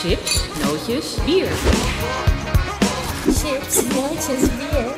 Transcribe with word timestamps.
Chips, 0.00 0.44
nootjes, 0.62 1.18
bier. 1.26 1.48
Chips, 3.24 3.82
nootjes, 3.82 4.48
bier. 4.58 4.94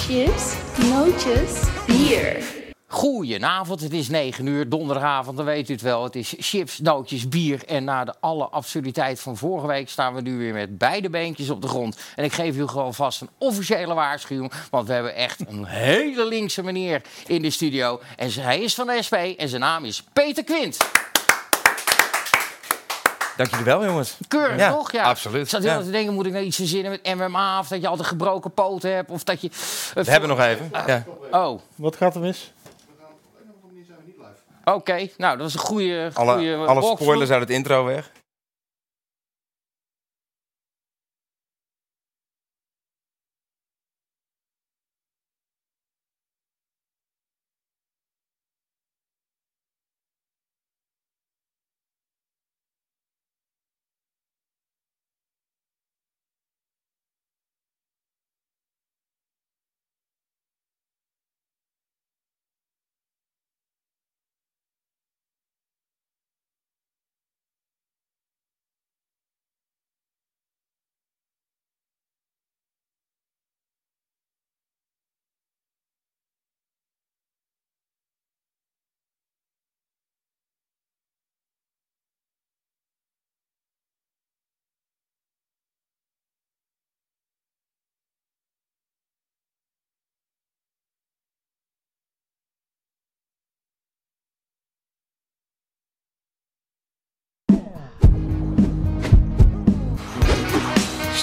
Chips, 0.00 0.56
nootjes, 0.90 1.70
bier. 1.86 2.53
Goedenavond, 2.94 3.80
het 3.80 3.92
is 3.92 4.08
9 4.08 4.46
uur, 4.46 4.68
donderdagavond, 4.68 5.36
dan 5.36 5.46
weet 5.46 5.68
u 5.68 5.72
het 5.72 5.82
wel. 5.82 6.04
Het 6.04 6.16
is 6.16 6.34
chips, 6.38 6.78
nootjes, 6.78 7.28
bier. 7.28 7.64
En 7.66 7.84
na 7.84 8.04
de 8.04 8.14
alle 8.20 8.44
absurditeit 8.48 9.20
van 9.20 9.36
vorige 9.36 9.66
week 9.66 9.88
staan 9.88 10.14
we 10.14 10.20
nu 10.20 10.38
weer 10.38 10.52
met 10.52 10.78
beide 10.78 11.10
beentjes 11.10 11.50
op 11.50 11.62
de 11.62 11.68
grond. 11.68 11.98
En 12.16 12.24
ik 12.24 12.32
geef 12.32 12.56
u 12.56 12.66
gewoon 12.66 12.94
vast 12.94 13.20
een 13.20 13.28
officiële 13.38 13.94
waarschuwing. 13.94 14.52
Want 14.70 14.86
we 14.86 14.92
hebben 14.92 15.14
echt 15.14 15.40
een 15.48 15.64
hele 15.64 16.26
linkse 16.26 16.62
meneer 16.62 17.02
in 17.26 17.42
de 17.42 17.50
studio. 17.50 18.00
En 18.16 18.32
hij 18.32 18.60
is 18.60 18.74
van 18.74 18.86
de 18.86 19.02
SP 19.06 19.14
en 19.14 19.48
zijn 19.48 19.60
naam 19.60 19.84
is 19.84 20.02
Peter 20.12 20.44
Quint. 20.44 20.76
Dank 23.36 23.50
jullie 23.50 23.64
wel, 23.64 23.84
jongens. 23.84 24.16
Keurig, 24.28 24.58
Ja, 24.58 24.70
toch? 24.72 24.92
Ja, 24.92 25.02
absoluut, 25.02 25.42
Ik 25.42 25.48
zat 25.48 25.62
heel 25.62 25.70
ja. 25.72 25.82
te 25.82 25.90
denken, 25.90 26.14
moet 26.14 26.26
ik 26.26 26.32
nou 26.32 26.44
iets 26.44 26.56
verzinnen 26.56 26.90
met 26.90 27.14
MMA? 27.16 27.58
Of 27.58 27.68
dat 27.68 27.80
je 27.80 27.88
altijd 27.88 28.08
gebroken 28.08 28.50
poten 28.50 28.94
hebt? 28.94 29.10
Of 29.10 29.24
dat 29.24 29.40
je... 29.40 29.50
We 29.94 30.10
hebben 30.10 30.28
nog 30.28 30.40
even. 30.40 30.70
Ja. 30.86 31.04
Oh, 31.30 31.60
Wat 31.74 31.96
gaat 31.96 32.14
er 32.14 32.20
mis? 32.20 32.52
Oké. 34.64 35.08
Nou, 35.16 35.38
dat 35.38 35.48
is 35.48 35.54
een 35.54 35.60
goede... 35.60 36.10
Alle, 36.14 36.32
goede 36.32 36.54
alle 36.54 36.66
walkthrough. 36.66 37.02
spoilers 37.02 37.30
uit 37.30 37.40
het 37.40 37.50
intro 37.50 37.84
weg. 37.84 38.10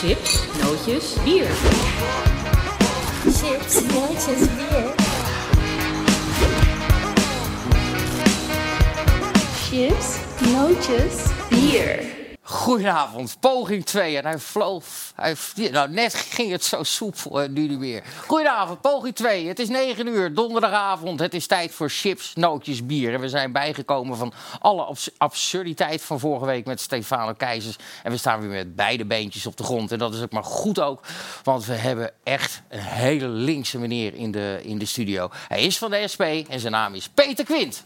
Chips, 0.02 0.48
nootjes, 0.58 1.14
bier. 1.24 1.48
Chips, 3.24 3.84
nootjes, 3.94 4.48
bier. 4.58 4.96
Chips, 9.62 10.18
nootjes, 10.40 11.22
bier. 11.50 12.21
Goedenavond, 12.52 13.38
poging 13.40 13.86
2. 13.86 14.18
En 14.18 14.25
hij 14.25 14.40
vloog. 14.40 14.84
Hij, 15.16 15.36
nou, 15.72 15.90
net 15.90 16.14
ging 16.14 16.52
het 16.52 16.64
zo 16.64 16.84
soepel 16.84 17.42
en 17.42 17.53
nu 17.53 17.68
niet 17.68 17.80
meer. 17.80 18.03
Goedenavond, 18.28 18.81
poging 18.81 19.16
2. 19.16 19.48
Het 19.48 19.59
is 19.59 19.70
9 19.70 20.08
uur, 20.08 20.34
donderdagavond. 20.34 21.20
Het 21.20 21.34
is 21.34 21.48
tijd 21.48 21.72
voor 21.72 21.90
chips, 21.90 22.34
nootjes, 22.36 22.86
bier. 22.86 23.14
En 23.14 23.20
we 23.20 23.30
zijn 23.30 23.52
bijgekomen 23.52 24.18
van 24.18 24.34
alle 24.59 24.84
abs- 24.84 25.09
absurditeit 25.18 26.02
van 26.02 26.20
vorige 26.20 26.46
week 26.46 26.66
met 26.66 26.81
Stefano 26.81 27.34
Keizers. 27.34 27.75
En 28.03 28.12
we 28.12 28.18
staan 28.18 28.40
weer 28.40 28.50
met 28.50 28.75
beide 28.75 29.06
beentjes 29.06 29.46
op 29.46 29.58
de 29.58 29.64
grond. 29.64 29.92
En 29.92 30.00
dat 30.00 30.14
is 30.14 30.22
ook 30.22 30.31
maar 30.31 30.44
goed 30.44 30.80
ook, 30.80 31.04
want 31.44 31.66
we 31.66 31.74
hebben 31.74 32.12
echt 32.24 32.62
een 32.70 32.80
hele 32.80 33.28
linkse 33.28 33.80
meneer 33.80 34.14
in 34.14 34.31
de, 34.31 34.59
in 34.64 34.78
de 34.78 34.86
studio. 34.86 35.30
Hij 35.48 35.62
is 35.62 35.78
van 35.78 35.92
de 35.92 36.08
SP 36.14 36.24
en 36.50 36.59
zijn 36.59 36.72
naam 36.72 36.94
is 36.96 37.09
Peter 37.09 37.46
Quint. 37.46 37.86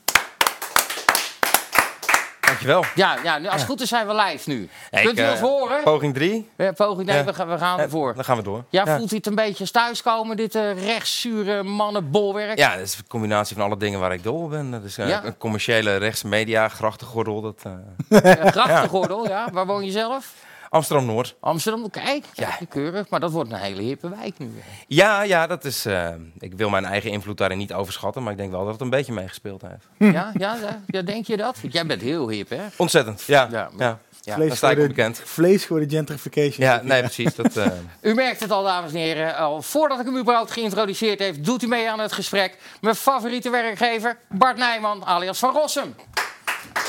Dankjewel. 2.45 2.83
Ja, 2.95 3.15
ja 3.23 3.37
nu, 3.37 3.45
als 3.47 3.55
het 3.61 3.69
goed 3.69 3.81
is 3.81 3.89
zijn 3.89 4.07
we 4.07 4.15
live 4.15 4.49
nu. 4.49 4.69
Kunt 4.91 5.19
u 5.19 5.23
ons 5.29 5.33
eh, 5.39 5.41
horen? 5.41 5.83
Poging 5.83 6.13
3. 6.13 6.49
Ja, 6.57 6.71
poging, 6.71 7.07
nee, 7.07 7.23
we 7.23 7.33
gaan, 7.33 7.47
we 7.49 7.57
gaan 7.57 7.79
ervoor. 7.79 8.13
Dan 8.15 8.23
gaan 8.23 8.37
we 8.37 8.43
door. 8.43 8.63
Ja, 8.69 8.97
voelt 8.97 9.11
u 9.11 9.15
het 9.15 9.27
een 9.27 9.35
beetje 9.35 9.59
als 9.59 9.71
thuiskomen, 9.71 10.37
dit 10.37 10.55
uh, 10.55 10.83
rechtszure 10.85 11.63
mannenbolwerk? 11.63 12.57
Ja, 12.57 12.71
dat 12.71 12.79
is 12.85 12.97
een 12.97 13.07
combinatie 13.07 13.55
van 13.55 13.65
alle 13.65 13.77
dingen 13.77 13.99
waar 13.99 14.13
ik 14.13 14.23
dol 14.23 14.41
op 14.43 14.49
ben. 14.49 14.71
Dat 14.71 14.83
is 14.83 14.97
eh, 14.97 15.07
Ja. 15.07 15.23
een 15.23 15.37
commerciële 15.37 15.95
rechtse 15.95 16.27
media, 16.27 16.67
grachtengordel. 16.69 17.41
Dat, 17.41 17.63
Uh, 17.67 18.19
Grachtengordel, 18.55 19.27
ja. 19.27 19.47
Waar 19.51 19.65
woon 19.65 19.85
je 19.85 19.91
zelf? 19.91 20.33
Amsterdam-Noord. 20.75 21.35
Amsterdam, 21.39 21.89
kijk. 21.89 22.25
Ja, 22.33 22.57
keurig. 22.69 23.09
Maar 23.09 23.19
dat 23.19 23.31
wordt 23.31 23.51
een 23.51 23.57
hele 23.57 23.81
hippe 23.81 24.09
wijk 24.09 24.37
nu. 24.37 24.51
Ja, 24.87 25.21
ja, 25.21 25.47
dat 25.47 25.65
is... 25.65 25.85
eh, 25.85 26.09
ik 26.39 26.53
wil 26.53 26.69
mijn 26.69 26.85
eigen 26.85 27.11
invloed 27.11 27.37
daarin 27.37 27.57
niet 27.57 27.73
overschatten, 27.73 28.23
maar 28.23 28.31
ik 28.31 28.37
denk 28.37 28.51
wel 28.51 28.63
dat 28.63 28.71
het 28.73 28.81
een 28.81 28.89
beetje 28.89 29.13
meegespeeld 29.13 29.61
heeft. 29.61 30.13
Ja, 30.13 30.31
ja, 30.37 30.57
ja, 30.61 30.81
ja, 30.87 31.01
denk 31.01 31.27
je 31.27 31.37
dat? 31.37 31.61
Want 31.61 31.73
jij 31.73 31.85
bent 31.85 32.01
heel 32.01 32.29
hip, 32.29 32.49
hè? 32.49 32.61
Ontzettend, 32.77 33.23
ja. 33.27 33.47
Ja. 33.51 33.69
ja. 33.77 33.99
Ja. 34.21 34.37
Daar 34.37 34.55
sta 34.55 34.69
ik 34.71 34.79
op 34.79 34.87
bekend. 34.87 35.21
Vlees 35.23 35.65
voor 35.65 35.79
de 35.79 35.89
gentrification. 35.89 36.65
Ja, 36.67 36.81
nee, 36.83 37.01
precies. 37.01 37.35
Dat, 37.35 37.55
eh, 37.57 37.65
U 38.11 38.13
merkt 38.13 38.39
het 38.39 38.51
al, 38.51 38.63
dames 38.63 38.91
en 38.91 38.97
heren. 38.97 39.35
Al 39.37 39.61
voordat 39.61 39.99
ik 39.99 40.05
hem 40.05 40.17
überhaupt 40.17 40.51
geïntroduceerd 40.51 41.19
heeft, 41.19 41.43
doet 41.45 41.63
u 41.63 41.67
mee 41.67 41.89
aan 41.91 41.99
het 41.99 42.11
gesprek. 42.11 42.57
Mijn 42.81 42.95
favoriete 42.95 43.49
werkgever, 43.49 44.17
Bart 44.29 44.57
Nijman, 44.57 45.05
alias 45.05 45.39
Van 45.39 45.53
Rossum. 45.53 45.95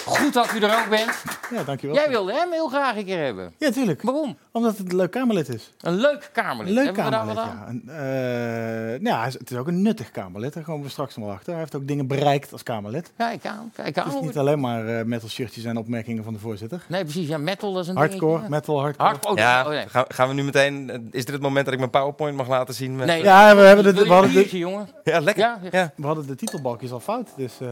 Goed 0.06 0.32
dat 0.32 0.52
u 0.54 0.58
er 0.60 0.78
ook 0.82 0.88
bent. 0.88 1.22
Ja, 1.50 1.62
dankjewel. 1.62 1.96
Jij 1.96 2.08
wilde 2.08 2.32
hem 2.32 2.52
heel 2.52 2.68
graag 2.68 2.96
een 2.96 3.04
keer 3.04 3.24
hebben. 3.24 3.52
Ja, 3.58 3.70
tuurlijk. 3.70 4.02
Waarom? 4.02 4.36
Omdat 4.52 4.78
het 4.78 4.90
een 4.90 4.96
leuk 4.96 5.10
Kamerlid 5.10 5.48
is. 5.48 5.72
Een 5.80 5.94
leuk 5.94 6.30
Kamerlid. 6.32 6.74
Leuk 6.74 6.84
Hebben 6.84 7.10
Kamerlid, 7.10 7.44
ja. 7.44 7.64
Een, 7.68 7.82
eh, 7.86 9.00
nou 9.00 9.16
ja, 9.16 9.24
het 9.24 9.50
is 9.50 9.56
ook 9.56 9.66
een 9.66 9.82
nuttig 9.82 10.10
Kamerlid. 10.10 10.54
Daar 10.54 10.62
komen 10.62 10.84
we 10.84 10.90
straks 10.90 11.16
nog 11.16 11.24
wel 11.24 11.34
achter. 11.34 11.50
Hij 11.50 11.60
heeft 11.60 11.74
ook 11.74 11.86
dingen 11.88 12.06
bereikt 12.06 12.52
als 12.52 12.62
Kamerlid. 12.62 13.12
Kijk 13.16 13.46
aan, 13.46 13.70
kijk 13.74 13.98
aan. 13.98 14.04
Het 14.04 14.14
is 14.14 14.20
niet 14.20 14.38
alleen 14.38 14.60
maar 14.60 14.86
eh, 14.86 15.04
metal 15.04 15.28
shirtjes 15.28 15.64
en 15.64 15.76
opmerkingen 15.76 16.24
van 16.24 16.32
de 16.32 16.38
voorzitter. 16.38 16.82
Nee, 16.88 17.02
precies. 17.02 17.28
Ja, 17.28 17.38
metal 17.38 17.72
dat 17.72 17.82
is 17.82 17.88
een 17.88 17.96
Hardcore, 17.96 18.32
dingetje. 18.32 18.50
metal, 18.50 18.80
hardcore. 18.80 19.08
Hard, 19.08 19.26
oh, 19.26 19.36
ja, 19.36 19.62
oh, 19.62 19.68
nee. 19.68 19.88
gaan, 19.88 20.04
gaan 20.08 20.28
we 20.28 20.34
nu 20.34 20.42
meteen... 20.42 20.90
Is 21.10 21.24
dit 21.24 21.34
het 21.34 21.42
moment 21.42 21.64
dat 21.64 21.74
ik 21.74 21.80
mijn 21.80 21.90
PowerPoint 21.90 22.36
mag 22.36 22.48
laten 22.48 22.74
zien? 22.74 22.96
Met, 22.96 23.06
Nee. 23.06 23.22
Ja, 23.22 23.56
we, 23.56 23.62
hebben 23.62 23.84
de, 23.84 24.02
we, 24.02 24.12
hadden 24.12 24.36
een 24.36 24.48
de, 24.50 24.58
jongen? 24.58 24.88
Ja, 25.04 25.20
lekker. 25.20 25.42
Ja, 25.44 25.58
Ja. 25.70 25.92
we 25.96 26.06
hadden 26.06 26.26
de 26.26 26.34
titelbalkjes 26.34 26.92
al 26.92 27.00
fout. 27.00 27.28
Dus 27.36 27.52
eh, 27.60 27.68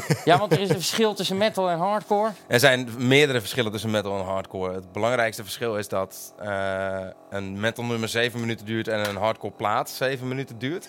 ja, 0.24 0.38
want 0.38 0.52
er 0.52 0.60
is 0.60 0.68
een 0.68 0.74
verschil 0.74 1.14
tussen 1.14 1.36
metal 1.36 1.48
en 1.56 1.78
hardcore. 1.78 2.30
Er 2.46 2.60
zijn 2.60 2.88
meerdere 2.98 3.40
verschillen 3.40 3.72
tussen 3.72 3.90
metal 3.90 4.18
en 4.18 4.24
hardcore. 4.24 4.74
Het 4.74 4.92
belangrijkste 4.92 5.42
verschil 5.42 5.76
is 5.76 5.88
dat 5.88 6.34
eh, 6.38 7.06
een 7.30 7.60
metal 7.60 7.84
nummer 7.84 8.08
7 8.08 8.40
minuten 8.40 8.66
duurt 8.66 8.88
en 8.88 9.08
een 9.08 9.16
hardcore 9.16 9.52
plaat 9.52 9.90
7 9.90 10.28
minuten 10.28 10.58
duurt. 10.58 10.88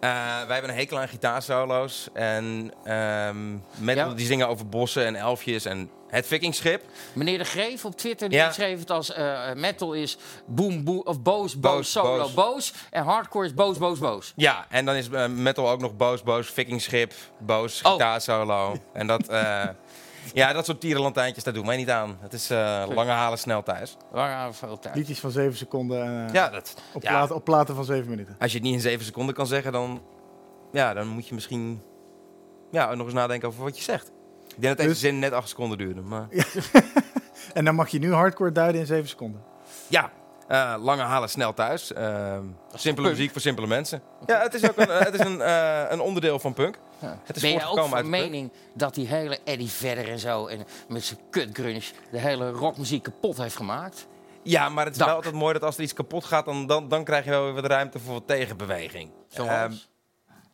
Eh, 0.00 0.10
wij 0.46 0.52
hebben 0.52 0.70
een 0.70 0.76
hekel 0.76 0.98
aan 0.98 1.08
gitaarsolo's 1.08 2.08
en 2.12 2.72
ehm 2.84 3.52
metal 3.78 4.08
Ja. 4.08 4.14
die 4.14 4.26
zingen 4.26 4.48
over 4.48 4.68
bossen 4.68 5.06
en 5.06 5.16
elfjes 5.16 5.64
en 5.64 5.90
het 6.08 6.26
vikingschip. 6.26 6.82
Meneer 7.12 7.38
De 7.38 7.44
Greef 7.44 7.84
op 7.84 7.96
Twitter 7.96 8.28
die 8.28 8.38
Ja. 8.38 8.52
schreef 8.52 8.78
het 8.78 8.90
als 8.90 9.12
eh, 9.12 9.52
metal 9.54 9.92
is 9.92 10.16
boom, 10.46 10.84
boom, 10.84 11.00
of 11.04 11.20
boos, 11.22 11.60
boos, 11.60 11.72
Boos, 11.74 11.90
solo, 11.90 12.18
boos. 12.22 12.34
boos. 12.34 12.72
En 12.90 13.02
hardcore 13.04 13.46
is 13.46 13.54
boos, 13.54 13.78
boos, 13.78 13.98
boos. 13.98 14.32
Ja, 14.36 14.66
en 14.68 14.84
dan 14.84 14.94
is 14.94 15.08
eh, 15.10 15.26
metal 15.26 15.70
ook 15.70 15.80
nog 15.80 15.96
boos, 15.96 16.22
boos, 16.22 16.48
vikingschip, 16.50 17.12
boos, 17.38 17.82
Oh. 17.82 17.92
gitaarsolo. 17.92 18.76
En 18.92 19.06
dat, 19.06 19.28
ja, 20.34 20.52
dat 20.52 20.64
soort 20.64 20.80
tierenlantijntjes, 20.80 21.44
daar 21.44 21.54
doen 21.54 21.66
wij 21.66 21.76
niet 21.76 21.90
aan. 21.90 22.16
Het 22.20 22.32
is 22.32 22.50
eh, 22.50 22.84
lange 22.94 23.10
halen 23.10 23.38
snel 23.38 23.62
thuis. 23.62 23.96
Waar 24.10 24.30
gaan 24.30 24.48
we 24.48 24.54
veel 24.54 24.78
tijd? 24.78 24.94
liedjes 24.94 25.20
van 25.20 25.30
7 25.30 25.56
seconden 25.56 26.26
eh, 26.26 26.32
Ja, 26.32 26.48
dat, 26.50 26.74
op, 26.92 27.02
ja. 27.02 27.08
platen, 27.10 27.34
op 27.34 27.44
platen 27.44 27.74
van 27.74 27.84
7 27.84 28.10
minuten. 28.10 28.36
Als 28.38 28.50
je 28.52 28.56
het 28.58 28.66
niet 28.66 28.74
in 28.76 28.80
zeven 28.80 29.04
seconden 29.04 29.34
kan 29.34 29.46
zeggen, 29.46 29.72
dan, 29.72 30.02
ja, 30.72 30.94
dan 30.94 31.06
moet 31.08 31.28
je 31.28 31.34
misschien 31.34 31.82
ja, 32.70 32.94
nog 32.94 33.06
eens 33.06 33.14
nadenken 33.14 33.48
over 33.48 33.62
wat 33.62 33.76
je 33.76 33.82
zegt. 33.84 34.06
Ik 34.46 34.64
denk 34.64 34.66
dat 34.66 34.76
deze 34.76 34.88
Dus- 34.88 35.00
zin 35.00 35.18
net 35.18 35.32
acht 35.32 35.48
seconden 35.48 35.78
duurde. 35.78 36.00
Maar 36.00 36.28
En 37.54 37.64
dan 37.64 37.74
mag 37.74 37.88
je 37.88 37.98
nu 37.98 38.12
hardcore 38.12 38.52
duiden 38.52 38.80
in 38.80 38.86
7 38.86 39.08
seconden. 39.08 39.42
ja, 39.86 40.10
eh, 40.48 40.74
lange 40.78 41.02
halen 41.02 41.28
snel 41.30 41.54
thuis. 41.54 41.92
Ehm, 41.92 42.44
simpele 42.74 43.06
punk. 43.06 43.16
muziek 43.18 43.32
voor 43.32 43.40
simpele 43.40 43.66
mensen. 43.66 44.02
Ja, 44.26 44.40
het 44.40 44.54
is 44.54 44.68
ook 44.68 44.76
een, 44.76 44.90
eh, 44.90 44.98
het 44.98 45.14
is 45.14 45.20
een, 45.20 45.40
eh, 45.40 45.84
een 45.92 46.00
onderdeel 46.00 46.38
van 46.38 46.52
punk. 46.54 46.78
Ja. 46.98 47.18
Het 47.24 47.36
is 47.36 47.42
ben 47.42 47.50
je 47.50 47.66
ook 47.66 47.78
van 47.78 47.94
uit 47.94 48.04
de 48.04 48.10
punk. 48.10 48.22
mening 48.22 48.52
dat 48.74 48.94
die 48.94 49.06
hele 49.06 49.38
Eddie 49.44 49.68
Vedder 49.70 50.08
en 50.08 50.18
zo... 50.18 50.46
en 50.46 50.64
met 50.88 51.04
zijn 51.04 51.20
kutgrunge 51.30 51.82
de 52.10 52.18
hele 52.18 52.50
rockmuziek 52.50 53.02
kapot 53.02 53.36
heeft 53.36 53.56
gemaakt? 53.56 54.06
Ja, 54.42 54.68
maar 54.68 54.84
het 54.84 54.94
is 54.96 55.04
wel 55.04 55.14
altijd 55.14 55.34
mooi 55.34 55.52
dat 55.52 55.62
als 55.62 55.76
er 55.76 55.82
iets 55.82 55.92
kapot 55.92 56.24
gaat, 56.24 56.44
dan, 56.44 56.66
dan, 56.66 56.88
dan 56.88 57.04
krijg 57.04 57.24
je 57.24 57.30
wel 57.30 57.44
weer 57.44 57.54
wat 57.54 57.64
ruimte 57.66 57.98
voor 57.98 58.12
wat 58.12 58.26
tegenbeweging. 58.26 59.10
Zoals? 59.28 59.50
Ehm, 59.50 59.72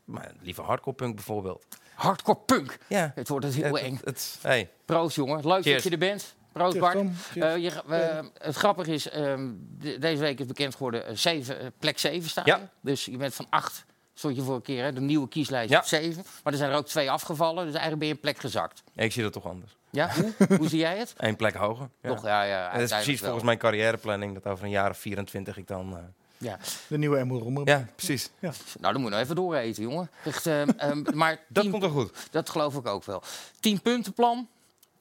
maar 0.05 0.33
liever 0.41 0.65
hardcore 0.65 0.97
punk 0.97 1.15
bijvoorbeeld. 1.15 1.65
hardcore 1.95 2.39
punk. 2.47 2.79
Ja. 2.89 3.13
Het 3.15 3.29
wordt 3.29 3.45
het 3.45 3.55
heel 3.55 3.75
Het- 3.75 3.83
eng. 3.85 3.99
het- 4.05 4.39
hey. 4.43 4.71
Proost, 4.85 5.17
jongen. 5.17 5.49
Leuk 5.49 5.63
Cheers. 5.63 5.75
dat 5.75 5.83
je 5.83 5.91
er 5.91 5.99
bent. 5.99 6.35
Proost, 6.55 6.79
Bart. 6.79 6.97
Eh, 7.35 7.57
je, 7.57 7.71
eh, 7.89 8.25
het 8.39 8.57
grappige 8.57 8.93
is, 8.93 9.09
ehm, 9.09 9.49
de- 9.79 9.99
deze 9.99 10.21
week 10.23 10.41
is 10.41 10.47
bekend 10.47 10.73
geworden, 10.75 11.07
eh, 11.07 11.15
zeven, 11.17 11.61
eh, 11.61 11.67
plek 11.79 11.99
7 11.99 12.31
staat 12.31 12.47
Ja. 12.47 12.57
je. 12.57 12.63
Dus 12.81 13.05
je 13.05 13.17
bent 13.17 13.35
van 13.35 13.47
8, 13.51 13.85
stond 14.15 14.37
je 14.37 14.43
voor 14.43 14.55
een 14.55 14.63
keer, 14.63 14.85
hè, 14.85 14.93
de 14.93 15.01
nieuwe 15.01 15.29
kieslijst 15.29 15.71
Ja. 15.71 15.79
op 15.79 15.85
7. 15.85 16.25
Maar 16.43 16.53
er 16.53 16.59
zijn 16.59 16.71
er 16.71 16.77
ook 16.77 16.87
twee 16.87 17.11
afgevallen, 17.11 17.65
dus 17.65 17.73
eigenlijk 17.73 17.99
ben 17.99 18.09
je 18.09 18.15
een 18.15 18.21
plek 18.21 18.39
gezakt. 18.39 18.83
Ik 18.95 19.13
zie 19.13 19.23
dat 19.23 19.33
toch 19.33 19.47
anders. 19.47 19.77
Ja, 19.91 20.11
hoe? 20.15 20.33
hoe 20.59 20.69
zie 20.69 20.79
jij 20.79 20.99
het? 20.99 21.15
Eén 21.17 21.37
plek 21.37 21.55
hoger. 21.55 21.89
Ja. 22.01 22.09
Toch, 22.09 22.25
ja, 22.25 22.43
ja. 22.43 22.73
Dat 22.73 22.81
is 22.81 22.91
precies 22.91 23.07
wel. 23.21 23.23
volgens 23.23 23.45
mijn 23.45 23.59
carrièreplanning 23.59 24.35
dat 24.35 24.53
over 24.53 24.65
een 24.65 24.71
jaar 24.71 24.91
of 24.91 24.99
24 24.99 25.57
ik 25.57 25.67
dan... 25.67 25.97
eh, 25.97 26.03
Ja. 26.39 26.59
De 26.87 26.99
nieuwe 26.99 27.19
Emil 27.19 27.39
Roemer. 27.39 27.69
Ja, 27.69 27.87
precies. 27.95 28.31
Nou, 28.41 28.53
dan 28.81 28.93
moet 28.95 29.03
je 29.05 29.11
nog 29.11 29.19
even 29.19 29.35
dooreten, 29.37 29.83
jongen. 29.83 30.11
Echt, 30.25 30.47
ehm, 30.47 30.69
ehm, 30.77 31.03
maar 31.19 31.41
Dat 31.49 31.63
tien- 31.63 31.71
komt 31.73 31.83
wel 31.83 31.93
goed. 31.93 32.13
Dat 32.31 32.51
geloof 32.51 32.75
ik 32.75 32.87
ook 32.87 33.05
wel. 33.05 33.23
10 33.61 33.81
puntenplan. 33.83 34.49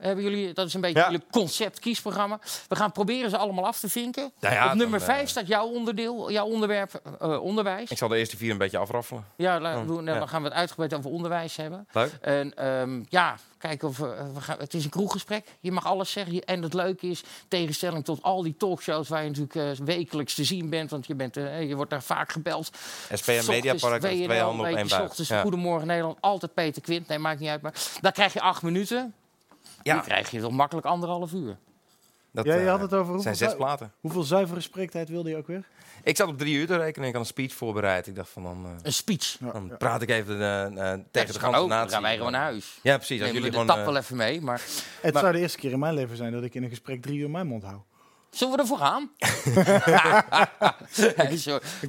Hebben 0.03 0.23
jullie, 0.23 0.53
dat 0.53 0.67
is 0.67 0.73
een 0.73 0.81
beetje 0.81 0.99
Ja. 0.99 1.05
jullie 1.05 1.25
concept 1.31 1.79
kiesprogramma. 1.79 2.39
We 2.67 2.75
gaan 2.75 2.91
proberen 2.91 3.29
ze 3.29 3.37
allemaal 3.37 3.65
af 3.65 3.79
te 3.79 3.89
vinken. 3.89 4.31
Nou 4.39 4.53
ja, 4.53 4.65
Op 4.71 4.73
nummer 4.73 4.99
dan, 4.99 5.07
eh, 5.09 5.15
5 5.15 5.29
staat 5.29 5.47
jouw 5.47 5.65
onderdeel, 5.67 6.31
jouw 6.31 6.45
onderwerp 6.45 7.01
eh, 7.19 7.41
onderwijs. 7.43 7.89
Ik 7.91 7.97
zal 7.97 8.07
de 8.07 8.17
eerste 8.17 8.37
vier 8.37 8.51
een 8.51 8.57
beetje 8.57 8.77
afraffelen. 8.77 9.25
Ja, 9.35 9.55
Oh, 9.57 9.87
doen- 9.87 10.03
nou, 10.03 10.05
ja. 10.13 10.19
dan 10.19 10.27
gaan 10.29 10.41
we 10.41 10.47
het 10.47 10.57
uitgebreid 10.57 10.93
over 10.93 11.11
onderwijs 11.11 11.55
hebben. 11.55 11.87
Leuk. 11.91 12.11
En 12.21 12.53
ehm, 12.57 13.01
ja, 13.09 13.35
kijken 13.57 13.87
of 13.87 13.97
we, 13.97 14.31
we 14.33 14.41
gaan, 14.41 14.57
het 14.59 14.73
is 14.73 14.83
een 14.83 14.89
kroeggesprek. 14.89 15.45
Je 15.59 15.71
mag 15.71 15.85
alles 15.85 16.11
zeggen. 16.11 16.43
En 16.43 16.61
het 16.61 16.73
leuke 16.73 17.07
is, 17.07 17.23
tegenstelling 17.47 18.05
tot 18.05 18.21
al 18.21 18.43
die 18.43 18.57
talkshows 18.57 19.09
waar 19.09 19.23
je 19.23 19.29
natuurlijk 19.29 19.55
eh, 19.79 19.85
wekelijks 19.85 20.33
te 20.33 20.43
zien 20.43 20.69
bent, 20.69 20.89
want 20.89 21.07
je, 21.07 21.15
bent, 21.15 21.37
eh, 21.37 21.67
je 21.67 21.75
wordt 21.75 21.91
daar 21.91 22.03
vaak 22.03 22.31
gebeld. 22.31 22.69
SPM 23.13 23.43
Mediapark, 23.47 24.01
twee 24.01 24.39
handen 24.39 24.69
op 24.71 24.75
één 24.77 24.87
buik. 24.87 25.03
ochtends 25.03 25.29
Ja. 25.29 25.41
Goedemorgen 25.41 25.87
Nederland, 25.87 26.17
altijd 26.19 26.53
Peter 26.53 26.81
Quint. 26.81 27.07
Nee, 27.07 27.17
maakt 27.19 27.39
niet 27.39 27.49
uit. 27.49 27.61
Maar 27.61 27.73
dan 28.01 28.11
krijg 28.11 28.33
je 28.33 28.41
acht 28.41 28.61
minuten. 28.61 29.13
Ja. 29.83 29.93
Dan 29.93 30.03
krijg 30.03 30.31
je 30.31 30.39
toch 30.39 30.51
makkelijk 30.51 30.85
anderhalf 30.87 31.33
uur. 31.33 31.57
Dat 32.31 32.45
Ja, 32.45 32.55
je 32.55 32.61
eh, 32.61 32.69
had 32.69 32.81
het 32.81 32.93
over 32.93 33.05
hoeveel, 33.13 33.21
zijn 33.21 33.35
zes 33.35 33.55
platen. 33.55 33.91
hoeveel 33.99 34.23
zuivere 34.23 34.61
spreektijd 34.61 35.09
wilde 35.09 35.29
je 35.29 35.37
ook 35.37 35.47
weer? 35.47 35.63
Ik 36.03 36.17
zat 36.17 36.27
op 36.27 36.37
drie 36.37 36.55
uur 36.55 36.67
te 36.67 36.77
rekenen. 36.77 37.07
Ik 37.07 37.13
had 37.13 37.21
een 37.23 37.27
speech 37.27 37.53
voorbereid. 37.53 38.07
Ik 38.07 38.15
dacht 38.15 38.29
van 38.29 38.43
dan, 38.43 38.65
eh, 38.65 38.71
Een 38.81 38.93
speech. 38.93 39.37
Dan 39.39 39.67
ja. 39.69 39.75
praat 39.75 40.01
ik 40.01 40.09
even 40.09 40.41
eh, 40.41 40.65
eh, 40.93 40.99
tegen 41.11 41.33
de 41.33 41.39
ganse. 41.39 41.59
Dan 41.59 41.69
natie. 41.69 41.91
gaan 41.91 42.01
wij 42.01 42.15
gewoon 42.17 42.31
naar 42.31 42.41
huis. 42.41 42.79
Ja, 42.83 42.95
precies. 42.97 43.19
Als 43.21 43.27
jullie 43.29 43.43
we 43.43 43.49
de 43.49 43.59
gewoon... 43.61 43.75
tap 43.75 43.85
wel 43.85 43.97
even 43.97 44.17
mee. 44.17 44.41
Maar 44.41 44.61
Het 45.01 45.13
Maar- 45.13 45.21
zou 45.21 45.33
de 45.33 45.39
eerste 45.39 45.57
keer 45.57 45.71
in 45.71 45.79
mijn 45.79 45.93
leven 45.93 46.17
zijn 46.17 46.31
dat 46.31 46.43
ik 46.43 46.55
in 46.55 46.63
een 46.63 46.69
gesprek 46.69 47.01
drie 47.01 47.19
uur 47.19 47.29
mijn 47.29 47.47
mond 47.47 47.63
hou. 47.63 47.77
Zullen 48.33 48.53
we 48.55 48.61
ervoor 48.61 48.77
gaan? 48.77 49.09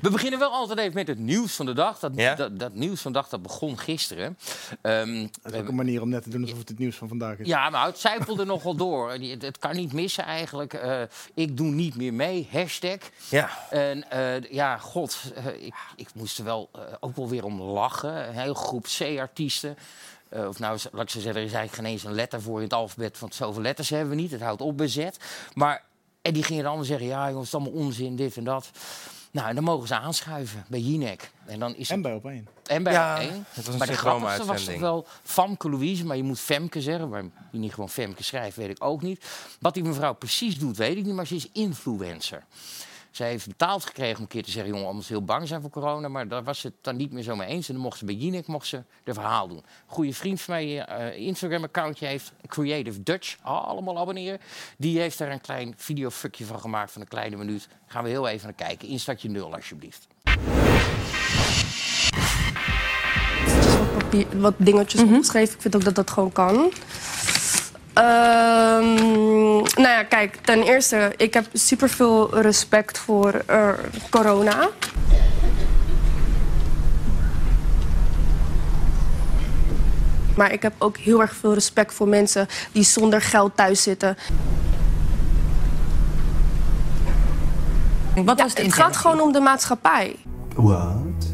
We 0.02 0.10
beginnen 0.10 0.38
wel 0.38 0.50
altijd 0.50 0.78
even 0.78 0.94
met 0.94 1.08
het 1.08 1.18
nieuws 1.18 1.52
van 1.54 1.66
de 1.66 1.72
dag. 1.72 1.98
Dat, 1.98 2.12
Ja? 2.14 2.34
dat, 2.34 2.58
dat 2.58 2.74
nieuws 2.74 3.00
van 3.00 3.12
de 3.12 3.18
dag 3.18 3.28
dat 3.28 3.42
begon 3.42 3.78
gisteren. 3.78 4.38
Ehm, 4.82 5.26
Dat 5.42 5.52
is 5.52 5.60
ook 5.60 5.68
een 5.68 5.74
manier 5.74 6.02
om 6.02 6.08
net 6.08 6.22
te 6.22 6.28
doen 6.28 6.42
alsof 6.42 6.58
het 6.58 6.68
het 6.68 6.78
nieuws 6.78 6.96
van 6.96 7.08
vandaag 7.08 7.38
is. 7.38 7.46
ja, 7.46 7.70
maar 7.70 7.86
het 7.86 7.98
zijpelde 7.98 8.44
nogal 8.54 8.74
door. 8.74 9.10
Het, 9.12 9.42
het 9.42 9.58
kan 9.58 9.76
niet 9.76 9.92
missen 9.92 10.24
eigenlijk. 10.24 10.74
Eh, 10.74 11.02
ik 11.34 11.56
doe 11.56 11.66
niet 11.66 11.96
meer 11.96 12.14
mee. 12.14 12.48
Hashtag. 12.52 12.98
ja, 13.28 13.50
En 13.70 14.10
eh, 14.10 14.50
ja, 14.50 14.78
god, 14.78 15.18
eh, 15.34 15.46
ik, 15.66 15.74
ik 15.96 16.08
moest 16.14 16.38
er 16.38 16.44
wel 16.44 16.68
eh, 16.72 16.80
ook 17.00 17.16
wel 17.16 17.28
weer 17.28 17.44
om 17.44 17.62
lachen. 17.62 18.28
Een 18.28 18.34
hele 18.34 18.54
groep 18.54 18.86
C-artiesten. 18.98 19.76
Eh, 20.28 20.48
of 20.48 20.58
nou, 20.58 20.78
laat 20.92 21.02
ik 21.02 21.10
zo 21.10 21.20
zeggen, 21.20 21.40
er 21.40 21.46
is 21.46 21.52
eigenlijk 21.54 21.74
geen 21.74 21.84
eens 21.92 22.04
een 22.04 22.14
letter 22.14 22.42
voor 22.42 22.56
in 22.56 22.62
het 22.64 22.72
alfabet. 22.72 23.18
Want 23.18 23.34
zoveel 23.34 23.62
letters 23.62 23.90
hebben 23.90 24.08
we 24.08 24.14
niet. 24.14 24.30
Het 24.30 24.40
houdt 24.40 24.60
op 24.60 24.80
Z. 24.84 25.06
Maar, 25.54 25.82
en 26.24 26.32
die 26.32 26.42
gingen 26.42 26.64
dan 26.64 26.84
zeggen, 26.84 27.06
ja 27.06 27.28
jongens, 27.30 27.50
het 27.52 27.60
is 27.60 27.66
allemaal 27.66 27.84
onzin, 27.86 28.16
dit 28.16 28.36
en 28.36 28.44
dat. 28.44 28.70
Nou, 29.30 29.48
en 29.48 29.54
dan 29.54 29.64
mogen 29.64 29.88
ze 29.88 29.94
aanschuiven 29.98 30.64
bij 30.68 30.80
Jinek. 30.80 31.30
En 31.46 31.58
dan 31.58 31.74
is 31.76 31.90
En 31.90 32.02
bij 32.02 32.14
op 32.14 32.24
één. 32.24 32.48
en 32.66 32.82
bij 32.82 32.92
Ja, 32.92 33.18
één. 33.20 33.46
het 33.48 33.64
was 33.64 33.66
een 33.66 33.78
maar 33.78 33.86
de 33.86 33.96
grappigste 33.96 34.44
was 34.44 34.64
toch 34.64 34.78
wel 34.78 35.06
Famke 35.22 35.70
Louise, 35.70 36.04
maar 36.04 36.16
je 36.16 36.22
moet 36.22 36.40
Femke 36.40 36.80
zeggen. 36.80 37.08
Maar 37.08 37.22
je 37.50 37.58
niet 37.58 37.74
gewoon 37.74 37.88
Femke 37.90 38.22
schrijft, 38.22 38.56
weet 38.56 38.68
ik 38.70 38.84
ook 38.84 39.02
niet. 39.02 39.24
Wat 39.60 39.74
die 39.74 39.82
mevrouw 39.82 40.14
precies 40.14 40.58
doet, 40.58 40.76
weet 40.76 40.96
ik 40.96 41.04
niet, 41.04 41.14
maar 41.14 41.26
ze 41.26 41.34
is 41.34 41.48
influencer. 41.52 42.44
Zij 43.14 43.28
heeft 43.28 43.46
betaald 43.46 43.84
gekregen 43.84 44.16
om 44.16 44.22
een 44.22 44.28
keer 44.28 44.42
te 44.42 44.50
zeggen, 44.50 44.72
jongen, 44.72 44.88
anders 44.88 45.08
heel 45.08 45.24
bang 45.24 45.48
zijn 45.48 45.60
voor 45.60 45.70
corona. 45.70 46.08
Maar 46.08 46.28
daar 46.28 46.44
was 46.44 46.60
ze 46.60 46.66
het 46.66 46.76
dan 46.80 46.96
niet 46.96 47.12
meer 47.12 47.22
zo 47.22 47.36
mee 47.36 47.48
eens. 47.48 47.68
En 47.68 47.74
dan 47.74 47.82
mocht 47.82 47.98
ze 47.98 48.04
bij 48.04 48.14
Jinek 48.14 48.46
mocht 48.46 48.66
ze 48.66 48.82
de 49.04 49.14
verhaal 49.14 49.48
doen. 49.48 49.56
Een 49.56 49.64
goede 49.86 50.12
vriend 50.12 50.40
van 50.40 50.54
mij, 50.54 50.84
eh 50.84 51.18
Instagram-accountje 51.18 52.06
heeft, 52.06 52.32
Creative 52.46 53.02
Dutch, 53.02 53.36
allemaal 53.42 53.98
abonneren. 53.98 54.40
Die 54.78 55.00
heeft 55.00 55.18
daar 55.18 55.30
een 55.30 55.40
klein 55.40 55.74
videofuckje 55.76 56.44
van 56.44 56.60
gemaakt 56.60 56.92
van 56.92 57.00
een 57.00 57.08
kleine 57.08 57.36
minuut. 57.36 57.68
Gaan 57.86 58.02
we 58.04 58.08
heel 58.08 58.28
even 58.28 58.44
naar 58.44 58.66
kijken. 58.66 58.88
Instartje 58.88 59.28
nul, 59.28 59.54
alsjeblieft. 59.54 60.06
wat, 63.78 63.98
papier, 63.98 64.40
wat 64.40 64.54
dingetjes 64.56 65.02
opgeschreven. 65.02 65.54
Ik 65.54 65.60
vind 65.60 65.76
ook 65.76 65.84
dat 65.84 65.94
dat 65.94 66.10
gewoon 66.10 66.32
kan. 66.32 66.72
Ehm, 67.94 68.94
nou 69.74 69.88
ja, 69.88 70.02
kijk, 70.02 70.36
ten 70.36 70.62
eerste, 70.62 71.12
ik 71.16 71.34
heb 71.34 71.46
superveel 71.52 72.40
respect 72.40 72.98
voor 72.98 73.42
eh, 73.46 73.68
corona. 74.10 74.68
Maar 80.36 80.52
ik 80.52 80.62
heb 80.62 80.72
ook 80.78 80.96
heel 80.96 81.20
erg 81.20 81.34
veel 81.34 81.54
respect 81.54 81.94
voor 81.94 82.08
mensen 82.08 82.46
die 82.72 82.84
zonder 82.84 83.20
geld 83.20 83.56
thuis 83.56 83.82
zitten. 83.82 84.16
Wat 88.14 88.38
Ja, 88.38 88.44
was 88.44 88.54
de 88.54 88.62
het 88.62 88.74
gaat 88.74 88.96
gewoon 88.96 89.20
om 89.20 89.32
de 89.32 89.40
maatschappij. 89.40 90.16
Wat? 90.54 91.33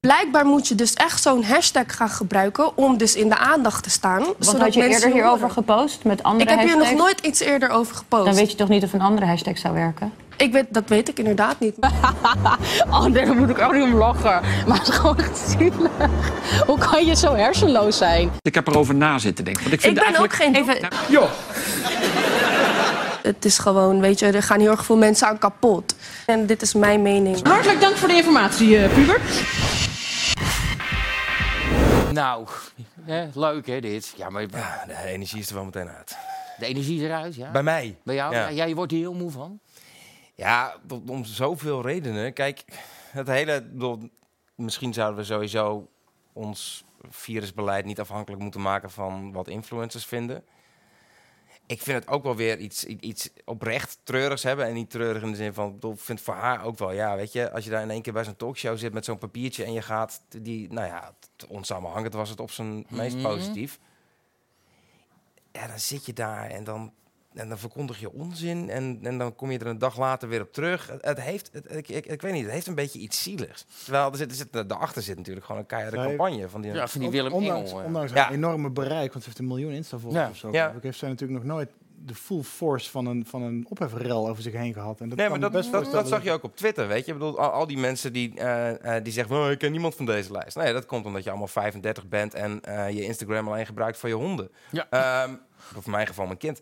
Blijkbaar 0.00 0.44
moet 0.46 0.68
je 0.68 0.74
dus 0.74 0.94
echt 0.94 1.22
zo'n 1.22 1.44
hashtag 1.44 1.84
gaan 1.96 2.08
gebruiken 2.08 2.76
om 2.76 2.96
dus 2.96 3.14
in 3.14 3.28
de 3.28 3.36
aandacht 3.36 3.82
te 3.82 3.90
staan. 3.90 4.22
Wat 4.22 4.34
zodat 4.38 4.60
had 4.60 4.74
je 4.74 4.80
mensen 4.80 4.98
eerder 5.00 5.12
hierover 5.12 5.40
horen. 5.48 5.54
gepost 5.54 6.04
met 6.04 6.22
andere 6.22 6.50
Ik 6.50 6.58
heb 6.58 6.68
hier 6.68 6.76
nog 6.78 6.92
nooit 6.94 7.20
iets 7.20 7.40
eerder 7.40 7.70
over 7.70 7.94
gepost. 7.96 8.24
Dan 8.24 8.34
weet 8.34 8.50
je 8.50 8.56
toch 8.56 8.68
niet 8.68 8.82
of 8.82 8.92
een 8.92 9.00
andere 9.00 9.26
hashtag 9.26 9.58
zou 9.58 9.74
werken? 9.74 10.12
ik 10.36 10.52
weet, 10.52 10.66
dat 10.68 10.88
weet 10.88 11.08
ik 11.08 11.18
inderdaad 11.18 11.60
niet. 11.60 11.74
Oh 12.90 13.04
nee, 13.04 13.24
daar 13.24 13.34
moet 13.34 13.48
ik 13.48 13.58
ook 13.58 13.72
niet 13.72 13.82
om 13.82 13.94
lachen. 13.94 14.40
Maar 14.66 14.78
het 14.78 14.88
is 14.88 14.94
gewoon 14.94 15.18
echt 15.18 15.38
zielig. 15.58 15.90
Hoe 16.66 16.78
kan 16.78 17.06
je 17.06 17.16
zo 17.16 17.34
hersenloos 17.34 17.96
zijn? 17.96 18.30
Ik 18.42 18.54
heb 18.54 18.66
erover 18.68 18.94
na 18.94 19.18
zitten 19.18 19.44
denken. 19.44 19.62
Want 19.62 19.74
ik 19.74 19.78
Ik 19.78 19.84
vind 19.84 19.94
ben 19.94 20.20
ook 20.20 20.32
eigenlijk... 20.32 20.56
geen... 20.66 20.76
Even, 20.76 20.88
Joh, 21.08 21.30
Het 23.22 23.44
is 23.44 23.58
gewoon, 23.58 24.00
weet 24.00 24.18
je, 24.18 24.26
er 24.26 24.42
gaan 24.42 24.60
heel 24.60 24.70
erg 24.70 24.84
veel 24.84 24.96
mensen 24.96 25.28
aan 25.28 25.38
kapot. 25.38 25.94
En 26.26 26.46
dit 26.46 26.62
is 26.62 26.74
mijn 26.74 27.02
mening. 27.02 27.46
Hartelijk 27.46 27.80
dank 27.80 27.96
voor 27.96 28.08
de 28.08 28.14
informatie, 28.14 28.78
eh, 28.78 28.94
puber. 28.94 29.20
Nou, 32.12 32.46
hè, 33.00 33.28
leuk 33.34 33.66
hè 33.66 33.80
dit. 33.80 34.14
Ja, 34.16 34.30
maar 34.30 34.42
Ja, 34.50 34.84
de 34.86 34.96
energie 35.04 35.38
is 35.38 35.48
er 35.48 35.54
wel 35.54 35.64
meteen 35.64 35.88
uit. 35.88 36.16
de 36.58 36.66
energie 36.66 37.00
eruit, 37.04 37.34
ja. 37.34 37.50
Bij 37.50 37.62
mij. 37.62 37.98
Bij 38.04 38.14
jou? 38.14 38.34
Ja. 38.34 38.48
Ja. 38.48 38.52
jij 38.54 38.74
wordt 38.74 38.92
hier 38.92 39.00
heel 39.00 39.14
moe 39.14 39.30
van. 39.30 39.60
Ja, 40.34 40.76
om- 40.88 41.08
om 41.08 41.24
zoveel 41.24 41.82
redenen. 41.82 42.32
Kijk, 42.32 42.64
het 43.10 43.26
hele. 43.26 43.52
ik 43.54 43.72
bedoel, 43.72 44.10
Misschien 44.54 44.92
zouden 44.92 45.18
we 45.20 45.24
sowieso 45.24 45.88
ons 46.32 46.84
virusbeleid 47.10 47.84
niet 47.84 48.00
afhankelijk 48.00 48.42
moeten 48.42 48.60
maken 48.60 48.90
van 48.90 49.32
wat 49.32 49.48
influencers 49.48 50.04
vinden. 50.06 50.44
Ik 51.66 51.80
vind 51.82 51.98
het 52.04 52.08
ook 52.08 52.22
wel 52.22 52.36
weer 52.36 52.58
iets, 52.58 52.86
i- 52.86 52.96
iets 53.00 53.30
oprecht 53.44 53.98
treurigs 54.02 54.42
hebben. 54.42 54.66
En 54.66 54.74
niet 54.74 54.90
treurig 54.90 55.22
in 55.22 55.30
de 55.30 55.36
zin 55.36 55.54
van, 55.54 55.66
ik 55.66 55.72
bedoel, 55.74 55.92
ik 55.92 55.98
vind 56.00 56.20
voor 56.20 56.34
haar 56.34 56.64
ook 56.64 56.78
wel, 56.78 56.92
ja, 56.92 57.16
weet 57.16 57.32
je, 57.32 57.50
als 57.52 57.64
je 57.64 57.70
daar 57.70 57.82
in 57.82 57.90
één 57.90 58.02
keer 58.02 58.12
bij 58.12 58.24
zo'n 58.24 58.36
talkshow 58.36 58.78
zit 58.78 58.92
met 58.92 59.04
zo'n 59.04 59.18
papiertje 59.18 59.64
en 59.64 59.72
je 59.72 59.82
gaat, 59.82 60.20
die, 60.28 60.72
nou 60.72 60.86
ja, 60.86 61.14
onsamenhangend 61.46 62.12
was 62.14 62.30
het 62.30 62.40
op 62.40 62.50
zijn 62.50 62.84
meest 62.88 63.16
Mhm. 63.16 63.24
positief. 63.24 63.78
Ja, 65.52 65.66
dan 65.66 65.78
zit 65.78 66.06
je 66.06 66.12
daar 66.12 66.50
en 66.50 66.64
dan, 66.64 66.92
en 67.34 67.48
dan 67.48 67.58
verkondig 67.58 68.00
je 68.00 68.12
onzin 68.12 68.70
en, 68.70 68.98
en 69.02 69.18
dan 69.18 69.34
kom 69.34 69.50
je 69.50 69.58
er 69.58 69.66
een 69.66 69.78
dag 69.78 69.98
later 69.98 70.28
weer 70.28 70.40
op 70.40 70.52
terug. 70.52 70.86
Het, 70.86 71.04
het 71.04 71.20
heeft, 71.20 71.50
het- 71.52 71.74
ik, 71.76 71.88
ik, 71.88 72.06
ik 72.06 72.22
weet 72.22 72.32
niet, 72.32 72.42
het 72.44 72.52
heeft 72.52 72.66
een 72.66 72.74
beetje 72.74 72.98
iets 72.98 73.22
zieligs. 73.22 73.64
Terwijl 73.84 74.10
er 74.10 74.16
zit, 74.16 74.30
er 74.30 74.36
zit, 74.36 74.52
daarachter 74.52 75.02
zit 75.02 75.16
natuurlijk 75.16 75.46
gewoon 75.46 75.60
een 75.60 75.66
keiharde 75.66 75.96
Zij- 75.96 76.06
campagne 76.06 76.48
van 76.48 76.60
die... 76.60 76.72
Ja, 76.72 76.88
van 76.88 77.00
die 77.00 77.10
Willem 77.10 77.32
ondanks, 77.32 77.68
Engel. 77.70 77.80
eh. 77.80 77.86
ondanks 77.86 78.12
Ja. 78.12 78.22
haar 78.22 78.32
enorme 78.32 78.70
bereik, 78.70 79.08
want 79.12 79.20
ze 79.24 79.28
heeft 79.28 79.38
een 79.38 79.46
miljoen 79.46 79.72
Insta-volgers 79.72 80.22
Ja. 80.24 80.30
of 80.30 80.36
zo. 80.36 80.50
Ja. 80.52 80.74
heeft 80.80 80.98
zij 80.98 81.08
natuurlijk 81.08 81.44
nog 81.44 81.52
nooit 81.52 81.70
de 82.02 82.14
full 82.14 82.42
force 82.42 82.90
van 82.90 83.06
een, 83.06 83.26
van 83.26 83.42
een 83.42 83.66
ophefrel 83.68 84.28
over 84.28 84.42
zich 84.42 84.52
heen 84.52 84.72
gehad. 84.72 85.00
En 85.00 85.08
dat 85.08 85.18
Nee, 85.18 85.28
kan 85.28 85.40
maar 85.40 85.50
me 85.50 85.60
dat, 85.60 85.70
best 85.72 85.92
dat, 85.92 86.08
zag 86.08 86.22
je 86.22 86.32
ook 86.32 86.42
op 86.42 86.56
Twitter, 86.56 86.88
weet 86.88 87.06
je. 87.06 87.12
Ik 87.12 87.18
bedoel, 87.18 87.38
al, 87.38 87.50
al 87.50 87.66
die 87.66 87.78
mensen 87.78 88.12
die, 88.12 88.38
eh, 88.38 88.96
eh, 88.96 89.04
die 89.04 89.12
zeggen, 89.12 89.36
oh, 89.36 89.50
ik 89.50 89.58
ken 89.58 89.72
niemand 89.72 89.94
van 89.94 90.06
deze 90.06 90.32
lijst. 90.32 90.56
Nee, 90.56 90.72
dat 90.72 90.86
komt 90.86 91.06
omdat 91.06 91.24
je 91.24 91.30
allemaal 91.30 91.48
35 91.48 92.08
bent 92.08 92.34
en 92.34 92.60
eh, 92.60 92.90
je 92.90 93.04
Instagram 93.04 93.48
alleen 93.48 93.66
gebruikt 93.66 93.98
voor 93.98 94.08
je 94.08 94.14
honden. 94.14 94.50
Ja. 94.70 94.86
Ehm, 94.90 95.34
of 95.76 95.84
in 95.84 95.90
mijn 95.90 96.06
geval 96.06 96.26
mijn 96.26 96.38
kind. 96.38 96.60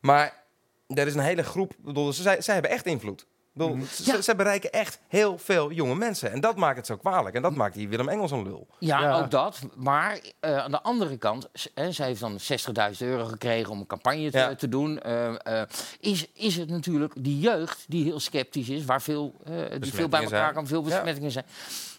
Maar 0.00 0.44
er 0.86 1.06
is 1.06 1.14
een 1.14 1.20
hele 1.20 1.42
groep, 1.42 1.72
bedoel, 1.78 2.12
ze, 2.12 2.22
zij, 2.22 2.40
zij 2.40 2.54
hebben 2.54 2.72
echt 2.72 2.86
invloed. 2.86 3.26
Ik 3.54 3.58
bedoel, 3.58 3.84
ze, 3.90 4.12
Ja. 4.12 4.20
ze 4.20 4.34
bereiken 4.34 4.72
echt 4.72 5.00
heel 5.08 5.38
veel 5.38 5.70
jonge 5.72 5.94
mensen. 5.94 6.32
En 6.32 6.40
dat 6.40 6.56
maakt 6.56 6.76
het 6.76 6.86
zo 6.86 6.96
kwalijk. 6.96 7.34
En 7.36 7.42
dat 7.42 7.54
maakt 7.54 7.74
die 7.74 7.88
Willem 7.88 8.08
Engels 8.08 8.30
een 8.30 8.42
lul. 8.42 8.66
Ja, 8.78 9.00
Ja. 9.00 9.18
ook 9.20 9.30
dat. 9.30 9.60
Maar 9.76 10.20
eh, 10.40 10.56
aan 10.58 10.70
de 10.70 10.82
andere 10.82 11.16
kant, 11.16 11.48
hè, 11.74 11.92
zij 11.92 12.06
heeft 12.06 12.20
dan 12.20 12.38
60.000 12.40 13.08
euro 13.08 13.24
gekregen 13.24 13.70
om 13.72 13.78
een 13.80 13.86
campagne 13.86 14.30
te, 14.30 14.38
Ja. 14.38 14.54
te 14.54 14.68
doen. 14.68 15.00
Eh, 15.00 15.60
eh, 15.60 15.68
is, 16.00 16.26
is 16.34 16.56
het 16.56 16.68
natuurlijk 16.70 17.14
die 17.18 17.38
jeugd 17.40 17.84
die 17.88 18.04
heel 18.04 18.20
sceptisch 18.20 18.68
is, 18.68 18.84
waar 18.84 19.02
veel, 19.02 19.34
eh, 19.44 19.54
die 19.80 19.92
veel 19.94 20.08
bij 20.08 20.22
elkaar 20.22 20.38
zijn. 20.38 20.54
kan, 20.54 20.66
veel 20.66 20.82
Ja. 20.82 20.88
besmettingen 20.88 21.30
zijn. 21.30 21.44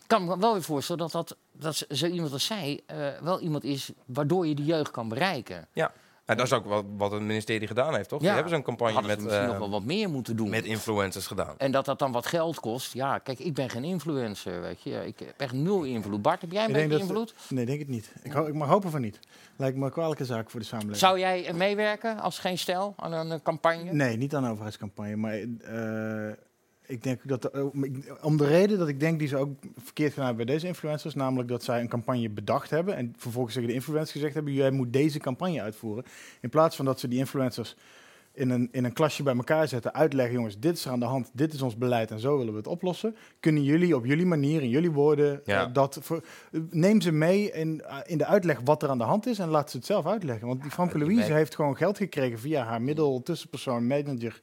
kan 0.08 0.26
me 0.26 0.38
wel 0.40 0.54
weer 0.54 0.64
voorstellen 0.64 1.02
dat, 1.02 1.12
dat, 1.12 1.36
dat 1.52 1.86
zo- 1.98 2.06
iemand 2.08 2.34
als 2.34 2.46
zij 2.46 2.82
eh, 2.86 2.98
wel 3.22 3.40
iemand 3.40 3.64
is 3.64 3.90
waardoor 4.06 4.48
je 4.48 4.56
de 4.56 4.66
jeugd 4.66 4.92
kan 4.92 5.10
bereiken. 5.10 5.68
Ja. 5.74 5.92
Dat 6.26 6.40
is 6.42 6.54
ook 6.54 6.66
wat, 6.66 6.86
wat 6.98 7.12
het 7.12 7.22
ministerie 7.22 7.68
gedaan 7.68 7.96
heeft, 7.96 8.10
toch? 8.10 8.20
Ja. 8.20 8.26
Die 8.26 8.34
hebben 8.36 8.54
zo'n 8.54 8.64
campagne 8.64 8.94
Hadden 8.94 9.12
ze 9.12 9.18
met, 9.18 9.26
misschien 9.26 9.46
eh, 9.46 9.52
nog 9.52 9.60
wel 9.60 9.70
wat 9.80 9.84
meer 9.84 10.10
moeten 10.10 10.36
doen. 10.36 10.50
met 10.50 10.66
influencers 10.66 11.28
gedaan. 11.28 11.56
En 11.58 11.72
dat 11.72 11.86
dat 11.86 12.00
dan 12.00 12.12
wat 12.12 12.26
geld 12.26 12.60
kost. 12.60 12.94
Ja, 12.94 13.18
kijk, 13.18 13.40
ik 13.40 13.54
ben 13.54 13.70
geen 13.70 13.84
influencer, 13.84 14.62
weet 14.62 14.82
je. 14.82 15.06
Ik 15.06 15.20
heb 15.20 15.34
echt 15.38 15.54
nul 15.54 15.84
invloed. 15.84 16.22
Bart, 16.22 16.42
heb 16.42 16.52
jij 16.52 16.64
een 16.64 16.70
Ik 16.70 16.74
beetje 16.76 16.90
dat- 16.90 17.00
invloed? 17.00 17.34
Nee, 17.50 17.66
denk 17.66 17.80
het 17.80 17.88
niet. 17.88 18.12
Ik, 18.24 18.32
ho- 18.32 18.46
ik 18.46 18.54
mag 18.54 18.68
hopen 18.70 18.92
van 18.92 19.02
niet. 19.02 19.20
Lijkt 19.56 19.78
me 19.78 19.86
een 19.86 19.92
kwalijke 19.92 20.26
zaak 20.26 20.50
voor 20.50 20.60
de 20.60 20.66
samenleving. 20.66 21.00
Zou 21.02 21.20
jij 21.20 21.54
meewerken 21.54 22.20
als 22.20 22.40
geen 22.40 22.58
stel 22.58 22.94
aan 22.98 23.14
een 23.14 23.32
eh, 23.32 23.40
campagne? 23.44 23.94
Nee, 23.94 24.18
niet 24.18 24.36
aan 24.36 24.44
een 24.44 24.52
overheidscampagne. 24.52 25.16
Maar 25.16 25.34
eh, 25.34 26.34
ik 26.86 27.04
denk 27.04 27.20
dat 27.28 27.42
de- 27.42 27.70
om- 28.22 28.38
de 28.38 28.48
reden 28.48 28.78
dat 28.78 28.88
ik 28.88 29.00
denk 29.00 29.20
die 29.20 29.28
ze 29.28 29.38
ook 29.38 29.50
verkeerd 29.84 30.10
gedaan 30.14 30.26
hebben 30.28 30.46
bij 30.46 30.54
deze 30.56 30.68
influencers, 30.68 31.14
namelijk 31.16 31.50
dat 31.50 31.64
zij 31.64 31.80
een 31.82 31.88
campagne 31.88 32.30
bedacht 32.30 32.70
hebben 32.70 32.96
en 32.96 33.14
vervolgens 33.18 33.54
tegen 33.54 33.70
de 33.70 33.76
influencers 33.76 34.12
gezegd 34.12 34.34
hebben: 34.34 34.54
jij 34.54 34.72
moet 34.72 34.94
deze 34.94 35.20
campagne 35.20 35.62
uitvoeren. 35.62 36.04
In 36.42 36.50
plaats 36.50 36.76
van 36.76 36.86
dat 36.86 37.00
ze 37.00 37.08
die 37.08 37.20
influencers 37.20 37.76
in 38.36 38.50
een, 38.50 38.70
in 38.72 38.84
een 38.86 38.94
klasje 38.94 39.24
bij 39.24 39.36
elkaar 39.36 39.68
zetten, 39.68 39.94
uitleggen: 39.94 40.34
jongens, 40.36 40.60
dit 40.60 40.78
is 40.78 40.86
er 40.86 40.92
aan 40.92 41.00
de 41.00 41.06
hand, 41.06 41.30
dit 41.34 41.54
is 41.54 41.62
ons 41.62 41.78
beleid 41.78 42.12
en 42.12 42.20
zo 42.20 42.38
willen 42.38 42.52
we 42.54 42.58
het 42.58 42.68
oplossen. 42.68 43.16
Kunnen 43.40 43.64
jullie 43.64 43.96
op 43.96 44.06
jullie 44.06 44.26
manier, 44.26 44.62
in 44.62 44.70
jullie 44.70 44.92
woorden, 44.92 45.42
Ja. 45.46 45.66
eh, 45.68 45.74
dat 45.74 45.98
voor, 46.02 46.24
neem 46.70 47.02
ze 47.02 47.12
mee 47.12 47.52
in, 47.52 47.82
eh, 47.82 47.98
in 48.06 48.18
de 48.18 48.26
uitleg 48.26 48.60
wat 48.64 48.84
er 48.84 48.90
aan 48.90 48.98
de 48.98 49.04
hand 49.04 49.26
is 49.28 49.40
en 49.40 49.50
laat 49.50 49.72
ze 49.72 49.78
het 49.78 49.86
zelf 49.86 50.06
uitleggen. 50.06 50.48
Want 50.48 50.62
die 50.62 50.72
Franke 50.72 50.98
die 50.98 51.08
Louise 51.08 51.34
heeft 51.34 51.56
gewoon 51.56 51.78
geld 51.78 51.98
gekregen 51.98 52.40
via 52.40 52.64
haar 52.64 52.82
middel, 52.82 53.22
tussenpersoon, 53.24 53.88
manager 53.88 54.40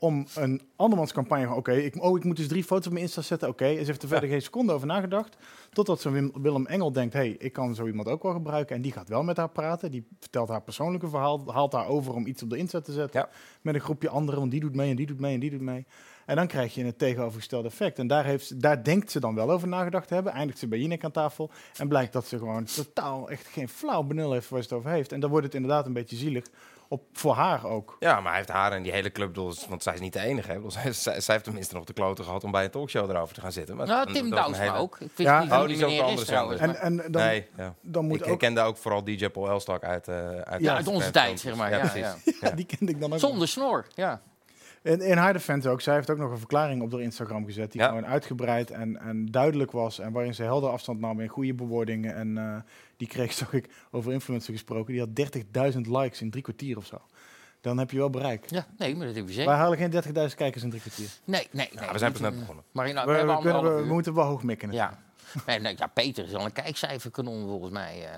om 0.00 0.26
een 0.34 0.62
andermans 0.76 1.12
campagne 1.12 1.46
van, 1.46 1.56
oké, 1.56 1.72
ik, 1.72 2.02
oh, 2.02 2.16
ik 2.18 2.24
moet 2.24 2.36
dus 2.36 2.48
drie 2.48 2.64
foto's 2.64 2.86
op 2.86 2.92
mijn 2.92 3.04
Insta 3.04 3.22
zetten, 3.22 3.48
oké. 3.48 3.64
En 3.64 3.78
ze 3.78 3.84
heeft 3.84 4.02
er 4.02 4.08
verder 4.08 4.28
geen 4.28 4.42
seconde 4.42 4.72
over 4.72 4.86
nagedacht. 4.86 5.36
Totdat 5.72 6.00
zo'n 6.00 6.12
Wim- 6.12 6.32
Willem 6.42 6.66
Engel 6.66 6.92
denkt, 6.92 7.12
hé, 7.12 7.18
hey, 7.20 7.36
ik 7.38 7.52
kan 7.52 7.74
zo 7.74 7.86
iemand 7.86 8.08
ook 8.08 8.22
wel 8.22 8.32
gebruiken. 8.32 8.76
En 8.76 8.82
die 8.82 8.92
gaat 8.92 9.08
wel 9.08 9.22
met 9.22 9.36
haar 9.36 9.50
praten. 9.50 9.90
Die 9.90 10.06
vertelt 10.20 10.48
haar 10.48 10.62
persoonlijke 10.62 11.08
verhaal, 11.08 11.52
haalt 11.52 11.72
haar 11.72 11.86
over 11.88 12.14
om 12.14 12.26
iets 12.26 12.42
op 12.42 12.50
de 12.50 12.56
Insta 12.56 12.80
te 12.80 12.92
zetten. 12.92 13.20
Ja. 13.20 13.28
Met 13.62 13.74
een 13.74 13.80
groepje 13.80 14.08
anderen, 14.08 14.40
want 14.40 14.50
die 14.52 14.60
doet 14.60 14.74
mee 14.74 14.90
en 14.90 14.96
die 14.96 15.06
doet 15.06 15.20
mee 15.20 15.34
en 15.34 15.40
die 15.40 15.50
doet 15.50 15.60
mee. 15.60 15.86
En 16.26 16.36
dan 16.36 16.46
krijg 16.46 16.74
je 16.74 16.84
het 16.84 16.98
tegenovergestelde 16.98 17.68
effect. 17.68 17.98
En 17.98 18.06
daar, 18.06 18.24
heeft, 18.24 18.46
ze- 18.46 18.56
daar 18.56 18.84
denkt 18.84 19.10
ze 19.10 19.20
dan 19.20 19.34
wel 19.34 19.50
over 19.50 19.68
nagedacht 19.68 20.08
te 20.08 20.14
hebben. 20.14 20.32
Eindigt 20.32 20.58
ze 20.58 20.68
bij 20.68 20.78
Jinek 20.78 21.04
aan 21.04 21.10
tafel. 21.10 21.50
En 21.76 21.88
blijkt 21.88 22.12
dat 22.12 22.26
ze 22.26 22.38
gewoon 22.38 22.64
totaal 22.64 23.30
echt 23.30 23.46
geen 23.46 23.68
flauw 23.68 24.02
benul 24.02 24.32
heeft 24.32 24.48
waar 24.48 24.62
ze 24.62 24.68
het 24.68 24.78
over 24.78 24.90
heeft. 24.90 25.12
En 25.12 25.20
dan 25.20 25.30
wordt 25.30 25.46
het 25.46 25.54
inderdaad 25.54 25.86
een 25.86 25.92
beetje 25.92 26.16
zielig. 26.16 26.44
Op, 26.90 27.02
voor 27.12 27.34
haar 27.34 27.64
ook. 27.64 27.96
Ja, 27.98 28.14
maar 28.14 28.26
hij 28.28 28.36
heeft 28.36 28.48
haar 28.48 28.72
en 28.72 28.82
die 28.82 28.92
hele 28.92 29.12
club, 29.12 29.36
want 29.68 29.82
zij 29.82 29.94
is 29.94 30.00
niet 30.00 30.12
de 30.12 30.20
enige. 30.20 30.52
Hè. 30.52 30.70
Zij, 30.70 30.92
zij, 30.92 31.20
zij 31.20 31.34
heeft 31.34 31.44
tenminste 31.44 31.74
nog 31.74 31.84
de 31.84 31.92
kloten 31.92 32.24
gehad 32.24 32.44
om 32.44 32.50
bij 32.50 32.64
een 32.64 32.70
talkshow 32.70 33.10
erover 33.10 33.34
te 33.34 33.40
gaan 33.40 33.52
zitten. 33.52 33.76
Maar 33.76 33.86
Nou, 33.86 34.12
Tim 34.12 34.24
een 34.24 34.30
Douwsma 34.30 34.58
hele- 34.64 34.76
ook. 34.76 34.98
Ik 35.00 35.10
Ja. 35.16 35.40
niet 35.42 35.50
Oh, 35.52 35.58
wie 35.58 35.66
die 35.66 35.76
is 35.76 35.82
ook 35.82 35.88
de 35.88 35.94
is 35.94 36.00
andere 36.02 36.26
trouwens. 36.26 36.58
zender. 36.60 36.76
En, 36.80 37.02
en 37.04 37.12
dan, 37.12 37.22
nee, 37.22 37.48
ja. 37.56 37.74
dan 37.80 38.04
moet 38.06 38.20
ik 38.20 38.26
ook... 38.32 38.38
kende 38.38 38.60
ook 38.60 38.76
vooral 38.76 39.04
DJ 39.04 39.28
Paul 39.28 39.48
Elstak 39.48 39.84
uit, 39.84 40.08
eh 40.08 40.14
uit 40.28 40.60
Ja, 40.62 40.70
de 40.70 40.76
uit 40.76 40.86
onze 40.86 41.10
tijd, 41.10 41.40
zeg 41.40 41.54
maar. 41.54 41.70
Ja, 41.70 41.90
ja. 41.94 42.16
Ja, 42.40 42.50
die 42.50 42.66
kende 42.66 42.92
ik 42.92 43.00
dan 43.00 43.12
ook. 43.12 43.18
Zonder 43.18 43.48
snor, 43.48 43.86
ja. 43.94 44.20
In, 44.82 45.00
in 45.00 45.16
haar 45.16 45.32
defense 45.32 45.68
ook. 45.68 45.80
Zij 45.80 45.94
heeft 45.94 46.10
ook 46.10 46.18
nog 46.18 46.30
een 46.30 46.38
verklaring 46.38 46.82
op 46.82 46.92
haar 46.92 47.00
Instagram 47.00 47.44
gezet. 47.44 47.72
Die 47.72 47.80
Ja. 47.80 47.88
gewoon 47.88 48.06
uitgebreid 48.06 48.70
en, 48.70 49.00
en 49.00 49.26
duidelijk 49.26 49.70
was. 49.70 49.98
En 49.98 50.12
waarin 50.12 50.34
ze 50.34 50.42
helder 50.42 50.70
afstand 50.70 51.00
nam 51.00 51.20
in 51.20 51.28
goede 51.28 51.54
bewoordingen. 51.54 52.14
En 52.14 52.38
eh, 52.38 52.56
die 52.96 53.08
kreeg, 53.08 53.32
zag 53.42 53.52
ik, 53.52 53.68
over 53.90 54.12
influencer 54.12 54.52
gesproken. 54.52 54.92
Die 54.92 55.00
had 55.00 55.72
30.000 55.74 55.80
likes 55.80 56.20
in 56.20 56.30
drie 56.30 56.42
kwartier 56.42 56.76
of 56.76 56.86
zo. 56.86 57.00
Dan 57.60 57.78
heb 57.78 57.90
je 57.90 57.96
wel 57.98 58.10
bereik. 58.10 58.50
Ja, 58.50 58.66
nee, 58.78 58.96
maar 58.96 59.06
dat 59.06 59.14
heb 59.16 59.28
je 59.28 59.34
Wij 59.34 59.44
zeker. 59.44 59.52
halen 59.52 59.78
geen 59.78 59.90
30.000 60.30 60.34
kijkers 60.36 60.62
in 60.62 60.68
drie 60.70 60.80
kwartier. 60.82 61.08
Nee, 61.24 61.48
nee, 61.50 61.68
nee. 61.74 61.84
Ja, 61.84 61.92
we 61.92 61.98
zijn 61.98 62.12
pas 62.12 62.20
net 62.20 62.38
begonnen. 62.38 62.64
Maar 62.72 62.86
We, 62.86 62.92
we, 62.92 62.98
hebben 62.98 63.36
we, 63.36 63.42
kunnen, 63.42 63.76
we, 63.76 63.92
moeten 63.92 64.14
wel 64.14 64.24
hoog 64.24 64.42
mikken. 64.42 64.72
Ja. 64.72 64.98
Nee, 65.46 65.60
nee, 65.60 65.74
ja, 65.78 65.86
Peter 65.86 66.24
is 66.24 66.34
al 66.34 66.44
een 66.44 66.52
kijkcijferkanon 66.52 67.46
volgens 67.48 67.72
mij. 67.72 68.04
eh. 68.04 68.16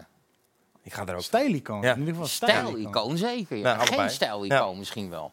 Ik 0.82 0.92
ga 0.92 1.06
er 1.06 1.14
ook... 1.14 1.20
Stijlicoon. 1.20 1.82
Ja. 1.82 1.92
In 1.92 1.98
ieder 1.98 2.12
geval 2.14 2.28
stijlicoon. 2.28 2.70
Stijlicoon 2.70 3.16
zeker. 3.16 3.56
Ja. 3.56 3.76
Nou. 3.76 3.86
Geen 3.94 4.10
stijlicoon 4.10 4.78
misschien 4.78 5.10
wel. 5.10 5.32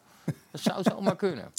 Dat 0.62 0.74
zou 0.74 0.96
zomaar 0.96 1.16
kunnen. 1.26 1.52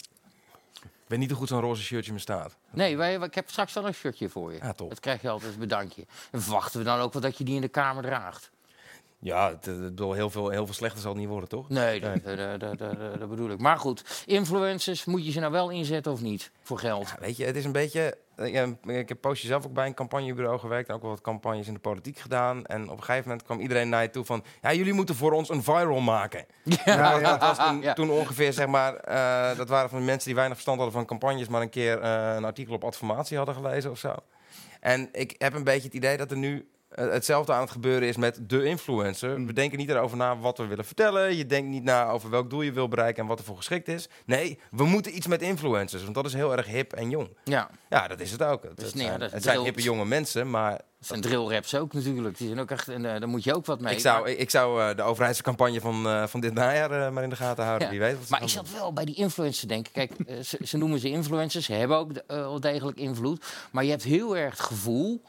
Ik 0.84 1.16
weet 1.16 1.20
niet 1.20 1.30
hoe 1.30 1.40
goed 1.40 1.48
zo'n 1.48 1.60
roze 1.62 1.82
shirtje 1.84 2.14
me 2.14 2.20
staat. 2.20 2.56
Nee, 2.70 2.98
wij, 2.98 3.16
ik 3.16 3.36
heb 3.36 3.50
straks 3.50 3.74
wel 3.74 3.86
een 3.88 3.94
shirtje 3.94 4.30
voor 4.30 4.52
je. 4.54 4.58
Ja, 4.62 4.74
top. 4.74 4.90
Dat 4.90 5.00
krijg 5.00 5.22
je 5.22 5.30
altijd 5.30 5.54
een 5.54 5.60
bedankje. 5.60 6.06
En 6.32 6.42
verwachten 6.42 6.80
we 6.80 6.86
dan 6.86 7.00
ook 7.00 7.14
wel 7.14 7.22
dat 7.22 7.38
je 7.38 7.44
die 7.44 7.56
in 7.56 7.62
de 7.62 7.68
kamer 7.68 8.04
draagt? 8.04 8.52
Ja, 9.20 9.50
het, 9.50 9.66
het, 9.66 9.82
bedoel, 9.82 10.14
heel, 10.14 10.30
veel, 10.30 10.50
heel 10.50 10.66
veel 10.66 10.74
slechter 10.76 11.02
zal 11.02 11.12
het 11.12 11.20
niet 11.20 11.30
worden, 11.30 11.50
toch? 11.50 11.70
Nee, 11.70 12.00
dat, 12.00 12.24
dat- 12.60 12.60
dat- 12.80 12.80
dat 13.20 13.30
bedoel 13.30 13.50
ik. 13.50 13.60
Maar 13.60 13.78
goed, 13.78 14.24
influencers, 14.26 15.06
moet 15.06 15.26
je 15.26 15.32
ze 15.32 15.40
nou 15.40 15.52
wel 15.52 15.70
inzetten 15.70 16.12
of 16.12 16.22
niet? 16.22 16.52
Voor 16.64 16.80
geld. 16.80 17.08
Ja, 17.10 17.16
weet 17.20 17.38
je, 17.38 17.46
het 17.46 17.56
is 17.56 17.66
een 17.66 17.72
beetje... 17.72 18.18
eh, 18.40 19.00
ik 19.00 19.10
heb 19.10 19.22
poosje 19.22 19.48
zelf 19.48 19.66
ook 19.66 19.74
bij 19.74 19.86
een 19.86 19.94
campagnebureau 19.94 20.60
gewerkt. 20.60 20.90
En 20.90 20.96
ook 20.96 21.02
wel 21.02 21.12
wat 21.12 21.22
campagnes 21.22 21.68
in 21.68 21.74
de 21.74 21.80
politiek 21.80 22.18
gedaan. 22.20 22.66
En 22.66 22.90
op 22.90 22.98
een 22.98 23.04
gegeven 23.04 23.28
moment 23.28 23.46
kwam 23.46 23.60
iedereen 23.60 23.90
naar 23.90 24.02
je 24.02 24.10
toe 24.10 24.26
van... 24.26 24.44
Ja, 24.62 24.74
jullie 24.74 24.94
moeten 24.94 25.16
voor 25.16 25.32
ons 25.32 25.50
een 25.50 25.64
viral 25.64 26.00
maken. 26.00 26.46
Ja, 26.64 27.18
ja. 27.18 27.38
Dat 27.38 27.40
was 27.40 27.58
toen, 27.58 27.94
toen 27.94 28.10
ongeveer, 28.10 28.54
zeg 28.54 28.68
maar... 28.68 28.96
eh, 28.96 29.58
dat 29.58 29.70
waren 29.70 29.90
van 29.90 30.06
mensen 30.06 30.26
die 30.26 30.36
weinig 30.36 30.56
verstand 30.56 30.78
hadden 30.78 30.98
van 30.98 31.06
campagnes... 31.06 31.48
maar 31.48 31.62
een 31.62 31.70
keer 31.70 32.00
eh, 32.00 32.36
een 32.36 32.46
artikel 32.46 32.74
op 32.74 32.84
Adformatie 32.84 33.38
hadden 33.38 33.56
gelezen 33.56 33.92
of 33.92 33.98
zo. 33.98 34.16
En 34.80 35.10
ik 35.12 35.36
heb 35.38 35.54
een 35.54 35.64
beetje 35.64 35.86
het 35.86 35.94
idee 35.94 36.18
dat 36.18 36.32
er 36.32 36.38
nu... 36.38 36.70
eh, 37.08 37.12
hetzelfde 37.12 37.54
aan 37.54 37.62
het 37.62 37.72
gebeuren 37.72 38.08
is 38.08 38.18
met 38.18 38.40
de 38.42 38.64
influencer. 38.64 39.46
We 39.46 39.54
denken 39.54 39.78
niet 39.78 39.90
erover 39.90 40.18
na 40.18 40.38
wat 40.38 40.58
we 40.58 40.66
willen 40.66 40.86
vertellen. 40.86 41.36
Je 41.36 41.46
denkt 41.46 41.70
niet 41.70 41.84
na 41.84 42.10
over 42.10 42.30
welk 42.30 42.50
doel 42.50 42.62
je 42.62 42.72
wil 42.72 42.88
bereiken 42.88 43.22
en 43.22 43.28
wat 43.30 43.40
ervoor 43.40 43.58
geschikt 43.58 43.88
is. 43.88 44.10
Nee, 44.26 44.60
we 44.72 44.84
moeten 44.86 45.16
iets 45.16 45.28
met 45.28 45.42
influencers, 45.42 46.04
want 46.04 46.16
dat 46.16 46.26
is 46.26 46.34
heel 46.34 46.56
erg 46.58 46.66
hip 46.68 46.94
en 46.94 47.10
jong. 47.10 47.30
Ja, 47.44 47.70
Ja, 47.90 48.08
dat 48.08 48.20
is 48.20 48.32
het 48.32 48.44
ook. 48.44 48.64
Het, 48.64 48.76
Dus 48.78 48.86
het 48.86 48.96
nee, 48.96 49.08
zijn, 49.08 49.22
het 49.22 49.64
hippe 49.64 49.82
jonge 49.82 50.06
mensen, 50.06 50.50
maar 50.50 50.72
dat 50.72 51.08
zijn 51.08 51.22
drillraps 51.22 51.76
ook 51.76 51.94
natuurlijk. 51.94 52.38
Die 52.38 52.48
zijn 52.48 52.60
ook 52.60 52.72
echt, 52.72 52.88
en, 52.88 53.06
eh, 53.14 53.20
daar 53.20 53.30
moet 53.30 53.44
je 53.44 53.56
ook 53.56 53.66
wat 53.66 53.80
mee. 53.82 53.94
ik 53.94 54.00
zou, 54.00 54.30
ik, 54.30 54.50
zou 54.50 54.82
eh, 54.90 54.96
de 54.96 55.02
overheidscampagne 55.02 55.82
van, 55.82 56.08
eh, 56.08 56.28
van 56.28 56.40
dit 56.40 56.54
najaar 56.54 56.92
eh, 57.06 57.12
maar 57.12 57.24
in 57.24 57.30
de 57.30 57.36
gaten 57.36 57.64
houden. 57.64 57.88
Ja. 57.88 57.94
Wie 57.94 58.02
weet 58.02 58.18
wat 58.20 58.30
Maar 58.30 58.42
ik 58.42 58.50
zat 58.50 58.72
wel 58.72 58.94
bij 58.94 59.06
die 59.06 59.16
influencers 59.16 59.68
denken. 59.68 59.92
Kijk, 59.92 60.12
eh, 60.28 60.40
ze, 60.40 60.58
ze 60.64 60.78
noemen 60.78 61.00
ze 61.00 61.10
influencers. 61.10 61.66
Ze 61.66 61.74
hebben 61.74 61.98
ook 61.98 62.14
de- 62.14 62.24
eh, 62.28 62.36
wel 62.38 62.60
degelijk 62.60 62.98
invloed. 62.98 63.46
Maar 63.72 63.84
je 63.84 63.90
hebt 63.90 64.04
heel 64.04 64.38
erg 64.38 64.52
het 64.52 64.60
gevoel... 64.68 65.22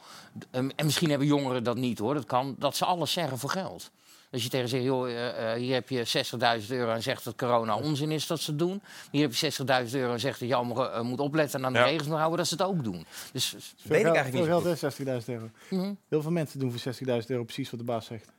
eh, 0.51 0.59
en 0.75 0.85
misschien 0.85 1.09
hebben 1.09 1.27
jongeren 1.27 1.63
dat 1.63 1.77
niet 1.77 1.99
hoor. 1.99 2.13
Dat 2.13 2.25
kan. 2.25 2.55
Dat 2.59 2.75
ze 2.75 2.85
alles 2.85 3.11
zeggen 3.11 3.37
voor 3.37 3.49
geld. 3.49 3.91
Als 4.31 4.43
je 4.43 4.49
tegen 4.49 4.67
ze 4.69 4.75
zegt, 4.75 4.87
joh, 4.87 5.09
eh, 5.09 5.51
eh, 5.53 5.57
hier 5.59 5.73
heb 5.73 5.89
je 5.89 6.03
60.000 6.05 6.71
euro 6.71 6.91
en 6.91 7.01
zegt 7.03 7.23
dat 7.23 7.35
corona 7.35 7.75
onzin 7.75 8.11
is 8.11 8.27
dat 8.27 8.39
ze 8.39 8.49
het 8.49 8.59
doen. 8.59 8.81
Hier 9.11 9.21
heb 9.21 9.33
je 9.33 9.51
60.000 9.89 9.95
euro 9.99 10.13
en 10.13 10.19
zegt 10.19 10.39
dat 10.39 10.49
je 10.49 10.55
allemaal 10.55 10.91
eh, 10.91 11.01
moet 11.01 11.19
opletten 11.19 11.59
en 11.59 11.65
aan 11.65 11.73
de 11.73 11.79
Ja. 11.79 11.85
regels 11.85 12.07
moet 12.07 12.17
houden, 12.17 12.37
dat 12.37 12.47
ze 12.47 12.53
het 12.53 12.63
ook 12.63 12.83
doen. 12.83 13.05
Dus 13.33 13.51
Weet 13.51 13.99
ik 13.99 14.05
eigenlijk 14.05 14.33
niet 14.33 14.43
veel 14.45 14.59
zo 14.61 14.61
geld 14.61 14.75
is 14.75 15.23
60.000 15.25 15.29
euro. 15.33 15.49
mhm. 15.69 15.93
Heel 16.09 16.21
veel 16.21 16.31
mensen 16.31 16.59
doen 16.59 16.71
voor 16.71 16.93
60.000 16.93 17.29
euro 17.29 17.43
precies 17.43 17.69
wat 17.69 17.79
de 17.79 17.85
baas 17.85 18.05
zegt. 18.05 18.31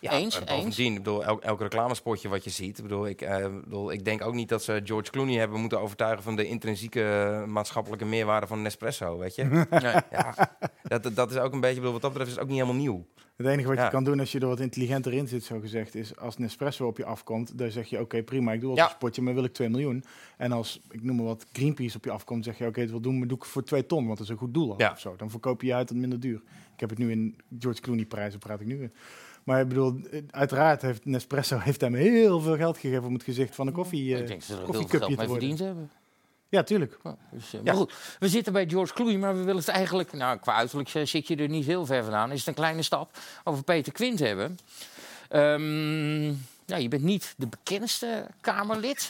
Ja, 0.00 0.10
Eens, 0.12 0.38
en 0.40 0.46
bovendien, 0.56 0.92
ik 0.92 0.98
bedoel, 0.98 1.24
elk, 1.24 1.42
elk 1.42 1.60
reclamespotje 1.60 2.28
wat 2.28 2.44
je 2.44 2.50
ziet. 2.50 2.76
Ik, 2.78 2.82
bedoel, 2.82 3.06
ik, 3.06 3.20
eh, 3.20 3.46
bedoel, 3.64 3.92
ik 3.92 4.04
denk 4.04 4.24
ook 4.24 4.34
niet 4.34 4.48
dat 4.48 4.62
ze 4.62 4.80
George 4.84 5.10
Clooney 5.10 5.34
hebben 5.38 5.60
moeten 5.60 5.80
overtuigen 5.80 6.22
van 6.22 6.36
de 6.36 6.46
intrinsieke 6.46 7.44
maatschappelijke 7.46 8.04
meerwaarde 8.04 8.46
van 8.46 8.62
Nespresso, 8.62 9.18
weet 9.18 9.34
je? 9.34 9.44
nee. 9.70 9.94
ja, 10.10 10.34
dat, 10.82 11.10
dat 11.14 11.30
is 11.30 11.36
ook 11.36 11.52
een 11.52 11.60
beetje, 11.60 11.74
ik 11.76 11.80
bedoel, 11.80 11.92
wat 11.92 12.02
dat 12.02 12.10
betreft 12.12 12.30
is 12.30 12.36
het 12.36 12.44
ook 12.44 12.50
niet 12.50 12.60
helemaal 12.60 12.80
nieuw. 12.82 13.06
Het 13.36 13.46
enige 13.46 13.68
wat 13.68 13.76
Ja. 13.76 13.84
je 13.84 13.90
kan 13.90 14.04
doen 14.04 14.20
als 14.20 14.32
je 14.32 14.38
er 14.40 14.46
wat 14.46 14.60
intelligenter 14.60 15.12
in 15.12 15.28
zit, 15.28 15.44
zo 15.44 15.60
gezegd, 15.60 15.94
is 15.94 16.16
als 16.16 16.36
Nespresso 16.38 16.86
op 16.86 16.96
je 16.96 17.04
afkomt, 17.04 17.58
dan 17.58 17.70
zeg 17.70 17.86
je 17.88 18.00
oké, 18.00 18.22
prima, 18.22 18.52
ik 18.52 18.60
doe 18.60 18.74
Ja. 18.76 18.84
een 18.84 18.90
spotje, 18.90 19.22
maar 19.22 19.34
wil 19.34 19.44
ik 19.44 19.52
2 19.52 19.68
miljoen. 19.68 20.04
En 20.36 20.52
als, 20.52 20.80
ik 20.90 21.02
noem 21.02 21.16
maar 21.16 21.24
wat, 21.24 21.46
Greenpeace 21.52 21.96
op 21.96 22.04
je 22.04 22.10
afkomt, 22.10 22.44
zeg 22.44 22.58
je 22.58 22.66
oké, 22.66 22.80
dat 22.80 22.90
wil 22.90 23.00
doen, 23.00 23.18
maar 23.18 23.28
doe 23.28 23.36
ik 23.36 23.44
voor 23.44 23.62
2 23.64 23.86
ton, 23.86 24.06
want 24.06 24.18
dat 24.18 24.26
is 24.26 24.32
een 24.32 24.38
goed 24.38 24.54
doel 24.54 24.74
Ja. 24.76 24.90
of 24.90 25.00
zo. 25.00 25.14
Dan 25.16 25.30
verkoop 25.30 25.60
je 25.60 25.66
je 25.66 25.74
uit 25.74 25.86
tot 25.86 25.96
minder 25.96 26.20
duur. 26.20 26.42
Ik 26.74 26.80
heb 26.80 26.90
het 26.90 26.98
nu 26.98 27.10
in 27.10 27.36
George 27.58 27.80
Clooney 27.80 28.04
prijzen, 28.04 28.38
praat 28.38 28.60
ik 28.60 28.66
nu 28.66 28.82
in. 28.82 28.92
Maar 29.48 29.60
ik 29.60 29.68
bedoel, 29.68 30.00
uiteraard 30.30 30.82
heeft 30.82 31.04
Nespresso 31.04 31.58
heeft 31.58 31.80
hem 31.80 31.94
heel 31.94 32.40
veel 32.40 32.56
geld 32.56 32.78
gegeven 32.78 33.04
om 33.04 33.12
het 33.12 33.22
gezicht 33.22 33.54
van 33.54 33.66
een 33.66 33.72
koffie, 33.72 34.14
eh 34.14 34.20
ik 34.20 34.26
denk 34.26 34.40
dat 34.40 34.48
ze 34.48 34.52
er 34.52 34.58
heel 34.58 34.66
veel 34.66 34.74
koffiecupje 34.74 35.06
geld 35.06 35.10
te 35.10 35.18
mee 35.18 35.28
worden. 35.28 35.48
verdiend 35.48 35.68
hebben. 35.68 35.90
Ja, 36.48 36.62
tuurlijk. 36.62 36.98
Ja, 37.02 37.16
dus, 37.30 37.44
eh, 37.44 37.52
Ja. 37.52 37.60
Maar 37.62 37.74
goed, 37.74 37.92
we 38.18 38.28
zitten 38.28 38.52
bij 38.52 38.68
George 38.68 38.94
Clooney, 38.94 39.16
maar 39.18 39.32
we 39.36 39.42
willen 39.42 39.56
het 39.56 39.68
eigenlijk... 39.68 40.12
Nou, 40.12 40.38
qua 40.38 40.54
uiterlijk 40.54 40.94
eh, 40.94 41.04
zit 41.04 41.28
je 41.28 41.36
er 41.36 41.48
niet 41.48 41.66
heel 41.66 41.86
ver 41.86 42.02
vandaan. 42.02 42.32
Is 42.32 42.38
het 42.38 42.48
een 42.48 42.54
kleine 42.54 42.82
stap 42.82 43.18
over 43.44 43.64
Peter 43.64 43.92
Quint 43.92 44.18
hebben. 44.18 44.58
Ja, 46.64 46.76
je 46.76 46.88
bent 46.88 47.02
niet 47.02 47.34
de 47.36 47.46
bekendste 47.46 48.26
Kamerlid. 48.40 49.08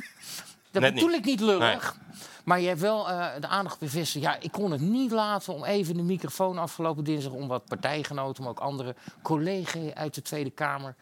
Dat 0.80 0.92
Net 0.92 0.94
bedoel 0.94 1.16
niet. 1.16 1.18
ik 1.18 1.24
niet 1.24 1.40
lullig. 1.40 1.96
Maar 2.44 2.60
je 2.60 2.68
hebt 2.68 2.80
wel 2.80 3.08
eh, 3.08 3.40
de 3.40 3.46
aandacht 3.46 3.78
bevestigd. 3.78 4.24
Ja, 4.24 4.36
ik 4.40 4.52
kon 4.52 4.70
het 4.70 4.80
niet 4.80 5.10
laten 5.10 5.54
om 5.54 5.64
even 5.64 5.96
de 5.96 6.02
microfoon 6.02 6.58
afgelopen 6.58 7.04
dinsdag... 7.04 7.32
om 7.32 7.48
wat 7.48 7.64
partijgenoten, 7.64 8.42
maar 8.42 8.52
ook 8.52 8.58
andere 8.58 8.94
collega's 9.22 9.94
uit 9.94 10.14
de 10.14 10.22
Tweede 10.22 10.50
Kamer... 10.50 10.94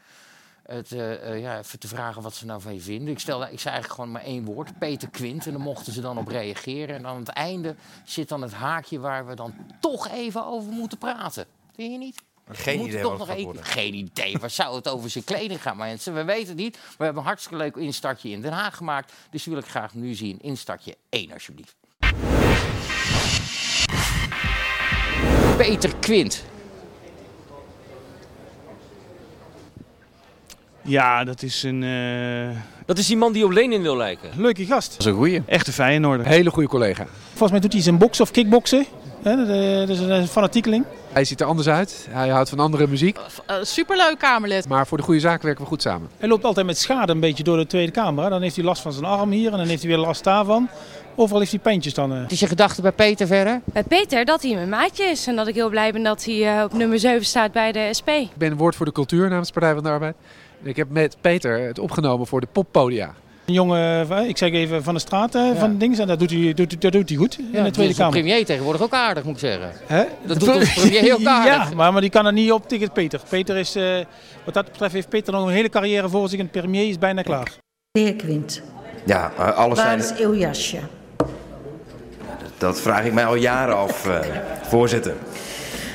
Het, 0.67 0.93
eh, 0.93 1.31
eh, 1.31 1.41
ja, 1.41 1.59
even 1.59 1.79
te 1.79 1.89
vragen 1.89 2.23
wat 2.23 2.35
ze 2.35 2.47
nou 2.47 2.61
van 2.61 2.75
je 2.75 2.81
vinden. 2.81 3.09
Ik, 3.09 3.19
stelde, 3.19 3.53
ik 3.53 3.61
zei 3.61 3.75
eigenlijk 3.75 3.95
gewoon 3.95 4.11
maar 4.11 4.23
één 4.23 4.45
woord, 4.45 4.79
Peter 4.79 5.09
Quint. 5.09 5.47
En 5.47 5.53
dan 5.53 5.61
mochten 5.61 5.93
ze 5.93 6.01
dan 6.01 6.19
op 6.19 6.29
reageren. 6.29 6.97
En 6.97 7.07
aan 7.07 7.19
het 7.19 7.29
einde 7.29 7.75
zit 8.05 8.29
dan 8.29 8.43
het 8.43 8.53
haakje 8.53 8.99
waar 8.99 9.27
we 9.27 9.35
dan 9.35 9.55
toch 9.81 10.09
even 10.09 10.47
over 10.47 10.73
moeten 10.73 10.99
praten. 10.99 11.47
Vind 11.75 11.93
je 11.93 11.99
niet? 11.99 12.23
Geen 12.53 12.75
We 12.75 12.81
moeten 12.81 12.99
idee 12.99 13.11
toch 13.11 13.19
nog 13.19 13.37
even-. 13.37 13.65
Geen 13.65 13.95
idee. 13.95 14.39
Waar 14.41 14.51
zou 14.51 14.77
het 14.77 14.89
over 14.89 15.11
zijn 15.11 15.25
kleding 15.25 15.63
gaan, 15.63 15.77
mensen? 15.77 16.15
We 16.15 16.25
weten 16.25 16.49
het 16.49 16.57
niet. 16.57 16.79
We 16.99 17.05
hebben 17.05 17.23
een 17.23 17.29
hartstikke 17.29 17.57
leuk 17.59 17.77
instartje 17.77 18.29
in 18.31 18.41
Den 18.41 18.53
Haag 18.53 18.77
gemaakt. 18.77 19.13
Dus 19.31 19.43
die 19.43 19.53
wil 19.53 19.63
ik 19.63 19.69
graag 19.69 19.95
nu 19.95 20.15
zien. 20.15 20.39
Instartje 20.41 20.97
1, 21.09 21.33
alsjeblieft. 21.33 21.75
Peter 25.57 25.97
Quint. 25.97 26.45
Ja, 30.83 31.25
dat 31.25 31.43
is 31.43 31.63
een 31.63 31.83
eh, 31.83 32.57
Dat 32.87 32.99
is 32.99 33.07
die 33.07 33.17
man 33.17 33.33
die 33.33 33.45
op 33.45 33.51
Lenin 33.51 33.83
wil 33.83 33.97
lijken. 33.97 34.31
leuke 34.37 34.67
gast. 34.67 34.91
Dat 34.91 35.01
is 35.01 35.07
een 35.07 35.15
goeie. 35.15 35.43
Echte 35.47 35.73
Feyenoorder. 35.73 36.27
Hele 36.27 36.51
goede 36.51 36.69
collega. 36.69 37.07
Volgens 37.29 37.51
mij 37.51 37.61
doet 37.61 37.73
hij 37.73 37.83
zijn 37.83 37.99
boksen 37.99 38.25
of 38.25 38.31
kickboksen. 38.31 38.87
Hè, 39.23 39.37
dat, 39.37 39.49
eh, 39.49 39.79
dat 39.79 39.89
is 39.89 39.99
een 39.99 40.11
eh, 40.11 40.25
fanatiekeling. 40.29 40.85
Hij 41.17 41.25
ziet 41.25 41.41
er 41.41 41.47
anders 41.47 41.69
uit. 41.69 42.07
Hij 42.11 42.29
houdt 42.29 42.49
van 42.49 42.59
andere 42.59 42.87
muziek. 42.87 43.19
superleuk 43.63 44.19
Kamerlid. 44.19 44.69
Maar 44.69 44.87
voor 44.87 44.99
de 44.99 45.05
goede 45.05 45.21
zaak 45.21 45.43
werken 45.43 45.63
we 45.63 45.69
goed 45.69 45.83
samen. 45.83 46.09
Hij 46.19 46.29
loopt 46.29 46.45
altijd 46.45 46.67
met 46.67 46.79
schade 46.79 47.13
een 47.13 47.21
beetje 47.21 47.45
door 47.45 47.57
de 47.57 47.67
Tweede 47.67 47.93
Kamer. 47.93 48.31
Dan 48.31 48.43
heeft 48.43 48.57
hij 48.57 48.65
last 48.65 48.83
van 48.83 48.93
zijn 48.93 49.05
arm 49.05 49.31
hier 49.31 49.53
en 49.53 49.59
dan 49.59 49.67
heeft 49.67 49.83
hij 49.83 49.91
weer 49.91 50.01
last 50.01 50.25
daarvan. 50.25 50.69
Overal 51.15 51.39
heeft 51.39 51.51
hij 51.51 51.61
pijntjes 51.61 51.95
dan. 51.95 52.13
eh. 52.13 52.21
Wat 52.23 52.31
is 52.31 52.41
je 52.41 52.47
gedachte 52.47 52.83
bij 52.83 52.93
Peter 52.93 53.27
verder? 53.27 53.61
Bij 53.65 53.83
Peter 53.83 54.25
dat 54.25 54.43
hij 54.43 54.55
mijn 54.55 54.69
maatje 54.69 55.05
is 55.05 55.27
en 55.27 55.37
dat 55.37 55.47
ik 55.47 55.55
heel 55.55 55.69
blij 55.69 55.93
ben 55.93 56.03
dat 56.03 56.25
hij 56.25 56.57
eh, 56.59 56.65
op 56.65 56.73
nummer 56.73 56.99
7 56.99 57.25
staat 57.25 57.53
bij 57.53 57.73
de 57.73 57.89
SP. 57.99 58.09
Ik 58.09 58.37
ben 58.37 58.57
woord 58.57 58.77
voor 58.77 58.87
de 58.87 58.93
cultuur 58.93 59.29
namens 59.29 59.51
Partij 59.51 59.75
van 59.75 59.83
de 59.83 59.89
Arbeid. 59.89 60.15
Ik 60.63 60.77
heb 60.77 60.91
met 60.91 61.17
Peter 61.21 61.61
het 61.61 61.79
opgenomen 61.79 62.27
voor 62.27 62.41
de 62.41 62.49
poppodia. 62.53 63.15
Een 63.47 63.55
jongen, 63.55 64.11
eh, 64.11 64.29
ik 64.29 64.37
zeg 64.39 64.53
even 64.53 64.83
van 64.83 64.95
de 64.95 65.01
straat 65.01 65.35
eh, 65.35 65.43
van 65.59 65.71
de 65.71 65.77
dingen. 65.77 65.99
En 65.99 66.07
dat 66.07 66.19
doet 66.19 66.31
hij, 66.31 66.55
doet, 66.55 66.81
dat 66.81 66.93
doet 66.93 67.09
hij 67.09 67.19
goed 67.19 67.39
in 67.53 67.65
de 67.65 67.71
Tweede 67.71 67.95
Kamer. 67.95 68.13
premier 68.13 68.45
tegenwoordig 68.45 68.83
ook 68.83 68.93
aardig, 68.93 69.25
moet 69.25 69.33
ik 69.33 69.39
zeggen. 69.39 69.73
Hè? 69.87 70.05
Dat 70.27 70.41
doet 70.41 70.55
onze 70.55 70.73
premier 70.73 71.01
heel 71.01 71.27
aardig. 71.29 71.69
Ja, 71.69 71.75
maar, 71.75 71.93
maar 71.93 72.01
die 72.01 72.11
kan 72.11 72.27
er 72.27 72.33
niet 72.33 72.53
op 72.53 72.69
tegen 72.69 72.93
Peter. 72.93 73.21
Peter 73.29 73.57
is, 73.57 73.75
eh, 73.75 73.99
wat 74.45 74.55
dat 74.55 74.65
betreft 74.65 74.93
heeft 74.93 75.09
Peter 75.09 75.33
nog 75.33 75.47
een 75.47 75.53
hele 75.53 75.69
carrière 75.69 76.09
voor 76.09 76.29
zich 76.29 76.39
en 76.39 76.49
de 76.53 76.61
premier 76.61 76.89
is 76.89 76.99
bijna 76.99 77.23
klaar. 77.23 77.53
De 77.91 78.01
heer 78.01 78.15
Quint, 78.15 78.63
Ja, 79.05 79.33
alles 79.37 79.79
waar 79.79 80.01
zijn... 80.01 80.19
is 80.19 80.25
uw 80.25 80.35
jasje? 80.35 80.79
Dat 82.59 82.81
vraag 82.81 83.05
ik 83.05 83.13
mij 83.13 83.25
al 83.27 83.35
jaren 83.35 83.77
af, 83.77 84.07
eh, 84.07 84.19
voorzitter. 84.63 85.15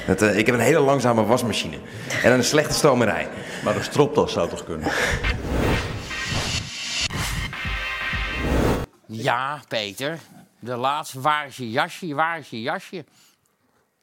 Dat, 0.08 0.22
eh, 0.22 0.38
ik 0.38 0.46
heb 0.46 0.56
een 0.56 0.62
hele 0.62 0.80
langzame 0.80 1.26
wasmachine. 1.26 1.76
En 2.24 2.32
een 2.32 2.44
slechte 2.44 2.74
stomerij. 2.74 3.28
Maar 3.64 3.76
een 3.76 3.84
stropdas 3.84 4.32
zou 4.34 4.50
toch 4.50 4.64
kunnen? 4.66 4.88
Ja, 9.12 9.62
Peter. 9.68 10.20
De 10.60 10.76
laatste, 10.76 11.22
waar 11.22 11.48
is 11.48 11.58
je 11.58 11.70
jasje? 11.70 12.14
Waar 12.14 12.38
is 12.40 12.50
je 12.50 12.62
jasje? 12.62 13.06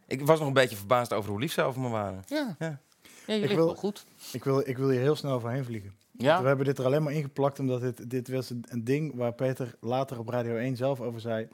Ik 0.07 0.27
was 0.27 0.39
nog 0.39 0.49
een 0.49 0.55
beetje 0.55 0.77
verbaasd 0.77 1.13
over 1.13 1.31
hoe 1.31 1.41
lief 1.41 1.53
ze 1.53 1.63
over 1.63 1.81
me 1.81 1.89
waren. 1.89 2.25
Ja. 2.27 2.57
Ja. 2.59 2.81
Ja, 3.27 3.35
je 3.35 3.35
Ik 3.35 3.41
ligt 3.41 3.55
wil- 3.55 3.67
wel 3.67 3.75
goed. 3.75 4.05
Ik 4.33 4.45
wil, 4.45 4.69
ik 4.69 4.77
wil 4.79 4.89
hier 4.89 5.01
heel 5.01 5.17
snel 5.17 5.33
overheen 5.33 5.65
vliegen. 5.65 5.95
Ja? 6.13 6.41
We 6.43 6.47
hebben 6.47 6.67
dit 6.67 6.79
er 6.79 6.85
alleen 6.85 7.03
maar 7.03 7.13
ingeplakt 7.13 7.59
omdat 7.59 7.81
dit, 7.81 8.11
dit 8.11 8.29
was 8.29 8.51
een, 8.51 8.65
een 8.69 8.85
ding 8.85 9.15
waar 9.15 9.33
Peter 9.33 9.75
later 9.81 10.19
op 10.19 10.29
Radio 10.29 10.57
1 10.57 10.77
zelf 10.77 11.01
over 11.01 11.21
zei. 11.21 11.49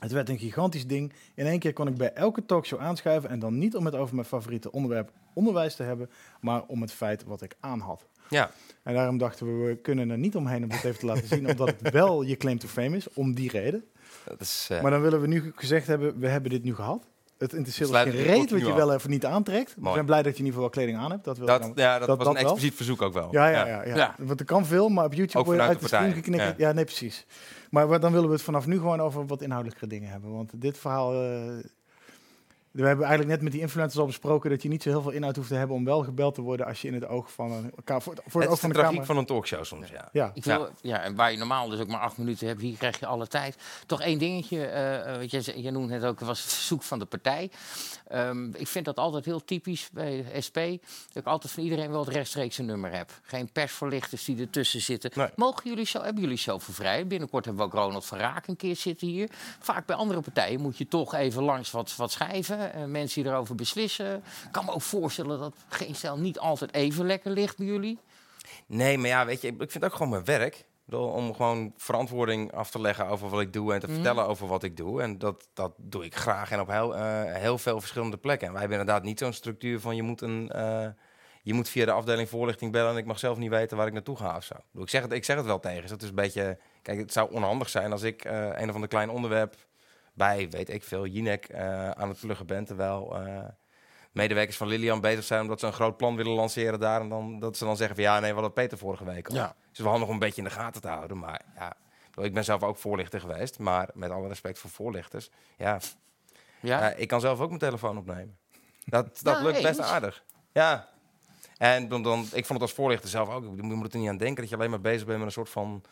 Het 0.00 0.12
werd 0.12 0.28
een 0.28 0.38
gigantisch 0.38 0.86
ding. 0.86 1.12
In 1.34 1.46
één 1.46 1.58
keer 1.58 1.72
kon 1.72 1.86
ik 1.88 1.96
bij 1.96 2.12
elke 2.12 2.46
talkshow 2.46 2.80
aanschuiven 2.80 3.30
en 3.30 3.38
dan 3.38 3.58
niet 3.58 3.76
om 3.76 3.84
het 3.84 3.94
over 3.94 4.14
mijn 4.14 4.26
favoriete 4.26 4.72
onderwerp 4.72 5.10
onderwijs 5.32 5.74
te 5.76 5.82
hebben, 5.82 6.10
maar 6.40 6.62
om 6.66 6.80
het 6.80 6.92
feit 6.92 7.24
wat 7.24 7.42
ik 7.42 7.56
aan 7.60 7.80
had. 7.80 8.06
Ja. 8.28 8.50
En 8.82 8.94
daarom 8.94 9.18
dachten 9.18 9.46
we, 9.46 9.66
we 9.66 9.76
kunnen 9.76 10.10
er 10.10 10.18
niet 10.18 10.36
omheen 10.36 10.62
om 10.62 10.68
dit 10.68 10.84
even 10.84 10.98
te 10.98 11.06
laten 11.06 11.28
zien, 11.28 11.48
omdat 11.50 11.68
het 11.80 11.90
wel 11.92 12.22
je 12.22 12.36
claim 12.36 12.58
to 12.58 12.68
fame 12.68 12.96
is, 12.96 13.06
om 13.14 13.34
die 13.34 13.50
reden. 13.50 13.84
Dat 14.24 14.40
is, 14.40 14.68
eh, 14.70 14.82
Maar 14.82 14.90
dan 14.90 15.00
willen 15.02 15.20
we 15.20 15.26
nu 15.26 15.52
gezegd 15.54 15.86
hebben, 15.86 16.18
we 16.18 16.28
hebben 16.28 16.50
dit 16.50 16.62
nu 16.64 16.74
gehad. 16.74 17.04
Het 17.38 17.52
interesseert 17.52 17.88
ons 17.88 17.98
geen 17.98 18.06
het 18.06 18.16
reet 18.26 18.50
wat 18.50 18.60
je 18.60 18.66
af. 18.66 18.74
wel 18.76 18.94
even 18.94 19.10
niet 19.10 19.24
aantrekt. 19.24 19.74
We 19.74 19.80
Mooi. 19.80 19.94
zijn 19.94 20.06
blij 20.06 20.22
dat 20.22 20.32
je 20.32 20.38
in 20.38 20.44
ieder 20.44 20.60
geval 20.60 20.74
wel 20.76 20.84
kleding 20.84 21.04
aan 21.04 21.10
hebt. 21.10 21.24
Dat, 21.24 21.38
wil 21.38 21.46
Dat, 21.46 21.62
dan- 21.62 21.72
ja, 21.74 21.98
dat, 21.98 22.08
was 22.18 22.26
een 22.26 22.32
wel. 22.32 22.42
expliciet 22.42 22.74
verzoek 22.74 23.02
ook 23.02 23.12
wel. 23.12 23.28
Ja, 23.30 23.48
ja, 23.48 23.66
ja. 23.66 23.84
ja. 23.86 23.96
Ja. 23.96 24.14
Want 24.18 24.40
er 24.40 24.46
kan 24.46 24.66
veel, 24.66 24.88
maar 24.88 25.04
op 25.04 25.14
YouTube 25.14 25.38
Ook 25.38 25.44
word 25.44 25.56
je 25.56 25.62
uit 25.62 25.72
de 25.80 25.88
de 25.88 26.20
stream. 26.20 26.54
Ja. 26.58 26.72
nee, 26.72 26.84
precies. 26.84 27.26
Maar 27.70 28.00
dan 28.00 28.12
willen 28.12 28.26
we 28.28 28.34
het 28.34 28.42
vanaf 28.42 28.66
nu 28.66 28.76
gewoon 28.76 29.00
over 29.00 29.26
wat 29.26 29.42
inhoudelijke 29.42 29.86
dingen 29.86 30.10
hebben. 30.10 30.32
Want 30.32 30.60
dit 30.60 30.78
verhaal... 30.78 31.12
eh, 31.22 31.42
we 32.72 32.86
hebben 32.86 33.06
eigenlijk 33.06 33.34
net 33.34 33.42
met 33.42 33.52
die 33.52 33.60
influencers 33.60 34.00
al 34.00 34.06
besproken 34.06 34.50
dat 34.50 34.62
je 34.62 34.68
niet 34.68 34.82
zo 34.82 34.88
heel 34.88 35.02
veel 35.02 35.10
inhoud 35.10 35.36
hoeft 35.36 35.48
te 35.48 35.54
hebben 35.54 35.76
om 35.76 35.84
wel 35.84 36.02
gebeld 36.02 36.34
te 36.34 36.40
worden 36.40 36.66
als 36.66 36.82
je 36.82 36.88
in 36.88 36.94
het 36.94 37.06
oog 37.06 37.32
van 37.32 37.52
een 37.52 37.72
voor, 37.86 38.00
voor 38.02 38.14
het, 38.14 38.34
Het 38.34 38.48
oog 38.48 38.60
van 38.60 38.68
de 38.68 38.74
de 38.74 38.82
camera. 38.82 39.04
van 39.04 39.16
een 39.16 39.26
talkshow 39.26 39.64
soms, 39.64 39.88
ja. 39.88 40.08
Ja. 40.12 40.30
Ik 40.34 40.44
wil, 40.44 40.68
ja. 40.80 41.02
en 41.02 41.14
waar 41.14 41.32
je 41.32 41.38
normaal 41.38 41.68
dus 41.68 41.80
ook 41.80 41.88
maar 41.88 42.00
acht 42.00 42.16
minuten 42.16 42.46
hebt, 42.46 42.60
hier 42.60 42.76
krijg 42.76 43.00
je 43.00 43.06
alle 43.06 43.26
tijd. 43.26 43.56
Toch 43.86 44.00
één 44.00 44.18
dingetje, 44.18 44.66
eh, 44.66 45.16
wat 45.16 45.30
jij, 45.30 45.40
jij 45.40 45.70
noemde 45.70 45.92
net 45.92 46.04
ook, 46.04 46.20
was 46.20 46.42
het 46.42 46.52
verzoek 46.52 46.82
van 46.82 46.98
de 46.98 47.04
partij. 47.04 47.50
Ehm, 48.08 48.48
ik 48.54 48.66
vind 48.68 48.84
dat 48.84 48.96
altijd 48.96 49.24
heel 49.24 49.44
typisch 49.44 49.88
bij 49.92 50.24
de 50.32 50.40
SP, 50.46 50.58
dat 51.08 51.22
ik 51.22 51.26
altijd 51.26 51.52
van 51.52 51.62
iedereen 51.62 51.90
wel 51.90 52.04
het 52.04 52.14
rechtstreekse 52.14 52.62
nummer 52.62 52.92
heb. 52.92 53.10
Geen 53.22 53.52
persverlichters 53.52 54.24
die 54.24 54.40
ertussen 54.40 54.80
zitten. 54.80 55.30
Mogen 55.36 55.70
jullie 55.70 55.86
zo, 55.86 56.02
hebben 56.02 56.22
jullie 56.22 56.38
zoveel 56.38 56.74
vrij? 56.74 57.06
Binnenkort 57.06 57.44
hebben 57.44 57.62
we 57.62 57.70
ook 57.72 57.84
Ronald 57.84 58.06
van 58.06 58.18
Raak 58.18 58.46
een 58.46 58.56
keer 58.56 58.76
zitten 58.76 59.08
hier. 59.08 59.30
Vaak 59.60 59.86
bij 59.86 59.96
andere 59.96 60.20
partijen 60.20 60.60
moet 60.60 60.78
je 60.78 60.88
toch 60.88 61.14
even 61.14 61.42
langs 61.42 61.70
wat, 61.70 61.96
wat 61.96 62.10
schrijven. 62.10 62.61
Eh, 62.70 62.84
mensen 62.84 63.22
die 63.22 63.32
erover 63.32 63.54
beslissen. 63.54 64.16
Ik 64.16 64.22
kan 64.52 64.64
me 64.64 64.72
ook 64.72 64.82
voorstellen 64.82 65.38
dat 65.38 65.54
geen 65.68 65.94
stijl 65.94 66.18
niet 66.18 66.38
altijd 66.38 66.74
even 66.74 67.06
lekker 67.06 67.30
ligt 67.30 67.56
bij 67.56 67.66
jullie. 67.66 67.98
Nee, 68.66 68.98
maar 68.98 69.08
ja, 69.08 69.26
weet 69.26 69.40
je, 69.40 69.48
ik 69.48 69.56
vind 69.58 69.72
het 69.74 69.84
ook 69.84 69.92
gewoon 69.94 70.08
mijn 70.08 70.24
werk. 70.24 70.64
Om 70.90 71.34
gewoon 71.34 71.72
verantwoording 71.76 72.52
af 72.52 72.70
te 72.70 72.80
leggen 72.80 73.06
over 73.06 73.28
wat 73.28 73.40
ik 73.40 73.52
doe 73.52 73.72
en 73.74 73.80
te 73.80 73.86
Mhm. 73.86 73.94
vertellen 73.94 74.26
over 74.26 74.46
wat 74.46 74.62
ik 74.62 74.76
doe. 74.76 75.02
En 75.02 75.18
dat, 75.18 75.48
dat 75.54 75.72
doe 75.76 76.04
ik 76.04 76.16
graag 76.16 76.50
en 76.50 76.60
op 76.60 76.68
heel, 76.68 76.96
eh, 76.96 77.34
heel 77.34 77.58
veel 77.58 77.80
verschillende 77.80 78.16
plekken. 78.16 78.46
En 78.46 78.52
wij 78.52 78.60
hebben 78.62 78.78
inderdaad 78.80 79.04
niet 79.04 79.18
zo'n 79.18 79.32
structuur 79.32 79.80
van 79.80 79.96
je 79.96 80.02
moet, 80.02 80.20
een, 80.20 80.48
eh, 80.50 80.86
je 81.42 81.54
moet 81.54 81.68
via 81.68 81.84
de 81.84 81.92
afdeling 81.92 82.28
voorlichting 82.28 82.72
bellen 82.72 82.90
en 82.90 82.96
ik 82.96 83.04
mag 83.06 83.18
zelf 83.18 83.38
niet 83.38 83.50
weten 83.50 83.76
waar 83.76 83.86
ik 83.86 83.92
naartoe 83.92 84.16
ga 84.16 84.36
of 84.36 84.44
zo. 84.44 84.54
Ik, 84.74 84.88
zeg, 84.88 85.02
het, 85.02 85.12
ik 85.12 85.24
zeg 85.24 85.36
het 85.36 85.46
wel 85.46 85.60
tegen. 85.60 85.80
Dus 85.80 85.90
dat 85.90 86.02
is 86.02 86.08
een 86.08 86.14
beetje, 86.14 86.58
kijk, 86.82 86.98
het 86.98 87.12
zou 87.12 87.32
onhandig 87.32 87.68
zijn 87.68 87.92
als 87.92 88.02
ik 88.02 88.24
eh, 88.24 88.48
een 88.52 88.68
of 88.68 88.74
ander 88.74 88.88
klein 88.88 89.10
onderwerp 89.10 89.54
bij, 90.12 90.48
weet 90.50 90.68
ik 90.70 90.82
veel, 90.82 91.06
Jinek 91.06 91.44
eh, 91.44 91.90
aan 91.90 92.08
het 92.08 92.20
pluggen 92.20 92.46
ben. 92.46 92.64
Terwijl 92.64 93.16
eh, 93.26 93.48
medewerkers 94.12 94.56
van 94.56 94.66
Lilian 94.68 95.00
bezig 95.00 95.24
zijn 95.24 95.40
omdat 95.40 95.60
ze 95.60 95.66
een 95.66 95.72
groot 95.72 95.96
plan 95.96 96.16
willen 96.16 96.32
lanceren 96.32 96.80
daar. 96.80 97.00
En 97.00 97.08
dan, 97.08 97.38
dat 97.38 97.56
ze 97.56 97.64
dan 97.64 97.76
zeggen 97.76 97.94
van 97.96 98.04
ja, 98.04 98.18
nee, 98.20 98.28
we 98.28 98.34
hadden 98.34 98.52
Peter 98.52 98.78
vorige 98.78 99.04
week 99.04 99.28
al. 99.28 99.34
Ja. 99.34 99.46
Dus 99.46 99.56
het 99.68 99.72
is 99.72 99.78
wel 99.78 99.90
handig 99.90 100.08
om 100.08 100.14
een 100.14 100.20
beetje 100.20 100.42
in 100.42 100.48
de 100.48 100.54
gaten 100.54 100.80
te 100.80 100.88
houden. 100.88 101.18
Maar 101.18 101.40
ja, 101.54 101.76
ik 102.22 102.34
ben 102.34 102.44
zelf 102.44 102.62
ook 102.62 102.76
voorlichter 102.76 103.20
geweest. 103.20 103.58
Maar 103.58 103.88
met 103.94 104.10
alle 104.10 104.28
respect 104.28 104.58
voor 104.58 104.70
voorlichters. 104.70 105.30
Ja, 105.56 105.80
Ja? 106.60 106.90
eh, 106.92 107.00
ik 107.00 107.08
kan 107.08 107.20
zelf 107.20 107.40
ook 107.40 107.48
mijn 107.48 107.60
telefoon 107.60 107.98
opnemen. 107.98 108.38
Dat, 108.84 109.20
dat 109.22 109.36
Ja, 109.36 109.42
lukt 109.46 109.62
best 109.62 109.80
aardig. 109.80 110.24
Ja. 110.52 110.88
En 111.58 111.88
dan, 111.88 112.02
dan, 112.02 112.20
ik 112.20 112.30
vond 112.46 112.48
het 112.48 112.60
als 112.60 112.72
voorlichter 112.72 113.08
zelf 113.10 113.28
ook. 113.28 113.42
Je 113.56 113.62
moet 113.62 113.92
er 113.92 113.98
niet 113.98 114.08
aan 114.08 114.16
denken 114.16 114.40
dat 114.40 114.48
je 114.48 114.56
alleen 114.56 114.70
maar 114.70 114.80
bezig 114.80 115.06
bent 115.06 115.18
met 115.18 115.26
een 115.26 115.32
soort 115.32 115.48
van 115.48 115.82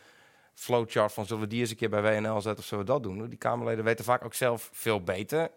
flowchart 0.53 1.13
van 1.13 1.25
zullen 1.25 1.43
we 1.43 1.49
die 1.49 1.59
eens 1.59 1.69
een 1.69 1.75
keer 1.75 1.89
bij 1.89 2.01
WNL 2.01 2.41
zetten 2.41 2.57
of 2.57 2.65
zullen 2.65 2.85
we 2.85 2.91
dat 2.91 3.03
doen. 3.03 3.29
Die 3.29 3.37
Kamerleden 3.37 3.83
weten 3.83 4.05
vaak 4.05 4.25
ook 4.25 4.33
zelf 4.33 4.69
veel 4.73 5.03
beter 5.03 5.51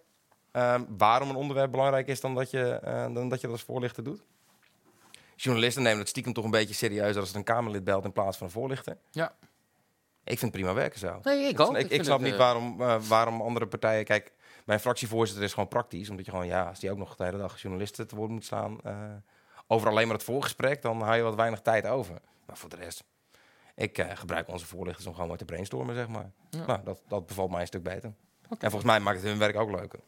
ehm, 0.50 0.84
waarom 0.96 1.28
een 1.28 1.36
onderwerp 1.36 1.70
belangrijk 1.70 2.06
is 2.06 2.20
dan 2.20 2.34
dat, 2.34 2.50
je, 2.50 2.72
eh, 2.72 3.14
dan 3.14 3.28
dat 3.28 3.40
je 3.40 3.46
dat 3.46 3.56
als 3.56 3.64
voorlichter 3.64 4.04
doet. 4.04 4.22
Journalisten 5.36 5.82
nemen 5.82 5.98
het 5.98 6.08
stiekem 6.08 6.32
toch 6.32 6.44
een 6.44 6.50
beetje 6.50 6.74
serieus 6.74 7.16
als 7.16 7.28
het 7.28 7.36
een 7.36 7.44
Kamerlid 7.44 7.84
belt 7.84 8.04
in 8.04 8.12
plaats 8.12 8.36
van 8.36 8.46
een 8.46 8.52
voorlichter. 8.52 8.96
Ja. 9.10 9.34
Ik 10.24 10.38
vind 10.38 10.40
het 10.40 10.50
prima 10.50 10.74
werken 10.74 10.98
zo. 10.98 11.20
Nee, 11.22 11.48
ik 11.48 11.60
ook. 11.60 11.70
Ik, 11.70 11.76
Ik 11.76 11.82
ik, 11.82 11.90
vind 11.90 12.04
snap 12.04 12.18
het, 12.18 12.26
niet 12.26 12.32
eh, 12.32 12.40
waarom, 12.40 12.82
eh, 12.82 13.00
waarom 13.00 13.40
andere 13.40 13.66
partijen... 13.66 14.04
Kijk, 14.04 14.32
mijn 14.64 14.80
fractievoorzitter 14.80 15.44
is 15.44 15.52
gewoon 15.52 15.68
praktisch. 15.68 16.10
Omdat 16.10 16.24
je 16.24 16.30
gewoon, 16.30 16.46
ja, 16.46 16.68
als 16.68 16.80
die 16.80 16.90
ook 16.90 16.98
nog 16.98 17.16
de 17.16 17.24
hele 17.24 17.38
dag 17.38 17.60
journalisten 17.60 18.06
te 18.06 18.16
woord 18.16 18.30
moet 18.30 18.44
staan... 18.44 18.80
over 19.66 19.88
alleen 19.88 20.06
maar 20.06 20.16
het 20.16 20.24
voorgesprek, 20.24 20.82
dan 20.82 21.00
hou 21.02 21.16
je 21.16 21.22
wat 21.22 21.34
weinig 21.34 21.60
tijd 21.60 21.86
over. 21.86 22.20
Maar 22.46 22.56
voor 22.56 22.68
de 22.68 22.76
rest, 22.76 23.04
ik 23.74 23.98
eh, 23.98 24.16
gebruik 24.16 24.48
onze 24.48 24.66
voorlichters 24.66 25.06
om 25.06 25.14
gewoon 25.14 25.28
wat 25.28 25.38
te 25.38 25.44
brainstormen, 25.44 25.94
zeg 25.94 26.08
maar. 26.08 26.30
Ja. 26.50 26.66
Nou, 26.66 26.80
dat, 26.84 27.00
dat 27.08 27.26
bevalt 27.26 27.50
mij 27.50 27.60
een 27.60 27.66
stuk 27.66 27.82
beter. 27.82 28.12
En 28.48 28.56
volgens 28.70 28.84
mij 28.84 29.00
maakt 29.00 29.16
het 29.20 29.26
hun 29.26 29.38
werk 29.38 29.56
ook 29.56 29.70
leuker. 29.70 30.00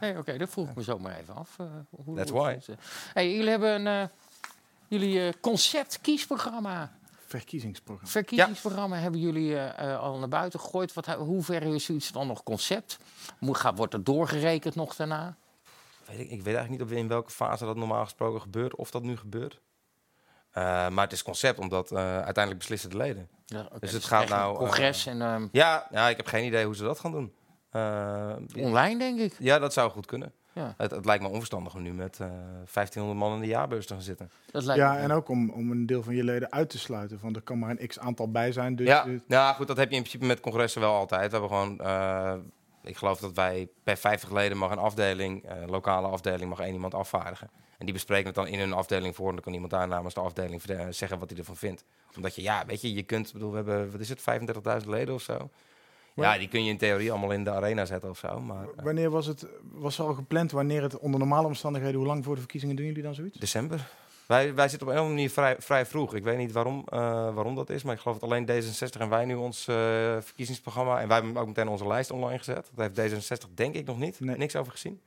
Nee, 0.00 0.18
Oké, 0.18 0.36
dat 0.38 0.48
vroeg 0.50 0.68
ik 0.68 0.74
me 0.76 0.82
zo 0.82 0.98
maar 0.98 1.16
even 1.18 1.34
af. 1.34 1.58
eh, 1.58 1.66
hoe, 2.04 2.16
That's 2.16 2.30
hoe- 2.30 2.40
why. 2.40 2.58
Hey, 3.12 3.32
jullie 3.34 3.50
hebben 3.50 3.86
een 3.86 4.02
eh, 4.02 4.08
jullie 4.88 5.26
eh, 5.26 5.32
concept 5.40 6.00
kiesprogramma. 6.00 6.92
Verkiezingsprogramma. 7.26 8.10
Verkiezingsprogramma 8.10 8.96
hebben 8.96 9.20
jullie 9.20 9.56
eh, 9.58 9.92
eh, 9.92 10.00
al 10.00 10.18
naar 10.18 10.28
buiten 10.28 10.60
gegooid. 10.60 10.92
Wat, 10.92 11.06
hoe 11.06 11.42
ver 11.42 11.62
is 11.62 11.84
zoiets 11.84 12.12
dan 12.12 12.26
nog 12.26 12.42
concept? 12.42 12.98
Moet, 13.38 13.56
gaat, 13.56 13.76
wordt 13.76 13.94
er 13.94 14.04
doorgerekend 14.04 14.74
nog 14.74 14.96
daarna? 14.96 15.36
Weet 16.06 16.18
ik, 16.18 16.30
ik 16.30 16.42
weet 16.42 16.54
eigenlijk 16.54 16.70
niet 16.70 16.82
of 16.92 16.98
in 16.98 17.08
welke 17.08 17.30
fase 17.30 17.64
dat 17.64 17.76
normaal 17.76 18.04
gesproken 18.04 18.40
gebeurt, 18.40 18.74
of 18.74 18.90
dat 18.90 19.02
nu 19.02 19.16
gebeurt. 19.16 19.60
Eh, 20.54 20.88
maar 20.88 21.04
het 21.04 21.12
is 21.12 21.22
concept, 21.22 21.58
omdat 21.58 21.90
eh, 21.92 21.98
uiteindelijk 21.98 22.58
beslissen 22.58 22.90
de 22.90 22.96
leden. 22.96 23.28
Ja, 23.46 23.60
oké, 23.60 23.70
dus 23.70 23.80
dus 23.80 23.92
het 23.92 24.04
gaat 24.04 24.22
echt 24.22 24.30
een 24.30 24.36
nou... 24.36 24.52
eh, 24.52 24.58
congres 24.58 25.06
en, 25.06 25.22
ehm, 25.22 25.46
ja, 25.52 25.86
ja, 25.90 26.08
ik 26.08 26.16
heb 26.16 26.26
geen 26.26 26.44
idee 26.44 26.64
hoe 26.64 26.76
ze 26.76 26.82
dat 26.82 26.98
gaan 27.00 27.12
doen. 27.12 27.32
Eh, 27.70 28.32
Online, 28.56 28.98
denk 28.98 29.18
ik. 29.20 29.36
Ja, 29.38 29.58
dat 29.58 29.72
zou 29.72 29.90
goed 29.90 30.06
kunnen. 30.06 30.32
Ja. 30.52 30.74
Het, 30.76 30.90
het 30.90 31.04
lijkt 31.04 31.22
me 31.22 31.28
onverstandig 31.28 31.74
om 31.74 31.82
nu 31.82 31.92
met 31.92 32.20
eh 32.20 32.26
1500 32.72 33.18
man 33.18 33.34
in 33.34 33.40
de 33.40 33.46
jaarbeurs 33.46 33.86
te 33.86 33.92
gaan 33.92 34.02
zitten. 34.02 34.30
Ja, 34.74 34.98
en 34.98 35.12
ook 35.12 35.28
om, 35.28 35.50
om 35.50 35.70
een 35.70 35.86
deel 35.86 36.02
van 36.02 36.14
je 36.14 36.24
leden 36.24 36.52
uit 36.52 36.70
te 36.70 36.78
sluiten. 36.78 37.18
Van 37.18 37.34
er 37.34 37.40
kan 37.42 37.58
maar 37.58 37.70
een 37.70 37.86
x 37.86 37.98
aantal 37.98 38.30
bij 38.30 38.52
zijn. 38.52 38.76
Dus 38.76 38.86
ja, 38.86 39.06
ja, 39.28 39.52
goed, 39.52 39.66
dat 39.66 39.76
heb 39.76 39.90
je 39.90 39.94
in 39.96 40.00
principe 40.00 40.26
met 40.26 40.40
congressen 40.40 40.80
wel 40.80 40.94
altijd. 40.94 41.30
We 41.30 41.38
hebben 41.38 41.48
gewoon, 41.48 41.80
eh, 41.80 42.34
ik 42.84 42.96
geloof 42.96 43.18
dat 43.20 43.32
wij 43.32 43.68
per 43.82 43.96
50 43.96 44.30
leden 44.30 44.58
mag 44.58 44.70
een 44.70 44.78
afdeling, 44.78 45.44
eh 45.44 45.56
lokale 45.66 46.06
afdeling, 46.08 46.48
mag 46.50 46.60
één 46.60 46.72
iemand 46.72 46.94
afvaardigen. 46.94 47.50
En 47.78 47.84
die 47.84 47.94
bespreken 47.94 48.26
het 48.26 48.34
dan 48.34 48.46
in 48.46 48.58
hun 48.58 48.72
afdeling 48.72 49.14
voor. 49.14 49.26
En 49.28 49.32
dan 49.34 49.42
kan 49.44 49.52
iemand 49.52 49.70
daar 49.70 49.88
namens 49.88 50.14
de 50.14 50.20
afdeling 50.20 50.62
verde- 50.62 50.92
zeggen 50.92 51.18
wat 51.18 51.30
hij 51.30 51.38
ervan 51.38 51.56
vindt. 51.56 51.84
Omdat 52.16 52.34
je, 52.34 52.42
ja, 52.42 52.66
weet 52.66 52.80
je, 52.80 52.94
je 52.94 53.02
kunt, 53.02 53.32
bedoel, 53.32 53.50
we 53.50 53.56
hebben, 53.56 53.90
wat 53.90 54.00
is 54.00 54.08
het, 54.08 54.20
35.000 54.82 54.88
leden 54.88 55.14
of 55.14 55.22
zo. 55.22 55.50
Ja, 56.14 56.38
die 56.38 56.48
kun 56.48 56.64
je 56.64 56.70
in 56.70 56.78
theorie 56.78 57.10
allemaal 57.10 57.30
in 57.30 57.44
de 57.44 57.50
arena 57.50 57.84
zetten 57.84 58.10
of 58.10 58.18
zo. 58.18 58.40
Maar 58.40 58.62
eh, 58.76 58.84
Wanneer 58.84 59.10
was 59.10 59.26
het, 59.26 59.46
was 59.72 60.00
al 60.00 60.14
gepland, 60.14 60.50
wanneer 60.52 60.82
het 60.82 60.98
onder 60.98 61.20
normale 61.20 61.46
omstandigheden, 61.46 61.96
hoe 61.98 62.06
lang 62.06 62.24
voor 62.24 62.34
de 62.34 62.40
verkiezingen 62.40 62.76
doen 62.76 62.86
jullie 62.86 63.02
dan 63.02 63.14
zoiets? 63.14 63.38
december. 63.38 63.88
Wij, 64.26 64.54
wij 64.54 64.68
zitten 64.68 64.88
op 64.88 64.92
een 64.94 64.98
of 64.98 65.04
andere 65.04 65.20
manier 65.22 65.30
vrij, 65.30 65.56
vrij 65.58 65.86
vroeg. 65.86 66.14
Ik 66.14 66.24
weet 66.24 66.36
niet 66.36 66.52
waarom, 66.52 66.82
eh, 66.86 66.98
waarom 67.34 67.54
dat 67.54 67.70
is, 67.70 67.82
maar 67.82 67.94
ik 67.94 68.00
geloof 68.00 68.18
dat 68.18 68.30
alleen 68.30 68.46
D66 68.46 69.00
en 69.00 69.08
wij 69.08 69.24
nu 69.24 69.34
ons 69.34 69.68
eh, 69.68 69.74
verkiezingsprogramma... 70.20 71.00
en 71.00 71.08
wij 71.08 71.16
hebben 71.16 71.36
ook 71.36 71.46
meteen 71.46 71.68
onze 71.68 71.86
lijst 71.86 72.10
online 72.10 72.38
gezet. 72.38 72.70
Dat 72.74 72.96
heeft 72.96 73.14
D66 73.14 73.54
denk 73.54 73.74
ik 73.74 73.86
nog 73.86 73.98
niet. 73.98 74.20
Niks 74.20 74.56
over 74.56 74.72
gezien. 74.72 75.00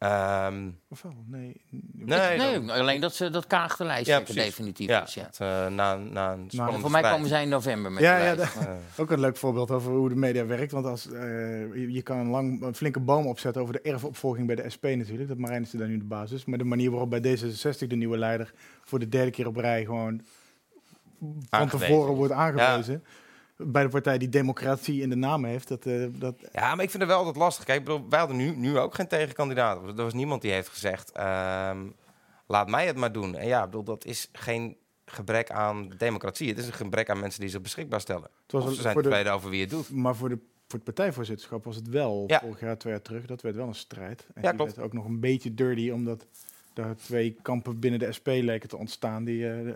Ehm, 0.00 0.68
Of 0.88 1.02
wel? 1.02 1.12
Nee. 1.26 1.60
Nee, 1.92 2.38
nee, 2.38 2.52
dan- 2.52 2.70
alleen 2.70 3.00
dat 3.00 3.14
ze 3.14 3.30
dat 3.30 3.46
Kaag 3.46 3.76
de 3.76 3.84
lijst 3.84 4.06
Ja, 4.06 4.16
zeker 4.18 4.32
precies. 4.32 4.50
definitief 4.50 4.88
Ja, 4.88 5.02
is. 5.02 5.14
Ja. 5.14 5.22
het, 5.24 5.40
eh, 5.40 5.66
na, 5.66 5.94
na 5.96 6.32
een 6.32 6.44
spannende 6.50 6.80
voor 6.80 6.90
mij 6.90 7.02
komen 7.02 7.28
zij 7.28 7.42
in 7.42 7.48
november 7.48 7.92
met 7.92 8.02
ja, 8.02 8.34
de 8.34 8.40
ja, 8.60 8.76
ook 8.96 9.10
een 9.10 9.20
leuk 9.20 9.36
voorbeeld 9.36 9.70
over 9.70 9.92
hoe 9.92 10.08
de 10.08 10.14
media 10.14 10.46
werkt. 10.46 10.72
Want 10.72 10.86
als, 10.86 11.10
eh, 11.12 11.20
je, 11.74 11.92
je 11.92 12.02
kan 12.02 12.18
een, 12.18 12.28
lang, 12.28 12.62
een 12.62 12.74
flinke 12.74 13.00
boom 13.00 13.26
opzetten 13.26 13.62
over 13.62 13.74
de 13.74 13.80
erfopvolging 13.80 14.46
bij 14.46 14.56
de 14.56 14.70
SP 14.74 14.84
natuurlijk. 14.84 15.28
Dat 15.28 15.38
Marijn 15.38 15.62
is 15.62 15.72
er 15.72 15.78
daar 15.78 15.88
nu 15.88 15.98
de 15.98 16.04
basis. 16.04 16.44
Maar 16.44 16.58
de 16.58 16.64
manier 16.64 16.90
waarop 16.90 17.10
bij 17.10 17.20
D66 17.20 17.86
de 17.86 17.96
nieuwe 17.96 18.18
leider 18.18 18.52
voor 18.84 18.98
de 18.98 19.08
derde 19.08 19.30
keer 19.30 19.46
op 19.46 19.56
rij 19.56 19.84
gewoon 19.84 20.20
van 21.20 21.36
Aangewezen. 21.50 21.78
tevoren 21.88 22.14
wordt 22.14 22.32
aangewezen. 22.32 23.04
Bij 23.62 23.82
de 23.82 23.88
partij 23.88 24.18
die 24.18 24.28
democratie 24.28 25.02
in 25.02 25.08
de 25.08 25.16
naam 25.16 25.44
heeft. 25.44 25.68
Dat, 25.68 25.86
eh, 25.86 26.06
dat, 26.12 26.34
Ja, 26.52 26.74
maar 26.74 26.84
ik 26.84 26.90
vind 26.90 27.02
het 27.02 27.10
wel 27.12 27.18
altijd 27.18 27.36
lastig. 27.36 27.64
Kijk, 27.64 27.78
ik 27.78 27.84
bedoel, 27.84 28.06
wij 28.08 28.18
hadden 28.18 28.36
nu, 28.36 28.56
nu 28.56 28.78
ook 28.78 28.94
geen 28.94 29.08
tegenkandidaat. 29.08 29.82
Er 29.88 29.94
was 29.94 30.14
niemand 30.14 30.42
die 30.42 30.50
heeft 30.52 30.68
gezegd, 30.68 31.10
ehm, 31.12 31.78
laat 32.46 32.68
mij 32.68 32.86
het 32.86 32.96
maar 32.96 33.12
doen. 33.12 33.36
En 33.36 33.46
ja, 33.46 33.58
ik 33.58 33.64
bedoel, 33.64 33.84
dat 33.84 34.04
is 34.04 34.28
geen 34.32 34.76
gebrek 35.04 35.50
aan 35.50 35.88
democratie. 35.98 36.48
Het 36.48 36.58
is 36.58 36.66
een 36.66 36.72
gebrek 36.72 37.10
aan 37.10 37.20
mensen 37.20 37.40
die 37.40 37.48
zich 37.50 37.60
beschikbaar 37.60 38.00
stellen. 38.00 38.28
Het 38.42 38.52
was 38.52 38.62
of 38.62 38.68
een- 38.68 38.74
ze 38.74 38.80
zijn 38.82 38.96
de- 38.96 39.02
tevreden 39.02 39.32
over 39.32 39.50
wie 39.50 39.60
het 39.60 39.70
doet. 39.70 39.90
Maar 39.90 40.16
voor, 40.16 40.28
de, 40.28 40.38
voor 40.68 40.78
het 40.78 40.84
partijvoorzitterschap 40.84 41.64
was 41.64 41.76
het 41.76 41.88
wel 41.88 42.24
Ja. 42.26 42.40
vorig 42.40 42.60
jaar, 42.60 42.78
twee 42.78 42.92
jaar 42.92 43.02
terug. 43.02 43.26
Dat 43.26 43.42
werd 43.42 43.56
wel 43.56 43.66
een 43.66 43.74
strijd. 43.74 44.26
En 44.34 44.42
Ja, 44.42 44.52
klopt. 44.52 44.74
werd 44.74 44.86
ook 44.86 44.92
nog 44.92 45.04
een 45.04 45.20
beetje 45.20 45.54
dirty, 45.54 45.90
omdat 45.90 46.26
daar 46.72 46.96
twee 46.96 47.36
kampen 47.42 47.78
binnen 47.78 48.00
de 48.00 48.12
SP 48.16 48.26
leken 48.26 48.68
te 48.68 48.76
ontstaan. 48.76 49.24
Die, 49.24 49.50
eh, 49.50 49.72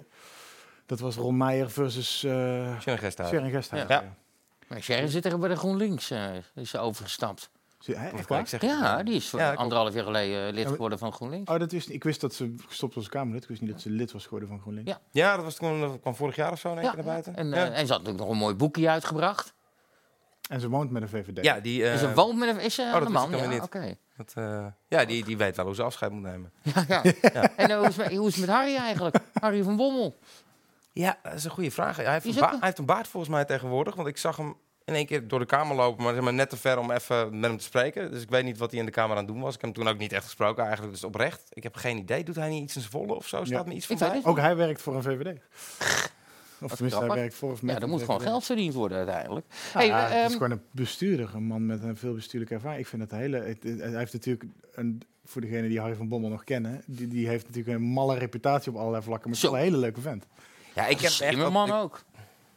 dat 0.87 1.01
was 1.01 1.17
Ron 1.17 1.37
Meijer 1.37 1.71
versus... 1.71 2.25
eh 2.25 2.81
Sharon 2.81 2.99
Gesthuis. 2.99 3.31
Sharon 3.31 3.51
Gesthuis, 3.51 3.89
Ja. 3.89 3.95
ja. 4.03 4.15
Maar 4.69 4.81
Sherry 4.81 5.09
zit 5.09 5.25
er 5.25 5.39
bij 5.39 5.49
de 5.49 5.57
GroenLinks, 5.57 6.11
eh 6.11 6.31
is 6.55 6.71
ze 6.71 6.79
overgestapt. 6.79 7.51
Echt 7.87 8.29
waar? 8.29 8.65
Ja, 8.65 9.03
die 9.03 9.15
is 9.15 9.31
Ja, 9.31 9.51
dat 9.51 9.59
anderhalf 9.59 9.95
jaar 9.95 10.05
geleden 10.05 10.47
eh, 10.47 10.53
lid 10.53 10.67
geworden 10.67 10.99
van 10.99 11.13
GroenLinks. 11.13 11.51
Oh, 11.51 11.59
dat 11.59 11.73
wist, 11.73 11.89
ik 11.89 12.05
wist 12.05 12.21
dat 12.21 12.35
ze 12.35 12.55
gestopt 12.67 12.95
was 12.95 13.05
als 13.05 13.13
Kamerlid. 13.13 13.43
Ik 13.43 13.49
wist 13.49 13.61
niet 13.61 13.71
dat 13.71 13.81
ze 13.81 13.91
lid 13.91 14.13
was 14.13 14.25
geworden 14.25 14.49
van 14.49 14.61
GroenLinks. 14.61 14.91
Ja. 14.91 15.01
Ja, 15.11 15.35
dat 15.37 15.45
was 15.45 15.55
toen, 15.55 15.81
dat 15.81 16.01
kwam 16.01 16.15
vorig 16.15 16.37
jaar 16.37 16.53
of 16.53 16.59
zo 16.61 16.71
in 16.71 16.75
één 16.75 16.85
Ja, 16.85 16.91
keer 16.91 17.05
naar 17.05 17.13
buiten. 17.13 17.37
En, 17.37 17.49
ja. 17.49 17.55
en 17.71 17.87
ze 17.87 17.93
had 17.93 18.03
natuurlijk 18.03 18.19
nog 18.19 18.29
een 18.29 18.37
mooi 18.37 18.55
boekje 18.55 18.89
uitgebracht. 18.89 19.55
En 20.49 20.61
ze 20.61 20.69
woont 20.69 20.91
met 20.91 21.03
een 21.03 21.09
VVD. 21.09 21.45
ja, 21.45 21.61
die... 21.61 21.89
en 21.89 21.99
ze 21.99 22.15
woont 22.15 22.39
met 22.39 22.49
een... 22.49 22.61
Is 22.61 22.75
ze 22.75 22.83
oh, 22.83 22.93
dat 22.93 23.09
man? 23.09 23.35
ik 23.35 23.39
Ja, 23.39 23.47
niet. 23.81 23.97
Dat, 24.17 24.33
eh, 24.35 24.67
ja, 24.89 25.05
die, 25.05 25.25
die 25.25 25.37
weet 25.37 25.57
wel 25.57 25.65
hoe 25.65 25.75
ze 25.75 25.83
afscheid 25.83 26.13
moet 26.13 26.23
nemen. 26.23 26.53
Ja, 26.63 26.85
ja. 26.89 27.03
En 27.57 27.73
hoe, 27.79 27.87
is 27.87 27.97
het 27.97 28.07
met, 28.07 28.17
hoe 28.17 28.29
is 28.29 28.37
het 28.37 28.47
met 28.47 28.55
Harry 28.55 28.77
eigenlijk? 28.77 29.17
Harry 29.41 29.63
van 29.63 29.77
Bommel. 29.77 30.19
Ja, 30.95 31.19
dat 31.23 31.33
is 31.33 31.45
een 31.45 31.51
goede 31.51 31.71
vraag. 31.71 31.97
Hij 31.97 32.13
heeft, 32.13 32.25
een 32.27 32.35
ba- 32.35 32.49
hij 32.51 32.59
heeft 32.61 32.79
een 32.79 32.85
baard 32.85 33.09
volgens 33.09 33.33
mij 33.33 33.45
tegenwoordig. 33.45 33.95
Want 33.95 34.09
ik 34.09 34.17
zag 34.17 34.37
hem 34.37 34.55
in 34.85 34.95
één 34.95 35.07
keer 35.07 35.29
door 35.29 35.39
de 35.39 35.47
kamer 35.47 35.77
lopen, 35.77 36.05
maar, 36.05 36.15
zeg 36.15 36.23
maar 36.23 36.35
net 36.35 36.51
te 36.51 36.57
ver 36.57 36.79
om 36.79 36.91
even 36.91 37.41
met 37.41 37.49
hem 37.51 37.59
te 37.59 37.65
spreken. 37.65 38.11
Dus 38.11 38.23
ik 38.23 38.31
weet 38.31 38.45
niet 38.45 38.59
wat 38.59 38.71
hij 38.71 38.81
in 38.81 38.87
de 38.87 38.93
kamer 38.93 39.11
aan 39.17 39.25
het 39.25 39.33
doen 39.33 39.41
was. 39.41 39.55
Ik 39.55 39.61
heb 39.61 39.75
hem 39.75 39.85
toen 39.85 39.93
ook 39.93 39.99
niet 39.99 40.13
echt 40.13 40.25
gesproken 40.25 40.63
eigenlijk, 40.63 40.93
dus 40.93 41.05
oprecht. 41.05 41.43
Ik 41.53 41.63
heb 41.63 41.75
geen 41.77 41.97
idee. 41.99 42.25
Doet 42.25 42.35
hij 42.37 42.49
niet 42.49 42.63
iets 42.63 42.75
in 42.75 42.81
zijn 42.81 42.93
volle 42.93 43.15
of 43.15 43.29
zo? 43.29 43.45
Staat 43.45 43.49
Ja. 43.65 43.69
me 43.69 43.75
iets 43.75 43.87
van 43.87 43.97
bij? 43.99 44.09
het. 44.09 44.25
Ook 44.25 44.39
hij 44.39 44.57
werkt 44.57 44.83
voor 44.83 44.95
een 44.97 45.03
VVD. 45.03 45.39
Of 46.61 46.73
tenminste, 46.75 47.01
hij 47.05 47.15
werkt 47.15 47.35
voor 47.35 47.51
of 47.53 47.63
met 47.63 47.75
Ja, 47.75 47.81
er 47.83 47.89
moet 47.89 48.03
gewoon 48.03 48.21
geld 48.21 48.45
verdiend 48.45 48.75
worden 48.75 48.99
uiteindelijk. 48.99 49.47
Ja, 49.73 49.79
Hey, 49.79 49.91
het 50.03 50.13
ehm, 50.13 50.27
is 50.27 50.33
gewoon 50.33 50.51
een 50.51 50.63
bestuurder, 50.71 51.31
een 51.35 51.43
man 51.43 51.67
met 51.67 51.83
een 51.83 51.97
veel 51.97 52.15
bestuurlijke 52.15 52.55
ervaring. 52.55 52.81
Ik 52.81 52.87
vind 52.87 53.03
het 53.03 53.11
hele. 53.11 53.37
het- 53.39 53.63
het- 53.63 53.81
hij 53.81 53.99
heeft 53.99 54.13
natuurlijk 54.13 54.45
een, 54.73 55.03
voor 55.25 55.41
degenen 55.41 55.69
die 55.69 55.81
Harry 55.81 55.95
van 55.95 56.09
Bommel 56.09 56.31
nog 56.31 56.45
kennen, 56.45 56.83
die, 56.87 57.09
die 57.09 57.29
heeft 57.29 57.47
natuurlijk 57.47 57.77
een 57.77 57.83
malle 57.85 58.19
reputatie 58.19 58.73
op 58.73 58.79
allerlei 58.79 59.03
vlakken, 59.03 59.31
maar 59.31 59.39
het 59.39 59.49
is 59.49 59.53
een 59.57 59.65
hele 59.65 59.77
leuke 59.77 60.01
vent. 60.01 60.27
Ja, 60.75 60.87
ik 60.87 61.01
heb 61.01 61.13
echt... 61.21 61.51
man 61.51 61.69
ik- 61.69 61.75
ook. 61.75 62.03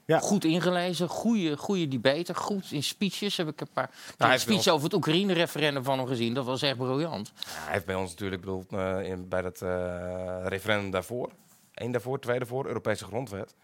Ja. 0.06 0.20
Goed 0.20 0.46
ingelezen, 0.46 1.08
goede, 1.08 1.58
goede 1.58 1.88
debater, 1.88 2.36
goed 2.36 2.72
in 2.72 2.84
speeches. 2.84 3.38
Heb 3.38 3.48
ik 3.48 3.62
een 3.62 3.68
paar 3.74 3.90
hij 3.90 4.14
een 4.18 4.30
heeft 4.30 4.42
speech 4.42 4.68
over 4.68 4.84
het 4.84 4.94
Oekraïne-referendum 4.94 5.84
van 5.84 5.98
hem 5.98 6.08
gezien. 6.08 6.34
Dat 6.34 6.46
was 6.46 6.62
echt 6.62 6.78
briljant. 6.78 7.32
Ja, 7.36 7.44
hij 7.64 7.74
heeft 7.74 7.86
bij 7.86 7.96
ons 7.96 8.10
natuurlijk, 8.10 8.42
ik 8.44 8.48
bedoel, 8.48 8.66
eh, 8.80 9.10
in, 9.10 9.28
bij 9.28 9.42
dat 9.42 9.62
eh, 9.62 10.42
referendum 10.46 10.92
daarvoor, 10.92 11.32
één 11.74 11.92
daarvoor, 11.92 12.20
twee 12.20 12.38
daarvoor, 12.38 12.66
Europese 12.66 13.06
grondwet. 13.06 13.56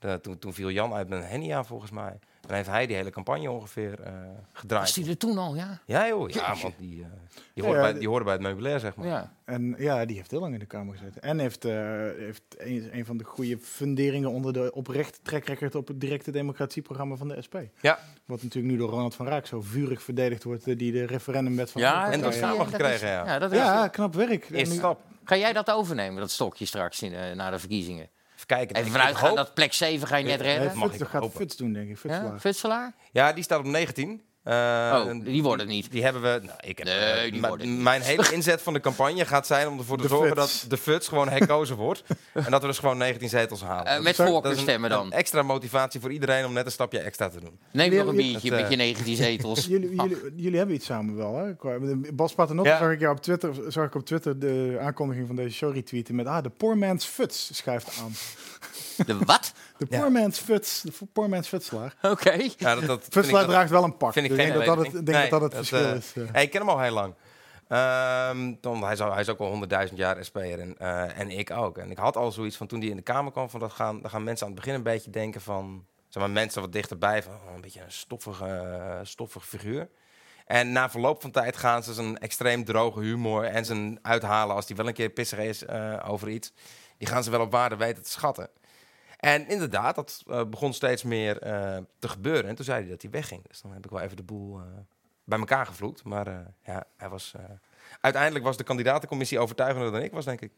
De- 0.00 0.18
toen, 0.22 0.38
toen 0.38 0.52
viel 0.52 0.70
Jan 0.70 0.92
uit 0.92 1.08
met 1.08 1.24
een 1.30 1.64
volgens 1.64 1.90
mij. 1.90 2.18
En 2.48 2.54
heeft 2.56 2.68
hij 2.68 2.86
die 2.86 2.96
hele 2.96 3.10
campagne 3.10 3.50
ongeveer 3.50 4.00
eh, 4.02 4.12
gedraaid. 4.52 4.82
Was 4.84 4.94
die 4.94 5.08
er 5.08 5.16
toen 5.16 5.38
al, 5.38 5.54
ja? 5.54 5.80
Ja 5.86 6.06
joh, 6.06 6.30
ja, 6.30 6.54
want 6.62 6.74
die, 6.78 7.02
eh, 7.02 7.08
die, 7.54 7.64
Ja, 7.64 7.70
ja, 7.70 7.80
bij, 7.80 7.92
die 7.98 8.08
horen 8.08 8.24
bij 8.24 8.32
het 8.32 8.42
meubilair, 8.42 8.80
zeg 8.80 8.96
maar. 8.96 9.06
Ja. 9.06 9.32
En 9.44 9.74
ja, 9.78 10.04
die 10.04 10.16
heeft 10.16 10.30
heel 10.30 10.40
lang 10.40 10.52
in 10.52 10.58
de 10.58 10.66
Kamer 10.66 10.96
gezeten. 10.96 11.22
En 11.22 11.38
heeft, 11.38 11.64
eh, 11.64 11.72
heeft 12.16 12.42
een, 12.58 12.88
een 12.92 13.04
van 13.04 13.16
de 13.16 13.24
goede 13.24 13.58
funderingen 13.58 14.30
onder 14.30 14.52
de 14.52 14.72
oprechte 14.74 15.18
trackrecord 15.22 15.74
op 15.74 15.88
het 15.88 16.00
directe 16.00 16.30
democratieprogramma 16.30 17.16
van 17.16 17.28
de 17.28 17.42
SP. 17.46 17.56
Ja. 17.80 17.98
Wat 18.24 18.42
natuurlijk 18.42 18.72
nu 18.72 18.78
door 18.78 18.90
Ronald 18.90 19.14
van 19.14 19.26
Raak 19.26 19.46
zo 19.46 19.60
vurig 19.60 20.02
verdedigd 20.02 20.44
wordt, 20.44 20.66
eh, 20.68 20.78
die 20.78 20.92
de 20.92 21.06
referendumwet 21.06 21.70
van... 21.70 21.80
Ja, 21.80 22.10
En 22.12 22.20
dat 22.20 22.34
samen 22.34 22.66
gekregen, 22.66 23.08
ja. 23.08 23.24
ja, 23.24 23.38
dat 23.38 23.52
is- 23.52 23.58
Ja, 23.58 23.88
knap 23.88 24.14
werk. 24.14 24.44
En 24.48 24.54
Eerste 24.54 24.74
stap. 24.74 25.00
Ga 25.24 25.36
jij 25.36 25.52
dat 25.52 25.70
overnemen, 25.70 26.20
dat 26.20 26.30
stokje 26.30 26.64
straks 26.66 27.02
in, 27.02 27.14
eh, 27.14 27.34
na 27.34 27.50
de 27.50 27.58
verkiezingen? 27.58 28.08
Even 28.40 28.56
kijken. 28.56 28.76
Even 28.76 28.88
Ik 28.88 28.96
vanuit 28.96 29.16
gaan 29.16 29.34
dat 29.34 29.54
plek 29.54 29.72
7 29.72 30.06
ga 30.08 30.16
je 30.16 30.24
net 30.24 30.40
Nee, 30.40 30.48
redden. 30.48 30.78
mag 30.78 30.82
Futs, 30.90 30.92
ik 30.92 30.98
dat 31.12 31.22
gaat. 31.22 31.30
Futs 31.32 31.56
doen, 31.56 31.72
denk 31.72 31.90
ik. 31.90 31.98
Futselaar? 32.40 32.94
Ja, 33.12 33.32
die 33.32 33.44
staat 33.44 33.58
op 33.58 33.64
19. 33.64 34.22
Eh, 34.42 35.04
Oh, 35.06 35.24
die 35.24 35.42
worden 35.42 35.66
niet. 35.66 35.90
Die 35.90 36.02
hebben 36.02 36.22
we. 36.22 36.40
Nou, 36.42 36.58
ik 36.60 36.78
heb, 36.78 36.86
Nee, 36.86 36.96
eh, 36.96 37.32
die 37.32 37.40
worden 37.40 37.70
niet. 37.74 37.82
Mijn 37.82 38.00
hele 38.00 38.32
inzet 38.34 38.62
van 38.62 38.72
de 38.72 38.80
campagne 38.80 39.24
gaat 39.26 39.46
zijn 39.46 39.68
om 39.68 39.78
ervoor 39.78 39.96
te 39.96 40.02
De 40.02 40.08
zorgen 40.08 40.36
Futs. 40.36 40.60
dat 40.60 40.70
de 40.70 40.76
FUTS 40.76 41.08
gewoon 41.08 41.28
herkozen 41.28 41.76
wordt. 41.76 42.02
en 42.32 42.50
dat 42.50 42.60
we 42.60 42.66
dus 42.66 42.78
gewoon 42.78 42.98
19 42.98 43.28
zetels 43.28 43.62
halen. 43.62 43.84
Dat 43.94 44.02
met 44.02 44.16
voorkeurstemmen 44.16 44.90
dan? 44.90 45.06
Een 45.06 45.12
extra 45.12 45.42
motivatie 45.42 46.00
voor 46.00 46.12
iedereen 46.12 46.44
om 46.44 46.52
net 46.52 46.66
een 46.66 46.72
stapje 46.72 46.98
extra 46.98 47.28
te 47.28 47.40
doen. 47.40 47.58
Neem 47.72 47.94
nog 47.94 48.06
een 48.06 48.16
biertje 48.16 48.50
met 48.50 48.60
je 48.60 48.64
eh, 48.66 48.76
19 48.76 49.16
zetels. 49.26 49.66
Jullie, 49.66 49.94
jullie, 49.94 50.16
jullie 50.36 50.58
hebben 50.58 50.74
iets 50.76 50.86
samen 50.86 51.16
wel, 51.16 51.36
hè? 51.36 51.52
Bas 52.12 52.34
Paternotte 52.34 52.70
Ja. 52.70 52.78
zag 52.78 52.90
ik 52.90 53.00
jou 53.00 53.16
op 53.16 53.22
Twitter, 53.22 53.54
zag 53.68 53.86
ik 53.86 53.94
op 53.94 54.04
Twitter 54.06 54.38
de 54.38 54.78
aankondiging 54.80 55.26
van 55.26 55.36
deze 55.36 55.54
show 55.56 55.74
retweeten 55.74 56.14
met 56.14 56.26
ah, 56.26 56.42
de 56.42 56.50
poor 56.50 56.78
man's 56.78 57.04
futs 57.04 57.50
schuift 57.52 57.98
aan. 58.02 58.12
De 59.06 59.18
wat? 59.18 59.52
De 59.78 59.86
Ja. 59.88 59.98
poor 60.00 60.12
man's 60.12 60.38
futs, 60.38 60.80
de 60.80 60.92
poor 61.12 61.28
man's 61.28 61.48
futslaar. 61.48 61.94
Oké. 62.02 62.48
Ja, 62.56 62.74
dat, 62.76 63.06
Futslaar 63.10 63.44
draagt 63.46 63.70
wel 63.70 63.84
een 63.84 63.96
pak. 63.96 64.12
Vind 64.12 64.24
ik 64.26 64.30
Dus 64.36 64.40
geen 64.40 64.52
denk 64.52 64.66
dat 64.66 64.76
dat 64.76 64.86
het, 64.92 65.06
denk 65.06 65.30
dat 65.30 65.40
dat 65.40 65.50
Nee, 65.50 65.58
het 65.60 65.68
verschil 65.68 65.94
is. 65.94 66.12
eh. 66.28 66.32
hey, 66.32 66.42
ik 66.42 66.50
ken 66.50 66.60
hem 66.60 66.68
al 66.70 66.80
heel 66.80 66.92
lang. 66.92 67.14
Ehm, 67.68 68.54
dan, 68.60 68.82
hij, 68.82 68.92
is 68.92 69.00
al, 69.00 69.12
hij 69.12 69.20
is 69.20 69.28
ook 69.28 69.38
al 69.38 69.46
honderdduizend 69.48 69.98
jaar 69.98 70.24
SP'er 70.24 70.58
en, 70.60 70.78
eh, 70.78 71.18
en 71.18 71.30
ik 71.30 71.50
ook. 71.50 71.78
En 71.78 71.90
ik 71.90 71.98
had 71.98 72.16
al 72.16 72.32
zoiets 72.32 72.56
van 72.56 72.66
toen 72.66 72.80
hij 72.80 72.88
in 72.88 72.96
de 72.96 73.02
Kamer 73.02 73.32
kwam, 73.32 73.50
van 73.50 73.60
dat 73.60 73.72
gaan, 73.72 74.00
dan 74.00 74.10
gaan 74.10 74.24
mensen 74.24 74.46
aan 74.46 74.52
het 74.52 74.60
begin 74.60 74.76
een 74.78 74.82
beetje 74.84 75.10
denken 75.10 75.40
van, 75.40 75.84
zeg 76.08 76.22
maar 76.22 76.32
mensen 76.32 76.60
wat 76.60 76.72
dichterbij, 76.72 77.22
van 77.22 77.32
oh, 77.32 77.54
een 77.54 77.60
beetje 77.60 77.80
een 77.80 77.92
stoffige, 77.92 78.44
eh, 78.46 78.98
stoffige 79.02 79.46
figuur. 79.46 79.88
En 80.46 80.72
na 80.72 80.90
verloop 80.90 81.20
van 81.20 81.30
tijd 81.30 81.56
gaan 81.56 81.82
ze 81.82 81.94
zijn 81.94 82.18
extreem 82.18 82.64
droge 82.64 83.00
humor 83.00 83.44
en 83.44 83.64
zijn 83.64 83.98
uithalen 84.02 84.54
als 84.54 84.66
hij 84.68 84.76
wel 84.76 84.86
een 84.86 84.92
keer 84.94 85.08
pissig 85.10 85.38
is 85.38 85.64
eh, 85.64 85.96
over 86.06 86.28
iets, 86.28 86.52
die 86.98 87.08
gaan 87.08 87.24
ze 87.24 87.30
wel 87.30 87.40
op 87.40 87.52
waarde 87.52 87.76
weten 87.76 88.02
te 88.02 88.10
schatten. 88.10 88.48
En 89.20 89.48
inderdaad, 89.48 89.94
dat 89.94 90.22
eh, 90.26 90.44
begon 90.44 90.72
steeds 90.72 91.02
meer 91.02 91.38
eh, 91.38 91.76
te 91.98 92.08
gebeuren. 92.08 92.48
En 92.48 92.54
toen 92.54 92.64
zei 92.64 92.80
hij 92.80 92.90
dat 92.90 93.02
hij 93.02 93.10
wegging. 93.10 93.42
Dus 93.48 93.60
dan 93.60 93.72
heb 93.72 93.84
ik 93.84 93.90
wel 93.90 94.00
even 94.00 94.16
de 94.16 94.22
boel 94.22 94.58
eh, 94.58 94.64
bij 95.24 95.38
elkaar 95.38 95.66
gevloekt. 95.66 96.04
Maar 96.04 96.26
eh, 96.26 96.34
ja, 96.64 96.84
hij 96.96 97.08
was... 97.08 97.32
eh, 97.36 97.42
uiteindelijk 98.00 98.44
was 98.44 98.56
de 98.56 98.64
kandidatencommissie 98.64 99.38
overtuigender 99.38 99.92
dan 99.92 100.02
ik 100.02 100.12
was, 100.12 100.24
denk 100.24 100.40
ik. 100.40 100.52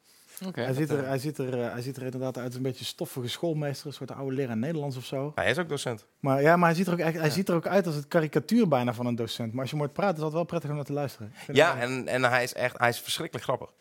Oké. 0.46 0.60
Hij 0.62 0.74
ziet, 0.74 0.90
er, 0.90 1.06
hij, 1.06 1.18
ziet 1.18 1.38
er, 1.38 1.72
hij 1.72 1.82
ziet 1.82 1.96
er 1.96 2.02
inderdaad 2.02 2.36
uit 2.36 2.46
als 2.46 2.54
een 2.54 2.62
beetje 2.62 2.84
stoffige 2.84 3.28
schoolmeester, 3.28 3.86
een 3.86 3.92
soort 3.92 4.10
oude 4.12 4.34
leraar 4.36 4.56
Nederlands 4.56 4.96
of 4.96 5.04
zo. 5.04 5.32
Hij 5.34 5.50
is 5.50 5.58
ook 5.58 5.68
docent. 5.68 6.06
Maar 6.20 6.42
ja, 6.42 6.56
maar 6.56 6.68
hij 6.68 6.76
ziet 6.76 6.86
er 6.86 6.92
ook, 6.92 6.98
echt, 6.98 7.16
hij 7.18 7.30
ziet 7.30 7.48
er 7.48 7.54
ook 7.54 7.66
uit 7.66 7.86
als 7.86 7.94
het 7.94 8.08
karikatuur 8.08 8.68
bijna 8.68 8.94
van 8.94 9.06
een 9.06 9.14
docent. 9.14 9.52
Maar 9.52 9.60
als 9.60 9.70
je 9.70 9.76
hem 9.76 9.84
hoort 9.84 9.96
praten, 9.96 10.16
is 10.16 10.22
dat 10.22 10.32
wel 10.32 10.44
prettig 10.44 10.70
om 10.70 10.76
naar 10.76 10.84
te 10.84 10.92
luisteren. 10.92 11.32
Ja, 11.52 11.78
en, 11.78 12.08
en 12.08 12.22
hij 12.22 12.42
is 12.42 12.54
echt 12.54 12.78
hij 12.78 12.88
is 12.88 13.00
verschrikkelijk 13.00 13.44
grappig. 13.44 13.72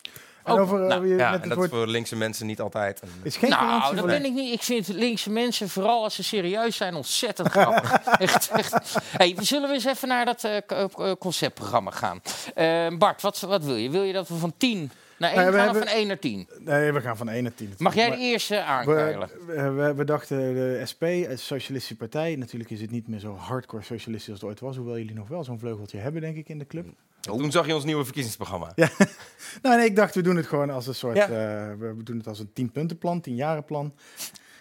En 0.44 0.60
over, 0.60 0.82
eh, 0.82 0.88
nou, 0.88 1.08
Ja, 1.18 1.34
en 1.42 1.50
dat 1.50 1.58
woord, 1.58 1.72
is 1.72 1.78
voor 1.78 1.88
linkse 1.88 2.16
mensen 2.16 2.46
niet 2.46 2.62
altijd. 2.62 3.02
een- 3.02 3.10
is 3.24 3.38
geen 3.38 3.50
Nou, 3.50 3.82
dat 3.82 4.00
voor- 4.00 4.08
ben 4.08 4.26
ik 4.26 4.34
niet. 4.34 4.54
Ik 4.54 4.62
vind 4.64 4.88
linkse 4.88 5.30
mensen, 5.30 5.70
vooral 5.70 6.04
als 6.04 6.16
ze 6.16 6.24
serieus 6.24 6.76
zijn, 6.78 6.96
ontzettend 6.96 7.48
grappig. 7.52 7.92
echt, 8.18 8.50
echt. 8.50 8.96
Hey, 9.04 9.36
zullen 9.40 9.68
we 9.68 9.74
eens 9.74 9.86
even 9.86 10.08
naar 10.08 10.26
dat 10.26 10.44
eh, 10.44 10.58
eh, 10.58 10.86
conceptprogramma 11.20 11.92
gaan? 11.92 12.22
Bart, 12.98 13.22
wat, 13.22 13.40
wat 13.40 13.64
wil 13.64 13.76
je? 13.76 13.90
Wil 13.90 14.04
je 14.04 14.14
dat 14.14 14.28
we 14.28 14.36
van 14.36 14.54
10 14.58 14.92
naar 15.22 15.32
1 15.32 15.44
Nou 15.44 15.46
ja, 15.46 15.52
we 15.52 15.58
gaan 15.58 15.70
of 15.70 15.78
van 15.78 15.88
1 15.88 16.08
naar 16.08 16.20
10? 16.20 16.48
Nee, 16.60 16.92
we 16.92 17.02
gaan 17.02 17.18
van 17.18 17.30
1 17.30 17.44
naar 17.44 17.54
10. 17.54 17.74
Mag 17.78 17.96
jij 17.96 18.10
de 18.10 18.18
eerste 18.18 18.62
aankeilen? 18.64 19.30
We, 19.48 19.94
we, 19.96 20.04
dachten 20.04 20.38
de 20.38 20.82
SP, 20.92 21.04
een 21.04 21.40
socialistische 21.40 21.96
partij. 21.96 22.36
Natuurlijk 22.36 22.70
is 22.70 22.82
het 22.82 22.92
niet 22.92 23.08
meer 23.08 23.20
zo 23.20 23.36
hardcore 23.36 23.84
socialistisch 23.84 24.32
als 24.32 24.40
het 24.42 24.50
ooit 24.50 24.60
was. 24.60 24.76
Hoewel 24.76 24.98
jullie 24.98 25.16
nog 25.16 25.28
wel 25.28 25.44
zo'n 25.44 25.60
vleugeltje 25.60 25.98
hebben, 25.98 26.22
denk 26.22 26.38
ik, 26.38 26.50
in 26.50 26.58
de 26.58 26.68
club. 26.68 26.86
Toen 27.22 27.52
zag 27.52 27.68
je 27.68 27.76
ons 27.76 27.84
nieuwe 27.84 28.04
verkiezingsprogramma. 28.04 28.72
Ja. 28.76 28.90
Nou, 29.62 29.78
nee, 29.78 29.86
ik 29.86 29.96
dacht, 29.96 30.16
we 30.16 30.22
doen 30.22 30.36
het 30.36 30.48
gewoon 30.48 30.70
als 30.70 30.88
een 30.88 30.96
soort... 30.96 31.16
Ja. 31.16 31.24
eh, 31.24 31.78
we 31.78 32.04
doen 32.04 32.18
het 32.18 32.28
als 32.28 32.40
een 32.40 32.50
10-puntenplan, 32.50 33.22
10-jarenplan. 33.30 33.94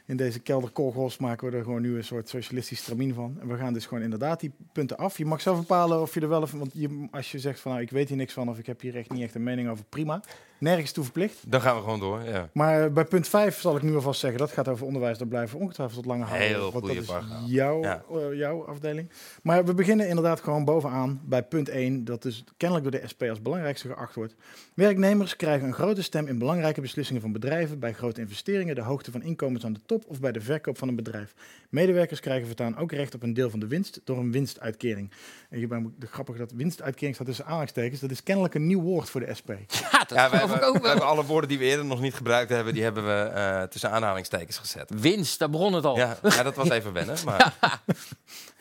in 0.07 0.16
deze 0.16 0.40
kelderkolgos 0.40 1.18
maken 1.18 1.51
we 1.51 1.57
er 1.57 1.64
gewoon 1.64 1.83
nu 1.83 1.96
een 1.96 2.05
soort 2.05 2.29
socialistisch 2.29 2.79
stramien 2.79 3.14
van. 3.14 3.37
En 3.40 3.49
we 3.49 3.57
gaan 3.57 3.73
dus 3.73 3.87
gewoon 3.87 4.03
inderdaad 4.03 4.40
die 4.40 4.53
punten 4.73 4.96
af. 4.96 5.18
Je 5.18 5.25
mag 5.25 5.40
zelf 5.40 5.59
bepalen 5.59 6.01
of 6.01 6.14
je 6.14 6.20
er 6.20 6.29
wel 6.29 6.42
even... 6.42 6.59
Want 6.59 6.70
je, 6.75 7.09
als 7.11 7.33
je 7.33 7.38
zegt 7.38 7.61
van 7.61 7.73
nou, 7.73 7.85
ik 7.85 7.90
weet 7.90 8.09
hier 8.09 8.16
niks 8.16 8.33
van 8.33 8.49
of 8.49 8.59
ik 8.59 8.66
heb 8.66 8.81
hier 8.81 8.96
echt 8.96 9.11
niet 9.11 9.23
echt 9.23 9.35
een 9.35 9.42
mening 9.42 9.68
over, 9.68 9.85
prima. 9.88 10.23
Nergens 10.61 10.92
toe 10.92 11.05
verplicht. 11.05 11.37
Dan 11.46 11.61
gaan 11.61 11.77
we 11.77 11.83
gewoon 11.83 11.99
door, 12.01 12.23
ja. 12.25 12.49
Maar 12.53 12.85
eh, 12.85 12.92
bij 12.92 13.05
punt 13.05 13.29
5 13.29 13.61
zal 13.61 13.77
ik 13.77 13.83
nu 13.83 13.94
alvast 13.94 14.20
zeggen, 14.20 14.38
dat 14.38 14.51
gaat 14.51 14.68
over 14.68 14.87
onderwijs. 14.87 15.18
Dat 15.18 15.29
blijven 15.29 15.57
we 15.59 15.62
ongetwijfeld 15.62 15.96
tot 16.03 16.07
lange 16.12 16.25
houden. 16.25 16.46
Heel 16.49 16.73
want 16.73 16.87
dat 16.87 16.96
is 16.96 17.05
paragraaf. 17.07 17.42
jouw, 17.46 17.83
Ja. 17.83 18.03
eh, 18.11 18.37
jouw 18.38 18.64
afdeling. 18.66 19.11
Maar 19.42 19.64
we 19.64 19.75
beginnen 19.75 20.09
inderdaad 20.09 20.40
gewoon 20.40 20.64
bovenaan 20.64 21.20
bij 21.25 21.42
punt 21.42 21.68
1. 21.68 22.05
Dat 22.05 22.23
dus 22.23 22.44
kennelijk 22.57 22.90
door 22.90 23.01
de 23.01 23.09
SP 23.12 23.23
als 23.23 23.42
belangrijkste 23.42 23.88
geacht 23.88 24.14
wordt. 24.14 24.35
Werknemers 24.75 25.37
krijgen 25.37 25.66
een 25.66 25.75
grote 25.75 26.03
stem 26.03 26.27
in 26.27 26.38
belangrijke 26.38 26.81
beslissingen 26.81 27.23
van 27.23 27.33
bedrijven. 27.33 27.79
Bij 27.79 27.92
grote 27.92 28.20
investeringen, 28.20 28.75
de 28.75 28.81
hoogte 28.83 29.11
van 29.11 29.23
inkomens 29.23 29.64
aan 29.64 29.73
de 29.73 29.81
top 29.87 30.05
of 30.07 30.20
bij 30.20 30.33
de 30.33 30.40
verkoop 30.40 30.79
van 30.79 30.88
een 30.88 30.96
bedrijf. 30.96 31.35
Medewerkers 31.68 32.20
krijgen 32.20 32.46
voortaan 32.46 32.77
ook 32.77 32.92
recht 32.92 33.14
op 33.14 33.23
een 33.23 33.35
deel 33.35 33.51
van 33.51 33.61
de 33.61 33.66
winst 33.66 34.01
door 34.05 34.18
een 34.18 34.33
winstuitkering. 34.33 35.11
En 35.51 35.59
hierbij 35.59 35.79
moet 35.79 35.92
de 35.99 36.07
grappig 36.07 36.37
dat 36.37 36.53
winstuitkering 36.53 37.14
staat 37.14 37.27
tussen 37.27 37.44
aanhalingstekens. 37.44 38.01
Dat 38.01 38.11
is 38.11 38.23
kennelijk 38.23 38.55
een 38.55 38.66
nieuw 38.66 38.81
woord 38.83 39.11
voor 39.11 39.20
de 39.20 39.35
SP. 39.40 39.51
Ja, 39.90 39.99
dat 39.99 40.11
Ja, 40.11 40.31
we 40.31 40.37
geloof 40.58 40.76
ik 40.76 40.82
we 40.82 40.88
hebben 40.88 41.06
alle 41.06 41.24
woorden 41.24 41.48
die 41.48 41.58
we 41.58 41.64
eerder 41.64 41.84
nog 41.84 42.00
niet 42.00 42.14
gebruikt 42.14 42.50
hebben, 42.50 42.74
die 42.74 42.82
hebben 42.82 43.04
we 43.06 43.22
eh, 43.22 43.62
tussen 43.62 43.90
aanhalingstekens 43.90 44.58
gezet. 44.58 44.90
Winst, 45.00 45.38
daar 45.38 45.50
begon 45.50 45.72
het 45.72 45.84
al. 45.84 45.96
Ja, 45.96 46.16
ja, 46.22 46.42
dat 46.42 46.54
was 46.54 46.68
even 46.78 46.92
wennen. 46.92 47.16
Maar 47.24 47.54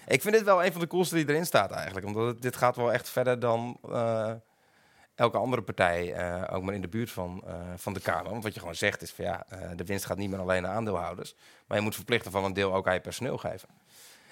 ik 0.08 0.22
vind 0.22 0.34
dit 0.34 0.44
wel 0.44 0.66
een 0.66 0.72
van 0.72 0.82
de 0.82 0.88
coolste 0.88 1.16
die 1.16 1.30
erin 1.30 1.46
staat 1.46 1.72
eigenlijk. 1.72 2.06
Omdat 2.06 2.26
het, 2.28 2.42
dit 2.42 2.56
gaat 2.56 2.76
wel 2.76 2.94
echt 2.94 3.10
verder 3.10 3.40
dan 3.40 3.78
eh, 3.92 4.32
elke 5.16 5.38
andere 5.38 5.62
partij, 5.62 6.14
eh, 6.14 6.56
ook 6.56 6.64
maar 6.64 6.74
in 6.74 6.82
de 6.82 6.88
buurt 6.88 7.12
van, 7.12 7.44
eh, 7.48 7.54
van 7.76 7.94
de 7.94 8.00
Kamer. 8.00 8.32
Want 8.32 8.44
wat 8.44 8.54
je 8.54 8.60
gewoon 8.60 8.76
zegt 8.76 9.02
is 9.02 9.12
van 9.12 9.26
ja, 9.26 9.46
eh, 9.50 9.70
de 9.76 9.84
winst 9.86 10.06
gaat 10.06 10.18
niet 10.18 10.30
meer 10.30 10.40
alleen 10.40 10.62
naar 10.62 10.76
aandeelhouders. 10.76 11.36
Maar 11.68 11.78
je 11.78 11.84
moet 11.84 11.96
verplichten 11.96 12.32
van 12.32 12.44
een 12.44 12.54
deel 12.54 12.74
ook 12.74 12.88
aan 12.88 12.94
je 12.94 13.00
personeel 13.00 13.38
geven. 13.38 13.70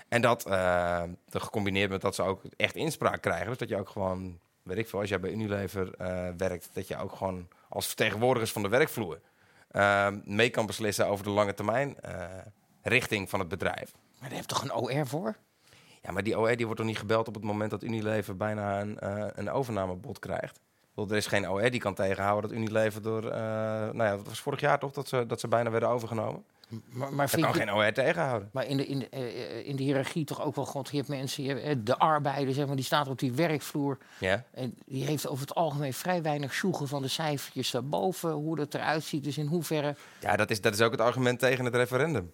En 0.08 0.22
dat 0.22 0.46
eh, 0.46 1.04
dat 1.30 1.42
gecombineerd 1.42 1.90
met 1.90 2.02
dat 2.02 2.16
ze 2.16 2.22
ook 2.22 2.42
echt 2.56 2.76
inspraak 2.76 3.22
krijgen. 3.22 3.48
Dus 3.48 3.58
dat 3.58 3.70
je 3.70 3.78
ook 3.78 3.90
gewoon, 3.90 4.40
weet 4.68 4.78
ik 4.78 4.88
veel, 4.88 5.00
als 5.00 5.10
jij 5.10 5.20
bij 5.20 5.32
Unilever 5.32 5.94
eh, 5.94 6.28
werkt, 6.38 6.70
dat 6.74 6.88
je 6.88 6.98
ook 6.98 7.16
gewoon 7.16 7.48
als 7.70 7.88
vertegenwoordigers 7.88 8.52
van 8.52 8.62
de 8.62 8.68
werkvloer 8.70 9.20
eh, 9.68 10.08
mee 10.24 10.50
kan 10.50 10.66
beslissen 10.66 11.08
over 11.08 11.24
de 11.24 11.30
lange 11.30 11.54
termijn 11.54 12.00
eh, 12.00 12.26
richting 12.82 13.30
van 13.30 13.40
het 13.40 13.48
bedrijf. 13.48 13.94
Maar 14.20 14.30
daar 14.30 14.38
heeft 14.38 14.48
toch 14.48 14.64
een 14.64 14.74
OR 14.74 15.08
voor? 15.08 15.36
Ja, 16.02 16.12
maar 16.12 16.24
die 16.24 16.40
OR 16.40 16.56
die 16.56 16.66
wordt 16.66 16.80
toch 16.80 16.90
niet 16.90 16.98
gebeld 16.98 17.28
op 17.28 17.34
het 17.34 17.44
moment 17.44 17.72
dat 17.72 17.84
Unilever 17.84 18.38
bijna 18.38 18.82
een, 18.82 18.98
een 19.40 19.50
overnamebod 19.50 20.20
krijgt? 20.20 20.60
Bedoel, 20.94 21.12
Er 21.12 21.18
is 21.18 21.28
geen 21.28 21.50
OR 21.50 21.70
die 21.70 21.80
kan 21.80 21.94
tegenhouden 21.94 22.50
dat 22.50 22.60
Unilever 22.60 23.02
door, 23.02 23.22
nou 23.22 24.04
ja, 24.04 24.16
dat 24.16 24.28
was 24.28 24.40
vorig 24.40 24.60
jaar 24.60 24.80
toch, 24.80 24.92
dat 24.92 25.08
ze, 25.08 25.26
dat 25.26 25.40
ze 25.40 25.48
bijna 25.48 25.70
werden 25.70 25.90
overgenomen? 25.90 26.46
Maar, 26.90 27.14
maar 27.14 27.26
Dat 27.32 27.40
kan 27.42 27.50
je- 27.54 27.60
geen 27.60 27.74
OR 27.74 27.92
tegenhouden. 27.94 28.50
Maar 28.54 28.66
in 28.66 28.78
de, 28.78 28.86
in, 28.86 29.00
de, 29.00 29.10
eh, 29.10 29.68
in 29.68 29.76
de 29.76 29.84
hiërarchie 29.84 30.26
toch 30.26 30.42
ook 30.46 30.56
wel 30.56 30.66
gewoon, 30.66 30.86
je 30.92 30.98
hebt 30.98 31.10
mensen, 31.10 31.64
eh, 31.64 31.76
de 31.84 31.98
arbeider, 31.98 32.54
zeg 32.54 32.66
maar, 32.68 32.76
die 32.76 32.86
staat 32.86 33.08
op 33.08 33.20
die 33.20 33.32
werkvloer. 33.32 33.98
Ja. 34.20 34.44
En 34.54 34.76
die 34.86 35.06
heeft 35.06 35.28
over 35.28 35.42
het 35.48 35.56
algemeen 35.56 35.94
vrij 35.94 36.22
weinig 36.22 36.54
sjoegen 36.54 36.88
van 36.88 37.02
de 37.02 37.08
cijfertjes 37.08 37.72
daarboven, 37.72 38.32
hoe 38.32 38.56
dat 38.56 38.74
eruit 38.74 39.04
ziet. 39.04 39.24
Dus 39.24 39.38
in 39.38 39.46
hoeverre... 39.46 39.96
Ja, 40.20 40.36
dat 40.36 40.50
is, 40.50 40.62
dat 40.62 40.74
is 40.74 40.82
ook 40.82 40.92
het 40.92 41.02
argument 41.02 41.40
tegen 41.40 41.66
het 41.66 41.76
referendum. 41.76 42.32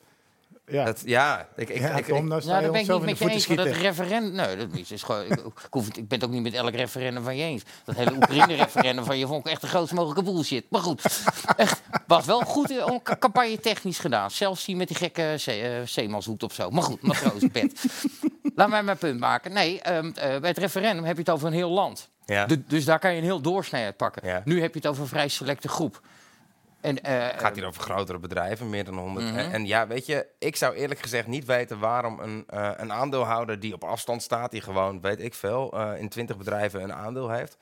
Ja, 0.67 0.85
dat, 0.85 1.01
ja 1.05 1.47
ik, 1.55 1.69
ik, 1.69 1.79
Ja, 1.81 1.89
ik, 1.97 2.05
Tom, 2.05 2.17
ik- 2.17 2.23
nou 2.23 2.41
sta 2.41 2.51
ben 2.59 2.73
ik 2.81 2.87
niet 2.87 3.01
met 3.05 3.17
je 3.17 3.29
eens. 3.29 3.47
want 3.47 3.57
Dat 3.59 3.67
referendum... 3.67 4.31
Nee, 4.31 4.55
dat 4.57 4.67
is, 4.73 4.91
is 4.91 5.03
gewoon, 5.03 5.23
ik, 5.23 5.31
ik, 5.31 5.67
hoef 5.69 5.87
ik 5.87 6.07
ben 6.07 6.19
het 6.19 6.23
ook 6.27 6.33
niet 6.33 6.41
met 6.43 6.53
elk 6.53 6.73
referendum 6.73 7.23
van 7.23 7.35
je 7.37 7.43
eens. 7.43 7.63
Dat 7.85 7.95
hele 7.95 8.11
Oekraïne-referendum 8.15 9.05
van 9.05 9.17
je 9.17 9.27
vond 9.27 9.45
ik 9.45 9.51
echt 9.51 9.61
de 9.61 9.67
grootste 9.67 9.95
mogelijke 9.95 10.23
bullshit. 10.31 10.65
Maar 10.69 10.81
goed, 10.81 11.01
echt, 11.57 11.81
was 12.07 12.25
wel 12.25 12.39
goed 12.39 12.71
eh, 12.77 12.95
campagne 13.19 13.59
technisch 13.59 13.99
gedaan. 13.99 14.31
Zelfs 14.31 14.65
die 14.65 14.75
met 14.75 14.87
die 14.87 14.97
gekke 14.97 15.33
zee, 15.37 15.61
eh, 15.61 15.85
zeemanshoed 15.85 16.43
of 16.43 16.53
zo. 16.53 16.69
Maar 16.69 16.83
goed, 16.83 17.01
matrozenpet. 17.01 17.85
Laat 18.55 18.69
mij 18.69 18.83
mijn 18.83 18.97
punt 18.97 19.19
maken. 19.19 19.51
Nee, 19.53 19.81
ehm, 19.81 20.05
eh, 20.15 20.39
bij 20.39 20.49
het 20.49 20.57
referendum 20.57 21.03
heb 21.03 21.15
je 21.15 21.21
het 21.21 21.29
over 21.31 21.47
een 21.47 21.53
heel 21.53 21.69
land. 21.71 22.09
Ja. 22.25 22.47
Dus 22.67 22.85
daar 22.85 22.99
kan 22.99 23.11
je 23.11 23.17
een 23.17 23.23
heel 23.23 23.41
doorsnee 23.41 23.83
uit 23.85 23.97
pakken. 23.97 24.27
Ja. 24.27 24.41
Nu 24.45 24.61
heb 24.61 24.73
je 24.73 24.79
het 24.79 24.87
over 24.89 25.01
een 25.01 25.07
vrij 25.09 25.27
selecte 25.27 25.67
groep. 25.67 26.01
En, 26.83 27.03
eh, 27.03 27.39
gaat 27.39 27.55
hier 27.55 27.65
over 27.65 27.81
grotere 27.81 28.19
bedrijven, 28.19 28.69
meer 28.69 28.83
dan 28.83 28.97
100. 28.97 29.25
Mhm. 29.25 29.37
en, 29.37 29.51
en 29.51 29.65
ja, 29.65 29.87
weet 29.87 30.05
je, 30.05 30.27
ik 30.39 30.55
zou 30.55 30.75
eerlijk 30.75 30.99
gezegd 30.99 31.27
niet 31.27 31.45
weten 31.45 31.79
waarom 31.79 32.19
een, 32.19 32.43
eh, 32.47 32.71
een 32.75 32.91
aandeelhouder 32.91 33.59
die 33.59 33.73
op 33.73 33.83
afstand 33.83 34.21
staat, 34.23 34.51
die 34.51 34.61
gewoon, 34.61 35.01
weet 35.01 35.19
ik 35.21 35.33
veel, 35.33 35.71
eh, 35.73 35.99
in 35.99 36.09
20 36.09 36.37
bedrijven 36.37 36.83
een 36.83 36.93
aandeel 36.93 37.29
heeft, 37.29 37.57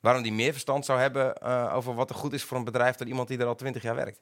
waarom 0.00 0.22
die 0.22 0.32
meer 0.32 0.52
verstand 0.52 0.84
zou 0.84 1.00
hebben 1.00 1.34
eh, 1.34 1.74
over 1.74 1.94
wat 1.94 2.10
er 2.10 2.16
goed 2.16 2.32
is 2.32 2.42
voor 2.44 2.56
een 2.56 2.64
bedrijf 2.64 2.96
dan 2.96 3.06
iemand 3.06 3.28
die 3.28 3.38
er 3.38 3.46
al 3.46 3.54
20 3.54 3.82
jaar 3.82 3.94
werkt. 3.94 4.18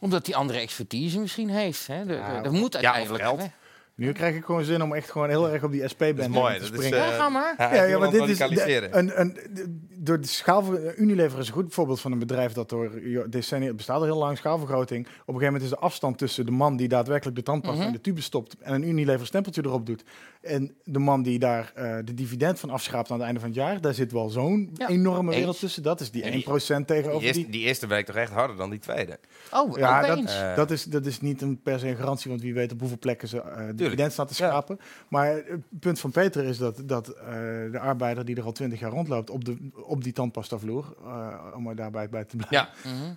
omdat 0.00 0.24
die 0.24 0.36
andere 0.36 0.58
expertise 0.58 1.18
misschien 1.20 1.48
heeft. 1.48 1.86
Hè. 1.86 2.04
De, 2.06 2.12
Ja, 2.14 2.36
de- 2.36 2.42
dat 2.42 2.52
moet 2.52 2.74
uiteindelijk. 2.76 3.50
Nu 3.98 4.12
krijg 4.12 4.34
ik 4.36 4.44
gewoon 4.44 4.64
zin 4.64 4.82
om 4.82 4.92
echt 4.94 5.10
gewoon 5.10 5.28
heel 5.28 5.50
erg 5.52 5.62
op 5.62 5.72
die 5.72 5.88
SP-band 5.88 6.16
Dat 6.16 6.26
is 6.26 6.32
te 6.32 6.38
mooi. 6.38 6.52
Dat 6.52 6.62
is, 6.62 6.68
springen. 6.68 6.98
Ja, 6.98 7.10
ga 7.10 7.28
maar. 7.28 7.54
Ja, 7.58 7.84
Ja, 7.84 7.98
maar 7.98 8.10
dit 8.10 8.28
is 8.28 8.38
de- 8.38 8.88
een, 8.90 9.20
een, 9.20 9.34
de- 9.52 9.78
door 10.00 10.20
de 10.20 10.26
schaal. 10.26 10.64
Unilever 10.96 11.38
is 11.38 11.46
een 11.46 11.52
goed 11.52 11.74
voorbeeld 11.74 12.00
van 12.00 12.12
een 12.12 12.18
bedrijf 12.18 12.52
dat 12.52 12.68
door 12.68 12.90
decennia, 13.30 13.66
het 13.66 13.76
bestaat 13.76 13.96
al 13.96 14.04
heel 14.04 14.16
lang, 14.18 14.36
schaalvergroting. 14.36 15.06
Op 15.06 15.10
een 15.12 15.24
gegeven 15.24 15.44
moment 15.44 15.62
is 15.62 15.68
de 15.68 15.76
afstand 15.78 16.18
tussen 16.18 16.46
de 16.46 16.52
man 16.52 16.76
die 16.76 16.88
daadwerkelijk 16.88 17.36
de 17.36 17.42
tandpasta 17.42 17.78
Mhm. 17.78 17.86
in 17.86 17.92
de 17.92 18.00
tube 18.00 18.20
stopt 18.20 18.56
en 18.60 18.74
een 18.74 18.88
Unilever 18.88 19.26
stempeltje 19.26 19.62
erop 19.64 19.86
doet. 19.86 20.04
En 20.42 20.74
de 20.84 20.98
man 20.98 21.22
die 21.22 21.38
daar 21.38 21.72
eh, 21.74 21.96
de 22.04 22.14
dividend 22.14 22.60
van 22.60 22.70
afschraapt 22.70 23.10
aan 23.10 23.16
het 23.16 23.24
einde 23.24 23.40
van 23.40 23.48
het 23.48 23.58
jaar. 23.58 23.80
Daar 23.80 23.94
zit 23.94 24.12
wel 24.12 24.28
zo'n 24.28 24.70
Ja, 24.74 24.88
enorme 24.88 25.28
eens. 25.30 25.38
wereld 25.38 25.58
tussen. 25.58 25.82
Dat 25.82 26.00
is 26.00 26.10
die 26.10 26.22
En 26.22 26.32
1% 26.32 26.86
die, 26.86 26.96
tegenover 26.96 27.32
die. 27.32 27.50
die 27.50 27.62
eerste 27.64 27.86
werkt 27.86 28.06
toch 28.06 28.16
echt 28.16 28.32
harder 28.32 28.56
dan 28.56 28.70
die 28.70 28.78
tweede. 28.78 29.18
Oh, 29.52 29.76
Ja, 29.78 30.06
dat. 30.06 30.68
Eh. 30.68 30.74
is, 30.76 30.84
dat 30.84 31.06
is 31.06 31.20
niet 31.20 31.42
een 31.42 31.60
per 31.62 31.78
se 31.78 31.88
een 31.88 31.96
garantie, 31.96 32.30
want 32.30 32.42
wie 32.42 32.54
weet 32.54 32.72
op 32.72 32.78
hoeveel 32.80 32.98
plekken 32.98 33.28
ze 33.28 33.42
dividend 33.90 34.12
staan 34.12 34.26
te 34.26 34.34
Ja. 34.44 34.64
Maar 35.08 35.26
het 35.26 35.60
punt 35.80 36.00
van 36.00 36.10
Peter 36.10 36.44
is 36.44 36.58
dat, 36.58 36.80
dat 36.84 37.08
eh, 37.08 37.24
de 37.72 37.78
arbeider 37.80 38.24
die 38.24 38.36
er 38.36 38.44
al 38.44 38.52
twintig 38.52 38.80
jaar 38.80 38.90
rondloopt 38.90 39.30
op, 39.30 39.44
de, 39.44 39.56
op 39.82 40.04
die 40.04 40.12
tandpastavloer, 40.12 40.84
eh 41.04 41.26
om 41.56 41.66
er 41.68 41.76
daarbij 41.76 42.08
bij 42.08 42.24
te 42.24 42.36
blijven, 42.36 42.68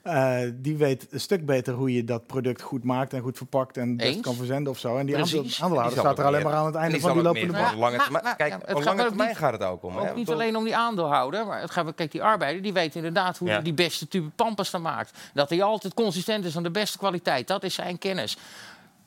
Ja. 0.03 0.41
Eh, 0.43 0.51
die 0.55 0.77
weet 0.77 1.07
een 1.09 1.19
stuk 1.19 1.45
beter 1.45 1.73
hoe 1.73 1.93
je 1.93 2.03
dat 2.03 2.27
product 2.27 2.61
goed 2.61 2.83
maakt 2.83 3.13
en 3.13 3.21
goed 3.21 3.37
verpakt 3.37 3.77
en 3.77 3.97
best 3.97 4.09
Eens. 4.09 4.21
kan 4.21 4.35
verzenden 4.35 4.71
of 4.71 4.79
zo. 4.79 4.97
En 4.97 5.05
die 5.05 5.15
aandeelhouder 5.17 5.91
staat 5.99 6.19
er 6.19 6.25
alleen 6.25 6.41
meer- 6.41 6.49
maar 6.49 6.59
aan 6.59 6.65
het 6.65 6.75
einde 6.75 6.91
die 6.91 7.01
van 7.01 7.13
die 7.13 7.21
lopende 7.21 7.53
band. 7.53 7.75
lange 7.75 7.95
Maar- 7.95 8.03
termijn. 8.03 8.23
maar- 8.23 8.35
Kijk, 8.35 8.51
ja, 8.51 8.57
het 8.59 8.69
op 8.69 8.75
gaat 8.75 8.85
lange 8.85 9.01
ook 9.01 9.07
termijn 9.07 9.29
niet- 9.29 9.37
gaat 9.37 9.51
het 9.51 9.63
ook 9.63 9.83
om. 9.83 9.97
hè. 9.97 10.09
Ook 10.09 10.15
niet 10.15 10.29
alleen 10.29 10.55
om 10.55 10.63
die 10.63 10.75
aandeelhouder, 10.75 11.45
maar 11.45 11.61
het 11.61 11.71
gaat, 11.71 11.95
kijk, 11.95 12.11
die 12.11 12.23
arbeider 12.23 12.61
die 12.61 12.73
weet 12.73 12.95
inderdaad 12.95 13.37
hoe 13.37 13.47
Ja. 13.47 13.53
hij 13.53 13.63
die 13.63 13.73
beste 13.73 14.07
tube 14.07 14.29
pampas 14.35 14.71
dan 14.71 14.81
maakt. 14.81 15.17
Dat 15.33 15.49
hij 15.49 15.63
altijd 15.63 15.93
consistent 15.93 16.45
is 16.45 16.57
aan 16.57 16.63
de 16.63 16.71
beste 16.71 16.97
kwaliteit. 16.97 17.47
Dat 17.47 17.63
is 17.63 17.73
zijn 17.73 17.97
kennis. 17.97 18.37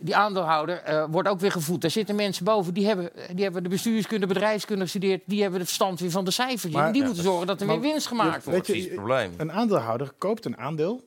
Die 0.04 0.16
aandeelhouder 0.16 0.76
eh, 0.82 1.04
wordt 1.10 1.28
ook 1.28 1.40
weer 1.40 1.50
gevoed. 1.52 1.80
Daar 1.80 1.90
zitten 1.90 2.14
mensen 2.14 2.44
boven, 2.44 2.74
die 2.74 2.86
hebben, 2.86 3.10
die 3.34 3.44
hebben 3.44 3.62
de 3.62 3.68
bestuurskunde, 3.68 4.26
bedrijfskunde 4.26 4.82
gestudeerd. 4.82 5.22
Die 5.26 5.40
hebben 5.42 5.58
het 5.58 5.68
verstand 5.68 6.00
weer 6.00 6.10
van 6.10 6.24
de 6.24 6.30
cijfertjes. 6.30 6.72
Maar- 6.72 6.86
en 6.86 6.92
die 6.92 7.00
Ja, 7.00 7.06
moeten 7.06 7.24
zorgen 7.24 7.46
dat 7.46 7.60
er 7.60 7.66
maar- 7.66 7.80
weer 7.80 7.90
winst 7.90 8.06
gemaakt 8.06 8.44
wordt. 8.44 8.44
weet 8.44 8.66
je, 8.66 8.72
precies 8.72 8.84
het 8.88 8.94
probleem. 8.94 9.34
Een 9.36 9.52
aandeelhouder 9.52 10.12
koopt 10.18 10.44
een 10.44 10.58
aandeel 10.58 11.04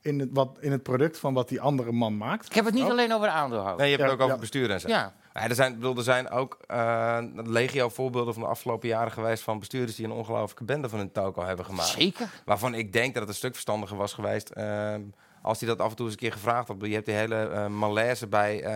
in 0.00 0.18
het, 0.20 0.28
wat, 0.32 0.56
in 0.60 0.72
het 0.72 0.82
product 0.82 1.18
van 1.18 1.34
wat 1.34 1.48
die 1.48 1.60
andere 1.60 1.92
man 1.92 2.16
maakt. 2.16 2.46
Ik 2.46 2.52
heb 2.54 2.64
het 2.64 2.74
niet 2.74 2.82
Oh. 2.84 2.90
alleen 2.90 3.12
over 3.14 3.26
de 3.26 3.32
aandeelhouder. 3.32 3.76
Nee, 3.80 3.90
je 3.90 3.96
hebt 3.96 4.08
Ja, 4.08 4.12
het 4.12 4.14
ook 4.20 4.24
over 4.24 4.34
ja. 4.34 4.40
bestuur 4.40 4.70
en 4.70 4.80
zo. 4.80 4.88
Ja. 4.88 5.12
Ja, 5.34 5.48
er, 5.48 5.54
zijn, 5.54 5.74
bedoel, 5.74 5.96
er 5.96 6.02
zijn 6.02 6.30
ook 6.30 6.58
eh, 6.66 7.18
legio 7.44 7.88
voorbeelden 7.88 8.34
van 8.34 8.42
de 8.42 8.48
afgelopen 8.48 8.88
jaren 8.88 9.12
geweest 9.12 9.42
van 9.42 9.58
bestuurders 9.58 9.96
die 9.96 10.06
een 10.06 10.12
ongelooflijke 10.12 10.64
bende 10.64 10.88
van 10.88 10.98
hun 10.98 11.12
toko 11.12 11.44
hebben 11.44 11.64
gemaakt. 11.64 11.88
Zeker. 11.88 12.28
Waarvan 12.44 12.74
ik 12.74 12.92
denk 12.92 13.12
dat 13.12 13.22
het 13.22 13.30
een 13.30 13.36
stuk 13.38 13.52
verstandiger 13.52 13.96
was 13.96 14.12
geweest 14.12 14.48
ehm, 14.50 15.00
als 15.44 15.60
hij 15.60 15.68
dat 15.68 15.80
af 15.80 15.90
en 15.90 15.96
toe 15.96 16.04
eens 16.04 16.14
een 16.14 16.20
keer 16.20 16.32
gevraagd 16.32 16.68
had. 16.68 16.76
Je 16.80 16.92
hebt 16.92 17.06
die 17.06 17.14
hele 17.14 17.48
eh, 17.48 17.66
malaise 17.66 18.26
bij 18.26 18.62
eh, 18.62 18.72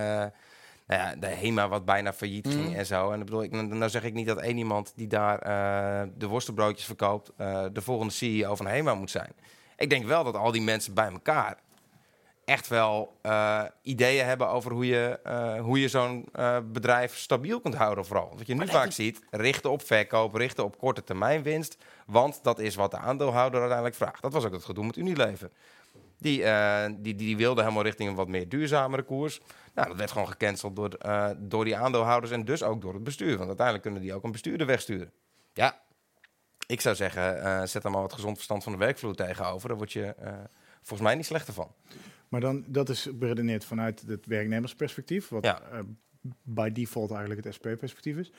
nou 0.87 1.01
ja, 1.03 1.15
de 1.17 1.27
HEMA 1.27 1.69
wat 1.69 1.85
bijna 1.85 2.13
failliet 2.13 2.49
ging 2.49 2.69
Mm. 2.69 2.75
en 2.75 2.87
zo. 2.87 3.11
En 3.11 3.19
ik 3.19 3.25
bedoel, 3.25 3.43
ik, 3.43 3.51
nou 3.51 3.67
nou 3.67 3.91
zeg 3.91 4.05
ik 4.05 4.15
niet 4.15 4.27
dat 4.27 4.41
één 4.41 4.57
iemand 4.57 4.93
die 4.97 5.07
daar 5.07 5.39
eh, 5.39 6.09
de 6.17 6.27
worstenbroodjes 6.27 6.87
verkoopt 6.87 7.33
de 7.73 7.81
volgende 7.81 8.13
CEO 8.13 8.55
van 8.55 8.67
HEMA 8.67 8.95
moet 8.95 9.11
zijn. 9.11 9.33
Ik 9.77 9.91
denk 9.91 10.07
wel 10.07 10.25
dat 10.25 10.35
al 10.35 10.53
die 10.53 10.63
mensen 10.63 10.95
bij 10.95 11.11
elkaar 11.11 11.59
echt 12.45 12.69
wel 12.69 13.17
ideeën 13.83 14.25
hebben 14.25 14.49
over 14.49 14.73
hoe 14.73 14.87
je, 14.87 15.19
hoe 15.63 15.81
je 15.81 15.89
zo'n 15.89 16.29
bedrijf 16.65 17.17
stabiel 17.17 17.61
kunt 17.61 17.75
houden 17.75 18.05
vooral. 18.05 18.33
Wat 18.37 18.47
je 18.47 18.55
nu 18.55 18.67
vaak 18.69 18.93
ziet, 18.93 19.21
richten 19.31 19.71
op 19.71 19.83
verkoop, 19.83 20.35
richten 20.35 20.65
op 20.65 20.79
korte 20.79 21.05
termijn 21.05 21.43
winst. 21.43 21.77
Want 22.07 22.41
dat 22.43 22.59
is 22.59 22.75
wat 22.75 22.91
de 22.91 22.99
aandeelhouder 22.99 23.59
uiteindelijk 23.59 23.99
vraagt. 23.99 24.23
Dat 24.23 24.33
was 24.33 24.45
ook 24.45 24.53
het 24.53 24.65
gedoe 24.65 24.85
met 24.87 24.97
Unilever. 24.97 25.51
Die, 26.19 26.45
eh, 26.45 26.91
die, 26.99 27.15
die 27.15 27.37
wilde 27.37 27.61
helemaal 27.63 27.83
richting 27.83 28.09
een 28.09 28.15
wat 28.15 28.29
meer 28.29 28.49
duurzamere 28.49 29.03
koers. 29.03 29.41
Nou, 29.75 29.89
dat 29.89 29.97
werd 29.97 30.11
gewoon 30.11 30.29
gecanceld 30.29 30.77
door, 30.77 30.89
eh, 30.89 31.31
door 31.39 31.65
die 31.65 31.77
aandeelhouders 31.77 32.33
en 32.33 32.45
dus 32.45 32.63
ook 32.63 32.81
door 32.81 32.95
het 32.95 33.05
bestuur. 33.05 33.37
Want 33.37 33.47
uiteindelijk 33.47 33.85
kunnen 33.85 34.03
die 34.03 34.15
ook 34.15 34.25
een 34.25 34.33
bestuurder 34.33 34.67
wegsturen. 34.67 35.13
Ja, 35.53 35.81
ik 36.67 36.81
zou 36.81 36.95
zeggen, 36.95 37.43
eh, 37.43 37.63
zet 37.65 37.85
er 37.85 37.91
maar 37.91 38.01
wat 38.01 38.13
gezond 38.13 38.35
verstand 38.37 38.63
van 38.63 38.73
de 38.73 38.79
werkvloer 38.79 39.15
tegenover. 39.15 39.69
Daar 39.69 39.77
word 39.79 39.93
je 39.93 40.05
eh, 40.07 40.33
volgens 40.77 41.01
mij 41.09 41.15
niet 41.17 41.27
slechter 41.27 41.55
van. 41.55 41.73
Maar 42.29 42.41
dan, 42.41 42.65
dat 42.67 42.89
is 42.89 43.09
beredeneerd 43.15 43.65
vanuit 43.65 44.05
het 44.07 44.27
werknemersperspectief, 44.27 45.29
wat 45.29 45.45
Ja. 45.45 45.61
eh, 45.73 45.79
by 46.43 46.71
default 46.73 47.11
eigenlijk 47.11 47.45
het 47.45 47.55
SP-perspectief 47.55 48.17
is. 48.17 48.33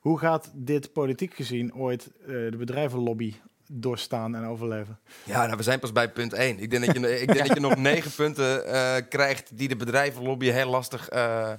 Hoe 0.00 0.18
gaat 0.18 0.50
dit 0.54 0.92
politiek 0.92 1.34
gezien 1.34 1.74
ooit 1.74 2.06
eh, 2.20 2.26
de 2.26 2.56
bedrijvenlobby 2.58 3.34
doorstaan 3.68 4.34
en 4.34 4.46
overleven? 4.46 4.98
Ja, 5.24 5.44
nou, 5.44 5.56
we 5.56 5.62
zijn 5.62 5.78
pas 5.78 5.92
bij 5.92 6.10
punt 6.10 6.32
1. 6.32 6.58
Ik 6.58 6.70
denk 6.70 6.86
dat 6.86 6.94
je, 6.94 7.20
ik 7.22 7.32
denk 7.32 7.46
dat 7.46 7.56
je 7.56 7.60
nog 7.60 7.76
negen 7.76 8.10
punten 8.14 8.66
eh, 8.66 9.02
krijgt 9.08 9.58
die 9.58 9.68
de 9.68 9.76
bedrijvenlobby 9.76 10.50
heel 10.50 10.70
lastig 10.70 11.08
eh, 11.08 11.52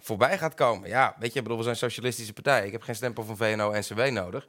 voorbij 0.00 0.38
gaat 0.38 0.54
komen. 0.54 0.88
Ja, 0.88 1.14
weet 1.18 1.32
je, 1.32 1.38
ik 1.38 1.42
bedoel, 1.42 1.56
we 1.58 1.62
zijn 1.64 1.74
een 1.74 1.90
socialistische 1.90 2.32
partij. 2.32 2.66
Ik 2.66 2.72
heb 2.72 2.82
geen 2.82 2.94
stempel 2.94 3.24
van 3.24 3.36
VNO-NCW 3.36 4.00
nodig. 4.00 4.48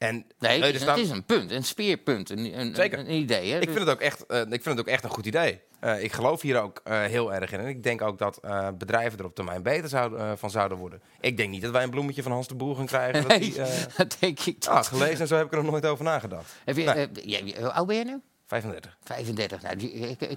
En 0.00 0.26
Nee, 0.38 0.60
er 0.62 0.72
het, 0.72 0.80
staan- 0.80 0.98
is 0.98 1.10
een 1.10 1.24
punt, 1.24 1.50
een 1.50 1.64
speerpunt, 1.64 2.30
een, 2.30 2.58
een, 2.60 2.74
Zeker. 2.74 2.98
een 2.98 3.10
idee. 3.12 3.52
Hè? 3.52 3.58
Ik 3.58 3.68
vind, 3.68 3.78
het 3.78 3.88
ook 3.88 4.00
echt, 4.00 4.26
eh, 4.26 4.40
ik 4.40 4.46
vind 4.48 4.64
het 4.64 4.78
ook 4.80 4.86
echt 4.86 5.04
een 5.04 5.10
goed 5.10 5.26
idee. 5.26 5.60
Eh, 5.80 6.02
ik 6.02 6.12
geloof 6.12 6.40
hier 6.40 6.60
ook 6.62 6.80
eh, 6.84 7.00
heel 7.02 7.34
erg 7.34 7.52
in. 7.52 7.58
En 7.60 7.66
ik 7.66 7.82
denk 7.82 8.02
ook 8.02 8.18
dat 8.18 8.40
bedrijven 8.78 9.18
er 9.18 9.24
op 9.24 9.34
termijn 9.34 9.62
beter 9.62 9.88
zouden, 9.88 10.38
van 10.38 10.50
zouden 10.50 10.78
worden. 10.78 11.00
Ik 11.20 11.36
denk 11.36 11.50
niet 11.50 11.62
dat 11.62 11.72
wij 11.72 11.82
een 11.82 11.90
bloemetje 11.90 12.22
van 12.22 12.32
Hans 12.32 12.48
de 12.48 12.54
Boer 12.54 12.76
gaan 12.76 12.86
krijgen. 12.86 13.20
Dat 13.22 13.28
Nee, 13.30 13.38
die, 13.40 13.54
dat 13.96 14.16
denk 14.20 14.40
ik 14.40 14.64
ah, 14.66 14.76
niet. 14.76 14.86
gelezen 14.86 15.20
en 15.20 15.26
zo 15.26 15.36
heb 15.36 15.46
ik 15.46 15.52
er 15.52 15.62
nog 15.62 15.70
nooit 15.70 15.86
over 15.86 16.04
nagedacht. 16.04 16.52
Heb 16.64 16.76
je, 16.76 17.08
Nee. 17.22 17.54
hoe 17.60 17.72
oud 17.72 17.86
ben 17.86 17.96
je 17.96 18.04
nu? 18.04 18.20
35. 18.50 18.96
35. 19.04 19.62
Nou, 19.62 19.76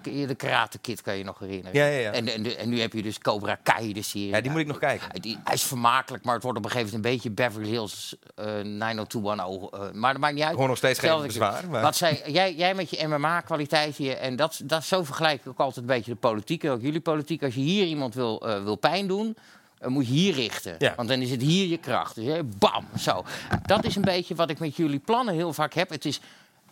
die, 0.02 0.28
de 0.28 0.36
Karate 0.36 0.78
Kid 0.80 1.02
kan 1.02 1.18
je 1.18 1.24
nog 1.24 1.40
herinneren. 1.40 1.80
Ja, 1.80 1.86
ja, 1.86 2.00
ja. 2.00 2.12
En, 2.12 2.28
en, 2.28 2.58
en 2.58 2.70
nu 2.70 2.80
heb 2.80 2.94
je 2.94 3.02
dus 3.02 3.18
Cobra 3.20 3.56
Kai, 3.64 3.94
de 3.94 4.02
serie. 4.02 4.30
Ja, 4.30 4.42
die 4.42 4.52
moet 4.52 4.60
ik 4.60 4.68
nog 4.68 4.78
kijken. 4.78 5.08
Ja, 5.14 5.20
die, 5.20 5.38
hij 5.44 5.54
is 5.54 5.64
vermakelijk, 5.64 6.24
maar 6.24 6.34
het 6.34 6.44
wordt 6.44 6.58
op 6.58 6.66
een 6.66 6.72
gegeven 6.72 6.94
moment 6.96 7.06
een 7.06 7.12
beetje 7.14 7.32
Beverly 7.44 7.70
Hills 7.70 8.16
eh 8.36 8.46
90210. 8.62 9.70
eh, 9.80 9.92
maar 9.94 10.12
dat 10.12 10.22
maakt 10.22 10.34
niet 10.34 10.44
uit. 10.44 10.54
Gewoon 10.54 10.68
nog 10.68 10.78
steeds 10.78 11.00
geen 11.00 11.22
bezwaar, 11.22 11.70
maar- 11.70 11.82
Wat 11.82 11.96
zei, 11.96 12.22
jij, 12.26 12.54
jij 12.56 12.74
met 12.76 12.90
je 12.90 13.08
MMA-kwaliteit 13.08 13.96
hier, 13.96 14.18
en 14.18 14.36
dat, 14.36 14.62
dat, 14.64 14.84
zo 14.84 15.04
vergelijk 15.04 15.42
ik 15.42 15.48
ook 15.48 15.58
altijd 15.60 15.78
een 15.78 15.86
beetje 15.96 16.12
de 16.12 16.18
politiek, 16.18 16.64
en 16.64 16.72
ook 16.72 16.82
jullie 16.82 17.02
politiek. 17.02 17.44
Als 17.44 17.54
je 17.54 17.62
hier 17.62 17.86
iemand 17.86 18.14
wil, 18.16 18.48
eh, 18.48 18.64
wil 18.64 18.76
pijn 18.76 19.08
doen, 19.08 19.38
eh, 19.80 19.88
moet 19.90 20.08
je 20.08 20.14
hier 20.14 20.34
richten. 20.34 20.76
Ja. 20.78 20.94
Want 20.96 21.08
dan 21.10 21.22
is 21.22 21.32
het 21.32 21.42
hier 21.42 21.68
je 21.68 21.78
kracht. 21.78 22.16
Dus, 22.16 22.26
hè, 22.26 22.44
bam, 22.44 22.86
zo. 23.00 23.24
Dat 23.66 23.86
is 23.86 23.96
een 23.96 24.02
beetje 24.02 24.36
wat 24.36 24.50
ik 24.50 24.60
met 24.60 24.76
jullie 24.76 25.00
plannen 25.00 25.34
heel 25.34 25.54
vaak 25.54 25.74
heb. 25.74 25.90
Het 25.90 26.06
is 26.06 26.20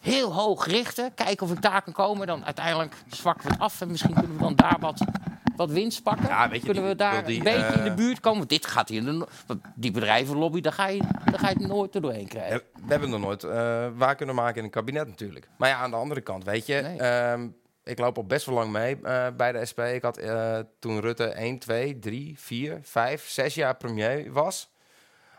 heel 0.01 0.33
hoog 0.33 0.65
richten, 0.65 1.13
kijken 1.13 1.45
of 1.45 1.51
ik 1.53 1.61
daar 1.61 1.81
kan 1.81 1.93
komen. 1.93 2.27
Dan 2.27 2.45
uiteindelijk 2.45 2.95
zwakken 3.07 3.47
we 3.47 3.53
het 3.53 3.61
af 3.61 3.81
en 3.81 3.87
misschien 3.91 4.13
kunnen 4.13 4.31
we 4.37 4.43
dan 4.43 4.55
daar 4.55 4.77
wat, 4.79 5.05
wat 5.55 5.69
winst 5.69 6.03
pakken. 6.03 6.27
Ja, 6.27 6.49
weet 6.49 6.59
je, 6.59 6.65
kunnen 6.65 6.83
die- 6.83 6.91
we 6.91 6.97
daar 6.97 7.25
die, 7.25 7.37
een 7.37 7.43
beetje 7.43 7.77
in 7.77 7.83
de 7.83 7.89
eh, 7.89 7.95
buurt 7.95 8.19
komen? 8.19 8.47
Dit 8.47 8.65
gaat 8.65 8.89
hier, 8.89 9.03
de 9.03 9.27
die 9.75 9.91
bedrijvenlobby, 9.91 10.61
daar 10.61 10.73
ga 10.73 10.87
je, 10.87 11.01
daar 11.25 11.39
ga 11.39 11.49
je 11.49 11.55
het 11.57 11.67
nooit 11.67 11.95
er 11.95 12.01
doorheen 12.01 12.27
krijgen. 12.27 12.61
We 12.85 12.87
hebben 12.87 13.09
nog 13.09 13.19
nooit 13.19 13.43
eh, 13.43 13.87
waar 13.95 14.15
kunnen 14.15 14.35
maken 14.35 14.57
in 14.57 14.63
een 14.63 14.69
kabinet 14.69 15.07
natuurlijk. 15.07 15.47
Maar 15.57 15.69
ja, 15.69 15.75
aan 15.77 15.89
de 15.91 15.95
andere 15.97 16.21
kant, 16.21 16.43
weet 16.43 16.65
je, 16.65 16.73
Nee. 16.81 16.97
ehm, 16.97 17.47
ik 17.83 17.99
loop 17.99 18.17
al 18.17 18.25
best 18.25 18.45
wel 18.45 18.55
lang 18.55 18.71
mee 18.71 18.99
eh, 19.03 19.27
bij 19.37 19.51
de 19.51 19.65
SP. 19.71 19.79
Ik 19.79 20.01
had 20.01 20.19
toen 20.79 20.99
Rutte 20.99 21.23
1, 21.25 21.59
2, 21.59 21.99
3, 21.99 22.39
4, 22.39 22.79
5, 22.81 23.29
6 23.29 23.55
jaar 23.55 23.75
premier 23.77 24.31
was, 24.31 24.70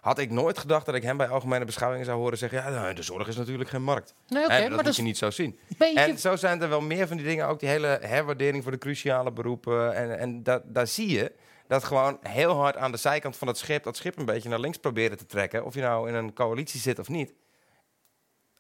had 0.03 0.19
ik 0.19 0.31
nooit 0.31 0.59
gedacht 0.59 0.87
dat 0.87 0.95
ik 0.95 1.03
hem 1.03 1.17
bij 1.17 1.29
algemene 1.29 1.65
beschouwingen 1.65 2.07
zou 2.07 2.19
horen 2.19 2.39
zeggen: 2.39 2.59
ja, 2.59 2.69
nou, 2.71 2.95
de 2.95 3.03
zorg 3.03 3.29
is 3.29 3.37
natuurlijk 3.37 3.71
geen 3.71 3.83
markt. 3.83 4.15
Nee, 4.29 4.47
maar 4.49 4.61
dat 4.61 4.71
dat 4.77 4.85
moet 4.85 4.97
je 4.97 5.03
niet 5.03 5.19
zo 5.19 5.31
zien. 5.31 5.59
beetje- 5.79 6.01
En 6.01 6.19
zo 6.19 6.37
zijn 6.37 6.63
er 6.63 6.69
wel 6.69 6.81
meer 6.81 7.07
van 7.07 7.17
die 7.17 7.27
dingen, 7.27 7.47
ook 7.47 7.61
die 7.61 7.69
hele 7.69 7.99
herwaardering 8.03 8.63
voor 8.63 8.73
de 8.73 8.79
cruciale 8.79 9.33
beroepen. 9.33 9.95
En, 9.95 10.19
en 10.19 10.43
da- 10.43 10.63
daar 10.65 10.87
zie 10.87 11.09
je 11.09 11.33
dat 11.67 11.85
gewoon 11.85 12.19
heel 12.23 12.55
hard 12.55 12.77
aan 12.77 12.91
de 12.93 12.97
zijkant 12.99 13.37
van 13.37 13.49
het 13.49 13.59
schip, 13.59 13.83
dat 13.83 13.97
schip 13.97 14.19
een 14.19 14.25
beetje 14.25 14.49
naar 14.49 14.61
links 14.61 14.79
proberen 14.79 15.17
te 15.17 15.27
trekken, 15.27 15.65
of 15.65 15.75
je 15.75 15.81
nou 15.81 16.09
in 16.09 16.15
een 16.15 16.33
coalitie 16.35 16.81
zit 16.81 16.99
of 16.99 17.09
niet, 17.09 17.33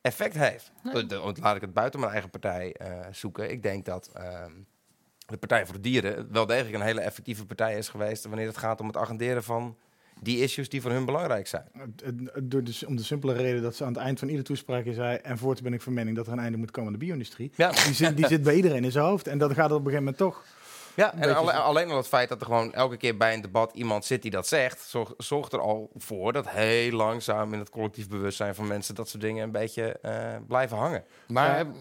effect 0.00 0.35
heeft. 0.35 0.72
Nee. 0.83 1.07
Laat 1.40 1.55
ik 1.57 1.61
het 1.61 1.72
buiten 1.72 2.00
mijn 2.00 2.12
eigen 2.12 2.31
partij 2.31 2.72
eh, 2.72 2.98
zoeken. 3.11 3.50
Ik 3.50 3.62
denk 3.62 3.85
dat 3.85 4.11
ehm, 4.14 4.50
de 5.26 5.37
Partij 5.37 5.64
voor 5.66 5.74
de 5.74 5.81
Dieren 5.81 6.33
wel 6.33 6.46
degelijk 6.46 6.74
een 6.74 6.81
hele 6.83 7.00
effectieve 7.00 7.46
partij 7.46 7.76
is 7.78 7.88
geweest 7.88 8.24
wanneer 8.24 8.46
het 8.46 8.57
gaat 8.57 8.81
om 8.81 8.87
het 8.87 8.96
agenderen 8.96 9.42
van 9.44 9.76
die 10.22 10.38
issues 10.42 10.68
die 10.68 10.80
voor 10.82 10.90
hun 10.90 11.04
belangrijk 11.04 11.46
zijn. 11.46 11.64
Door 12.42 12.64
de, 12.64 12.80
om 12.87 12.96
de 12.96 13.02
simpele 13.02 13.32
reden 13.32 13.62
dat 13.62 13.74
ze 13.76 13.85
aan 13.85 13.92
het 13.92 14.02
eind 14.02 14.18
van 14.18 14.28
iedere 14.28 14.46
toespraak 14.46 14.85
zei... 14.92 15.16
en 15.16 15.38
voorts 15.38 15.62
ben 15.62 15.72
ik 15.72 15.82
van 15.82 15.92
mening 15.94 16.16
dat 16.16 16.26
er 16.26 16.32
een 16.32 16.38
einde 16.38 16.58
moet 16.58 16.70
komen 16.70 16.92
aan 16.92 16.98
de 16.98 17.04
bio-industrie. 17.04 17.52
Ja. 17.56 17.70
Die, 17.70 17.94
zit, 17.94 18.16
die 18.16 18.26
zit 18.26 18.42
bij 18.42 18.54
iedereen 18.54 18.85
in 18.85 18.92
zijn 18.92 19.04
hoofd. 19.04 19.26
En 19.26 19.38
dat 19.38 19.52
gaat 19.52 19.64
op 19.64 19.70
een 19.70 19.76
gegeven 19.76 19.98
moment 19.98 20.16
toch... 20.16 20.44
Ja, 20.94 21.14
en 21.14 21.37
alle- 21.37 21.52
alleen 21.52 21.90
al 21.90 21.96
het 21.96 22.06
feit 22.08 22.28
dat 22.28 22.40
er 22.40 22.46
gewoon 22.46 22.72
elke 22.74 22.96
keer 22.96 23.16
bij 23.16 23.35
een 23.35 23.40
debat 23.40 23.70
iemand 23.74 24.04
zit 24.04 24.22
die 24.22 24.30
dat 24.30 24.46
zegt, 24.46 24.80
zorgt, 24.88 25.14
zorgt 25.18 25.52
er 25.52 25.61
al 25.61 25.90
voor 25.96 26.32
dat 26.32 26.48
heel 26.48 26.92
langzaam 26.92 27.52
in 27.52 27.58
het 27.58 27.70
collectief 27.70 28.08
bewustzijn 28.08 28.54
van 28.54 28.66
mensen 28.66 28.94
dat 28.94 29.08
soort 29.08 29.22
dingen 29.22 29.42
een 29.44 29.50
beetje 29.52 29.98
eh, 30.02 30.37
blijven 30.46 30.76
hangen. 30.76 31.04
Maar 31.28 31.58
Ja. 31.58 31.72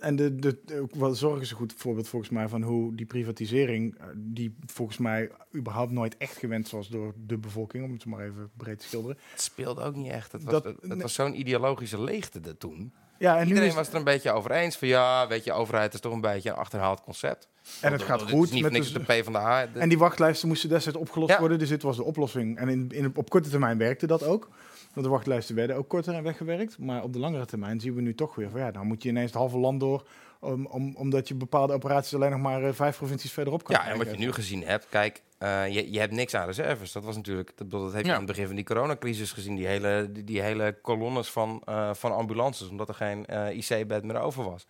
En 0.00 0.16
de, 0.16 0.34
de, 0.36 0.58
ook 0.80 0.94
wel 0.94 1.14
zorg 1.14 1.40
is 1.40 1.50
een 1.50 1.56
goed 1.56 1.74
voorbeeld 1.76 2.08
volgens 2.08 2.30
mij 2.30 2.48
van 2.48 2.62
hoe 2.62 2.94
die 2.94 3.06
privatisering, 3.06 3.98
eh, 3.98 4.06
die 4.16 4.54
volgens 4.66 4.98
mij 4.98 5.30
überhaupt 5.56 5.90
nooit 5.92 6.16
echt 6.16 6.36
gewenst 6.36 6.72
was 6.72 6.88
door 6.88 7.14
de 7.26 7.36
bevolking, 7.38 7.84
om 7.84 7.92
het 7.92 8.04
maar 8.04 8.24
even 8.24 8.50
breed 8.56 8.78
te 8.78 8.86
schilderen. 8.86 9.16
Het 9.30 9.40
speelde 9.40 9.82
ook 9.82 9.94
niet 9.94 10.10
echt. 10.12 10.32
Het 10.32 10.42
was, 10.44 10.62
Dat- 10.62 10.82
nee. 10.86 10.98
was 10.98 11.14
zo'n 11.14 11.38
ideologische 11.38 12.00
leegte 12.02 12.40
er 12.44 12.56
toen. 12.58 12.92
Ja, 13.18 13.32
en 13.34 13.42
nu 13.42 13.46
Iedereen 13.48 13.68
is- 13.68 13.74
was 13.74 13.88
er 13.88 13.94
een 13.94 14.04
beetje 14.04 14.30
over 14.32 14.50
eens 14.50 14.76
van 14.76 14.88
ja, 14.88 15.28
weet 15.28 15.44
je, 15.44 15.52
overheid 15.52 15.94
is 15.94 16.00
toch 16.00 16.12
een 16.12 16.20
beetje 16.20 16.50
een 16.50 16.56
achterhaald 16.56 17.00
concept. 17.02 17.48
En 17.80 17.92
het 17.92 18.02
gaat 18.02 18.22
goed 18.30 18.50
niet 18.50 18.62
met 18.62 18.72
niks 18.72 18.92
de- 18.92 18.98
de 18.98 19.04
PvdA. 19.04 19.66
De- 19.66 19.78
En 19.78 19.88
die 19.88 19.98
wachtlijsten 19.98 20.48
moesten 20.48 20.68
destijds 20.68 20.98
opgelost 20.98 21.30
Ja. 21.32 21.38
worden, 21.38 21.58
dus 21.58 21.68
dit 21.68 21.82
was 21.82 21.96
de 21.96 22.02
oplossing. 22.04 22.58
En 22.58 22.68
in, 22.68 22.88
in, 22.88 23.12
op 23.16 23.30
korte 23.30 23.48
termijn 23.50 23.78
werkte 23.78 24.06
dat 24.06 24.22
ook. 24.24 24.48
Want 24.94 25.06
de 25.06 25.12
wachtlijsten 25.12 25.54
werden 25.54 25.76
ook 25.76 25.88
korter 25.88 26.14
en 26.14 26.22
weggewerkt. 26.22 26.78
Maar 26.78 27.02
op 27.02 27.12
de 27.12 27.18
langere 27.18 27.46
termijn 27.46 27.80
zien 27.80 27.94
we 27.94 28.00
nu 28.00 28.14
toch 28.14 28.34
weer 28.34 28.50
van 28.50 28.60
ja, 28.60 28.70
dan 28.70 28.86
moet 28.86 29.02
je 29.02 29.08
ineens 29.08 29.30
het 29.30 29.38
halve 29.40 29.58
land 29.58 29.80
door. 29.80 30.06
Om, 30.40 30.66
om, 30.66 30.96
omdat 30.96 31.28
je 31.28 31.34
bepaalde 31.34 31.72
operaties 31.72 32.14
alleen 32.14 32.30
nog 32.30 32.40
maar 32.40 32.64
eh, 32.64 32.72
vijf 32.72 32.96
provincies 32.96 33.32
verderop 33.32 33.64
kan 33.64 33.76
Ja, 33.76 33.86
en 33.86 33.98
wat 33.98 34.10
je 34.10 34.16
nu 34.16 34.32
gezien 34.32 34.64
hebt, 34.64 34.86
kijk, 34.88 35.22
eh, 35.38 35.68
je, 35.68 35.92
je 35.92 35.98
hebt 35.98 36.12
niks 36.12 36.34
aan 36.34 36.46
reserves. 36.46 36.92
Dat 36.92 37.04
was 37.04 37.16
natuurlijk, 37.16 37.52
dat, 37.56 37.70
dat 37.70 37.92
heb 37.92 38.00
je 38.02 38.06
Ja. 38.06 38.12
aan 38.12 38.18
het 38.18 38.28
begin 38.28 38.46
van 38.46 38.54
die 38.54 38.64
coronacrisis 38.64 39.32
gezien, 39.32 39.54
die 39.56 39.66
hele, 39.66 40.08
die, 40.12 40.24
die 40.24 40.40
hele 40.40 40.78
kolonnes 40.82 41.30
van, 41.30 41.62
eh, 41.64 41.94
van 41.94 42.12
ambulances, 42.14 42.68
omdat 42.68 42.88
er 42.88 42.94
geen 42.94 43.26
IC-bed 43.52 44.04
meer 44.04 44.20
over 44.20 44.44
was. 44.44 44.66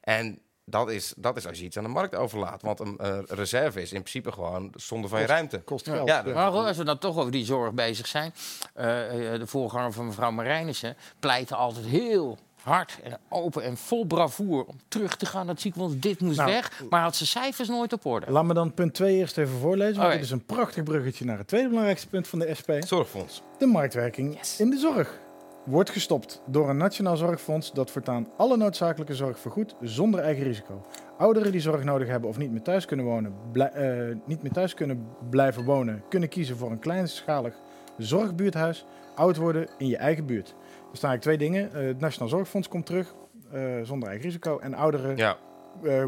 En 0.00 0.38
dat 0.64 0.90
is, 0.90 1.14
dat 1.16 1.36
is 1.36 1.46
als 1.46 1.58
je 1.58 1.64
iets 1.64 1.76
aan 1.76 1.82
de 1.84 1.88
markt 1.90 2.14
overlaat. 2.14 2.62
Want 2.62 2.80
een 2.80 2.98
eh, 2.98 3.18
reserve 3.26 3.80
is 3.82 3.92
in 3.92 4.00
principe 4.00 4.32
gewoon 4.32 4.72
zonde 4.76 5.08
van 5.08 5.18
je 5.20 5.24
Kost- 5.24 5.36
ruimte. 5.36 5.58
kost 5.60 5.86
Ja, 5.86 5.92
geld, 5.94 6.08
Ja, 6.08 6.22
Maar 6.34 6.50
als 6.50 6.76
we 6.76 6.84
dan 6.84 6.98
toch 6.98 7.16
over 7.18 7.32
die 7.32 7.44
zorg 7.44 7.72
bezig 7.72 8.06
zijn. 8.06 8.34
eh, 8.74 9.32
eh, 9.32 9.38
de 9.40 9.46
voorganger 9.46 9.92
van 9.92 10.06
mevrouw 10.06 10.30
Marijnissen 10.30 10.96
pleitte 11.20 11.54
altijd 11.54 11.86
heel 11.86 12.38
hard 12.62 12.98
en 13.02 13.18
open 13.28 13.62
en 13.62 13.76
vol 13.76 14.04
bravoer 14.04 14.64
om 14.64 14.76
terug 14.88 15.16
te 15.16 15.26
gaan 15.26 15.44
naar 15.46 15.54
het 15.54 15.62
ziekenhuis. 15.62 15.92
Dit 16.00 16.20
moest 16.20 16.36
Nou, 16.36 16.50
weg, 16.50 16.82
maar 16.90 17.02
had 17.02 17.16
zijn 17.16 17.28
cijfers 17.28 17.68
nooit 17.68 17.92
op 17.92 18.06
orde. 18.06 18.30
Laat 18.30 18.44
me 18.44 18.54
dan 18.54 18.74
punt 18.74 18.94
2 18.94 19.16
eerst 19.16 19.38
even 19.38 19.58
voorlezen. 19.58 19.94
Want 19.96 20.06
Oké. 20.06 20.14
dit 20.16 20.24
is 20.24 20.30
een 20.30 20.44
prachtig 20.44 20.82
bruggetje 20.82 21.24
naar 21.24 21.38
het 21.38 21.48
tweede 21.48 21.68
belangrijkste 21.68 22.08
punt 22.08 22.28
van 22.28 22.38
de 22.38 22.54
SP. 22.60 22.70
Zorgfonds. 22.78 23.42
De 23.58 23.66
marktwerking 23.66 24.40
in 24.58 24.70
de 24.70 24.78
zorg 24.78 25.18
wordt 25.64 25.90
gestopt 25.90 26.42
door 26.46 26.68
een 26.68 26.76
nationaal 26.76 27.16
zorgfonds 27.16 27.72
dat 27.72 27.90
voortaan 27.90 28.28
alle 28.36 28.56
noodzakelijke 28.56 29.14
zorg 29.14 29.38
vergoedt 29.38 29.74
zonder 29.80 30.20
eigen 30.20 30.44
risico. 30.44 30.86
Ouderen 31.18 31.52
die 31.52 31.60
zorg 31.60 31.84
nodig 31.84 32.08
hebben 32.08 32.28
of 32.28 32.38
niet 32.38 32.50
meer 32.50 32.62
thuis 32.62 32.84
kunnen 32.84 33.06
wonen, 33.06 33.34
blij- 33.52 33.70
eh, 33.72 34.16
niet 34.26 34.42
meer 34.42 34.52
thuis 34.52 34.74
kunnen 34.74 35.06
blijven 35.30 35.64
wonen, 35.64 36.02
kunnen 36.08 36.28
kiezen 36.28 36.56
voor 36.56 36.70
een 36.70 36.78
kleinschalig 36.78 37.54
zorgbuurthuis. 37.98 38.84
Oud 39.14 39.36
worden 39.36 39.68
in 39.78 39.86
je 39.86 39.96
eigen 39.96 40.26
buurt. 40.26 40.48
Er 40.90 40.96
staan 40.96 41.10
eigenlijk 41.10 41.22
twee 41.22 41.50
dingen. 41.50 41.74
Eh, 41.74 41.86
het 41.86 42.00
Nationaal 42.00 42.28
Zorgfonds 42.28 42.68
komt 42.68 42.86
terug 42.86 43.14
eh, 43.52 43.62
zonder 43.82 44.08
eigen 44.08 44.26
risico 44.26 44.58
en 44.58 44.74
ouderen 44.74 45.16
Ja. 45.16 45.36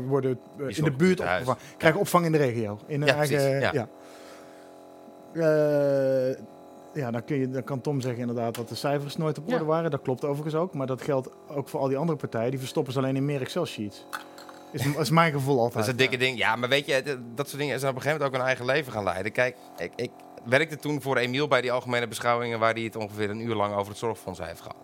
worden 0.06 0.38
in 0.66 0.84
de 0.84 0.92
buurt 0.92 1.20
opgevangen. 1.20 1.60
Krijgen 1.76 2.00
opvang 2.00 2.24
in 2.26 2.32
de 2.32 2.38
regio. 2.38 2.78
In 2.86 2.98
hun 3.00 3.08
Ja, 3.08 3.14
eigen. 3.16 3.60
ja. 3.60 3.88
Ja. 6.94 7.10
Dan, 7.10 7.24
kun 7.24 7.36
je, 7.36 7.50
dan 7.50 7.64
kan 7.64 7.80
Tom 7.80 8.00
zeggen 8.00 8.20
inderdaad 8.20 8.54
dat 8.54 8.68
de 8.68 8.74
cijfers 8.74 9.16
nooit 9.16 9.38
op 9.38 9.44
orde 9.44 9.58
Ja. 9.58 9.64
waren. 9.64 9.90
Dat 9.90 10.02
klopt 10.02 10.24
overigens 10.24 10.54
ook. 10.54 10.74
Maar 10.74 10.86
dat 10.86 11.02
geldt 11.02 11.28
ook 11.48 11.68
voor 11.68 11.80
al 11.80 11.88
die 11.88 11.96
andere 11.96 12.18
partijen. 12.18 12.50
Die 12.50 12.58
verstoppen 12.58 12.92
ze 12.92 12.98
alleen 12.98 13.16
in 13.16 13.24
meer 13.24 13.40
Excel-sheets. 13.40 14.06
Is, 14.72 14.86
is 14.86 15.10
mijn 15.10 15.32
gevoel 15.32 15.56
altijd. 15.58 15.74
Dat 15.74 15.82
is 15.84 15.90
een 15.90 15.96
dikke 15.96 16.16
ding. 16.16 16.38
Ja, 16.38 16.56
maar 16.56 16.68
weet 16.68 16.86
je, 16.86 17.18
dat 17.34 17.48
soort 17.48 17.60
dingen 17.60 17.78
zijn 17.78 17.90
op 17.90 17.96
een 17.96 18.02
gegeven 18.02 18.22
moment 18.24 18.26
ook 18.26 18.40
een 18.40 18.46
eigen 18.46 18.64
leven 18.64 18.92
gaan 18.92 19.04
leiden. 19.04 19.32
Kijk, 19.32 19.56
ik, 19.76 19.92
ik 19.96 20.10
werkte 20.44 20.76
toen 20.76 21.02
voor 21.02 21.16
Emiel 21.16 21.48
bij 21.48 21.60
die 21.60 21.72
algemene 21.72 22.08
beschouwingen... 22.08 22.58
waar 22.58 22.72
hij 22.72 22.82
het 22.82 22.96
ongeveer 22.96 23.30
een 23.30 23.40
uur 23.40 23.54
lang 23.54 23.74
over 23.74 23.88
het 23.88 23.98
zorgfonds 23.98 24.40
heeft 24.42 24.60
gehad. 24.60 24.76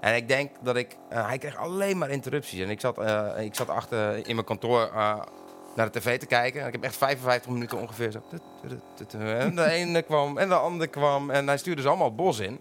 En 0.00 0.14
ik 0.16 0.28
denk 0.28 0.50
dat 0.62 0.76
ik... 0.76 0.96
eh, 1.08 1.26
hij 1.26 1.38
kreeg 1.38 1.56
alleen 1.56 1.98
maar 1.98 2.10
interrupties. 2.10 2.60
En 2.60 2.70
ik 2.70 2.80
zat, 2.80 2.98
eh, 2.98 3.26
ik 3.38 3.54
zat 3.54 3.68
achter 3.68 4.26
in 4.28 4.34
mijn 4.34 4.46
kantoor 4.46 4.90
eh, 4.94 5.20
naar 5.74 5.92
de 5.92 5.98
tv 5.98 6.18
te 6.18 6.26
kijken. 6.26 6.60
En 6.60 6.66
ik 6.66 6.72
heb 6.72 6.82
echt 6.82 6.96
55 6.96 7.52
minuten 7.52 7.78
ongeveer 7.78 8.10
zo... 8.10 8.22
En 9.18 9.54
de 9.54 9.70
ene 9.70 10.02
kwam 10.02 10.38
en 10.38 10.48
de 10.48 10.54
andere 10.54 10.90
kwam. 10.90 11.30
En 11.30 11.46
hij 11.46 11.58
stuurde 11.58 11.82
ze 11.82 11.88
allemaal 11.88 12.14
bos 12.14 12.38
in. 12.38 12.60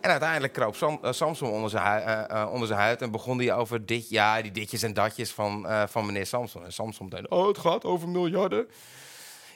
En 0.00 0.10
uiteindelijk 0.10 0.52
kroop 0.52 0.76
Sam, 0.76 0.98
eh, 1.02 1.12
Samson 1.12 1.50
onder 1.50 1.70
zijn, 1.70 2.02
eh, 2.02 2.42
eh, 2.42 2.52
onder 2.52 2.68
zijn 2.68 2.80
huid 2.80 3.02
en 3.02 3.10
begon 3.10 3.38
hij 3.38 3.54
over 3.54 3.86
dit, 3.86 4.08
ja, 4.08 4.42
die 4.42 4.52
ditjes 4.52 4.82
en 4.82 4.94
datjes 4.94 5.32
van, 5.32 5.66
van 5.88 6.06
meneer 6.06 6.26
Samson. 6.26 6.64
En 6.64 6.72
Samson 6.72 7.08
meteen, 7.10 7.30
oh, 7.30 7.46
het 7.46 7.58
gaat 7.58 7.84
over 7.84 8.08
miljarden. 8.08 8.68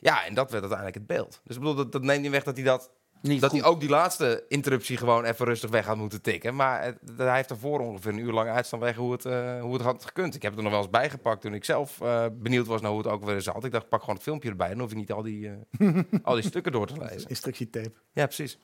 Ja, 0.00 0.24
en 0.24 0.34
dat 0.34 0.50
werd 0.50 0.62
uiteindelijk 0.62 0.98
het 0.98 1.06
beeld. 1.06 1.40
Dus 1.44 1.56
ik 1.56 1.62
bedoel, 1.62 1.76
dat, 1.76 1.92
dat 1.92 2.02
neemt 2.02 2.22
niet 2.22 2.30
weg 2.30 2.42
dat 2.42 2.56
hij 2.56 2.64
dat... 2.64 2.90
Niet 3.30 3.40
dat 3.40 3.50
goed. 3.50 3.60
hij 3.60 3.68
ook 3.68 3.80
die 3.80 3.88
laatste 3.88 4.44
interruptie 4.48 4.96
gewoon 4.96 5.24
even 5.24 5.46
rustig 5.46 5.70
weg 5.70 5.86
had 5.86 5.96
moeten 5.96 6.22
tikken. 6.22 6.54
Maar 6.56 6.82
het- 6.82 6.98
hij 7.16 7.34
heeft 7.36 7.50
ervoor 7.50 7.80
ongeveer 7.80 8.12
een 8.12 8.18
uur 8.18 8.32
lang 8.32 8.48
uitstaan 8.50 8.78
weg 8.80 8.96
hoe 8.96 9.12
het, 9.12 9.24
eh, 9.24 9.60
hoe 9.60 9.72
het 9.72 9.82
had 9.82 10.04
gekund. 10.04 10.34
Ik 10.34 10.42
heb 10.42 10.50
het 10.50 10.58
er 10.60 10.64
nog 10.64 10.72
wel 10.74 10.82
eens 10.82 10.90
bijgepakt 10.90 11.40
toen 11.40 11.54
ik 11.54 11.64
zelf 11.64 12.00
eh, 12.00 12.26
benieuwd 12.32 12.66
was 12.66 12.80
naar 12.80 12.90
hoe 12.90 12.98
het 13.00 13.08
ook 13.10 13.24
weer 13.24 13.40
zat. 13.40 13.64
Ik 13.64 13.72
dacht, 13.72 13.88
pak 13.88 14.00
gewoon 14.00 14.14
het 14.14 14.24
filmpje 14.24 14.48
erbij. 14.48 14.68
Dan 14.68 14.78
hoef 14.80 14.90
je 14.90 14.96
niet 14.96 15.12
al 15.12 15.22
die, 15.22 15.48
eh, 15.78 15.98
al 16.22 16.34
die 16.34 16.44
stukken 16.50 16.72
door 16.72 16.86
te 16.86 16.98
lezen. 16.98 17.28
Instructietape. 17.28 17.92
Ja, 18.12 18.24
precies. 18.24 18.58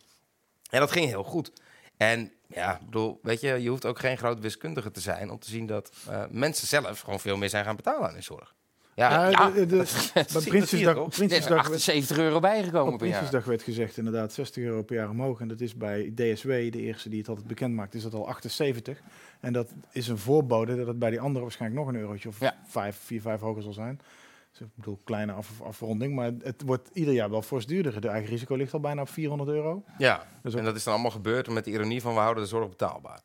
En 0.70 0.80
dat 0.80 0.92
ging 0.92 1.06
heel 1.06 1.24
goed. 1.24 1.52
En 1.96 2.32
ja, 2.48 2.74
ik 2.78 2.84
bedoel, 2.84 3.18
weet 3.22 3.40
je, 3.40 3.62
je 3.62 3.68
hoeft 3.68 3.86
ook 3.86 3.98
geen 3.98 4.18
groot 4.18 4.40
wiskundige 4.40 4.90
te 4.90 5.00
zijn 5.00 5.30
om 5.30 5.38
te 5.38 5.50
zien 5.50 5.66
dat 5.66 5.90
eh, 6.08 6.22
mensen 6.30 6.66
zelf 6.66 7.00
gewoon 7.00 7.20
veel 7.20 7.36
meer 7.36 7.48
zijn 7.48 7.64
gaan 7.64 7.76
betalen 7.76 8.06
aan 8.08 8.12
hun 8.12 8.22
zorg. 8.22 8.54
Ja, 9.00 9.28
Ja, 9.28 9.50
de- 9.50 9.66
de- 9.66 9.76
je 10.14 10.48
Prinsjesdag, 10.48 10.94
toch? 10.94 11.04
Er 11.06 11.10
is 11.10 11.16
Prinsjesdag, 11.16 11.58
78 11.58 12.18
euro 12.18 12.40
bijgekomen 12.40 12.92
op 12.92 12.98
per 12.98 13.06
jaar. 13.08 13.16
Prinsjesdag 13.18 13.44
werd 13.44 13.62
gezegd 13.62 13.96
inderdaad 13.96 14.32
60 14.32 14.62
euro 14.64 14.82
per 14.82 14.96
jaar 14.96 15.10
omhoog. 15.10 15.40
En 15.40 15.48
dat 15.48 15.60
is 15.60 15.74
bij 15.76 16.12
DSW, 16.14 16.48
de 16.48 16.80
eerste 16.80 17.08
die 17.08 17.18
het 17.18 17.28
altijd 17.28 17.46
bekend 17.46 17.74
maakt, 17.74 17.94
is 17.94 18.02
dat 18.02 18.14
al 18.14 18.28
78. 18.28 19.00
En 19.40 19.52
dat 19.52 19.72
is 19.92 20.08
een 20.08 20.18
voorbode 20.18 20.76
dat 20.76 20.86
het 20.86 20.98
bij 20.98 21.10
die 21.10 21.20
andere 21.20 21.42
waarschijnlijk 21.44 21.80
nog 21.84 21.94
een 21.94 22.00
eurotje 22.00 22.28
of 22.28 22.40
Ja. 22.40 22.56
vijf, 22.66 22.96
vier, 23.04 23.20
vijf 23.20 23.40
hoger 23.40 23.62
zal 23.62 23.72
zijn. 23.72 24.00
Dus 24.50 24.60
ik 24.60 24.66
bedoel, 24.74 24.98
kleine 25.04 25.32
af, 25.32 25.60
afronding. 25.62 26.14
Maar 26.14 26.32
het 26.42 26.62
wordt 26.66 26.88
ieder 26.92 27.14
jaar 27.14 27.30
wel 27.30 27.42
fors 27.42 27.66
duurder. 27.66 28.00
De 28.00 28.08
eigen 28.08 28.30
risico 28.30 28.54
ligt 28.54 28.74
al 28.74 28.80
bijna 28.80 29.00
op 29.00 29.08
400 29.08 29.50
euro. 29.50 29.82
ja. 29.98 30.26
Dus 30.42 30.54
en 30.54 30.64
dat 30.64 30.76
is 30.76 30.84
dan 30.84 30.92
allemaal 30.92 31.10
gebeurd 31.10 31.48
met 31.48 31.64
de 31.64 31.70
ironie 31.70 32.00
van 32.00 32.14
we 32.14 32.20
houden 32.20 32.42
de 32.42 32.48
zorg 32.48 32.68
betaalbaar. 32.68 33.20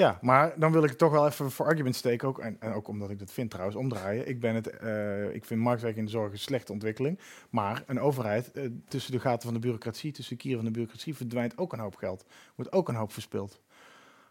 Ja, 0.00 0.18
maar 0.20 0.52
dan 0.56 0.72
wil 0.72 0.82
ik 0.82 0.88
het 0.88 0.98
toch 0.98 1.10
wel 1.10 1.26
even 1.26 1.50
voor 1.50 1.66
argument 1.66 1.96
steken. 1.96 2.28
Ook, 2.28 2.38
en, 2.38 2.56
en 2.60 2.72
ook 2.72 2.88
omdat 2.88 3.10
ik 3.10 3.18
dat 3.18 3.32
vind 3.32 3.50
trouwens, 3.50 3.76
omdraaien. 3.76 4.28
Ik, 4.28 4.40
ben 4.40 4.54
het, 4.54 4.70
eh, 4.70 5.34
ik 5.34 5.44
vind 5.44 5.60
marktwerking 5.60 5.98
in 5.98 6.04
de 6.04 6.18
zorg 6.18 6.32
een 6.32 6.38
slechte 6.38 6.72
ontwikkeling. 6.72 7.18
Maar 7.50 7.82
een 7.86 8.00
overheid, 8.00 8.52
eh, 8.52 8.64
tussen 8.88 9.12
de 9.12 9.20
gaten 9.20 9.42
van 9.42 9.54
de 9.54 9.60
bureaucratie, 9.60 10.12
tussen 10.12 10.36
de 10.36 10.42
kieren 10.42 10.60
van 10.60 10.72
de 10.72 10.78
bureaucratie, 10.78 11.16
verdwijnt 11.16 11.58
ook 11.58 11.72
een 11.72 11.78
hoop 11.78 11.96
geld. 11.96 12.24
Wordt 12.54 12.72
ook 12.72 12.88
een 12.88 12.94
hoop 12.94 13.12
verspild. 13.12 13.60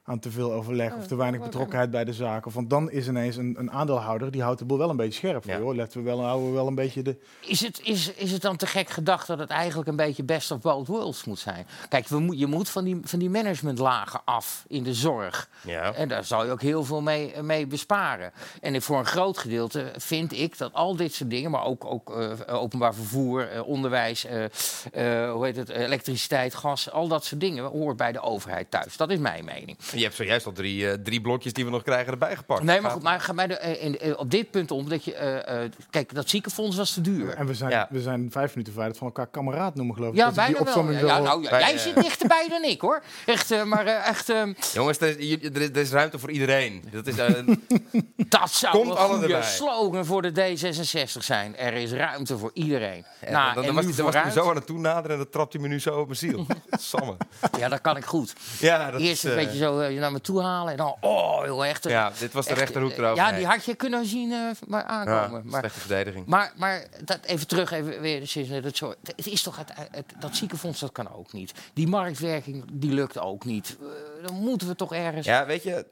Aan 0.09 0.19
te 0.19 0.31
veel 0.31 0.53
overleg 0.53 0.95
of 0.95 1.07
te 1.07 1.15
weinig 1.15 1.41
betrokkenheid 1.41 1.91
bij 1.91 2.05
de 2.05 2.13
zaken. 2.13 2.51
Want 2.51 2.69
dan 2.69 2.91
is 2.91 3.07
ineens 3.07 3.35
een, 3.35 3.55
een 3.59 3.71
aandeelhouder, 3.71 4.31
die 4.31 4.41
houdt 4.41 4.59
de 4.59 4.65
boel 4.65 4.77
wel 4.77 4.89
een 4.89 4.95
beetje 4.95 5.13
scherp. 5.13 5.43
Ja. 5.43 5.57
joh, 5.57 5.75
letten 5.75 5.99
we 5.99 6.05
wel, 6.05 6.23
houden 6.23 6.47
we 6.47 6.53
wel 6.53 6.67
een 6.67 6.75
beetje 6.75 7.01
de... 7.01 7.15
Is 7.39 7.59
het, 7.59 7.81
is, 7.83 8.13
is 8.13 8.31
het 8.31 8.41
dan 8.41 8.55
te 8.55 8.67
gek 8.67 8.89
gedacht 8.89 9.27
dat 9.27 9.39
het 9.39 9.49
eigenlijk 9.49 9.89
een 9.89 9.95
beetje 9.95 10.23
best 10.23 10.51
of 10.51 10.61
both 10.61 10.87
worlds 10.87 11.23
moet 11.23 11.39
zijn? 11.39 11.67
Kijk, 11.89 12.07
we 12.07 12.19
moet, 12.19 12.39
je 12.39 12.47
moet 12.47 12.69
van 12.69 12.83
die, 12.83 12.99
van 13.03 13.19
die 13.19 13.29
managementlagen 13.29 14.21
af 14.25 14.65
in 14.67 14.83
de 14.83 14.93
zorg. 14.93 15.49
Ja. 15.61 15.93
En 15.93 16.07
daar 16.07 16.23
zal 16.23 16.45
je 16.45 16.51
ook 16.51 16.61
heel 16.61 16.83
veel 16.83 17.01
mee, 17.01 17.41
mee 17.41 17.67
besparen. 17.67 18.31
En 18.61 18.81
voor 18.81 18.99
een 18.99 19.05
groot 19.05 19.37
gedeelte 19.37 19.91
vind 19.97 20.33
ik 20.33 20.57
dat 20.57 20.73
al 20.73 20.95
dit 20.95 21.13
soort 21.13 21.29
dingen, 21.29 21.51
maar 21.51 21.63
ook, 21.63 21.85
ook 21.85 22.17
eh, 22.17 22.31
openbaar 22.47 22.95
vervoer, 22.95 23.49
eh, 23.49 23.67
onderwijs, 23.67 24.25
eh, 24.25 24.43
eh, 24.43 25.31
hoe 25.31 25.45
heet 25.45 25.55
het, 25.55 25.69
elektriciteit, 25.69 26.55
gas, 26.55 26.91
al 26.91 27.07
dat 27.07 27.25
soort 27.25 27.41
dingen 27.41 27.63
hoort 27.63 27.97
bij 27.97 28.11
de 28.11 28.21
overheid 28.21 28.71
thuis. 28.71 28.97
Dat 28.97 29.09
is 29.09 29.17
mijn 29.17 29.45
mening. 29.45 29.77
Je 29.99 30.05
hebt 30.05 30.17
zojuist 30.17 30.45
al 30.45 30.51
drie, 30.51 30.89
eh, 30.91 30.97
drie 31.03 31.21
blokjes 31.21 31.53
die 31.53 31.65
we 31.65 31.71
nog 31.71 31.83
krijgen 31.83 32.11
erbij 32.11 32.35
gepakt. 32.35 32.63
Nee, 32.63 32.81
maar 32.81 32.91
goed, 32.91 33.03
maar 33.03 33.21
ga 33.21 33.33
mij 33.33 33.47
de, 33.47 33.57
eh, 33.57 33.83
in- 33.83 33.99
eh, 33.99 34.19
op 34.19 34.31
dit 34.31 34.51
punt 34.51 34.71
om 34.71 34.89
dat 34.89 35.03
je, 35.03 35.13
eh, 35.13 35.63
eh, 35.63 35.71
kijk, 35.89 36.13
dat 36.13 36.29
ziekenfonds 36.29 36.77
was 36.77 36.93
te 36.93 37.01
duur. 37.01 37.33
En 37.33 37.45
we 37.45 37.53
zijn, 37.53 37.69
Ja. 37.71 37.87
we 37.89 38.01
zijn 38.01 38.31
vijf 38.31 38.49
minuten 38.49 38.65
verwijderd 38.73 38.97
van 38.97 39.07
elkaar 39.07 39.27
kameraad 39.27 39.75
noemen, 39.75 39.95
geloof 39.95 40.11
ik. 40.11 40.17
Ja, 40.17 40.31
bijna 40.31 40.63
wel. 40.63 40.91
Ja, 40.91 41.19
nou, 41.19 41.43
ja, 41.43 41.49
Bij, 41.49 41.59
jij 41.59 41.77
zit 41.77 41.95
dichterbij 41.95 42.47
dan 42.49 42.63
ik, 42.63 42.81
hoor. 42.81 43.03
Echt, 43.25 43.51
eh, 43.51 43.63
maar 43.63 43.85
eh, 43.85 44.07
echt, 44.07 44.29
eh, 44.29 44.41
Jongens, 44.73 44.97
er 44.99 45.19
is, 45.19 45.33
er 45.43 45.61
is, 45.61 45.67
er 45.69 45.77
is 45.77 45.91
ruimte 45.91 46.19
voor 46.19 46.31
iedereen. 46.31 46.83
Dat 46.91 47.07
is, 47.07 47.15
dat 48.29 48.51
zou 48.51 48.73
Komt 48.77 48.89
een 48.89 48.95
alle 48.97 49.17
goede 49.17 49.33
erbij. 49.33 49.49
slogan 49.49 50.05
voor 50.05 50.21
de 50.21 50.31
D66 50.31 51.23
zijn. 51.23 51.57
Er 51.57 51.73
is 51.73 51.91
ruimte 51.91 52.37
voor 52.37 52.51
iedereen. 52.53 53.05
nou, 53.31 53.53
dan, 53.53 53.63
en 53.63 53.65
dan 53.65 53.75
was, 53.75 53.83
nu 53.85 53.89
hij- 53.89 53.97
dan 53.97 54.05
was 54.05 54.13
hij 54.15 54.23
me 54.25 54.31
vooruit. 54.31 54.33
zo 54.33 54.49
aan 54.49 54.55
het 54.55 54.65
toenaderen 54.65 55.11
en 55.11 55.17
dat 55.17 55.31
trapt 55.31 55.53
hij 55.53 55.61
me 55.61 55.67
nu 55.67 55.79
zo 55.79 55.99
op 55.99 56.05
mijn 56.05 56.19
ziel. 56.19 56.45
Samme. 56.71 57.17
Ja, 57.59 57.67
dat 57.69 57.81
kan 57.81 57.97
ik 57.97 58.05
goed. 58.05 58.33
Ja, 58.59 58.91
dat 58.91 59.01
Eerst 59.01 59.11
is, 59.11 59.23
een 59.23 59.37
eh, 59.37 59.45
beetje 59.45 59.57
zo 59.57 59.78
eh, 59.81 59.99
naar 59.99 60.11
me 60.11 60.21
toe 60.21 60.41
halen 60.41 60.71
en 60.71 60.77
dan, 60.77 60.95
oh, 61.01 61.41
joh, 61.45 61.67
echt. 61.67 61.83
Ja, 61.83 62.11
dit 62.19 62.31
was 62.33 62.45
de 62.45 62.51
echt, 62.51 62.59
rechterhoek 62.59 62.91
eh, 62.91 62.97
erover. 62.97 63.15
Ja, 63.15 63.31
die 63.31 63.45
had 63.45 63.65
je 63.65 63.75
kunnen 63.75 64.05
zien 64.05 64.31
eh, 64.31 64.49
maar 64.67 64.81
Ja, 64.81 64.87
aankomen. 64.87 65.41
maar, 65.45 65.59
slechte 65.59 65.79
verdediging. 65.79 66.25
Maar, 66.25 66.53
maar 66.57 66.85
dat, 67.03 67.19
even 67.25 67.47
terug, 67.47 67.71
even 67.71 68.01
weer, 68.01 68.31
net 68.49 68.63
het, 68.63 68.77
zo, 68.77 68.93
het 69.03 69.27
is 69.27 69.41
toch 69.43 69.57
het, 69.57 69.71
het- 69.75 70.13
dat 70.19 70.35
ziekenfonds, 70.35 70.79
dat 70.79 70.91
kan 70.91 71.13
ook 71.13 71.33
niet. 71.33 71.53
Die 71.73 71.87
marktwerking, 71.87 72.65
die 72.73 72.91
lukt 72.91 73.19
ook 73.19 73.45
niet. 73.45 73.77
Dan 74.25 74.33
moeten 74.35 74.67
we 74.67 74.75
toch 74.75 74.93
ergens... 74.93 75.25
Ja, 75.25 75.45
weet 75.45 75.63
je, 75.63 75.85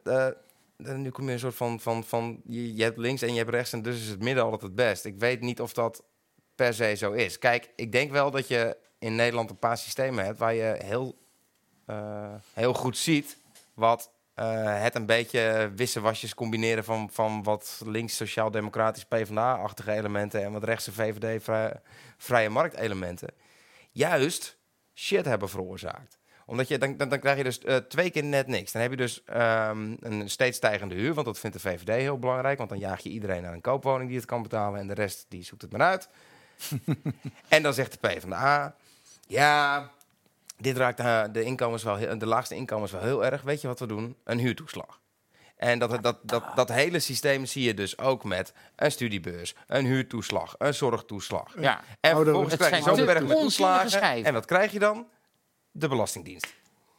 nu 0.78 1.10
kom 1.10 1.26
je 1.26 1.32
een 1.32 1.40
soort 1.40 1.56
van, 1.56 1.80
van, 1.80 2.04
van 2.04 2.42
je, 2.46 2.76
je 2.76 2.84
hebt 2.84 2.98
links 2.98 3.22
en 3.22 3.32
je 3.32 3.38
hebt 3.38 3.50
rechts 3.50 3.74
en 3.74 3.82
dus 3.82 4.02
is 4.02 4.08
het 4.10 4.22
midden 4.24 4.44
altijd 4.44 4.62
het 4.62 4.76
best. 4.76 5.06
Ik 5.06 5.20
weet 5.20 5.42
niet 5.42 5.62
of 5.62 5.74
dat 5.74 6.04
per 6.56 6.74
se 6.74 6.94
zo 6.96 7.12
is. 7.12 7.40
Kijk, 7.40 7.70
ik 7.76 7.92
denk 7.92 8.12
wel 8.12 8.32
dat 8.32 8.48
je 8.48 8.78
in 9.00 9.16
Nederland 9.16 9.50
een 9.50 9.60
paar 9.60 9.78
systemen 9.78 10.26
hebt 10.26 10.38
waar 10.40 10.54
je 10.54 10.76
heel, 10.84 11.16
heel 12.54 12.74
goed 12.74 12.98
ziet 12.98 13.38
wat 13.78 14.12
eh, 14.34 14.82
het 14.82 14.96
een 14.96 15.06
beetje 15.06 15.72
wisselwasjes 15.76 16.34
combineren 16.34 16.84
van, 16.84 17.10
van 17.12 17.44
wat 17.44 17.82
links 17.86 18.16
sociaal-democratisch 18.16 19.06
PvdA-achtige 19.06 19.92
elementen 19.92 20.44
en 20.44 20.52
wat 20.52 20.64
rechtse 20.64 20.92
VVD 20.92 21.44
vrij, 21.44 21.82
vrije 22.18 22.50
marktelementen 22.50 23.30
juist 23.92 24.58
shit 24.94 25.26
hebben 25.26 25.50
veroorzaakt 25.50 26.20
omdat 26.48 26.68
je, 26.68 26.78
dan, 26.78 26.98
dan, 26.98 27.10
dan 27.10 27.20
krijg 27.20 27.38
je 27.38 27.44
dus 27.44 27.60
eh, 27.60 27.76
twee 27.76 28.10
keer 28.10 28.24
net 28.24 28.48
niks. 28.48 28.72
Dan 28.72 28.82
heb 28.82 28.92
je 28.92 28.98
dus 28.98 29.24
ehm, 29.24 29.96
een 30.00 30.30
steeds 30.30 30.58
stijgende 30.58 30.96
huur, 30.96 31.14
want 31.14 31.26
dat 31.26 31.40
vindt 31.40 31.56
de 31.56 31.70
VVD 31.70 32.02
heel 32.02 32.20
belangrijk. 32.20 32.58
Want 32.58 32.70
dan 32.70 32.80
jaag 32.80 33.02
je 33.02 33.10
iedereen 33.10 33.42
naar 33.42 33.54
een 33.54 33.62
koopwoning 33.62 34.10
die 34.10 34.18
het 34.18 34.28
kan 34.28 34.42
betalen 34.42 34.80
en 34.80 34.88
de 34.88 34.94
rest 34.94 35.26
die 35.30 35.44
zoekt 35.44 35.62
het 35.62 35.72
maar 35.72 35.82
uit. 35.82 36.10
en 37.48 37.64
dan 37.64 37.74
zegt 37.74 37.92
de 37.92 38.08
PvdA, 38.08 38.76
ja, 39.28 39.92
dit 40.58 40.78
raakt 40.78 41.00
eh, 41.00 41.24
de, 41.32 41.44
inkomens 41.44 41.84
wel, 41.84 41.96
heel- 41.96 42.18
de 42.18 42.26
laagste 42.26 42.56
inkomens 42.56 42.92
wel 42.92 43.02
heel 43.02 43.26
erg. 43.26 43.42
Weet 43.42 43.62
je 43.62 43.68
wat 43.68 43.80
we 43.80 43.86
doen? 43.88 44.16
Een 44.24 44.40
huurtoeslag. 44.40 45.00
En 45.56 45.80
dat, 45.80 46.04
dat, 46.04 46.18
dat, 46.22 46.44
dat 46.56 46.70
hele 46.70 47.00
systeem 47.00 47.46
zie 47.46 47.64
je 47.64 47.74
dus 47.74 47.98
ook 47.98 48.24
met 48.24 48.54
een 48.76 48.92
studiebeurs, 48.92 49.56
een 49.68 49.86
huurtoeslag, 49.86 50.56
een 50.58 50.74
zorgtoeslag. 50.74 51.54
Ja. 51.60 51.82
En 52.00 52.12
Ouder- 52.14 52.24
vervolgens 52.34 52.56
krijg 52.56 52.86
je 52.86 52.96
zo'n 52.96 53.06
berg 53.06 53.24
met 53.28 53.40
toeslagen. 53.40 54.26
En 54.26 54.34
wat 54.34 54.46
krijg 54.46 54.72
je 54.72 54.80
dan? 54.80 55.08
De 55.72 55.88
Belastingdienst. 55.88 56.54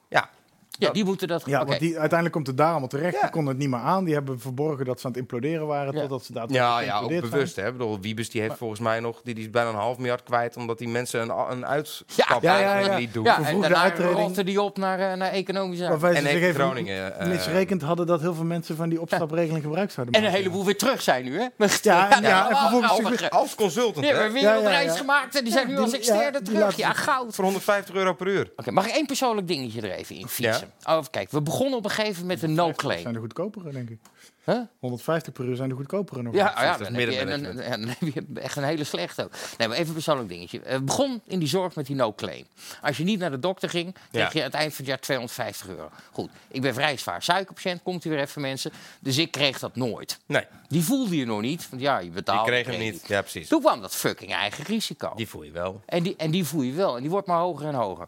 Ja, 0.09 0.31
Ja, 0.79 0.91
die 0.91 1.05
moeten 1.05 1.29
dat... 1.29 1.43
Ja, 1.47 1.64
want 1.64 1.79
die, 1.79 1.91
uiteindelijk 1.91 2.33
komt 2.33 2.47
het 2.47 2.57
daar 2.57 2.70
allemaal 2.70 2.89
terecht. 2.89 3.14
Ja. 3.14 3.20
Die 3.20 3.31
konden 3.31 3.53
het 3.53 3.62
niet 3.62 3.70
meer 3.70 3.81
aan. 3.81 4.05
Die 4.05 4.14
hebben 4.14 4.41
verborgen 4.41 4.85
dat 4.85 5.01
ze 5.01 5.07
aan 5.07 5.12
het 5.12 5.20
imploderen 5.20 5.66
waren. 5.66 5.95
Ja. 5.95 6.01
Totdat 6.01 6.24
ze 6.24 6.33
daar 6.33 6.47
ja, 6.49 6.81
ja 6.81 7.01
ook 7.01 7.09
bewust. 7.09 7.57
Hè? 7.57 7.66
Ik 7.66 7.72
bedoel, 7.72 8.01
Wiebes 8.01 8.31
die 8.31 8.41
heeft 8.41 8.57
volgens 8.57 8.81
mij 8.81 9.01
nog 9.01 9.20
die, 9.22 9.35
die 9.35 9.45
is 9.45 9.51
bijna 9.51 9.68
een 9.68 9.74
half 9.74 9.97
miljard 9.97 10.22
kwijt 10.22 10.57
omdat 10.57 10.79
die 10.79 10.89
mensen 10.89 11.20
een, 11.20 11.51
een 11.51 11.66
uitstap 11.66 12.43
Ja, 12.43 12.59
ja, 12.59 12.79
ja, 12.79 12.79
ja. 12.79 12.99
niet 12.99 13.12
doen. 13.12 13.24
Ja, 13.24 13.43
en 13.43 13.61
daarna 13.61 14.43
die 14.43 14.62
op 14.62 14.79
naar, 14.79 14.99
eh, 14.99 15.16
naar 15.16 15.31
economische 15.31 15.85
ze 15.99 16.07
En 16.07 16.26
even 16.26 16.55
Groningen, 16.55 17.18
eh, 17.18 17.29
misrekend 17.29 17.83
hadden 17.83 18.07
dat 18.07 18.20
heel 18.20 18.35
veel 18.35 18.45
mensen 18.45 18.76
van 18.76 18.89
die 18.89 19.01
opstapregeling 19.01 19.62
gebruik 19.62 19.91
zouden 19.91 20.14
En 20.14 20.20
maken. 20.20 20.37
een 20.37 20.43
heleboel 20.43 20.64
weer 20.64 20.79
terug 20.79 21.03
zijn 21.03 21.24
nu, 21.24 21.39
hè? 21.39 21.47
Ja, 21.83 22.11
en, 22.16 22.22
ja, 22.22 22.51
en 22.51 22.57
vervolgens 22.57 23.31
Als 23.31 23.55
consultant, 23.55 23.97
Die 23.97 24.07
hebben 24.07 24.26
hè? 24.26 24.33
weer 24.33 24.43
Ja, 24.43 24.59
reis 24.59 24.97
gemaakt 24.99 25.37
en 25.37 25.45
die 25.45 25.53
zijn 25.53 25.68
nu 25.68 25.79
als 25.79 25.93
externe 25.93 26.43
terug. 26.43 26.76
Ja, 26.76 26.93
goud. 26.93 27.35
Voor 27.35 27.45
150 27.45 27.95
euro 27.95 28.14
per 28.14 28.26
uur. 28.26 28.53
Oké, 28.57 28.70
mag 28.70 28.87
ik 28.87 28.95
één 28.95 29.07
persoonlijk 29.07 29.49
dingetje 29.49 29.81
er 29.81 29.91
even 29.91 30.16
in 30.16 30.29
fietsen? 30.29 30.68
Oh, 30.85 31.05
kijk, 31.11 31.31
we 31.31 31.43
begonnen 31.43 31.79
op 31.79 31.85
een 31.85 31.91
gegeven 31.91 32.21
moment 32.21 32.41
met 32.41 32.51
een 32.51 32.57
no-claim. 32.57 33.01
zijn 33.01 33.14
de 33.14 33.21
goedkopere, 33.21 33.71
denk 33.73 33.91
ik. 33.91 33.99
Huh? 34.45 34.61
150 34.79 35.33
per 35.33 35.45
uur 35.45 35.57
zijn 35.57 35.69
de 35.69 35.75
goedkopere 35.75 36.23
nog. 36.23 36.35
Ja, 36.35 36.55
oh 36.57 36.62
ja, 36.62 36.77
dan 36.77 36.95
heb, 36.95 37.11
je, 37.11 37.16
dan, 37.16 37.27
middenmanagement. 37.41 37.64
ja, 37.69 37.77
dan 37.77 37.89
heb 37.99 38.14
je 38.35 38.41
echt 38.41 38.57
een 38.57 38.62
hele 38.64 38.85
slechte 38.85 39.25
ook. 39.25 39.31
Nee, 39.59 39.69
maar 39.69 39.77
even 39.77 39.89
een 39.89 39.93
persoonlijk 39.95 40.29
dingetje. 40.29 40.61
Eh, 40.61 40.73
Het 40.73 40.85
begon 40.85 41.21
in 41.27 41.39
die 41.39 41.49
zorg 41.49 41.75
met 41.75 41.87
die 41.87 41.97
no-claim. 41.97 42.45
Als 42.83 42.97
je 42.97 43.05
niet 43.05 43.19
naar 43.19 43.31
de 43.31 43.39
dokter 43.39 43.69
ging, 43.71 43.95
kreeg 44.12 44.33
je 44.33 44.39
aan 44.39 44.45
het 44.45 44.55
eind 44.55 44.71
van 44.71 44.79
het 44.85 44.87
jaar 44.87 45.01
250 45.01 45.69
euro. 45.69 45.91
Goed, 46.12 46.31
ik 46.49 46.61
ben 46.62 46.75
vrij 46.75 46.97
zwaar 46.97 47.23
suikerpatiënt, 47.23 47.83
komt 47.83 48.05
u 48.05 48.11
weer 48.11 48.19
even 48.21 48.41
mensen. 48.41 48.73
Dus 49.01 49.19
ik 49.19 49.31
kreeg 49.31 49.59
dat 49.59 49.77
nooit. 49.77 50.19
Nee, 50.27 50.45
Die 50.69 50.83
voelde 50.85 51.16
je 51.16 51.25
nog 51.27 51.41
niet, 51.41 51.69
want 51.71 51.83
ja, 51.83 51.99
je 51.99 52.11
betaalde. 52.11 52.51
kreeg 52.51 52.66
hem 52.66 52.79
niet. 52.79 53.03
Ja, 53.09 53.21
precies. 53.21 53.49
Toen 53.49 53.61
kwam 53.61 53.81
dat 53.81 53.95
fucking 53.95 54.33
eigen 54.33 54.64
risico. 54.64 55.12
Die 55.16 55.29
voel 55.29 55.43
je 55.43 55.51
wel. 55.51 55.83
En 55.87 56.03
die, 56.03 56.14
en 56.16 56.31
die 56.31 56.45
voel 56.45 56.62
je 56.62 56.73
wel. 56.73 56.95
En 56.97 57.01
die 57.03 57.11
wordt 57.11 57.27
maar 57.27 57.39
hoger 57.41 57.66
en 57.66 57.75
hoger. 57.75 58.07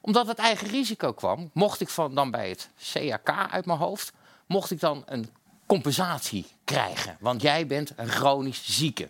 Omdat 0.00 0.26
het 0.26 0.38
eigen 0.38 0.68
risico 0.68 1.12
kwam, 1.12 1.50
mocht 1.52 1.80
ik 1.80 1.88
van, 1.88 2.14
dan 2.14 2.30
bij 2.30 2.48
het 2.48 2.68
CAK 2.92 3.48
uit 3.50 3.66
mijn 3.66 3.78
hoofd, 3.78 4.12
mocht 4.46 4.70
ik 4.70 4.80
dan 4.80 5.02
een 5.06 5.28
compensatie 5.66 6.46
krijgen. 6.64 7.16
Want 7.20 7.42
jij 7.42 7.66
bent 7.66 7.92
een 7.96 8.08
chronisch 8.08 8.62
zieke. 8.64 9.08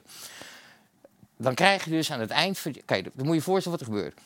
Dan 1.37 1.55
krijg 1.55 1.85
je 1.85 1.91
dus 1.91 2.13
aan 2.13 2.21
het 2.21 2.31
eind 2.31 2.59
van... 2.59 2.75
Kijk, 2.85 3.05
dan 3.05 3.13
moet 3.15 3.27
je 3.27 3.35
je 3.35 3.41
voorstellen 3.41 3.79
wat 3.79 3.89
er 3.89 3.95
gebeurt. 3.95 4.21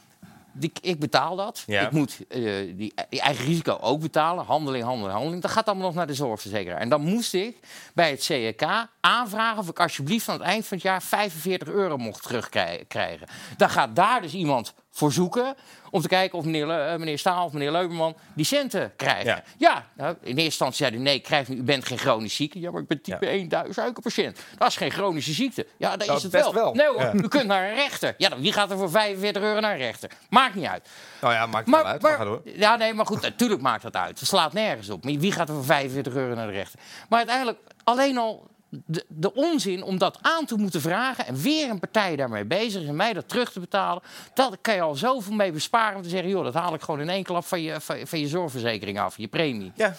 Die, 0.56 0.72
ik 0.80 1.00
betaal 1.00 1.36
dat. 1.36 1.62
Ja. 1.66 1.86
Ik 1.86 1.90
moet 1.90 2.18
eh, 2.28 2.42
die, 2.76 2.94
die 3.08 3.20
eigen 3.20 3.44
risico 3.44 3.78
ook 3.80 4.00
betalen. 4.00 4.44
Handeling, 4.44 4.84
handeling, 4.84 5.12
handeling. 5.12 5.42
Dat 5.42 5.50
gaat 5.50 5.66
allemaal 5.66 5.86
nog 5.86 5.94
naar 5.94 6.06
de 6.06 6.14
zorgverzekeraar. 6.14 6.80
En 6.80 6.88
dan 6.88 7.00
moest 7.00 7.34
ik 7.34 7.56
bij 7.94 8.10
het 8.10 8.22
CEK 8.22 8.62
aanvragen 9.00 9.58
of 9.58 9.68
ik 9.68 9.80
alsjeblieft 9.80 10.28
aan 10.28 10.38
het 10.38 10.46
eind 10.46 10.66
van 10.66 10.76
het 10.76 10.86
jaar 10.86 11.02
45 11.02 11.68
euro 11.68 11.96
mocht 11.96 12.22
terugkrijgen. 12.22 13.26
Dan 13.56 13.70
gaat 13.70 13.96
daar 13.96 14.22
dus 14.22 14.34
iemand 14.34 14.74
voor 14.94 15.12
zoeken 15.12 15.54
om 15.90 16.00
te 16.02 16.08
kijken 16.08 16.38
of 16.38 16.44
meneer, 16.44 16.66
Le- 16.66 16.84
eh, 16.92 16.98
meneer 16.98 17.18
Staal 17.18 17.44
of 17.44 17.52
meneer 17.52 17.72
Leuberman 17.72 18.16
die 18.34 18.44
centen 18.44 18.92
krijgen. 18.96 19.24
Ja. 19.24 19.42
Ja, 19.56 19.86
nou, 19.96 20.14
in 20.20 20.26
eerste 20.28 20.42
instantie 20.42 20.76
zei 20.76 20.90
hij 20.94 21.00
nee, 21.04 21.20
krijg 21.20 21.48
u, 21.48 21.54
u 21.54 21.62
bent 21.62 21.86
geen 21.86 21.98
chronisch 21.98 22.34
zieke. 22.34 22.60
Ja, 22.60 22.70
maar 22.70 22.80
ik 22.82 22.86
ben 22.88 23.00
type 23.02 23.24
Ja. 23.26 23.30
1 23.32 23.48
du- 23.48 23.72
suikerpatiënt. 23.72 24.38
Dat 24.58 24.68
is 24.68 24.76
geen 24.76 24.90
chronische 24.90 25.32
ziekte. 25.32 25.66
Ja, 25.76 25.96
dat 25.96 26.06
Nou, 26.06 26.16
is 26.16 26.22
het 26.22 26.32
best 26.32 26.44
wel. 26.44 26.54
wel. 26.54 26.74
Nee 26.74 26.86
hoor, 26.86 27.00
Ja. 27.00 27.12
u 27.14 27.28
kunt 27.28 27.46
naar 27.46 27.68
een 27.68 27.74
rechter. 27.74 28.14
Ja, 28.18 28.28
dan, 28.28 28.40
wie 28.40 28.52
gaat 28.52 28.70
er 28.70 28.78
voor 28.78 28.90
45 28.90 29.42
euro 29.42 29.60
naar 29.60 29.72
een 29.72 29.78
rechter? 29.78 30.10
Maakt 30.30 30.54
niet 30.54 30.66
uit. 30.66 30.88
Nou 31.20 31.34
ja, 31.34 31.46
maakt 31.46 31.66
het 31.66 31.74
wel 31.74 31.84
uit. 31.84 32.02
Maar, 32.02 32.28
ja, 32.44 32.76
nee, 32.76 32.94
maar 32.94 33.06
goed, 33.06 33.20
natuurlijk 33.20 33.60
maakt 33.62 33.82
dat 33.82 33.96
uit. 33.96 34.18
Het 34.18 34.28
slaat 34.28 34.52
nergens 34.52 34.90
op. 34.90 35.04
Maar 35.04 35.12
wie 35.12 35.32
gaat 35.32 35.48
er 35.48 35.54
voor 35.54 35.64
45 35.64 36.14
euro 36.14 36.34
naar 36.34 36.46
de 36.46 36.52
rechter? 36.52 36.80
Maar 37.08 37.18
uiteindelijk, 37.18 37.58
alleen 37.84 38.18
al 38.18 38.46
de, 38.86 39.04
de 39.08 39.34
onzin 39.34 39.82
om 39.82 39.98
dat 39.98 40.18
aan 40.20 40.44
te 40.44 40.56
moeten 40.56 40.80
vragen 40.80 41.26
en 41.26 41.36
weer 41.36 41.70
een 41.70 41.78
partij 41.78 42.16
daarmee 42.16 42.44
bezig 42.44 42.82
is 42.82 42.88
en 42.88 42.96
mij 42.96 43.12
dat 43.12 43.28
terug 43.28 43.52
te 43.52 43.60
betalen, 43.60 44.02
dat 44.34 44.58
kan 44.60 44.74
je 44.74 44.80
al 44.80 44.94
zoveel 44.94 45.32
mee 45.32 45.52
besparen 45.52 45.96
om 45.96 46.02
te 46.02 46.08
zeggen, 46.08 46.30
joh, 46.30 46.44
dat 46.44 46.54
haal 46.54 46.74
ik 46.74 46.80
gewoon 46.80 47.00
in 47.00 47.08
één 47.08 47.24
klap 47.24 47.44
van 47.44 47.62
je, 47.62 47.80
van, 47.80 48.06
van 48.06 48.20
je 48.20 48.28
zorgverzekering 48.28 49.00
af, 49.00 49.16
je 49.18 49.28
premie. 49.28 49.72
Ja. 49.74 49.94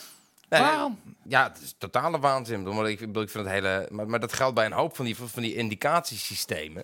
Nee, 0.50 0.62
Waarom? 0.62 1.00
Ja, 1.24 1.44
het 1.44 1.62
is 1.62 1.76
totale 1.78 2.20
waanzin. 2.20 2.68
Ik 2.68 3.00
ik, 3.00 3.14
vind 3.14 3.34
het 3.34 3.48
hele, 3.48 3.88
maar, 3.92 4.08
maar 4.08 4.20
dat 4.20 4.34
geldt 4.34 4.56
bij 4.56 4.66
een 4.66 4.72
hoop 4.72 4.96
van 4.96 5.06
die, 5.06 5.16
van 5.16 5.42
die 5.42 5.56
indicatiesystemen. 5.56 6.84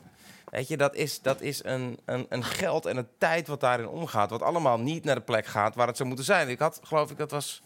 Weet 0.49 0.67
je, 0.67 0.77
dat 0.77 0.95
is, 0.95 1.21
dat 1.21 1.41
is 1.41 1.63
een, 1.63 1.99
een, 2.05 2.25
een 2.29 2.43
geld 2.43 2.85
en 2.85 2.97
een 2.97 3.07
tijd 3.17 3.47
wat 3.47 3.59
daarin 3.59 3.87
omgaat. 3.87 4.29
Wat 4.29 4.41
allemaal 4.41 4.79
niet 4.79 5.03
naar 5.03 5.15
de 5.15 5.21
plek 5.21 5.45
gaat 5.45 5.75
waar 5.75 5.87
het 5.87 5.95
zou 5.95 6.07
moeten 6.07 6.25
zijn. 6.25 6.49
Ik 6.49 6.59
had, 6.59 6.79
geloof 6.83 7.11
ik, 7.11 7.17
dat 7.17 7.31
was 7.31 7.61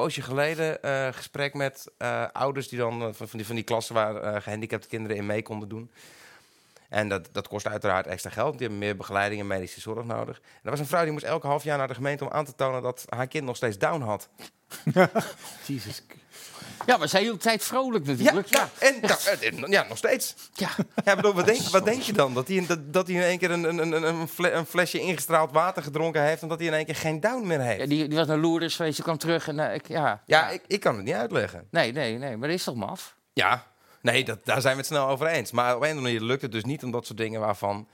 poosje 0.00 0.22
geleden 0.22 0.82
eh 0.82 1.08
gesprek 1.12 1.54
met 1.54 1.86
eh, 1.98 2.24
ouders 2.32 2.68
die 2.68 2.78
dan 2.78 3.02
eh, 3.02 3.08
van, 3.12 3.26
die, 3.30 3.46
van 3.46 3.54
die 3.54 3.64
klassen 3.64 3.94
waar 3.94 4.16
eh, 4.16 4.42
gehandicapte 4.42 4.88
kinderen 4.88 5.16
in 5.16 5.26
mee 5.26 5.42
konden 5.42 5.68
doen. 5.68 5.90
En 6.88 7.08
dat, 7.08 7.28
dat 7.32 7.48
kost 7.48 7.66
uiteraard 7.66 8.06
extra 8.06 8.30
geld. 8.30 8.52
Die 8.52 8.60
hebben 8.60 8.78
meer 8.78 8.96
begeleiding 8.96 9.40
en 9.40 9.46
medische 9.46 9.80
zorg 9.80 10.04
nodig. 10.04 10.36
En 10.36 10.60
er 10.62 10.70
was 10.70 10.80
een 10.80 10.86
vrouw 10.86 11.02
die 11.02 11.12
moest 11.12 11.24
elke 11.24 11.46
half 11.46 11.64
jaar 11.64 11.78
naar 11.78 11.88
de 11.88 11.94
gemeente 11.94 12.24
om 12.24 12.30
aan 12.30 12.44
te 12.44 12.54
tonen 12.54 12.82
dat 12.82 13.04
haar 13.08 13.26
kind 13.26 13.44
nog 13.44 13.56
steeds 13.56 13.78
down 13.78 14.00
had. 14.00 14.28
Jezus. 15.66 16.02
Ja, 16.86 16.96
maar 16.96 17.08
zij 17.08 17.20
hield 17.22 17.40
tijd 17.40 17.64
vrolijk 17.64 18.06
natuurlijk. 18.06 18.46
Ja, 18.46 18.68
en 18.78 18.94
nou, 19.00 19.70
ja, 19.70 19.86
nog 19.88 19.98
steeds. 19.98 20.34
Ja. 20.52 20.68
Ja, 21.04 21.16
bedoel, 21.16 21.34
wat, 21.34 21.46
denk, 21.46 21.60
wat 21.60 21.84
denk 21.84 22.02
je 22.02 22.12
dan? 22.12 22.34
Dat 22.34 22.48
hij, 22.48 22.66
dat, 22.66 22.92
dat 22.92 23.06
hij 23.06 23.16
in 23.16 23.22
één 23.22 23.38
keer 23.38 23.50
een, 23.50 23.64
een, 23.64 23.78
een, 23.78 24.02
een, 24.02 24.28
fle- 24.28 24.50
een 24.50 24.66
flesje 24.66 25.00
ingestraald 25.00 25.52
water 25.52 25.82
gedronken 25.82 26.22
heeft... 26.22 26.42
en 26.42 26.48
dat 26.48 26.58
hij 26.58 26.66
in 26.66 26.74
één 26.74 26.84
keer 26.84 26.96
geen 26.96 27.20
down 27.20 27.46
meer 27.46 27.60
heeft? 27.60 27.80
Ja, 27.80 27.86
die, 27.86 28.08
die 28.08 28.18
was 28.18 28.26
naar 28.26 28.38
Lourdes 28.38 28.76
geweest, 28.76 28.94
die 28.94 29.04
kwam 29.04 29.18
terug 29.18 29.48
en 29.48 29.58
eh, 29.58 29.74
ik, 29.74 29.88
ja. 29.88 30.22
Ja, 30.26 30.48
ik, 30.48 30.62
ik 30.66 30.80
kan 30.80 30.96
het 30.96 31.04
niet 31.04 31.14
uitleggen. 31.14 31.66
Nee, 31.70 31.92
nee, 31.92 32.18
nee, 32.18 32.36
maar 32.36 32.48
dat 32.48 32.56
is 32.56 32.64
toch 32.64 32.74
maf? 32.74 33.16
Ja, 33.32 33.66
nee, 34.02 34.24
dat, 34.24 34.44
daar 34.44 34.60
zijn 34.60 34.72
we 34.72 34.78
het 34.78 34.88
snel 34.88 35.08
over 35.08 35.26
eens. 35.26 35.50
Maar 35.50 35.76
op 35.76 35.82
een 35.82 35.88
of 35.88 35.96
andere 35.96 36.12
manier 36.12 36.20
lukt 36.28 36.42
het 36.42 36.52
dus 36.52 36.64
niet 36.64 36.84
om 36.84 36.90
dat 36.90 37.06
soort 37.06 37.18
dingen 37.18 37.40
waarvan 37.40 37.88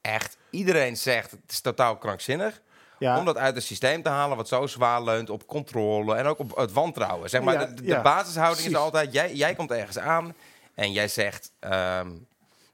echt 0.00 0.36
iedereen 0.50 0.96
zegt... 0.96 1.30
het 1.30 1.40
is 1.48 1.60
totaal 1.60 1.96
krankzinnig... 1.96 2.60
Ja. 3.00 3.18
Om 3.18 3.24
dat 3.24 3.36
uit 3.36 3.54
het 3.54 3.64
systeem 3.64 4.02
te 4.02 4.08
halen 4.08 4.36
wat 4.36 4.48
zo 4.48 4.66
zwaar 4.66 5.02
leunt 5.02 5.30
op 5.30 5.46
controle 5.46 6.14
en 6.14 6.26
ook 6.26 6.38
op 6.38 6.56
het 6.56 6.72
wantrouwen. 6.72 7.30
Zeg 7.30 7.42
maar, 7.42 7.54
Ja, 7.54 7.64
de, 7.66 7.74
de 7.74 7.86
ja, 7.86 8.02
basishouding 8.02 8.66
is 8.68 8.74
altijd, 8.74 9.12
jij, 9.12 9.34
jij 9.34 9.54
komt 9.54 9.70
ergens 9.70 9.98
aan 9.98 10.34
en 10.74 10.92
jij 10.92 11.08
zegt, 11.08 11.52
ehm, 11.58 12.10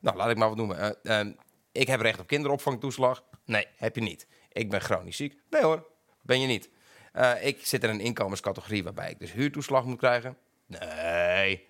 nou 0.01 0.17
laat 0.17 0.31
ik 0.31 0.37
maar 0.37 0.49
wat 0.49 0.57
noemen. 0.57 0.79
eh, 1.03 1.19
ehm, 1.21 1.33
ik 1.73 1.87
heb 1.87 2.01
recht 2.01 2.21
op 2.21 2.27
kinderopvangtoeslag. 2.27 3.23
Nee, 3.45 3.67
heb 3.77 3.95
je 3.95 4.03
niet. 4.03 4.27
Ik 4.53 4.71
ben 4.71 4.81
chronisch 4.81 5.17
ziek. 5.17 5.37
Nee 5.51 5.63
hoor, 5.63 5.87
ben 6.23 6.41
je 6.41 6.47
niet. 6.47 6.69
Eh, 7.13 7.47
ik 7.47 7.67
zit 7.67 7.85
in 7.85 7.91
een 7.91 8.01
inkomenscategorie 8.01 8.85
waarbij 8.85 9.11
ik 9.11 9.19
dus 9.19 9.33
huurtoeslag 9.33 9.85
moet 9.85 9.99
krijgen. 9.99 10.37
Nee, 10.67 11.69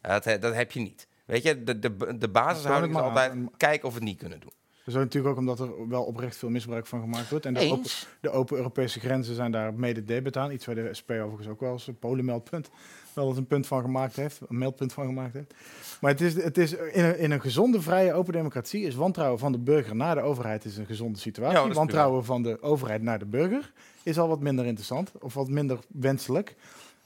dat, 0.00 0.24
dat 0.24 0.54
heb 0.54 0.72
je 0.72 0.80
niet. 0.80 1.06
Weet 1.24 1.42
je, 1.42 1.64
de, 1.64 1.78
de, 1.78 2.18
de 2.18 2.28
basishouding 2.28 2.94
is 2.96 3.00
altijd 3.00 3.34
kijken 3.56 3.86
of 3.88 3.92
we 3.94 3.98
het 3.98 4.08
niet 4.08 4.18
kunnen 4.18 4.40
doen. 4.40 4.52
Zo 4.86 4.98
natuurlijk 4.98 5.32
ook 5.32 5.38
omdat 5.38 5.60
er 5.60 5.88
wel 5.88 6.02
oprecht 6.02 6.36
veel 6.36 6.50
misbruik 6.50 6.86
van 6.86 7.00
gemaakt 7.00 7.30
wordt. 7.30 7.46
En 7.46 7.54
de 7.54 7.70
open, 7.70 7.90
de 8.20 8.30
open 8.30 8.56
Europese 8.56 9.00
grenzen 9.00 9.34
zijn 9.34 9.52
daar 9.52 9.74
mede 9.74 10.04
debet 10.04 10.36
aan. 10.36 10.50
Iets 10.50 10.66
waar 10.66 10.74
de 10.74 10.94
SP 11.00 11.10
overigens 11.10 11.48
ook 11.48 11.60
wel 11.60 11.72
eens 11.72 11.86
een 11.86 11.98
polenmeldpunt 11.98 12.70
wel 13.14 13.28
eens 13.28 13.36
een 13.36 13.46
punt 13.46 13.66
van 13.66 13.82
gemaakt 13.82 14.16
heeft. 14.16 14.40
Een 14.48 14.58
meldpunt 14.58 14.92
van 14.92 15.06
gemaakt 15.06 15.32
heeft. 15.32 15.54
Maar 16.00 16.10
het 16.10 16.20
is, 16.20 16.34
het 16.34 16.58
is 16.58 16.72
in, 16.72 17.04
een, 17.04 17.18
in 17.18 17.30
een 17.30 17.40
gezonde, 17.40 17.80
vrije, 17.80 18.12
open 18.12 18.32
democratie 18.32 18.82
is 18.82 18.94
wantrouwen 18.94 19.38
van 19.38 19.52
de 19.52 19.58
burger 19.58 19.96
naar 19.96 20.14
de 20.14 20.20
overheid 20.20 20.64
is 20.64 20.76
een 20.76 20.86
gezonde 20.86 21.18
situatie. 21.18 21.68
Ja, 21.68 21.74
wantrouwen 21.74 22.24
van 22.24 22.42
de 22.42 22.62
overheid 22.62 23.02
naar 23.02 23.18
de 23.18 23.26
burger 23.26 23.72
is 24.02 24.18
al 24.18 24.28
wat 24.28 24.40
minder 24.40 24.64
interessant 24.64 25.12
of 25.20 25.34
wat 25.34 25.48
minder 25.48 25.78
wenselijk. 25.88 26.56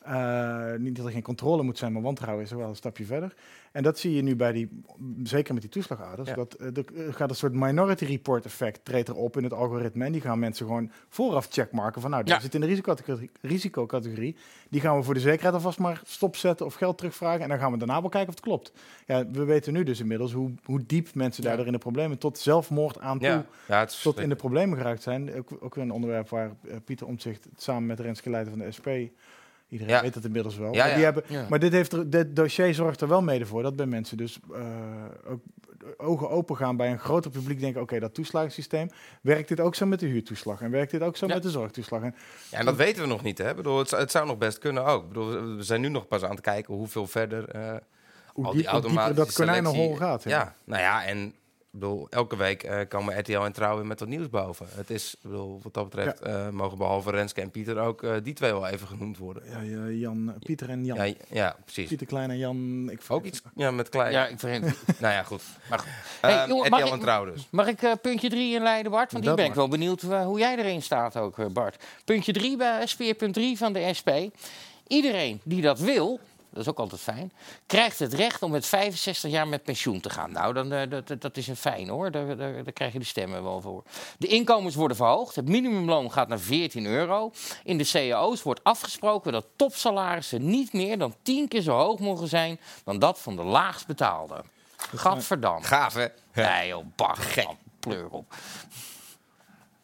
Eh, 0.06 0.72
niet 0.78 0.96
dat 0.96 1.06
er 1.06 1.12
geen 1.12 1.22
controle 1.22 1.62
moet 1.62 1.78
zijn, 1.78 1.92
maar 1.92 2.02
wantrouwen 2.02 2.44
is 2.44 2.50
er 2.50 2.56
wel 2.56 2.68
een 2.68 2.76
stapje 2.76 3.04
verder. 3.04 3.34
En 3.72 3.82
dat 3.82 3.98
zie 3.98 4.14
je 4.14 4.22
nu 4.22 4.36
bij 4.36 4.52
die, 4.52 4.82
zeker 5.22 5.52
met 5.52 5.62
die 5.62 5.70
toeslagaders. 5.70 6.28
Ja. 6.28 6.34
Dat 6.34 6.56
er 6.60 6.84
gaat 7.14 7.30
een 7.30 7.36
soort 7.36 7.52
minority 7.52 8.04
report 8.04 8.44
effect 8.44 8.84
treedt 8.84 9.08
erop 9.08 9.36
in 9.36 9.42
het 9.42 9.52
algoritme. 9.52 10.04
En 10.04 10.12
die 10.12 10.20
gaan 10.20 10.38
mensen 10.38 10.66
gewoon 10.66 10.90
vooraf 11.08 11.46
checkmarken 11.50 12.00
van 12.00 12.10
nou, 12.10 12.22
Ja. 12.26 12.40
zit 12.40 12.54
in 12.54 12.60
de 12.60 12.66
risicocategorie, 12.66 13.30
risicocategorie. 13.40 14.36
Die 14.68 14.80
gaan 14.80 14.96
we 14.96 15.02
voor 15.02 15.14
de 15.14 15.20
zekerheid 15.20 15.54
alvast 15.54 15.78
maar 15.78 16.00
stopzetten 16.04 16.66
of 16.66 16.74
geld 16.74 16.96
terugvragen. 16.98 17.40
En 17.40 17.48
dan 17.48 17.58
gaan 17.58 17.72
we 17.72 17.78
daarna 17.78 18.00
wel 18.00 18.10
kijken 18.10 18.28
of 18.28 18.34
het 18.34 18.44
klopt. 18.44 18.72
Ja, 19.06 19.26
we 19.30 19.44
weten 19.44 19.72
nu 19.72 19.82
dus 19.82 20.00
inmiddels 20.00 20.32
hoe, 20.32 20.50
hoe 20.64 20.86
diep 20.86 21.14
mensen 21.14 21.42
daardoor 21.42 21.66
in 21.66 21.72
de 21.72 21.78
problemen 21.78 22.18
tot 22.18 22.38
zelfmoord 22.38 22.98
aan 22.98 23.18
toe 23.18 23.44
tot 24.02 24.20
in 24.20 24.28
de 24.28 24.36
problemen 24.36 24.78
geraakt 24.78 25.02
zijn. 25.02 25.34
Ook, 25.34 25.48
ook 25.60 25.74
weer 25.74 25.84
een 25.84 25.90
onderwerp 25.90 26.28
waar 26.28 26.50
Pieter 26.84 27.06
Omtzigt 27.06 27.48
samen 27.56 27.86
met 27.86 28.00
Renske 28.00 28.30
Leijten 28.30 28.52
van 28.52 28.60
de 28.60 28.72
SP... 28.76 28.88
Iedereen 29.68 29.94
Ja. 29.94 30.02
weet 30.02 30.14
het 30.14 30.24
inmiddels 30.24 30.56
wel. 30.56 30.74
Ja, 30.74 30.84
maar, 30.84 30.94
die 30.94 31.04
ja. 31.04 31.12
hebben, 31.12 31.48
maar 31.48 31.58
dit, 31.58 31.72
heeft 31.72 31.92
er, 31.92 32.10
dit 32.10 32.36
dossier 32.36 32.74
zorgt 32.74 33.00
er 33.00 33.08
wel 33.08 33.22
mede 33.22 33.46
voor 33.46 33.62
dat 33.62 33.76
bij 33.76 33.86
mensen 33.86 34.16
dus 34.16 34.38
eh, 34.54 34.60
ook 35.30 35.40
ogen 35.96 36.30
open 36.30 36.56
gaan 36.56 36.76
bij 36.76 36.90
een 36.90 36.98
groter 36.98 37.30
publiek. 37.30 37.60
Denken, 37.60 37.80
oké, 37.82 37.98
dat 37.98 38.14
toeslagensysteem, 38.14 38.88
werkt 39.22 39.48
dit 39.48 39.60
ook 39.60 39.74
zo 39.74 39.86
met 39.86 40.00
de 40.00 40.06
huurtoeslag? 40.06 40.60
En 40.60 40.70
werkt 40.70 40.90
dit 40.90 41.02
ook 41.02 41.16
zo 41.16 41.26
met 41.26 41.42
de 41.42 41.50
zorgtoeslag? 41.50 42.02
En 42.02 42.14
Ja, 42.50 42.58
en 42.58 42.64
dat 42.64 42.76
weten 42.76 43.02
we 43.02 43.08
nog 43.08 43.22
niet. 43.22 43.38
Hè? 43.38 43.54
Bedoel, 43.54 43.78
het, 43.78 43.88
zou- 43.88 44.02
het 44.02 44.10
zou 44.10 44.26
nog 44.26 44.38
best 44.38 44.58
kunnen 44.58 44.84
ook. 44.84 45.08
Bedoel, 45.08 45.56
we 45.56 45.62
zijn 45.62 45.80
nu 45.80 45.88
nog 45.88 46.08
pas 46.08 46.22
aan 46.22 46.30
het 46.30 46.40
kijken 46.40 46.74
hoeveel 46.74 47.06
verder 47.06 47.48
eh, 47.48 47.60
hoe 48.32 48.44
al 48.44 48.50
die 48.52 48.60
dieper 48.60 48.72
automatische 48.80 49.14
dat 49.24 49.32
konijnenhol 49.32 49.74
selectie- 49.74 49.98
gaat. 50.06 50.22
Ja. 50.22 50.54
nou 50.64 50.82
ja, 50.82 51.04
en 51.04 51.34
bedoel, 51.78 52.06
elke 52.10 52.36
week 52.36 52.62
eh, 52.62 52.80
komen 52.88 53.18
RTL 53.18 53.38
en 53.38 53.52
Trouw 53.52 53.76
weer 53.76 53.86
met 53.86 54.00
wat 54.00 54.08
nieuws 54.08 54.28
boven. 54.28 54.66
Het 54.70 54.90
is, 54.90 55.16
bedoel, 55.22 55.60
wat 55.62 55.74
dat 55.74 55.84
betreft, 55.84 56.20
eh, 56.20 56.48
mogen 56.48 56.78
behalve 56.78 57.10
Renske 57.10 57.40
en 57.40 57.50
Pieter 57.50 57.78
ook 57.78 58.02
eh, 58.02 58.14
die 58.22 58.34
twee 58.34 58.52
wel 58.52 58.66
even 58.66 58.86
genoemd 58.86 59.18
worden. 59.18 59.42
Ja, 59.50 59.60
ja, 59.60 59.88
Jan, 59.88 60.34
Pieter 60.38 60.68
en 60.68 60.84
Jan. 60.84 60.96
Ja, 61.08 61.14
ja 61.30 61.56
precies. 61.64 61.88
Pieter 61.88 62.06
Klein 62.06 62.30
en 62.30 62.38
Jan. 62.38 62.88
Ik 62.90 63.00
Ook 63.08 63.24
iets 63.24 63.42
ja, 63.54 63.70
met 63.70 63.88
klein. 63.88 64.12
Ja, 64.12 64.26
ik 64.26 64.38
vergeet 64.38 64.62
Nou 65.00 65.14
ja, 65.14 65.22
goed. 65.22 65.42
Maar 65.68 65.78
goed. 65.78 65.88
Hey, 66.20 66.46
jongen, 66.46 66.66
RTL 66.66 66.70
mag 66.70 66.86
ik- 66.86 66.92
en 66.92 67.00
Trouw 67.00 67.24
dus. 67.24 67.46
Mag 67.50 67.66
ik 67.66 68.00
puntje 68.02 68.28
3 68.28 68.54
inleiden, 68.54 68.92
Bart? 68.92 69.12
Want 69.12 69.24
die 69.24 69.34
ben 69.34 69.44
ik 69.44 69.54
wel 69.54 69.68
benieuwd 69.68 70.02
hoe 70.02 70.38
jij 70.38 70.56
erin 70.56 70.82
staat 70.82 71.16
ook, 71.16 71.52
Bart. 71.52 71.84
Puntje 72.04 72.32
3 72.32 72.56
bij 72.56 72.86
SP.3 72.92 73.42
van 73.56 73.72
de 73.72 73.94
SP. 73.98 74.10
Iedereen 74.86 75.40
die 75.44 75.62
dat 75.62 75.78
wil, 75.78 76.20
dat 76.56 76.64
is 76.64 76.70
ook 76.70 76.78
altijd 76.78 77.00
fijn, 77.00 77.32
krijgt 77.66 77.98
het 77.98 78.14
recht 78.14 78.42
om 78.42 78.50
met 78.50 78.66
65 78.66 79.30
jaar 79.30 79.48
met 79.48 79.62
pensioen 79.62 80.00
te 80.00 80.10
gaan. 80.10 80.32
Nou, 80.32 80.52
dan, 80.54 80.72
eh, 80.72 80.90
dat, 80.90 81.20
dat- 81.20 81.36
is 81.36 81.48
een 81.48 81.56
fijn 81.56 81.88
hoor, 81.88 82.10
daar, 82.10 82.36
daar, 82.36 82.64
daar 82.64 82.72
krijg 82.72 82.92
je 82.92 82.98
de 82.98 83.04
stemmen 83.04 83.42
wel 83.42 83.60
voor. 83.60 83.82
De 84.18 84.26
inkomens 84.26 84.74
worden 84.74 84.96
verhoogd, 84.96 85.34
het 85.36 85.48
minimumloon 85.48 86.12
gaat 86.12 86.28
naar 86.28 86.38
14 86.38 86.86
euro. 86.86 87.32
In 87.64 87.78
de 87.78 87.84
cao's 88.08 88.42
wordt 88.42 88.64
afgesproken 88.64 89.32
dat 89.32 89.46
topsalarissen 89.56 90.50
niet 90.50 90.72
meer 90.72 90.98
dan 90.98 91.14
10 91.22 91.48
keer 91.48 91.60
zo 91.62 91.72
hoog 91.76 91.98
mogen 91.98 92.28
zijn 92.28 92.60
dan 92.84 92.98
dat 92.98 93.20
van 93.20 93.36
de 93.36 93.42
laagst 93.42 93.86
betaalde. 93.86 94.44
Gadverdamme. 94.76 95.66
Gaaf, 95.66 95.94
hè? 95.94 96.06
Nee, 96.34 96.68
joh, 96.68 96.84
man, 96.96 97.56
pleur 97.80 98.08
op. 98.08 98.34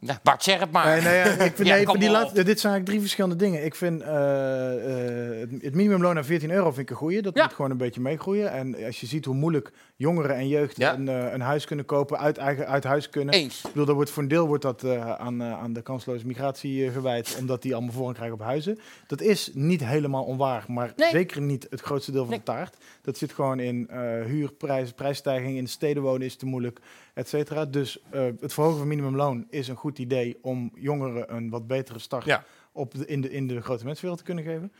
Ja, 0.04 0.20
Bart, 0.22 0.42
zeg 0.42 0.60
het 0.60 0.70
maar. 0.70 0.86
Nee, 0.86 1.00
nee, 1.00 1.14
ja, 1.14 1.24
ik 1.24 1.52
vind, 1.56 1.68
Ja, 1.68 1.74
nee, 1.74 1.84
kom 1.84 1.98
die 1.98 2.08
dit 2.08 2.34
zijn 2.34 2.44
eigenlijk 2.44 2.84
drie 2.84 3.00
verschillende 3.00 3.36
dingen. 3.36 3.64
Ik 3.64 3.74
vind 3.74 4.02
eh, 4.02 5.40
eh, 5.40 5.48
het, 5.60 5.74
minimumloon 5.74 6.14
naar 6.14 6.24
14 6.24 6.50
euro 6.50 6.70
vind 6.70 6.78
ik 6.78 6.90
een 6.90 6.96
goeie. 6.96 7.22
Dat 7.22 7.34
moet 7.34 7.52
gewoon 7.52 7.70
een 7.70 7.76
beetje 7.76 8.00
meegroeien. 8.00 8.52
En 8.52 8.84
als 8.84 9.00
je 9.00 9.06
ziet 9.06 9.24
hoe 9.24 9.34
moeilijk 9.34 9.72
jongeren 10.02 10.36
en 10.36 10.48
jeugd 10.48 10.76
Ja. 10.76 10.94
een, 10.94 11.08
eh, 11.08 11.32
een 11.32 11.40
huis 11.40 11.64
kunnen 11.64 11.84
kopen, 11.84 12.18
uit, 12.18 12.36
eigen, 12.38 12.66
uit 12.66 12.84
huis 12.84 13.08
kunnen. 13.08 13.34
Eens. 13.34 13.58
Ik 13.64 13.70
bedoel, 13.70 13.84
dat 13.86 13.94
wordt 13.94 14.10
voor 14.10 14.22
een 14.22 14.28
deel 14.28 14.46
wordt 14.46 14.62
dat, 14.62 14.82
eh, 14.84 15.10
aan, 15.14 15.40
eh, 15.42 15.52
aan 15.52 15.72
de 15.72 15.82
kansloze 15.82 16.26
migratie 16.26 16.90
gewijd, 16.90 17.36
omdat 17.40 17.62
die 17.62 17.72
allemaal 17.74 17.92
voorrang 17.92 18.14
krijgen 18.16 18.36
op 18.38 18.44
huizen. 18.44 18.78
Dat 19.06 19.20
is 19.20 19.50
niet 19.54 19.84
helemaal 19.84 20.24
onwaar, 20.24 20.64
maar 20.68 20.92
Nee. 20.96 21.10
zeker 21.10 21.40
niet 21.40 21.66
het 21.70 21.80
grootste 21.80 22.10
deel 22.12 22.20
van 22.20 22.30
Nee. 22.30 22.38
de 22.38 22.44
taart. 22.44 22.76
Dat 23.02 23.16
zit 23.18 23.32
gewoon 23.32 23.60
in 23.60 23.88
huurprijs, 24.26 24.92
prijsstijging, 24.92 25.56
in 25.56 25.64
de 25.64 25.70
steden 25.70 26.02
wonen 26.02 26.26
is 26.26 26.36
te 26.36 26.46
moeilijk, 26.46 26.80
et 27.14 27.28
cetera. 27.28 27.64
Dus 27.64 27.98
het 28.40 28.52
verhogen 28.54 28.78
van 28.78 28.88
minimumloon 28.88 29.46
is 29.50 29.68
een 29.68 29.76
goed 29.76 29.98
idee 29.98 30.38
om 30.42 30.70
jongeren 30.74 31.34
een 31.34 31.50
wat 31.50 31.66
betere 31.66 31.98
start 31.98 32.24
Ja. 32.24 32.44
op 32.72 32.94
de, 32.94 33.06
in, 33.06 33.20
de, 33.20 33.30
in 33.30 33.46
de 33.46 33.60
grote 33.60 33.84
mensenwereld 33.84 34.18
te 34.18 34.32
kunnen 34.32 34.44
geven. 34.44 34.72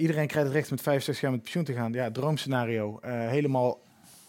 Iedereen 0.00 0.26
krijgt 0.26 0.46
het 0.48 0.56
recht 0.56 0.70
met 0.70 0.80
65 0.80 1.20
jaar 1.22 1.30
met 1.32 1.42
pensioen 1.42 1.64
te 1.64 1.72
gaan. 1.72 1.92
Ja, 1.92 2.10
droomscenario. 2.10 2.98
helemaal 3.02 3.78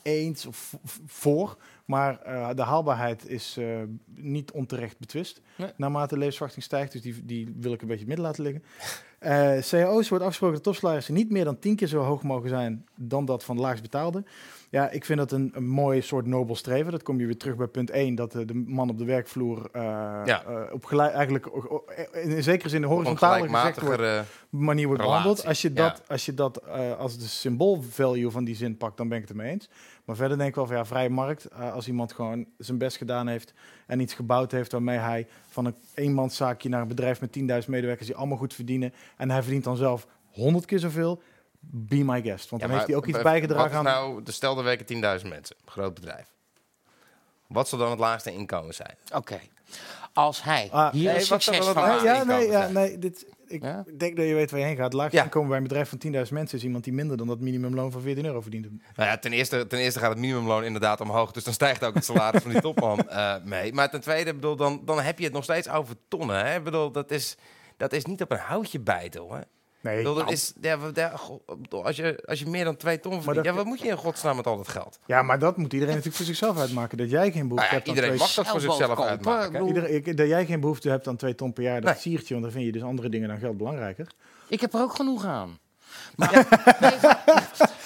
eens 0.04 0.45
of 0.45 0.78
voor. 1.06 1.58
Maar 1.86 2.22
eh, 2.22 2.49
de 2.56 2.62
haalbaarheid 2.62 3.30
is 3.30 3.58
eh, 3.58 3.82
niet 4.16 4.51
onterecht 4.51 4.99
betwist. 4.99 5.41
Nee. 5.58 5.72
Naarmate 5.78 6.08
de 6.08 6.16
levensverwachting 6.16 6.66
stijgt. 6.66 6.91
Dus 6.91 7.01
die, 7.01 7.26
die 7.26 7.54
wil 7.58 7.74
ik 7.74 7.82
een 7.82 7.88
beetje 7.88 8.06
het 8.06 8.16
midden 8.16 8.26
laten 8.26 8.43
liggen. 8.43 8.64
Cao's 9.70 10.10
wordt 10.10 10.24
afgesproken 10.24 10.56
dat 10.56 10.64
topsalarissen 10.64 11.14
niet 11.14 11.32
meer 11.32 11.44
dan 11.44 11.60
tien 11.60 11.76
keer 11.76 11.88
zo 11.88 12.02
hoog 12.02 12.24
mogen 12.24 12.50
zijn 12.50 12.86
dan 12.96 13.26
dat 13.26 13.44
van 13.44 13.56
de 13.56 13.62
laagst 13.62 13.82
betaalde. 13.82 14.24
Ja, 14.74 14.90
ik 14.90 15.06
vind 15.06 15.20
dat 15.20 15.32
een, 15.32 15.52
een 15.54 15.68
mooi 15.68 16.02
soort 16.02 16.26
nobel 16.26 16.56
streven. 16.56 16.92
Dat 16.92 17.04
kom 17.04 17.20
je 17.20 17.26
weer 17.26 17.38
terug 17.38 17.56
bij 17.56 17.68
punt 17.68 17.90
1, 17.90 18.16
dat 18.16 18.32
de 18.32 18.64
man 18.66 18.90
op 18.90 18.98
de 18.98 19.06
werkvloer 19.06 19.70
eh, 19.72 19.82
Ja. 20.26 20.44
eh, 20.44 20.74
op 20.74 20.86
gelijk, 20.86 21.14
eigenlijk 21.14 21.46
eh, 22.14 22.36
in 22.36 22.44
zekere 22.44 22.70
zin 22.70 22.82
de 22.82 22.88
horizontale 22.88 23.48
wordt, 23.86 24.26
manier 24.50 24.88
wordt 24.88 25.02
behandeld. 25.02 25.46
Als 25.46 25.62
je 25.62 25.70
Ja. 25.70 25.76
dat, 25.76 26.02
als, 26.08 26.26
je 26.26 26.34
dat 26.34 26.70
als 26.98 27.18
de 27.18 27.28
symboolvalue 27.28 28.30
van 28.32 28.44
die 28.44 28.56
zin 28.56 28.78
pakt, 28.78 28.98
dan 28.98 29.08
ben 29.08 29.18
ik 29.18 29.24
het 29.24 29.32
ermee 29.32 29.52
eens. 29.52 29.70
Maar 30.06 30.16
verder 30.16 30.38
denk 30.38 30.50
ik 30.50 30.56
wel 30.56 30.66
van 30.68 30.76
ja, 30.76 30.86
vrije 30.86 31.10
markt. 31.10 31.48
als 31.54 31.88
iemand 31.88 32.14
gewoon 32.14 32.46
zijn 32.58 32.78
best 32.78 32.98
gedaan 32.98 33.28
heeft 33.28 33.54
en 33.88 34.00
iets 34.00 34.14
gebouwd 34.14 34.52
heeft 34.52 34.72
waarmee 34.72 34.98
hij 34.98 35.28
van 35.48 35.66
een 35.66 35.76
eenmanszaakje 35.94 36.70
naar 36.70 36.82
een 36.82 36.88
bedrijf 36.88 37.22
met 37.22 37.38
10.000 37.40 37.44
medewerkers 37.70 38.08
die 38.08 38.16
allemaal 38.16 38.38
goed 38.38 38.54
verdienen. 38.54 38.94
En 39.18 39.30
hij 39.30 39.41
verdient 39.41 39.64
dan 39.64 39.78
zelf 39.78 40.07
100 40.32 40.66
keer 40.66 40.80
zoveel. 40.80 41.22
be 41.59 41.95
my 42.03 42.22
guest. 42.22 42.49
Want 42.49 42.61
Ja, 42.61 42.68
dan 42.68 42.78
heeft 42.78 42.88
hij 42.89 42.97
ook 42.97 43.05
iets 43.05 43.22
bijgedragen 43.22 43.64
wat 43.64 43.72
is 43.72 43.78
aan... 43.78 43.84
nou, 43.84 44.24
de 44.24 44.32
stel 44.32 44.57
er 44.57 44.64
werken 44.64 45.20
10.000 45.22 45.28
mensen, 45.30 45.55
groot 45.66 45.93
bedrijf. 45.93 46.28
Wat 47.47 47.68
zal 47.68 47.80
dan 47.80 47.89
het 47.89 47.99
laagste 47.99 48.32
inkomen 48.32 48.74
zijn? 48.74 48.95
Oké. 49.14 49.39
Als 50.14 50.43
hij 50.43 50.70
Ah, 50.72 50.91
hier 50.91 51.11
nee, 51.11 51.20
succes 51.22 51.66
van 51.66 51.88
Nee, 51.88 52.01
ja, 52.03 52.24
nee, 52.24 52.47
ja, 52.47 52.68
nee 52.68 52.99
dit, 52.99 53.26
ik 53.47 53.64
Ja? 53.64 53.84
denk 53.97 54.16
dat 54.16 54.26
je 54.26 54.34
weet 54.34 54.51
waar 54.51 54.59
je 54.59 54.66
heen 54.66 54.76
gaat. 54.76 54.93
Laagste 54.93 55.18
Ja. 55.18 55.24
inkomen 55.24 55.47
bij 55.49 55.57
een 55.57 55.64
bedrijf 55.64 55.89
van 55.89 55.97
10.000 55.97 56.32
mensen 56.34 56.57
is 56.57 56.64
iemand 56.64 56.84
die 56.84 56.93
minder 56.93 57.18
dan 57.18 57.28
dat 57.28 57.39
minimumloon 57.39 57.91
van 57.91 58.01
14 58.01 58.26
euro 58.26 58.41
verdient. 58.41 58.66
Nou 58.95 59.09
ja, 59.09 59.18
ten 59.18 59.34
eerste, 59.34 59.68
ten 59.68 59.80
eerste 59.80 59.99
gaat 59.99 60.09
het 60.09 60.18
minimumloon 60.20 60.64
inderdaad 60.64 61.01
omhoog. 61.01 61.32
Dus 61.32 61.43
dan 61.43 61.53
stijgt 61.53 61.84
ook 61.84 61.93
het 61.93 62.05
salaris 62.05 62.41
van 62.41 62.51
die 62.51 62.61
topman 62.61 62.99
eh, 63.09 63.36
mee. 63.43 63.74
Maar 63.74 63.89
ten 63.89 64.01
tweede, 64.01 64.34
bedoel, 64.34 64.55
dan, 64.55 64.82
dan 64.86 64.99
heb 65.01 65.18
je 65.18 65.24
het 65.26 65.34
nog 65.34 65.43
steeds 65.43 65.70
over 65.70 65.95
tonnen. 66.07 66.45
Hè? 66.45 66.55
Ik 66.57 66.64
Bedoel, 66.64 66.91
dat, 66.91 67.11
is, 67.11 67.38
dat 67.84 67.94
is 67.94 68.06
niet 68.06 68.22
op 68.22 68.32
een 68.32 68.38
houtje 68.38 68.80
bijten 68.80 69.22
hoor. 69.22 69.44
Nee, 69.82 69.98
bedoel, 69.98 70.14
dat 70.14 70.24
nou, 70.24 70.36
is, 70.36 70.54
ja, 70.94 71.20
als, 71.70 71.96
je, 71.96 72.24
als 72.26 72.40
je 72.40 72.48
meer 72.48 72.64
dan 72.64 72.76
twee 72.78 73.00
ton 73.00 73.12
verdient, 73.12 73.36
dat- 73.36 73.46
ja, 73.46 73.54
wat 73.54 73.66
moet 73.66 73.80
je 73.80 73.88
in 73.88 73.98
godsnaam 73.98 74.36
met 74.36 74.48
al 74.48 74.58
dat 74.58 74.68
geld? 74.68 75.00
ja, 75.06 75.22
maar 75.22 75.40
dat 75.40 75.58
moet 75.58 75.74
iedereen 75.74 75.94
natuurlijk 75.96 76.16
voor 76.18 76.26
zichzelf 76.26 76.58
uitmaken. 76.58 76.98
Dat 76.98 77.10
jij 77.10 77.32
geen 77.32 77.48
behoefte 77.48 77.56
Nou 77.56 77.66
ja, 77.68 77.74
hebt 77.74 77.88
aan 77.88 77.96
iedereen 77.96 78.10
twee... 78.18 78.28
mag 78.28 78.34
dat 78.36 78.48
voor 78.48 78.60
Zelf 78.60 78.76
zichzelf 78.76 78.98
kopen, 78.98 79.12
uitmaken. 79.12 79.68
Iedereen, 79.68 80.16
dat 80.16 80.28
jij 80.28 80.46
geen 80.46 80.60
behoefte 80.60 80.90
hebt 80.90 81.08
aan 81.08 81.16
twee 81.16 81.36
ton 81.36 81.54
per 81.54 81.64
jaar, 81.64 81.82
dat 81.82 81.92
Nee. 81.94 82.00
siertje, 82.02 82.34
want 82.34 82.44
dan 82.46 82.54
vind 82.54 82.66
je 82.66 82.72
dus 82.72 82.84
andere 82.84 83.10
dingen 83.10 83.28
dan 83.28 83.38
geld 83.38 83.58
belangrijker. 83.58 84.08
Ik 84.48 84.62
heb 84.62 84.74
er 84.74 84.82
ook 84.82 84.96
genoeg 84.96 85.26
aan. 85.26 85.58
Maar 86.16 86.32
nee, 86.80 86.92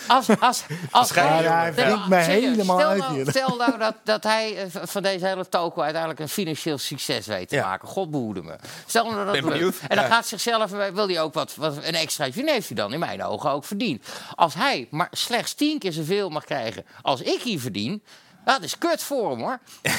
als, 0.08 0.28
als, 0.40 0.64
als 0.92 1.08
Schijn- 1.08 1.44
Ja, 1.44 1.72
hij 1.74 1.98
mij 2.10 2.24
helemaal 2.24 2.78
stel 2.78 2.90
uit 2.90 3.00
nou, 3.00 3.14
hier. 3.14 3.30
Stel 3.30 3.56
nou 3.56 3.78
dat, 3.86 3.96
dat 4.04 4.24
hij 4.24 4.58
eh, 4.58 4.82
van 4.88 5.02
deze 5.04 5.26
hele 5.28 5.50
toko 5.50 5.82
uiteindelijk 5.82 6.20
een 6.22 6.30
financieel 6.30 6.78
succes 6.78 7.26
weet 7.26 7.50
te 7.50 7.56
Ja. 7.56 7.66
maken. 7.68 7.88
God 7.88 8.12
behoede 8.12 8.44
me. 8.44 8.56
Stel 8.86 9.12
nou 9.12 9.24
dat 9.26 9.34
Ben 9.34 9.46
benieuwd. 9.46 9.76
En 9.88 9.96
dan 9.96 10.06
Ja. 10.06 10.12
gaat 10.12 10.28
zichzelf, 10.28 10.74
eh, 10.74 10.88
wil 10.94 11.08
hij 11.08 11.22
ook 11.22 11.34
wat, 11.34 11.56
wat 11.56 11.78
een 11.84 11.96
extraatje. 11.96 12.42
En 12.42 12.48
heeft 12.48 12.68
hij 12.68 12.78
dan 12.78 12.94
in 12.94 13.00
mijn 13.00 13.24
ogen 13.24 13.50
ook 13.52 13.66
verdiend. 13.66 14.06
Als 14.36 14.54
hij 14.54 14.88
maar 14.92 15.08
slechts 15.12 15.54
tien 15.54 15.80
keer 15.80 15.92
zoveel 15.92 16.30
mag 16.30 16.44
krijgen 16.44 16.86
als 17.02 17.22
ik 17.22 17.42
hier 17.42 17.60
verdien. 17.60 18.04
Dat 18.48 18.64
is 18.64 18.78
kut 18.78 19.04
voor 19.04 19.30
hem 19.30 19.40
hoor. 19.40 19.60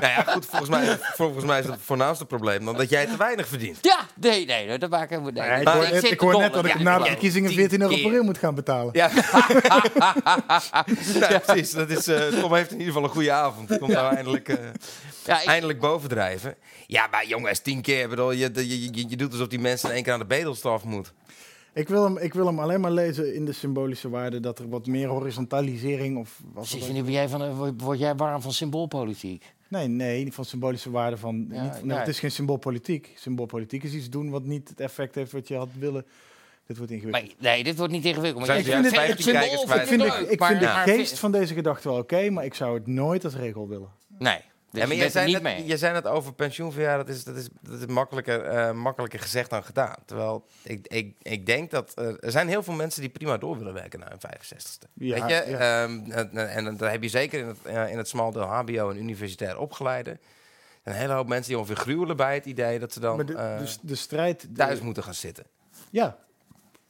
nou 0.00 0.06
ja, 0.06 0.22
goed, 0.26 0.46
volgens 0.46 0.70
mij, 0.70 0.98
volgens 1.14 1.44
mij 1.44 1.58
is 1.60 1.66
het 1.66 1.76
voornaamste 1.84 2.24
probleem 2.24 2.64
dan 2.64 2.76
dat 2.76 2.90
jij 2.90 3.06
te 3.06 3.16
weinig 3.16 3.48
verdient. 3.48 3.78
Ja, 3.80 3.98
nee, 4.14 4.46
nee, 4.46 4.66
nee, 4.66 4.78
dat 4.78 4.90
maak 4.90 5.10
ik 5.10 5.20
nee, 5.20 5.32
Ja, 5.34 5.44
ik 5.44 5.64
Maar 5.64 5.74
hoor, 5.74 5.84
ik 5.84 5.92
net, 5.92 6.10
ik 6.10 6.20
hoor 6.20 6.38
net 6.38 6.52
dat 6.52 6.64
ik 6.64 6.76
Ja, 6.76 6.82
na 6.82 6.98
de 6.98 7.04
verkiezingen 7.04 7.48
tien 7.50 7.58
14 7.58 7.80
euro 7.80 7.94
per 7.94 8.12
uur 8.12 8.22
moet 8.24 8.38
gaan 8.38 8.54
betalen. 8.54 8.90
Ja, 8.92 9.10
ja 11.30 11.38
precies. 11.38 11.70
Dat 11.70 11.90
is, 11.90 12.06
eh, 12.06 12.26
Tom 12.40 12.54
heeft 12.54 12.70
in 12.70 12.78
ieder 12.78 12.92
geval 12.92 13.08
een 13.08 13.14
goede 13.14 13.32
avond. 13.32 13.78
Komt 13.78 13.92
nou 13.92 14.14
eindelijk, 14.14 14.48
eh, 14.48 14.56
Ja, 15.24 15.40
ik- 15.40 15.46
eindelijk 15.48 15.80
bovendrijven. 15.80 16.54
Ja, 16.86 17.06
maar 17.10 17.26
jongens, 17.26 17.58
tien 17.58 17.80
keer. 17.80 18.08
Bedoel, 18.08 18.32
je, 18.32 18.50
je, 18.54 18.80
je, 18.80 19.08
je 19.08 19.16
doet 19.16 19.32
alsof 19.32 19.48
die 19.48 19.58
mensen 19.58 19.88
in 19.88 19.94
één 19.94 20.04
keer 20.04 20.12
aan 20.12 20.18
de 20.18 20.24
bedelstaf 20.24 20.84
moet. 20.84 21.12
Ik 21.74 21.88
wil, 21.88 22.04
hem, 22.04 22.18
ik 22.18 22.34
wil 22.34 22.46
hem 22.46 22.58
alleen 22.58 22.80
maar 22.80 22.90
lezen 22.90 23.34
in 23.34 23.44
de 23.44 23.52
symbolische 23.52 24.08
waarde 24.08 24.40
dat 24.40 24.58
er 24.58 24.68
wat 24.68 24.86
meer 24.86 25.08
horizontalisering 25.08 26.18
of... 26.18 26.40
Wat 26.52 26.66
Zit 26.66 26.78
het 26.78 26.88
je 26.88 26.92
nu, 26.94 27.02
ben 27.02 27.12
jij 27.12 27.28
van, 27.28 27.54
word- 27.76 27.98
jij 27.98 28.14
warm 28.14 28.42
van 28.42 28.52
symboolpolitiek? 28.52 29.54
Nee, 29.68 29.88
nee, 29.88 30.24
niet 30.24 30.34
van 30.34 30.44
symbolische 30.44 30.90
waarde 30.90 31.16
van... 31.16 31.46
Ja, 31.50 31.62
niet, 31.62 31.72
nee, 31.84 31.94
ja. 31.94 31.98
Het 31.98 32.08
is 32.08 32.18
geen 32.18 32.30
symboolpolitiek. 32.30 33.12
Symboolpolitiek 33.16 33.82
is 33.82 33.92
iets 33.94 34.10
doen 34.10 34.30
wat 34.30 34.44
niet 34.44 34.68
het 34.68 34.80
effect 34.80 35.14
heeft 35.14 35.32
wat 35.32 35.48
je 35.48 35.56
had 35.56 35.68
willen. 35.78 36.06
Dit 36.66 36.76
wordt 36.76 36.92
ingewikkeld. 36.92 37.24
Nee, 37.40 37.52
nee, 37.54 37.64
dit 37.64 37.76
wordt 37.76 37.92
niet 37.92 38.04
ingewikkeld. 38.04 38.46
Maar 38.46 38.56
je- 38.58 38.62
juist 38.64 38.84
het 38.86 38.94
15 38.94 39.24
symbool 39.24 39.40
kijkers 39.48 39.64
vind 39.70 39.80
ik 39.80 39.88
vind, 39.88 40.02
ik 40.02 40.26
de, 40.26 40.32
ik 40.32 40.38
maar- 40.38 40.48
vind 40.48 40.60
maar- 40.60 40.88
geest 40.88 41.18
van 41.18 41.32
deze 41.32 41.54
gedachte 41.54 41.88
wel 41.88 41.98
oké, 41.98 42.30
maar 42.30 42.44
ik 42.44 42.54
zou 42.54 42.74
het 42.74 42.86
nooit 42.86 43.24
als 43.24 43.34
regel 43.34 43.68
willen. 43.68 43.88
Nee, 44.18 44.40
dus 44.70 44.80
Ja, 44.80 44.86
maar 44.86 44.96
je 44.96 45.04
er 45.04 45.10
zei, 45.10 45.26
niet 45.26 45.42
net, 45.66 45.78
zei 45.78 46.00
over 46.02 46.32
pensioenverjaar, 46.34 46.96
dat 46.96 47.08
is, 47.08 47.24
dat 47.24 47.36
is, 47.36 47.48
dat 47.60 47.80
is 47.80 47.86
makkelijker, 47.86 48.44
eh, 48.44 48.72
makkelijker 48.72 49.20
gezegd 49.20 49.50
dan 49.50 49.64
gedaan. 49.64 49.96
Terwijl 50.06 50.46
ik, 50.62 50.86
ik, 50.88 51.14
ik 51.22 51.46
denk 51.46 51.70
dat 51.70 51.92
er 51.96 52.30
zijn 52.30 52.48
heel 52.48 52.62
veel 52.62 52.74
mensen 52.74 53.00
die 53.00 53.10
prima 53.10 53.36
door 53.36 53.58
willen 53.58 53.72
werken 53.74 54.00
na 54.00 54.08
hun 54.08 54.18
65ste. 54.18 54.90
Ja, 54.94 55.26
Weet 55.26 55.28
je? 55.44 55.50
ja. 55.50 55.82
Ehm, 55.82 56.10
en, 56.10 56.48
en 56.50 56.76
dan 56.76 56.88
heb 56.88 57.02
je 57.02 57.08
zeker 57.08 57.40
in 57.40 57.46
het, 57.46 57.58
eh, 57.62 57.90
in 57.90 57.96
het 57.98 58.08
smaldeel 58.08 58.42
HBO 58.42 58.90
en 58.90 58.96
universitair 58.96 59.58
opgeleide. 59.58 60.18
Een 60.84 60.92
hele 60.92 61.12
hoop 61.12 61.28
mensen 61.28 61.48
die 61.48 61.58
ongeveer 61.58 61.76
gruwelen 61.82 62.16
bij 62.16 62.34
het 62.34 62.44
idee 62.46 62.78
dat 62.78 62.92
ze 62.92 63.00
dan 63.00 63.16
maar 63.16 63.26
de, 63.26 63.34
eh, 63.34 63.58
dus 63.58 63.78
de 63.82 63.94
strijd... 63.94 64.40
de- 64.40 64.52
thuis 64.52 64.80
moeten 64.80 65.02
gaan 65.02 65.14
zitten. 65.14 65.44
Ja. 65.90 66.16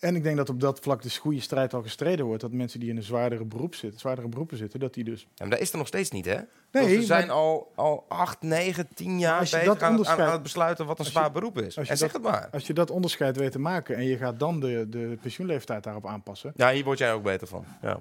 En 0.00 0.16
ik 0.16 0.22
denk 0.22 0.36
dat 0.36 0.48
op 0.48 0.60
dat 0.60 0.78
vlak 0.80 1.02
de 1.02 1.16
goede 1.18 1.40
strijd 1.40 1.74
al 1.74 1.82
gestreden 1.82 2.24
wordt. 2.26 2.40
Dat 2.40 2.52
mensen 2.52 2.80
die 2.80 2.88
in 2.88 2.96
een 2.96 3.02
zwaardere, 3.02 3.44
beroep 3.44 3.74
zitten, 3.74 4.00
zwaardere 4.00 4.28
beroepen 4.28 4.56
zitten, 4.56 4.80
dat 4.80 4.94
die 4.94 5.04
dus... 5.04 5.20
Ja, 5.20 5.28
maar 5.38 5.50
dat 5.50 5.58
is 5.60 5.72
er 5.72 5.78
nog 5.78 5.86
steeds 5.86 6.10
niet, 6.10 6.24
hè? 6.24 6.34
Nee, 6.34 6.46
Want 6.70 6.86
we 6.86 7.02
zijn 7.02 7.26
maar- 7.26 7.36
al, 7.36 7.72
al 7.74 8.04
acht, 8.08 8.42
negen, 8.42 8.88
tien 8.94 9.18
jaar 9.18 9.40
bezig 9.40 9.64
dat 9.64 9.82
aan, 9.82 9.98
het- 9.98 10.06
aan, 10.06 10.42
besluiten 10.42 10.86
wat 10.86 10.98
een 10.98 11.04
je- 11.04 11.10
zwaar 11.10 11.32
beroep 11.32 11.58
is. 11.58 11.76
En 11.76 11.86
zeg 11.86 11.98
dat- 11.98 12.12
het 12.12 12.22
maar. 12.22 12.48
Als 12.52 12.66
je 12.66 12.72
dat 12.74 12.90
onderscheid 12.90 13.36
weet 13.36 13.52
te 13.52 13.58
maken 13.58 13.96
en 13.96 14.04
je 14.04 14.16
gaat 14.16 14.38
dan 14.38 14.60
de, 14.60 14.86
de 14.88 15.18
pensioenleeftijd 15.20 15.84
daarop 15.84 16.06
aanpassen, 16.06 16.52
Ja, 16.56 16.70
hier 16.72 16.84
word 16.84 16.98
jij 16.98 17.12
ook 17.12 17.22
beter 17.22 17.46
van. 17.46 17.64
Ja. 17.82 18.00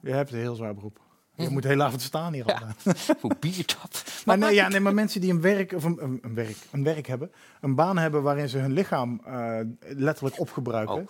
je 0.00 0.10
hebt 0.10 0.32
een 0.32 0.38
heel 0.38 0.54
zwaar 0.54 0.74
beroep. 0.74 0.98
Je 1.36 1.48
moet 1.48 1.62
de 1.62 1.68
hele 1.68 1.82
avond 1.82 2.02
staan 2.02 2.32
hier 2.32 2.44
al. 2.44 2.58
Hoe 3.20 3.36
biertap. 3.40 3.90
Maar, 4.24 4.38
nee, 4.38 4.54
ja, 4.54 4.68
nee, 4.68 4.80
maar 4.80 4.94
mensen 4.94 5.20
die 5.20 5.32
een 5.32 5.40
werk, 5.40 5.72
of 5.72 5.84
een, 5.84 6.02
een, 6.02 6.18
een 6.22 6.34
werk, 6.34 6.56
een 6.70 6.84
werk 6.84 7.06
hebben, 7.06 7.30
een 7.60 7.74
baan 7.74 7.98
hebben 7.98 8.22
waarin 8.22 8.48
ze 8.48 8.58
hun 8.58 8.72
lichaam 8.72 9.20
eh, 9.24 9.58
letterlijk 9.80 10.40
opgebruiken. 10.40 10.94
Oh. 10.94 11.08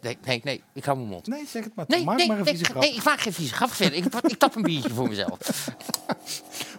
Nee, 0.00 0.18
nee, 0.24 0.40
nee, 0.44 0.62
ik 0.72 0.84
hou 0.84 0.96
mijn 0.96 1.08
mond. 1.10 1.26
Nee, 1.26 1.44
zeg 1.46 1.64
het 1.64 1.74
maar. 1.74 1.84
Nee, 1.88 2.04
Maak 2.04 2.16
nee, 2.16 2.26
maar 2.26 2.38
een 2.38 2.44
nee, 2.44 2.52
vieze 2.54 2.70
grap. 2.70 2.82
nee, 2.82 2.94
ik 2.94 3.04
maak 3.04 3.20
geen 3.20 3.32
vieze 3.32 3.54
grap 3.54 3.70
verder. 3.70 3.98
Ik, 3.98 4.04
ik 4.04 4.38
tap 4.38 4.54
een 4.54 4.62
biertje 4.62 4.90
voor 4.90 5.08
mezelf. 5.08 5.38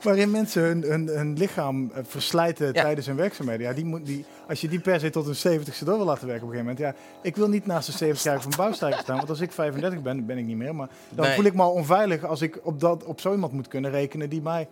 Waarin 0.04 0.32
mensen 0.32 0.64
hun, 0.64 0.82
hun, 0.82 1.08
hun 1.08 1.38
lichaam 1.38 1.92
eh, 1.94 2.04
verslijten 2.08 2.66
Ja. 2.74 2.82
tijdens 2.82 3.06
hun 3.08 3.16
werkzaamheden. 3.16 3.68
Ja, 3.68 3.74
die 3.74 3.86
moet, 3.86 4.06
die, 4.06 4.26
als 4.48 4.62
je 4.62 4.68
die 4.68 4.80
per 4.80 5.00
se 5.00 5.10
tot 5.10 5.28
een 5.44 5.60
70ste 5.62 5.84
door 5.86 5.98
wil 5.98 6.06
laten 6.06 6.28
werken 6.28 6.48
op 6.48 6.54
een 6.54 6.58
gegeven 6.60 6.76
moment. 6.78 6.80
Ja, 6.80 7.20
ik 7.22 7.36
wil 7.36 7.48
niet 7.50 7.66
naast 7.66 7.88
een 7.88 7.94
70 7.94 8.24
jaar 8.24 8.42
van 8.42 8.52
bouwstijger 8.58 9.00
staan. 9.02 9.18
Want 9.18 9.30
als 9.30 9.40
ik 9.40 9.52
35 9.52 10.02
ben, 10.02 10.26
ben 10.26 10.38
ik 10.38 10.46
niet 10.46 10.58
meer. 10.58 10.76
Maar 10.76 10.90
dan 11.10 11.26
Nee. 11.26 11.36
voel 11.36 11.46
ik 11.46 11.54
me 11.54 11.62
al 11.62 11.72
onveilig 11.72 12.24
als 12.26 12.42
ik 12.42 12.60
op, 12.64 12.80
dat, 12.80 13.04
op 13.04 13.22
zo 13.22 13.32
iemand 13.34 13.52
moet 13.54 13.68
kunnen 13.68 13.92
rekenen 13.92 14.30
die 14.30 14.42
mij... 14.42 14.68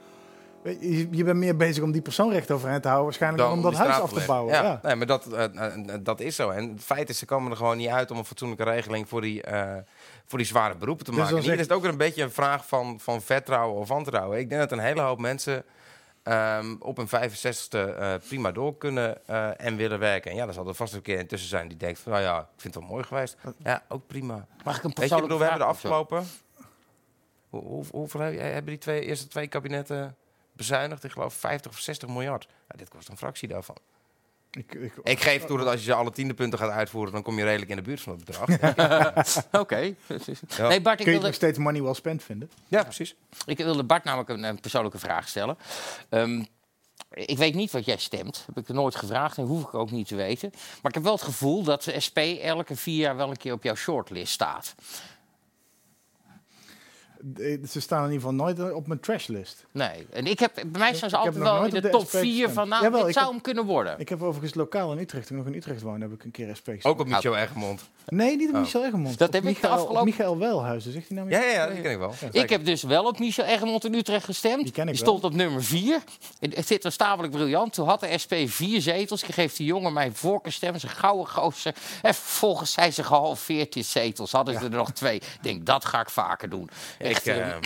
Je, 0.79 1.07
je 1.11 1.23
bent 1.23 1.37
meer 1.37 1.55
bezig 1.55 1.83
om 1.83 1.91
die 1.91 2.01
persoon 2.01 2.31
recht 2.31 2.51
overeind 2.51 2.81
te 2.81 2.87
houden. 2.87 3.07
Waarschijnlijk 3.09 3.43
dan 3.43 3.51
om 3.57 3.61
dat 3.61 3.73
huis 3.73 3.95
af 3.99 4.13
te 4.13 4.23
bouwen. 4.27 4.53
Ja, 4.53 4.61
Ja. 4.63 4.79
Nee, 4.83 4.95
maar 4.95 5.07
dat, 5.07 5.25
eh, 5.33 5.43
eh, 5.65 5.93
dat 5.99 6.19
is 6.19 6.35
zo. 6.35 6.49
En 6.49 6.69
het 6.69 6.83
feit 6.83 7.09
is, 7.09 7.17
ze 7.17 7.25
komen 7.25 7.51
er 7.51 7.57
gewoon 7.57 7.77
niet 7.77 7.87
uit 7.89 8.11
om 8.11 8.17
een 8.17 8.25
fatsoenlijke 8.25 8.63
regeling 8.63 9.09
voor 9.09 9.21
die, 9.21 9.41
eh, 9.41 9.75
voor 10.25 10.37
die 10.37 10.47
zware 10.47 10.75
beroepen 10.75 11.05
te 11.05 11.11
Dus 11.11 11.19
maken. 11.19 11.37
En 11.37 11.43
hier 11.43 11.53
is 11.53 11.59
het 11.59 11.71
ook 11.71 11.81
weer 11.81 11.91
een 11.91 11.97
beetje 11.97 12.23
een 12.23 12.31
vraag 12.31 12.67
van, 12.67 12.99
van 12.99 13.21
vertrouwen 13.21 13.79
of 13.79 13.87
wantrouwen. 13.87 14.39
Ik 14.39 14.49
denk 14.49 14.61
dat 14.61 14.71
een 14.71 14.79
hele 14.85 15.01
hoop 15.01 15.19
mensen 15.19 15.63
ehm, 16.23 16.75
op 16.79 16.97
een 16.97 17.07
65ste 17.07 17.77
eh, 17.97 18.13
prima 18.27 18.51
door 18.51 18.77
kunnen 18.77 19.27
eh, 19.27 19.49
en 19.65 19.75
willen 19.75 19.99
werken. 19.99 20.31
En 20.31 20.37
ja, 20.37 20.47
er 20.47 20.53
zal 20.53 20.67
er 20.67 20.73
vast 20.73 20.93
een 20.93 21.01
keer 21.01 21.19
intussen 21.19 21.49
zijn 21.49 21.67
die 21.67 21.77
denkt 21.77 21.99
van, 21.99 22.11
nou 22.11 22.23
ja, 22.23 22.39
ik 22.39 22.45
vind 22.61 22.73
het 22.73 22.83
wel 22.83 22.91
mooi 22.93 23.03
geweest. 23.03 23.37
Ja, 23.63 23.83
ook 23.87 24.07
prima. 24.07 24.47
Mag 24.63 24.77
ik 24.77 24.83
een 24.83 24.91
Weet 24.95 25.09
je, 25.09 25.15
ik 25.15 25.21
bedoel, 25.21 25.37
we 25.37 25.43
hebben 25.43 25.59
de 25.61 25.65
zo? 25.65 25.71
afgelopen... 25.71 26.23
Hoe, 27.49 27.61
hoe, 27.61 27.83
hoeveel 27.91 28.19
heb- 28.19 28.39
hebben 28.39 28.65
die 28.65 28.77
twee, 28.77 29.01
eerste 29.01 29.27
twee 29.27 29.47
kabinetten 29.47 30.15
bezuinigd? 30.57 31.03
Ik 31.03 31.11
geloof 31.11 31.33
50 31.33 31.71
of 31.71 31.79
60 31.79 32.09
miljard. 32.09 32.47
Ja, 32.69 32.77
dit 32.77 32.89
kost 32.89 33.09
een 33.09 33.17
fractie 33.17 33.47
daarvan. 33.47 33.77
Ik, 34.51 34.73
ik, 34.73 34.93
Ik 35.03 35.21
geef 35.21 35.45
toe 35.45 35.57
dat 35.57 35.67
als 35.67 35.79
je 35.79 35.85
ze 35.85 35.93
alle 35.93 36.11
tiende 36.11 36.33
punten 36.33 36.59
gaat 36.59 36.71
uitvoeren, 36.71 37.13
dan 37.13 37.21
kom 37.21 37.37
je 37.37 37.43
redelijk 37.43 37.69
in 37.69 37.75
de 37.75 37.81
buurt 37.81 38.01
van 38.01 38.13
het 38.13 38.25
bedrag. 38.25 38.47
Oké. 39.61 39.93
Ja. 40.57 40.67
Nee, 40.67 40.81
Bart, 40.81 40.99
ik 40.99 41.05
kun 41.05 41.05
je 41.05 41.05
wilde, 41.05 41.25
nog 41.25 41.33
steeds 41.33 41.57
money 41.57 41.81
well 41.81 41.93
spent 41.93 42.23
vinden. 42.23 42.49
Ja, 42.67 42.83
precies. 42.83 43.15
ik 43.45 43.57
wilde 43.57 43.83
Bart 43.83 44.03
namelijk 44.03 44.29
een, 44.29 44.43
een 44.43 44.59
persoonlijke 44.59 44.99
vraag 44.99 45.27
stellen. 45.27 45.57
Ehm, 46.09 46.43
ik 47.09 47.37
weet 47.37 47.55
niet 47.55 47.71
wat 47.71 47.85
jij 47.85 47.97
stemt. 47.97 48.43
Heb 48.45 48.57
ik 48.57 48.67
er 48.67 48.73
nooit 48.73 48.95
gevraagd 48.95 49.37
en 49.37 49.43
hoef 49.43 49.63
ik 49.63 49.73
ook 49.73 49.91
niet 49.91 50.07
te 50.07 50.15
weten. 50.15 50.49
Maar 50.53 50.91
ik 50.91 50.93
heb 50.93 51.03
wel 51.03 51.13
het 51.13 51.21
gevoel 51.21 51.63
dat 51.63 51.83
de 51.83 51.99
SP 52.05 52.17
elke 52.41 52.75
vier 52.75 52.99
jaar 52.99 53.15
wel 53.15 53.29
een 53.29 53.37
keer 53.37 53.53
op 53.53 53.63
jouw 53.63 53.75
shortlist 53.75 54.33
staat. 54.33 54.75
Eh, 57.37 57.57
Ze 57.69 57.81
staan 57.81 58.05
in 58.05 58.11
ieder 58.11 58.27
geval 58.29 58.45
nooit 58.45 58.73
op 58.73 58.87
mijn 58.87 58.99
trashlist. 58.99 59.65
Nee. 59.71 60.07
En 60.11 60.25
ik 60.25 60.39
heb, 60.39 60.53
bij 60.53 60.65
mij 60.79 60.93
staan 60.95 61.09
ze 61.09 61.15
Ik 61.15 61.21
altijd 61.21 61.43
wel 61.43 61.63
in 61.65 61.69
de 61.69 61.81
de 61.81 61.89
top 61.89 62.01
SP 62.09 62.09
4 62.17 62.23
gestemd. 62.31 62.53
van, 62.53 62.67
nou, 62.69 62.83
Jawel, 62.83 62.99
dit 62.99 63.07
ik 63.07 63.13
zou 63.13 63.25
heb- 63.25 63.33
hem 63.33 63.43
kunnen 63.43 63.65
worden. 63.65 63.99
Ik 63.99 64.09
heb 64.09 64.21
overigens 64.21 64.53
lokaal 64.53 64.91
in 64.91 64.97
Utrecht, 64.99 65.27
toen 65.27 65.37
ik 65.37 65.43
nog 65.43 65.53
in 65.53 65.59
Utrecht 65.59 65.81
woonde, 65.81 66.05
heb 66.05 66.13
ik 66.13 66.23
een 66.23 66.31
keer 66.31 66.55
SP 66.59 66.67
gestemd. 66.69 66.85
Ook 66.85 66.99
op 66.99 67.07
Michel 67.07 67.37
Egmond. 67.37 67.89
Nee, 68.07 68.35
niet 68.35 68.49
op 68.49 68.55
Oh. 68.55 68.61
Michel 68.61 68.85
Egmond. 68.85 69.17
Dat 69.17 69.27
Op 69.27 69.33
heb 69.33 69.43
ik 69.43 69.47
de 69.49 69.53
Michael, 69.53 69.73
afgelopen- 69.73 69.99
op 69.99 70.05
Michael 70.05 70.37
Welhuizen, 70.37 70.91
zegt 70.91 71.07
hij 71.07 71.17
nou 71.17 71.29
Ja, 71.29 71.41
ja, 71.41 71.49
ja, 71.51 71.67
die 71.67 71.81
ken 71.81 71.91
ik 71.91 71.97
wel. 71.97 72.13
Ik 72.31 72.49
heb 72.49 72.65
dus 72.65 72.83
wel 72.83 73.05
op 73.05 73.19
Michel 73.19 73.45
Egmond 73.45 73.85
in 73.85 73.93
Utrecht 73.93 74.25
gestemd. 74.25 74.63
Die 74.63 74.71
ken 74.71 74.87
ik 74.87 74.95
stond 74.95 75.23
op 75.23 75.33
nummer 75.33 75.63
4. 75.63 75.99
Het 76.39 76.83
was 76.83 76.95
tamelijk 76.95 77.33
briljant. 77.33 77.73
Toen 77.73 77.87
had 77.87 77.99
de 77.99 78.17
SP 78.23 78.33
vier 78.45 78.81
zetels. 78.81 79.23
Ik 79.23 79.33
geef 79.33 79.55
die 79.55 79.65
jongen 79.65 79.93
mijn 79.93 80.15
voorkeurstem, 80.15 80.79
zijn 80.79 80.91
gouden 80.91 81.27
gozer. 81.27 81.73
En 82.01 82.13
vervolgens 82.13 82.71
zijn 82.71 82.93
ze 82.93 83.03
gehalveerd 83.03 83.75
in 83.75 83.83
zetels. 83.85 84.31
Hadden 84.31 84.53
ze 84.59 84.63
er 84.65 84.69
nog 84.69 84.91
twee. 84.91 85.15
Ik 85.15 85.23
denk, 85.41 85.65
dat 85.65 85.85
ga 85.85 85.99
ik 86.01 86.09
vaker 86.09 86.49
doen. 86.49 86.69
Echt, 87.09 87.27
Ik, 87.27 87.33
eh, 87.35 87.49
eh, 87.49 87.57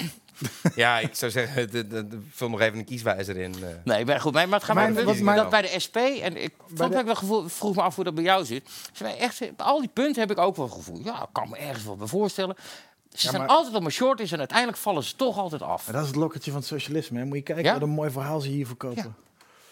ja, 0.76 1.00
ik 1.00 1.16
zou 1.16 1.32
zeggen, 1.32 1.72
de, 1.72 1.88
de, 1.88 2.08
de- 2.08 2.22
vul 2.32 2.50
nog 2.50 2.60
even 2.62 2.80
een 2.80 2.86
kieswijzer 2.86 3.38
in. 3.38 3.54
eh. 3.54 3.68
Nee, 3.84 4.06
maar 4.06 4.20
goed. 4.22 4.34
Maar 4.34 4.48
het 4.48 4.64
gaat 4.64 4.76
Mijn- 4.76 4.94
maar 4.94 5.04
wat 5.04 5.18
mijn- 5.20 5.38
dat 5.38 5.50
bij 5.50 5.62
de 5.62 5.80
SP. 5.86 5.96
En 5.96 6.44
ik 6.44 6.54
vond 6.76 6.94
de- 6.94 7.00
ik 7.00 7.06
wel 7.06 7.16
gevoel, 7.16 7.48
vroeg 7.48 7.76
me 7.76 7.82
af 7.82 7.96
hoe 7.96 8.04
dat 8.04 8.16
bij 8.16 8.24
jou 8.24 8.46
zit. 8.46 8.70
Ze 8.94 9.04
wij 9.04 9.18
echt, 9.18 9.42
al 9.58 9.80
die 9.80 9.90
punten 9.94 10.22
heb 10.22 10.32
ik 10.32 10.38
ook 10.38 10.56
wel 10.56 10.68
gevoel. 10.68 11.00
Ja, 11.04 11.22
ik 11.22 11.28
kan 11.32 11.50
me 11.50 11.58
ergens 11.58 11.84
wel 11.86 11.96
bij 11.96 12.08
voorstellen. 12.08 12.56
Ze 12.60 13.26
Ja, 13.26 13.30
zijn 13.32 13.38
maar- 13.42 13.52
altijd 13.52 13.76
op 13.76 13.82
mijn 13.82 13.94
short 13.94 14.20
is 14.20 14.32
en 14.32 14.40
uiteindelijk 14.40 14.78
vallen 14.78 15.04
ze 15.04 15.16
toch 15.16 15.38
altijd 15.38 15.62
af. 15.62 15.84
Maar 15.86 15.94
dat 15.94 16.02
is 16.04 16.08
het 16.10 16.18
lokkertje 16.18 16.52
van 16.52 16.60
het 16.60 16.70
socialisme. 16.70 17.20
Hè. 17.20 17.26
Moet 17.26 17.38
je 17.38 17.44
kijken 17.44 17.64
Ja? 17.66 17.74
wat 17.74 17.82
een 17.82 17.90
mooi 17.90 18.12
verhaal 18.12 18.40
ze 18.40 18.48
hier 18.50 18.66
verkopen. 18.68 19.04
Ja. 19.04 19.12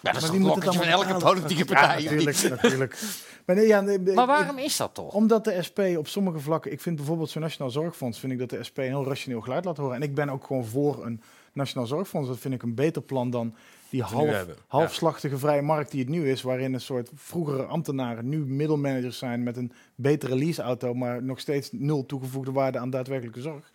Ja, 0.02 0.12
dat 0.12 0.22
is 0.24 0.30
het 0.30 0.64
het 0.64 0.76
van 0.76 0.84
elke 0.86 1.14
politieke 1.14 1.74
Ja, 1.74 1.74
partij. 1.74 1.98
of 1.98 2.04
natuurlijk, 2.04 2.50
natuurlijk. 2.62 3.02
Maar, 3.46 3.56
nee, 3.56 3.68
ja, 3.68 3.82
nee, 3.82 4.00
Maar 4.00 4.10
ik- 4.12 4.16
waarom 4.16 4.58
is 4.58 4.78
dat 4.78 4.94
toch? 4.94 5.14
Omdat 5.14 5.44
de 5.44 5.64
SP 5.68 5.80
op 5.98 6.08
sommige 6.08 6.40
vlakken, 6.40 6.72
ik 6.72 6.82
vind 6.82 6.96
bijvoorbeeld 6.96 7.30
zo'n 7.30 7.42
Nationaal 7.42 7.72
Zorgfonds, 7.72 8.20
vind 8.20 8.32
ik 8.32 8.40
dat 8.40 8.50
de 8.50 8.64
SP 8.68 8.78
een 8.78 8.84
heel 8.84 9.06
rationeel 9.08 9.42
geluid 9.42 9.66
laat 9.66 9.78
horen. 9.78 9.96
En 9.96 10.02
ik 10.02 10.14
ben 10.16 10.30
ook 10.30 10.46
gewoon 10.46 10.66
voor 10.66 11.06
een 11.06 11.22
Nationaal 11.54 11.88
Zorgfonds. 11.88 12.28
Dat 12.28 12.40
vind 12.40 12.54
ik 12.54 12.64
een 12.64 12.76
beter 12.76 13.02
plan 13.02 13.30
dan 13.30 13.56
die 13.90 14.04
half, 14.04 14.46
halfslachtige 14.68 15.38
vrije 15.38 15.62
markt 15.62 15.92
die 15.92 16.00
het 16.00 16.10
nu 16.10 16.30
is, 16.30 16.42
waarin 16.42 16.74
een 16.74 16.82
soort 16.82 17.10
vroegere 17.16 17.64
ambtenaren 17.64 18.30
nu 18.30 18.38
middelmanagers 18.38 19.18
zijn 19.18 19.44
met 19.44 19.58
een 19.58 19.72
betere 19.96 20.36
leaseauto, 20.36 20.94
maar 20.94 21.24
nog 21.24 21.40
steeds 21.40 21.70
nul 21.72 22.06
toegevoegde 22.06 22.52
waarde 22.52 22.80
aan 22.80 22.90
daadwerkelijke 22.90 23.42
zorg. 23.42 23.72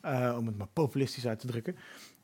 Eh, 0.00 0.34
om 0.38 0.46
het 0.46 0.58
maar 0.58 0.66
populistisch 0.72 1.26
uit 1.26 1.38
te 1.40 1.46
drukken. 1.46 1.76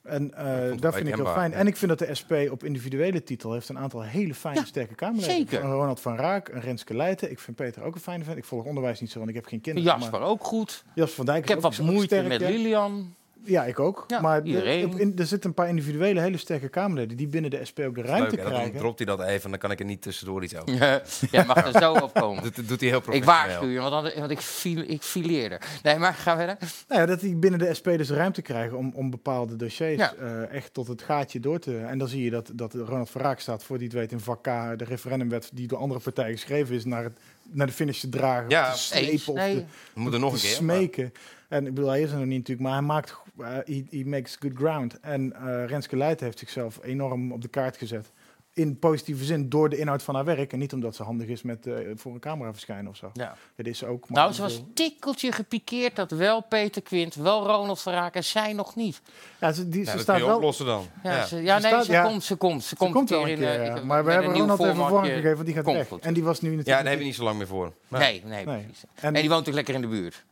En 0.05 0.35
eh, 0.35 0.79
dat 0.81 0.95
vind 0.95 1.09
ik 1.09 1.15
heel 1.15 1.27
fijn. 1.27 1.51
ja. 1.51 1.57
En 1.57 1.67
ik 1.67 1.77
vind 1.77 1.99
dat 1.99 2.09
de 2.09 2.15
SP 2.21 2.33
op 2.51 2.65
individuele 2.65 3.23
titel 3.23 3.53
heeft 3.53 3.69
een 3.69 3.79
aantal 3.79 4.03
hele 4.03 4.35
fijne, 4.35 4.67
sterke 4.67 4.95
Kamerleden. 4.95 5.35
zeker. 5.35 5.65
Een 5.65 5.73
Ronald 5.73 6.01
van 6.01 6.17
Raak, 6.17 6.49
een 6.49 6.61
Renske 6.61 6.95
Leijten. 6.95 7.31
Ik 7.31 7.39
vind 7.39 7.57
Peter 7.57 7.83
ook 7.83 7.95
een 7.95 8.01
fijne 8.01 8.25
vent. 8.25 8.37
Ik 8.37 8.45
volg 8.45 8.65
onderwijs 8.65 9.01
niet 9.01 9.11
zo, 9.11 9.19
want 9.19 9.31
ik 9.31 9.37
heb 9.37 9.47
geen 9.47 9.61
kinderen. 9.61 9.91
Jasper 9.91 10.21
maar 10.21 10.29
ook 10.29 10.45
goed. 10.45 10.85
Jasper 10.95 11.17
van 11.17 11.25
Dijk 11.25 11.43
Ik 11.43 11.49
heb 11.49 11.61
wat 11.61 11.79
moeite 11.79 12.05
sterk, 12.05 12.29
met 12.29 12.41
ja. 12.41 12.49
Lilian. 12.49 13.15
Ja, 13.45 13.65
ik 13.65 13.81
ook. 13.81 14.05
Ja, 14.07 14.21
maar 14.21 14.43
de- 14.43 14.49
iedereen. 14.49 14.99
in- 14.99 15.13
er 15.19 15.27
zitten 15.27 15.49
een 15.49 15.55
paar 15.55 15.69
individuele 15.69 16.21
hele 16.21 16.37
sterke 16.37 16.69
Kamerleden 16.69 17.17
die 17.17 17.27
binnen 17.27 17.51
de 17.51 17.65
SP 17.71 17.79
ook 17.81 17.95
de 17.95 18.01
Leuk, 18.01 18.11
ruimte 18.11 18.37
dan 18.37 18.45
krijgen. 18.45 18.79
dropt 18.79 18.99
hij 18.99 19.07
dat 19.07 19.21
even 19.23 19.45
en 19.45 19.51
dan 19.51 19.59
kan 19.59 19.71
ik 19.71 19.79
er 19.79 19.85
niet 19.85 20.03
tussendoor 20.03 20.43
iets 20.45 20.57
over. 20.57 20.75
Ja, 20.75 21.03
Jij 21.31 21.45
mag 21.45 21.67
er 21.75 21.81
zo 21.81 21.93
op 21.93 22.15
komen. 22.15 22.43
Dat 22.55 22.55
doet 22.69 22.81
hij 22.81 22.89
heel 22.89 22.99
Ik 22.99 23.05
professioneel. 23.05 23.25
waarschuw 23.47 23.69
je, 23.69 23.81
want, 23.81 23.93
anders- 23.95 24.15
want 24.15 24.31
ik, 24.31 24.39
file, 24.41 24.87
ik 24.87 25.03
fileerde. 25.03 25.61
Nee, 25.83 25.99
maar 25.99 26.15
ga 26.15 26.37
verder. 26.37 26.57
Nou 26.89 27.01
ja, 27.01 27.07
dat 27.07 27.21
die 27.21 27.35
binnen 27.37 27.59
de 27.61 27.75
SP 27.79 27.87
dus 27.97 28.11
ruimte 28.11 28.43
krijgen 28.43 28.77
om, 28.79 28.93
om 28.95 29.11
bepaalde 29.11 29.57
dossiers 29.57 29.97
Ja. 29.99 30.15
eh, 30.15 30.53
echt 30.55 30.75
tot 30.75 30.87
het 30.87 31.03
gaatje 31.03 31.41
door 31.41 31.59
te... 31.59 31.77
En 31.79 31.99
dan 31.99 32.09
zie 32.09 32.25
je 32.25 32.31
dat, 32.31 32.51
dat 32.55 32.75
Ronald 32.75 33.11
van 33.11 33.21
Raak 33.21 33.41
staat, 33.41 33.65
voor 33.65 33.79
die 33.79 33.87
het 33.87 33.97
weet, 33.97 34.13
in 34.13 34.21
vak 34.21 34.43
K, 34.43 34.79
de 34.79 34.85
referendumwet 34.85 35.51
die 35.53 35.67
door 35.67 35.79
andere 35.79 36.01
partijen 36.01 36.33
geschreven 36.33 36.75
is, 36.75 36.85
naar, 36.85 37.05
het, 37.05 37.19
naar 37.51 37.67
de 37.67 37.73
finish 37.73 38.01
te 38.01 38.09
dragen, 38.09 38.49
Ja, 38.51 38.69
of 38.69 38.75
te 38.75 38.79
slepen 38.83 39.33
of 39.33 39.39
te, 39.41 39.65
We 39.95 40.01
moeten 40.01 40.21
nog 40.21 40.33
een 40.33 40.41
keer. 40.41 40.49
smeken. 40.51 41.13
En 41.55 41.67
ik 41.67 41.75
bedoel, 41.75 41.91
hij 41.91 42.01
is 42.03 42.11
er 42.11 42.17
nog 42.19 42.27
niet 42.27 42.39
natuurlijk, 42.39 42.69
maar 42.69 42.77
hij 42.79 42.87
maakt, 42.87 43.17
eh, 43.39 43.47
he, 43.65 43.85
he 43.91 44.03
makes 44.05 44.37
good 44.41 44.53
ground. 44.55 45.01
En 45.01 45.33
eh 45.33 45.65
Renske 45.67 45.97
Leijten 45.97 46.25
heeft 46.27 46.39
zichzelf 46.39 46.79
enorm 46.83 47.33
op 47.33 47.43
de 47.43 47.49
kaart 47.49 47.77
gezet. 47.77 48.11
In 48.53 48.79
positieve 48.79 49.25
zin 49.25 49.49
door 49.49 49.69
de 49.69 49.79
inhoud 49.79 50.03
van 50.03 50.15
haar 50.15 50.25
werk. 50.25 50.53
En 50.53 50.59
niet 50.59 50.73
omdat 50.73 50.95
ze 50.97 51.03
handig 51.03 51.27
is 51.29 51.43
met 51.43 51.67
eh, 51.67 51.75
voor 51.95 52.13
een 52.15 52.21
camera 52.21 52.53
verschijnen 52.53 52.91
of 52.91 52.97
zo. 52.97 53.11
Ja. 53.13 53.37
Het 53.55 53.67
is 53.67 53.85
ook. 53.85 54.09
Nou, 54.11 54.33
ze 54.33 54.43
was 54.43 54.63
tikkeltje 54.75 55.33
gepikeerd 55.33 55.97
dat 55.97 56.11
wel 56.11 56.41
Peter 56.41 56.83
Quint, 56.83 57.15
wel 57.15 57.47
Ronald 57.47 57.81
Verraak 57.81 58.15
en 58.15 58.25
zij 58.25 58.53
nog 58.53 58.75
niet. 58.77 59.01
Ja, 59.41 59.53
ze, 59.53 59.69
die, 59.69 59.81
Ja, 59.81 59.87
ze 59.87 59.93
dat 59.93 60.01
staat 60.01 60.21
wel. 60.21 60.37
oplossen 60.37 60.67
dan. 60.67 60.87
Ja, 61.03 61.13
Ja. 61.17 61.25
ze, 61.27 61.43
ja 61.43 61.57
Ze 61.57 61.63
nee, 61.63 61.71
staat- 61.73 61.85
ze 61.85 61.93
ja. 61.93 62.03
komt, 62.07 62.25
ze 62.25 62.37
komt. 62.37 62.63
Ze 62.63 62.69
Ze 62.69 62.77
komt, 62.77 63.11
wel 63.11 63.25
keer 63.25 63.37
keer, 63.37 63.55
in, 63.55 63.61
eh, 63.61 63.67
ja. 63.67 63.75
ik- 63.75 63.85
Maar 63.85 64.05
we 64.05 64.13
hebben 64.13 64.33
Ronald 64.33 64.61
even 64.61 64.77
vorm 64.77 65.05
gegeven, 65.05 65.35
want 65.35 65.47
die 65.47 65.55
gaat 65.55 65.65
weg. 65.65 65.91
En 66.01 66.15
die 66.15 66.25
was 66.25 66.41
nu 66.41 66.51
Ja, 66.51 66.57
natuurlijk... 66.57 66.83
daar 66.83 66.91
heb 66.93 67.01
je 67.01 67.07
niet 67.07 67.15
zo 67.15 67.25
lang 67.25 67.37
meer 67.39 67.47
voor. 67.47 67.73
Nee. 67.89 68.23
Nee, 68.25 68.45
precies. 68.45 68.85
En- 68.95 69.15
En 69.15 69.21
die 69.21 69.29
woont 69.31 69.49
ook 69.49 69.55
lekker 69.55 69.75
in 69.75 69.81
de 69.81 69.87
buurt. 69.87 70.25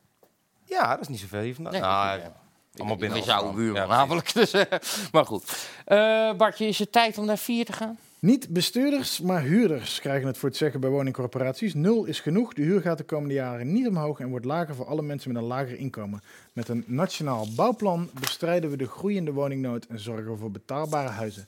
Ja, 0.73 0.91
dat 0.91 1.01
is 1.01 1.09
niet 1.09 1.21
zoveel 1.21 1.41
hier 1.41 1.55
vandaan. 1.55 1.73
Nee, 1.73 1.83
Nou, 1.83 2.21
ja. 2.21 2.33
Allemaal 2.77 2.97
binnen 2.97 3.19
Ik 3.19 3.55
buurman 3.55 3.83
Ja, 3.83 3.87
namelijk. 3.87 4.33
Dus, 4.41 4.53
eh, 4.53 4.79
maar 5.13 5.27
goed. 5.27 5.69
Eh, 5.85 6.33
Bartje, 6.35 6.67
is 6.67 6.79
het 6.79 6.93
tijd 6.93 7.19
om 7.19 7.27
naar 7.27 7.39
vier 7.39 7.65
te 7.65 7.73
gaan? 7.73 7.99
Niet 8.19 8.49
bestuurders, 8.49 9.21
maar 9.21 9.43
huurders 9.43 10.01
krijgen 10.01 10.27
het 10.27 10.39
voor 10.39 10.49
het 10.49 10.59
zeggen 10.59 10.81
bij 10.81 10.91
woningcorporaties. 10.91 11.75
Nul 11.75 12.05
is 12.05 12.21
genoeg. 12.21 12.55
De 12.55 12.63
huur 12.63 12.81
gaat 12.81 12.99
de 12.99 13.05
komende 13.05 13.35
jaren 13.35 13.73
niet 13.73 13.87
omhoog 13.87 14.21
en 14.21 14.29
wordt 14.29 14.45
lager 14.45 14.75
voor 14.75 14.87
alle 14.87 15.03
mensen 15.03 15.33
met 15.33 15.43
een 15.43 15.49
lager 15.49 15.79
inkomen. 15.79 16.23
Met 16.53 16.69
een 16.69 16.85
nationaal 16.87 17.47
bouwplan 17.57 18.11
bestrijden 18.21 18.71
we 18.71 18.77
de 18.77 18.87
groeiende 18.87 19.33
woningnood 19.33 19.87
en 19.87 19.99
zorgen 19.99 20.33
we 20.33 20.39
voor 20.39 20.51
betaalbare 20.51 21.09
huizen. 21.09 21.47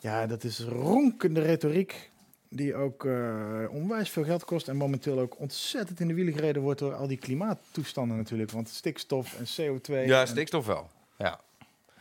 Ja, 0.00 0.26
dat 0.26 0.44
is 0.44 0.60
ronkende 0.60 1.40
retoriek. 1.40 2.10
Die 2.50 2.74
ook 2.74 3.04
eh, 3.04 3.64
onwijs 3.70 4.10
veel 4.10 4.24
geld 4.24 4.44
kost. 4.44 4.68
En 4.68 4.76
momenteel 4.76 5.18
ook 5.18 5.38
ontzettend 5.40 6.00
in 6.00 6.08
de 6.08 6.14
wielen 6.14 6.34
gereden 6.34 6.62
wordt 6.62 6.78
door 6.80 6.94
al 6.94 7.06
die 7.06 7.16
klimaattoestanden 7.16 8.16
natuurlijk. 8.16 8.50
Want 8.50 8.68
stikstof 8.68 9.34
en 9.38 9.44
CO2. 9.46 9.92
Ja, 10.06 10.20
en- 10.20 10.28
stikstof 10.28 10.66
wel. 10.66 10.88
Ja. 11.16 11.40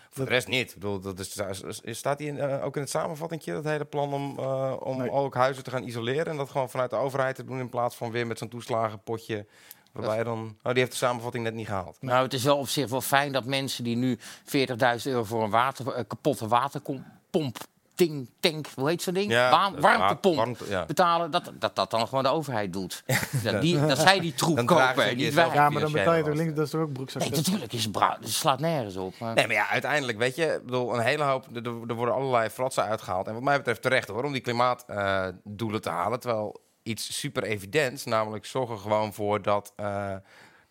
Voor 0.09 0.25
de 0.25 0.31
rest 0.31 0.47
niet. 0.47 0.69
Ik 0.69 0.73
bedoel, 0.73 0.99
dat 0.99 1.19
is, 1.19 1.39
is- 1.83 1.97
staat 1.97 2.17
die 2.17 2.27
in, 2.27 2.39
eh, 2.39 2.65
ook 2.65 2.75
in 2.75 2.81
het 2.81 2.89
samenvattingje, 2.91 3.53
dat 3.53 3.63
hele 3.63 3.85
plan 3.85 4.13
om, 4.13 4.39
eh, 4.39 4.75
om 4.79 4.97
Nee. 4.97 5.11
ook 5.11 5.35
huizen 5.35 5.63
te 5.63 5.69
gaan 5.71 5.83
isoleren 5.83 6.25
en 6.25 6.37
dat 6.37 6.49
gewoon 6.49 6.69
vanuit 6.69 6.89
de 6.89 6.95
overheid 6.95 7.35
te 7.35 7.43
doen 7.45 7.59
in 7.59 7.69
plaats 7.69 7.95
van 7.95 8.11
weer 8.11 8.27
met 8.27 8.37
zo'n 8.37 8.49
toeslagenpotje. 8.49 9.45
Waarbij 9.91 10.23
dan. 10.23 10.39
Oh, 10.63 10.69
die 10.71 10.79
heeft 10.79 10.91
de 10.91 10.97
samenvatting 10.97 11.43
net 11.43 11.53
niet 11.53 11.65
gehaald. 11.67 11.97
Nou, 12.01 12.23
het 12.23 12.33
is 12.33 12.43
wel 12.43 12.57
op 12.57 12.67
zich 12.67 12.89
wel 12.89 13.01
fijn 13.01 13.31
dat 13.31 13.45
mensen 13.45 13.83
die 13.83 13.95
nu 13.95 14.17
40.000 14.43 15.13
euro 15.13 15.23
voor 15.23 15.43
een 15.43 15.49
water, 15.49 16.05
kapotte 16.05 16.47
waterpomp, 16.47 17.57
ding, 17.97 18.29
tank, 18.39 18.67
hoe 18.75 18.89
heet 18.89 19.01
zo'n 19.01 19.13
ding? 19.13 19.31
Ja, 19.31 19.71
warmtepomp 19.79 20.35
warmte, 20.35 20.69
ja. 20.69 20.85
betalen, 20.85 21.31
dat, 21.31 21.51
dat 21.59 21.75
dat 21.75 21.91
dan 21.91 22.07
gewoon 22.07 22.23
de 22.23 22.29
overheid 22.29 22.73
doet. 22.73 23.03
Dat, 23.43 23.61
die, 23.61 23.85
dat 23.85 23.97
zij 23.97 24.19
die 24.19 24.33
troep 24.33 24.55
Dan 24.55 24.65
kopen, 24.65 25.15
niet 25.17 25.33
wij. 25.33 25.45
Ja, 25.53 25.69
maar 25.69 25.81
dan 25.81 25.91
financiële 25.91 25.91
betaal 25.91 26.13
je 26.13 26.19
toch 26.19 26.27
lasten. 26.27 26.35
links, 26.35 26.55
dat 26.55 26.65
is 26.65 26.71
toch 26.71 26.81
ook 26.81 26.93
broekzak. 26.93 27.21
Nee, 27.21 27.31
natuurlijk 27.31 27.73
is 27.73 27.83
het 27.83 28.29
slaat 28.29 28.59
nergens 28.59 28.95
op. 28.95 29.19
Maar... 29.19 29.33
Nee, 29.35 29.47
maar 29.47 29.55
ja, 29.55 29.69
uiteindelijk, 29.69 30.17
weet 30.17 30.35
je, 30.35 30.45
ik 30.45 30.65
bedoel, 30.65 30.93
een 30.93 31.01
hele 31.01 31.23
hoop, 31.23 31.45
er, 31.55 31.65
er 31.87 31.93
worden 31.93 32.15
allerlei 32.15 32.49
fratsen 32.49 32.83
uitgehaald. 32.83 33.27
En 33.27 33.33
wat 33.33 33.43
mij 33.43 33.57
betreft 33.57 33.81
terecht 33.81 34.07
hoor, 34.07 34.23
om 34.23 34.31
die 34.31 34.41
klimaatdoelen 34.41 35.81
te 35.81 35.89
halen. 35.89 36.19
Terwijl 36.19 36.61
iets 36.83 37.19
super 37.19 37.43
evidents, 37.43 38.03
namelijk 38.05 38.45
zorgen 38.45 38.79
gewoon 38.79 39.13
voor 39.13 39.41
dat, 39.41 39.73
eh, 39.75 40.15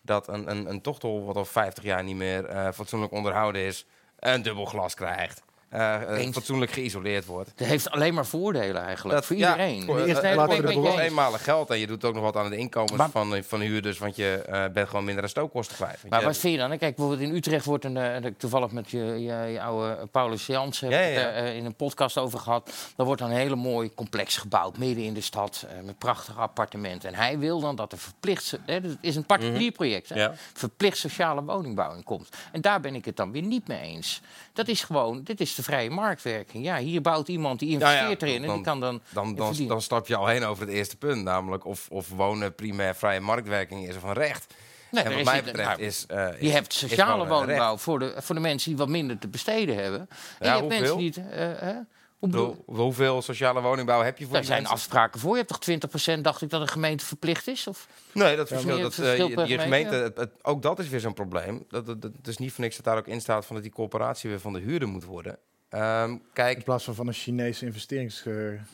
dat 0.01 0.27
een, 0.27 0.49
een, 0.51 0.69
een 0.69 0.81
tochtel 0.81 1.25
wat 1.25 1.35
al 1.35 1.45
50 1.45 1.83
jaar 1.83 2.03
niet 2.03 2.15
meer 2.15 2.45
eh, 2.45 2.71
fatsoenlijk 2.73 3.11
onderhouden 3.11 3.61
is, 3.61 3.85
een 4.19 4.41
dubbel 4.41 4.65
glas 4.65 4.93
krijgt. 4.93 5.45
Eens. 5.71 6.33
fatsoenlijk 6.35 6.71
geïsoleerd 6.71 7.25
wordt. 7.25 7.51
Dat 7.55 7.67
heeft 7.67 7.89
alleen 7.91 8.13
maar 8.13 8.25
voordelen 8.25 8.81
eigenlijk, 8.83 9.23
voor 9.23 9.35
ja, 9.35 9.51
iedereen. 9.51 9.83
voor- 9.85 9.95
plaats 9.95 10.07
het 10.21 10.35
voor 10.35 10.63
kost 10.63 10.73
belasting. 10.75 10.99
eenmalig 11.07 11.43
geld 11.43 11.69
en 11.69 11.79
je 11.79 11.87
doet 11.87 12.05
ook 12.05 12.13
nog 12.13 12.23
wat 12.23 12.35
aan 12.35 12.49
de 12.49 12.57
inkomens 12.57 12.91
Maar- 12.91 13.09
van, 13.09 13.43
van 13.43 13.59
huurders, 13.59 13.97
want 13.97 14.15
je 14.15 14.41
eh, 14.47 14.65
bent 14.73 14.89
gewoon 14.89 15.05
minder 15.05 15.23
aan 15.23 15.29
stookkosten 15.29 15.75
kwijt. 15.75 15.99
Maar 16.09 16.19
je- 16.19 16.25
wat 16.25 16.37
vind 16.37 16.53
je 16.53 16.59
dan? 16.59 16.69
Kijk, 16.77 16.95
bijvoorbeeld 16.95 17.29
in 17.29 17.35
Utrecht 17.35 17.65
wordt 17.65 17.85
een, 17.85 17.97
eh, 17.97 18.21
dat 18.21 18.31
toevallig 18.37 18.71
met 18.71 18.89
je, 18.91 18.97
je, 18.97 19.33
je 19.51 19.61
oude 19.61 20.07
Paulus 20.11 20.45
Jans 20.45 20.79
Ja, 20.79 20.89
ja, 20.89 20.95
het, 20.97 21.13
ja. 21.13 21.29
in 21.51 21.65
een 21.65 21.75
podcast 21.75 22.17
over 22.17 22.39
gehad. 22.39 22.73
Daar 22.95 23.05
wordt 23.05 23.21
dan 23.21 23.29
een 23.31 23.37
hele 23.37 23.55
mooi 23.55 23.93
complex 23.95 24.37
gebouwd, 24.37 24.77
midden 24.77 25.03
in 25.03 25.13
de 25.13 25.21
stad, 25.21 25.65
met 25.83 25.97
prachtige 25.97 26.39
appartementen. 26.39 27.09
En 27.09 27.15
hij 27.15 27.39
wil 27.39 27.59
dan 27.59 27.75
dat 27.75 27.91
er 27.91 27.97
verplicht, 27.97 28.57
hè, 28.65 28.73
het 28.73 28.97
is 29.01 29.15
een 29.15 29.25
particulier 29.25 29.71
project, 29.71 30.09
hè, 30.09 30.15
Mhm. 30.15 30.23
Ja. 30.23 30.33
verplicht 30.53 30.97
sociale 30.97 31.43
woningbouw 31.43 31.95
in 31.95 32.03
komt. 32.03 32.29
En 32.51 32.61
daar 32.61 32.79
ben 32.79 32.95
ik 32.95 33.05
het 33.05 33.15
dan 33.15 33.31
weer 33.31 33.41
niet 33.41 33.67
mee 33.67 33.79
eens. 33.81 34.21
Dat 34.53 34.67
is 34.67 34.83
gewoon, 34.83 35.23
dit 35.23 35.39
is 35.41 35.55
de 35.57 35.63
vrije 35.63 35.89
marktwerking. 35.89 36.65
Ja, 36.65 36.77
hier 36.77 37.01
bouwt 37.01 37.27
iemand 37.27 37.59
die 37.59 37.77
Nou 37.77 37.81
ja, 37.93 37.99
investeert 38.01 38.21
erin 38.21 38.43
en 38.43 38.53
die 38.53 38.61
kan 38.63 38.79
dan, 38.79 39.01
dan, 39.09 39.35
dan, 39.35 39.67
dan 39.67 39.81
stap 39.81 40.07
je 40.07 40.15
al 40.15 40.27
heen 40.27 40.43
over 40.43 40.65
het 40.65 40.73
eerste 40.73 40.97
punt, 40.97 41.23
namelijk 41.23 41.65
of, 41.65 41.87
of 41.89 42.09
wonen 42.09 42.55
primair 42.55 42.95
vrije 42.95 43.19
marktwerking 43.19 43.87
is 43.87 43.95
of 43.95 44.03
een 44.03 44.13
recht. 44.13 44.53
Nee, 44.91 45.03
en 45.03 45.13
wat 45.15 45.23
mij 45.23 45.43
betreft 45.43 45.69
nou, 45.69 45.81
is, 45.81 46.05
eh, 46.05 46.41
Je 46.41 46.49
hebt 46.49 46.73
sociale 46.73 47.27
woningbouw 47.27 47.77
voor 47.77 47.99
de, 47.99 48.13
voor 48.17 48.35
de 48.35 48.41
mensen 48.41 48.69
die 48.69 48.77
wat 48.77 48.87
minder 48.89 49.17
te 49.17 49.27
besteden 49.27 49.75
hebben. 49.75 49.99
En 49.99 50.07
Ja, 50.47 50.53
je 50.55 50.61
hebt 50.61 50.73
hoeveel? 50.73 50.97
mensen 50.97 51.23
die... 51.23 51.33
het, 51.33 51.59
eh, 51.59 51.69
Ik 51.69 51.75
bedoel- 52.19 52.63
hoeveel 52.65 53.21
sociale 53.21 53.61
woningbouw 53.61 54.01
heb 54.01 54.17
je 54.17 54.23
voor 54.25 54.33
Daar 54.33 54.43
zijn 54.43 54.57
mensen? 54.57 54.75
afspraken 54.75 55.19
voor. 55.19 55.31
Je 55.31 55.37
hebt 55.37 55.47
toch 55.49 55.59
20% 55.59 56.21
dacht 56.23 56.41
ik 56.41 56.49
dat 56.49 56.61
een 56.61 56.67
gemeente 56.67 57.05
verplicht 57.05 57.47
is? 57.47 57.67
Of? 57.67 57.87
Nee, 58.11 58.35
dat 58.35 58.49
Ja, 58.49 58.55
verschilt. 58.55 58.81
Dat, 58.81 58.97
eh, 59.05 59.17
je, 59.17 59.23
je 59.23 59.29
gemeente, 59.35 59.57
gemeente, 59.63 59.95
het, 59.95 60.17
het- 60.17 60.31
ook 60.41 60.61
dat 60.61 60.79
is 60.79 60.89
weer 60.89 60.99
zo'n 60.99 61.13
probleem. 61.13 61.65
Dat, 61.69 61.85
dat, 61.85 62.01
dat- 62.01 62.11
het 62.17 62.27
is 62.27 62.37
niet 62.37 62.51
voor 62.51 62.63
niks 62.63 62.75
dat 62.75 62.85
daar 62.85 62.97
ook 62.97 63.07
in 63.07 63.21
staat 63.21 63.45
van 63.45 63.55
dat 63.55 63.63
die 63.63 63.73
corporatie 63.73 64.29
weer 64.29 64.39
van 64.39 64.53
de 64.53 64.59
huurder 64.59 64.87
moet 64.87 65.03
worden. 65.05 65.37
Ehm, 65.69 66.17
kijk, 66.33 66.57
In 66.57 66.63
plaats 66.63 66.83
van 66.83 66.95
van 66.95 67.07
een 67.07 67.13
Chinese 67.13 67.65
investerings... 67.65 68.25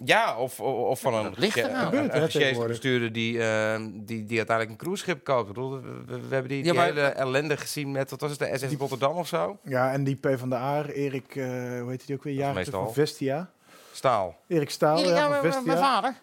Ja, 0.05 0.37
of, 0.37 0.59
of, 0.59 0.75
of 0.89 0.99
van 0.99 1.13
een, 1.13 1.33
ligt 1.37 1.57
een, 1.57 2.67
bestuurder 2.67 3.11
die, 3.11 3.43
eh, 3.43 3.75
die, 3.93 4.25
die 4.25 4.37
uiteindelijk 4.37 4.69
een 4.69 4.77
cruiseschip 4.85 5.23
koopt. 5.23 5.41
Ik 5.49 5.53
bedoel, 5.53 5.71
we, 5.81 5.91
we- 6.05 6.19
we 6.27 6.33
hebben 6.33 6.47
die, 6.47 6.57
Ja, 6.57 6.63
die 6.63 6.73
maar- 6.73 6.85
hele 6.85 7.01
ellende 7.01 7.57
gezien 7.57 7.91
met, 7.91 8.09
wat 8.09 8.21
was 8.21 8.29
het, 8.31 8.39
de 8.39 8.57
SS 8.67 8.75
Rotterdam 8.77 9.15
of 9.17 9.27
zo? 9.27 9.57
Ja, 9.63 9.91
en 9.91 10.03
die 10.03 10.15
P 10.15 10.27
van 10.37 10.49
de 10.49 10.55
A, 10.55 10.85
Erik, 10.85 11.35
eh, 11.35 11.45
hoe 11.81 11.89
heet 11.89 12.07
die 12.07 12.15
ook 12.15 12.23
weer? 12.23 12.65
Van 12.69 12.93
Vestia. 12.93 13.49
Staal. 13.91 14.35
Erik 14.47 14.69
Staal, 14.69 14.99
ja, 14.99 15.15
ja, 15.15 15.29
van 15.31 15.41
Vestia. 15.41 15.61
mijn 15.65 15.77
vader. 15.77 16.13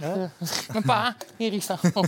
Hè? 0.00 0.22
Eh, 0.22 0.28
mijn 0.72 0.84
pa. 0.84 1.16
Hier 1.36 1.52
is 1.52 1.66
dan. 1.66 1.78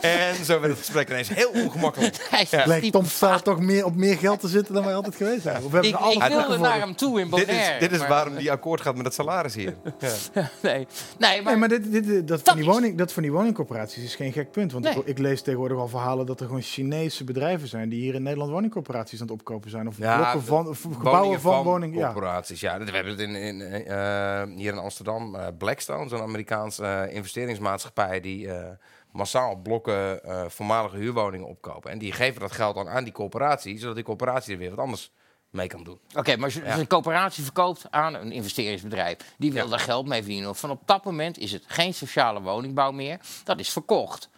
En 0.00 0.44
zo 0.44 0.60
werd 0.60 0.72
het 0.72 0.78
gesprek 0.78 1.08
ineens 1.10 1.28
heel 1.28 1.50
ongemakkelijk. 1.50 2.16
Hij 2.30 2.42
is 2.42 2.50
Lijkt 2.64 2.92
Tom 2.92 3.04
Staal 3.04 3.40
toch 3.42 3.60
meer 3.60 3.84
op 3.84 3.94
meer 3.96 4.16
geld 4.18 4.40
te 4.40 4.48
zitten 4.48 4.74
dan 4.74 4.84
wij 4.84 4.94
altijd 4.94 5.16
geweest 5.16 5.42
zijn. 5.42 5.56
Of 5.64 5.70
we 5.70 5.78
hebben 5.78 5.90
Ik, 6.12 6.22
ik 6.22 6.28
wilde 6.28 6.58
naar 6.58 6.78
hem 6.78 6.96
toe 6.96 7.20
in 7.20 7.30
Dit 7.30 7.46
Bonaire. 7.46 7.74
is, 7.74 7.80
dit 7.80 7.92
is 7.92 7.98
maar- 7.98 8.08
waarom 8.08 8.34
die 8.36 8.50
akkoord 8.50 8.80
gaat 8.80 8.96
met 8.96 9.04
het 9.04 9.14
salaris 9.14 9.54
hier. 9.54 9.74
Ja. 10.34 10.48
Nee, 10.62 10.86
nee 11.18 11.42
maar, 11.42 11.52
Nee, 11.52 11.56
maar 11.56 11.68
dit, 11.68 11.92
dit, 11.92 12.04
dit- 12.06 12.28
dat, 12.28 12.40
van 12.44 12.56
die 12.56 12.64
woning, 12.64 12.98
dat 12.98 13.12
van 13.12 13.22
die 13.22 13.32
woningcorporaties 13.32 14.04
is 14.04 14.14
geen 14.14 14.32
gek 14.32 14.50
punt. 14.50 14.72
Want 14.72 14.84
Nee. 14.84 14.94
ik, 14.94 15.06
ik 15.06 15.18
lees 15.18 15.42
tegenwoordig 15.42 15.78
al 15.78 15.88
verhalen 15.88 16.26
dat 16.26 16.40
er 16.40 16.46
gewoon 16.46 16.62
Chinese 16.62 17.24
bedrijven 17.24 17.68
zijn 17.68 17.88
die 17.88 18.00
hier 18.00 18.14
in 18.14 18.22
Nederland 18.22 18.50
woningcorporaties 18.50 19.20
aan 19.20 19.26
het 19.26 19.34
opkopen 19.36 19.70
zijn. 19.70 19.88
Of 19.88 19.98
Ja, 19.98 20.16
blokken 20.16 20.42
van, 20.44 20.68
of 20.68 20.80
gebouwen 20.80 21.12
Woningen 21.20 21.40
van, 21.40 21.62
woning. 21.64 21.94
Ja. 21.94 22.00
Ja. 22.46 22.78
we 22.78 22.90
hebben 22.92 23.12
het 23.12 23.20
in, 23.20 23.34
in, 23.34 23.60
eh, 23.60 24.42
hier 24.56 24.72
in 24.72 24.78
Amsterdam. 24.78 25.34
eh, 25.34 25.46
Blackstone, 25.58 26.08
zo'n 26.08 26.20
Amerikaanse 26.20 26.84
eh, 26.84 27.16
investeringsmaatschappij 27.22 28.20
die 28.20 28.52
eh, 28.52 28.70
massaal 29.12 29.56
blokken 29.56 30.24
eh, 30.24 30.44
voormalige 30.48 30.96
huurwoningen 30.96 31.46
opkopen. 31.46 31.90
En 31.90 31.98
die 31.98 32.12
geven 32.12 32.40
dat 32.40 32.52
geld 32.52 32.74
dan 32.74 32.88
aan 32.88 33.04
die 33.04 33.12
corporatie, 33.12 33.78
zodat 33.78 33.94
die 33.94 34.04
corporatie 34.04 34.52
er 34.52 34.58
weer 34.58 34.70
wat 34.70 34.78
anders 34.78 35.12
mee 35.52 35.66
kan 35.66 35.84
doen. 35.84 36.00
Oké, 36.16 36.36
maar 36.36 36.44
als 36.44 36.54
je 36.54 36.64
een 36.64 36.86
coöperatie 36.86 37.44
verkoopt 37.44 37.86
aan 37.90 38.14
een 38.14 38.32
investeringsbedrijf, 38.32 39.16
die 39.38 39.52
wil 39.52 39.68
daar 39.68 39.78
geld 39.78 40.06
mee 40.06 40.22
verdienen. 40.22 40.56
Van 40.56 40.70
op 40.70 40.82
dat 40.84 41.04
moment 41.04 41.38
is 41.38 41.52
het 41.52 41.64
geen 41.66 41.94
sociale 41.94 42.40
woningbouw 42.40 42.90
meer, 42.90 43.20
dat 43.44 43.58
is 43.58 43.68
verkocht. 43.68 44.30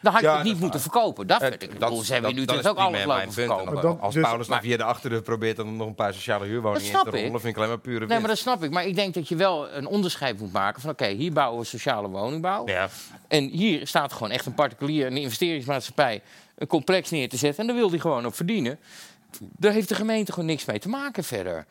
Dan 0.00 0.12
had 0.12 0.20
je 0.22 0.26
Ja, 0.28 0.34
het 0.34 0.42
niet 0.42 0.52
dat- 0.52 0.62
moeten 0.62 0.80
verkopen. 0.80 1.26
Dat, 1.26 1.40
vind 1.42 1.62
ik. 1.62 1.78
bedoel, 1.78 2.02
Ze 2.02 2.12
hebben 2.12 2.34
nu 2.34 2.44
dat 2.44 2.56
dus 2.56 2.64
is 2.64 2.70
ook 2.70 2.76
alles 2.76 2.92
lopen 2.92 3.06
mijn 3.08 3.20
punt. 3.20 3.34
verkopen. 3.34 3.82
En 3.90 4.00
Als 4.00 4.14
dus- 4.14 4.22
Paulus 4.22 4.46
dan 4.46 4.54
maar- 4.56 4.64
via 4.64 4.76
de 4.76 4.82
achterdeur 4.84 5.22
probeert 5.22 5.56
dan 5.56 5.76
nog 5.76 5.86
een 5.86 5.94
paar 5.94 6.14
sociale 6.14 6.46
huurwoningen 6.46 6.86
in 6.92 6.98
te 7.02 7.10
rollen, 7.10 7.30
vind 7.30 7.44
ik 7.44 7.56
alleen 7.56 7.68
maar 7.68 7.78
pure 7.78 7.98
Nee, 7.98 8.06
winst. 8.06 8.20
maar 8.22 8.30
dat 8.30 8.38
snap 8.38 8.62
ik. 8.62 8.70
Maar 8.70 8.86
ik 8.86 8.94
denk 8.94 9.14
dat 9.14 9.28
je 9.28 9.36
wel 9.36 9.70
een 9.70 9.86
onderscheid 9.86 10.38
moet 10.40 10.52
maken 10.52 10.80
van... 10.80 10.90
oké, 10.90 11.06
hier 11.06 11.32
bouwen 11.32 11.60
we 11.60 11.66
sociale 11.66 12.08
woningbouw. 12.08 12.66
Ja. 12.66 12.88
En 13.28 13.48
hier 13.48 13.86
staat 13.86 14.12
gewoon 14.12 14.30
echt 14.30 14.46
een 14.46 14.54
particulier, 14.54 15.06
een 15.06 15.16
investeringsmaatschappij... 15.16 16.22
een 16.56 16.66
complex 16.66 17.10
neer 17.10 17.28
te 17.28 17.36
zetten. 17.36 17.60
En 17.60 17.66
daar 17.66 17.76
wil 17.76 17.90
die 17.90 18.00
gewoon 18.00 18.26
op 18.26 18.34
verdienen. 18.34 18.78
Daar 19.40 19.72
heeft 19.72 19.88
de 19.88 19.94
gemeente 19.94 20.32
gewoon 20.32 20.48
niks 20.48 20.64
mee 20.64 20.78
te 20.78 20.88
maken 20.88 21.24
verder. 21.24 21.66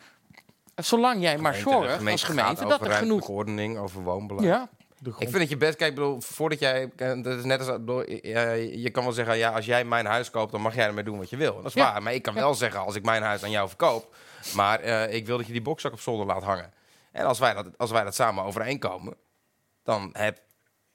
Zolang 0.75 1.21
jij 1.21 1.37
maar 1.37 1.55
zorgt 1.55 2.07
als 2.07 2.23
gemeente 2.23 2.65
dat 2.65 2.81
er 2.85 2.91
genoeg... 2.91 3.27
ordening, 3.27 3.77
over 3.77 4.01
woonbeleid. 4.03 4.47
Ja. 4.47 4.69
De 5.07 5.13
Ik 5.17 5.29
vind 5.29 5.39
dat 5.39 5.49
je 5.49 5.57
best, 5.57 5.75
kijk, 5.75 5.89
ik 5.89 5.95
bedoel, 5.95 6.21
voordat 6.21 6.59
jij, 6.59 6.89
eh, 6.95 7.21
dat 7.23 7.37
is 7.37 7.43
net 7.43 7.59
als, 7.59 7.67
je 8.81 8.89
kan 8.91 9.03
wel 9.03 9.13
zeggen, 9.13 9.37
ja, 9.37 9.49
als 9.51 9.65
jij 9.65 9.85
mijn 9.85 10.05
huis 10.05 10.29
koopt, 10.29 10.51
dan 10.51 10.61
mag 10.61 10.75
jij 10.75 10.85
ermee 10.85 11.03
doen 11.03 11.17
wat 11.17 11.29
je 11.29 11.37
wil. 11.37 11.55
Dat 11.55 11.65
is 11.65 11.73
Ja. 11.73 11.91
waar, 11.91 12.03
maar 12.03 12.13
ik 12.13 12.21
kan 12.21 12.33
wel 12.33 12.53
zeggen, 12.53 12.79
als 12.79 12.95
ik 12.95 13.03
mijn 13.03 13.23
huis 13.23 13.43
aan 13.43 13.51
jou 13.51 13.67
verkoop, 13.67 14.15
maar 14.55 14.79
eh, 14.79 15.13
ik 15.13 15.25
wil 15.25 15.37
dat 15.37 15.45
je 15.45 15.51
die 15.51 15.61
bokzak 15.61 15.91
op 15.93 15.99
zolder 15.99 16.25
laat 16.25 16.43
hangen. 16.43 16.73
En 17.11 17.25
als 17.25 17.39
wij 17.39 17.53
dat, 17.53 17.67
als 17.77 17.91
wij 17.91 18.03
dat 18.03 18.15
samen 18.15 18.43
overeenkomen, 18.43 19.15
dan, 19.83 20.09
heb, 20.13 20.39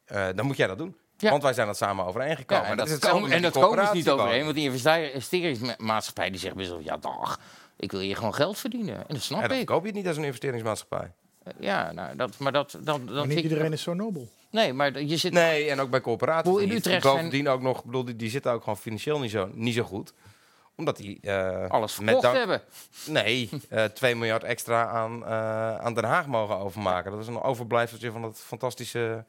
eh, 0.04 0.26
dan 0.34 0.46
moet 0.46 0.56
jij 0.56 0.66
dat 0.66 0.78
doen. 0.78 0.96
Ja. 1.16 1.30
Want 1.30 1.42
wij 1.42 1.52
zijn 1.52 1.66
dat 1.66 1.76
samen 1.76 2.04
overeengekomen. 2.04 2.64
Ja, 2.64 2.70
en 2.70 2.76
dat, 2.76 2.78
dat, 2.78 2.86
is 2.86 2.92
hetzelfde 2.92 3.20
komen, 3.20 3.36
en 3.36 3.42
dat 3.42 3.52
komen 3.52 3.86
ze 3.86 3.92
niet 3.94 4.10
overeen. 4.10 4.42
Want 4.44 4.54
die 4.54 4.64
investeringsmaatschappij 4.64 6.30
die 6.30 6.38
zegt 6.40 6.54
best 6.54 6.68
wel... 6.70 6.78
ja, 6.80 6.96
dag, 6.96 7.40
ik 7.76 7.90
wil 7.90 8.00
hier 8.00 8.16
gewoon 8.16 8.34
geld 8.34 8.58
verdienen. 8.58 8.96
En 8.96 9.04
dat 9.14 9.22
snap 9.22 9.40
Ja, 9.40 9.48
dan 9.48 9.56
ik. 9.58 9.66
koop 9.66 9.80
je 9.80 9.86
het 9.86 9.96
niet 9.96 10.06
als 10.06 10.16
een 10.16 10.24
investeringsmaatschappij. 10.24 11.12
Ja, 11.58 11.92
nou, 11.92 12.16
dat, 12.16 12.38
maar 12.38 12.52
dat... 12.52 12.70
Dan, 12.80 12.82
dan 12.84 13.04
Maar 13.04 13.14
vind 13.14 13.28
niet 13.28 13.36
ik- 13.38 13.42
iedereen 13.44 13.72
is 13.72 13.82
zo 13.82 13.94
nobel. 13.94 14.28
Nee, 14.50 14.72
maar 14.72 15.02
je 15.02 15.16
zit... 15.16 15.32
Nee, 15.32 15.70
en 15.70 15.80
ook 15.80 15.90
bij 15.90 16.00
corporaties. 16.00 16.52
In 16.60 16.68
niet. 16.68 16.72
Utrecht 16.78 17.02
Bovendien 17.02 17.48
ook 17.48 17.60
nog, 17.60 17.78
ik 17.78 17.84
bedoel, 17.84 18.04
die, 18.04 18.16
die 18.16 18.30
zitten 18.30 18.52
ook 18.52 18.62
gewoon 18.62 18.78
financieel 18.78 19.18
niet 19.20 19.30
zo, 19.30 19.48
niet 19.52 19.74
zo 19.74 19.82
goed. 19.82 20.12
Omdat 20.76 20.96
die... 20.96 21.18
eh, 21.22 21.68
Alles 21.68 21.98
met 21.98 22.04
verkocht 22.04 22.22
dank- 22.22 22.36
hebben. 22.36 22.62
Nee, 23.06 23.48
eh 23.68 23.84
2 23.84 24.14
miljard 24.16 24.42
extra 24.44 24.86
aan, 24.86 25.24
eh, 25.24 25.76
aan 25.76 25.94
Den 25.94 26.04
Haag 26.04 26.26
mogen 26.26 26.56
overmaken. 26.56 27.10
Dat 27.10 27.20
is 27.20 27.26
een 27.26 27.40
overblijfseltje 27.42 28.10
van 28.10 28.22
het 28.22 28.38
fantastische 28.38 29.24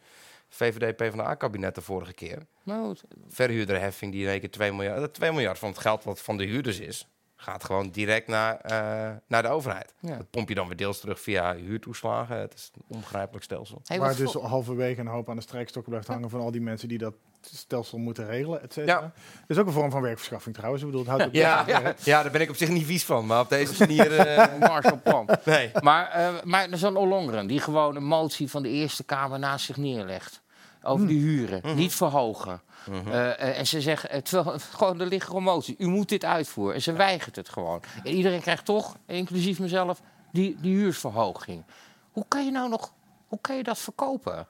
VVD-PvdA-kabinet 0.49 1.75
de 1.75 1.81
vorige 1.81 2.13
keer. 2.13 2.45
Nou, 2.63 2.85
goed. 2.85 3.03
Verhuurderheffing 3.29 4.11
die 4.11 4.23
in 4.23 4.29
één 4.29 4.39
keer 4.39 4.51
2 4.51 4.71
miljard... 4.73 4.99
Dat 4.99 5.13
2 5.13 5.31
miljard 5.31 5.59
van 5.59 5.69
het 5.69 5.77
geld 5.79 6.03
wat 6.03 6.19
van 6.21 6.37
de 6.37 6.43
huurders 6.45 6.79
is... 6.79 7.07
gaat 7.43 7.63
gewoon 7.63 7.89
direct 7.89 8.27
naar, 8.27 8.57
eh, 8.57 9.11
naar 9.27 9.41
de 9.41 9.47
overheid. 9.47 9.93
Ja. 9.99 10.17
Dat 10.17 10.29
pomp 10.29 10.49
je 10.49 10.55
dan 10.55 10.67
weer 10.67 10.77
deels 10.77 10.99
terug 10.99 11.19
via 11.19 11.55
huurtoeslagen. 11.55 12.37
Het 12.37 12.53
is 12.53 12.71
een 12.75 12.83
onbegrijpelijk 12.87 13.43
stelsel. 13.43 13.81
Hey, 13.85 13.99
Waar 13.99 14.07
wat 14.07 14.17
dus 14.17 14.33
halverwege 14.33 15.01
een 15.01 15.07
hoop 15.07 15.29
aan 15.29 15.35
de 15.35 15.41
strijkstokken 15.41 15.91
blijft 15.91 16.07
hangen 16.07 16.29
van 16.29 16.39
al 16.39 16.51
die 16.51 16.61
mensen 16.61 16.87
die 16.87 16.97
dat 16.97 17.13
stelsel 17.41 17.97
moeten 17.97 18.25
regelen, 18.25 18.61
et 18.61 18.73
cetera. 18.73 18.99
Ja. 18.99 19.01
Dat 19.01 19.11
is 19.47 19.57
ook 19.57 19.67
een 19.67 19.73
vorm 19.73 19.91
van 19.91 20.01
werkverschaffing 20.01 20.55
trouwens. 20.55 20.83
Ik 20.83 20.89
bedoel, 20.91 21.05
het 21.05 21.15
houdt 21.15 21.25
ook 21.35 21.41
Ja, 21.41 21.63
ja. 21.67 21.95
ja, 22.03 22.21
daar 22.23 22.31
ben 22.31 22.41
ik 22.41 22.49
op 22.49 22.55
zich 22.55 22.69
niet 22.69 22.85
vies 22.85 23.05
van. 23.05 23.25
Maar 23.25 23.39
op 23.39 23.49
deze 23.49 23.75
manier... 23.79 24.17
eh, 24.17 24.59
Marshallplan. 24.59 25.29
nee. 25.45 25.71
Maar, 25.81 26.09
eh 26.09 26.43
maar 26.43 26.67
zo'n 26.71 26.95
Ollongren, 26.95 27.47
die 27.47 27.59
gewoon 27.59 27.95
een 27.95 28.05
motie 28.05 28.49
van 28.49 28.63
de 28.63 28.69
Eerste 28.69 29.03
Kamer 29.03 29.39
naast 29.39 29.65
zich 29.65 29.77
neerlegt. 29.77 30.42
Over 30.83 31.07
die 31.07 31.19
huren. 31.19 31.75
Niet 31.75 31.93
verhogen. 31.93 32.61
Eh, 32.85 33.29
eh, 33.29 33.59
en 33.59 33.67
ze 33.67 33.81
zeggen, 33.81 34.23
terwijl, 34.23 34.59
gewoon, 34.77 35.01
er 35.01 35.07
ligt 35.07 35.27
gewoon 35.27 35.43
motie. 35.43 35.75
U 35.77 35.87
moet 35.87 36.09
dit 36.09 36.25
uitvoeren. 36.25 36.75
En 36.75 36.81
ze 36.81 36.93
weigert 36.93 37.35
het 37.35 37.49
gewoon. 37.49 37.81
En 38.03 38.13
iedereen 38.13 38.41
krijgt 38.41 38.65
toch, 38.65 38.97
inclusief 39.05 39.59
mezelf, 39.59 40.01
die, 40.31 40.55
die 40.61 40.75
huursverhoging. 40.75 41.63
Hoe 42.11 42.25
kan 42.27 42.45
je 42.45 42.51
nou 42.51 42.69
nog, 42.69 42.93
hoe 43.27 43.39
kan 43.41 43.55
je 43.55 43.63
dat 43.63 43.77
verkopen? 43.77 44.47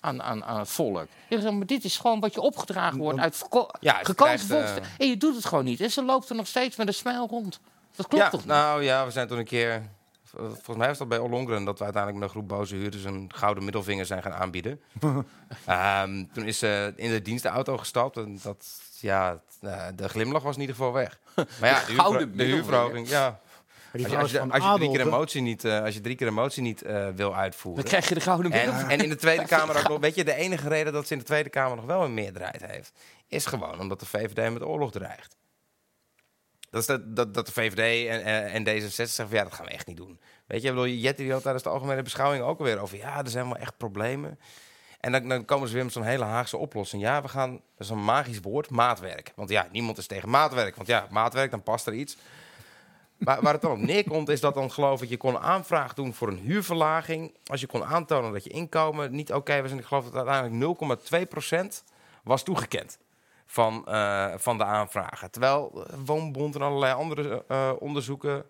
Aan, 0.00 0.22
aan, 0.22 0.44
aan 0.44 0.58
het 0.58 0.68
volk. 0.68 1.06
Je 1.28 1.40
zegt, 1.40 1.54
maar 1.54 1.66
dit 1.66 1.84
is 1.84 1.98
gewoon 1.98 2.20
wat 2.20 2.34
je 2.34 2.40
opgedragen 2.40 2.98
wordt 2.98 3.18
uit 3.18 3.46
Ja, 3.80 4.00
krijgt, 4.00 4.50
eh, 4.50 4.76
En 4.76 5.08
je 5.08 5.16
doet 5.16 5.34
het 5.34 5.44
gewoon 5.44 5.64
niet. 5.64 5.80
En 5.80 5.90
ze 5.90 6.04
loopt 6.04 6.28
er 6.28 6.36
nog 6.36 6.46
steeds 6.46 6.76
met 6.76 6.86
een 6.86 6.94
smijl 6.94 7.26
rond. 7.26 7.60
Dat 7.96 8.08
klopt 8.08 8.24
ja, 8.24 8.30
toch 8.30 8.40
niet? 8.40 8.48
nou 8.48 8.82
ja, 8.82 9.04
we 9.04 9.10
zijn 9.10 9.28
toen 9.28 9.38
een 9.38 9.44
keer... 9.44 9.82
Volgens 10.36 10.76
mij 10.76 10.86
was 10.88 10.98
dat 10.98 11.08
bij 11.08 11.18
Ollongren 11.18 11.64
dat 11.64 11.78
we 11.78 11.84
uiteindelijk 11.84 12.22
met 12.22 12.34
een 12.34 12.40
groep 12.40 12.48
boze 12.58 12.74
huurders 12.74 13.04
een 13.04 13.30
gouden 13.34 13.64
middelvinger 13.64 14.06
zijn 14.06 14.22
gaan 14.22 14.32
aanbieden. 14.32 14.80
Ehm, 15.66 16.24
toen 16.32 16.44
is 16.44 16.58
ze 16.58 16.92
in 16.96 17.10
de 17.10 17.22
dienstenauto 17.22 17.76
gestapt 17.78 18.16
en 18.16 18.38
dat, 18.42 18.80
ja, 19.00 19.42
eh, 19.60 19.86
de 19.94 20.08
glimlach 20.08 20.42
was 20.42 20.54
in 20.54 20.60
ieder 20.60 20.76
geval 20.76 20.92
weg. 20.92 21.18
Maar 21.60 21.70
ja, 21.70 21.84
de, 21.86 21.94
gouden 21.94 22.18
huurver- 22.20 22.36
de 22.36 22.44
huurverhoging, 22.44 23.08
ja. 23.08 23.40
die 23.92 24.02
Als 24.04 24.12
je, 24.12 24.18
als, 24.18 24.30
je, 24.30 24.36
vrouw 24.36 24.46
is 24.46 24.52
als, 24.52 24.62
van 24.62 24.72
je 24.72 24.78
drie 24.78 24.90
keer 24.90 25.00
adel, 25.00 25.12
een 25.12 25.18
motie 25.18 25.42
niet, 25.42 25.64
eh, 25.64 25.82
als 25.82 25.94
je 25.94 26.00
drie 26.00 26.16
keer 26.16 26.26
een 26.26 26.34
motie 26.34 26.62
niet 26.62 26.82
eh, 26.82 27.08
wil 27.14 27.36
uitvoeren. 27.36 27.82
Dan 27.82 27.90
krijg 27.90 28.08
je 28.08 28.14
de 28.14 28.20
gouden 28.20 28.52
En, 28.52 28.66
middel. 28.72 28.88
en 28.88 28.98
in 29.00 29.08
de 29.08 29.16
Tweede 29.16 29.44
Kamer 29.56 29.78
ook 29.78 29.88
nog. 29.88 30.00
Weet 30.00 30.14
je, 30.14 30.24
de 30.24 30.34
enige 30.34 30.68
reden 30.68 30.92
dat 30.92 31.06
ze 31.06 31.12
in 31.12 31.18
de 31.18 31.24
Tweede 31.24 31.48
Kamer 31.50 31.76
nog 31.76 31.84
wel 31.84 32.04
een 32.04 32.14
meerderheid 32.14 32.66
heeft, 32.66 32.92
is 33.28 33.46
gewoon 33.46 33.80
omdat 33.80 34.00
de 34.00 34.06
VVD 34.06 34.52
met 34.52 34.62
oorlog 34.62 34.90
dreigt. 34.90 35.36
Dat 36.70 36.80
is 36.80 36.86
dat, 36.86 37.34
dat, 37.34 37.46
de 37.46 37.52
VVD 37.52 38.08
en, 38.08 38.24
en, 38.24 38.66
en 38.66 38.82
D66 38.82 38.88
zeggen 38.88 39.28
van 39.28 39.36
ja, 39.36 39.42
dat 39.42 39.54
gaan 39.54 39.66
we 39.66 39.72
echt 39.72 39.86
niet 39.86 39.96
doen. 39.96 40.20
Weet 40.46 40.62
je, 40.62 40.68
ik 40.68 40.74
bedoel, 40.74 40.90
Jetty 40.90 41.22
die 41.22 41.32
had 41.32 41.42
tijdens 41.42 41.64
de 41.64 41.70
algemene 41.70 42.02
beschouwing 42.02 42.42
ook 42.42 42.58
alweer 42.58 42.78
over 42.78 42.96
ja, 42.96 43.18
er 43.18 43.30
zijn 43.30 43.44
wel 43.44 43.56
echt 43.56 43.76
problemen. 43.76 44.38
En 45.00 45.12
dan, 45.12 45.28
dan 45.28 45.44
komen 45.44 45.68
ze 45.68 45.74
weer 45.74 45.84
met 45.84 45.92
zo'n 45.92 46.02
hele 46.02 46.24
Haagse 46.24 46.56
oplossing. 46.56 47.02
Ja, 47.02 47.22
we 47.22 47.28
gaan, 47.28 47.50
dat 47.50 47.60
is 47.78 47.88
een 47.88 48.04
magisch 48.04 48.40
woord, 48.40 48.70
maatwerk. 48.70 49.32
Want 49.36 49.50
ja, 49.50 49.68
niemand 49.72 49.98
is 49.98 50.06
tegen 50.06 50.30
maatwerk. 50.30 50.76
Want 50.76 50.88
ja, 50.88 51.06
maatwerk, 51.10 51.50
dan 51.50 51.62
past 51.62 51.86
er 51.86 51.94
iets. 51.94 52.16
Maar 53.16 53.42
waar 53.42 53.52
het 53.52 53.62
dan 53.62 53.72
op 53.72 53.78
neerkomt, 53.78 54.28
is 54.28 54.40
dat 54.40 54.54
dan 54.54 54.70
geloof 54.70 55.02
ik, 55.02 55.08
je 55.08 55.16
kon 55.16 55.38
aanvraag 55.38 55.94
doen 55.94 56.14
voor 56.14 56.28
een 56.28 56.38
huurverlaging. 56.38 57.34
Als 57.44 57.60
je 57.60 57.66
kon 57.66 57.84
aantonen 57.84 58.32
dat 58.32 58.44
je 58.44 58.50
inkomen 58.50 59.14
niet 59.14 59.32
oké 59.32 59.62
was. 59.62 59.70
En 59.70 59.78
ik 59.78 59.84
geloof 59.84 60.10
dat 60.10 60.26
uiteindelijk 60.26 61.10
0,2% 61.82 61.84
was 62.24 62.42
toegekend 62.42 62.98
van, 63.50 63.86
eh, 63.86 64.32
van 64.36 64.58
de 64.58 64.64
aanvragen. 64.64 65.30
Terwijl 65.30 65.84
eh, 65.86 65.94
Woonbond 66.04 66.54
en 66.54 66.62
allerlei 66.62 66.94
andere 66.94 67.44
eh, 67.48 67.72
onderzoeken... 67.78 68.44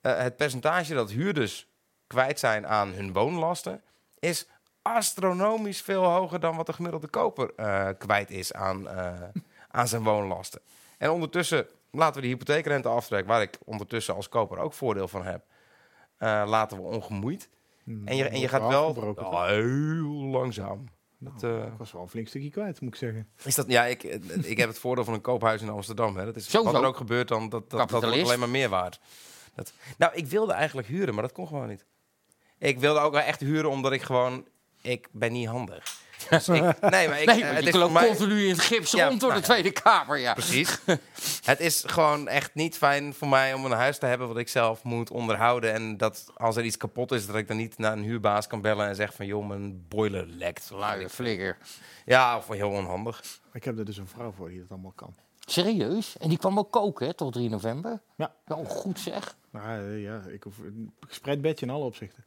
het 0.00 0.36
percentage 0.36 0.94
dat 0.94 1.10
huurders 1.10 1.68
kwijt 2.06 2.38
zijn 2.38 2.66
aan 2.66 2.88
hun 2.88 3.12
woonlasten... 3.12 3.82
is 4.18 4.48
astronomisch 4.82 5.80
veel 5.80 6.04
hoger 6.04 6.40
dan 6.40 6.56
wat 6.56 6.66
de 6.66 6.72
gemiddelde 6.72 7.08
koper 7.08 7.52
kwijt 7.98 8.30
is 8.30 8.52
aan, 8.52 8.88
aan 9.68 9.88
zijn 9.88 10.02
woonlasten. 10.02 10.60
En 10.98 11.10
ondertussen 11.10 11.66
laten 11.90 12.14
we 12.14 12.20
de 12.20 12.26
hypotheekrente 12.26 12.88
aftrek, 12.88 13.26
waar 13.26 13.42
ik 13.42 13.58
ondertussen 13.64 14.14
als 14.14 14.28
koper 14.28 14.58
ook 14.58 14.72
voordeel 14.72 15.08
van 15.08 15.24
heb, 15.24 15.44
laten 16.48 16.76
we 16.76 16.82
ongemoeid. 16.82 17.48
En 18.04 18.16
je, 18.16 18.28
en 18.28 18.40
je 18.40 18.48
gaat 18.48 18.68
wel? 18.68 19.14
Oh, 19.16 19.46
heel 19.46 20.10
langzaam. 20.12 20.88
Dat, 21.18 21.42
eh, 21.42 21.62
Ik 21.66 21.78
was 21.78 21.92
wel 21.92 22.02
een 22.02 22.08
flink 22.08 22.28
stukje 22.28 22.50
kwijt, 22.50 22.80
moet 22.80 22.92
ik 22.92 22.98
zeggen. 22.98 23.28
is 23.44 23.54
dat, 23.54 23.68
ja, 23.68 23.84
ik, 23.84 24.02
ik 24.42 24.56
heb 24.56 24.68
het 24.68 24.78
voordeel 24.78 25.04
van 25.04 25.14
een 25.14 25.20
koophuis 25.20 25.62
in 25.62 25.68
Amsterdam. 25.68 26.16
Hè. 26.16 26.24
Dat 26.24 26.36
is, 26.36 26.50
Sowieso. 26.50 26.72
wat 26.72 26.82
er 26.82 26.88
ook 26.88 26.96
gebeurt, 26.96 27.28
dan, 27.28 27.48
dat, 27.48 27.70
dat, 27.70 27.78
dat 27.78 27.90
wordt 27.90 28.06
alleen 28.06 28.38
maar 28.38 28.48
meer 28.48 28.68
waard. 28.68 29.00
Dat, 29.54 29.72
nou, 29.98 30.14
ik 30.14 30.26
wilde 30.26 30.52
eigenlijk 30.52 30.88
huren, 30.88 31.14
maar 31.14 31.22
dat 31.22 31.32
kon 31.32 31.46
gewoon 31.46 31.68
niet. 31.68 31.84
Ik 32.58 32.78
wilde 32.78 33.00
ook 33.00 33.12
wel 33.12 33.22
echt 33.22 33.40
huren, 33.40 33.70
omdat 33.70 33.92
ik 33.92 34.02
gewoon... 34.02 34.46
Ik 34.82 35.08
ben 35.12 35.32
niet 35.32 35.46
handig. 35.48 36.04
Ik, 36.30 36.30
nee, 36.90 37.08
maar 37.08 37.20
ik, 37.20 37.26
nee, 37.26 37.40
eh, 37.42 37.42
want 37.42 37.54
het 37.54 37.62
je 37.62 37.68
is 37.68 37.72
loopt 37.74 37.92
voor 37.92 38.00
mij- 38.00 38.06
continu 38.08 38.44
in 38.44 38.50
het 38.50 38.60
gips 38.60 38.90
Ja, 38.90 39.06
rond 39.08 39.20
door 39.20 39.28
nou 39.28 39.40
de. 39.40 39.46
Tweede 39.46 39.70
Kamer. 39.70 40.18
Ja. 40.18 40.32
Precies. 40.32 40.78
het 41.44 41.60
is 41.60 41.82
gewoon 41.86 42.28
echt 42.28 42.54
niet 42.54 42.76
fijn 42.76 43.14
voor 43.14 43.28
mij 43.28 43.54
om 43.54 43.64
een 43.64 43.70
huis 43.72 43.98
te 43.98 44.06
hebben 44.06 44.28
wat 44.28 44.38
ik 44.38 44.48
zelf 44.48 44.82
moet 44.82 45.10
onderhouden. 45.10 45.72
En 45.72 45.96
dat 45.96 46.26
als 46.36 46.56
er 46.56 46.64
iets 46.64 46.76
kapot 46.76 47.12
is, 47.12 47.26
dat 47.26 47.36
ik 47.36 47.48
dan 47.48 47.56
niet 47.56 47.78
naar 47.78 47.92
een 47.92 48.02
huurbaas 48.02 48.46
kan 48.46 48.60
bellen 48.60 48.86
en 48.88 48.94
zeg 48.94 49.14
van 49.14 49.26
joh, 49.26 49.46
mijn 49.48 49.84
boiler 49.88 50.26
lekt. 50.26 50.70
Luie 50.74 51.08
flikker. 51.08 51.56
Ja, 52.04 52.36
of 52.36 52.48
heel 52.48 52.70
onhandig. 52.70 53.22
Ik 53.52 53.64
heb 53.64 53.78
er 53.78 53.84
dus 53.84 53.96
een 53.96 54.08
vrouw 54.08 54.32
voor 54.36 54.48
die 54.48 54.58
dat 54.60 54.70
allemaal 54.70 54.92
kan. 54.94 55.14
Serieus? 55.48 56.16
En 56.18 56.28
die 56.28 56.38
kwam 56.38 56.58
ook 56.58 56.72
koken, 56.72 57.06
hè, 57.06 57.14
tot 57.14 57.32
3 57.32 57.48
november? 57.48 58.00
Ja. 58.16 58.34
Wel 58.44 58.64
goed 58.64 58.98
zeg. 59.00 59.36
Nou 59.50 59.82
ja, 59.98 60.20
ik 60.28 60.42
hoef 60.42 60.58
een 60.58 60.92
gespreid 61.06 61.40
bedje 61.40 61.66
in 61.66 61.72
alle 61.72 61.84
opzichten. 61.84 62.24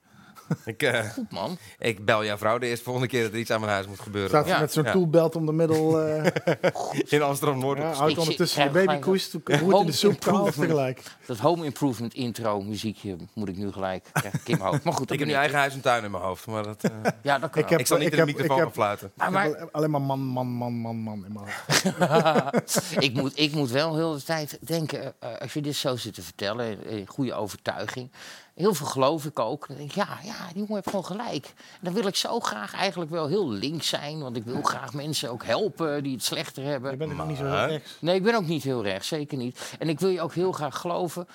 Ik, 0.66 0.84
eh, 0.84 1.10
Goed 1.10 1.32
man. 1.32 1.58
ik 1.80 2.06
bel 2.06 2.26
jouw 2.26 2.38
vrouw 2.38 2.58
de 2.58 2.68
eerste 2.68 2.84
volgende 2.84 3.08
keer 3.08 3.24
dat 3.24 3.32
er 3.32 3.38
iets 3.40 3.52
aan 3.52 3.60
mijn 3.60 3.72
huis 3.72 3.88
moet 3.88 4.00
gebeuren. 4.00 4.30
Staat 4.30 4.46
ze 4.46 4.52
Ja. 4.52 4.60
met 4.60 4.74
zo'n 4.74 4.84
Ja. 4.84 4.92
toolbelt 4.92 5.36
om 5.36 5.46
de 5.46 5.52
middel. 5.52 6.02
eh 6.02 6.26
In 7.16 7.22
Amsterdam-Noord. 7.22 7.78
ja, 7.78 7.92
houdt 7.94 8.18
ondertussen 8.18 8.64
je 8.64 8.70
krijg 8.70 8.86
babykoest, 8.86 9.36
gelijk 9.44 9.62
roert 9.62 9.80
in 9.80 9.86
de 9.86 9.92
soep, 9.92 10.28
alles 10.28 10.56
tegelijk. 10.56 11.02
Dat 11.26 11.38
home 11.38 11.66
improvement 11.66 12.14
intro 12.14 12.62
muziekje 12.62 13.16
moet 13.34 13.50
ik 13.50 13.58
nu 13.58 13.72
gelijk 13.72 14.06
krijgen. 14.14 14.40
Kim 14.44 14.60
hoofd. 14.60 14.84
Maar 14.84 14.94
goed, 14.94 15.12
Ik 15.12 15.20
heb 15.20 15.28
nu 15.28 15.34
eigen 15.34 15.58
huis 15.58 15.74
en 15.74 15.82
tuin 15.82 16.04
in 16.04 16.12
mijn 16.12 16.24
hoofd. 16.24 16.46
Maar 16.48 16.64
dat, 16.64 16.84
eh, 16.84 16.92
Ja, 17.22 17.40
dat 17.40 17.50
kan. 17.50 17.62
Ik 17.64 17.70
heb- 17.70 17.80
ik 17.80 17.88
zal 17.88 17.98
niet 17.98 18.06
ik 18.08 18.12
in 18.14 18.20
de 18.20 18.26
heb- 18.26 18.36
microfoon 18.38 18.58
ik 18.58 18.74
gaan 18.74 18.86
heb- 18.88 18.98
fluiten. 19.00 19.12
Maar, 19.56 19.70
alleen 19.72 19.92
maar 19.92 20.02
man, 20.02 20.20
man, 20.20 20.48
man, 20.48 20.74
man, 20.74 20.96
man 20.96 21.26
in 21.26 21.34
mijn 21.34 21.46
hoofd. 21.46 22.92
ik, 23.00 23.14
moet, 23.14 23.40
ik 23.40 23.52
moet 23.54 23.72
wel 23.72 23.96
heel 23.96 24.14
de 24.14 24.24
tijd 24.24 24.58
denken, 24.62 25.14
eh, 25.20 25.30
als 25.40 25.54
je 25.54 25.62
dit 25.62 25.76
zo 25.76 25.96
zit 25.96 26.14
te 26.14 26.22
vertellen, 26.22 26.86
in 26.88 27.08
goede 27.08 27.34
overtuiging. 27.34 28.12
Heel 28.60 28.74
veel 28.74 28.86
geloof 28.86 29.26
ik 29.26 29.40
ook. 29.40 29.68
Dan 29.68 29.78
denk 29.78 29.90
ik, 29.90 29.96
ja, 29.96 30.20
ja, 30.24 30.48
die 30.48 30.56
jongen 30.56 30.74
heeft 30.74 30.90
gewoon 30.90 31.06
gelijk. 31.06 31.46
En 31.56 31.80
dan 31.82 31.94
wil 31.94 32.08
ik 32.08 32.16
zo 32.16 32.40
graag 32.40 32.74
eigenlijk 32.74 33.12
wel 33.12 33.28
heel 33.28 33.50
links 33.50 33.88
zijn. 33.88 34.20
Want 34.20 34.36
ik 34.36 34.44
wil 34.44 34.62
graag 34.62 34.94
mensen 34.94 35.32
ook 35.32 35.44
helpen 35.46 36.04
die 36.04 36.14
het 36.14 36.24
slechter 36.24 36.64
hebben. 36.64 36.92
Je 36.92 36.98
bent 36.98 37.20
ook 37.20 37.28
niet 37.28 37.38
zo 37.38 37.46
heel 37.46 37.66
rechts. 37.66 37.98
Nee, 38.00 38.16
ik 38.16 38.24
ben 38.24 38.36
ook 38.36 38.48
niet 38.48 38.64
heel 38.64 38.84
rechts, 38.84 39.08
zeker 39.08 39.38
niet. 39.38 39.76
En 39.80 39.90
ik 39.90 40.00
wil 40.00 40.10
je 40.10 40.22
ook 40.22 40.34
heel 40.34 40.52
graag 40.52 40.78
geloven. 40.78 41.28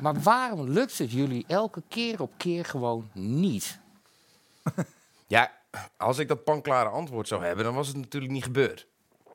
Maar 0.00 0.20
waarom 0.20 0.68
lukt 0.68 0.98
het 0.98 1.10
jullie 1.10 1.44
elke 1.46 1.82
keer 1.88 2.22
op 2.22 2.32
keer 2.36 2.64
gewoon 2.64 3.10
niet? 3.12 3.78
Ja, 5.26 5.52
als 5.96 6.18
ik 6.18 6.28
dat 6.28 6.44
panklare 6.44 6.88
antwoord 6.88 7.28
zou 7.28 7.44
hebben, 7.44 7.64
dan 7.64 7.74
was 7.74 7.88
het 7.88 7.96
natuurlijk 7.96 8.32
niet 8.32 8.44
gebeurd. 8.44 8.86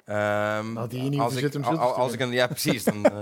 Ehm, 0.07 0.75
had 0.75 0.91
hij 0.91 0.99
hier 0.99 1.09
niet 1.09 1.19
als 1.19 1.35
ik, 1.35 1.55
al- 1.55 1.93
als 1.93 2.13
ik 2.13 2.19
een, 2.19 2.31
Ja, 2.31 2.47
precies. 2.47 2.83
Dan, 2.83 3.05
eh, 3.05 3.21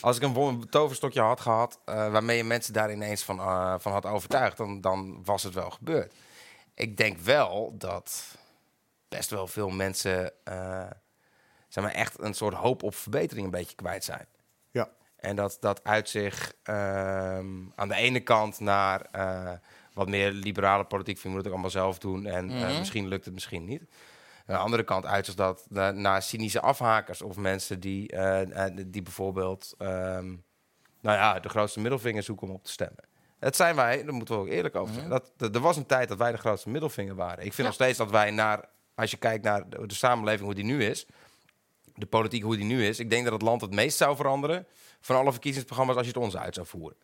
als 0.00 0.16
ik 0.16 0.22
een 0.22 0.66
toverstokje 0.70 1.20
had 1.20 1.40
gehad 1.40 1.80
eh, 1.84 1.94
waarmee 2.12 2.36
je 2.36 2.44
mensen 2.44 2.72
daar 2.72 2.92
ineens 2.92 3.22
van, 3.22 3.38
eh, 3.38 3.74
van 3.78 3.92
had 3.92 4.06
overtuigd, 4.06 4.56
dan, 4.56 4.80
dan 4.80 5.24
was 5.24 5.42
het 5.42 5.54
wel 5.54 5.70
gebeurd. 5.70 6.14
Ik 6.74 6.96
denk 6.96 7.18
wel 7.18 7.74
dat 7.78 8.36
best 9.08 9.30
wel 9.30 9.46
veel 9.46 9.68
mensen 9.70 10.32
eh, 10.44 10.86
zeg 11.68 11.84
maar, 11.84 11.92
echt 11.92 12.20
een 12.20 12.34
soort 12.34 12.54
hoop 12.54 12.82
op 12.82 12.94
verbetering 12.94 13.44
een 13.44 13.50
beetje 13.52 13.76
kwijt 13.76 14.04
zijn. 14.04 14.26
Ja. 14.70 14.88
En 15.16 15.36
dat, 15.36 15.56
dat 15.60 15.84
uit 15.84 16.08
zich 16.08 16.52
ehm, 16.62 17.46
aan 17.74 17.88
de 17.88 17.94
ene 17.94 18.20
kant 18.20 18.60
naar 18.60 19.00
eh, 19.12 19.52
wat 19.92 20.08
meer 20.08 20.30
liberale 20.30 20.84
politiek. 20.84 21.18
Je 21.18 21.28
moet 21.28 21.36
het 21.36 21.46
ook 21.46 21.52
allemaal 21.52 21.70
zelf 21.70 21.98
doen. 21.98 22.26
En 22.26 22.44
Mhm. 22.46 22.78
misschien 22.78 23.08
lukt 23.08 23.24
het, 23.24 23.34
misschien 23.34 23.64
niet. 23.64 23.82
Aan 24.46 24.54
de 24.56 24.62
andere 24.62 24.84
kant 24.84 25.06
uit 25.06 25.26
zich 25.26 25.34
dat 25.34 25.66
na- 25.68 25.90
naar 25.90 26.22
cynische 26.22 26.60
afhakers 26.60 27.22
of 27.22 27.36
mensen 27.36 27.80
die, 27.80 28.08
eh, 28.08 28.66
eh, 28.66 28.76
die 28.86 29.02
bijvoorbeeld 29.02 29.74
ehm, 29.78 30.26
nou 31.00 31.16
ja, 31.18 31.40
de 31.40 31.48
grootste 31.48 31.80
middelvinger 31.80 32.22
zoeken 32.22 32.48
om 32.48 32.54
op 32.54 32.64
te 32.64 32.70
stemmen. 32.70 33.04
Het 33.38 33.56
zijn 33.56 33.76
wij, 33.76 34.04
daar 34.04 34.14
moeten 34.14 34.34
we 34.34 34.40
ook 34.40 34.48
eerlijk 34.48 34.74
over 34.76 34.94
zijn. 34.94 35.08
Dat, 35.08 35.32
dat- 35.36 35.54
er 35.54 35.60
was 35.60 35.76
een 35.76 35.86
tijd 35.86 36.08
dat 36.08 36.18
wij 36.18 36.32
de 36.32 36.38
grootste 36.38 36.68
middelvinger 36.70 37.14
waren. 37.14 37.44
Ik 37.44 37.52
vind 37.52 37.66
nog 37.66 37.76
steeds 37.76 37.98
dat 37.98 38.10
wij 38.10 38.30
naar, 38.30 38.68
als 38.94 39.10
je 39.10 39.16
kijkt 39.16 39.44
naar 39.44 39.68
de, 39.68 39.86
de 39.86 39.94
samenleving 39.94 40.44
hoe 40.44 40.54
die 40.54 40.64
nu 40.64 40.84
is, 40.84 41.06
de 41.94 42.06
politiek 42.06 42.42
hoe 42.42 42.56
die 42.56 42.64
nu 42.64 42.86
is, 42.86 42.98
ik 42.98 43.10
denk 43.10 43.24
dat 43.24 43.32
het 43.32 43.42
land 43.42 43.60
het 43.60 43.74
meest 43.74 43.96
zou 43.96 44.16
veranderen 44.16 44.66
van 45.00 45.16
alle 45.16 45.32
verkiezingsprogramma's 45.32 45.96
als 45.96 46.06
je 46.06 46.12
het 46.12 46.22
ons 46.22 46.36
uit 46.36 46.54
zou 46.54 46.66
voeren. 46.66 46.96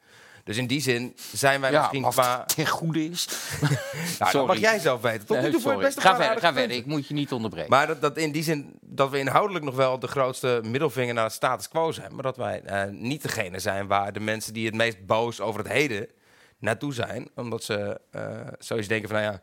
Dus 0.48 0.56
in 0.56 0.66
die 0.66 0.80
zin 0.80 1.16
zijn 1.32 1.60
wij 1.60 1.70
Ja, 1.70 1.78
misschien 1.78 2.02
qua... 2.02 2.38
het 2.38 2.54
ten 2.54 2.66
goede 2.66 3.04
is. 3.04 3.28
Nou, 4.18 4.32
dat 4.32 4.46
mag 4.46 4.58
jij 4.58 4.78
zelf 4.78 5.00
weten. 5.00 5.26
Tot 5.26 5.36
nu 5.36 5.50
Nee, 5.50 5.60
voor 5.60 5.82
Ga 5.82 6.16
verder, 6.16 6.38
ga 6.38 6.52
verder. 6.52 6.76
Ik 6.76 6.86
moet 6.86 7.06
je 7.06 7.14
niet 7.14 7.32
onderbreken. 7.32 7.70
Maar 7.70 7.86
dat, 7.86 8.00
dat 8.00 8.16
in 8.16 8.32
die 8.32 8.42
zin 8.42 8.78
dat 8.80 9.10
we 9.10 9.18
inhoudelijk 9.18 9.64
nog 9.64 9.74
wel 9.74 9.98
de 9.98 10.06
grootste 10.06 10.60
middelvinger 10.64 11.14
naar 11.14 11.26
de 11.26 11.34
status 11.34 11.68
quo 11.68 11.92
zijn. 11.92 12.14
Maar 12.14 12.22
dat 12.22 12.36
wij 12.36 12.62
eh, 12.62 12.90
niet 12.90 13.22
degene 13.22 13.58
zijn 13.58 13.86
waar 13.86 14.12
de 14.12 14.20
mensen 14.20 14.52
die 14.52 14.66
het 14.66 14.74
meest 14.74 15.06
boos 15.06 15.40
over 15.40 15.60
het 15.60 15.72
heden 15.72 16.08
naartoe 16.58 16.94
zijn. 16.94 17.28
Omdat 17.34 17.62
ze 17.64 18.00
eh 18.10 18.40
zoiets 18.58 18.88
denken 18.88 19.08
van, 19.08 19.18
nou 19.18 19.32
ja, 19.32 19.42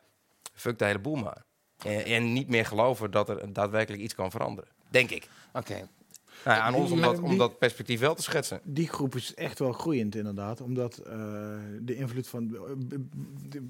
fuck 0.54 0.80
de 0.80 0.86
hele 0.86 1.00
boel 1.00 1.16
maar. 1.16 1.44
En, 1.84 2.06
en 2.06 2.34
niet 2.34 2.48
meer 2.48 2.66
geloven 2.66 3.12
dat 3.12 3.30
er 3.30 3.54
daadwerkelijk 3.54 4.04
iets 4.04 4.16
kan 4.16 4.32
veranderen. 4.32 4.70
Denk 4.90 5.10
ik. 5.10 5.28
Oké. 5.54 5.88
Nou 6.46 6.58
ja, 6.58 6.64
aan 6.64 6.74
ons 6.74 6.92
om 6.92 7.02
dat, 7.02 7.20
om 7.20 7.30
die- 7.30 7.38
dat 7.38 7.58
perspectief 7.58 8.00
wel 8.00 8.16
te 8.16 8.22
schetsen. 8.22 8.60
Die 8.64 8.88
groep 8.88 9.16
is 9.16 9.34
echt 9.34 9.60
wel 9.60 9.72
groeiend, 9.72 10.16
inderdaad. 10.16 10.62
Omdat 10.62 10.98
eh, 10.98 11.14
de 11.82 11.96
invloed 11.96 12.28
van. 12.28 12.48
de- 12.48 13.06
de- 13.50 13.68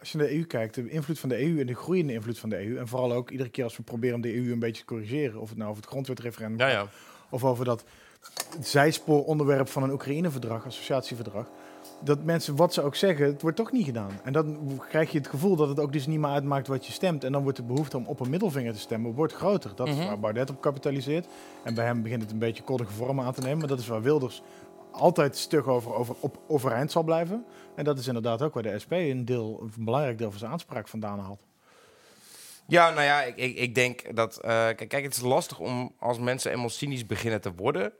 als 0.00 0.12
je 0.12 0.18
naar 0.18 0.26
de 0.26 0.34
EU 0.36 0.44
kijkt, 0.44 0.74
de 0.74 0.88
invloed 0.90 1.18
van 1.18 1.28
de 1.28 1.42
EU 1.42 1.60
en 1.60 1.66
de 1.66 1.74
groeiende 1.74 2.12
invloed 2.12 2.38
van 2.38 2.48
de 2.48 2.64
EU. 2.66 2.76
En 2.78 2.88
vooral 2.88 3.12
ook 3.12 3.30
iedere 3.30 3.48
keer 3.48 3.64
als 3.64 3.76
we 3.76 3.82
proberen 3.82 4.16
om 4.16 4.20
de 4.22 4.34
EU 4.36 4.52
een 4.52 4.58
beetje 4.58 4.80
te 4.82 4.86
corrigeren. 4.88 5.40
Of 5.40 5.48
het 5.48 5.58
nou 5.58 5.70
over 5.70 5.82
het 5.82 5.90
grondwetreferendum 5.90 6.58
Ja, 6.58 6.68
ja. 6.72 6.86
Of 7.30 7.44
over 7.44 7.64
dat 7.64 7.84
zijspooronderwerp 8.60 9.68
van 9.68 9.82
een 9.82 9.90
Oekraïne-verdrag, 9.92 10.66
associatieverdrag. 10.66 11.46
Dat 12.04 12.22
mensen, 12.22 12.56
wat 12.56 12.74
ze 12.74 12.82
ook 12.82 12.94
zeggen, 12.94 13.26
het 13.26 13.42
wordt 13.42 13.56
toch 13.56 13.72
niet 13.72 13.84
gedaan. 13.84 14.10
En 14.24 14.32
dan 14.32 14.80
krijg 14.88 15.12
je 15.12 15.18
het 15.18 15.26
gevoel 15.26 15.56
dat 15.56 15.68
het 15.68 15.80
ook 15.80 15.92
dus 15.92 16.06
niet 16.06 16.18
meer 16.18 16.30
uitmaakt 16.30 16.66
wat 16.66 16.86
je 16.86 16.92
stemt. 16.92 17.24
En 17.24 17.32
dan 17.32 17.42
wordt 17.42 17.56
de 17.56 17.62
behoefte 17.64 17.96
om 17.96 18.06
op 18.06 18.20
een 18.20 18.30
middelvinger 18.30 18.72
te 18.72 18.78
stemmen 18.78 19.14
wordt 19.14 19.32
groter. 19.32 19.74
Dat 19.74 19.88
is 19.88 19.94
Mhm. 19.94 20.06
waar 20.06 20.18
Baudet 20.20 20.50
op 20.50 20.60
kapitaliseert. 20.60 21.26
En 21.64 21.74
bij 21.74 21.84
hem 21.84 22.02
begint 22.02 22.22
het 22.22 22.30
een 22.30 22.38
beetje 22.38 22.62
koddige 22.62 22.92
vormen 22.92 23.24
aan 23.24 23.32
te 23.32 23.40
nemen. 23.40 23.58
Maar 23.58 23.68
dat 23.68 23.78
is 23.78 23.86
waar 23.86 24.02
Wilders 24.02 24.42
altijd 24.90 25.36
stug 25.36 25.66
over, 25.66 25.94
over 25.94 26.14
op 26.20 26.38
overeind 26.48 26.90
zal 26.92 27.02
blijven. 27.02 27.44
En 27.74 27.84
dat 27.84 27.98
is 27.98 28.06
inderdaad 28.06 28.42
ook 28.42 28.54
waar 28.54 28.62
de 28.62 28.78
SP 28.82 28.92
een, 28.92 29.24
deel, 29.24 29.60
een 29.76 29.84
belangrijk 29.84 30.18
deel 30.18 30.30
van 30.30 30.38
zijn 30.38 30.50
aanspraak 30.52 30.88
vandaan 30.88 31.18
haalt. 31.18 31.40
Ja, 32.66 32.90
nou 32.90 33.02
ja, 33.02 33.22
ik, 33.22 33.36
ik, 33.36 33.56
ik 33.56 33.74
denk 33.74 34.16
dat. 34.16 34.36
eh, 34.36 34.50
kijk, 34.50 34.88
kijk, 34.88 35.04
het 35.04 35.14
is 35.16 35.20
lastig 35.20 35.58
om 35.58 35.92
als 35.98 36.18
mensen 36.18 36.50
eenmaal 36.52 36.68
cynisch 36.68 37.06
beginnen 37.06 37.40
te 37.40 37.52
worden, 37.54 37.92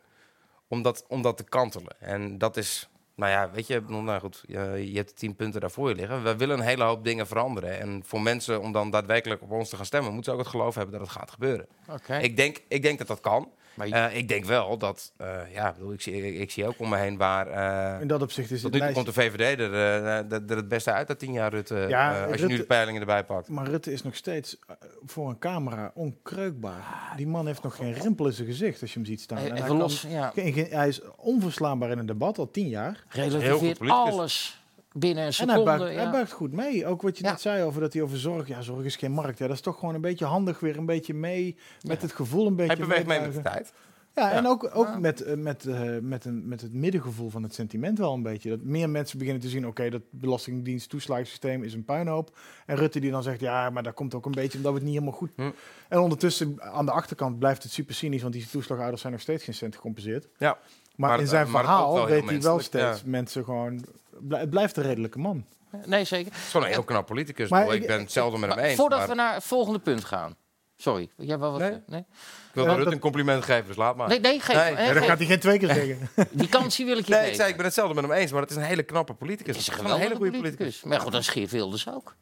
om 0.68 0.82
dat, 0.82 1.04
om 1.08 1.22
dat 1.22 1.36
te 1.36 1.44
kantelen. 1.44 1.96
En 2.00 2.38
dat 2.38 2.56
is. 2.56 2.86
Nou 3.14 3.30
ja, 3.30 3.50
weet 3.50 3.66
je, 3.66 3.82
nou 3.86 4.20
goed, 4.20 4.44
je, 4.46 4.92
hebt 4.94 5.16
tien 5.16 5.36
punten 5.36 5.60
daarvoor 5.60 5.88
je 5.88 5.94
liggen. 5.94 6.22
We 6.22 6.36
willen 6.36 6.58
een 6.58 6.64
hele 6.64 6.84
hoop 6.84 7.04
dingen 7.04 7.26
veranderen. 7.26 7.80
En 7.80 8.02
voor 8.04 8.20
mensen 8.20 8.60
om 8.60 8.72
dan 8.72 8.90
daadwerkelijk 8.90 9.42
op 9.42 9.50
ons 9.50 9.68
te 9.68 9.76
gaan 9.76 9.86
stemmen, 9.86 10.12
moeten 10.12 10.32
ze 10.32 10.38
ook 10.38 10.44
het 10.44 10.54
geloof 10.54 10.74
hebben 10.74 10.92
dat 10.98 11.00
het 11.00 11.16
gaat 11.18 11.30
gebeuren. 11.30 11.66
Oké. 11.90 12.16
Ik, 12.16 12.36
denk, 12.36 12.58
ik 12.68 12.82
denk 12.82 12.98
dat 12.98 13.06
dat 13.06 13.20
kan. 13.20 13.50
Maar 13.74 13.88
je- 13.88 13.94
Eh, 13.94 14.16
ik 14.16 14.28
denk 14.28 14.44
wel 14.44 14.78
dat, 14.78 15.12
eh, 15.16 15.26
ja, 15.54 15.68
ik, 15.68 15.74
bedoel, 15.74 15.92
ik, 15.92 16.00
zie, 16.00 16.26
ik, 16.32 16.40
ik 16.40 16.50
zie 16.50 16.66
ook 16.66 16.74
om 16.78 16.88
me 16.88 16.96
heen 16.96 17.16
waar. 17.16 17.46
eh, 17.94 18.00
In 18.00 18.06
dat 18.06 18.22
opzicht 18.22 18.50
is 18.50 18.62
het 18.62 18.72
nu 18.72 18.92
komt 18.92 19.06
de 19.06 19.12
VVD 19.12 19.58
er, 19.60 19.72
eh, 19.74 20.06
er, 20.32 20.42
er 20.48 20.56
het 20.56 20.68
beste 20.68 20.92
uit 20.92 21.06
dat 21.08 21.18
tien 21.18 21.32
jaar 21.32 21.50
Rutte. 21.50 21.86
Ja, 21.88 22.16
eh, 22.24 22.30
als 22.32 22.40
je 22.40 22.46
nu 22.46 22.56
de 22.56 22.64
peilingen 22.64 23.00
erbij 23.00 23.24
pakt. 23.24 23.48
Maar 23.48 23.66
Rutte 23.66 23.92
is 23.92 24.02
nog 24.02 24.16
steeds 24.16 24.58
voor 25.06 25.28
een 25.28 25.38
camera 25.38 25.90
onkreukbaar. 25.94 27.12
Die 27.16 27.26
man 27.26 27.46
heeft 27.46 27.62
nog 27.62 27.76
geen 27.76 27.92
rimpel 27.92 28.26
in 28.26 28.32
zijn 28.32 28.46
gezicht 28.48 28.80
als 28.80 28.92
je 28.92 28.98
hem 28.98 29.08
ziet 29.08 29.20
staan. 29.20 29.38
En 29.38 29.56
hij, 29.56 29.70
los, 29.70 30.00
kan 30.00 30.10
ja. 30.10 30.32
hij 30.70 30.88
is 30.88 31.00
onverslaanbaar 31.16 31.90
in 31.90 31.98
een 31.98 32.06
debat 32.06 32.38
al 32.38 32.50
tien 32.50 32.68
jaar. 32.68 33.04
Relativeert 33.08 33.80
alles 33.88 34.61
binnen 34.92 35.22
een 35.22 35.28
En 35.28 35.34
seconde. 35.34 35.70
hij 35.70 35.78
buigt, 35.78 35.94
ja. 35.94 36.02
hij 36.02 36.10
buigt 36.10 36.32
goed 36.32 36.52
mee. 36.52 36.86
Ook 36.86 37.02
wat 37.02 37.18
je 37.18 37.24
Ja. 37.24 37.30
net 37.30 37.40
zei 37.40 37.62
over 37.62 37.80
dat 37.80 37.92
hij 37.92 38.02
over 38.02 38.18
zorg... 38.18 38.48
Ja, 38.48 38.60
zorg 38.62 38.84
is 38.84 38.96
geen 38.96 39.12
markt. 39.12 39.38
Ja, 39.38 39.46
dat 39.46 39.56
is 39.56 39.62
toch 39.62 39.78
gewoon 39.78 39.94
een 39.94 40.00
beetje 40.00 40.24
handig 40.24 40.60
weer 40.60 40.76
een 40.76 40.86
beetje 40.86 41.14
mee. 41.14 41.56
Met 41.86 42.02
het 42.02 42.12
gevoel 42.12 42.46
een 42.46 42.56
beetje 42.56 42.76
Hij 42.76 42.86
beweegt 42.86 43.06
mee 43.06 43.20
met 43.20 43.34
de 43.34 43.42
tijd. 43.42 43.72
Ja, 44.14 44.30
en 44.32 44.46
ook, 44.46 44.70
ook 44.72 44.98
met, 44.98 45.20
eh, 45.20 45.36
met, 45.36 45.66
eh, 45.66 45.80
met, 46.00 46.24
een, 46.24 46.48
met 46.48 46.60
het 46.60 46.72
middengevoel 46.72 47.30
van 47.30 47.42
het 47.42 47.54
sentiment 47.54 47.98
wel 47.98 48.12
een 48.12 48.22
beetje. 48.22 48.48
Dat 48.48 48.62
meer 48.62 48.90
mensen 48.90 49.18
beginnen 49.18 49.42
te 49.42 49.48
zien, 49.48 49.66
oké, 49.66 49.90
dat 49.90 50.02
belastingdienst 50.10 50.88
toeslagensysteem 50.88 51.62
is 51.62 51.74
een 51.74 51.84
puinhoop. 51.84 52.38
En 52.66 52.76
Rutte 52.76 53.00
die 53.00 53.10
dan 53.10 53.22
zegt, 53.22 53.40
ja, 53.40 53.70
maar 53.70 53.82
dat 53.82 53.94
komt 53.94 54.14
ook 54.14 54.26
een 54.26 54.32
beetje 54.32 54.56
omdat 54.56 54.72
we 54.72 54.78
het 54.78 54.86
niet 54.86 54.96
helemaal 54.98 55.18
goed... 55.18 55.30
Hm. 55.36 55.50
En 55.88 55.98
ondertussen, 55.98 56.62
aan 56.62 56.86
de 56.86 56.92
achterkant 56.92 57.38
blijft 57.38 57.62
het 57.62 57.72
super 57.72 57.94
cynisch, 57.94 58.22
want 58.22 58.34
die 58.34 58.46
toeslagouders 58.50 59.00
zijn 59.00 59.12
nog 59.12 59.22
steeds 59.22 59.44
geen 59.44 59.54
cent 59.54 59.74
gecompenseerd. 59.74 60.28
Ja. 60.38 60.58
Maar, 60.96 61.10
Maar 61.10 61.20
in 61.20 61.26
zijn 61.26 61.46
verhaal 61.46 62.06
weet 62.06 62.28
hij 62.28 62.40
wel 62.40 62.58
steeds 62.58 63.00
ja. 63.00 63.02
mensen 63.04 63.44
gewoon... 63.44 63.84
Het 64.28 64.50
blijft 64.50 64.76
een 64.76 64.82
redelijke 64.82 65.18
man. 65.18 65.44
Nee, 65.86 66.04
zeker. 66.04 66.32
Het 66.32 66.40
is 66.42 66.50
gewoon 66.50 66.66
een 66.66 66.72
heel 66.72 66.82
knap 66.84 67.06
politicus. 67.06 67.48
Maar 67.48 67.66
ik, 67.74 67.80
ik- 67.80 67.86
ben 67.86 67.98
het 68.00 68.12
zelden 68.12 68.40
met 68.40 68.48
hem 68.48 68.58
Maar 68.58 68.68
eens. 68.68 68.78
voordat 68.78 68.98
maar 68.98 69.08
we 69.08 69.14
naar 69.14 69.34
het 69.34 69.44
volgende 69.44 69.78
punt 69.78 70.04
gaan. 70.04 70.36
Sorry, 70.76 71.08
jij 71.16 71.38
wel 71.38 71.50
wat? 71.50 71.60
Nee. 71.60 71.70
Nee, 71.86 72.00
Ik 72.00 72.06
wil 72.52 72.64
Rutte 72.64 72.84
dat- 72.84 72.92
een 72.92 72.98
compliment 72.98 73.44
geven, 73.44 73.66
dus 73.66 73.76
laat 73.76 73.96
maar. 73.96 74.08
nee, 74.08 74.20
nee 74.20 74.40
geef. 74.40 74.56
Nee. 74.74 74.86
Ja, 74.86 74.92
dat 74.92 75.04
gaat 75.04 75.18
hij 75.18 75.26
geen 75.26 75.40
twee 75.40 75.58
keer 75.58 75.68
zeggen. 75.74 76.08
Die 76.40 76.48
kans 76.48 76.76
die 76.76 76.86
wil 76.86 76.98
ik 76.98 77.06
je 77.06 77.14
Nee, 77.14 77.28
ik 77.28 77.34
zei, 77.34 77.48
ik 77.50 77.56
ben 77.56 77.64
het 77.64 77.74
zelden 77.74 77.94
met 77.96 78.04
hem 78.04 78.12
eens, 78.14 78.32
maar 78.32 78.40
het 78.40 78.50
is 78.50 78.56
een 78.56 78.62
hele 78.62 78.82
knappe 78.82 79.14
politicus. 79.14 79.46
Het 79.46 79.56
is 79.56 79.66
een 79.66 79.72
Gewoon 79.74 79.90
geweldige 79.90 80.08
hele 80.14 80.24
goede 80.24 80.38
politicus. 80.38 80.58
politicus. 80.80 80.90
Maar 80.90 81.00
goed, 81.00 81.12
dat 81.12 81.20
is 81.20 81.28
Geert 81.28 81.50
Wilders 81.50 81.88
ook. 81.88 82.16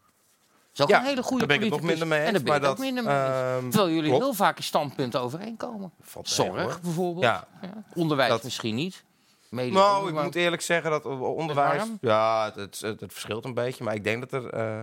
is 0.75 0.81
ook 0.81 0.89
Ja, 0.89 0.99
een 1.01 1.05
hele 1.05 1.23
goede 1.23 1.47
daar 1.47 1.59
ben 1.59 1.67
ik 1.67 1.73
het 1.73 1.81
politicus. 1.81 1.99
nog 2.01 2.09
minder 2.09 2.09
mee 2.09 2.19
en 2.19 2.25
eens, 2.35 2.35
daar 2.35 2.43
ben 2.45 2.55
ik 2.55 2.69
ook 2.71 2.77
dat, 2.77 2.79
minder 2.87 3.05
mee 3.05 3.63
eens. 3.63 3.75
Terwijl 3.75 3.95
jullie 3.95 4.09
klopt. 4.11 4.25
heel 4.25 4.35
vaak 4.35 4.57
in 4.57 4.63
standpunten 4.63 5.21
overeenkomen. 5.21 5.93
Zorg 6.23 6.81
bijvoorbeeld. 6.81 7.25
Ja. 7.25 7.47
Ja. 7.63 7.83
Onderwijs 7.95 8.31
Dat- 8.31 8.43
misschien 8.45 8.75
niet. 8.75 9.05
Nou, 9.51 10.09
ik 10.09 10.15
maar- 10.15 10.25
moet 10.25 10.35
eerlijk 10.35 10.63
zeggen 10.63 10.91
dat 10.91 11.05
onderwijs... 11.05 11.83
Ja, 12.01 12.45
het, 12.45 12.55
het, 12.55 12.81
het, 12.81 13.01
het 13.01 13.13
verschilt 13.13 13.45
een 13.45 13.55
beetje. 13.55 13.85
Maar 13.85 13.95
ik 13.95 14.05
denk 14.05 14.31
dat 14.31 14.43
er... 14.43 14.51
eh, 14.53 14.81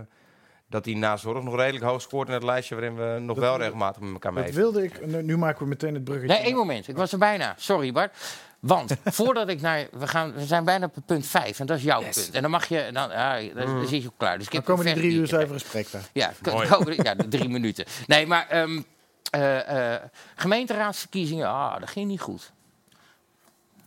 dat 0.69 0.83
die 0.83 0.97
na 0.97 1.17
zorg 1.17 1.43
nog 1.43 1.55
redelijk 1.55 1.85
hoog 1.85 2.01
scoort 2.01 2.27
in 2.27 2.33
het 2.33 2.43
lijstje 2.43 2.75
waarin 2.75 2.95
we 2.95 3.19
nog 3.19 3.35
Dat- 3.35 3.45
wel 3.45 3.57
regelmatig 3.57 4.01
met 4.01 4.11
elkaar 4.13 4.33
Dat 4.33 4.43
mee. 4.43 4.53
wilde 4.53 4.83
ik... 4.83 5.05
Nu, 5.23 5.37
maken 5.37 5.61
we 5.63 5.67
meteen 5.69 5.93
het 5.93 6.03
bruggetje. 6.03 6.35
Nee, 6.35 6.43
één 6.43 6.55
moment. 6.55 6.87
Ik 6.87 6.95
was 6.97 7.11
er 7.11 7.17
bijna. 7.17 7.53
Sorry, 7.57 7.91
Bart. 7.91 8.15
Want 8.59 8.95
voordat 9.05 9.49
ik 9.49 9.61
naar... 9.61 9.87
We, 9.91 10.07
gaan, 10.07 10.33
we 10.33 10.45
zijn 10.45 10.63
bijna 10.65 10.85
op 10.85 11.03
punt 11.05 11.25
5 11.27 11.59
en 11.59 11.65
dat 11.65 11.77
is 11.77 11.83
jouw 11.83 12.01
punt. 12.01 12.29
En 12.33 12.41
dan 12.41 12.51
mag 12.51 12.65
je... 12.67 12.89
Dan, 12.93 13.09
ja, 13.09 13.39
dan, 13.53 13.65
dan 13.65 13.87
zit 13.87 14.01
je 14.01 14.07
ook 14.07 14.13
klaar. 14.17 14.37
Dus 14.37 14.45
ik 14.45 14.51
Dan 14.51 14.61
heb 14.61 14.69
komen 14.69 14.85
die 14.85 14.95
drie 15.03 15.11
uur 15.19 15.27
zuivere 15.27 15.59
spreektijd. 15.59 16.09
Ja, 16.13 16.31
ja, 17.03 17.15
de 17.15 17.27
drie 17.27 17.49
minuten. 17.49 17.85
Nee, 18.07 18.27
maar 18.27 18.47
ehm, 18.49 18.81
eh, 19.31 19.93
eh, 19.93 20.01
gemeenteraadsverkiezingen, 20.35 21.47
ah, 21.47 21.79
dat 21.79 21.89
ging 21.89 22.07
niet 22.07 22.21
goed. 22.21 22.51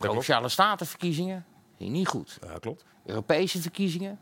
Provinciale 0.09 0.49
statenverkiezingen, 0.49 1.45
ging 1.79 1.91
niet 1.91 2.09
goed. 2.09 2.39
Ja, 2.47 2.59
klopt. 2.59 2.85
Europese 3.07 3.61
verkiezingen, 3.61 4.19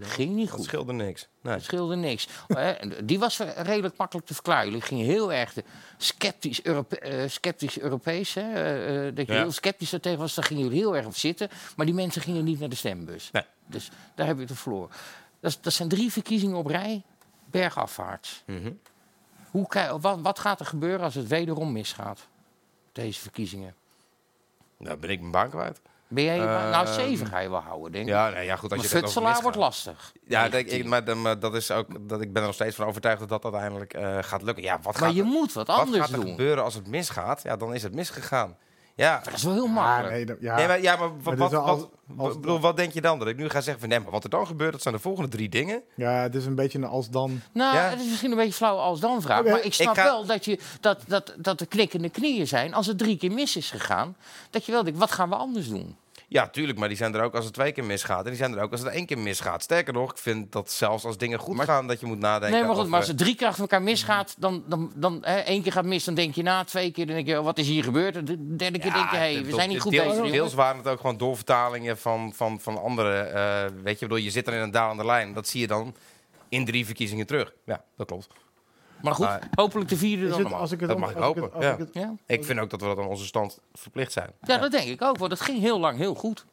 ging 0.00 0.34
niet 0.34 0.46
Dat 0.48 0.56
goed. 0.56 0.64
scheelde 0.64 0.92
niks. 0.92 1.28
Nee. 1.42 1.54
Dat 1.54 1.62
scheelde 1.62 1.96
niks. 1.96 2.28
Die 3.04 3.18
was 3.18 3.38
redelijk 3.38 3.96
makkelijk 3.96 4.26
te 4.26 4.34
verklaren. 4.34 4.64
Jullie 4.66 4.80
gingen 4.82 5.04
heel 5.04 5.32
erg 5.32 5.52
de 5.52 5.64
sceptisch, 5.96 6.62
Europe, 6.64 6.98
eh, 6.98 7.28
sceptisch 7.28 7.78
Europees. 7.80 8.34
Hè, 8.34 8.40
eh, 8.52 9.06
eh, 9.08 9.14
dat 9.14 9.26
je 9.26 9.32
Ja. 9.32 9.38
heel 9.38 9.52
sceptisch 9.52 9.90
tegen 10.00 10.18
was, 10.18 10.34
daar 10.34 10.44
gingen 10.44 10.62
jullie 10.62 10.78
heel 10.78 10.96
erg 10.96 11.06
op 11.06 11.16
zitten. 11.16 11.48
Maar 11.76 11.86
die 11.86 11.94
mensen 11.94 12.22
gingen 12.22 12.44
niet 12.44 12.58
naar 12.58 12.68
de 12.68 12.74
stembus. 12.76 13.30
Nee. 13.30 13.44
Dus 13.66 13.90
daar 14.14 14.26
heb 14.26 14.36
je 14.38 14.44
het 14.44 14.58
verloren. 14.58 14.90
Dat, 15.40 15.58
dat 15.60 15.72
zijn 15.72 15.88
drie 15.88 16.12
verkiezingen 16.12 16.56
op 16.56 16.66
rij, 16.66 17.02
bergafwaarts. 17.50 18.42
Mhm. 18.46 18.72
Hoe, 19.50 19.66
wat 20.22 20.38
gaat 20.38 20.60
er 20.60 20.66
gebeuren 20.66 21.00
als 21.00 21.14
het 21.14 21.26
wederom 21.28 21.72
misgaat? 21.72 22.26
Deze 22.92 23.20
verkiezingen. 23.20 23.74
Nou 24.78 24.96
ben 24.96 25.10
ik 25.10 25.20
mijn 25.20 25.32
baan 25.32 25.50
kwijt. 25.50 25.80
Ben 26.08 26.24
jij, 26.24 26.38
Ehm, 26.38 26.70
nou, 26.70 26.86
7 26.86 27.26
ga 27.26 27.38
je 27.38 27.50
wel 27.50 27.60
houden, 27.60 27.92
denk 27.92 28.04
ik. 28.04 28.10
Ja, 28.12 28.28
nee, 28.28 28.44
ja 28.44 28.56
goed, 28.56 28.72
als 28.72 28.80
maar 28.82 28.90
je 28.90 28.96
futselaar 28.98 29.42
wordt 29.42 29.56
lastig. 29.56 30.12
Ja, 30.26 30.44
ik, 30.44 30.84
maar, 30.84 31.38
dat 31.38 31.54
is 31.54 31.70
ook, 31.70 32.08
dat 32.08 32.20
ik 32.20 32.32
ben 32.32 32.40
er 32.40 32.46
nog 32.46 32.54
steeds 32.54 32.76
van 32.76 32.86
overtuigd 32.86 33.18
dat 33.18 33.28
dat 33.28 33.44
uiteindelijk 33.44 33.94
eh, 33.94 34.18
gaat 34.20 34.42
lukken. 34.42 34.64
Ja, 34.64 34.78
wat 34.82 34.98
Maar 34.98 35.08
gaat 35.08 35.16
je 35.16 35.22
moet 35.22 35.52
wat 35.52 35.66
Wat 35.66 35.78
anders 35.78 36.00
gaat 36.04 36.10
er 36.12 36.20
doen. 36.20 36.30
gebeuren 36.30 36.64
als 36.64 36.74
het 36.74 36.86
misgaat? 36.86 37.42
Ja, 37.42 37.56
dan 37.56 37.74
is 37.74 37.82
het 37.82 37.94
misgegaan. 37.94 38.56
Ja. 38.96 39.20
Dat 39.24 39.32
is 39.32 39.42
wel 39.42 39.52
heel 39.52 39.66
makkelijk. 39.66 40.12
nee, 40.14 40.26
dat- 40.26 40.36
ja. 40.40 40.56
Nee, 40.56 40.66
maar, 40.66 40.82
ja, 40.82 40.96
maar 40.96 41.08
Maar 41.08 41.16
wat, 41.22 41.24
dit 41.24 41.32
is 41.34 41.38
wat, 41.38 41.50
wel 41.50 41.60
wat, 41.60 41.70
als- 41.70 41.86
als- 42.26 42.34
ik 42.34 42.40
bedoel, 42.40 42.60
wat 42.60 42.76
denk 42.76 42.92
je 42.92 43.00
dan? 43.00 43.18
Dat 43.18 43.28
ik 43.28 43.36
nu 43.36 43.48
ga 43.48 43.60
zeggen 43.60 43.80
van 43.80 43.88
nee, 43.88 44.00
maar 44.00 44.10
wat 44.10 44.24
er 44.24 44.30
dan 44.30 44.46
gebeurt, 44.46 44.72
dat 44.72 44.82
zijn 44.82 44.94
de 44.94 45.00
volgende 45.00 45.28
drie 45.30 45.48
dingen. 45.48 45.82
Ja, 45.94 46.10
het 46.12 46.34
is 46.34 46.46
een 46.46 46.54
beetje 46.54 46.78
een 46.78 46.84
als-dan. 46.84 47.40
Nou, 47.52 47.76
Ja. 47.76 47.82
het 47.88 48.00
is 48.00 48.06
misschien 48.08 48.30
een 48.30 48.36
beetje 48.36 48.52
flauw 48.52 48.76
als 48.76 49.00
dan 49.00 49.22
vraag. 49.22 49.44
Maar 49.44 49.64
ik 49.64 49.74
snap 49.74 49.88
Ik 49.96 50.00
ga- 50.00 50.04
wel 50.04 50.26
dat, 50.26 50.44
je, 50.44 50.58
dat, 50.80 51.00
dat, 51.06 51.34
dat 51.38 51.60
er 51.60 51.66
knikkende 51.66 52.08
knieën 52.10 52.46
zijn. 52.46 52.74
Als 52.74 52.86
het 52.86 52.98
drie 52.98 53.16
keer 53.16 53.32
mis 53.32 53.56
is 53.56 53.70
gegaan, 53.70 54.16
dat 54.50 54.64
je 54.66 54.72
wel 54.72 54.84
denkt, 54.84 54.98
wat 54.98 55.10
gaan 55.12 55.28
we 55.28 55.34
anders 55.34 55.68
doen? 55.68 55.96
Ja, 56.36 56.48
tuurlijk, 56.48 56.78
maar 56.78 56.88
die 56.88 56.96
zijn 56.96 57.14
er 57.14 57.22
ook 57.22 57.34
als 57.34 57.44
het 57.44 57.54
twee 57.54 57.72
keer 57.72 57.84
misgaat. 57.84 58.24
En 58.24 58.30
die 58.30 58.36
zijn 58.36 58.56
er 58.56 58.62
ook 58.62 58.70
als 58.72 58.80
het 58.80 58.92
één 58.92 59.06
keer 59.06 59.18
misgaat. 59.18 59.62
Sterker 59.62 59.92
nog, 59.92 60.10
ik 60.10 60.18
vind 60.18 60.52
dat 60.52 60.70
zelfs 60.70 61.04
als 61.04 61.16
dingen 61.18 61.38
goed 61.38 61.60
gaan, 61.60 61.86
dat 61.86 62.00
je 62.00 62.06
moet 62.06 62.18
nadenken. 62.18 62.58
nee, 62.58 62.66
maar 62.66 62.76
goed, 62.76 62.88
maar 62.88 62.98
als 62.98 63.08
het 63.08 63.18
drie 63.18 63.34
keer 63.34 63.46
achter 63.46 63.62
elkaar 63.62 63.82
misgaat, 63.82 64.34
dan, 64.38 64.64
dan, 64.66 64.92
dan 64.94 65.18
hè, 65.22 65.36
één 65.36 65.62
keer 65.62 65.72
gaat 65.72 65.84
mis, 65.84 66.04
dan 66.04 66.14
denk 66.14 66.34
je 66.34 66.42
na, 66.42 66.64
twee 66.64 66.90
keer 66.90 67.06
dan 67.06 67.14
denk 67.14 67.26
je, 67.26 67.38
oh, 67.38 67.44
wat 67.44 67.58
is 67.58 67.68
hier 67.68 67.82
gebeurd? 67.82 68.14
De 68.14 68.56
derde 68.56 68.78
keer 68.78 68.92
denk 68.92 69.10
je, 69.10 69.16
hé, 69.16 69.34
hey, 69.34 69.44
we 69.44 69.54
zijn 69.54 69.68
niet 69.68 69.80
goed 69.80 69.92
deels, 69.92 70.16
bezig. 70.16 70.30
Deels 70.30 70.54
waren 70.54 70.76
het 70.76 70.88
ook 70.88 71.00
gewoon 71.00 71.16
doorvertalingen 71.16 71.98
van, 71.98 72.32
van, 72.34 72.60
van 72.60 72.82
andere. 72.82 73.18
eh, 73.18 73.64
weet 73.82 73.98
je, 73.98 74.06
bedoel, 74.06 74.24
je 74.24 74.30
zit 74.30 74.46
er 74.46 74.54
in 74.54 74.60
een 74.60 74.70
dalende 74.70 75.04
lijn. 75.04 75.32
Dat 75.32 75.48
zie 75.48 75.60
je 75.60 75.66
dan 75.66 75.94
in 76.48 76.64
drie 76.64 76.86
verkiezingen 76.86 77.26
terug. 77.26 77.52
Ja, 77.64 77.84
dat 77.96 78.06
klopt. 78.06 78.28
Maar 79.02 79.14
goed, 79.14 79.26
Maar- 79.26 79.48
hopelijk 79.54 79.88
de 79.88 79.96
vierde 79.96 80.22
dan 80.22 80.30
het, 80.32 80.40
allemaal. 80.40 80.60
als 80.60 80.72
ik 80.72 80.78
het 80.80 80.88
Dat 80.88 80.96
om- 80.96 81.02
mag 81.02 81.10
ik 81.10 81.16
als 81.16 81.24
hopen. 81.26 81.42
het- 81.42 81.52
als 81.52 81.64
ja. 81.64 81.72
ik 81.72 81.78
het- 81.78 81.88
Ja? 81.94 82.14
Ik 82.26 82.44
vind 82.44 82.58
ook 82.58 82.70
dat 82.70 82.80
we 82.80 82.86
dat 82.86 82.98
aan 82.98 83.06
onze 83.06 83.24
stand 83.26 83.58
verplicht 83.74 84.12
zijn. 84.12 84.30
ja, 84.40 84.58
dat 84.58 84.70
denk 84.70 84.88
ik 84.88 85.02
ook, 85.02 85.18
want 85.18 85.30
het 85.30 85.40
ging 85.40 85.58
heel 85.60 85.80
lang 85.80 85.98
heel 85.98 86.14
goed. 86.14 86.44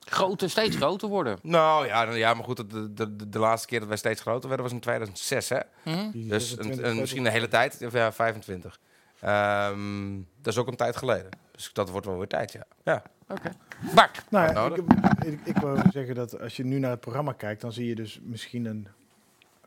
Groter, 0.00 0.50
steeds 0.50 0.76
groter 0.76 1.08
worden. 1.08 1.38
Nou 1.42 1.86
ja, 1.86 2.04
dan- 2.06 2.18
ja 2.18 2.34
maar 2.34 2.44
goed, 2.44 2.56
de, 2.56 2.92
de, 2.94 3.16
de, 3.16 3.28
de 3.28 3.38
laatste 3.38 3.68
keer 3.68 3.78
dat 3.78 3.88
wij 3.88 3.96
steeds 3.96 4.20
groter 4.20 4.48
werden 4.48 4.66
was 4.66 4.74
in 4.74 4.80
2006, 4.80 5.48
hè? 5.48 5.58
Hm? 5.82 6.10
Die 6.10 6.26
Dus 6.28 6.48
26 6.48 6.84
een, 6.84 6.90
een, 6.90 7.00
misschien 7.00 7.26
een 7.26 7.32
hele 7.32 7.48
tijd, 7.48 7.82
of 7.86 7.92
ja, 7.92 8.12
25. 8.12 8.78
Ehm, 9.20 10.14
dat 10.42 10.52
is 10.52 10.58
ook 10.58 10.66
een 10.68 10.76
tijd 10.76 10.96
geleden. 10.96 11.28
Dus 11.52 11.70
dat 11.72 11.90
wordt 11.90 12.06
wel 12.06 12.18
weer 12.18 12.26
tijd, 12.28 12.52
ja. 12.52 12.64
ja. 12.84 13.02
Oké. 13.28 13.50
Bart, 13.94 14.22
Nou, 14.30 14.52
ja, 14.52 14.76
ik, 14.76 15.24
ik, 15.32 15.40
ik 15.44 15.56
wou 15.56 15.80
zeggen 15.92 16.14
dat 16.14 16.40
als 16.40 16.56
je 16.56 16.64
nu 16.64 16.78
naar 16.78 16.90
het 16.90 17.00
programma 17.00 17.32
kijkt, 17.32 17.60
dan 17.60 17.72
zie 17.72 17.86
je 17.86 17.94
dus 17.94 18.20
misschien 18.22 18.64
een, 18.64 18.88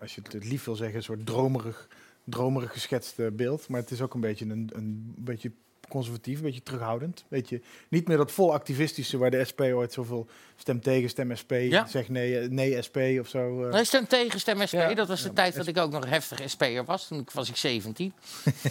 als 0.02 0.16
je 0.16 0.22
het 0.32 0.44
lief 0.44 0.64
wil 0.64 0.76
zeggen, 0.76 0.96
een 0.98 1.04
soort 1.04 1.26
dromerig, 1.26 1.88
dromerig 2.24 2.72
geschetst 2.72 3.20
eh, 3.20 3.26
beeld. 3.34 3.68
Maar 3.68 3.82
het 3.82 3.92
is 3.92 4.02
ook 4.02 4.14
een 4.14 4.20
beetje 4.22 4.46
een, 4.46 4.70
een 4.74 5.14
beetje 5.18 5.52
conservatief, 5.90 6.38
een 6.38 6.44
beetje 6.44 6.64
terughoudend. 6.64 7.24
Beetje, 7.28 7.62
niet 7.90 8.08
meer 8.08 8.18
dat 8.18 8.32
vol 8.32 8.54
activistische 8.54 9.18
waar 9.18 9.32
de 9.32 9.44
SP 9.50 9.60
ooit 9.62 9.94
zoveel 9.94 10.28
stem 10.56 10.82
tegen, 10.82 11.10
stem 11.10 11.36
SP, 11.42 11.52
Ja. 11.52 11.88
zeg 11.88 12.10
nee, 12.10 12.50
nee 12.50 12.82
SP 12.88 12.98
of 13.20 13.28
zo. 13.28 13.66
eh. 13.66 13.74
Nee, 13.74 13.84
stem 13.86 14.08
tegen, 14.08 14.40
stem 14.40 14.68
SP. 14.70 14.74
Ja. 14.74 14.94
Dat 14.94 15.08
was 15.08 15.24
de 15.24 15.34
tijd 15.34 15.56
dat 15.56 15.68
ik 15.68 15.78
ook 15.78 15.92
nog 15.92 16.06
heftig 16.06 16.50
SP'er 16.50 16.86
was. 16.86 17.08
Toen 17.08 17.28
was 17.34 17.50
ik 17.50 17.56
17. 17.56 18.14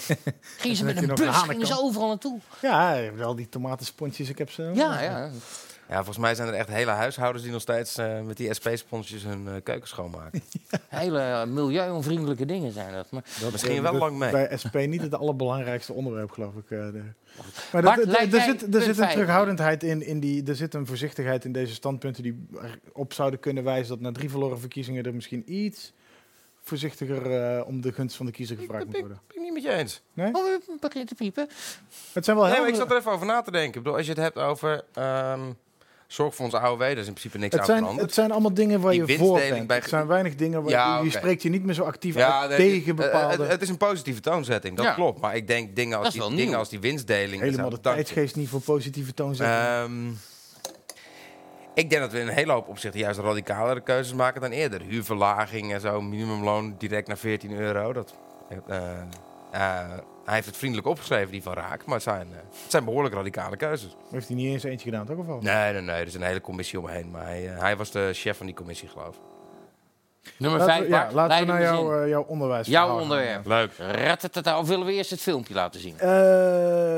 Gingen 0.59 0.77
ze 0.77 0.85
met 0.85 0.97
een 0.97 1.15
bus, 1.15 1.37
gingen 1.37 1.67
ze 1.67 1.79
overal 1.81 2.09
naartoe. 2.09 2.39
Ja, 2.63 3.13
wel 3.15 3.35
die 3.35 3.49
tomatensponsjes, 3.49 4.29
ik 4.29 4.39
heb 4.39 4.51
ze. 4.51 4.71
Ja, 4.75 5.03
ja. 5.03 5.31
Ja, 5.91 5.97
volgens 5.97 6.19
mij 6.19 6.35
zijn 6.35 6.49
er 6.49 6.55
echt 6.55 6.69
hele 6.69 6.91
huishoudens 6.91 7.43
die 7.45 7.53
nog 7.53 7.61
steeds 7.61 7.97
eh, 7.99 8.21
met 8.21 8.37
die 8.37 8.55
SP-sponsjes 8.55 9.23
hun 9.23 9.47
eh, 9.49 9.55
keuken 9.63 9.89
schoonmaken. 9.89 10.43
Hele 10.89 11.47
milieuonvriendelijke 11.47 12.47
dingen 12.47 12.73
zijn 12.73 12.93
dat. 12.93 13.11
Maar 13.11 13.23
Dat 13.41 13.53
misschien 13.53 13.83
wel 13.83 13.95
lang 13.95 14.19
mee. 14.19 14.31
Bij 14.31 14.57
SP 14.63 14.75
niet 14.75 15.03
het 15.03 15.15
allerbelangrijkste 15.15 15.93
onderwerp, 15.93 16.31
geloof 16.31 16.55
ik. 16.55 16.71
eh, 16.71 16.79
de- 16.79 17.03
Maar 17.73 17.83
Bart, 17.83 18.07
dat- 18.07 18.17
er- 18.17 18.41
zit, 18.41 18.75
er 18.75 18.83
zit 18.83 18.99
een 18.99 19.09
terughoudendheid 19.09 19.83
in, 19.83 20.03
in 20.07 20.21
die, 20.21 20.45
er 20.47 20.57
zit 20.57 20.75
een 20.75 20.87
voorzichtigheid 20.87 21.45
in 21.45 21.53
deze 21.53 21.75
standpunten 21.75 22.23
die 22.23 22.47
erop 22.95 23.13
zouden 23.13 23.41
kunnen 23.41 23.65
wijzen 23.65 23.89
dat 23.89 24.01
na 24.01 24.13
drie 24.13 24.31
verloren 24.31 24.61
verkiezingen 24.61 25.05
er 25.05 25.15
misschien 25.15 25.43
iets 25.53 25.93
voorzichtiger 26.63 27.43
eh, 27.57 27.67
om 27.67 27.81
de 27.81 27.93
gunst 27.93 28.17
van 28.17 28.27
de 28.27 28.33
kiezer 28.33 28.57
gevraagd 28.57 28.85
moet 28.87 28.99
worden. 28.99 29.21
Ben 29.27 29.37
ik 29.37 29.43
niet 29.43 29.53
met 29.53 29.63
je 29.63 29.73
eens. 29.73 30.03
Nee? 30.13 30.35
Oh, 30.35 30.45
het 30.69 30.81
begint 30.81 31.09
te 31.09 31.15
piepen. 31.15 31.49
Het 32.13 32.25
zijn 32.25 32.37
wel 32.37 32.47
Nee, 32.47 32.59
maar 32.59 32.69
ik 32.69 32.75
zat 32.75 32.91
er 32.91 32.97
even 32.97 33.13
over 33.13 33.27
na 33.27 33.43
te 33.43 33.51
denken. 33.51 33.69
Ik 33.79 33.83
bedoel, 33.83 33.97
als 33.97 34.07
je 34.07 34.13
het 34.13 34.21
hebt 34.23 34.37
over 34.39 34.85
ehm 34.95 35.41
zorg 36.13 36.35
voor 36.35 36.45
ons 36.45 36.55
AOW, 36.55 36.79
daar 36.81 36.91
is 36.91 36.97
in 37.07 37.13
principe 37.13 37.39
niks 37.39 37.51
het 37.53 37.61
aan 37.61 37.67
zijn, 37.67 37.79
veranderd. 37.79 38.07
het 38.07 38.15
zijn 38.15 38.31
allemaal 38.31 38.55
dingen 38.55 38.81
waar 38.81 38.93
Die 38.93 39.01
je 39.07 39.17
voor 39.17 39.27
winstdeling 39.27 39.55
bent. 39.55 39.67
bij- 39.67 39.77
Het 39.77 39.89
zijn 39.89 40.07
weinig 40.07 40.35
dingen 40.35 40.63
waar 40.63 40.71
Ja, 40.71 41.01
je, 41.03 41.11
spreekt 41.11 41.43
je 41.43 41.49
niet 41.49 41.65
meer 41.65 41.75
zo 41.75 41.83
actief 41.83 42.15
Ja, 42.15 42.41
uit 42.41 42.49
nee, 42.49 42.59
tegen 42.59 42.97
bepaalde... 42.97 43.43
Het, 43.43 43.53
het 43.53 43.63
is 43.63 43.69
een 43.69 43.77
positieve 43.77 44.21
toonzetting, 44.21 44.77
dat 44.77 44.85
Ja. 44.85 44.93
klopt. 44.95 45.21
Maar 45.21 45.37
ik 45.37 45.47
denk 45.47 45.77
dingen 45.77 45.97
Dat 45.97 46.05
als, 46.05 46.15
die, 46.15 46.37
dingen 46.37 46.59
als 46.59 46.69
die 46.69 46.81
winstdeling... 46.81 47.43
helemaal 47.43 47.71
de 47.71 47.81
tijdsgeest 47.81 48.37
niet 48.37 48.49
voor 48.49 48.61
positieve 48.61 49.15
toon 49.15 49.35
zetten. 49.35 49.57
Ehm, 49.57 50.09
ik 51.75 51.91
denk 51.91 52.03
dat 52.03 52.13
we 52.13 52.21
in 52.21 52.29
een 52.29 52.35
hele 52.35 52.53
hoop 52.53 52.69
opzichten 52.69 53.01
juist 53.01 53.19
radicalere 53.19 53.81
keuzes 53.81 54.15
maken 54.15 54.41
dan 54.41 54.51
eerder. 54.51 54.81
Huurverlaging 54.81 55.73
en 55.73 55.81
zo, 55.81 56.01
minimumloon 56.01 56.75
direct 56.79 57.07
naar 57.09 57.19
14 57.19 57.53
euro. 57.53 57.93
Dat, 57.93 58.15
eh, 58.69 58.91
eh, 59.51 59.91
hij 60.25 60.35
heeft 60.35 60.47
het 60.47 60.57
vriendelijk 60.57 60.89
opgeschreven, 60.89 61.33
die 61.33 61.43
van 61.43 61.53
Raak. 61.53 61.85
Maar 61.85 61.95
het 61.95 62.03
zijn, 62.03 62.29
eh, 62.33 62.37
het 62.63 62.71
zijn 62.71 62.85
behoorlijk 62.85 63.15
radicale 63.15 63.57
keuzes. 63.57 63.97
Heeft 64.11 64.27
hij 64.27 64.37
niet 64.37 64.53
eens 64.53 64.63
eentje 64.63 64.91
gedaan, 64.91 65.07
toch? 65.07 65.17
Of 65.17 65.27
wel? 65.27 65.41
Nee, 65.41 65.73
nee, 65.73 65.83
nee. 65.83 66.01
Er 66.01 66.07
is 66.07 66.15
een 66.15 66.23
hele 66.23 66.41
commissie 66.41 66.79
omheen. 66.79 67.11
Maar 67.11 67.25
hij, 67.25 67.53
eh, 67.53 67.61
hij 67.61 67.77
was 67.77 67.91
de 67.91 68.11
chef 68.13 68.37
van 68.37 68.47
die 68.47 68.55
commissie, 68.55 68.89
geloof 68.89 69.17
ik. 69.17 69.30
Nummer 70.39 70.59
Laten 70.59 70.75
5, 70.75 70.85
we, 70.87 70.95
ja, 70.95 71.11
laten 71.13 71.39
we 71.47 71.53
naar 71.53 71.63
jouw, 71.63 71.91
zin. 71.93 72.03
eh, 72.03 72.09
jouw 72.09 72.23
onderwijs. 72.23 72.67
Jouw 72.67 73.01
onderwerp. 73.01 73.47
Leuk. 73.47 73.73
Ratatata. 73.79 74.59
Of 74.59 74.69
willen 74.69 74.87
we 74.87 74.93
eerst 74.93 75.11
het 75.11 75.21
filmpje 75.21 75.55
laten 75.55 75.81
zien? 75.81 75.99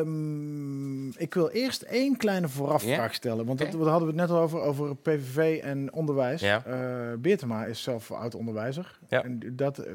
Ehm, 0.02 1.08
ik 1.20 1.34
wil 1.34 1.48
eerst 1.48 1.82
één 1.82 2.16
kleine 2.16 2.48
voorafvraag 2.48 3.14
stellen. 3.14 3.46
Want 3.46 3.60
Oké. 3.60 3.70
dat, 3.78 3.86
hadden 3.88 4.14
we 4.14 4.20
het 4.20 4.28
net 4.28 4.30
al 4.36 4.42
over, 4.42 4.60
over 4.60 4.96
PVV 4.96 5.60
en 5.62 5.92
onderwijs. 5.92 6.40
Ja. 6.40 6.64
Eh, 6.64 7.16
Beertema 7.18 7.64
is 7.64 7.82
zelf 7.82 8.10
oud-onderwijzer. 8.12 8.98
Ja. 9.08 9.22
En 9.24 9.40
dat 9.56 9.78
eh, 9.78 9.92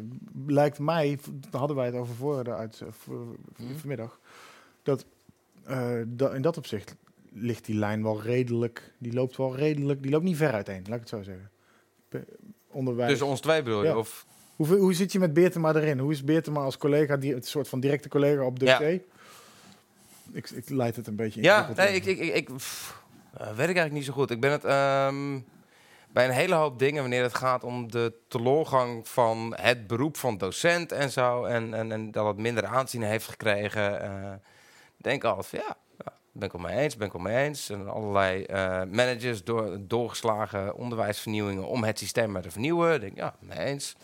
lijkt 0.47 0.79
mij, 0.79 1.19
daar 1.49 1.59
hadden 1.59 1.77
wij 1.77 1.85
het 1.85 1.95
over 1.95 2.15
voor 2.15 2.43
de 2.43 2.53
uit, 2.53 2.81
voor- 2.89 3.35
Mhm. 3.57 3.75
vanmiddag, 3.77 4.19
dat, 4.83 5.05
eh, 5.65 5.89
da- 6.07 6.31
in 6.33 6.41
dat 6.41 6.57
opzicht 6.57 6.95
ligt 7.31 7.65
die 7.65 7.75
lijn 7.75 8.03
wel 8.03 8.21
redelijk, 8.21 8.93
die 8.97 9.13
loopt 9.13 9.37
wel 9.37 9.55
redelijk, 9.55 10.01
die 10.01 10.11
loopt 10.11 10.23
niet 10.23 10.37
ver 10.37 10.51
uiteen, 10.53 10.83
laat 10.85 10.93
ik 10.95 10.99
het 10.99 11.09
zo 11.09 11.23
zeggen. 11.23 11.49
Onderwijs. 12.77 13.09
Tussen 13.09 13.27
ons 13.27 13.39
twee 13.39 13.63
bedoel 13.63 13.83
je? 13.83 13.87
Ja. 13.87 13.97
Of, 13.97 14.25
Hoe, 14.55 14.67
hoe 14.67 14.93
zit 14.93 15.11
je 15.11 15.19
met 15.19 15.33
Beertema 15.33 15.73
erin? 15.73 15.99
Hoe 15.99 16.11
is 16.11 16.23
Beertema 16.23 16.59
als 16.59 16.77
collega, 16.77 17.17
die, 17.17 17.33
het 17.33 17.47
soort 17.47 17.67
van 17.67 17.79
directe 17.79 18.09
collega 18.09 18.43
op 18.43 18.59
de 18.59 18.65
Ja. 18.65 18.77
C? 18.77 19.01
Ik, 20.31 20.49
ik 20.49 20.69
leid 20.69 20.95
het 20.95 21.07
een 21.07 21.15
beetje 21.15 21.41
ja, 21.41 21.57
ingewikkeld 21.57 21.87
nee, 21.87 22.01
in. 22.01 22.01
ik, 22.01 22.19
ik, 22.19 22.35
ik, 22.35 22.49
ik 22.49 22.55
pff, 22.55 23.01
eh, 23.33 23.47
weet 23.47 23.51
ik 23.51 23.57
eigenlijk 23.57 23.93
niet 23.93 24.05
zo 24.05 24.13
goed. 24.13 24.31
Ik 24.31 24.39
ben 24.39 24.51
het 24.51 24.65
ehm, 24.65 25.39
bij 26.11 26.25
een 26.25 26.31
hele 26.31 26.55
hoop 26.55 26.79
dingen, 26.79 27.01
wanneer 27.01 27.23
het 27.23 27.35
gaat 27.35 27.63
om 27.63 27.91
de 27.91 28.13
teloorgang 28.27 29.07
van 29.07 29.53
het 29.55 29.87
beroep 29.87 30.17
van 30.17 30.37
docent 30.37 30.91
en 30.91 31.11
zo, 31.11 31.43
en, 31.43 31.73
en, 31.73 31.91
en 31.91 32.11
dat 32.11 32.27
het 32.27 32.37
minder 32.37 32.65
aanzien 32.65 33.03
heeft 33.03 33.27
gekregen, 33.27 34.01
eh, 34.01 34.33
denk 34.97 35.23
ik 35.23 35.29
altijd 35.29 35.47
van 35.47 35.59
ja, 35.59 35.65
ja, 35.65 35.77
ben 36.39 36.47
ik 36.47 36.51
wel 36.51 36.61
mee 36.71 36.77
eens, 36.77 36.95
ben 36.97 37.07
ik 37.07 37.13
wel 37.13 37.21
mee 37.21 37.45
eens. 37.45 37.69
En 37.69 37.89
allerlei 37.89 38.43
eh, 38.43 38.81
managers 38.91 39.43
door, 39.43 39.77
doorgeslagen 39.81 40.75
onderwijsvernieuwingen 40.75 41.67
om 41.67 41.83
het 41.83 41.99
systeem 41.99 42.31
maar 42.31 42.41
te 42.41 42.51
vernieuwen. 42.51 42.99
Denk 42.99 43.11
ik, 43.11 43.17
ja, 43.17 43.35
mee 43.39 43.57
eens. 43.59 43.95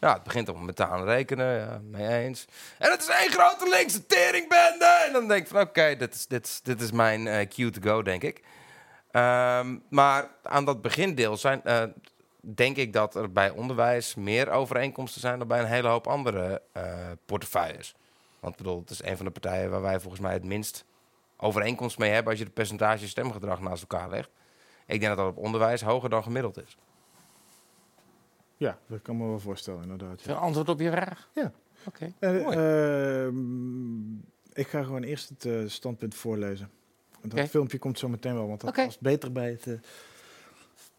Ja, 0.00 0.12
het 0.12 0.22
begint 0.22 0.48
op 0.48 0.66
betalen 0.66 1.04
rekenen, 1.06 1.80
mee 1.90 2.08
eens. 2.24 2.46
En 2.78 2.90
het 2.90 3.00
is 3.00 3.08
één 3.08 3.30
grote 3.30 3.68
linkse 3.70 4.06
teringbende! 4.06 5.02
En 5.06 5.12
dan 5.12 5.28
denk 5.28 5.42
ik 5.42 5.48
van, 5.48 5.60
oké, 5.60 5.96
dit, 5.96 6.14
is, 6.14 6.26
dit, 6.62 6.80
is- 6.80 6.92
mijn 6.92 7.26
eh 7.26 7.48
cue 7.48 7.70
to 7.70 7.80
go, 7.82 8.02
denk 8.02 8.22
ik. 8.22 8.42
Ehm, 9.10 9.76
maar 9.88 10.28
aan 10.42 10.64
dat 10.64 10.82
begindeel 10.82 11.36
zijn, 11.36 11.64
eh, 11.64 11.82
denk 12.40 12.76
ik 12.76 12.92
dat 12.92 13.14
er 13.14 13.32
bij 13.32 13.50
onderwijs 13.50 14.14
meer 14.14 14.50
overeenkomsten 14.50 15.20
zijn 15.20 15.38
dan 15.38 15.48
bij 15.48 15.58
een 15.60 15.66
hele 15.66 15.88
hoop 15.88 16.06
andere 16.06 16.62
portefeuilles. 17.26 17.94
Want 18.40 18.56
bedoel, 18.56 18.80
het 18.80 18.90
is 18.90 19.02
een 19.02 19.16
van 19.16 19.26
de 19.26 19.32
partijen 19.32 19.70
waar 19.70 19.80
wij 19.82 20.00
volgens 20.00 20.22
mij 20.22 20.32
het 20.32 20.44
minst 20.44 20.84
overeenkomst 21.40 21.98
mee 21.98 22.10
hebben 22.10 22.30
als 22.30 22.38
je 22.38 22.44
de 22.46 22.50
percentage 22.50 23.08
stemgedrag 23.08 23.60
naast 23.60 23.80
elkaar 23.80 24.10
legt. 24.10 24.30
Ik 24.86 25.00
denk 25.00 25.16
dat 25.16 25.24
dat 25.26 25.36
op 25.36 25.44
onderwijs 25.44 25.80
hoger 25.82 26.10
dan 26.10 26.22
gemiddeld 26.22 26.62
is. 26.62 26.76
Ja, 28.56 28.78
dat 28.86 29.02
kan 29.02 29.16
me 29.16 29.26
wel 29.26 29.38
voorstellen, 29.38 29.82
inderdaad. 29.82 30.22
Ja. 30.22 30.30
Een 30.30 30.38
antwoord 30.38 30.68
op 30.68 30.80
je 30.80 30.90
vraag? 30.90 31.28
Ja. 31.34 31.52
Oké. 31.86 32.12
Eh, 32.18 32.30
mooi. 32.30 32.56
ehm, 32.56 34.12
ik 34.52 34.68
ga 34.68 34.82
gewoon 34.82 35.02
eerst 35.02 35.28
het 35.28 35.44
eh, 35.44 35.62
standpunt 35.66 36.14
voorlezen. 36.14 36.70
Dat 37.22 37.48
filmpje 37.48 37.78
komt 37.78 37.98
zo 37.98 38.08
meteen 38.08 38.34
wel, 38.34 38.48
want 38.48 38.60
dat 38.60 38.70
Oké. 38.70 38.84
past 38.84 39.00
beter 39.00 39.32
bij 39.32 39.50
het... 39.50 39.66
eh, 39.66 39.74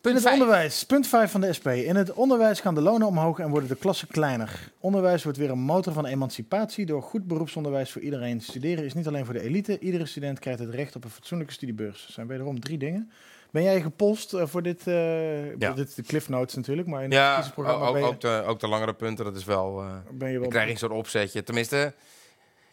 Punt 0.02 0.16
in 0.16 0.22
het 0.22 0.30
vijf. 0.32 0.42
onderwijs, 0.42 0.86
punt 0.86 1.08
5 1.08 1.32
van 1.32 1.42
de 1.42 1.54
SP. 1.58 1.68
In 1.68 1.96
het 1.96 2.14
onderwijs 2.14 2.60
gaan 2.60 2.76
de 2.76 2.82
lonen 2.82 3.08
omhoog 3.08 3.40
en 3.40 3.50
worden 3.50 3.70
de 3.70 3.76
klassen 3.76 4.08
kleiner. 4.08 4.72
Onderwijs 4.80 5.24
wordt 5.24 5.38
weer 5.38 5.50
een 5.50 5.60
motor 5.60 5.94
van 5.94 6.06
emancipatie 6.06 6.86
door 6.86 7.02
goed 7.02 7.28
beroepsonderwijs 7.28 7.92
voor 7.92 8.02
iedereen. 8.02 8.42
Studeren 8.42 8.86
is 8.86 8.94
niet 8.94 9.08
alleen 9.08 9.26
voor 9.26 9.34
de 9.34 9.42
elite. 9.42 9.80
Iedere 9.80 10.06
student 10.06 10.40
krijgt 10.40 10.60
het 10.60 10.70
recht 10.70 10.96
op 10.96 11.04
een 11.04 11.10
fatsoenlijke 11.10 11.54
studiebeurs. 11.54 12.06
Er 12.08 12.14
zijn 12.14 12.28
wederom 12.28 12.60
drie 12.60 12.78
dingen. 12.78 13.12
Ben 13.52 13.64
jij 13.64 13.82
gepolst 13.82 14.34
eh, 14.34 14.48
voor 14.48 14.62
dit? 14.64 14.88
eh, 14.88 15.58
Ja. 15.58 15.72
Dit 15.74 15.88
is 15.88 15.96
de 15.96 16.04
Cliff 16.04 16.30
Notes 16.30 16.56
natuurlijk, 16.56 16.88
maar 16.88 17.04
in 17.04 17.10
het 17.10 17.20
Ja, 17.20 17.44
ook, 17.56 17.92
ben 17.94 18.02
je, 18.02 18.08
ook, 18.08 18.22
de, 18.22 18.44
ook 18.48 18.60
de 18.60 18.68
langere 18.68 18.94
punten, 18.94 19.26
dat 19.26 19.36
is 19.36 19.46
wel... 19.46 19.80
eh, 19.82 19.88
ben 20.12 20.28
je 20.28 20.34
wel... 20.34 20.42
Dan 20.42 20.50
krijg 20.50 20.66
je 20.66 20.72
een 20.72 20.78
soort 20.80 20.92
opzetje. 20.92 21.44
Tenminste, 21.44 21.94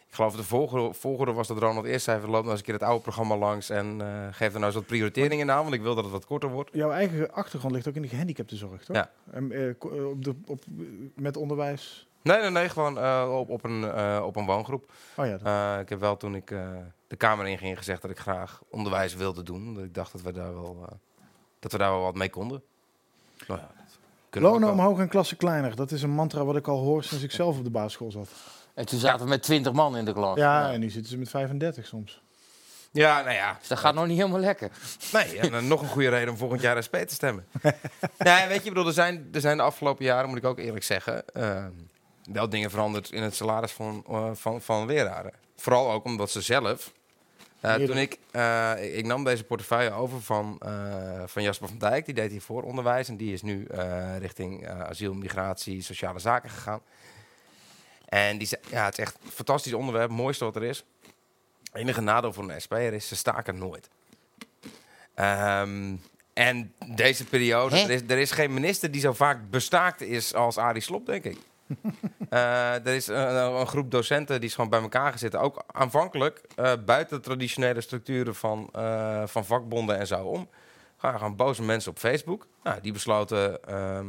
Ik 0.09 0.15
geloof 0.15 0.35
de 0.35 0.43
volgorde, 0.43 0.93
volgorde 0.93 1.31
was 1.31 1.47
dat 1.47 1.57
Ronald 1.57 1.85
eerst 1.85 2.05
zei... 2.05 2.19
loop 2.21 2.31
nou 2.31 2.49
eens 2.49 2.59
een 2.59 2.65
keer 2.65 2.73
het 2.73 2.83
oude 2.83 3.01
programma 3.01 3.37
langs... 3.37 3.69
en 3.69 4.01
eh, 4.01 4.27
geef 4.31 4.47
er 4.47 4.53
nou 4.53 4.65
eens 4.65 4.73
wat 4.75 4.85
prioriteringen 4.85 5.51
aan... 5.51 5.61
want 5.61 5.73
ik 5.73 5.81
wil 5.81 5.95
dat 5.95 6.03
het 6.03 6.13
wat 6.13 6.25
korter 6.25 6.49
wordt. 6.49 6.69
Jouw 6.73 6.91
eigen 6.91 7.33
achtergrond 7.33 7.73
ligt 7.73 7.87
ook 7.87 7.95
in 7.95 8.01
de 8.01 8.07
gehandicaptenzorg, 8.07 8.83
toch? 8.83 8.95
Ja. 8.95 9.11
En, 9.31 9.51
eh, 9.51 9.69
eh, 9.69 10.09
op 10.09 10.23
de, 10.23 10.35
op, 10.45 10.63
met 11.15 11.37
onderwijs. 11.37 12.07
Nee, 12.21 12.41
nee, 12.41 12.49
nee, 12.49 12.69
gewoon 12.69 13.27
op, 13.29 13.49
op, 13.49 13.63
een, 13.63 13.93
op 14.23 14.35
een 14.35 14.45
woongroep. 14.45 14.91
Oh 15.15 15.25
ja, 15.25 15.37
dat- 15.37 15.81
ik 15.81 15.89
heb 15.89 15.99
wel 15.99 16.17
toen 16.17 16.35
ik 16.35 16.47
de 17.07 17.15
Kamer 17.17 17.47
in 17.47 17.57
ging 17.57 17.77
gezegd 17.77 18.01
dat 18.01 18.11
ik 18.11 18.19
graag 18.19 18.61
onderwijs 18.69 19.15
wilde 19.15 19.43
doen. 19.43 19.67
Omdat 19.67 19.83
ik 19.83 19.93
dacht 19.93 20.11
dat 20.11 20.21
we 20.21 20.31
daar 20.31 20.53
wel, 20.53 20.85
dat 21.59 21.71
we 21.71 21.77
daar 21.77 21.91
wel 21.91 22.01
wat 22.01 22.15
mee 22.15 22.29
konden. 22.29 22.63
Nou 23.47 23.59
ja, 23.59 23.69
Lonen 24.41 24.71
omhoog 24.71 24.99
en 24.99 25.07
klassen 25.07 25.37
kleiner. 25.37 25.75
Dat 25.75 25.91
is 25.91 26.01
een 26.01 26.09
mantra 26.09 26.43
wat 26.43 26.55
ik 26.55 26.67
al 26.67 26.79
hoor 26.79 27.03
sinds 27.03 27.23
ik 27.23 27.31
zelf 27.31 27.57
op 27.57 27.63
de 27.63 27.69
basisschool 27.69 28.11
zat. 28.11 28.29
En 28.79 28.85
toen 28.85 28.99
zaten 28.99 29.23
we 29.23 29.29
met 29.29 29.43
20 29.43 29.73
man 29.73 29.97
in 29.97 30.05
de 30.05 30.13
klas. 30.13 30.37
Ja, 30.37 30.71
en 30.71 30.79
nu 30.79 30.89
zitten 30.89 31.11
ze 31.11 31.17
met 31.17 31.29
35 31.29 31.85
soms. 31.85 32.21
Ja, 32.91 33.21
nou 33.21 33.33
ja. 33.35 33.55
Dus 33.59 33.67
dat 33.67 33.77
gaat 33.79 33.93
nog 33.93 34.07
niet 34.07 34.17
helemaal 34.17 34.39
lekker. 34.39 34.71
Nee, 35.13 35.39
en 35.39 35.51
dan 35.51 35.67
nog 35.67 35.81
een 35.81 35.87
goede 35.87 36.09
reden 36.09 36.29
om 36.29 36.37
volgend 36.37 36.61
jaar 36.61 36.83
SP 36.87 36.95
te 36.95 37.13
stemmen. 37.13 37.45
ja, 38.17 38.47
weet 38.47 38.61
je, 38.61 38.63
ik 38.63 38.73
bedoel, 38.73 38.87
er 38.87 38.93
zijn, 38.93 39.29
er 39.33 39.41
zijn 39.41 39.57
de 39.57 39.63
afgelopen 39.63 40.05
jaren, 40.05 40.29
moet 40.29 40.37
ik 40.37 40.45
ook 40.45 40.57
eerlijk 40.59 40.83
zeggen, 40.85 41.23
eh, 41.33 41.65
wel 42.31 42.49
dingen 42.49 42.69
veranderd 42.69 43.11
in 43.11 43.23
het 43.23 43.35
salaris 43.35 43.71
van, 43.71 44.03
eh, 44.09 44.29
van, 44.33 44.61
van 44.61 44.85
leraren. 44.85 45.31
Vooral 45.55 45.91
ook 45.91 46.03
omdat 46.05 46.29
ze 46.31 46.41
zelf. 46.41 46.93
eh, 47.61 47.73
toen 47.75 47.97
ik, 47.97 48.17
eh, 48.31 48.97
ik 48.97 49.05
nam 49.05 49.23
deze 49.23 49.43
portefeuille 49.43 49.91
over 49.91 50.21
van, 50.21 50.57
eh, 50.59 51.23
van 51.25 51.43
Jasper 51.43 51.67
van 51.67 51.77
Dijk, 51.77 52.05
die 52.05 52.13
deed 52.13 52.31
hiervoor 52.31 52.63
onderwijs 52.63 53.07
en 53.09 53.17
die 53.17 53.33
is 53.33 53.41
nu 53.41 53.65
eh, 53.65 54.17
richting 54.17 54.67
eh, 54.67 54.81
asiel, 54.81 55.13
migratie, 55.13 55.81
sociale 55.81 56.19
zaken 56.19 56.49
gegaan. 56.49 56.81
En 58.09 58.37
die 58.37 58.49
ja, 58.69 58.85
het 58.85 58.97
is 58.97 59.03
echt 59.03 59.17
een 59.23 59.31
fantastisch 59.31 59.73
onderwerp, 59.73 60.09
het 60.09 60.17
mooiste 60.17 60.45
wat 60.45 60.55
er 60.55 60.63
is. 60.63 60.83
Het 61.63 61.81
enige 61.81 62.01
nadeel 62.01 62.33
voor 62.33 62.49
een 62.49 62.61
SP'er 62.61 62.93
is, 62.93 63.07
ze 63.07 63.15
staken 63.15 63.57
nooit. 63.57 63.89
Ehm, 65.13 65.95
en 66.33 66.73
deze 66.95 67.25
periode, 67.25 67.77
er 67.79 67.89
is, 67.89 68.01
er 68.07 68.17
is 68.17 68.31
geen 68.31 68.53
minister 68.53 68.91
die 68.91 69.01
zo 69.01 69.13
vaak 69.13 69.49
bestaakt 69.49 70.01
is 70.01 70.33
als 70.33 70.57
Arie 70.57 70.81
Slob, 70.81 71.05
denk 71.05 71.23
ik. 71.23 71.37
Eh, 72.29 72.85
er 72.85 72.95
is 72.95 73.07
een, 73.07 73.35
een 73.35 73.67
groep 73.67 73.91
docenten 73.91 74.39
die 74.39 74.49
is 74.49 74.55
gewoon 74.55 74.69
bij 74.69 74.81
elkaar 74.81 75.11
gezeten. 75.11 75.39
Ook 75.39 75.63
aanvankelijk 75.71 76.41
eh, 76.55 76.73
buiten 76.85 77.17
de 77.17 77.23
traditionele 77.23 77.81
structuren 77.81 78.35
van, 78.35 78.69
eh, 78.73 79.23
van 79.25 79.45
vakbonden 79.45 79.97
en 79.97 80.07
zo 80.07 80.23
om. 80.23 80.49
Gaan 80.97 81.17
gewoon 81.17 81.35
boze 81.35 81.61
mensen 81.63 81.91
op 81.91 81.97
Facebook. 81.97 82.47
Nou, 82.63 82.81
die 82.81 82.93
besloten 82.93 83.63
ehm, 83.63 84.07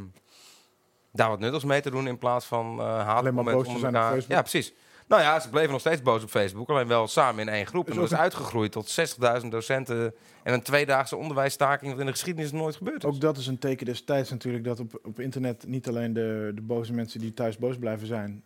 daar 1.12 1.28
wat 1.28 1.38
nuttigs 1.38 1.64
mee 1.64 1.80
te 1.80 1.90
doen 1.90 2.06
in 2.06 2.18
plaats 2.18 2.46
van 2.46 2.76
uh, 2.78 3.16
Alleen 3.16 3.34
maar 3.34 3.44
boos 3.44 3.68
te 3.68 3.78
zijn 3.78 3.96
op 3.96 4.02
Facebook? 4.02 4.30
Ja, 4.30 4.40
precies. 4.40 4.72
Nou 5.10 5.22
ja, 5.22 5.40
ze 5.40 5.48
bleven 5.48 5.70
nog 5.70 5.80
steeds 5.80 6.02
boos 6.02 6.22
op 6.22 6.28
Facebook, 6.28 6.68
alleen 6.68 6.86
wel 6.86 7.08
samen 7.08 7.40
in 7.40 7.54
één 7.54 7.66
groep. 7.66 7.88
En 7.90 7.96
dat 7.96 8.04
is 8.04 8.14
uitgegroeid 8.14 8.72
tot 8.72 9.00
60.000 9.42 9.48
docenten 9.48 10.14
en 10.42 10.52
een 10.52 10.62
tweedaagse 10.62 11.16
onderwijsstaking, 11.16 11.90
wat 11.90 12.00
in 12.00 12.06
de 12.06 12.12
geschiedenis 12.12 12.52
nooit 12.52 12.76
gebeurd 12.76 13.04
is. 13.04 13.10
Ook 13.10 13.20
dat 13.20 13.36
is 13.36 13.46
een 13.46 13.58
teken 13.58 13.86
destijds 13.86 14.30
natuurlijk 14.30 14.64
dat 14.64 14.80
op, 14.80 15.00
op 15.02 15.20
internet 15.20 15.64
niet 15.66 15.88
alleen 15.88 16.12
de, 16.12 16.52
de 16.54 16.60
boze 16.60 16.92
mensen 16.92 17.20
die 17.20 17.34
thuis 17.34 17.58
boos 17.58 17.76
blijven 17.76 18.06
zijn, 18.06 18.42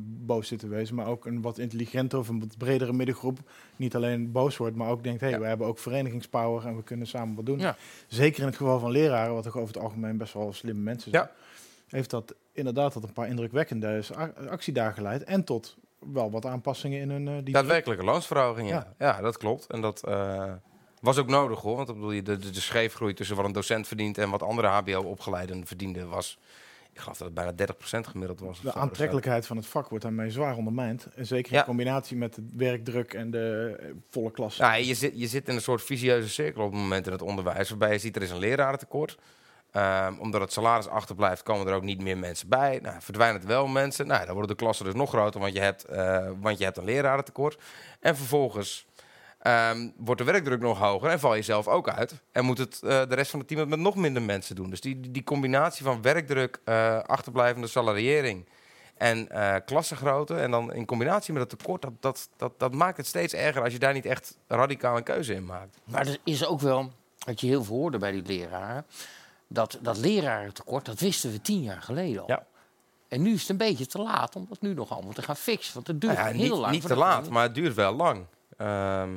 boos 0.00 0.48
zitten 0.48 0.68
wezen, 0.68 0.94
maar 0.94 1.06
ook 1.06 1.26
een 1.26 1.42
wat 1.42 1.58
intelligentere 1.58 2.20
of 2.20 2.28
een 2.28 2.40
wat 2.40 2.58
bredere 2.58 2.92
middengroep 2.92 3.38
niet 3.76 3.96
alleen 3.96 4.32
boos 4.32 4.56
wordt, 4.56 4.76
maar 4.76 4.90
ook 4.90 5.02
denkt, 5.02 5.20
hé, 5.20 5.28
hey, 5.28 5.40
we 5.40 5.46
hebben 5.46 5.66
ook 5.66 5.78
verenigingspower 5.78 6.66
en 6.66 6.76
we 6.76 6.82
kunnen 6.82 7.06
samen 7.06 7.34
wat 7.34 7.46
doen. 7.46 7.58
Ja. 7.58 7.76
Zeker 8.06 8.40
in 8.40 8.46
het 8.46 8.56
geval 8.56 8.78
van 8.78 8.90
leraren, 8.90 9.34
wat 9.34 9.42
toch 9.42 9.56
over 9.56 9.74
het 9.74 9.82
algemeen 9.82 10.16
best 10.16 10.32
wel 10.32 10.52
slimme 10.52 10.82
mensen 10.82 11.10
zijn, 11.10 11.22
Ja. 11.22 11.30
Heeft 11.88 12.10
dat 12.10 12.34
inderdaad 12.52 12.92
tot 12.92 13.02
een 13.04 13.12
paar 13.12 13.28
indrukwekkende 13.28 14.02
a- 14.16 14.32
actiedagen 14.48 14.94
geleid 14.94 15.24
en 15.24 15.44
tot 15.44 15.76
wel 16.12 16.30
wat 16.30 16.46
aanpassingen 16.46 17.00
in 17.00 17.10
hun... 17.10 17.28
eh, 17.28 17.34
die 17.44 17.52
Daadwerkelijke 17.54 18.04
loonsverhoging, 18.04 18.68
ja. 18.98 19.20
Dat 19.20 19.36
klopt. 19.36 19.66
En 19.66 19.80
dat 19.80 20.04
eh, 20.04 20.52
was 21.00 21.18
ook 21.18 21.28
nodig 21.28 21.60
hoor. 21.60 21.76
Want 21.76 21.86
bedoel, 21.88 22.10
je, 22.10 22.22
de, 22.22 22.36
de, 22.38 22.50
de 22.50 22.60
scheefgroei 22.60 23.14
tussen 23.14 23.36
wat 23.36 23.44
een 23.44 23.52
docent 23.52 23.86
verdient 23.86 24.18
en 24.18 24.30
wat 24.30 24.42
andere 24.42 24.66
HBO-opgeleiden 24.68 25.66
verdienden 25.66 26.08
was. 26.08 26.38
Ik 26.92 26.98
geloof 27.04 27.18
dat 27.18 27.26
het 27.26 27.56
bijna 27.56 27.74
30% 28.06 28.10
gemiddeld 28.10 28.40
was. 28.40 28.60
De 28.60 28.72
aantrekkelijkheid 28.72 29.46
van 29.46 29.56
het 29.56 29.66
vak 29.66 29.88
wordt 29.88 30.04
daarmee 30.04 30.30
zwaar 30.30 30.56
ondermijnd. 30.56 31.06
En 31.14 31.26
zeker 31.26 31.52
Ja. 31.52 31.58
in 31.58 31.64
combinatie 31.64 32.16
met 32.16 32.34
de 32.34 32.42
werkdruk 32.56 33.14
en 33.14 33.30
de 33.30 33.76
eh, 33.80 33.86
volle 34.08 34.30
klas. 34.30 34.56
Ja, 34.56 34.74
je, 34.74 34.94
zit, 34.94 35.12
je 35.14 35.26
zit 35.26 35.48
in 35.48 35.54
een 35.54 35.60
soort 35.60 35.82
visieuze 35.82 36.28
cirkel 36.28 36.64
op 36.64 36.72
het 36.72 36.80
moment 36.80 37.06
in 37.06 37.12
het 37.12 37.22
onderwijs. 37.22 37.68
Waarbij 37.68 37.92
je 37.92 37.98
ziet 37.98 38.16
er 38.16 38.22
is 38.22 38.30
een 38.30 38.38
lerarentekort. 38.38 39.18
Ehm, 39.72 40.14
omdat 40.18 40.40
het 40.40 40.52
salaris 40.52 40.88
achterblijft, 40.88 41.42
komen 41.42 41.66
er 41.66 41.74
ook 41.74 41.82
niet 41.82 42.02
meer 42.02 42.18
mensen 42.18 42.48
bij. 42.48 42.78
Nou, 42.82 42.96
verdwijnen 43.00 43.40
er 43.40 43.46
wel 43.46 43.66
mensen. 43.66 44.06
Nou, 44.06 44.24
dan 44.24 44.34
worden 44.34 44.56
de 44.56 44.62
klassen 44.62 44.84
dus 44.84 44.94
nog 44.94 45.08
groter, 45.08 45.40
want 45.40 45.52
je 45.52 45.60
hebt, 45.60 45.84
eh, 45.84 46.28
want 46.40 46.58
je 46.58 46.64
hebt 46.64 46.76
een 46.76 46.84
lerarentekort. 46.84 47.58
En 48.00 48.16
vervolgens 48.16 48.86
ehm, 49.38 49.88
wordt 49.96 50.20
de 50.20 50.26
werkdruk 50.26 50.60
nog 50.60 50.78
hoger 50.78 51.10
en 51.10 51.20
val 51.20 51.34
je 51.34 51.42
zelf 51.42 51.68
ook 51.68 51.88
uit. 51.88 52.14
En 52.32 52.44
moet 52.44 52.58
het, 52.58 52.82
eh, 52.82 52.88
de 53.08 53.14
rest 53.14 53.30
van 53.30 53.38
het 53.38 53.48
team 53.48 53.60
het 53.60 53.68
met 53.68 53.78
nog 53.78 53.94
minder 53.94 54.22
mensen 54.22 54.56
doen. 54.56 54.70
Dus 54.70 54.80
die, 54.80 55.10
die, 55.10 55.24
combinatie 55.24 55.84
van 55.84 56.02
werkdruk, 56.02 56.60
eh, 56.64 56.98
achterblijvende 56.98 57.66
salariering 57.66 58.48
en 58.96 59.28
eh 59.28 59.54
klassengrootte... 59.64 60.34
en 60.34 60.50
dan 60.50 60.72
in 60.72 60.86
combinatie 60.86 61.32
met 61.32 61.50
het 61.50 61.58
tekort, 61.58 61.82
dat, 61.82 61.92
dat, 62.00 62.28
dat, 62.36 62.52
dat 62.58 62.74
maakt 62.74 62.96
het 62.96 63.06
steeds 63.06 63.34
erger... 63.34 63.62
als 63.62 63.72
je 63.72 63.78
daar 63.78 63.92
niet 63.92 64.06
echt 64.06 64.38
radicaal 64.46 64.96
een 64.96 65.02
keuze 65.02 65.34
in 65.34 65.44
maakt. 65.44 65.78
Maar 65.84 66.06
er 66.06 66.18
is 66.24 66.46
ook 66.46 66.60
wel, 66.60 66.92
wat 67.18 67.40
je 67.40 67.46
heel 67.46 67.64
veel 67.64 67.76
hoorde 67.76 67.98
bij 67.98 68.12
die 68.12 68.22
leraren, 68.22 68.86
dat, 69.48 69.78
dat 69.82 69.96
lerarentekort, 69.96 70.84
dat 70.84 71.00
wisten 71.00 71.30
we 71.30 71.40
tien 71.40 71.62
jaar 71.62 71.82
geleden 71.82 72.22
al. 72.22 72.28
Ja. 72.28 72.46
En 73.08 73.22
nu 73.22 73.32
is 73.32 73.40
het 73.40 73.50
een 73.50 73.56
beetje 73.56 73.86
te 73.86 73.98
laat 73.98 74.36
om 74.36 74.46
dat 74.48 74.60
nu 74.60 74.74
nog 74.74 74.90
allemaal 74.90 75.12
te 75.12 75.22
gaan 75.22 75.36
fixen. 75.36 75.74
Want 75.74 75.86
het 75.86 76.00
duurt 76.00 76.14
Nou 76.14 76.28
ja, 76.28 76.34
heel 76.34 76.42
niet, 76.42 76.60
lang. 76.60 76.72
Niet 76.72 76.86
te 76.86 76.96
laat, 76.96 77.28
maar 77.28 77.42
het 77.42 77.54
duurt 77.54 77.74
wel 77.74 77.92
lang. 77.92 78.26
Ehm, 78.56 79.16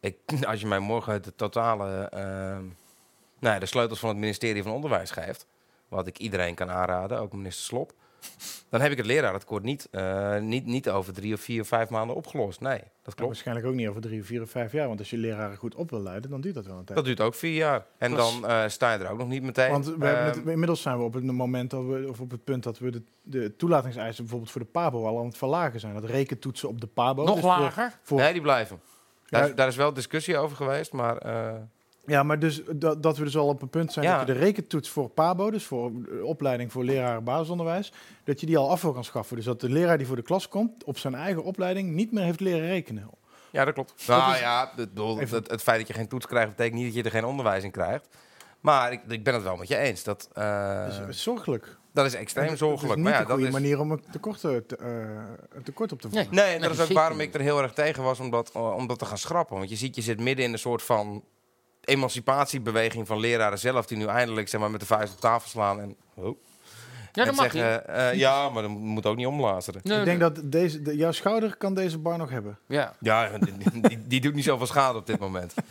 ik, 0.00 0.16
als 0.48 0.60
je 0.60 0.66
mij 0.66 0.78
morgen 0.78 1.22
de 1.22 1.34
totale, 1.34 2.08
ehm, 2.08 2.64
nou 3.38 3.60
de 3.60 3.66
sleutels 3.66 3.98
van 3.98 4.08
het 4.08 4.18
ministerie 4.18 4.62
van 4.62 4.72
Onderwijs 4.72 5.10
geeft, 5.10 5.46
wat 5.88 6.06
ik 6.06 6.18
iedereen 6.18 6.54
kan 6.54 6.70
aanraden, 6.70 7.18
ook 7.18 7.32
minister 7.32 7.64
Slop, 7.64 7.92
dan 8.68 8.80
heb 8.80 8.90
ik 8.90 8.96
het 8.96 9.06
lerarentekort 9.06 9.62
niet, 9.62 9.88
eh, 9.90 10.38
niet, 10.38 10.66
niet 10.66 10.90
over 10.90 11.12
drie 11.12 11.34
of 11.34 11.40
vier 11.40 11.60
of 11.60 11.68
vijf 11.68 11.88
maanden 11.88 12.16
opgelost. 12.16 12.60
Nee, 12.60 12.78
dat 13.02 13.14
klopt. 13.14 13.30
waarschijnlijk 13.32 13.66
ook 13.66 13.74
niet 13.74 13.88
over 13.88 14.00
drie, 14.00 14.24
vier 14.24 14.42
of 14.42 14.50
vijf 14.50 14.72
jaar. 14.72 14.86
Want 14.86 14.98
als 14.98 15.10
je 15.10 15.16
leraren 15.16 15.56
goed 15.56 15.74
op 15.74 15.90
wil 15.90 16.00
leiden, 16.02 16.30
dan 16.30 16.40
duurt 16.40 16.54
dat 16.54 16.66
wel 16.66 16.76
een 16.78 16.84
tijd. 16.84 16.96
Dat 16.98 17.06
duurt 17.06 17.20
ook 17.20 17.34
vier 17.34 17.54
jaar. 17.54 17.86
En 17.98 18.14
dan 18.14 18.46
eh, 18.46 18.68
sta 18.68 18.92
je 18.92 18.98
er 18.98 19.10
ook 19.10 19.18
nog 19.18 19.28
niet 19.28 19.42
meteen. 19.42 19.70
Want 19.70 19.84
we 19.84 19.90
hebben 19.90 20.26
Ehm, 20.26 20.38
het- 20.38 20.46
inmiddels 20.48 20.82
zijn 20.82 20.98
we 20.98 21.04
op 21.04 21.14
het 21.14 21.24
moment 21.24 21.70
dat 21.70 21.84
we, 21.84 22.06
of 22.08 22.20
op 22.20 22.30
het 22.30 22.44
punt 22.44 22.62
dat 22.62 22.78
we 22.78 22.90
de, 22.90 23.02
de 23.22 23.56
toelatingseisen 23.56 24.22
bijvoorbeeld 24.22 24.50
voor 24.52 24.60
de 24.60 24.66
PABO 24.66 25.06
al 25.06 25.18
aan 25.18 25.26
het 25.26 25.36
verlagen 25.38 25.80
zijn. 25.80 25.94
Dat 25.94 26.04
rekentoetsen 26.04 26.68
op 26.68 26.80
de 26.80 26.86
PABO. 26.86 27.24
Nog 27.24 27.34
dus 27.34 27.44
lager? 27.44 27.98
voor- 28.02 28.18
nee, 28.18 28.32
die 28.32 28.42
blijven. 28.42 28.80
Daar, 29.28 29.48
Ja. 29.48 29.54
daar 29.54 29.68
is 29.68 29.76
wel 29.76 29.92
discussie 29.92 30.36
over 30.38 30.56
geweest, 30.56 30.92
maar 30.92 31.16
eh, 31.16 31.52
Ja, 32.10 32.22
maar 32.22 32.38
dus 32.38 32.62
dat, 32.74 33.02
dat 33.02 33.16
we 33.18 33.24
dus 33.24 33.36
al 33.36 33.48
op 33.48 33.62
een 33.62 33.68
punt 33.68 33.92
zijn 33.92 34.04
Ja. 34.04 34.18
dat 34.18 34.26
je 34.26 34.32
de 34.32 34.38
rekentoets 34.38 34.88
voor 34.88 35.08
PABO, 35.08 35.50
dus 35.50 35.64
voor 35.64 35.90
de 35.92 36.20
opleiding 36.24 36.72
voor 36.72 36.84
leraren 36.84 37.24
basisonderwijs, 37.24 37.92
dat 38.24 38.40
je 38.40 38.46
die 38.46 38.58
al 38.58 38.70
af 38.70 38.82
wil 38.82 38.92
kan 38.92 39.04
schaffen. 39.04 39.36
Dus 39.36 39.44
dat 39.44 39.60
de 39.60 39.68
leraar 39.68 39.98
die 39.98 40.06
voor 40.06 40.16
de 40.16 40.22
klas 40.22 40.48
komt, 40.48 40.84
op 40.84 40.98
zijn 40.98 41.14
eigen 41.14 41.42
opleiding 41.44 41.92
niet 41.92 42.12
meer 42.12 42.24
heeft 42.24 42.40
leren 42.40 42.66
rekenen. 42.66 43.10
Ja, 43.50 43.64
dat 43.64 43.74
klopt. 43.74 44.06
Nou 44.06 44.32
is- 44.32 44.40
ja, 44.40 44.60
het, 44.76 44.88
bedoel, 44.88 45.18
het, 45.18 45.30
het 45.30 45.62
feit 45.62 45.78
dat 45.78 45.88
je 45.88 45.94
geen 45.94 46.08
toets 46.08 46.26
krijgt, 46.26 46.48
betekent 46.48 46.74
niet 46.74 46.84
dat 46.86 46.94
je 46.94 47.02
er 47.02 47.10
geen 47.10 47.24
onderwijs 47.24 47.64
in 47.64 47.70
krijgt. 47.70 48.08
Maar 48.60 48.92
ik, 48.92 49.00
ik 49.08 49.24
ben 49.24 49.34
het 49.34 49.42
wel 49.42 49.56
met 49.56 49.68
je 49.68 49.76
eens. 49.76 50.02
Dat, 50.04 50.28
eh, 50.32 50.98
Dat 50.98 51.08
is 51.08 51.22
zorgelijk. 51.22 51.76
dat 51.92 52.06
is 52.06 52.14
extreem 52.14 52.56
zorgelijk. 52.56 52.80
Het 52.82 52.82
is 52.82 52.88
Maar 52.88 52.96
niet 52.98 53.06
ja, 53.12 53.20
een 53.20 53.22
dat 53.26 53.32
goede 53.32 53.46
is, 53.46 53.52
manier 53.52 53.80
om 53.80 53.90
een 53.90 54.02
tekort, 54.12 54.40
te, 54.40 54.64
te, 54.66 54.76
eh, 54.76 54.88
een 55.56 55.62
tekort 55.62 55.92
op 55.92 56.00
te 56.00 56.08
vangen. 56.10 56.26
nee, 56.30 56.44
en 56.44 56.50
Nee, 56.60 56.68
dat 56.68 56.78
is 56.78 56.80
ook 56.84 56.92
waarom 56.92 57.20
ik 57.20 57.34
er 57.34 57.40
heel 57.40 57.62
erg 57.62 57.72
tegen 57.72 58.02
was 58.02 58.20
om 58.20 58.30
dat, 58.30 58.52
om 58.52 58.86
dat 58.86 58.98
te 58.98 59.04
gaan 59.04 59.18
schrappen. 59.18 59.56
Want 59.56 59.70
je 59.70 59.76
ziet, 59.76 59.94
je 59.96 60.02
zit 60.02 60.20
midden 60.20 60.44
in 60.44 60.52
een 60.52 60.58
soort 60.58 60.82
van 60.82 61.24
emancipatiebeweging 61.90 63.06
van 63.06 63.20
leraren 63.20 63.58
zelf... 63.58 63.86
die 63.86 63.96
nu 63.96 64.06
eindelijk 64.06 64.48
zeg 64.48 64.60
maar, 64.60 64.70
met 64.70 64.80
de 64.80 64.86
vuist 64.86 65.12
op 65.12 65.20
tafel 65.20 65.48
slaan 65.48 65.80
en... 65.80 65.96
Oh, 66.14 66.38
Ja, 67.12 67.24
dat 67.24 67.34
mag 67.34 67.52
zeggen, 67.52 67.88
eh, 67.88 68.14
ja, 68.14 68.48
maar 68.48 68.62
dan 68.62 68.70
moet 68.70 69.06
ook 69.06 69.16
niet 69.16 69.26
omlazeren. 69.26 69.80
Nee, 69.84 69.98
Ik 69.98 70.04
denk 70.04 70.20
dat 70.20 70.40
deze, 70.44 70.82
de, 70.82 70.96
jouw 70.96 71.12
schouder 71.12 71.56
kan 71.56 71.74
deze 71.74 71.98
bar 71.98 72.18
nog 72.18 72.30
hebben. 72.30 72.58
Ja. 72.66 72.94
Ja, 73.00 73.30
die, 73.38 73.80
die, 73.80 74.06
die 74.06 74.20
doet 74.20 74.34
niet 74.34 74.44
zoveel 74.44 74.66
schade 74.66 74.98
op 74.98 75.06
dit 75.06 75.18
moment. 75.18 75.54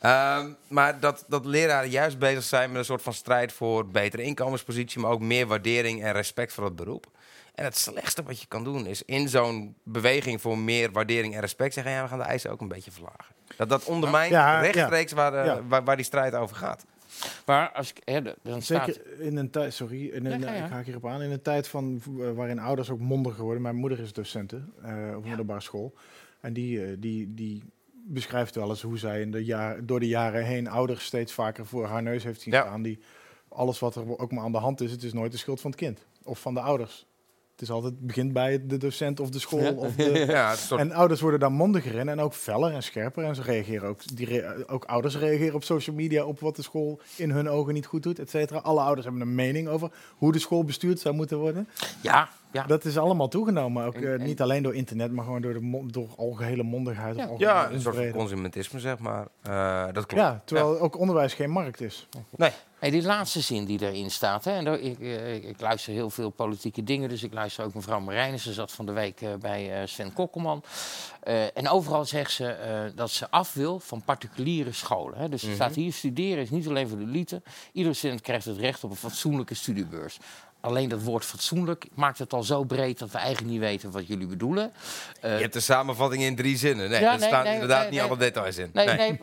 Ehm, 0.00 0.46
maar 0.68 1.00
dat, 1.00 1.24
dat 1.28 1.44
leraren 1.44 1.90
juist 1.90 2.18
bezig 2.18 2.42
zijn 2.42 2.68
met 2.70 2.78
een 2.78 2.84
soort 2.84 3.02
van 3.02 3.14
strijd 3.14 3.52
voor 3.52 3.86
betere 3.86 4.22
inkomenspositie, 4.22 5.00
maar 5.00 5.10
ook 5.10 5.20
meer 5.20 5.46
waardering 5.46 6.02
en 6.02 6.12
respect 6.12 6.52
voor 6.52 6.64
het 6.64 6.76
beroep. 6.76 7.06
En 7.54 7.64
het 7.64 7.76
slechtste 7.76 8.22
wat 8.22 8.40
je 8.40 8.46
kan 8.46 8.64
doen 8.64 8.86
is 8.86 9.02
in 9.02 9.28
zo'n 9.28 9.74
beweging 9.82 10.40
voor 10.40 10.58
meer 10.58 10.92
waardering 10.92 11.34
en 11.34 11.40
respect 11.40 11.74
zeggen: 11.74 11.92
ja, 11.92 12.02
we 12.02 12.08
gaan 12.08 12.18
de 12.18 12.24
eisen 12.24 12.50
ook 12.50 12.60
een 12.60 12.68
beetje 12.68 12.90
verlagen. 12.90 13.34
Dat, 13.56 13.68
dat 13.68 13.84
ondermijnt 13.84 14.30
Ja, 14.32 14.60
rechtstreeks 14.60 15.12
waar, 15.12 15.30
de, 15.30 15.36
Ja. 15.36 15.62
waar, 15.66 15.84
waar 15.84 15.96
die 15.96 16.04
strijd 16.04 16.34
over 16.34 16.56
gaat. 16.56 16.84
Maar 17.46 17.70
als 17.72 17.90
ik, 17.90 18.00
hè, 18.04 18.20
dan 18.42 18.62
staat... 18.62 18.86
Zeker 18.86 19.20
in 19.20 19.36
een 19.36 19.50
tijd, 19.50 19.74
sorry, 19.74 20.06
in 20.06 20.26
een, 20.26 20.40
Ja, 20.40 20.46
ga 20.46 20.54
je. 20.54 20.62
ik 20.64 20.70
haak 20.70 20.84
hierop 20.84 21.06
aan, 21.06 21.22
in 21.22 21.30
een 21.30 21.42
tijd 21.42 21.68
van, 21.68 22.02
eh, 22.20 22.30
waarin 22.32 22.58
ouders 22.58 22.90
ook 22.90 23.00
mondiger 23.00 23.42
worden. 23.44 23.62
Mijn 23.62 23.76
moeder 23.76 23.98
is 24.00 24.12
docente 24.12 24.62
eh, 24.82 24.92
op 25.16 25.24
middelbare 25.24 25.60
school. 25.60 25.94
En 26.40 26.52
die, 26.52 26.84
eh, 26.84 26.96
die, 26.98 27.34
die 27.34 27.62
beschrijft 27.92 28.54
wel 28.54 28.68
eens 28.68 28.82
hoe 28.82 28.98
zij 28.98 29.20
in 29.20 29.30
de 29.30 29.44
jaar, 29.44 29.86
door 29.86 30.00
de 30.00 30.08
jaren 30.08 30.44
heen 30.44 30.68
ouders 30.68 31.04
steeds 31.04 31.32
vaker 31.32 31.66
voor 31.66 31.86
haar 31.86 32.02
neus 32.02 32.24
heeft 32.24 32.40
zien 32.40 32.54
Ja. 32.54 32.60
staan. 32.62 32.82
Die 32.82 32.98
alles 33.48 33.78
wat 33.78 33.94
er 33.94 34.18
ook 34.18 34.32
maar 34.32 34.44
aan 34.44 34.52
de 34.52 34.58
hand 34.58 34.80
is, 34.80 34.90
het 34.90 35.02
is 35.02 35.12
nooit 35.12 35.32
de 35.32 35.38
schuld 35.38 35.60
van 35.60 35.70
het 35.70 35.80
kind 35.80 36.06
of 36.24 36.38
van 36.40 36.54
de 36.54 36.60
ouders. 36.60 37.06
Het 37.60 37.68
is 37.68 37.74
altijd 37.74 37.92
het 37.94 38.06
begint 38.06 38.32
bij 38.32 38.66
de 38.66 38.76
docent 38.76 39.20
of 39.20 39.28
de 39.30 39.38
school. 39.38 39.60
Ja. 39.62 39.70
Of 39.70 39.94
de, 39.94 40.10
Ja, 40.28 40.54
soort- 40.54 40.80
En 40.80 40.92
ouders 40.92 41.20
worden 41.20 41.40
daar 41.40 41.52
mondiger 41.52 41.94
in 41.94 42.08
en 42.08 42.20
ook 42.20 42.34
feller 42.34 42.72
en 42.72 42.82
scherper. 42.82 43.24
En 43.24 43.34
ze 43.34 43.42
reageren 43.42 43.88
ook, 43.88 44.16
die 44.16 44.66
ook 44.68 44.84
ouders 44.84 45.16
reageren 45.18 45.54
op 45.54 45.64
social 45.64 45.96
media 45.96 46.24
op 46.24 46.40
wat 46.40 46.56
de 46.56 46.62
school 46.62 47.00
in 47.16 47.30
hun 47.30 47.48
ogen 47.48 47.74
niet 47.74 47.86
goed 47.86 48.02
doet, 48.02 48.18
et 48.18 48.30
cetera. 48.30 48.58
Alle 48.58 48.80
ouders 48.80 49.06
hebben 49.06 49.22
een 49.22 49.34
mening 49.34 49.68
over 49.68 49.90
hoe 50.16 50.32
de 50.32 50.38
school 50.38 50.64
bestuurd 50.64 51.00
zou 51.00 51.14
moeten 51.14 51.38
worden. 51.38 51.68
Ja, 52.02 52.28
ja. 52.52 52.64
Dat 52.66 52.84
is 52.84 52.98
allemaal 52.98 53.28
toegenomen. 53.28 53.84
Ook, 53.86 53.94
eh, 53.94 54.12
en- 54.12 54.22
niet 54.22 54.40
alleen 54.40 54.62
door 54.62 54.74
internet, 54.74 55.12
maar 55.12 55.24
gewoon 55.24 55.40
door, 55.42 55.52
de 55.52 55.60
mon- 55.60 55.88
door 55.88 56.08
algehele 56.16 56.62
mondigheid. 56.62 57.14
of 57.16 57.20
algehele 57.22 57.44
Ja, 57.50 57.70
een 57.70 57.80
soort 57.80 58.10
consumentisme, 58.10 58.78
zeg 58.80 58.98
maar. 58.98 59.26
Eh, 59.42 59.84
dat 59.92 60.06
klopt. 60.06 60.22
Ja, 60.22 60.42
terwijl 60.44 60.80
ook 60.80 60.98
onderwijs 60.98 61.34
geen 61.34 61.50
markt 61.50 61.80
is. 61.80 62.08
Nee. 62.36 62.50
Hey, 62.80 62.90
die 62.90 63.02
laatste 63.02 63.40
zin 63.40 63.64
die 63.64 63.82
erin 63.82 64.10
staat. 64.10 64.44
Hè, 64.44 64.50
en 64.52 64.64
daar- 64.64 64.78
ik, 64.80 65.00
eh, 65.00 65.34
ik, 65.34 65.44
ik 65.44 65.60
luister 65.60 65.92
heel 65.92 66.10
veel 66.10 66.30
politieke 66.30 66.84
dingen, 66.84 67.08
dus 67.08 67.22
ik 67.22 67.32
luister 67.32 67.64
ook 67.64 67.74
mevrouw 67.74 68.00
Marijnissen. 68.00 68.50
Ze 68.50 68.56
zat 68.60 68.72
van 68.72 68.86
de 68.86 68.92
week 68.92 69.20
eh, 69.20 69.34
bij 69.40 69.80
eh, 69.80 69.86
Sven 69.86 70.12
Kokkelman. 70.12 70.62
En 71.54 71.68
overal 71.68 72.04
zegt 72.04 72.32
ze 72.32 72.92
dat 72.94 73.10
ze 73.10 73.30
af 73.30 73.52
wil 73.54 73.80
van 73.80 74.02
particuliere 74.02 74.72
scholen. 74.72 75.18
Hè. 75.18 75.28
Dus 75.28 75.42
Mhm. 75.42 75.54
staat 75.54 75.74
hier, 75.74 75.92
studeren 75.92 76.42
is 76.42 76.50
niet 76.50 76.68
alleen 76.68 76.88
voor 76.88 76.98
de 76.98 77.04
elite. 77.04 77.42
Iedere 77.72 77.94
student 77.94 78.20
krijgt 78.20 78.44
het 78.44 78.56
recht 78.58 78.84
op 78.84 78.90
een 78.90 78.96
fatsoenlijke 78.96 79.54
studiebeurs. 79.54 80.18
Alleen 80.60 80.88
dat 80.88 81.02
woord 81.02 81.24
fatsoenlijk 81.24 81.86
maakt 81.94 82.18
het 82.18 82.32
al 82.32 82.42
zo 82.42 82.64
breed 82.64 82.98
dat 82.98 83.10
we 83.10 83.18
eigenlijk 83.18 83.50
niet 83.52 83.60
weten 83.60 83.90
wat 83.90 84.06
jullie 84.06 84.26
bedoelen. 84.26 84.72
Eh, 85.20 85.34
Je 85.34 85.40
hebt 85.40 85.52
de 85.52 85.60
samenvatting 85.60 86.22
in 86.22 86.36
drie 86.36 86.56
zinnen. 86.56 86.90
Nee, 86.90 87.00
Ja, 87.00 87.12
er 87.12 87.18
nee, 87.18 87.28
staan 87.28 87.44
nee, 87.44 87.52
inderdaad 87.52 87.80
nee, 87.80 87.90
niet 87.90 88.00
nee. 88.00 88.08
alle 88.08 88.18
details 88.18 88.56
in. 88.56 88.70
Nee, 88.72 89.18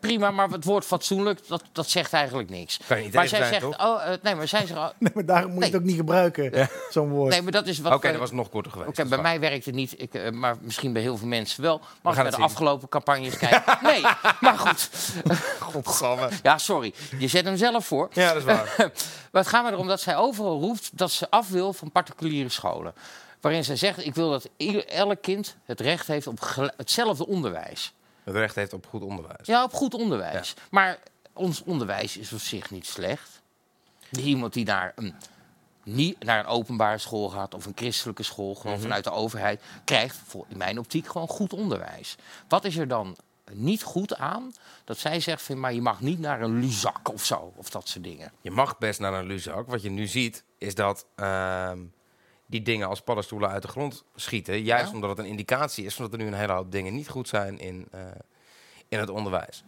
prima, 0.00 0.30
maar 0.30 0.48
het 0.48 0.64
woord 0.64 0.84
fatsoenlijk, 0.84 1.48
dat, 1.48 1.62
dat 1.72 1.88
zegt 1.88 2.12
eigenlijk 2.12 2.50
niks. 2.50 2.78
Kan 2.86 2.96
je 2.98 3.04
niet 3.04 3.14
maar 3.14 3.28
zij 3.28 3.38
zijn, 3.38 3.50
zegt, 3.52 3.62
toch? 3.62 3.86
oh, 3.86 4.06
eh, 4.12 4.14
nee, 4.22 4.34
maar 4.34 4.48
zij 4.48 4.66
zegt, 4.66 4.78
oh, 4.78 4.88
Nee, 4.98 5.10
maar 5.14 5.24
daarom 5.24 5.52
moet 5.52 5.64
je 5.64 5.70
het 5.70 5.78
ook 5.80 5.86
niet 5.86 5.96
gebruiken, 5.96 6.68
zo'n 6.90 7.08
woord. 7.08 7.30
nee, 7.32 7.42
maar 7.42 7.52
dat 7.52 7.66
is 7.66 7.78
wat. 7.78 7.92
Oké, 7.92 8.06
we- 8.06 8.12
dat 8.12 8.20
was 8.20 8.30
nog 8.32 8.48
korter 8.50 8.72
geweest. 8.72 8.90
Oké, 8.90 9.04
bij 9.08 9.18
mij 9.20 9.40
werkt 9.40 9.64
het 9.64 9.74
niet, 9.74 9.94
ik, 10.00 10.14
eh, 10.14 10.30
maar 10.30 10.56
misschien 10.60 10.92
bij 10.92 11.02
heel 11.02 11.16
veel 11.16 11.28
mensen 11.28 11.62
wel. 11.62 11.78
Mag 11.78 11.88
gaan 12.02 12.10
ik 12.10 12.16
naar 12.16 12.24
de 12.24 12.32
zien. 12.32 12.44
afgelopen 12.44 12.88
campagnes 12.88 13.36
kijken? 13.48 13.62
Nee, 13.82 14.00
maar 14.40 14.58
goed. 14.58 14.90
Godsamme. 15.60 16.28
Ja, 16.42 16.58
sorry. 16.58 16.94
Je 17.18 17.28
zet 17.28 17.44
hem 17.44 17.56
zelf 17.56 17.86
voor. 17.86 18.08
Ja, 18.12 18.28
dat 18.28 18.36
is 18.36 18.44
waar. 18.44 18.74
maar 19.32 19.42
het 19.42 19.46
gaat 19.46 19.64
me 19.64 19.70
erom 19.70 19.86
dat 19.86 20.00
zij 20.00 20.16
overal 20.16 20.59
roept 20.60 20.90
dat 20.98 21.10
ze 21.10 21.30
af 21.30 21.48
wil 21.48 21.72
van 21.72 21.90
particuliere 21.90 22.48
scholen. 22.48 22.94
Waarin 23.40 23.64
zij 23.64 23.76
zegt, 23.76 24.06
ik 24.06 24.14
wil 24.14 24.30
dat 24.30 24.48
elk 24.88 25.22
kind 25.22 25.56
het 25.64 25.80
recht 25.80 26.06
heeft 26.06 26.26
op 26.26 26.70
hetzelfde 26.76 27.26
onderwijs. 27.26 27.92
Het 28.24 28.34
recht 28.34 28.54
heeft 28.54 28.72
op 28.72 28.86
goed 28.86 29.02
onderwijs. 29.02 29.46
Ja, 29.46 29.64
op 29.64 29.72
goed 29.72 29.94
onderwijs. 29.94 30.54
Maar 30.70 30.98
ons 31.32 31.62
onderwijs 31.62 32.16
is 32.16 32.32
op 32.32 32.38
zich 32.40 32.70
niet 32.70 32.86
slecht. 32.86 33.40
Iemand 34.10 34.52
die 34.52 34.64
naar 34.64 34.92
een, 34.96 35.14
niet 35.84 36.24
naar 36.24 36.38
een 36.38 36.46
openbare 36.46 36.98
school 36.98 37.28
gaat 37.28 37.54
of 37.54 37.66
een 37.66 37.72
christelijke 37.74 38.22
school, 38.22 38.54
gewoon 38.54 38.72
Mhm. 38.72 38.82
vanuit 38.82 39.04
de 39.04 39.10
overheid, 39.10 39.62
krijgt 39.84 40.16
voor, 40.26 40.44
in 40.48 40.56
mijn 40.56 40.78
optiek 40.78 41.06
gewoon 41.06 41.28
goed 41.28 41.52
onderwijs. 41.52 42.16
Wat 42.48 42.64
is 42.64 42.76
er 42.76 42.88
dan 42.88 43.16
niet 43.52 43.82
goed 43.82 44.16
aan 44.16 44.52
dat 44.84 44.98
zij 44.98 45.20
zegt, 45.20 45.42
van, 45.42 45.60
maar 45.60 45.72
je 45.74 45.82
mag 45.82 46.00
niet 46.00 46.18
naar 46.18 46.40
een 46.40 46.58
Luzak 46.60 47.08
of 47.12 47.24
zo, 47.24 47.52
of 47.56 47.70
dat 47.70 47.88
soort 47.88 48.04
dingen. 48.04 48.32
Je 48.40 48.50
mag 48.50 48.78
best 48.78 49.00
naar 49.00 49.12
een 49.12 49.26
Luzak. 49.26 49.66
Wat 49.66 49.82
je 49.82 49.90
nu 49.90 50.06
ziet, 50.06 50.44
is 50.60 50.74
dat 50.74 51.06
ehm, 51.14 51.78
die 52.46 52.62
dingen 52.62 52.88
als 52.88 53.00
paddenstoelen 53.00 53.50
uit 53.50 53.62
de 53.62 53.68
grond 53.68 54.04
schieten. 54.16 54.62
Juist 54.62 54.88
Ja. 54.88 54.94
omdat 54.94 55.10
het 55.10 55.18
een 55.18 55.24
indicatie 55.24 55.84
is 55.84 55.94
van 55.94 56.04
dat 56.04 56.12
er 56.12 56.18
nu 56.20 56.26
een 56.26 56.38
hele 56.38 56.52
hoop 56.52 56.72
dingen 56.72 56.94
niet 56.94 57.08
goed 57.08 57.28
zijn 57.28 57.58
in, 57.58 57.86
eh, 57.90 58.00
in 58.88 58.98
het 58.98 59.10
onderwijs. 59.10 59.64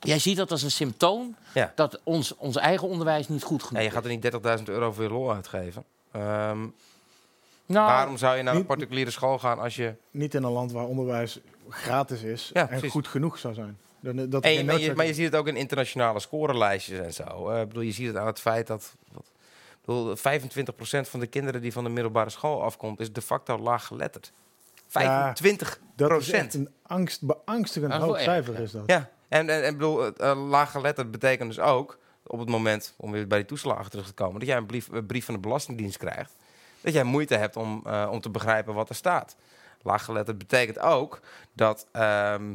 Jij 0.00 0.18
ziet 0.18 0.36
dat 0.36 0.50
als 0.50 0.62
een 0.62 0.70
symptoom 0.70 1.36
Ja. 1.54 1.72
dat 1.74 2.00
ons, 2.04 2.36
ons 2.36 2.56
eigen 2.56 2.88
onderwijs 2.88 3.28
niet 3.28 3.42
goed 3.42 3.62
genoeg 3.62 3.78
En 3.78 3.84
je 3.84 3.90
gaat 3.94 4.04
er 4.04 4.10
niet 4.10 4.22
30.000 4.22 4.68
euro 4.68 4.92
voor 4.92 5.02
je 5.04 5.10
lol 5.10 5.32
uitgeven. 5.32 5.84
Ehm, 6.12 6.66
Nou, 7.66 7.86
waarom 7.86 8.16
zou 8.16 8.36
je 8.36 8.42
naar 8.42 8.54
een 8.54 8.66
particuliere 8.66 9.10
school 9.10 9.38
gaan 9.38 9.58
als 9.58 9.76
je... 9.76 9.94
Niet 10.10 10.34
in 10.34 10.42
een 10.42 10.50
land 10.52 10.72
waar 10.72 10.84
onderwijs 10.86 11.40
gratis 11.68 12.22
is 12.22 12.50
Ja, 12.52 12.60
en 12.60 12.68
precies. 12.68 12.90
goed 12.90 13.08
genoeg 13.08 13.38
zou 13.38 13.54
zijn. 13.54 13.78
Dan, 14.00 14.18
eh, 14.18 14.24
dat 14.28 14.44
En 14.44 14.64
maar, 14.66 14.78
je, 14.78 14.94
maar 14.94 15.04
je 15.04 15.10
is. 15.10 15.16
ziet 15.16 15.24
het 15.24 15.34
ook 15.36 15.46
in 15.48 15.56
internationale 15.56 16.20
scorenlijstjes 16.20 16.98
en 16.98 17.12
zo. 17.14 17.48
Eh, 17.48 17.60
bedoel, 17.60 17.82
je 17.82 17.92
ziet 17.92 18.06
het 18.06 18.16
aan 18.16 18.26
het 18.26 18.40
feit 18.40 18.66
dat... 18.66 18.94
Wat, 19.12 19.30
bedoel, 19.84 20.16
25% 20.16 20.20
van 21.08 21.20
de 21.20 21.26
kinderen 21.26 21.60
die 21.60 21.72
van 21.72 21.84
de 21.84 21.90
middelbare 21.90 22.30
school 22.30 22.62
afkomt... 22.62 23.00
is 23.00 23.12
de 23.12 23.22
facto 23.22 23.58
laag 23.58 23.86
geletterd. 23.86 24.32
25% 24.86 24.92
Dat 25.94 26.20
is 26.20 26.30
echt 26.30 26.54
een 26.54 26.68
angst, 26.82 27.26
beangstigend 27.26 27.92
hoog 27.92 28.14
erg, 28.14 28.22
cijfer 28.22 28.54
ja. 28.54 28.60
is 28.60 28.70
dat. 28.70 28.82
Ja, 28.86 29.10
en, 29.28 29.48
en, 29.48 29.64
en 29.64 29.72
bedoel, 29.72 30.06
eh, 30.06 30.30
eh, 30.30 30.48
laag 30.48 30.70
geletterd 30.70 31.10
betekent 31.10 31.48
dus 31.48 31.64
ook... 31.64 31.98
op 32.26 32.38
het 32.38 32.48
moment, 32.48 32.94
om 32.96 33.10
weer 33.10 33.26
bij 33.26 33.38
die 33.38 33.46
toeslagen 33.46 33.90
terug 33.90 34.06
te 34.06 34.12
komen... 34.12 34.38
dat 34.38 34.48
jij 34.48 34.56
een 34.56 34.66
brief, 34.66 34.88
een 34.88 35.06
brief 35.06 35.24
van 35.24 35.34
de 35.34 35.40
Belastingdienst 35.40 35.96
krijgt... 35.96 36.36
dat 36.80 36.92
jij 36.92 37.04
moeite 37.04 37.36
hebt 37.36 37.56
om, 37.56 37.82
eh, 37.86 38.08
om 38.10 38.20
te 38.20 38.30
begrijpen 38.30 38.74
wat 38.74 38.88
er 38.88 38.94
staat. 38.94 39.36
Laaggeletterd 39.82 40.38
betekent 40.38 40.78
ook 40.78 41.20
dat... 41.52 41.86
ehm, 41.92 42.54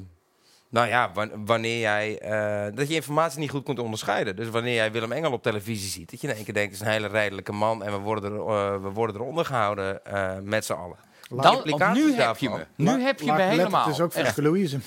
nou 0.76 0.88
ja, 0.88 1.12
wan- 1.14 1.46
wanneer 1.46 1.80
jij... 1.80 2.20
eh, 2.20 2.76
dat 2.76 2.88
je 2.88 2.94
informatie 2.94 3.40
niet 3.40 3.50
goed 3.50 3.64
kunt 3.64 3.80
onderscheiden. 3.80 4.36
Dus 4.36 4.50
wanneer 4.50 4.74
jij 4.74 4.92
Willem 4.92 5.12
Engel 5.12 5.32
op 5.32 5.44
televisie 5.44 5.90
ziet... 5.90 6.12
dat 6.12 6.22
je 6.22 6.28
in 6.28 6.36
één 6.36 6.44
keer 6.44 6.54
denkt, 6.54 6.72
het 6.72 6.82
is 6.82 6.88
een 6.88 6.94
hele 6.94 7.08
redelijke 7.08 7.52
man... 7.52 7.84
en 7.84 7.92
we 7.92 7.98
worden 7.98 8.32
er, 8.34 8.40
eh, 8.40 8.82
we 8.82 8.90
worden 8.90 9.16
eronder 9.16 9.46
gehouden 9.46 10.06
eh, 10.06 10.32
met 10.42 10.66
z'n 10.66 10.74
allen. 10.74 10.98
dan, 11.30 11.62
nu 11.94 12.14
heb 12.14 12.38
je 12.38 12.50
me. 12.50 12.66
Nu 12.76 13.02
heb 13.02 13.20
je 13.20 13.32
me 13.32 13.42
helemaal. 13.42 13.90
is 13.90 14.00
ook 14.00 14.14
Echt. 14.14 14.26
Femke 14.26 14.42
Louise. 14.42 14.80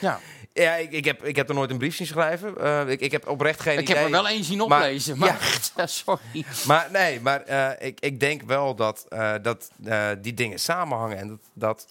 Ja. 0.00 0.20
Ja, 0.56 0.74
ik, 0.74 0.92
ik, 0.92 1.04
heb, 1.04 1.24
ik 1.24 1.36
heb 1.36 1.48
er 1.48 1.54
nooit 1.54 1.70
een 1.70 1.78
brief 1.78 1.96
zien 1.96 2.06
schrijven. 2.06 2.58
Eh, 2.58 2.88
ik, 2.88 3.00
ik 3.00 3.12
heb 3.12 3.28
oprecht 3.28 3.60
geen 3.60 3.78
Ik 3.78 3.82
idee. 3.82 3.96
heb 3.96 4.04
er 4.04 4.10
wel 4.10 4.28
één 4.28 4.44
zien 4.44 4.60
oplezen, 4.60 5.18
maar, 5.18 5.60
ja. 5.76 5.86
sorry. 5.86 6.44
Maar 6.66 6.88
nee, 6.92 7.20
maar 7.20 7.42
eh, 7.42 7.86
ik, 7.86 8.00
ik 8.00 8.20
denk 8.20 8.42
wel 8.42 8.74
dat, 8.74 9.06
eh, 9.08 9.34
dat 9.42 9.70
die 10.22 10.34
dingen 10.34 10.58
samenhangen. 10.58 11.16
En 11.18 11.28
dat, 11.28 11.38
dat 11.52 11.86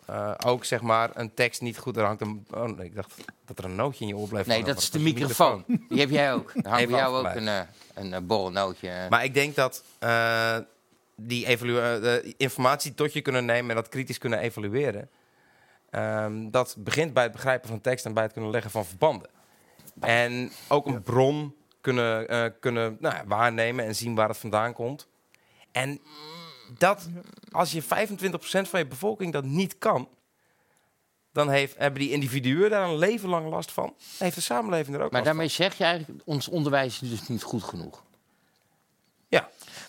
ook 0.45 0.65
zeg 0.65 0.81
maar 0.81 1.09
een 1.13 1.33
tekst 1.33 1.61
niet 1.61 1.77
goed... 1.77 1.97
Er 1.97 2.03
hangt 2.05 2.21
een, 2.21 2.45
oh, 2.51 2.79
ik 2.79 2.95
dacht 2.95 3.13
dat 3.45 3.57
er 3.57 3.65
een 3.65 3.75
nootje 3.75 4.01
in 4.03 4.07
je 4.07 4.17
oor 4.17 4.27
bleef 4.27 4.45
Nee, 4.45 4.63
dat 4.63 4.77
is 4.77 4.89
de 4.89 4.99
microfoon. 4.99 5.63
Die 5.89 5.99
heb 5.99 6.09
jij 6.09 6.33
ook. 6.33 6.51
Er 6.63 6.69
hangt 6.69 6.89
bij 6.89 6.99
jou 6.99 7.17
ook 7.27 7.35
een, 7.35 7.67
een 7.93 8.25
borrelnootje. 8.27 9.07
Maar 9.09 9.23
ik 9.23 9.33
denk 9.33 9.55
dat 9.55 9.83
die 11.15 11.45
evalu- 11.45 12.33
informatie 12.37 12.93
tot 12.93 13.13
je 13.13 13.21
kunnen 13.21 13.45
nemen... 13.45 13.69
en 13.69 13.75
dat 13.75 13.89
kritisch 13.89 14.17
kunnen 14.17 14.39
evalueren... 14.39 15.09
ehm, 15.95 16.49
dat 16.49 16.75
begint 16.79 17.13
bij 17.13 17.23
het 17.23 17.31
begrijpen 17.31 17.69
van 17.69 17.81
tekst... 17.81 18.05
en 18.05 18.13
bij 18.13 18.23
het 18.23 18.33
kunnen 18.33 18.51
leggen 18.51 18.71
van 18.71 18.85
verbanden. 18.85 19.29
En 19.99 20.51
ook 20.67 20.85
een 20.85 21.01
bron 21.01 21.55
kunnen, 21.81 22.27
eh, 22.27 22.45
kunnen 22.59 22.97
nou, 22.99 23.15
ja, 23.15 23.23
waarnemen 23.25 23.85
en 23.85 23.95
zien 23.95 24.15
waar 24.15 24.27
het 24.27 24.37
vandaan 24.37 24.73
komt. 24.73 25.07
En 25.71 25.99
dat, 26.77 27.09
als 27.51 27.71
je 27.71 27.83
25% 27.83 27.85
van 28.69 28.79
je 28.79 28.87
bevolking 28.87 29.33
dat 29.33 29.43
niet 29.43 29.77
kan... 29.77 30.09
dan 31.31 31.49
heeft, 31.49 31.77
hebben 31.77 31.99
die 31.99 32.11
individuen 32.11 32.69
daar 32.69 32.89
een 32.89 32.97
leven 32.97 33.29
lang 33.29 33.49
last 33.49 33.71
van. 33.71 33.93
Heeft 34.17 34.35
de 34.35 34.41
samenleving 34.41 34.95
er 34.95 35.03
ook 35.03 35.11
Maar 35.11 35.23
daarmee 35.23 35.47
zeg 35.47 35.77
je 35.77 35.83
eigenlijk, 35.83 36.21
ons 36.25 36.47
onderwijs 36.47 37.01
is 37.01 37.09
dus 37.09 37.27
niet 37.27 37.43
goed 37.43 37.63
genoeg. 37.63 38.04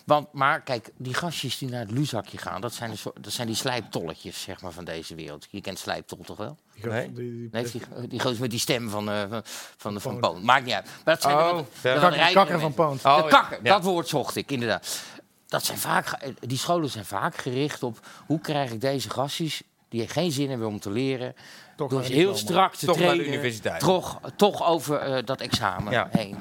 Want, 0.07 0.33
maar 0.33 0.61
kijk, 0.61 0.89
die 0.97 1.13
gastjes 1.13 1.57
die 1.57 1.69
naar 1.69 1.79
het 1.79 1.91
luzakje 1.91 2.37
gaan, 2.37 2.61
dat 2.61 2.73
zijn, 2.73 2.91
de 2.91 2.97
soort- 2.97 3.23
dat 3.23 3.33
zijn 3.33 3.47
die 3.47 3.55
slijptolletjes 3.55 4.41
zeg 4.41 4.61
maar, 4.61 4.71
van 4.71 4.85
deze 4.85 5.15
wereld. 5.15 5.47
Je 5.49 5.61
kent 5.61 5.79
slijptol 5.79 6.17
toch 6.25 6.37
wel? 6.37 6.57
Nee. 6.81 7.13
die- 7.13 7.31
die- 7.31 7.49
Nee, 7.51 7.63
die, 7.71 8.07
die 8.07 8.19
gozer 8.19 8.41
met 8.41 8.49
die 8.49 8.59
stem 8.59 8.89
van, 8.89 9.09
eh, 9.09 9.19
van, 9.29 9.41
van, 9.77 9.93
de 9.93 9.99
van 9.99 10.19
Poon. 10.19 10.33
Poon. 10.33 10.45
Maakt 10.45 10.65
niet 10.65 10.73
uit. 10.73 10.85
Maar 10.85 11.13
dat 11.13 11.21
zijn 11.21 11.37
de 11.37 11.43
Oh, 11.43 11.49
ja. 11.83 11.93
de 11.93 11.99
wat 11.99 12.09
Kakker- 12.15 12.33
kakker 12.33 12.59
van. 12.59 12.73
Poont. 12.73 13.05
Oh, 13.05 13.23
de 13.23 13.29
kakker, 13.29 13.59
Ja. 13.63 13.73
dat 13.73 13.83
woord 13.83 14.07
zocht 14.07 14.35
ik, 14.35 14.51
inderdaad. 14.51 14.99
Dat 15.47 15.65
zijn 15.65 15.77
vaak, 15.77 16.17
die 16.39 16.57
scholen 16.57 16.89
zijn 16.89 17.05
vaak 17.05 17.35
gericht 17.37 17.83
op 17.83 17.99
hoe 18.25 18.39
krijg 18.39 18.71
ik 18.71 18.81
deze 18.81 19.09
gastjes 19.09 19.61
die 19.89 20.07
geen 20.07 20.31
zin 20.31 20.49
hebben 20.49 20.67
om 20.67 20.79
te 20.79 20.89
leren, 20.91 21.35
Toch 21.75 21.89
door 21.89 22.01
heel 22.01 22.35
strak 22.35 22.75
te 22.75 22.85
Toch 22.85 22.95
naar 22.95 23.05
de 23.07 23.11
trainen, 23.13 23.33
universiteit. 23.33 23.79
Toch, 23.79 24.19
toch 24.35 24.67
over 24.67 24.97
eh, 24.99 25.25
dat 25.25 25.41
examen 25.41 25.91
Ja. 25.93 26.07
heen. 26.11 26.37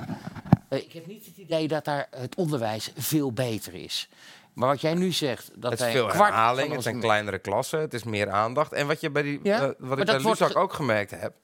Eh, 0.68 0.78
ik 0.78 0.92
heb 0.92 1.06
niet 1.06 1.26
het 1.26 1.36
idee 1.36 1.68
dat 1.68 1.84
daar 1.84 2.06
het 2.10 2.34
onderwijs 2.36 2.92
veel 2.96 3.32
beter 3.32 3.74
is. 3.74 4.08
Maar 4.52 4.68
wat 4.68 4.80
jij 4.80 4.94
nu 4.94 5.12
zegt, 5.12 5.50
dat 5.54 5.70
Het 5.70 5.80
is 5.80 5.86
veel 5.92 6.06
herhaling, 6.12 6.72
het 6.72 6.82
zijn 6.82 7.00
kleinere 7.00 7.38
klassen, 7.38 7.80
het 7.80 7.94
is 7.94 8.04
meer 8.04 8.30
aandacht. 8.30 8.72
En 8.72 8.86
wat, 8.86 9.00
je 9.00 9.10
bij 9.10 9.22
die, 9.22 9.40
Ja, 9.42 9.60
eh, 9.62 9.70
wat 9.78 9.98
ik 9.98 10.04
bij 10.06 10.20
Luzak 10.20 10.50
ge- 10.50 10.58
ook 10.58 10.72
gemerkt 10.72 11.10
heb, 11.10 11.34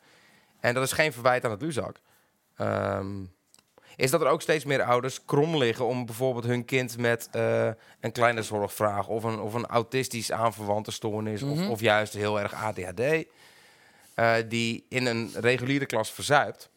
en 0.60 0.74
dat 0.74 0.82
is 0.82 0.92
geen 0.92 1.12
verwijt 1.12 1.44
aan 1.44 1.50
het 1.50 1.62
Luzak, 1.62 1.96
ehm, 2.56 3.06
is 3.96 4.10
dat 4.10 4.20
er 4.20 4.26
ook 4.26 4.42
steeds 4.42 4.64
meer 4.64 4.82
ouders 4.82 5.24
krom 5.24 5.56
liggen 5.56 5.86
om 5.86 6.06
bijvoorbeeld 6.06 6.44
hun 6.44 6.64
kind 6.64 6.98
met 6.98 7.28
eh, 7.32 7.68
een 8.00 8.12
kleine 8.12 8.42
zorgvraag 8.42 9.08
of 9.08 9.24
een, 9.24 9.40
of 9.40 9.54
een 9.54 9.66
autistisch 9.66 10.32
aanverwante 10.32 10.90
stoornis 10.90 11.42
Mhm. 11.42 11.52
of, 11.52 11.68
of 11.68 11.80
juist 11.80 12.12
heel 12.12 12.40
erg 12.40 12.54
ADHD, 12.54 13.24
die 14.48 14.86
in 14.88 15.06
een 15.06 15.30
reguliere 15.34 15.86
klas 15.86 16.10
verzuipt, 16.12 16.70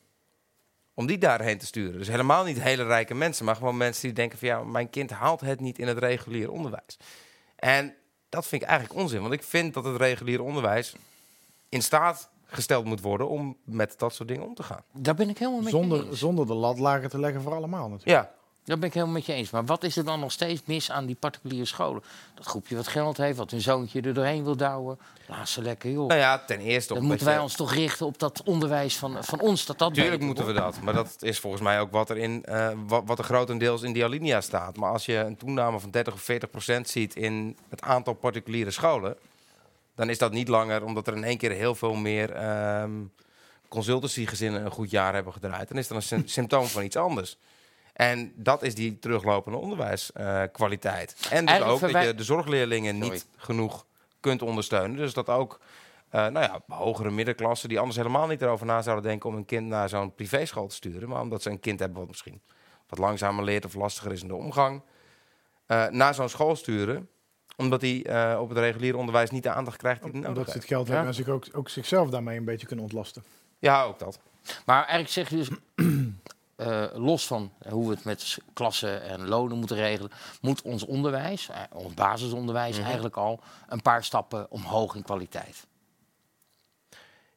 om 0.95 1.05
die 1.05 1.17
daarheen 1.17 1.57
te 1.57 1.65
sturen. 1.65 1.97
Dus 1.99 2.07
helemaal 2.07 2.43
niet 2.43 2.61
hele 2.61 2.83
rijke 2.83 3.13
mensen, 3.13 3.45
maar 3.45 3.55
gewoon 3.55 3.77
mensen 3.77 4.01
die 4.01 4.13
denken 4.13 4.37
van 4.39 4.47
ja, 4.47 4.63
mijn 4.63 4.89
kind 4.89 5.11
haalt 5.11 5.41
het 5.41 5.59
niet 5.59 5.79
in 5.79 5.87
het 5.87 5.97
reguliere 5.97 6.51
onderwijs. 6.51 6.97
En 7.55 7.93
dat 8.29 8.47
vind 8.47 8.61
ik 8.61 8.67
eigenlijk 8.67 8.99
onzin, 8.99 9.21
want 9.21 9.33
ik 9.33 9.43
vind 9.43 9.73
dat 9.73 9.83
het 9.83 9.97
reguliere 9.97 10.43
onderwijs 10.43 10.95
in 11.69 11.81
staat 11.81 12.29
gesteld 12.45 12.85
moet 12.85 13.01
worden 13.01 13.29
om 13.29 13.57
met 13.63 13.93
dat 13.97 14.13
soort 14.13 14.29
dingen 14.29 14.45
om 14.45 14.53
te 14.55 14.63
gaan. 14.63 14.83
Daar 14.91 15.15
ben 15.15 15.29
ik 15.29 15.37
helemaal 15.37 15.61
mee 15.61 15.69
Zonder, 15.69 16.07
eens. 16.07 16.19
zonder 16.19 16.47
de 16.47 16.53
lat 16.53 16.79
lager 16.79 17.09
te 17.09 17.19
leggen 17.19 17.41
voor 17.41 17.53
allemaal 17.53 17.89
natuurlijk. 17.89 18.27
Ja, 18.27 18.31
Dat 18.65 18.79
ben 18.79 18.87
ik 18.87 18.93
helemaal 18.93 19.15
met 19.15 19.25
je 19.25 19.33
eens. 19.33 19.49
Maar 19.49 19.65
wat 19.65 19.83
is 19.83 19.97
er 19.97 20.05
dan 20.05 20.19
nog 20.19 20.31
steeds 20.31 20.61
mis 20.65 20.91
aan 20.91 21.05
die 21.05 21.15
particuliere 21.15 21.65
scholen? 21.65 22.03
Dat 22.35 22.45
groepje 22.45 22.75
wat 22.75 22.87
geld 22.87 23.17
heeft, 23.17 23.37
wat 23.37 23.51
hun 23.51 23.61
zoontje 23.61 24.01
er 24.01 24.13
doorheen 24.13 24.43
wil 24.43 24.55
douwen. 24.57 24.99
Laat 25.27 25.49
ze 25.49 25.61
lekker, 25.61 25.91
joh. 25.91 26.07
Nou 26.07 26.19
ja, 26.19 26.39
ten 26.45 26.59
eerste... 26.59 26.93
Dan 26.93 27.03
moeten 27.03 27.25
wij 27.25 27.35
je- 27.35 27.41
ons 27.41 27.55
toch 27.55 27.73
richten 27.73 28.05
op 28.05 28.19
dat 28.19 28.41
onderwijs 28.45 28.97
van, 28.97 29.23
van 29.23 29.39
ons. 29.39 29.65
Dat 29.65 29.77
dat 29.79 29.93
Tuurlijk 29.93 30.11
beter 30.13 30.25
moeten 30.27 30.45
we 30.45 30.53
dat. 30.61 30.81
Maar 30.81 30.93
dat 30.93 31.15
is 31.19 31.39
volgens 31.39 31.61
mij 31.61 31.79
ook 31.79 31.91
wat 31.91 32.09
er, 32.09 32.17
in, 32.17 32.43
eh, 32.45 32.69
wat, 32.87 33.03
wat 33.05 33.17
er 33.19 33.23
grotendeels 33.25 33.81
in 33.81 33.93
die 33.93 34.03
alinea 34.03 34.41
staat. 34.41 34.75
Maar 34.77 34.91
als 34.91 35.05
je 35.05 35.15
een 35.15 35.37
toename 35.37 35.79
van 35.79 35.91
30 35.91 36.13
of 36.13 36.21
40 36.21 36.49
procent 36.49 36.89
ziet 36.89 37.15
in 37.15 37.57
het 37.69 37.81
aantal 37.81 38.13
particuliere 38.13 38.71
scholen... 38.71 39.17
dan 39.95 40.09
is 40.09 40.17
dat 40.17 40.31
niet 40.31 40.47
langer 40.47 40.83
omdat 40.83 41.07
er 41.07 41.15
in 41.15 41.23
één 41.23 41.37
keer 41.37 41.51
heel 41.51 41.75
veel 41.75 41.93
meer 41.93 42.31
ehm 42.31 42.91
consultancygezinnen 43.67 44.65
een 44.65 44.71
goed 44.71 44.89
jaar 44.91 45.13
hebben 45.13 45.33
gedraaid. 45.33 45.67
Dan 45.67 45.77
is 45.77 45.87
dat 45.87 45.97
een 45.97 46.03
sym- 46.03 46.27
symptoom 46.27 46.65
van 46.65 46.83
iets 46.83 46.95
anders. 46.95 47.37
En 47.95 48.33
dat 48.35 48.63
is 48.63 48.75
die 48.75 48.99
teruglopende 48.99 49.57
onderwijskwaliteit. 49.57 51.15
en 51.29 51.45
dus 51.45 51.53
Eigenlijk 51.53 51.83
ook 51.83 51.91
dat 51.91 52.03
je 52.03 52.15
de 52.15 52.23
zorgleerlingen 52.23 52.95
Sorry. 52.95 53.11
niet 53.11 53.25
genoeg 53.35 53.85
kunt 54.19 54.41
ondersteunen. 54.41 54.97
Dus 54.97 55.13
dat 55.13 55.29
ook 55.29 55.59
eh, 56.09 56.27
nou 56.27 56.45
ja, 56.45 56.75
hogere 56.75 57.11
middenklassen 57.11 57.69
die 57.69 57.79
anders 57.79 57.97
helemaal 57.97 58.27
niet 58.27 58.41
erover 58.41 58.65
na 58.65 58.81
zouden 58.81 59.05
denken 59.05 59.29
om 59.29 59.35
een 59.35 59.45
kind 59.45 59.67
naar 59.67 59.89
zo'n 59.89 60.13
privéschool 60.15 60.67
te 60.67 60.75
sturen. 60.75 61.09
Maar 61.09 61.21
omdat 61.21 61.41
ze 61.41 61.49
een 61.49 61.59
kind 61.59 61.79
hebben 61.79 61.99
wat 61.99 62.07
misschien 62.07 62.41
wat 62.87 62.99
langzamer 62.99 63.43
leert 63.43 63.65
of 63.65 63.73
lastiger 63.73 64.11
is 64.11 64.21
in 64.21 64.27
de 64.27 64.35
omgang. 64.35 64.81
eh, 65.65 65.87
naar 65.87 66.13
zo'n 66.13 66.29
school 66.29 66.55
sturen. 66.55 67.09
Omdat 67.57 67.81
hij 67.81 68.05
eh, 68.05 68.39
op 68.41 68.49
het 68.49 68.57
reguliere 68.57 68.97
onderwijs 68.97 69.29
niet 69.29 69.43
de 69.43 69.49
aandacht 69.49 69.77
krijgt 69.77 70.01
die 70.03 70.11
hij 70.11 70.19
nodig 70.19 70.37
Omdat 70.37 70.51
ze 70.51 70.57
het 70.57 70.67
geld 70.67 70.87
hebben 70.87 71.07
en 71.07 71.13
zich 71.13 71.27
ook, 71.27 71.45
ook 71.51 71.69
zichzelf 71.69 72.09
daarmee 72.09 72.37
een 72.37 72.45
beetje 72.45 72.67
kunnen 72.67 72.85
ontlasten. 72.85 73.23
Ja, 73.59 73.83
ook 73.83 73.99
dat. 73.99 74.19
Maar 74.65 74.85
eigenlijk 74.85 75.09
zeg 75.09 75.29
je 75.29 75.35
dus, 75.35 75.49
eh, 76.55 76.83
los 76.93 77.27
van 77.27 77.51
hoe 77.69 77.87
we 77.89 77.93
het 77.95 78.03
met 78.03 78.37
klassen 78.53 79.03
en 79.03 79.27
lonen 79.27 79.57
moeten 79.57 79.77
regelen, 79.77 80.11
moet 80.41 80.61
ons 80.61 80.85
onderwijs, 80.85 81.49
eh, 81.49 81.57
ons 81.73 81.93
basisonderwijs 81.93 82.75
Mhm. 82.75 82.85
eigenlijk 82.85 83.15
al 83.17 83.39
een 83.67 83.81
paar 83.81 84.03
stappen 84.03 84.51
omhoog 84.51 84.95
in 84.95 85.03
kwaliteit. 85.03 85.65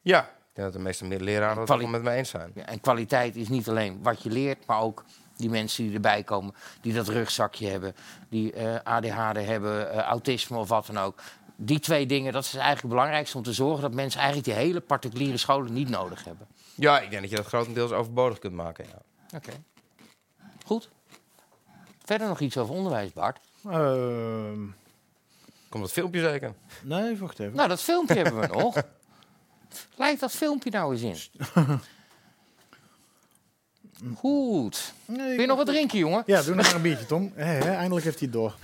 Ja, 0.01 0.21
ik 0.23 0.55
denk 0.55 0.67
dat 0.67 0.73
de 0.73 0.79
meeste 0.79 1.05
leraren 1.25 1.57
het 1.57 1.65
Kwali- 1.67 1.83
wel 1.83 1.91
met 1.91 2.03
me 2.03 2.11
eens 2.11 2.29
zijn. 2.31 2.51
Ja, 2.55 2.65
en 2.67 2.81
kwaliteit 2.81 3.37
is 3.37 3.49
niet 3.49 3.69
alleen 3.69 4.03
wat 4.03 4.23
je 4.23 4.31
leert, 4.31 4.67
maar 4.67 4.81
ook 4.81 5.05
die 5.37 5.51
mensen 5.51 5.85
die 5.85 5.95
erbij 5.95 6.23
komen, 6.23 6.55
die 6.81 6.93
dat 6.95 7.09
rugzakje 7.09 7.69
hebben, 7.69 7.95
die 8.29 8.53
eh, 8.53 8.75
ADHD 8.85 9.45
hebben, 9.47 9.91
eh, 9.93 9.99
autisme 9.99 10.59
of 10.59 10.69
wat 10.69 10.87
dan 10.87 10.99
ook. 10.99 11.21
Die 11.57 11.81
twee 11.81 12.07
dingen, 12.07 12.33
dat 12.33 12.45
is 12.45 12.51
eigenlijk 12.53 12.81
het 12.83 12.91
belangrijkste 12.91 13.37
om 13.37 13.43
te 13.43 13.53
zorgen 13.53 13.83
dat 13.83 13.93
mensen 13.93 14.21
eigenlijk 14.21 14.49
die 14.51 14.59
hele 14.65 14.81
particuliere 14.81 15.37
scholen 15.37 15.73
niet 15.73 15.89
nodig 15.89 16.25
hebben. 16.25 16.47
Ja, 16.75 17.01
ik 17.01 17.11
denk 17.11 17.23
dat 17.23 17.31
je 17.31 17.37
dat 17.37 17.47
grotendeels 17.47 17.91
overbodig 17.93 18.39
kunt 18.39 18.55
maken. 18.55 18.85
Ja. 18.85 18.99
Oké. 19.35 19.51
Goed. 20.67 20.89
Verder 22.05 22.29
nog 22.29 22.41
iets 22.41 22.57
over 22.57 22.75
onderwijs, 22.75 23.13
Bart? 23.13 23.39
Ehm, 23.65 24.61
Komt 25.69 25.83
dat 25.83 25.93
filmpje 25.93 26.21
zeker? 26.21 26.55
nee, 26.83 27.17
wacht 27.19 27.39
even. 27.39 27.57
Nou, 27.57 27.69
dat 27.69 27.83
filmpje 27.83 28.15
hebben 28.15 28.41
we 28.41 28.47
nog. 28.63 28.77
Lijkt 29.97 30.21
dat 30.21 30.33
filmpje 30.33 30.71
nou 30.71 30.93
eens 30.97 31.03
in? 31.03 31.17
Goed. 34.17 34.93
Nee, 35.05 35.31
Wil 35.31 35.41
je 35.41 35.47
nog 35.47 35.57
wat 35.57 35.67
drinken, 35.67 35.99
jongen? 35.99 36.23
Ja, 36.27 36.43
doe 36.43 36.55
nog 36.55 36.67
maar 36.67 36.75
een 36.75 36.83
biertje, 36.83 37.07
Tom. 37.07 37.33
Hé, 37.35 37.45
hé, 37.45 37.71
eindelijk 37.75 38.05
heeft 38.05 38.19
hij 38.21 38.29
het 38.33 38.37
door. 38.37 38.55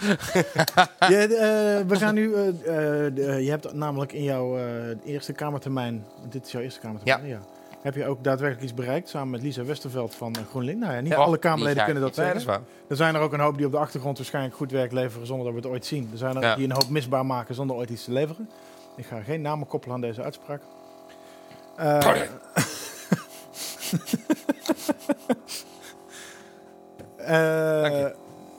ja, 1.13 1.21
eh, 1.23 1.87
we 1.87 1.97
gaan 1.97 2.15
nu... 2.15 2.35
eh, 2.35 2.49
eh, 2.49 3.15
de- 3.15 3.23
je 3.45 3.51
hebt 3.51 3.73
namelijk 3.73 4.13
in 4.13 4.23
jouw 4.23 4.59
eh, 4.59 4.97
eerste 5.05 5.33
kamertermijn... 5.33 6.07
Dit 6.29 6.47
is 6.47 6.53
jouw 6.53 6.63
eerste 6.63 6.81
kamertermijn, 6.81 7.27
ja. 7.29 7.41
Heb 7.85 7.95
je 7.95 8.07
ook 8.07 8.25
daadwerkelijk 8.25 8.65
iets 8.65 8.75
bereikt 8.75 9.09
samen 9.09 9.31
met 9.31 9.43
Lisa 9.43 9.65
Westerveld 9.65 10.15
van 10.15 10.35
eh, 10.35 10.43
GroenLinks? 10.51 10.81
Nou 10.81 10.95
ja, 10.95 11.01
niet 11.01 11.13
Ja, 11.13 11.19
alle 11.19 11.39
Kamerleden 11.39 11.85
kunnen 11.85 12.03
dat 12.03 12.15
zeggen. 12.15 12.47
dat. 12.47 12.61
Er 12.89 12.97
zijn 12.97 13.15
er 13.15 13.21
ook 13.21 13.33
een 13.33 13.41
hoop 13.41 13.57
die 13.57 13.67
op 13.67 13.73
de 13.73 13.79
achtergrond 13.79 14.17
waarschijnlijk 14.17 14.55
goed 14.55 14.71
werk 14.71 14.93
leveren 14.93 15.27
zonder 15.27 15.45
dat 15.45 15.55
we 15.55 15.61
het 15.61 15.71
ooit 15.71 15.87
zien. 15.87 16.09
Er 16.13 16.19
zijn 16.19 16.43
er 16.43 16.57
die 16.57 16.65
een 16.65 16.73
hoop 16.73 16.89
misbaar 16.89 17.27
maken 17.27 17.55
zonder 17.55 17.77
ooit 17.77 17.91
iets 17.91 18.05
te 18.05 18.13
leveren. 18.13 18.51
Ik 18.97 19.07
ga 19.07 19.21
geen 19.21 19.41
namen 19.41 19.67
koppelen 19.67 19.95
aan 19.95 20.01
deze 20.01 20.23
uitspraak. 20.23 20.61
Eh, 21.77 21.99
Eh, 27.17 28.07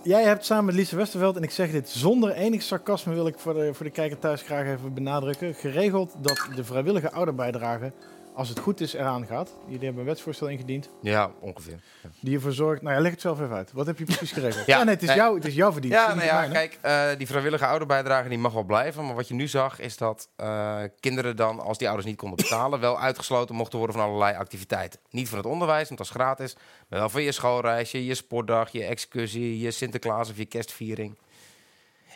jij 0.03 0.23
hebt 0.23 0.45
samen 0.45 0.65
met 0.65 0.75
Lise 0.75 0.95
Westerveld, 0.95 1.35
en 1.35 1.43
ik 1.43 1.51
zeg 1.51 1.71
dit 1.71 1.89
zonder 1.89 2.31
enig 2.31 2.61
sarcasme, 2.61 3.13
wil 3.13 3.27
ik 3.27 3.39
voor 3.39 3.53
de, 3.53 3.73
voor 3.73 3.85
de 3.85 3.91
kijker 3.91 4.19
thuis 4.19 4.41
graag 4.41 4.67
even 4.67 4.93
benadrukken, 4.93 5.53
geregeld 5.53 6.15
dat 6.17 6.47
de 6.55 6.63
vrijwillige 6.63 7.11
ouderbijdrage, 7.11 7.91
als 8.35 8.49
het 8.49 8.59
goed 8.59 8.81
is, 8.81 8.93
eraan 8.93 9.25
gaat. 9.25 9.49
Jullie 9.65 9.83
hebben 9.83 9.99
een 9.99 10.07
wetsvoorstel 10.07 10.47
ingediend. 10.47 10.89
Ja, 11.01 11.31
ongeveer. 11.39 11.79
Die 12.19 12.35
ervoor 12.35 12.51
zorgt. 12.51 12.81
Nou 12.81 12.95
ja, 12.95 13.01
leg 13.01 13.11
het 13.11 13.21
zelf 13.21 13.41
even 13.41 13.55
uit. 13.55 13.71
Wat 13.71 13.85
heb 13.85 13.97
je 13.97 14.05
precies 14.05 14.31
geregeld? 14.31 14.65
Ja, 14.75 14.77
Ja, 14.77 14.83
nee, 14.83 14.93
het 14.93 15.03
is, 15.03 15.07
nee. 15.07 15.17
jou, 15.17 15.35
het 15.35 15.45
is 15.45 15.53
jouw 15.53 15.71
verdienste. 15.71 16.01
Ja, 16.01 16.13
nou 16.13 16.25
ja, 16.25 16.47
kijk, 16.47 16.77
eh, 16.81 17.17
die 17.17 17.27
vrijwillige 17.27 17.65
ouderbijdrage 17.65 18.29
die 18.29 18.37
mag 18.37 18.53
wel 18.53 18.63
blijven. 18.63 19.05
Maar 19.05 19.15
wat 19.15 19.27
je 19.27 19.33
nu 19.33 19.47
zag 19.47 19.79
is 19.79 19.97
dat 19.97 20.29
eh, 20.35 20.81
kinderen 20.99 21.35
dan, 21.35 21.59
als 21.59 21.77
die 21.77 21.87
ouders 21.87 22.07
niet 22.07 22.17
konden 22.17 22.37
betalen, 22.37 22.79
wel 22.79 22.99
uitgesloten 22.99 23.55
mochten 23.55 23.77
worden 23.77 23.95
van 23.95 24.05
allerlei 24.05 24.35
activiteiten. 24.35 24.99
Niet 25.09 25.29
van 25.29 25.37
het 25.37 25.47
onderwijs, 25.47 25.87
want 25.87 25.97
dat 25.97 26.07
is 26.07 26.13
gratis. 26.13 26.55
Maar 26.87 26.99
wel 26.99 27.09
van 27.09 27.21
je 27.21 27.31
schoolreisje, 27.31 28.05
je 28.05 28.15
sportdag, 28.15 28.71
je 28.71 28.83
excursie, 28.83 29.59
je 29.59 29.71
Sinterklaas 29.71 30.29
of 30.29 30.37
je 30.37 30.45
kerstviering. 30.45 31.17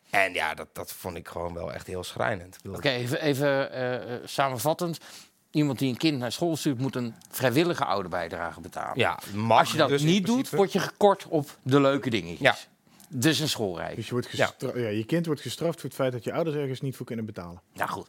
En 0.10 0.34
ja, 0.34 0.54
dat, 0.54 0.68
dat 0.74 0.91
vond 0.94 1.18
ik 1.18 1.28
gewoon 1.28 1.54
wel 1.54 1.74
echt 1.74 1.88
heel 1.88 2.04
schrijnend. 2.04 2.58
Oké, 2.72 2.90
even, 2.90 3.22
even 3.22 3.72
eh, 3.72 4.18
samenvattend. 4.26 5.00
Iemand 5.52 5.80
die 5.80 5.90
een 5.90 5.98
kind 5.98 6.18
naar 6.18 6.32
school 6.32 6.58
stuurt, 6.58 6.80
moet 6.80 6.96
een 6.96 7.16
vrijwillige 7.30 7.86
ouderbijdrage 7.86 8.62
betalen. 8.62 9.00
Ja, 9.00 9.20
mag 9.34 9.60
Als 9.60 9.72
je 9.72 9.78
dat 9.78 9.90
dus 9.90 10.02
niet 10.02 10.26
doet, 10.26 10.50
word 10.50 10.72
je 10.72 10.80
gekort 10.80 11.26
op 11.30 11.58
de 11.64 11.82
leuke 11.82 12.10
dingetjes. 12.10 12.40
Ja. 12.40 12.56
Dus 13.10 13.40
een 13.40 13.50
schoolreis. 13.50 13.96
Dus 13.96 14.06
je, 14.06 14.12
wordt 14.12 14.28
gestra- 14.28 14.78
ja. 14.78 14.88
je 14.88 15.06
kind 15.06 15.26
wordt 15.26 15.42
gestraft 15.42 15.80
voor 15.80 15.90
het 15.90 15.98
feit 15.98 16.12
dat 16.12 16.24
je 16.24 16.34
ouders 16.34 16.56
ergens 16.56 16.82
niet 16.82 16.96
voor 16.96 17.06
kunnen 17.06 17.26
betalen. 17.26 17.62
Nou 17.74 17.90
goed. 17.90 18.08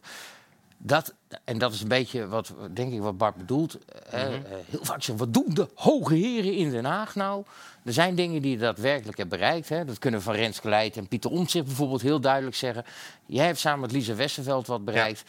Dat, 0.77 1.13
en 1.43 1.57
dat 1.57 1.73
is 1.73 1.81
een 1.81 1.87
beetje 1.87 2.27
wat, 2.27 2.53
denk 2.73 2.93
ik, 2.93 2.99
wat 2.99 3.17
Bart 3.17 3.35
bedoelt. 3.35 3.77
Mhm. 4.11 4.15
eh, 4.15 4.29
heel 4.69 4.85
vaak 4.85 5.03
zeggen, 5.03 5.17
wat 5.25 5.33
doen 5.33 5.53
de 5.53 5.69
hoge 5.75 6.13
heren 6.15 6.53
in 6.53 6.69
Den 6.69 6.85
Haag 6.85 7.15
nou? 7.15 7.43
Er 7.83 7.93
zijn 7.93 8.15
dingen 8.15 8.41
die 8.41 8.51
je 8.51 8.57
daadwerkelijk 8.57 9.17
hebben 9.17 9.39
bereikt. 9.39 9.69
Hè. 9.69 9.85
Dat 9.85 9.99
kunnen 9.99 10.21
Van 10.21 10.33
Renske 10.35 10.69
Leijt 10.69 10.97
en 10.97 11.07
Pieter 11.07 11.31
Omtzigt 11.31 11.65
bijvoorbeeld 11.65 12.01
heel 12.01 12.19
duidelijk 12.19 12.55
zeggen. 12.55 12.83
Jij 13.25 13.45
hebt 13.45 13.59
samen 13.59 13.79
met 13.79 13.91
Lisa 13.91 14.15
Westerveld 14.15 14.67
wat 14.67 14.85
bereikt. 14.85 15.23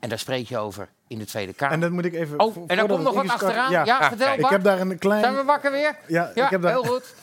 En 0.00 0.08
daar 0.08 0.18
spreek 0.18 0.48
je 0.48 0.58
over 0.58 0.88
in 1.06 1.18
de 1.18 1.24
Tweede 1.24 1.52
Kamer. 1.52 1.74
En 1.74 1.80
dat 1.80 1.90
moet 1.90 2.04
ik 2.04 2.14
even. 2.14 2.40
Oh, 2.40 2.56
en 2.66 2.76
daar 2.76 2.86
komt 2.86 3.02
nog 3.02 3.14
wat 3.14 3.28
achteraan. 3.28 3.70
Ja, 3.70 4.08
vertel 4.08 4.32
Ik 4.38 4.46
heb 4.46 4.62
daar 4.62 4.80
een 4.80 4.98
klein. 4.98 5.22
Zijn 5.22 5.34
we 5.36 5.44
wakker 5.44 5.70
weer? 5.70 5.96
Ja, 6.06 6.30
Ja, 6.34 6.44
ik 6.44 6.50
heb 6.50 6.62
daar 6.62 6.72
heel 6.72 6.84
goed. 6.84 7.14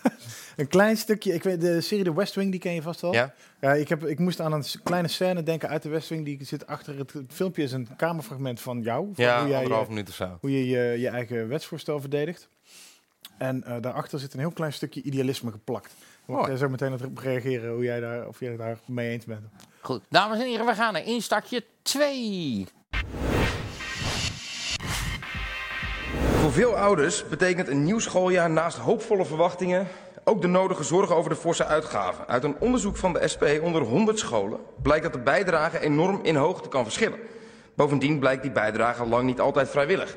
een 0.56 0.68
klein 0.68 0.96
stukje. 0.96 1.34
Ik 1.34 1.42
weet 1.42 1.60
de 1.60 1.80
serie 1.80 2.04
The 2.04 2.14
West 2.14 2.34
Wing, 2.34 2.50
die 2.50 2.60
ken 2.60 2.74
je 2.74 2.82
vast 2.82 3.00
wel. 3.00 3.12
Ja. 3.12 3.34
Ja, 3.60 3.72
ik, 3.72 3.88
heb, 3.88 4.06
ik 4.06 4.18
moest 4.18 4.40
aan 4.40 4.52
een 4.52 4.64
kleine 4.82 5.08
scène 5.08 5.42
denken 5.42 5.68
uit 5.68 5.82
de 5.82 5.88
West 5.88 6.08
Wing. 6.08 6.24
Die 6.24 6.44
zit 6.44 6.66
achter 6.66 6.98
het, 6.98 7.12
het 7.12 7.32
filmpje. 7.32 7.62
Is 7.62 7.72
een 7.72 7.88
kamerfragment 7.96 8.60
van 8.60 8.82
jou. 8.82 9.08
Van 9.14 9.24
Ja, 9.24 9.38
hoe 9.40 9.48
jij, 9.48 9.56
anderhalf 9.58 9.86
je- 9.86 9.92
minuut 9.92 10.08
of 10.08 10.14
zo. 10.14 10.38
Hoe 10.40 10.50
je 10.52 10.66
je, 10.68 11.00
je 11.00 11.08
eigen 11.08 11.48
wetsvoorstel 11.48 12.00
verdedigt. 12.00 12.48
En 13.38 13.64
eh, 13.64 13.76
daarachter 13.80 14.18
zit 14.18 14.32
een 14.32 14.38
heel 14.38 14.50
klein 14.50 14.72
stukje 14.72 15.02
idealisme 15.02 15.50
geplakt. 15.50 15.92
Mooi. 16.28 16.46
jij 16.46 16.56
zo 16.56 16.68
meteen 16.68 16.92
op 16.92 17.18
reageren 17.18 17.72
hoe 17.72 17.84
jij 17.84 18.00
daar, 18.00 18.26
of 18.26 18.40
jij 18.40 18.48
het 18.48 18.58
daar 18.58 18.78
mee 18.86 19.10
eens 19.10 19.24
bent? 19.24 19.40
Goed, 19.80 20.02
dames 20.08 20.38
en 20.38 20.46
heren, 20.46 20.66
we 20.66 20.74
gaan 20.74 20.92
naar 20.92 21.04
instartje 21.04 21.64
2. 21.82 22.66
Voor 26.40 26.52
veel 26.52 26.76
ouders 26.76 27.28
betekent 27.28 27.68
een 27.68 27.84
nieuw 27.84 27.98
schooljaar 27.98 28.50
naast 28.50 28.76
hoopvolle 28.76 29.24
verwachtingen 29.24 29.86
ook 30.24 30.40
de 30.40 30.46
nodige 30.46 30.82
zorgen 30.82 31.16
over 31.16 31.30
de 31.30 31.36
forse 31.36 31.64
uitgaven. 31.64 32.26
Uit 32.26 32.44
een 32.44 32.56
onderzoek 32.60 32.96
van 32.96 33.12
de 33.12 33.28
SP 33.32 33.44
onder 33.62 33.82
100 33.82 34.18
scholen 34.18 34.60
blijkt 34.82 35.04
dat 35.04 35.12
de 35.12 35.18
bijdrage 35.18 35.80
enorm 35.80 36.20
in 36.22 36.36
hoogte 36.36 36.68
kan 36.68 36.84
verschillen. 36.84 37.18
Bovendien 37.74 38.18
blijkt 38.18 38.42
die 38.42 38.52
bijdrage 38.52 39.06
lang 39.06 39.24
niet 39.24 39.40
altijd 39.40 39.68
vrijwillig. 39.68 40.16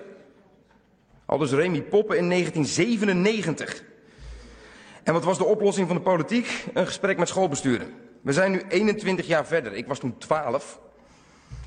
Aldus 1.26 1.52
Remy 1.52 1.82
Poppen 1.82 2.18
in 2.18 2.30
1997. 2.30 3.90
En 5.04 5.14
wat 5.14 5.24
was 5.24 5.38
de 5.38 5.46
oplossing 5.46 5.88
van 5.88 5.96
de 5.96 6.02
politiek? 6.02 6.66
Een 6.74 6.86
gesprek 6.86 7.18
met 7.18 7.28
schoolbesturen. 7.28 7.94
We 8.22 8.34
zijn 8.34 8.52
nu 8.52 8.62
21 8.70 9.28
jaar 9.28 9.46
verder. 9.46 9.74
Ik 9.74 9.88
was 9.88 10.00
toen 10.00 10.18
12. 10.18 10.80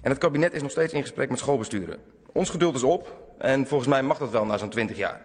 En 0.03 0.11
het 0.11 0.19
kabinet 0.19 0.53
is 0.53 0.63
nog 0.63 0.71
steeds 0.71 0.93
in 0.93 1.01
gesprek 1.01 1.31
met 1.31 1.39
schoolbesturen. 1.39 1.99
Ons 2.33 2.51
geduld 2.51 2.75
is 2.75 2.83
op 2.83 3.17
en 3.39 3.67
volgens 3.67 3.91
mij 3.91 4.03
mag 4.03 4.19
dat 4.19 4.31
wel 4.31 4.45
na 4.45 4.59
zo'n 4.59 4.69
20 4.69 4.97
jaar. 4.97 5.21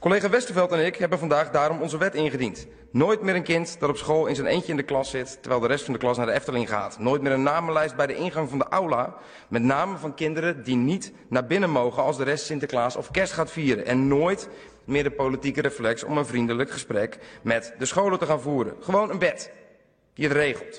Collega 0.00 0.28
Westerveld 0.28 0.72
en 0.72 0.86
ik 0.86 0.96
hebben 0.96 1.18
vandaag 1.18 1.50
daarom 1.50 1.80
onze 1.80 1.98
wet 1.98 2.14
ingediend. 2.14 2.66
Nooit 2.90 3.22
meer 3.22 3.34
een 3.34 3.42
kind 3.42 3.76
dat 3.80 3.88
op 3.88 3.96
school 3.96 4.26
in 4.26 4.34
zijn 4.34 4.46
eentje 4.46 4.70
in 4.70 4.76
de 4.76 4.82
klas 4.82 5.10
zit, 5.10 5.38
terwijl 5.40 5.60
de 5.60 5.66
rest 5.66 5.84
van 5.84 5.92
de 5.92 5.98
klas 5.98 6.16
naar 6.16 6.26
de 6.26 6.32
Efteling 6.32 6.68
gaat. 6.68 6.98
Nooit 6.98 7.22
meer 7.22 7.32
een 7.32 7.42
namenlijst 7.42 7.96
bij 7.96 8.06
de 8.06 8.14
ingang 8.14 8.48
van 8.48 8.58
de 8.58 8.68
aula 8.68 9.14
met 9.48 9.62
namen 9.62 9.98
van 9.98 10.14
kinderen 10.14 10.64
die 10.64 10.76
niet 10.76 11.12
naar 11.28 11.46
binnen 11.46 11.70
mogen 11.70 12.02
als 12.02 12.16
de 12.16 12.24
rest 12.24 12.44
Sinterklaas 12.44 12.96
of 12.96 13.10
kerst 13.10 13.32
gaat 13.32 13.50
vieren. 13.50 13.86
En 13.86 14.08
nooit 14.08 14.48
meer 14.88 15.02
de 15.02 15.10
politieke 15.10 15.60
reflex 15.60 16.04
om 16.04 16.18
een 16.18 16.26
vriendelijk 16.26 16.70
gesprek 16.70 17.18
met 17.42 17.74
de 17.78 17.86
scholen 17.86 18.18
te 18.18 18.26
gaan 18.26 18.40
voeren. 18.40 18.76
Gewoon 18.80 19.10
een 19.10 19.18
wet 19.18 19.50
die 20.14 20.28
het 20.28 20.36
regelt. 20.36 20.76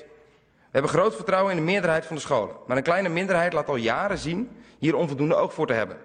We 0.70 0.78
hebben 0.78 0.90
groot 0.90 1.14
vertrouwen 1.14 1.50
in 1.52 1.58
de 1.58 1.70
meerderheid 1.70 2.06
van 2.06 2.16
de 2.16 2.22
scholen. 2.22 2.56
Maar 2.66 2.76
een 2.76 2.82
kleine 2.82 3.08
minderheid 3.08 3.52
laat 3.52 3.68
al 3.68 3.76
jaren 3.76 4.18
zien 4.18 4.50
hier 4.78 4.96
onvoldoende 4.96 5.34
oog 5.34 5.54
voor 5.54 5.66
te 5.66 5.72
hebben. 5.72 5.96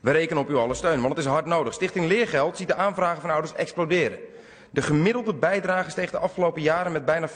We 0.00 0.10
rekenen 0.10 0.42
op 0.42 0.48
uw 0.48 0.58
alle 0.58 0.74
steun, 0.74 1.00
want 1.00 1.16
het 1.16 1.24
is 1.24 1.30
hard 1.30 1.46
nodig. 1.46 1.74
Stichting 1.74 2.06
Leergeld 2.06 2.56
ziet 2.56 2.68
de 2.68 2.74
aanvragen 2.74 3.20
van 3.20 3.30
ouders 3.30 3.54
exploderen. 3.54 4.18
De 4.70 4.82
gemiddelde 4.82 5.34
bijdrage 5.34 5.90
steeg 5.90 6.10
de 6.10 6.18
afgelopen 6.18 6.62
jaren 6.62 6.92
met 6.92 7.04
bijna 7.04 7.28
50% 7.28 7.32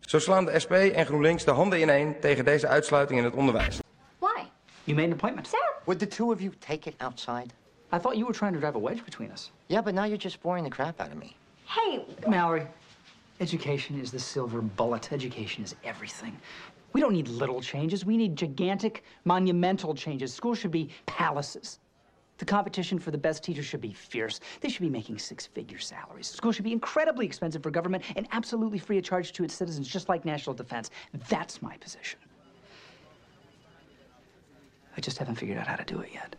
Zo 0.00 0.18
slaan 0.18 0.44
de 0.44 0.58
SP 0.64 0.72
en 0.72 1.06
GroenLinks 1.06 1.44
de 1.44 1.50
handen 1.50 1.80
ineen 1.80 2.20
tegen 2.20 2.44
deze 2.44 2.66
uitsluiting 2.66 3.18
in 3.18 3.24
het 3.24 3.34
onderwijs. 3.34 3.78
Why? 4.18 4.42
You 4.84 4.96
made 4.96 5.08
an 5.08 5.12
appointment. 5.12 5.46
Sam! 5.46 5.60
Would 5.84 5.98
the 5.98 6.06
two 6.06 6.32
of 6.32 6.40
you 6.40 6.52
take 6.58 6.88
it 6.88 6.94
outside? 6.98 7.46
I 7.92 7.98
thought 7.98 8.16
you 8.16 8.26
were 8.26 8.32
trying 8.32 8.52
to 8.52 8.60
drive 8.60 8.74
a 8.74 8.78
wedge 8.78 9.04
between 9.04 9.30
us. 9.30 9.50
Yeah, 9.68 9.80
but 9.80 9.94
now 9.94 10.04
you're 10.04 10.18
just 10.18 10.42
boring 10.42 10.64
the 10.64 10.70
crap 10.70 11.00
out 11.00 11.12
of 11.12 11.18
me. 11.18 11.36
Hey, 11.66 12.04
Mallory. 12.26 12.66
Education 13.40 14.00
is 14.00 14.10
the 14.10 14.18
silver 14.18 14.60
bullet. 14.62 15.12
Education 15.12 15.62
is 15.62 15.74
everything. 15.84 16.36
We 16.92 17.00
don't 17.00 17.12
need 17.12 17.28
little 17.28 17.60
changes. 17.60 18.04
We 18.06 18.16
need 18.16 18.36
gigantic, 18.36 19.04
monumental 19.24 19.94
changes. 19.94 20.32
Schools 20.32 20.58
should 20.58 20.70
be 20.70 20.88
palaces. 21.04 21.78
The 22.38 22.44
competition 22.44 22.98
for 22.98 23.10
the 23.10 23.18
best 23.18 23.42
teachers 23.42 23.66
should 23.66 23.80
be 23.80 23.92
fierce. 23.92 24.40
They 24.60 24.68
should 24.68 24.82
be 24.82 24.90
making 24.90 25.18
six-figure 25.18 25.78
salaries. 25.78 26.26
Schools 26.26 26.54
should 26.54 26.64
be 26.64 26.72
incredibly 26.72 27.24
expensive 27.24 27.62
for 27.62 27.70
government 27.70 28.04
and 28.14 28.26
absolutely 28.32 28.78
free 28.78 28.98
of 28.98 29.04
charge 29.04 29.32
to 29.32 29.44
its 29.44 29.54
citizens, 29.54 29.88
just 29.88 30.08
like 30.08 30.24
national 30.24 30.54
defense. 30.54 30.90
That's 31.28 31.62
my 31.62 31.76
position. 31.78 32.18
I 34.96 35.00
just 35.00 35.18
haven't 35.18 35.36
figured 35.36 35.58
out 35.58 35.66
how 35.66 35.76
to 35.76 35.84
do 35.84 36.00
it 36.00 36.10
yet. 36.12 36.36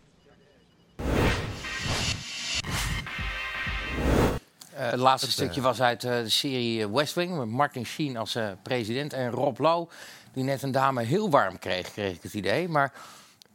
Eh, 4.78 4.90
het 4.90 5.00
laatste 5.00 5.30
stukje 5.30 5.60
was 5.60 5.80
uit 5.80 6.04
eh, 6.04 6.10
de 6.10 6.28
serie 6.28 6.82
eh, 6.82 6.88
West 6.90 7.14
Wing. 7.14 7.38
Met 7.38 7.48
Martin 7.48 7.86
Sheen 7.86 8.16
als 8.16 8.34
eh, 8.34 8.48
president. 8.62 9.12
En 9.12 9.30
Rob 9.30 9.58
Lowe, 9.58 9.88
die 10.32 10.44
net 10.44 10.62
een 10.62 10.72
dame 10.72 11.02
heel 11.02 11.30
warm 11.30 11.58
kreeg, 11.58 11.92
kreeg 11.92 12.14
ik 12.14 12.22
het 12.22 12.34
idee. 12.34 12.68
Maar 12.68 12.92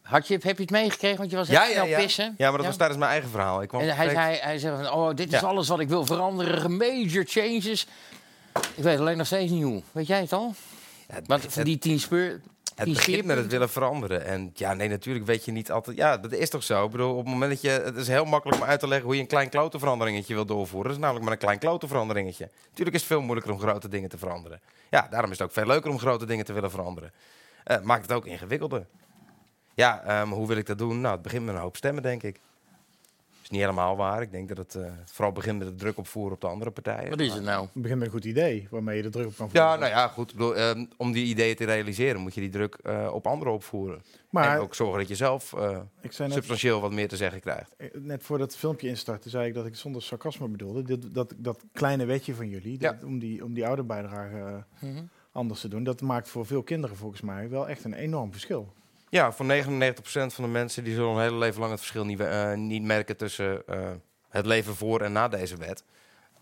had 0.02 0.28
je, 0.28 0.34
heb 0.34 0.58
je 0.58 0.62
het 0.62 0.72
meegekregen? 0.72 1.18
Want 1.18 1.30
je 1.32 1.36
was 1.36 1.48
Ja, 1.48 1.62
echt 1.62 1.68
ja, 1.68 1.74
snel 1.74 1.86
ja. 1.86 1.98
pissen. 2.00 2.36
Ja, 2.38 2.48
maar 2.50 2.58
dat 2.58 2.68
was 2.68 2.78
tijdens 2.78 3.00
mijn 3.00 3.12
eigen 3.12 3.30
verhaal. 3.30 3.62
Ik 3.62 3.68
kwam 3.68 3.82
En 3.82 3.95
hij, 3.95 4.10
zei, 4.10 4.36
hij 4.36 4.60
zei 4.60 4.84
van, 4.84 4.94
oh, 4.94 5.16
dit 5.16 5.34
is 5.34 5.44
alles 5.44 5.68
wat 5.68 5.80
ik 5.80 5.90
wil 5.90 6.06
veranderen. 6.06 6.78
Major 6.78 7.24
changes. 7.28 7.88
Ik 8.76 8.84
weet 8.84 9.00
alleen 9.00 9.18
nog 9.18 9.28
steeds 9.28 9.52
niet 9.52 9.64
hoe. 9.64 9.82
Weet 9.91 10.08
jij 10.08 10.20
het 10.20 10.34
al? 10.34 10.54
Want 11.26 11.45
voor 11.50 11.64
die 11.64 11.78
tien 11.78 12.00
speur... 12.00 12.41
Het 12.76 12.94
begint 12.94 13.26
met 13.26 13.38
het 13.38 13.48
willen 13.48 13.70
veranderen. 13.70 14.26
En 14.26 14.52
ja, 14.54 14.74
nee, 14.74 14.90
natuurlijk 14.90 15.26
weet 15.26 15.45
je 15.45 15.52
niet 15.52 15.72
altijd... 15.72 15.98
Ja, 15.98 16.18
dat 16.18 16.32
is 16.32 16.50
toch 16.50 16.64
zo? 16.64 16.86
Ik 16.86 16.91
bedoel, 16.91 17.12
op 17.12 17.18
het 17.18 17.34
moment 17.34 17.52
dat 17.52 17.62
je... 17.62 17.70
Het 17.70 17.95
is 17.95 18.08
heel 18.08 18.26
makkelijk 18.26 18.62
om 18.62 18.68
uit 18.68 18.80
te 18.80 18.88
leggen 18.88 19.06
hoe 19.06 19.16
je 19.16 19.22
een 19.22 19.28
klein 19.28 19.50
klote 19.50 19.80
veranderingetje 19.80 20.34
wil 20.34 20.45
doorvoeren. 20.45 20.88
Dat 20.88 20.98
is 20.98 21.04
namelijk 21.04 21.26
maar 21.26 21.34
een 21.34 21.40
klein 21.40 21.60
klote 21.60 21.88
veranderingetje. 21.88 22.50
Natuurlijk 22.70 22.95
is 22.95 23.02
het 23.02 23.12
veel 23.12 23.22
moeilijker 23.22 23.54
om 23.54 23.60
grote 23.60 23.88
dingen 23.88 24.10
te 24.10 24.18
veranderen. 24.18 24.62
Ja, 24.90 25.08
daarom 25.10 25.32
is 25.32 25.38
het 25.38 25.48
ook 25.48 25.54
veel 25.54 25.66
leuker 25.66 25.91
om 25.91 26.00
grote 26.00 26.26
dingen 26.26 26.45
te 26.45 26.54
willen 26.54 26.72
veranderen. 26.72 27.12
Eh, 27.64 27.82
maakt 27.82 28.02
het 28.02 28.12
ook 28.12 28.26
ingewikkelder. 28.26 28.86
Ja, 29.74 30.04
ehm, 30.04 30.28
hoe 30.28 30.48
wil 30.48 30.58
ik 30.58 30.66
dat 30.66 30.78
doen? 30.78 31.02
Nou, 31.02 31.14
het 31.14 31.24
begint 31.24 31.45
met 31.45 31.56
een 31.56 31.62
hoop 31.62 31.76
stemmen, 31.76 32.04
denk 32.04 32.24
ik. 32.24 32.40
Is 33.44 33.49
niet 33.49 33.60
helemaal 33.61 33.95
waar. 33.95 34.22
Ik 34.22 34.32
denk 34.32 34.48
dat 34.48 34.57
het 34.57 34.76
eh, 34.76 34.91
vooral 35.06 35.32
begint 35.34 35.60
met 35.60 35.68
de 35.68 35.76
druk 35.76 35.98
opvoeren 35.98 36.34
op 36.34 36.41
de 36.41 36.48
andere 36.48 36.72
partijen. 36.72 37.10
Wat 37.10 37.20
is 37.20 37.34
het 37.34 37.44
nou? 37.44 37.64
Het 37.74 37.82
begint 37.82 37.99
met 37.99 38.07
een 38.07 38.14
goed 38.14 38.26
idee 38.26 38.68
waarmee 38.72 38.98
je 38.98 39.02
de 39.03 39.10
druk 39.10 39.26
op 39.28 39.36
kan 39.36 39.49
voeren. 39.49 39.70
Ja, 39.70 39.76
nou 39.76 39.90
ja, 39.91 40.07
goed. 40.07 40.32
Bedoel, 40.32 40.56
ehm, 40.56 40.86
om 40.98 41.11
die 41.11 41.26
ideeën 41.26 41.56
te 41.56 41.65
realiseren 41.65 42.22
moet 42.22 42.34
je 42.34 42.41
die 42.41 42.49
druk 42.49 42.76
eh, 42.84 43.10
op 43.14 43.28
anderen 43.28 43.53
opvoeren. 43.53 44.02
Maar- 44.30 44.56
en 44.56 44.61
ook 44.61 44.76
zorgen 44.76 44.99
dat 44.99 45.07
je 45.07 45.15
zelf 45.15 45.53
eh, 45.53 45.78
Ik 46.02 46.11
zei 46.11 46.28
net- 46.28 46.38
substantieel 46.38 46.82
wat 46.82 46.91
meer 46.91 47.07
te 47.07 47.18
zeggen 47.18 47.40
krijgt. 47.41 47.76
Net 47.94 48.24
voordat 48.24 48.48
het 48.48 48.57
filmpje 48.60 48.88
instartte, 48.88 49.30
zei 49.30 49.48
ik 49.48 49.53
dat 49.53 49.65
ik 49.65 49.76
zonder 49.76 50.02
sarcasme 50.02 50.48
bedoelde. 50.48 50.82
Dit, 50.84 51.14
dat, 51.14 51.34
dat 51.38 51.64
kleine 51.72 52.06
wetje 52.06 52.36
van 52.36 52.49
jullie, 52.49 52.78
Ja. 52.80 52.91
dat, 52.91 53.03
om, 53.03 53.20
die, 53.20 53.44
om 53.44 53.53
die 53.53 53.68
ouderbijdrage 53.68 54.38
eh, 54.38 54.90
Mhm. 54.90 55.03
anders 55.32 55.61
te 55.61 55.68
doen, 55.68 55.84
dat 55.84 56.02
maakt 56.02 56.30
voor 56.30 56.45
veel 56.45 56.64
kinderen 56.64 56.95
volgens 56.98 57.22
mij 57.22 57.49
wel 57.49 57.68
echt 57.70 57.84
een 57.84 57.94
enorm 57.94 58.32
verschil. 58.32 58.74
Ja, 59.14 59.31
voor 59.31 59.45
99% 59.45 60.34
van 60.34 60.44
de 60.44 60.49
mensen 60.49 60.84
die 60.84 60.94
zullen 60.94 61.10
hun 61.14 61.22
hele 61.22 61.38
leven 61.38 61.60
lang 61.60 61.72
het 61.72 61.80
verschil 61.80 62.06
niet, 62.06 62.19
eh, 62.19 62.53
niet 62.53 62.84
merken 62.84 63.18
tussen 63.18 63.68
eh, 63.68 63.91
het 64.30 64.45
leven 64.45 64.76
voor 64.76 65.02
en 65.02 65.11
na 65.11 65.27
deze 65.27 65.57
wet. 65.57 65.84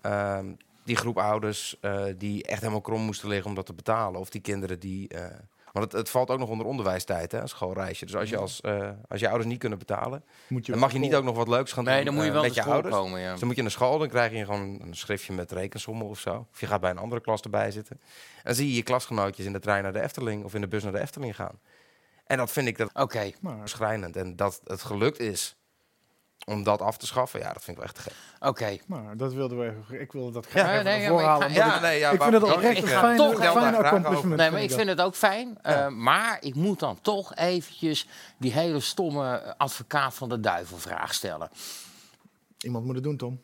Ehm, 0.01 0.45
die 0.83 0.95
groep 0.95 1.17
ouders 1.17 1.77
eh, 1.81 2.03
die 2.17 2.43
echt 2.43 2.59
helemaal 2.59 2.81
krom 2.81 3.01
moesten 3.01 3.27
liggen 3.29 3.49
om 3.49 3.55
dat 3.55 3.65
te 3.65 3.73
betalen. 3.73 4.19
Of 4.19 4.29
die 4.29 4.41
kinderen 4.41 4.79
die. 4.79 5.07
eh, 5.07 5.25
want 5.71 5.85
het, 5.85 5.93
het 5.93 6.09
valt 6.09 6.29
ook 6.29 6.39
nog 6.39 6.49
onder 6.49 6.65
onderwijstijd, 6.65 7.31
hè, 7.31 7.39
een 7.41 7.47
schoolreisje. 7.49 8.05
Dus 8.05 8.15
als 8.15 8.29
je, 8.29 8.37
als, 8.37 8.61
eh, 8.61 8.89
als 9.07 9.19
je 9.19 9.27
ouders 9.27 9.49
niet 9.49 9.59
kunnen 9.59 9.77
betalen, 9.77 10.23
Moet 10.47 10.65
je 10.65 10.71
dan 10.71 10.81
mag 10.81 10.91
je 10.91 10.99
niet 10.99 11.15
ook 11.15 11.23
nog 11.23 11.35
wat 11.35 11.47
leuks 11.47 11.71
gaan 11.71 11.83
Nee, 11.83 11.95
doen 11.95 12.05
dan 12.05 12.13
moet 12.13 12.23
je 12.25 12.31
wel 12.31 12.41
met 12.41 12.49
naar 12.49 12.57
je 12.57 12.63
school 12.63 12.73
ouders. 12.73 12.95
komen, 12.95 13.19
ja. 13.21 13.29
Dus 13.29 13.39
dan 13.39 13.47
moet 13.47 13.57
je 13.57 13.61
naar 13.61 13.71
school, 13.71 13.97
dan 13.97 14.07
krijg 14.07 14.31
je 14.31 14.45
gewoon 14.45 14.81
een 14.81 14.95
schriftje 14.95 15.33
met 15.33 15.51
rekensommen 15.51 16.07
of 16.07 16.19
zo. 16.19 16.47
Of 16.51 16.59
je 16.59 16.67
gaat 16.67 16.81
bij 16.81 16.89
een 16.89 16.97
andere 16.97 17.21
klas 17.21 17.41
erbij 17.41 17.71
zitten. 17.71 17.99
En 18.43 18.55
zie 18.55 18.67
je 18.67 18.75
je 18.75 18.83
klasgenootjes 18.83 19.45
in 19.45 19.53
de 19.53 19.59
trein 19.59 19.83
naar 19.83 19.93
de 19.93 20.01
Efteling 20.01 20.43
of 20.43 20.53
in 20.53 20.61
de 20.61 20.67
bus 20.67 20.83
naar 20.83 20.91
de 20.91 20.99
Efteling 20.99 21.35
gaan. 21.35 21.59
En 22.31 22.37
dat 22.37 22.51
vind 22.51 22.67
ik 22.67 22.77
dat 22.77 22.89
Oké. 22.93 23.31
schrijnend. 23.63 24.15
En 24.15 24.35
dat 24.35 24.61
het 24.63 24.81
gelukt 24.83 25.19
is 25.19 25.55
om 26.45 26.63
dat 26.63 26.81
af 26.81 26.97
te 26.97 27.05
schaffen, 27.05 27.39
ja, 27.39 27.53
dat 27.53 27.63
vind 27.63 27.77
ik 27.77 27.83
wel 27.83 27.85
echt 27.85 27.95
te 27.95 28.01
gek. 28.01 28.13
Oké. 28.49 28.77
Maar 28.85 29.17
dat 29.17 29.33
wilden 29.33 29.59
we 29.59 29.65
even, 29.65 30.01
ik 30.01 30.11
wilde 30.11 30.31
dat 30.31 30.45
graag 30.45 30.65
nee, 30.65 30.73
even 30.73 30.85
nee, 30.85 31.01
ja, 31.01 31.07
voren 31.07 31.25
maar 31.25 31.35
ik 31.35 31.41
halen. 31.41 31.55
ga- 31.55 31.61
omdat 31.63 31.71
ja, 31.71 31.75
ik- 31.75 31.81
nee, 31.81 31.99
ja, 31.99 32.09
ik 32.11 32.21
vind 32.21 32.31
maar- 32.31 32.41
het 32.41 32.51
oprecht 32.55 32.77
ik, 32.77 32.83
een 32.83 32.89
eh, 32.91 32.99
fijne, 32.99 33.17
toch 33.17 33.35
graag 33.35 33.75
accomplishment. 33.75 34.35
Nee, 34.35 34.51
maar 34.51 34.61
ik 34.61 34.67
dat. 34.69 34.77
vind 34.77 34.89
het 34.89 35.01
ook 35.01 35.15
fijn. 35.15 35.57
eh, 35.61 35.87
maar 35.87 36.37
ik 36.41 36.55
moet 36.55 36.79
dan 36.79 37.01
toch 37.01 37.35
eventjes 37.35 38.07
die 38.37 38.51
hele 38.51 38.79
stomme 38.79 39.37
eh, 39.37 39.51
advocaat 39.57 40.13
van 40.13 40.29
de 40.29 40.39
duivel 40.39 40.77
vraag 40.77 41.13
stellen. 41.13 41.49
Iemand 42.59 42.85
moet 42.85 42.95
het 42.95 43.03
doen, 43.03 43.17
Tom. 43.17 43.41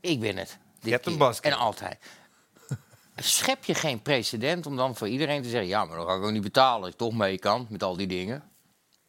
Ik 0.00 0.20
ben 0.20 0.36
het. 0.36 0.58
dit 0.80 0.92
hebt 0.92 1.06
een 1.06 1.16
basket. 1.18 1.52
En 1.52 1.58
altijd. 1.58 1.98
Schep 3.16 3.64
je 3.64 3.74
geen 3.74 4.02
precedent 4.02 4.66
om 4.66 4.76
dan 4.76 4.96
voor 4.96 5.08
iedereen 5.08 5.42
te 5.42 5.48
zeggen... 5.48 5.68
ja, 5.68 5.84
maar 5.84 5.96
dan 5.96 6.06
ga 6.06 6.14
ik 6.14 6.22
ook 6.22 6.30
niet 6.30 6.42
betalen 6.42 6.80
als 6.80 6.90
ik 6.90 6.96
toch 6.96 7.14
mee 7.14 7.38
kan 7.38 7.66
met 7.70 7.82
al 7.82 7.96
die 7.96 8.06
dingen. 8.06 8.50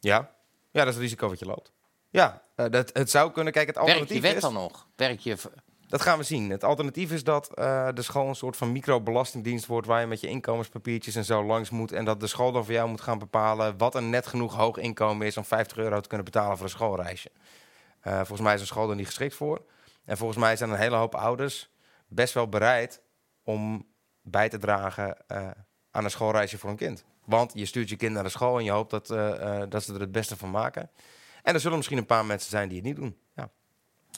Ja. 0.00 0.30
ja, 0.70 0.80
dat 0.80 0.86
is 0.86 0.94
het 0.94 1.02
risico 1.02 1.28
wat 1.28 1.38
je 1.38 1.46
loopt. 1.46 1.72
Ja, 2.10 2.42
eh, 2.54 2.66
dat, 2.70 2.90
het 2.92 3.10
zou 3.10 3.32
kunnen. 3.32 3.52
Kijk, 3.52 3.66
het 3.66 3.76
Werkt 3.76 3.90
die 3.90 4.00
alternatief 4.00 4.28
wet 4.28 4.36
is... 4.36 4.42
dan 4.42 4.52
nog? 4.52 4.86
Werkt 4.96 5.22
je... 5.22 5.36
Dat 5.88 6.02
gaan 6.02 6.18
we 6.18 6.24
zien. 6.24 6.50
Het 6.50 6.64
alternatief 6.64 7.12
is 7.12 7.24
dat 7.24 7.54
eh, 7.54 7.88
de 7.94 8.02
school 8.02 8.28
een 8.28 8.34
soort 8.34 8.56
van 8.56 8.72
microbelastingdienst 8.72 9.66
wordt... 9.66 9.86
waar 9.86 10.00
je 10.00 10.06
met 10.06 10.20
je 10.20 10.28
inkomenspapiertjes 10.28 11.14
en 11.14 11.24
zo 11.24 11.44
langs 11.44 11.70
moet... 11.70 11.92
en 11.92 12.04
dat 12.04 12.20
de 12.20 12.26
school 12.26 12.52
dan 12.52 12.64
voor 12.64 12.74
jou 12.74 12.88
moet 12.88 13.00
gaan 13.00 13.18
bepalen... 13.18 13.78
wat 13.78 13.94
een 13.94 14.10
net 14.10 14.26
genoeg 14.26 14.54
hoog 14.54 14.76
inkomen 14.76 15.26
is 15.26 15.36
om 15.36 15.44
50 15.44 15.76
euro 15.76 16.00
te 16.00 16.08
kunnen 16.08 16.24
betalen 16.24 16.56
voor 16.56 16.66
een 16.66 16.72
schoolreisje. 16.72 17.30
Eh, 18.00 18.16
volgens 18.16 18.40
mij 18.40 18.54
is 18.54 18.60
een 18.60 18.66
school 18.66 18.90
er 18.90 18.96
niet 18.96 19.06
geschikt 19.06 19.34
voor. 19.34 19.64
En 20.04 20.16
volgens 20.16 20.38
mij 20.38 20.56
zijn 20.56 20.70
een 20.70 20.78
hele 20.78 20.96
hoop 20.96 21.14
ouders 21.14 21.70
best 22.06 22.34
wel 22.34 22.48
bereid... 22.48 23.02
om 23.42 23.86
bij 24.30 24.48
te 24.48 24.58
dragen 24.58 25.16
eh, 25.26 25.50
aan 25.90 26.04
een 26.04 26.10
schoolreisje 26.10 26.58
voor 26.58 26.70
een 26.70 26.76
kind. 26.76 27.04
Want 27.24 27.52
je 27.54 27.64
stuurt 27.64 27.88
je 27.88 27.96
kind 27.96 28.12
naar 28.14 28.22
de 28.22 28.28
school 28.28 28.58
en 28.58 28.64
je 28.64 28.70
hoopt 28.70 28.90
dat, 28.90 29.10
eh, 29.10 29.62
eh, 29.62 29.70
dat 29.70 29.82
ze 29.82 29.94
er 29.94 30.00
het 30.00 30.12
beste 30.12 30.36
van 30.36 30.50
maken. 30.50 30.90
En 31.42 31.54
er 31.54 31.60
zullen 31.60 31.76
misschien 31.76 31.98
een 31.98 32.06
paar 32.06 32.26
mensen 32.26 32.50
zijn 32.50 32.68
die 32.68 32.78
het 32.78 32.86
niet 32.86 32.96
doen. 32.96 33.16
Ja. 33.34 33.50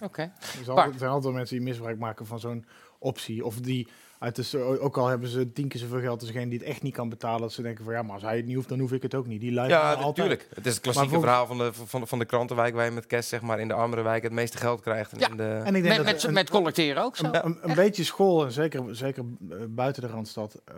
Oké. 0.03 0.23
Er 0.23 0.33
zijn 0.41 0.65
Bart. 0.65 0.69
altijd, 0.69 0.93
er 0.93 0.99
zijn 0.99 1.11
altijd 1.11 1.35
mensen 1.35 1.57
die 1.57 1.67
misbruik 1.67 1.99
maken 1.99 2.27
van 2.27 2.41
zo'n 2.41 2.67
optie. 2.99 3.45
Of 3.45 3.61
die, 3.61 3.89
so- 4.33 4.77
ook 4.77 4.97
al 4.99 5.07
hebben 5.07 5.29
ze 5.29 5.53
tien 5.53 5.69
keer 5.69 5.81
zoveel 5.81 6.01
geld 6.01 6.21
als 6.21 6.31
degene 6.33 6.49
die 6.51 6.59
het 6.59 6.69
echt 6.69 6.83
niet 6.83 6.95
kan 6.95 7.09
betalen. 7.09 7.41
Dat 7.41 7.53
ze 7.53 7.63
denken 7.63 7.85
van 7.85 7.93
ja, 7.95 8.03
maar 8.03 8.13
als 8.15 8.23
hij 8.23 8.37
het 8.37 8.47
niet 8.47 8.55
hoeft, 8.55 8.69
dan 8.69 8.79
hoef 8.79 8.93
ik 8.93 9.03
het 9.03 9.15
ook 9.15 9.27
niet. 9.27 9.41
Die 9.41 9.53
luisteren 9.53 9.85
Ja, 9.85 9.91
altijd. 9.93 10.07
natuurlijk. 10.07 10.47
Het 10.55 10.67
is 10.67 10.73
het 10.73 10.83
klassieke 10.83 11.09
voor- 11.11 11.21
verhaal 11.21 11.47
van 11.47 11.59
de, 11.59 11.71
van, 11.73 12.01
de, 12.01 12.07
van 12.07 12.19
de 12.19 12.25
krantenwijk 12.25 12.75
waar 12.75 12.85
je 12.85 12.91
met 12.91 13.07
kerst 13.07 13.29
zeg 13.29 13.41
maar, 13.41 13.61
in 13.61 13.69
de 13.69 13.75
armere 13.75 14.03
wijk 14.03 14.23
het 14.23 14.33
meeste 14.33 14.59
geld 14.59 14.81
krijgt. 14.81 15.13
En 15.13 15.19
Ja. 15.19 15.29
in 15.31 15.37
de... 15.37 15.43
En 15.65 15.75
ik 15.75 15.83
denk 15.83 15.85
Met, 15.85 15.97
dat 15.97 16.05
met, 16.15 16.23
een- 16.23 16.33
met 16.33 16.51
collecteren 16.51 17.03
ook 17.03 17.17
zo. 17.17 17.25
Een, 17.27 17.45
een, 17.47 17.59
een 17.63 17.75
beetje 17.75 18.05
school, 18.05 18.45
en 18.45 18.53
zeker, 18.53 18.97
zeker 18.97 19.25
eh, 19.51 19.57
buiten 19.69 20.03
de 20.03 20.09
Randstad, 20.09 20.63
eh, 20.65 20.75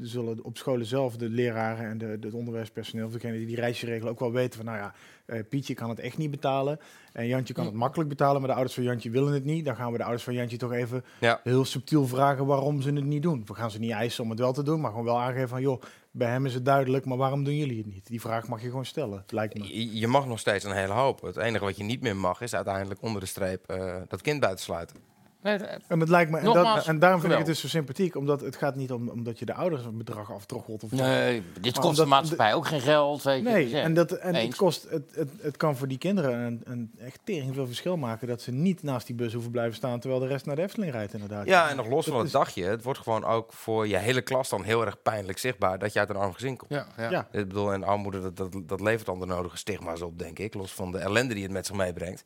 zullen 0.00 0.44
op 0.44 0.56
scholen 0.56 0.86
zelf 0.86 1.16
de 1.16 1.28
leraren 1.28 1.86
en 1.88 1.98
de, 1.98 2.18
het 2.20 2.34
onderwijspersoneel, 2.34 3.06
of 3.06 3.12
degene 3.12 3.36
die 3.36 3.46
die 3.46 3.56
reisje 3.56 3.86
regelen, 3.86 4.12
ook 4.12 4.20
wel 4.20 4.32
weten 4.32 4.56
van, 4.56 4.64
nou 4.64 4.78
ja, 4.78 4.94
eh, 5.26 5.38
Pietje 5.48 5.74
kan 5.74 5.88
het 5.88 5.98
echt 5.98 6.18
niet 6.18 6.30
betalen. 6.30 6.78
En 7.12 7.26
Jantje 7.26 7.54
kan 7.54 7.64
het 7.64 7.74
makkelijk 7.74 8.08
betalen, 8.08 8.38
maar 8.40 8.48
de 8.48 8.54
ouders 8.54 8.74
van 8.74 8.84
Jantje 8.84 9.10
willen 9.10 9.32
het 9.32 9.44
niet. 9.44 9.64
Dan 9.64 9.76
gaan 9.76 9.90
we 9.92 9.96
de 9.96 10.02
ouders 10.02 10.24
van 10.24 10.34
Jantje 10.34 10.56
toch 10.56 10.72
even 10.72 11.04
Ja. 11.20 11.40
heel 11.44 11.64
subtiel 11.64 12.06
vragen 12.06 12.46
waarom 12.46 12.82
ze 12.82 12.92
het 12.92 13.04
niet 13.04 13.22
doen. 13.22 13.42
We 13.46 13.54
gaan 13.54 13.70
ze 13.70 13.78
niet 13.78 13.90
eisen 13.90 14.24
om 14.24 14.30
het 14.30 14.38
wel 14.38 14.52
te 14.52 14.62
doen, 14.62 14.80
maar 14.80 14.90
gewoon 14.90 15.04
wel 15.06 15.20
aangeven 15.20 15.48
van, 15.48 15.60
joh, 15.60 15.82
bij 16.10 16.28
hem 16.28 16.46
is 16.46 16.54
het 16.54 16.64
duidelijk, 16.64 17.04
maar 17.04 17.16
waarom 17.18 17.44
doen 17.44 17.56
jullie 17.56 17.76
het 17.78 17.86
niet? 17.86 18.06
Die 18.06 18.20
vraag 18.20 18.48
mag 18.48 18.62
je 18.62 18.68
gewoon 18.68 18.84
stellen, 18.84 19.24
lijkt 19.28 19.58
me. 19.58 19.64
Je, 19.76 19.98
je 19.98 20.06
mag 20.06 20.26
nog 20.26 20.38
steeds 20.38 20.64
een 20.64 20.72
hele 20.76 20.92
hoop. 20.92 21.20
Het 21.22 21.36
enige 21.36 21.64
wat 21.64 21.76
je 21.76 21.84
niet 21.84 22.00
meer 22.00 22.16
mag 22.16 22.40
is 22.40 22.54
uiteindelijk 22.54 23.02
onder 23.02 23.20
de 23.20 23.26
streep 23.26 23.64
eh, 23.66 23.96
dat 24.08 24.20
kind 24.20 24.40
buitensluiten. 24.40 24.96
Nee, 25.42 25.58
En, 25.88 26.00
het 26.00 26.08
lijkt 26.08 26.30
me, 26.30 26.38
en, 26.38 26.44
dat, 26.44 26.86
en 26.86 26.98
daarom 26.98 27.20
vind 27.20 27.32
ik 27.32 27.38
het 27.38 27.46
dus 27.46 27.60
zo 27.60 27.68
sympathiek, 27.68 28.16
omdat 28.16 28.40
het 28.40 28.56
gaat 28.56 28.74
niet 28.76 28.92
om 28.92 29.08
omdat 29.08 29.38
je 29.38 29.44
de 29.44 29.54
ouders 29.54 29.84
een 29.84 29.96
bedrag 29.96 30.32
aftroggelt. 30.32 30.82
Of 30.82 30.90
zo. 30.90 30.96
nee, 30.96 31.42
dit 31.60 31.78
kost 31.78 31.96
de 31.96 32.04
maatschappij 32.06 32.54
ook 32.54 32.66
geen 32.66 32.80
geld. 32.80 33.22
Weet 33.22 33.36
je. 33.42 33.48
Nee, 33.50 33.80
en, 33.80 33.94
dat, 33.94 34.12
en 34.12 34.34
het, 34.34 34.56
kost, 34.56 34.86
het, 34.90 35.02
het, 35.14 35.30
het 35.40 35.56
kan 35.56 35.76
voor 35.76 35.88
die 35.88 35.98
kinderen 35.98 36.38
een, 36.40 36.60
een 36.64 36.90
echt 36.98 37.20
tering 37.24 37.54
veel 37.54 37.66
verschil 37.66 37.96
maken 37.96 38.28
dat 38.28 38.40
ze 38.42 38.50
niet 38.52 38.82
naast 38.82 39.06
die 39.06 39.16
bus 39.16 39.32
hoeven 39.32 39.50
blijven 39.50 39.74
staan 39.76 40.00
terwijl 40.00 40.20
de 40.22 40.28
rest 40.28 40.46
naar 40.46 40.56
de 40.56 40.62
Efteling 40.62 40.92
rijdt 40.92 41.12
inderdaad. 41.12 41.46
Ja, 41.46 41.68
en 41.70 41.76
nog 41.76 41.86
los 41.86 42.04
Dat 42.04 42.14
van 42.14 42.16
het 42.16 42.26
is- 42.26 42.32
dagje. 42.32 42.64
Het 42.64 42.82
wordt 42.82 42.98
gewoon 42.98 43.24
ook 43.24 43.52
voor 43.52 43.88
je 43.88 43.96
hele 43.96 44.22
klas 44.22 44.48
dan 44.48 44.62
heel 44.62 44.84
erg 44.86 45.02
pijnlijk 45.02 45.38
zichtbaar 45.38 45.78
dat 45.78 45.92
je 45.92 45.98
uit 45.98 46.08
een 46.10 46.16
arm 46.16 46.32
gezin 46.32 46.56
komt. 46.56 46.70
Ja, 46.70 46.86
ja. 46.96 47.10
Ja. 47.10 47.28
Ik 47.32 47.48
bedoel, 47.48 47.72
en 47.72 47.84
armoede, 47.84 48.20
dat, 48.20 48.36
dat, 48.36 48.52
dat 48.66 48.80
levert 48.80 49.06
dan 49.06 49.20
de 49.20 49.26
nodige 49.26 49.56
stigma's 49.56 50.00
op, 50.00 50.18
denk 50.18 50.38
ik. 50.38 50.54
Los 50.54 50.72
van 50.72 50.92
de 50.92 50.98
ellende 50.98 51.34
die 51.34 51.42
het 51.42 51.52
met 51.52 51.66
zich 51.66 51.76
meebrengt. 51.76 52.24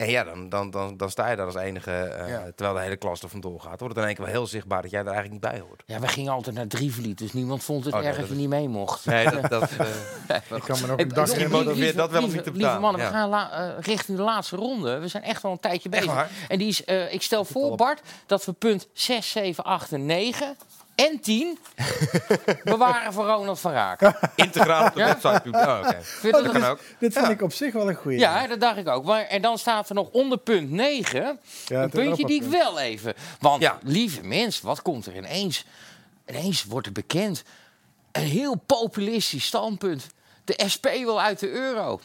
En 0.00 0.10
ja, 0.10 0.24
dan, 0.24 0.48
dan, 0.48 0.70
dan, 0.70 0.96
dan 0.96 1.10
sta 1.10 1.30
je 1.30 1.36
daar 1.36 1.46
als 1.46 1.54
enige, 1.54 1.90
eh, 1.90 2.28
Ja. 2.28 2.42
terwijl 2.54 2.74
de 2.76 2.82
hele 2.82 2.96
klas 2.96 3.22
er 3.22 3.28
vandoor 3.28 3.60
gaat. 3.60 3.68
Dan 3.68 3.78
wordt 3.78 3.94
het 3.94 3.98
in 3.98 4.04
één 4.04 4.14
keer 4.14 4.24
wel 4.24 4.34
heel 4.34 4.46
zichtbaar 4.46 4.82
dat 4.82 4.90
jij 4.90 5.00
er 5.00 5.06
eigenlijk 5.06 5.42
niet 5.42 5.52
bij 5.52 5.60
hoort. 5.60 5.82
Ja, 5.86 6.00
we 6.00 6.08
gingen 6.08 6.32
altijd 6.32 6.54
naar 6.56 6.66
Drievliet, 6.66 7.18
dus 7.18 7.32
niemand 7.32 7.64
vond 7.64 7.84
het 7.84 7.94
Oh, 7.94 8.00
erg 8.00 8.08
dat 8.08 8.18
dat 8.18 8.26
je 8.28 8.34
is- 8.34 8.40
niet 8.40 8.48
mee 8.48 8.68
mocht. 8.68 9.04
Nee, 9.06 9.30
dat- 9.30 9.50
dat, 9.50 9.62
eh, 9.78 9.86
Ik 10.56 10.62
kan 10.62 10.80
me 10.80 10.86
nog 10.86 10.98
een 10.98 11.08
dag 11.08 11.32
herinneren 11.32 11.96
dat- 11.96 12.10
wel 12.10 12.20
lieve- 12.20 12.34
niet 12.36 12.44
te 12.44 12.52
Lieve 12.52 12.78
mannen, 12.78 13.00
ja. 13.02 13.06
we 13.08 13.12
gaan 13.14 13.28
la- 13.28 13.50
eh, 13.76 13.80
richting 13.80 14.16
de 14.18 14.24
laatste 14.24 14.56
ronde. 14.56 14.98
We 14.98 15.08
zijn 15.08 15.22
echt 15.22 15.42
wel 15.42 15.52
een 15.52 15.60
tijdje 15.60 15.88
bezig. 15.88 16.28
En 16.48 16.58
die 16.58 16.68
is, 16.68 16.84
eh, 16.84 17.12
ik 17.12 17.22
stel 17.22 17.44
voor, 17.44 17.76
Bart, 17.76 18.00
dat 18.26 18.44
we 18.44 18.52
punt 18.52 18.88
6, 18.92 19.30
7, 19.30 19.64
8 19.64 19.92
en 19.92 20.06
9 20.06 20.56
en 21.08 21.20
10 21.20 21.58
bewaren 22.64 23.12
voor 23.14 23.26
Ronald 23.26 23.60
van 23.60 23.72
Raak. 23.72 24.12
Integraal 24.34 24.86
op 24.86 24.94
de 24.94 25.00
Ja? 25.00 25.06
website. 25.06 25.40
doen. 25.44 25.54
Oh, 25.54 25.80
oké. 25.84 25.98
Vind 26.02 26.32
dat 26.34 26.50
kan 26.52 26.64
ook. 26.64 26.78
Dit 26.98 27.12
vind 27.12 27.28
ik 27.28 27.42
op 27.42 27.52
zich 27.52 27.72
wel 27.72 27.88
een 27.88 27.94
goeie. 27.94 28.18
Ja, 28.18 28.46
dat 28.46 28.60
dacht 28.60 28.76
ik 28.76 28.88
ook. 28.88 29.04
Maar, 29.04 29.22
en 29.22 29.42
dan 29.42 29.58
staat 29.58 29.88
er 29.88 29.94
nog 29.94 30.08
onder 30.10 30.38
punt 30.38 30.70
9 30.70 31.38
Ja, 31.66 31.82
een 31.82 31.90
puntje 31.90 32.26
die 32.26 32.42
ik 32.42 32.48
wel 32.50 32.78
even... 32.80 33.14
Want, 33.40 33.70
lieve 33.82 34.22
mensen, 34.22 34.66
wat 34.66 34.82
komt 34.82 35.06
er 35.06 35.16
ineens? 35.16 35.64
Ineens 36.26 36.64
wordt 36.64 36.86
er 36.86 36.92
bekend. 36.92 37.42
Een 38.12 38.22
heel 38.22 38.54
populistisch 38.66 39.44
standpunt. 39.44 40.06
De 40.44 40.62
SP 40.74 40.86
wil 40.86 41.20
uit 41.20 41.38
de 41.38 41.50
euro. 41.50 42.00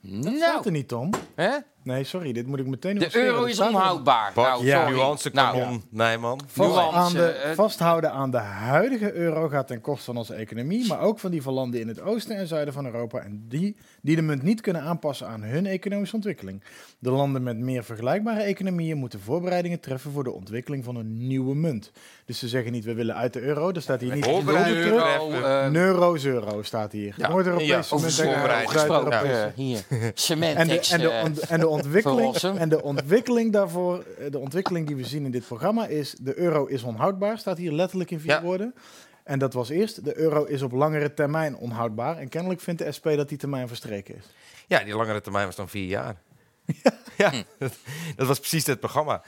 Dat 0.00 0.22
nou, 0.24 0.36
staat 0.36 0.64
er 0.66 0.72
niet, 0.72 0.88
Tom. 0.88 1.10
hè? 1.34 1.56
Nee, 1.82 2.04
sorry, 2.04 2.32
dit 2.32 2.46
moet 2.46 2.58
ik 2.58 2.66
meteen 2.66 2.94
de 2.94 2.98
nuanceren. 3.00 3.26
euro 3.26 3.40
Dat 3.40 3.48
is 3.48 3.54
staat 3.54 3.68
er- 3.68 3.74
onhoudbaar. 3.74 4.30
Bart, 4.34 4.48
Nou, 4.48 4.64
ja. 4.64 4.80
sorry. 4.80 4.94
nuance, 4.96 5.30
Nou. 5.32 5.80
Nee, 5.90 6.18
man. 6.18 6.40
Vast 6.46 6.68
Nuance, 6.74 6.96
aan 6.98 7.12
de, 7.12 7.26
eh, 7.26 7.50
vasthouden 7.54 8.12
aan 8.12 8.30
de 8.30 8.36
huidige 8.38 9.12
euro 9.14 9.48
gaat 9.48 9.66
ten 9.66 9.80
koste 9.80 10.04
van 10.04 10.16
onze 10.16 10.34
economie, 10.34 10.86
maar 10.88 11.00
ook 11.00 11.18
van 11.18 11.30
die 11.30 11.42
van 11.42 11.52
landen 11.52 11.80
in 11.80 11.88
het 11.88 12.00
oosten 12.00 12.36
en 12.36 12.46
zuiden 12.46 12.74
van 12.74 12.86
Europa 12.86 13.18
en 13.18 13.44
die, 13.48 13.76
die 14.02 14.16
de 14.16 14.22
munt 14.22 14.42
niet 14.42 14.60
kunnen 14.60 14.82
aanpassen 14.82 15.26
aan 15.28 15.42
hun 15.42 15.66
economische 15.66 16.14
ontwikkeling. 16.16 16.62
De 16.98 17.10
landen 17.10 17.42
met 17.42 17.56
meer 17.58 17.84
vergelijkbare 17.84 18.40
economieën 18.42 18.96
moeten 18.96 19.20
voorbereidingen 19.20 19.80
treffen 19.80 20.12
voor 20.12 20.24
de 20.24 20.32
ontwikkeling 20.32 20.84
van 20.84 20.96
een 20.96 21.26
nieuwe 21.26 21.54
munt. 21.54 21.90
Dus 22.24 22.38
ze 22.38 22.48
zeggen 22.48 22.72
niet 22.72 22.84
we 22.84 22.94
willen 22.94 23.14
uit 23.16 23.32
de 23.32 23.40
euro, 23.40 23.70
er 23.72 23.82
staat 23.82 24.00
hier 24.00 24.14
niet 24.14 24.24
Voorbereidingen 24.24 24.86
euro, 24.86 25.30
eh, 25.30 25.68
Neuro's-euro 25.70 26.62
staat 26.62 26.92
hier. 26.92 27.14
Ja. 27.16 27.28
Noord-Europese 27.28 27.68
Ja, 27.70 27.76
munt 27.76 27.92
over 27.92 28.06
en 28.06 28.12
voorbereiding 28.32 28.70
Zuid-Europese. 28.70 29.52
hier, 29.54 29.78
En 29.88 29.98
de, 30.00 30.10
semantics. 30.14 30.90
en, 30.90 31.00
de, 31.00 31.08
eh, 31.08 31.24
en, 31.48 31.60
de 31.60 31.68
ontwikkeling, 31.70 32.36
en 32.58 32.68
de 32.68 32.82
ontwikkeling 32.82 33.52
daarvoor, 33.52 34.04
eh, 34.18 34.30
de 34.30 34.38
ontwikkeling 34.38 34.86
die 34.86 34.96
we 34.96 35.04
zien 35.04 35.24
in 35.24 35.30
dit 35.30 35.46
programma 35.46 35.86
is, 35.86 36.14
de 36.20 36.38
euro 36.38 36.66
is 36.66 36.82
onhoudbaar, 36.82 37.38
staat 37.38 37.56
hier 37.58 37.72
letterlijk 37.72 38.10
in 38.10 38.20
vier 38.20 38.30
Ja. 38.30 38.42
woorden. 38.42 38.74
En 39.24 39.38
dat 39.38 39.52
was 39.52 39.68
eerst, 39.68 40.04
de 40.04 40.18
euro 40.18 40.44
is 40.44 40.62
op 40.62 40.72
langere 40.72 41.14
termijn 41.14 41.56
onhoudbaar. 41.56 42.16
En 42.18 42.28
kennelijk 42.28 42.60
vindt 42.60 42.82
de 42.84 42.92
SP 42.96 43.04
dat 43.16 43.28
die 43.28 43.38
termijn 43.38 43.68
verstreken 43.68 44.16
is. 44.16 44.24
Ja, 44.66 44.84
die 44.84 44.94
langere 44.96 45.20
termijn 45.20 45.46
was 45.46 45.56
dan 45.56 45.68
vier 45.68 45.86
jaar. 45.88 46.14
Ja, 47.16 47.32
dat, 47.58 47.72
dat 48.16 48.26
was 48.26 48.38
precies 48.38 48.66
het 48.66 48.80
programma. 48.80 49.22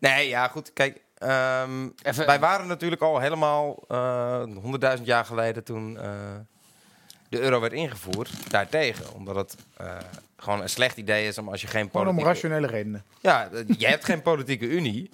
Nee, 0.00 0.28
ja, 0.28 0.48
goed. 0.48 0.72
Kijk, 0.72 1.00
ehm, 1.14 1.88
Even- 2.02 2.26
wij 2.26 2.38
waren 2.40 2.66
natuurlijk 2.66 3.02
al 3.02 3.18
helemaal 3.20 3.84
honderdduizend 4.60 5.06
jaar 5.08 5.24
geleden 5.24 5.64
toen 5.64 5.98
eh, 5.98 6.10
de 7.28 7.40
euro 7.40 7.60
werd 7.60 7.72
ingevoerd, 7.72 8.50
daartegen. 8.50 9.14
Omdat 9.14 9.34
het 9.36 9.56
eh, 9.76 9.96
gewoon 10.36 10.60
een 10.62 10.68
slecht 10.68 10.96
idee 10.96 11.26
is 11.26 11.38
om 11.38 11.48
als 11.48 11.60
je 11.60 11.66
geen 11.66 11.88
Gewoon 11.90 12.08
om 12.08 12.14
politieke... 12.16 12.40
rationele 12.48 12.66
redenen. 12.66 13.04
Ja, 13.20 13.48
eh, 13.52 13.60
je 13.78 13.86
hebt 13.86 14.04
geen 14.04 14.22
politieke 14.22 14.66
unie. 14.68 15.08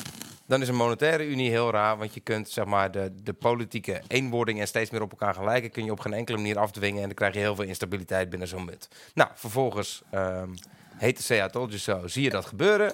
Dan 0.47 0.63
is 0.63 0.69
een 0.69 0.75
monetaire 0.75 1.27
unie 1.27 1.51
heel 1.51 1.71
raar, 1.71 1.97
want 1.99 2.15
je 2.15 2.21
kunt 2.21 2.49
zeg 2.49 2.65
maar, 2.65 2.91
de, 2.91 3.13
de 3.23 3.33
politieke 3.33 4.01
eenwording 4.09 4.61
en 4.61 4.67
steeds 4.67 4.91
meer 4.91 5.03
op 5.03 5.11
elkaar 5.11 5.35
gelijken, 5.35 5.71
kun 5.71 5.85
je 5.85 5.91
op 5.91 6.01
geen 6.01 6.13
enkele 6.13 6.37
manier 6.37 6.59
afdwingen 6.59 7.01
en 7.01 7.07
dan 7.07 7.15
krijg 7.15 7.35
je 7.35 7.41
heel 7.41 7.55
veel 7.55 7.65
instabiliteit 7.65 8.31
binnen 8.31 8.49
zo'n 8.49 8.65
munt. 8.65 8.89
Nou, 9.15 9.31
vervolgens 9.35 10.03
ehm 10.11 10.49
heet 10.97 11.27
de 11.29 11.37
CA 11.37 11.49
Told 11.49 11.69
You 11.69 11.81
So, 11.81 12.09
zie 12.09 12.23
je 12.23 12.31
dat 12.31 12.45
gebeuren. 12.45 12.93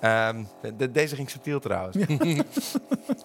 Ehm, 0.00 0.44
de- 0.62 0.76
de- 0.76 0.90
deze 0.90 1.14
ging 1.16 1.30
subtiel 1.30 1.60
trouwens. 1.60 1.96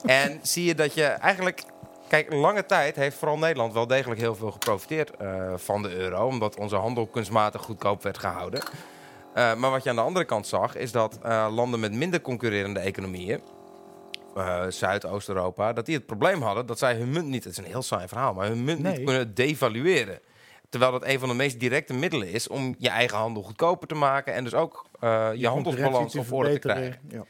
en 0.06 0.40
zie 0.42 0.66
je 0.66 0.76
dat 0.76 0.94
je 0.94 1.04
eigenlijk... 1.04 1.64
Kijk, 2.08 2.34
lange 2.34 2.66
tijd 2.66 2.96
heeft 2.96 3.18
vooral 3.18 3.38
Nederland 3.38 3.74
wel 3.74 3.88
degelijk 3.88 4.20
heel 4.20 4.36
veel 4.36 4.52
geprofiteerd 4.52 5.12
eh, 5.18 5.54
van 5.56 5.82
de 5.82 5.96
euro. 5.96 6.26
Omdat 6.28 6.58
onze 6.58 6.76
handel 6.76 7.06
kunstmatig 7.08 7.62
goedkoop 7.62 8.04
werd 8.04 8.18
gehouden. 8.18 8.62
Eh, 9.34 9.56
maar 9.56 9.72
wat 9.72 9.84
je 9.84 9.90
aan 9.90 9.96
de 9.96 10.02
andere 10.02 10.26
kant 10.26 10.48
zag, 10.48 10.76
is 10.76 10.92
dat 10.92 11.20
eh, 11.24 11.48
landen 11.52 11.80
met 11.80 11.94
minder 11.94 12.22
concurrerende 12.22 12.80
economieën, 12.80 13.42
eh, 14.36 14.66
Zuid- 14.70 15.06
Oost-Europa, 15.06 15.74
dat 15.74 15.86
die 15.86 15.96
het 15.96 16.06
probleem 16.06 16.42
hadden 16.42 16.66
dat 16.66 16.78
zij 16.80 16.96
hun 16.96 17.10
munt 17.10 17.28
niet, 17.28 17.44
het 17.44 17.52
is 17.52 17.58
een 17.58 17.72
heel 17.72 17.82
saai 17.82 18.08
verhaal, 18.08 18.34
maar 18.34 18.48
hun 18.48 18.64
munt 18.64 18.80
Nee. 18.82 18.98
niet 18.98 19.06
kunnen 19.06 19.34
devalueren. 19.36 20.20
Terwijl 20.70 20.92
dat 20.92 21.06
een 21.06 21.20
van 21.20 21.30
de 21.30 21.36
meest 21.36 21.60
directe 21.60 21.94
middelen 21.94 22.28
is 22.32 22.48
om 22.48 22.76
je 22.78 22.90
eigen 22.90 23.18
handel 23.18 23.44
goedkoper 23.44 23.88
te 23.88 23.96
maken 23.96 24.34
en 24.34 24.44
dus 24.44 24.54
ook 24.54 24.86
je, 25.36 25.48
handelsbalans 25.48 26.16
op 26.16 26.32
orde 26.32 26.54
te 26.54 26.60
krijgen. 26.60 27.00
Ja. 27.10 27.24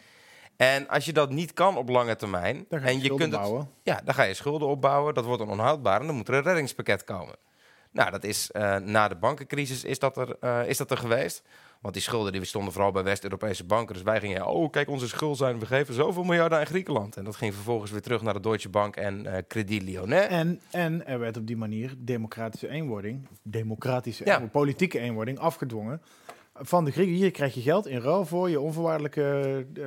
En 0.57 0.87
als 0.87 1.05
je 1.05 1.13
dat 1.13 1.29
niet 1.29 1.53
kan 1.53 1.77
op 1.77 1.89
lange 1.89 2.15
termijn, 2.15 2.65
Dan 2.69 2.79
ga 2.79 2.85
je 2.85 2.91
en 2.91 2.97
je 2.99 3.05
schulden 3.05 3.29
kunt 3.29 3.45
het, 3.45 3.65
ja, 3.83 4.01
dan 4.05 4.13
ga 4.13 4.23
je 4.23 4.33
schulden 4.33 4.67
opbouwen, 4.67 5.13
dat 5.13 5.25
wordt 5.25 5.39
dan 5.39 5.49
onhoudbaar 5.51 6.01
en 6.01 6.07
dan 6.07 6.15
moet 6.15 6.27
er 6.27 6.33
een 6.33 6.41
reddingspakket 6.43 7.03
komen. 7.03 7.35
Nou, 7.91 8.11
dat 8.11 8.23
is 8.23 8.51
eh, 8.51 8.75
na 8.77 9.07
de 9.07 9.15
bankencrisis 9.15 9.83
is 9.83 9.99
dat, 9.99 10.17
er, 10.17 10.35
eh, 10.39 10.67
is 10.67 10.77
dat 10.77 10.91
er 10.91 10.97
geweest. 10.97 11.43
Want 11.81 11.93
die 11.93 12.03
schulden 12.03 12.31
die 12.31 12.45
stonden 12.45 12.73
vooral 12.73 12.91
bij 12.91 13.03
West-Europese 13.03 13.63
banken. 13.63 13.93
Dus 13.93 14.03
wij 14.03 14.19
gingen, 14.19 14.45
oh 14.45 14.69
kijk, 14.71 14.89
onze 14.89 15.07
schuld 15.07 15.37
zijn, 15.37 15.59
we 15.59 15.65
geven 15.65 15.93
zoveel 15.93 16.23
miljarden 16.23 16.59
aan 16.59 16.65
Griekenland. 16.65 17.17
En 17.17 17.23
dat 17.23 17.35
ging 17.35 17.53
vervolgens 17.53 17.91
weer 17.91 18.01
terug 18.01 18.21
naar 18.21 18.33
de 18.33 18.39
Deutsche 18.39 18.69
Bank 18.69 18.95
en 18.95 19.25
eh 19.25 19.43
Credit 19.47 19.83
Lyonnais. 19.83 20.27
En, 20.27 20.61
en 20.71 21.07
er 21.07 21.19
werd 21.19 21.37
op 21.37 21.47
die 21.47 21.57
manier 21.57 21.93
democratische 21.97 22.67
eenwording, 22.69 23.27
democratische 23.43 24.23
Ja. 24.23 24.29
eenwording, 24.29 24.51
politieke 24.61 24.99
eenwording 24.99 25.39
afgedwongen. 25.39 26.01
Van 26.59 26.85
de 26.85 26.91
Grieken, 26.91 27.13
hier 27.13 27.31
krijg 27.31 27.53
je 27.53 27.61
geld 27.61 27.87
in 27.87 27.99
ruil 27.99 28.25
voor 28.25 28.49
je 28.49 28.59
onvoorwaardelijke 28.59 29.65
eh 29.73 29.83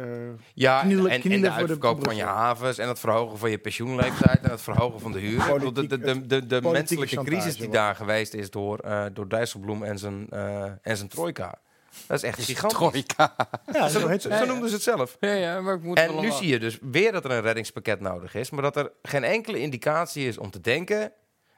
Ja, 0.54 0.80
knielen- 0.80 1.06
en, 1.06 1.10
en 1.10 1.20
knielen 1.20 1.40
de 1.42 1.46
voor 1.48 1.56
de 1.56 1.60
uitverkoop 1.72 2.04
van 2.04 2.16
je 2.16 2.22
havens 2.24 2.78
en 2.78 2.88
het 2.88 2.98
verhogen 2.98 3.38
van 3.38 3.50
je 3.50 3.58
pensioenleeftijd 3.58 4.40
en 4.40 4.50
het 4.50 4.60
verhogen 4.62 5.00
van 5.00 5.12
de 5.12 5.18
huur. 5.18 5.72
De, 5.74 5.86
de, 5.86 6.26
de, 6.26 6.46
de, 6.46 6.60
menselijke 6.62 7.14
chantage 7.16 7.36
crisis 7.36 7.56
die 7.56 7.68
daar 7.68 7.94
geweest 7.94 8.34
is 8.34 8.50
door, 8.50 8.78
eh 8.78 9.04
door 9.12 9.28
Dijsselbloem 9.28 9.82
en 9.82 9.98
zijn, 9.98 10.26
eh, 10.30 10.62
en 10.82 10.96
zijn 10.96 11.08
trojka. 11.08 11.58
Dat 12.06 12.16
is 12.16 12.22
echt 12.22 12.44
gigantisch. 12.44 12.78
Trojka. 12.78 13.34
Ja, 13.72 13.88
Zo, 13.88 14.08
heet 14.08 14.22
zo 14.22 14.44
noemden 14.46 14.68
ze 14.68 14.74
het 14.74 14.84
zelf. 14.84 15.16
Ja, 15.20 15.32
ja, 15.32 15.60
maar 15.60 15.74
ik 15.74 15.82
moet 15.82 15.98
En 15.98 16.20
nu 16.20 16.30
zie 16.30 16.48
je 16.48 16.58
dus 16.58 16.78
weer 16.80 17.12
dat 17.12 17.24
er 17.24 17.30
een 17.30 17.40
reddingspakket 17.40 18.00
nodig 18.00 18.34
is, 18.34 18.50
maar 18.50 18.62
dat 18.62 18.76
er 18.76 18.92
geen 19.02 19.24
enkele 19.24 19.58
indicatie 19.58 20.26
is 20.28 20.38
om 20.38 20.50
te 20.50 20.60
denken 20.60 21.12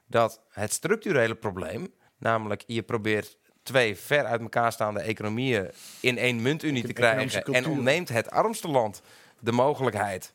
dat 0.06 0.40
het 0.48 0.72
structurele 0.72 1.34
probleem, 1.34 1.94
namelijk 2.18 2.62
je 2.66 2.82
probeert 2.82 3.36
twee 3.62 3.97
ver 3.97 4.24
uit 4.24 4.40
elkaar 4.40 4.72
staande 4.72 5.01
economieën 5.01 5.70
in 6.01 6.18
één 6.18 6.43
muntunie 6.43 6.86
te 6.86 6.93
krijgen 6.93 7.44
en 7.55 7.66
ontneemt 7.66 8.09
het 8.09 8.30
armste 8.30 8.68
land 8.68 9.02
de 9.40 9.52
mogelijkheid 9.52 10.32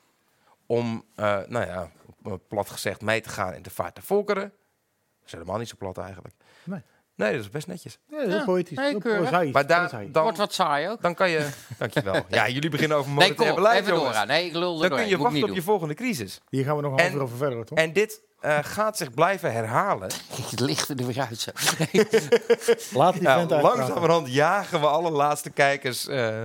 om, 0.65 1.03
eh, 1.15 1.39
nou 1.47 1.65
ja, 1.65 1.91
eh, 2.25 2.33
plat 2.47 2.69
gezegd, 2.69 3.01
mee 3.01 3.21
te 3.21 3.29
gaan 3.29 3.53
in 3.53 3.61
de 3.61 3.69
vaart 3.69 3.95
der 3.95 4.03
volkeren. 4.03 4.43
Dat 4.43 5.25
is 5.25 5.31
helemaal 5.31 5.57
niet 5.57 5.67
zo 5.69 5.75
plat 5.77 5.97
eigenlijk. 5.97 6.35
Nee. 6.63 6.81
Nee, 7.15 7.31
dat 7.31 7.41
is 7.41 7.49
best 7.49 7.67
netjes. 7.67 7.99
Ja, 8.09 8.17
heel 8.19 8.29
Ja, 8.29 8.43
poëtisch. 8.43 8.77
nee, 8.77 8.97
heel 9.03 9.51
Maar 9.51 9.67
daar, 9.67 9.89
dan, 10.11 10.23
Wordt 10.23 10.37
wat 10.37 10.53
saai 10.53 10.89
ook. 10.89 11.01
dan 11.01 11.15
kan 11.15 11.29
je... 11.29 11.49
Dankjewel. 11.77 12.25
Ja, 12.29 12.49
jullie 12.49 12.69
beginnen 12.69 12.97
over 12.97 13.11
Nee, 13.11 13.19
monetair 13.19 13.47
kom, 13.47 13.55
beleid, 13.55 13.85
door. 13.85 14.25
Nee, 14.27 14.45
ik 14.45 14.53
lul 14.53 14.83
er 14.83 14.89
Dan 14.89 14.97
kun 14.97 15.07
je 15.07 15.17
wachten 15.17 15.43
op 15.43 15.55
je 15.55 15.61
volgende 15.61 15.93
crisis. 15.93 16.41
Hier 16.49 16.63
gaan 16.63 16.75
we 16.75 16.81
nog 16.81 16.91
een 16.91 16.97
En- 16.97 17.03
half 17.03 17.15
uur 17.15 17.21
over 17.21 17.37
verder, 17.37 17.65
toch? 17.65 17.77
En 17.77 17.93
dit 17.93 18.21
eh, 18.39 18.57
gaat 18.61 18.97
zich 18.97 19.13
blijven 19.13 19.53
herhalen. 19.53 20.09
Het 20.49 20.59
licht 20.59 20.89
er 20.89 20.95
weer 20.95 21.19
uit 21.29 21.39
zo. 21.39 21.51
Laat 22.93 23.13
die 23.13 23.21
Ja, 23.23 23.37
vent 23.37 23.51
uit. 23.51 23.63
langzamerhand 23.63 24.33
jagen 24.33 24.79
we 24.79 24.87
alle 24.87 25.09
laatste 25.11 25.49
kijkers. 25.49 26.07
eh, 26.07 26.35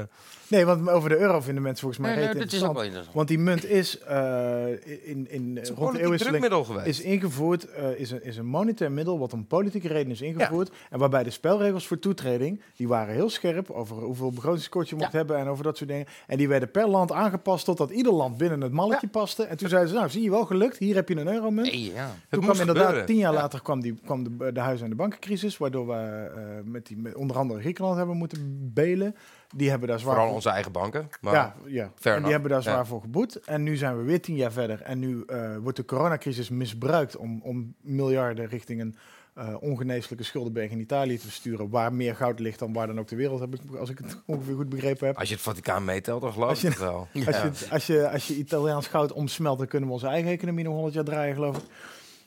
Nee, 0.53 0.66
want 0.66 0.89
over 0.89 1.09
de 1.09 1.19
euro 1.19 1.41
vinden 1.41 1.62
mensen 1.62 1.81
volgens 1.81 2.01
mij 2.07 2.15
Nee, 2.15 2.35
nee, 2.35 2.45
is 2.45 2.62
ook 2.62 2.73
wel 2.73 2.83
interessant. 2.83 3.15
Want 3.16 3.29
die 3.29 3.39
munt 3.39 3.65
is 3.66 3.99
uh, 4.11 4.66
in, 5.03 5.27
in, 5.31 5.59
is 5.59 5.69
een 5.69 5.74
rond 5.77 5.93
de 5.93 6.65
geweest. 6.65 6.87
is 6.87 7.01
ingevoerd, 7.01 7.66
uh, 7.79 8.01
is, 8.01 8.11
een, 8.11 8.24
is 8.24 8.37
een 8.37 8.47
monetair 8.47 8.93
middel 8.93 9.19
wat 9.19 9.33
om 9.33 9.47
politieke 9.47 9.89
redenen 9.89 10.12
is 10.12 10.20
ingevoerd. 10.20 10.70
En 10.91 10.99
waarbij 10.99 11.23
de 11.23 11.31
spelregels 11.31 11.87
voor 11.87 11.99
toetreding, 11.99 12.61
die 12.77 12.89
waren 12.89 13.15
heel 13.15 13.31
scherp 13.31 13.70
over 13.70 13.97
hoeveel 13.97 14.31
begrotingskort 14.33 14.89
je 14.89 14.97
mocht 14.97 15.12
hebben 15.12 15.37
en 15.37 15.47
over 15.49 15.65
dat 15.65 15.77
soort 15.77 15.91
dingen. 15.91 16.07
En 16.27 16.37
die 16.39 16.49
werden 16.49 16.70
per 16.70 16.89
land 16.89 17.12
aangepast 17.12 17.65
totdat 17.65 17.91
ieder 17.91 18.12
land 18.12 18.37
binnen 18.37 18.61
het 18.61 18.73
malletje 18.73 19.09
paste. 19.09 19.43
En 19.45 19.57
toen 19.57 19.69
zeiden 19.69 19.91
ze, 19.91 19.97
nou 19.97 20.09
zie 20.11 20.23
je 20.23 20.31
wel 20.31 20.45
gelukt, 20.45 20.79
hier 20.79 20.95
heb 20.95 21.09
je 21.09 21.16
een 21.16 21.29
euromunt. 21.33 21.70
Nee, 21.73 21.93
ja. 21.95 22.05
Het 22.07 22.15
Toen 22.31 22.41
kwam 22.43 22.61
inderdaad, 22.61 22.85
gebeuren. 22.85 23.07
tien 23.07 23.16
jaar 23.16 23.33
Ja. 23.33 23.41
later 23.41 23.62
kwam, 23.62 23.81
die, 23.81 23.95
kwam 24.05 24.24
de, 24.39 24.53
de 24.53 24.61
huizen- 24.61 24.85
en 24.85 24.91
de 24.91 24.97
bankencrisis, 24.97 25.59
waardoor 25.59 25.87
we 25.87 26.31
uh, 26.37 26.43
met 26.65 26.87
die, 26.87 26.97
met 26.97 27.15
onder 27.15 27.37
andere 27.37 27.61
Griekenland 27.61 27.97
hebben 27.97 28.16
moeten 28.16 28.70
belen. 28.74 29.15
Die 29.53 29.70
hebben 29.70 29.89
daar 29.89 29.99
zwaar 29.99 30.11
Vooral 30.11 30.27
voor- 30.29 30.37
onze 30.37 30.49
eigen 30.51 30.73
banken. 30.73 31.09
Maar 31.20 31.35
ja, 31.35 31.55
ja. 31.66 31.91
fair 31.99 32.16
en 32.16 32.23
die 32.23 32.33
hebben 32.33 32.51
daar 32.51 32.62
zwaar 32.62 32.77
Ja. 32.77 32.85
voor 32.85 33.01
geboet. 33.01 33.37
En 33.41 33.62
nu 33.62 33.77
zijn 33.77 33.97
we 33.97 34.03
weer 34.03 34.20
tien 34.20 34.35
jaar 34.37 34.53
verder. 34.53 34.83
En 34.83 34.99
nu 34.99 35.23
eh, 35.27 35.57
wordt 35.57 35.77
de 35.77 35.85
coronacrisis 35.85 36.49
misbruikt 36.49 37.16
om, 37.16 37.41
om 37.43 37.74
miljarden 37.81 38.47
richting 38.47 38.81
een 38.81 38.97
eh, 39.35 39.55
ongeneeslijke 39.61 40.24
schuldenberg 40.24 40.70
in 40.70 40.81
Italië 40.81 41.19
te 41.19 41.31
sturen. 41.31 41.69
Waar 41.70 41.93
meer 41.93 42.16
goud 42.16 42.39
ligt 42.39 42.59
dan 42.59 42.73
waar 42.73 42.87
dan 42.87 42.99
ook 42.99 43.07
ter 43.07 43.16
wereld, 43.16 43.41
heb 43.41 43.55
ik, 43.55 43.61
als 43.77 43.91
ik 43.91 43.99
het 43.99 44.16
ongeveer 44.27 44.55
goed 44.55 44.69
begrepen 44.69 45.07
heb. 45.07 45.19
Als 45.19 45.29
je 45.29 45.35
het 45.35 45.43
Vaticaan 45.45 45.85
meetelt, 45.85 46.23
dan 46.23 46.33
geloof 46.33 46.62
ik 46.62 46.69
het 46.69 46.79
wel. 46.79 47.09
Als, 47.27 47.37
je, 47.43 47.66
als, 47.70 47.87
je, 47.87 48.11
als 48.11 48.27
je 48.27 48.35
Italiaans 48.37 48.87
goud 48.87 49.12
omsmelt, 49.12 49.59
dan 49.59 49.66
kunnen 49.66 49.89
we 49.89 49.95
onze 49.95 50.07
eigen 50.07 50.31
economie 50.31 50.65
nog 50.65 50.73
honderd 50.74 50.95
jaar 50.95 51.05
draaien, 51.05 51.35
geloof 51.35 51.57
ik. 51.57 51.65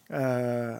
Eh, 0.08 0.76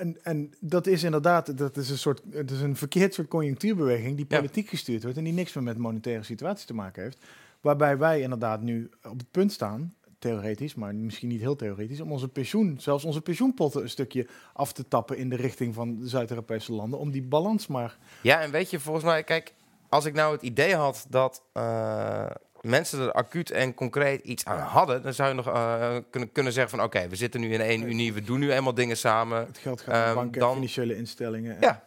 en, 0.00 0.16
en 0.22 0.52
dat 0.60 0.86
is 0.86 1.02
inderdaad, 1.02 1.58
dat 1.58 1.76
is 1.76 1.90
een 1.90 1.98
soort, 1.98 2.22
het 2.30 2.50
is 2.50 2.60
een 2.60 2.76
verkeerd 2.76 3.14
soort 3.14 3.28
conjunctuurbeweging 3.28 4.16
die 4.16 4.26
politiek 4.26 4.68
gestuurd 4.68 5.02
wordt 5.02 5.18
en 5.18 5.24
die 5.24 5.32
niks 5.32 5.52
meer 5.52 5.64
met 5.64 5.78
monetaire 5.78 6.22
situatie 6.22 6.66
te 6.66 6.74
maken 6.74 7.02
heeft. 7.02 7.24
Waarbij 7.60 7.98
wij 7.98 8.20
inderdaad 8.20 8.62
nu 8.62 8.90
op 9.02 9.18
het 9.18 9.30
punt 9.30 9.52
staan, 9.52 9.94
theoretisch, 10.18 10.74
maar 10.74 10.94
misschien 10.94 11.28
niet 11.28 11.40
heel 11.40 11.56
theoretisch, 11.56 12.00
om 12.00 12.12
onze 12.12 12.28
pensioen, 12.28 12.76
zelfs 12.80 13.04
onze 13.04 13.20
pensioenpotten 13.20 13.82
een 13.82 13.88
stukje 13.88 14.26
af 14.52 14.72
te 14.72 14.88
tappen 14.88 15.16
in 15.16 15.28
de 15.28 15.36
richting 15.36 15.74
van 15.74 15.96
de 15.96 16.08
Zuid-Europese 16.08 16.72
landen, 16.72 16.98
om 16.98 17.10
die 17.10 17.22
balans 17.22 17.66
maar. 17.66 17.98
Ja, 18.22 18.40
en 18.40 18.50
weet 18.50 18.70
je, 18.70 18.80
volgens 18.80 19.04
mij, 19.04 19.24
kijk, 19.24 19.54
als 19.88 20.04
ik 20.04 20.14
nou 20.14 20.32
het 20.32 20.42
idee 20.42 20.74
had 20.74 21.06
dat 21.08 21.42
eh, 21.52 22.30
mensen 22.60 23.00
er 23.00 23.12
acuut 23.12 23.50
en 23.50 23.74
concreet 23.74 24.22
iets 24.24 24.44
aan 24.44 24.58
hadden, 24.58 25.02
dan 25.02 25.14
zou 25.14 25.28
je 25.28 25.34
nog 25.34 25.46
eh, 25.46 25.96
kunnen, 26.10 26.32
kunnen 26.32 26.52
zeggen 26.52 26.76
van 26.76 26.86
oké, 26.86 27.08
we 27.08 27.16
zitten 27.16 27.40
nu 27.40 27.52
in 27.52 27.60
één 27.60 27.82
unie, 27.88 28.12
we 28.12 28.22
doen 28.22 28.38
nu 28.40 28.52
eenmaal 28.52 28.74
dingen 28.74 28.96
samen. 28.96 29.46
Het 29.46 29.58
geld 29.58 29.80
gaat 29.80 29.94
naar 29.94 30.06
Ehm, 30.06 30.14
banken, 30.14 30.40
dan- 30.40 30.54
financiële 30.54 30.96
instellingen. 30.96 31.56
Ja. 31.60 31.84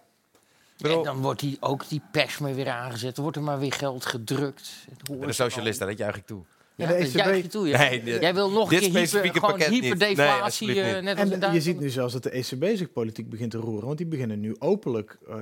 En 0.78 1.04
dan 1.04 1.18
wordt 1.22 1.40
die, 1.40 1.58
ook 1.60 1.88
die 1.90 2.02
pers 2.12 2.38
maar 2.38 2.56
weer 2.56 2.70
aangezet. 2.70 3.16
Er 3.16 3.22
wordt 3.22 3.38
er 3.38 3.44
maar 3.44 3.60
weer 3.60 3.74
geld 3.74 4.06
gedrukt. 4.06 4.72
De 5.20 5.32
socialisten, 5.34 5.88
dat 5.88 5.98
juich 5.98 6.16
ik 6.16 6.26
toe. 6.26 6.44
Ja, 6.76 6.88
de 6.88 6.94
dat 6.94 7.02
ECB 7.08 7.14
juig 7.16 7.41
je 7.41 7.48
toe, 7.48 7.68
ja. 7.68 7.78
Nee, 7.90 8.04
dit- 8.04 8.22
Jij 8.22 8.34
wil 8.34 8.52
nog 8.52 8.70
dit 8.70 8.84
een 8.84 8.91
keer 8.91 9.22
hyper, 9.22 9.40
gewoon 9.41 9.62
hyperdeflatie, 9.62 10.68
Nee, 10.68 10.82
eh, 10.82 11.04
net 11.04 11.20
als 11.20 11.30
En 11.30 11.54
je 11.54 11.62
ziet 11.62 11.80
nu 11.80 11.90
zelfs 11.90 12.14
dat 12.14 12.24
de 12.24 12.30
ECB 12.38 12.78
zich 12.78 12.91
politiek 12.91 13.30
begint 13.30 13.52
te 13.52 13.58
roeren. 13.58 13.86
Want 13.86 13.98
die 13.98 14.08
beginnen 14.08 14.40
nu 14.40 14.56
openlijk 14.60 15.18
eh, 15.28 15.36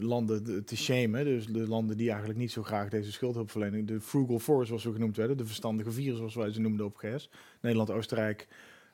landen 0.00 0.44
de- 0.44 0.64
te 0.64 0.76
shamen. 0.76 1.24
Dus 1.24 1.46
de 1.46 1.68
landen 1.68 1.96
die 1.96 2.08
eigenlijk 2.08 2.38
niet 2.38 2.52
zo 2.52 2.62
graag 2.62 2.88
deze 2.88 3.12
schuldhulpverlening... 3.12 3.86
de 3.88 4.00
frugal 4.00 4.38
four, 4.38 4.66
zoals 4.66 4.84
we 4.84 4.92
genoemd 4.92 5.16
werden. 5.16 5.36
De 5.36 5.46
verstandige 5.46 5.90
vier, 5.90 6.14
zoals 6.14 6.34
wij 6.34 6.50
ze 6.52 6.60
noemden 6.60 6.86
op 6.86 6.96
GS. 6.96 7.28
Nederland, 7.60 7.90
Oostenrijk 7.90 8.48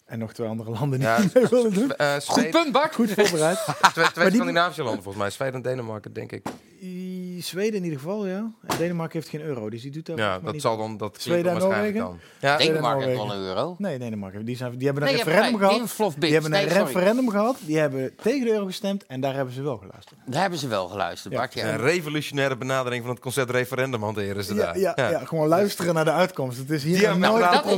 en 0.08 0.18
nog 0.18 0.32
twee 0.32 0.48
andere 0.48 0.70
landen 0.70 0.98
die 0.98 1.08
Ja, 1.08 1.18
mee 1.34 1.46
willen 1.50 1.72
doen. 1.72 1.92
Eh, 1.96 2.12
Goed 2.12 2.22
Zweden- 2.22 2.50
punt, 2.50 2.72
Bart. 2.72 2.94
Goed 2.94 3.10
voorbereid. 3.10 3.58
Twee, 3.64 3.90
twee 3.92 4.04
Maar 4.14 4.24
die- 4.24 4.34
Scandinavische 4.34 4.82
landen 4.82 5.02
volgens 5.02 5.22
mij, 5.22 5.32
Zweden 5.32 5.54
en 5.54 5.62
Denemarken, 5.62 6.12
denk 6.12 6.32
ik. 6.32 6.46
I- 6.82 7.42
Zweden 7.42 7.74
in 7.74 7.84
ieder 7.84 7.98
geval, 7.98 8.26
ja. 8.26 8.50
En 8.66 8.76
Denemarken 8.78 9.18
heeft 9.18 9.28
geen 9.30 9.40
euro, 9.42 9.70
dus 9.70 9.82
die 9.82 9.90
doet 9.90 10.06
daar 10.06 10.16
Ja, 10.16 10.38
dat 10.38 10.52
niet 10.52 10.62
zal 10.62 10.76
dan 10.76 10.96
dat 10.96 11.16
Zweden 11.20 11.52
en 11.52 11.58
waarschijnlijk 11.58 11.94
Noorwegen? 11.96 12.20
dan. 12.40 12.50
Ja, 12.50 12.56
Denemarken 12.56 13.06
heeft 13.06 13.16
wel 13.16 13.32
een 13.32 13.40
euro. 13.40 13.74
Nee, 13.78 13.98
Denemarken. 13.98 14.44
Die, 14.44 14.56
zijn, 14.56 14.76
die 14.76 14.86
hebben 14.86 15.02
een 15.02 15.08
Nee, 15.08 15.18
je 15.18 15.24
hebt 15.24 15.36
referendum 15.36 15.68
gehad. 15.96 16.14
Die 16.18 16.32
hebben 16.32 16.52
een 16.52 16.58
Nee, 16.58 16.68
sorry. 16.68 16.84
referendum 16.86 17.30
gehad. 17.30 17.56
Die 17.60 17.78
hebben 17.78 18.12
tegen 18.22 18.44
de 18.46 18.52
euro 18.52 18.66
gestemd 18.66 19.06
en 19.06 19.20
daar 19.20 19.34
hebben 19.34 19.54
ze 19.54 19.62
wel 19.62 19.76
geluisterd. 19.76 20.20
Daar 20.26 20.40
hebben 20.40 20.58
ze 20.58 20.68
wel 20.68 20.88
geluisterd, 20.88 21.34
Bart. 21.34 21.54
Ja. 21.54 21.68
Een 21.68 21.76
revolutionaire 21.78 22.56
benadering 22.56 23.02
van 23.02 23.12
het 23.12 23.20
concept 23.22 23.50
referendum 23.50 24.02
hanteren 24.02 24.44
ze 24.44 24.54
Ja, 24.54 24.60
daar. 24.60 24.78
ja, 24.78 24.92
ja. 24.96 25.24
gewoon 25.24 25.48
luisteren 25.48 25.94
naar 25.94 26.04
de 26.04 26.12
uitkomst. 26.12 26.58
Het 26.58 26.70
is 26.70 26.82
hier 26.82 27.00
nooit 27.08 27.18
nou 27.18 27.40
Dat, 27.40 27.52
dat, 27.52 27.62
kan 27.62 27.72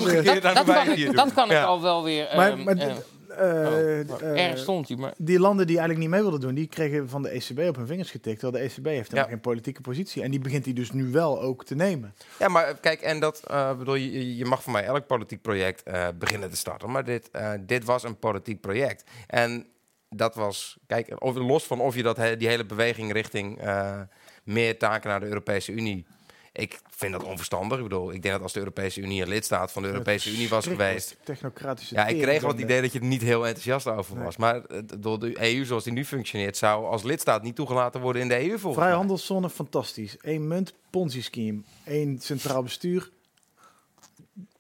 ik, 1.45 1.51
dat 1.51 1.65
al 1.65 1.83
wel 1.83 2.05
weer... 2.05 2.20
Maar, 2.37 2.53
ehm, 2.59 2.69
eh, 2.69 2.91
eh, 2.91 4.11
oh, 4.11 4.23
eh, 4.23 4.43
ergens 4.45 4.61
stond 4.63 4.89
hij, 4.89 4.97
maar... 4.97 5.15
die 5.17 5.39
landen 5.41 5.67
die 5.67 5.79
eigenlijk 5.79 6.07
niet 6.09 6.15
mee 6.15 6.23
wilden 6.31 6.41
doen, 6.41 6.55
die 6.55 6.67
kregen 6.67 7.09
van 7.09 7.23
de 7.23 7.29
ECB 7.29 7.59
op 7.69 7.77
hun 7.77 7.87
vingers 7.87 8.11
getikt. 8.11 8.41
Terwijl 8.41 8.63
de 8.65 8.71
ECB 8.75 8.85
heeft 8.87 9.05
helemaal 9.11 9.25
Ja. 9.25 9.31
geen 9.31 9.41
politieke 9.41 9.81
positie. 9.81 10.23
En 10.23 10.31
die 10.31 10.41
begint 10.41 10.65
hij 10.65 10.75
dus 10.75 10.91
nu 10.93 11.11
wel 11.11 11.41
ook 11.41 11.65
te 11.65 11.75
nemen. 11.75 12.15
Ja, 12.39 12.49
maar 12.49 12.65
eh, 12.69 12.75
kijk, 12.81 13.01
en 13.01 13.21
dat 13.21 13.43
eh, 13.47 13.77
bedoel 13.79 13.95
je, 13.95 14.37
je 14.37 14.45
mag 14.45 14.63
voor 14.63 14.73
mij 14.73 14.85
elk 14.85 15.07
politiek 15.07 15.43
project 15.43 15.83
eh, 15.83 16.09
beginnen 16.19 16.51
te 16.51 16.57
starten. 16.57 16.91
Maar 16.91 17.05
dit, 17.05 17.29
eh, 17.31 17.53
dit 17.61 17.85
was 17.85 18.03
een 18.03 18.19
politiek 18.19 18.61
project. 18.61 19.05
En 19.27 19.67
dat 20.09 20.35
was, 20.35 20.77
kijk, 20.87 21.23
of, 21.25 21.37
los 21.37 21.65
van 21.67 21.81
of 21.81 21.95
je 21.95 22.03
dat, 22.03 22.17
he- 22.17 22.37
die 22.37 22.49
hele 22.49 22.65
beweging 22.67 23.13
richting 23.13 23.61
eh, 23.61 24.01
meer 24.45 24.79
taken 24.79 25.09
naar 25.11 25.21
de 25.21 25.27
Europese 25.27 25.73
Unie. 25.73 26.07
Ik 26.53 26.81
vind 26.91 27.13
dat 27.13 27.23
onverstandig. 27.23 27.77
Ik 27.79 27.83
bedoel, 27.83 28.13
ik 28.13 28.23
denk 28.23 28.35
dat 28.35 28.43
als 28.43 28.53
de 28.53 28.59
Europese 28.59 29.01
Unie 29.01 29.23
een 29.23 29.29
lidstaat 29.29 29.73
van 29.73 29.83
de 29.83 29.89
Europese 29.89 30.31
Unie 30.33 30.49
was 30.49 30.67
geweest. 30.67 31.17
Technocratische 31.25 31.95
Ja, 31.95 32.07
ik 32.07 32.23
kreeg 32.23 32.41
wel 32.41 32.51
het 32.51 32.61
idee 32.61 32.81
dat 32.81 32.93
je 32.93 32.99
er 32.99 33.05
niet 33.05 33.23
heel 33.23 33.47
enthousiast 33.47 33.87
over 33.87 34.23
was. 34.23 34.37
Maar 34.37 34.65
eh, 34.65 34.79
door 34.99 35.19
de 35.19 35.55
EU 35.55 35.65
zoals 35.65 35.85
die 35.85 35.93
nu 35.93 36.05
functioneert, 36.05 36.57
zou 36.57 36.87
als 36.87 37.03
lidstaat 37.03 37.43
niet 37.43 37.55
toegelaten 37.57 38.01
worden 38.01 38.23
in 38.23 38.29
de 38.29 38.49
EU. 38.51 38.59
Vrijhandelszone, 38.73 39.51
fantastisch. 39.51 40.17
Eén 40.21 40.49
munt, 40.49 40.75
Ponzi-scheme. 40.91 41.61
Één 41.85 42.21
centraal 42.21 42.63
bestuur. 42.63 43.11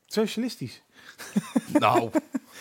Socialistisch. 0.06 0.82
Nou, 1.78 2.10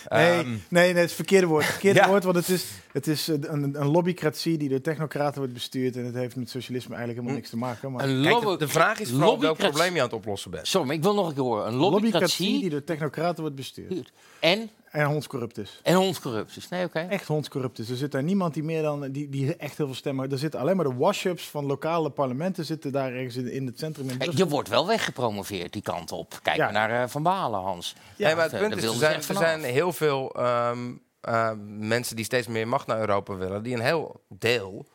Nee, 0.10 0.31
ehm, 0.39 0.49
nee, 0.49 0.60
nee, 0.69 0.88
het 0.88 0.95
is 0.95 1.01
het 1.03 1.11
verkeerde 1.14 1.47
woord. 1.47 1.64
Het 1.64 1.72
verkeerde 1.72 1.99
Ja. 1.99 2.07
woord, 2.07 2.23
want 2.23 2.35
het 2.35 2.49
is, 2.49 2.65
het 2.91 3.07
is 3.07 3.28
eh, 3.28 3.36
een, 3.41 3.82
een 3.82 3.88
lobbycratie 3.88 4.57
die 4.57 4.70
door 4.70 4.82
technocraten 4.82 5.38
wordt 5.38 5.53
bestuurd. 5.53 5.95
En 5.95 6.06
het 6.06 6.16
heeft 6.16 6.36
met 6.36 6.49
socialisme 6.49 6.95
eigenlijk 6.95 7.18
helemaal 7.20 7.36
niks 7.40 7.49
te 7.49 7.57
maken. 7.57 7.91
Maar 7.91 8.10
Een 8.10 8.22
kijk, 8.24 8.60
de, 8.60 8.68
vraag 8.68 8.99
is 8.99 9.10
vooral 9.10 9.40
welk 9.40 9.57
probleem 9.57 9.94
je 9.94 9.99
aan 9.99 10.06
het 10.06 10.16
oplossen 10.16 10.52
bent. 10.52 10.68
Sorry, 10.68 10.88
maar 10.88 10.95
ik 10.95 11.03
wil 11.03 11.14
nog 11.14 11.28
een 11.28 11.34
keer 11.34 11.44
horen. 11.44 11.68
Een 11.68 11.74
lobbycratie 11.76 12.11
lobbycratie 12.11 12.60
die 12.60 12.70
door 12.70 12.84
technocraten 12.84 13.41
wordt 13.41 13.56
bestuurd. 13.56 14.11
en, 14.40 14.70
En 14.91 15.06
hondscorrupt 15.06 15.57
is. 15.57 15.80
en 15.84 15.95
hondscorrupt 15.95 16.57
is. 16.57 16.70
Nee, 16.70 16.86
oké. 16.86 16.99
Echt 16.99 17.28
hondscorrupt 17.28 17.80
is. 17.80 17.90
Er 17.90 17.95
zit 17.95 18.11
daar 18.11 18.24
niemand 18.24 18.53
die 18.53 18.64
meer 18.64 18.82
dan 18.82 19.11
die, 19.11 19.30
die 19.30 19.56
echt 19.56 19.78
heel 19.78 19.86
veel 19.86 19.95
stemmen. 19.95 20.32
Er 20.32 20.38
zitten 20.38 20.60
alleen 20.60 20.76
maar 20.76 20.86
de 20.86 20.95
wash-ups 20.95 21.49
van 21.49 21.66
lokale 21.66 22.10
parlementen 22.10 22.66
zitten 22.66 22.91
daar 22.91 23.14
ergens 23.14 23.36
in, 23.36 23.52
in 23.52 23.66
het 23.66 23.80
centrum 23.80 24.10
in 24.10 24.18
Brussel. 24.18 24.38
Je 24.38 24.48
wordt 24.48 24.70
wel 24.70 24.88
weggepromoveerd 24.88 25.74
die 25.74 25.82
kant 25.82 26.11
op. 26.11 26.40
Kijk 26.44 26.57
Ja. 26.57 26.64
maar 26.64 26.74
naar 26.74 27.03
eh, 27.03 27.10
Van 27.10 27.24
Balen, 27.24 27.60
Hans. 27.60 27.95
nee, 28.18 28.36
maar 28.36 28.52
het 28.52 28.60
punt 28.60 28.78
is, 28.78 28.84
er 28.84 28.94
zijn, 28.94 29.16
er 29.16 29.36
zijn 29.36 29.64
heel 29.64 29.94
veel 29.94 30.32
ehm, 30.36 30.91
eh, 31.21 31.51
mensen 31.67 32.15
die 32.15 32.25
steeds 32.25 32.47
meer 32.47 32.67
macht 32.67 32.87
naar 32.87 32.99
Europa 32.99 33.35
willen, 33.35 33.63
die 33.63 33.73
een 33.75 33.81
heel 33.81 34.21
deel 34.27 34.85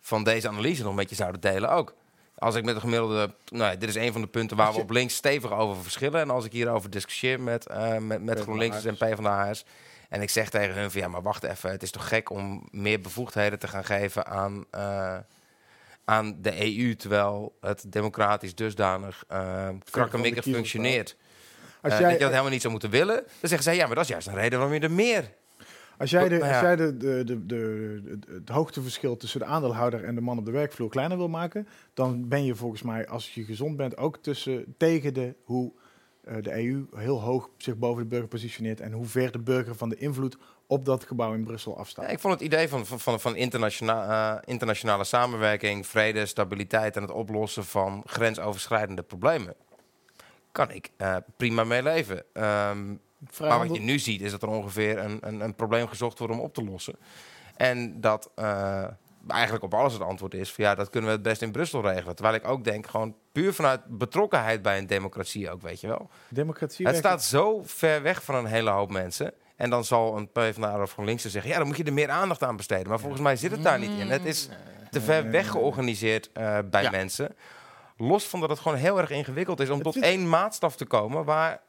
van 0.00 0.24
deze 0.24 0.48
analyse 0.48 0.82
nog 0.82 0.94
met 0.94 1.08
je 1.10 1.14
zouden 1.14 1.40
delen 1.40 1.70
ook. 1.70 1.94
Als 2.38 2.54
ik 2.54 2.64
met 2.64 2.74
een 2.74 2.80
gemiddelde, 2.80 3.34
nou, 3.48 3.76
dit 3.78 3.88
is 3.88 3.94
een 3.94 4.12
van 4.12 4.20
de 4.20 4.26
punten 4.26 4.56
waar 4.56 4.72
we 4.72 4.80
op 4.80 4.90
links 4.90 5.14
stevig 5.14 5.52
over 5.52 5.82
verschillen. 5.82 6.20
En 6.20 6.30
als 6.30 6.44
ik 6.44 6.52
hierover 6.52 6.90
discussieer 6.90 7.40
met, 7.40 7.66
eh 7.66 7.96
met, 7.96 8.22
met 8.22 8.40
GroenLinks 8.40 8.84
en 8.84 8.94
PvdA's. 8.96 9.64
En 10.08 10.22
ik 10.22 10.30
zeg 10.30 10.50
tegen 10.50 10.74
hun 10.74 10.90
van 10.90 11.00
ja, 11.00 11.08
maar 11.08 11.22
wacht 11.22 11.42
even, 11.42 11.70
het 11.70 11.82
is 11.82 11.90
toch 11.90 12.08
gek 12.08 12.30
om 12.30 12.68
meer 12.70 13.00
bevoegdheden 13.00 13.58
te 13.58 13.68
gaan 13.68 13.84
geven 13.84 14.26
aan, 14.26 14.64
eh, 14.70 15.16
aan 16.04 16.36
de 16.42 16.62
EU, 16.78 16.96
terwijl 16.96 17.56
het 17.60 17.84
democratisch 17.92 18.54
dusdanig 18.54 19.24
uh, 19.32 19.68
krakkemikkig 19.90 20.44
functioneert. 20.44 21.16
Als 21.82 21.92
jij- 21.92 22.02
dat 22.02 22.12
je 22.12 22.18
dat 22.18 22.30
helemaal 22.30 22.50
niet 22.50 22.60
zou 22.60 22.72
moeten 22.72 22.90
willen. 22.90 23.14
Dan 23.16 23.24
zeggen 23.40 23.62
zij, 23.62 23.76
ja, 23.76 23.86
maar 23.86 23.94
dat 23.94 24.04
is 24.04 24.10
juist 24.10 24.26
een 24.26 24.34
reden 24.34 24.58
waarom 24.58 24.76
je 24.76 24.82
er 24.82 24.90
meer... 24.90 25.30
Als 26.00 26.10
jij, 26.10 26.28
de, 26.28 26.36
Nou 26.38 26.46
ja. 26.46 26.52
als 26.52 26.60
jij 26.60 26.76
de, 26.76 26.96
de, 26.96 27.24
de, 27.24 27.46
de, 27.46 28.00
de- 28.04 28.32
het 28.34 28.48
hoogteverschil 28.48 29.16
tussen 29.16 29.40
de 29.40 29.46
aandeelhouder 29.46 30.04
en 30.04 30.14
de 30.14 30.20
man 30.20 30.38
op 30.38 30.44
de 30.44 30.50
werkvloer 30.50 30.88
kleiner 30.88 31.16
wil 31.16 31.28
maken, 31.28 31.68
dan 31.94 32.28
ben 32.28 32.44
je 32.44 32.54
volgens 32.54 32.82
mij, 32.82 33.08
als 33.08 33.34
je 33.34 33.44
gezond 33.44 33.76
bent, 33.76 33.96
ook 33.96 34.16
tussen, 34.16 34.74
tegen 34.76 35.14
de, 35.14 35.34
hoe 35.44 35.72
eh, 36.24 36.34
de 36.42 36.52
EU 36.64 36.86
heel 36.94 37.20
hoog 37.22 37.50
zich 37.56 37.76
boven 37.76 38.02
de 38.02 38.08
burger 38.08 38.28
positioneert 38.28 38.80
en 38.80 38.92
hoe 38.92 39.04
ver 39.06 39.32
de 39.32 39.38
burger 39.38 39.74
van 39.74 39.88
de 39.88 39.96
invloed 39.96 40.36
op 40.66 40.84
dat 40.84 41.04
gebouw 41.04 41.32
in 41.34 41.44
Brussel 41.44 41.78
afstaat. 41.78 42.04
Ja, 42.04 42.10
ik 42.10 42.18
vond 42.18 42.34
het 42.34 42.42
idee 42.42 42.68
van, 42.68 42.86
van, 42.86 43.00
van, 43.00 43.20
van 43.20 43.36
internationa- 43.36 44.36
eh, 44.36 44.42
internationale 44.44 45.04
samenwerking, 45.04 45.86
vrede, 45.86 46.26
stabiliteit 46.26 46.96
en 46.96 47.02
het 47.02 47.10
oplossen 47.10 47.64
van 47.64 48.02
grensoverschrijdende 48.06 49.02
problemen. 49.02 49.54
Kan 50.52 50.70
ik 50.70 50.90
eh, 50.96 51.16
prima 51.36 51.64
mee 51.64 51.82
leven. 51.82 52.22
Maar 53.40 53.58
wat 53.58 53.74
je 53.74 53.80
nu 53.80 53.98
ziet 53.98 54.20
is 54.20 54.30
dat 54.30 54.42
er 54.42 54.48
ongeveer 54.48 54.98
een, 54.98 55.18
een, 55.20 55.40
een 55.40 55.54
probleem 55.54 55.88
gezocht 55.88 56.18
wordt 56.18 56.34
om 56.34 56.40
op 56.40 56.54
te 56.54 56.64
lossen. 56.64 56.96
En 57.56 58.00
dat 58.00 58.30
eh, 58.34 58.84
eigenlijk 59.28 59.64
op 59.64 59.74
alles 59.74 59.92
het 59.92 60.02
antwoord 60.02 60.34
is 60.34 60.52
van 60.52 60.64
ja, 60.64 60.74
dat 60.74 60.90
kunnen 60.90 61.10
we 61.10 61.16
het 61.16 61.24
best 61.24 61.42
in 61.42 61.52
Brussel 61.52 61.82
regelen. 61.82 62.14
Terwijl 62.14 62.36
ik 62.36 62.48
ook 62.48 62.64
denk, 62.64 62.86
gewoon 62.86 63.14
puur 63.32 63.54
vanuit 63.54 63.80
betrokkenheid 63.86 64.62
bij 64.62 64.78
een 64.78 64.86
democratie 64.86 65.50
ook, 65.50 65.62
weet 65.62 65.80
je 65.80 65.86
wel. 65.86 66.10
Democratie 66.28 66.86
Het 66.86 66.96
staat 66.96 67.24
zo 67.24 67.62
ver 67.64 68.02
weg 68.02 68.24
van 68.24 68.34
een 68.34 68.46
hele 68.46 68.70
hoop 68.70 68.90
mensen. 68.90 69.32
En 69.56 69.70
dan 69.70 69.84
zal 69.84 70.16
een 70.16 70.30
PvdA 70.30 70.82
of 70.82 70.92
GroenLinks 70.92 71.24
zeggen... 71.24 71.50
ja, 71.50 71.58
dan 71.58 71.66
moet 71.66 71.76
je 71.76 71.84
er 71.84 71.92
meer 71.92 72.10
aandacht 72.10 72.42
aan 72.42 72.56
besteden. 72.56 72.88
Maar 72.88 73.00
volgens 73.00 73.22
mij 73.22 73.36
zit 73.36 73.50
het 73.50 73.62
daar 73.62 73.78
niet 73.78 73.98
in. 73.98 74.10
Het 74.10 74.24
is 74.24 74.48
te 74.90 75.00
ver 75.00 75.30
weg 75.30 75.50
georganiseerd 75.50 76.30
eh, 76.32 76.58
bij 76.70 76.90
mensen. 76.90 77.34
Los 77.96 78.24
van 78.24 78.40
dat 78.40 78.48
het 78.48 78.58
gewoon 78.58 78.78
heel 78.78 78.98
erg 78.98 79.10
ingewikkeld 79.10 79.60
is... 79.60 79.70
om 79.70 79.82
tot 79.82 80.00
één 80.02 80.28
maatstaf 80.28 80.76
te 80.76 80.84
komen... 80.84 81.24
waar 81.24 81.60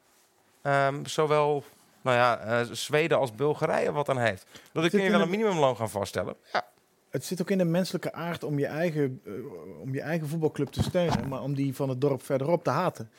ehm, 0.62 1.04
zowel 1.04 1.64
nou 2.02 2.16
ja, 2.16 2.38
eh, 2.38 2.66
Zweden 2.70 3.18
als 3.18 3.34
Bulgarije 3.34 3.92
wat 3.92 4.08
aan 4.08 4.18
heeft. 4.18 4.46
Dat 4.72 4.88
kun 4.90 5.02
je 5.02 5.10
wel 5.10 5.20
een- 5.20 5.30
minimumloon 5.30 5.76
gaan 5.76 5.90
vaststellen. 5.90 6.34
Ja. 6.52 6.64
Het 7.10 7.24
zit 7.24 7.40
ook 7.40 7.50
in 7.50 7.58
de 7.58 7.64
menselijke 7.64 8.12
aard 8.12 8.44
om 8.44 8.58
je 8.58 8.66
eigen, 8.66 9.20
eh, 9.24 9.32
om 9.80 9.94
je 9.94 10.00
eigen 10.00 10.28
voetbalclub 10.28 10.68
te 10.68 10.82
steunen, 10.82 11.28
maar 11.28 11.42
om 11.42 11.54
die 11.54 11.74
van 11.74 11.88
het 11.88 12.00
dorp 12.00 12.22
verderop 12.22 12.64
te 12.64 12.70
haten. 12.70 13.10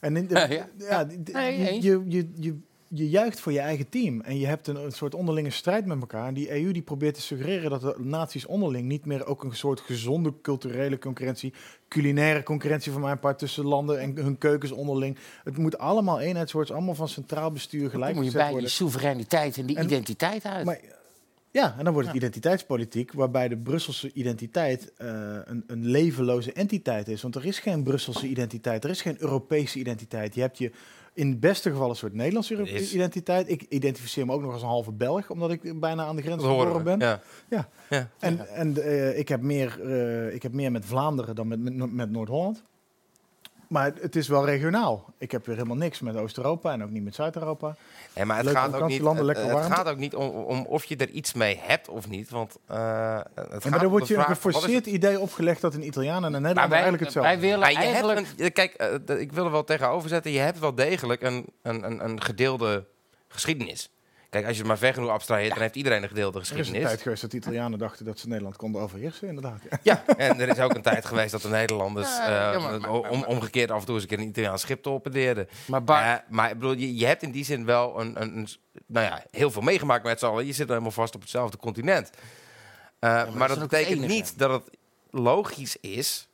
En 0.00 0.16
in 0.16 0.26
de- 0.26 0.34
Ja, 0.38 0.46
ja. 0.56 0.68
ja, 0.76 1.04
die- 1.04 1.22
die- 1.22 1.34
Nee, 1.34 1.82
je, 1.82 2.02
je, 2.08 2.30
je, 2.34 2.58
je, 2.90 3.02
je 3.02 3.08
juicht 3.08 3.40
voor 3.40 3.52
je 3.52 3.58
eigen 3.60 3.88
team 3.88 4.20
en 4.20 4.38
je 4.38 4.46
hebt 4.46 4.66
een, 4.66 4.76
een 4.84 4.92
soort 4.92 5.14
onderlinge 5.14 5.50
strijd 5.50 5.86
met 5.86 6.00
elkaar. 6.00 6.26
En 6.26 6.34
die 6.34 6.62
EU 6.62 6.72
die 6.72 6.82
probeert 6.82 7.14
te 7.14 7.20
suggereren 7.20 7.70
dat 7.70 7.80
de 7.80 7.94
naties 7.98 8.46
onderling 8.46 8.86
niet 8.88 9.04
meer 9.04 9.26
ook 9.26 9.44
een 9.44 9.54
soort 9.56 9.80
gezonde 9.80 10.32
culturele 10.42 10.98
concurrentie, 10.98 11.52
culinaire 11.88 12.42
concurrentie 12.42 12.92
van 12.92 13.00
mijn 13.00 13.18
part 13.18 13.38
tussen 13.38 13.64
landen 13.64 14.00
en 14.00 14.16
hun 14.16 14.38
keukens 14.38 14.72
onderling. 14.72 15.18
Het 15.44 15.56
moet 15.56 15.78
allemaal 15.78 16.20
eenheidswords, 16.20 16.72
allemaal 16.72 16.94
van 16.94 17.08
centraal 17.08 17.50
bestuur 17.50 17.80
Dan 17.80 17.90
gelijk 17.90 18.12
kom 18.14 18.22
je 18.22 18.30
gezet 18.30 18.34
bij 18.40 18.50
die 18.50 18.52
worden. 18.52 18.70
soevereiniteit 18.76 19.56
en 19.58 19.66
die 19.66 19.76
En- 19.76 19.84
identiteit 19.84 20.44
uit. 20.44 20.64
Maar, 20.64 20.80
ja, 21.52 21.74
en 21.78 21.84
dan 21.84 21.92
wordt 21.92 22.08
het 22.08 22.16
identiteitspolitiek, 22.16 23.12
waarbij 23.12 23.48
de 23.48 23.56
Brusselse 23.56 24.12
identiteit 24.12 24.92
eh, 24.96 25.08
een, 25.44 25.64
een 25.66 25.86
levenloze 25.86 26.52
entiteit 26.52 27.08
is. 27.08 27.22
Want 27.22 27.34
er 27.34 27.44
is 27.46 27.58
geen 27.58 27.82
Brusselse 27.82 28.26
identiteit, 28.26 28.84
er 28.84 28.90
is 28.90 29.02
geen 29.02 29.16
Europese 29.18 29.78
identiteit. 29.78 30.34
Je 30.34 30.40
hebt 30.40 30.58
je 30.58 30.70
in 31.20 31.28
het 31.28 31.40
beste 31.40 31.70
geval 31.70 31.88
een 31.90 31.96
soort 31.96 32.14
Nederlandse 32.14 32.54
Is. 32.54 32.94
identiteit. 32.94 33.50
Ik 33.50 33.62
identificeer 33.68 34.26
me 34.26 34.32
ook 34.32 34.42
nog 34.42 34.52
als 34.52 34.62
een 34.62 34.68
halve 34.68 34.92
Belg, 34.92 35.30
omdat 35.30 35.50
ik 35.50 35.80
bijna 35.80 36.04
aan 36.04 36.16
de 36.16 36.22
grens 36.22 36.42
geboren 36.42 36.84
ben. 36.84 36.98
ja. 36.98 37.20
Ja. 37.48 37.68
Ja. 37.90 38.08
En, 38.18 38.48
en 38.48 38.82
eh, 38.82 39.18
ik, 39.18 39.28
heb 39.28 39.40
meer, 39.40 39.80
eh, 39.82 40.34
ik 40.34 40.42
heb 40.42 40.52
meer 40.52 40.72
met 40.72 40.84
Vlaanderen 40.84 41.34
dan 41.34 41.48
met, 41.48 41.60
met, 41.60 41.92
met 41.92 42.10
Noord-Holland. 42.10 42.62
Maar 43.70 43.92
het 44.00 44.16
is 44.16 44.28
wel 44.28 44.44
regionaal. 44.44 45.04
Ik 45.18 45.30
heb 45.30 45.46
weer 45.46 45.54
helemaal 45.56 45.76
niks 45.76 46.00
met 46.00 46.16
Oost-Europa 46.16 46.72
en 46.72 46.82
ook 46.82 46.90
niet 46.90 47.04
met 47.04 47.14
Zuid-Europa. 47.14 47.76
Ja, 48.14 48.24
maar 48.24 48.36
het 48.36 48.50
gaat, 48.50 48.74
ook 48.74 48.88
niet, 48.88 49.02
het, 49.02 49.72
gaat 49.72 49.88
ook 49.88 49.96
niet 49.96 50.14
om, 50.14 50.28
om 50.28 50.66
of 50.66 50.84
je 50.84 50.96
er 50.96 51.08
iets 51.08 51.32
mee 51.32 51.58
hebt 51.62 51.88
of 51.88 52.08
niet. 52.08 52.30
Want 52.30 52.56
eh, 52.66 53.20
het 53.34 53.62
Ja, 53.64 53.70
maar 53.70 53.78
er 53.78 53.84
om 53.84 53.90
wordt 53.90 54.08
je 54.08 54.16
een 54.16 54.24
geforceerd 54.24 54.86
idee 54.86 55.20
opgelegd 55.20 55.60
dat 55.60 55.74
een 55.74 55.86
Italiaan 55.86 56.24
en 56.24 56.34
een 56.34 56.42
Nederlander 56.42 56.68
wij- 56.68 56.72
eigenlijk 56.82 57.02
hetzelfde 57.02 57.30
wij 57.32 57.40
willen 57.40 57.58
Maar 57.58 57.70
je 57.70 57.76
eigenlijk... 57.76 58.18
hebt 58.26 58.40
een, 58.40 58.52
kijk, 58.52 58.72
eh, 58.74 59.20
ik 59.20 59.32
wil 59.32 59.44
er 59.44 59.50
wel 59.50 59.64
tegenover 59.64 60.08
zetten. 60.08 60.32
Je 60.32 60.38
hebt 60.38 60.58
wel 60.58 60.74
degelijk 60.74 61.22
een, 61.22 61.46
een, 61.62 61.84
een, 61.84 62.04
een 62.04 62.22
gedeelde 62.22 62.84
geschiedenis. 63.28 63.90
Kijk, 64.30 64.44
als 64.44 64.52
je 64.52 64.58
het 64.58 64.68
maar 64.68 64.78
ver 64.78 64.94
genoeg 64.94 65.10
abstraheert, 65.10 65.50
dan 65.52 65.60
heeft 65.62 65.76
iedereen 65.76 66.02
een 66.02 66.08
gedeelde 66.08 66.38
Er 66.38 66.44
is 66.44 66.50
een 66.50 66.56
geschiedenis. 66.56 66.88
tijd 66.88 67.02
geweest 67.02 67.20
dat 67.22 67.30
de 67.30 67.36
Italianen 67.36 67.78
dachten 67.78 68.04
dat 68.04 68.18
ze 68.18 68.28
Nederland 68.28 68.56
konden 68.56 68.80
overheersen, 68.82 69.28
inderdaad. 69.28 69.60
Ja, 69.82 70.04
en 70.06 70.40
er 70.40 70.48
is 70.48 70.58
ook 70.58 70.74
een 70.74 70.82
tijd 70.82 71.04
geweest 71.04 71.30
dat 71.30 71.42
de 71.42 71.48
Nederlanders 71.48 72.08
Ja, 72.16 72.52
eh, 72.52 72.60
ja, 72.60 72.78
maar- 72.78 72.90
om, 72.90 73.24
omgekeerd 73.24 73.70
af 73.70 73.80
en 73.80 73.84
toe 73.86 73.94
eens 73.94 74.02
een 74.02 74.08
keer 74.08 74.18
een 74.18 74.28
Italiaans 74.28 74.60
schip 74.62 74.82
torpedeerden. 74.82 75.48
Maar 75.66 75.80
Eh, 75.86 76.14
maar 76.28 76.50
ik 76.50 76.58
bedoel, 76.58 76.72
je, 76.76 76.96
je 76.96 77.06
hebt 77.06 77.22
in 77.22 77.30
die 77.30 77.44
zin 77.44 77.64
wel 77.64 78.00
een, 78.00 78.22
een, 78.22 78.48
nou 78.86 79.06
ja, 79.06 79.24
heel 79.30 79.50
veel 79.50 79.62
meegemaakt 79.62 80.04
met 80.04 80.18
z'n 80.18 80.26
allen. 80.26 80.46
Je 80.46 80.52
zit 80.52 80.68
helemaal 80.68 80.90
vast 80.90 81.14
op 81.14 81.20
hetzelfde 81.20 81.56
continent. 81.56 82.10
Eh, 82.98 83.34
maar, 83.34 83.48
dat 83.48 83.58
betekent 83.58 84.06
niet 84.06 84.38
dat 84.38 84.50
het 84.50 84.76
logisch 85.10 85.76
is 85.80 86.28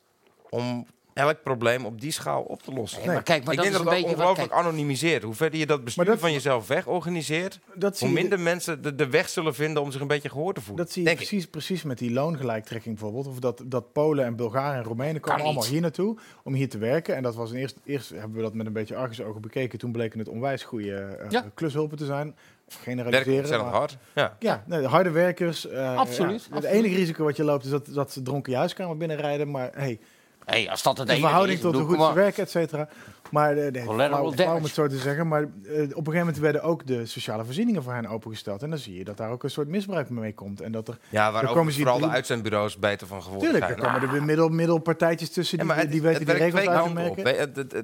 om 0.49 0.87
elk 1.17 1.43
probleem 1.43 1.85
op 1.85 2.01
die 2.01 2.11
schaal 2.11 2.41
op 2.41 2.63
te 2.63 2.71
lossen. 2.73 2.99
Nee, 2.99 3.07
maar 3.07 3.23
kijk, 3.23 3.43
maar 3.43 3.53
ik 3.53 3.59
dat 3.59 3.71
denk 3.71 3.77
is 3.77 3.83
dat 3.83 3.93
een 3.93 4.03
het 4.03 4.15
ongelooflijk 4.15 4.51
anonimiseert. 4.51 5.23
Hoe 5.23 5.33
verder 5.33 5.59
je 5.59 5.65
dat 5.65 5.83
bestuur 5.83 6.05
dat- 6.05 6.19
van 6.19 6.31
jezelf 6.33 6.67
wegorganiseert, 6.67 7.59
Dat 7.75 7.97
zie 7.97 8.07
hoe 8.07 8.15
je- 8.15 8.21
minder 8.21 8.39
mensen 8.39 8.81
de, 8.81 8.95
de 8.95 9.09
weg 9.09 9.29
zullen 9.29 9.55
vinden 9.55 9.81
om 9.83 9.91
zich 9.91 10.01
een 10.01 10.07
beetje 10.07 10.29
gehoord 10.29 10.55
te 10.55 10.61
voelen. 10.61 10.85
Dat 10.85 10.93
zie 10.93 11.03
je 11.03 11.09
ik. 11.09 11.15
precies, 11.15 11.47
precies 11.47 11.83
met 11.83 11.97
die 11.97 12.11
loongelijktrekking 12.11 12.95
bijvoorbeeld. 12.99 13.27
Of 13.27 13.39
dat, 13.39 13.63
dat 13.65 13.91
Polen 13.91 14.25
en 14.25 14.35
Bulgaren 14.35 14.77
en 14.77 14.83
Roemenen 14.83 15.21
komen 15.21 15.43
allemaal 15.43 15.65
hier 15.65 15.81
naartoe 15.81 16.17
om 16.43 16.53
hier 16.53 16.69
te 16.69 16.77
werken. 16.77 17.15
En 17.15 17.23
dat 17.23 17.35
was 17.35 17.51
een 17.51 17.57
eerst, 17.57 17.77
eerst 17.85 18.09
hebben 18.09 18.31
we 18.35 18.41
dat 18.41 18.53
met 18.53 18.65
een 18.65 18.73
beetje 18.73 18.95
argusogen 18.95 19.41
bekeken. 19.41 19.79
Toen 19.79 19.91
bleken 19.91 20.19
het 20.19 20.27
onwijs 20.29 20.63
goede 20.63 20.95
eh, 20.95 21.29
Ja. 21.29 21.45
klushulpen 21.53 21.97
te 21.97 22.05
zijn. 22.05 22.35
Generaliseren. 22.81 23.59
maar- 23.63 23.73
hard. 23.73 23.97
Ja. 24.15 24.35
Ja, 24.39 24.63
nee, 24.67 24.81
de 24.81 24.87
harde 24.87 25.09
werkers. 25.09 25.67
eh, 25.67 25.97
Absoluut, 25.97 26.29
ja. 26.43 26.55
Het 26.55 26.63
absoluut. 26.65 26.83
enige 26.85 26.95
risico 26.95 27.23
wat 27.23 27.35
je 27.35 27.43
loopt 27.43 27.63
is 27.65 27.69
dat, 27.71 27.85
dat 27.93 28.11
ze 28.11 28.21
dronken 28.21 28.51
je 28.51 28.57
huiskamer 28.57 28.97
binnenrijden. 28.97 29.51
Maar 29.51 29.69
hey, 29.73 29.99
Hey, 30.47 30.69
als 30.69 30.83
dat 30.83 30.97
het 30.97 31.07
enige 31.09 31.23
verhouding 31.23 31.57
is, 31.57 31.63
tot 31.63 31.73
hoe 31.75 31.83
goed 31.95 32.05
ze 32.07 32.13
werken, 32.13 32.43
et 32.43 32.49
cetera. 32.49 32.87
Maar 33.31 33.57
eh, 33.57 33.71
nee, 33.71 33.81
flauw, 33.83 34.55
om 34.55 34.63
het 34.63 34.73
zo 34.73 34.87
te 34.87 34.97
zeggen. 34.97 35.27
Maar 35.27 35.41
eh, 35.41 35.47
op 35.49 35.71
een 35.71 35.87
gegeven 35.89 36.13
moment 36.13 36.37
werden 36.37 36.63
ook 36.63 36.85
de 36.85 37.05
sociale 37.05 37.45
voorzieningen 37.45 37.83
voor 37.83 37.93
hen 37.93 38.07
opengesteld. 38.07 38.63
En 38.63 38.69
dan 38.69 38.79
zie 38.79 38.97
je 38.97 39.03
dat 39.03 39.17
daar 39.17 39.31
ook 39.31 39.43
een 39.43 39.49
soort 39.49 39.67
misbruik 39.67 40.09
mee 40.09 40.33
komt. 40.33 40.61
En 40.61 40.71
dat 40.71 40.87
er, 40.87 40.97
Ja, 41.09 41.31
waar 41.31 41.45
komen 41.47 41.73
ze 41.73 41.79
vooral 41.79 41.99
de 41.99 42.07
uitzendbureaus 42.09 42.77
beter 42.79 43.07
van 43.07 43.21
geworden 43.23 43.49
Tuurlijk, 43.49 43.65
zijn. 43.65 43.77
er 43.79 43.85
komen 43.85 44.01
er 44.07 44.11
weer 44.11 44.23
middel, 44.23 44.49
middelpartijtjes 44.49 45.29
tussen 45.31 45.57
Ja, 45.57 45.63
die, 45.63 45.73
maar 45.73 45.81
het- 45.81 45.91
die 45.91 46.01
weten 46.01 46.17
het 46.19 46.27
die 46.27 46.37
regels 46.45 46.67
uit 46.67 46.83
te 46.83 46.89
op. 46.89 46.93
merken. 46.93 47.37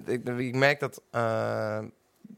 Het- 0.06 0.40
ik 0.40 0.56
merk 0.56 0.80
dat 0.80 1.02
eh, 1.12 1.78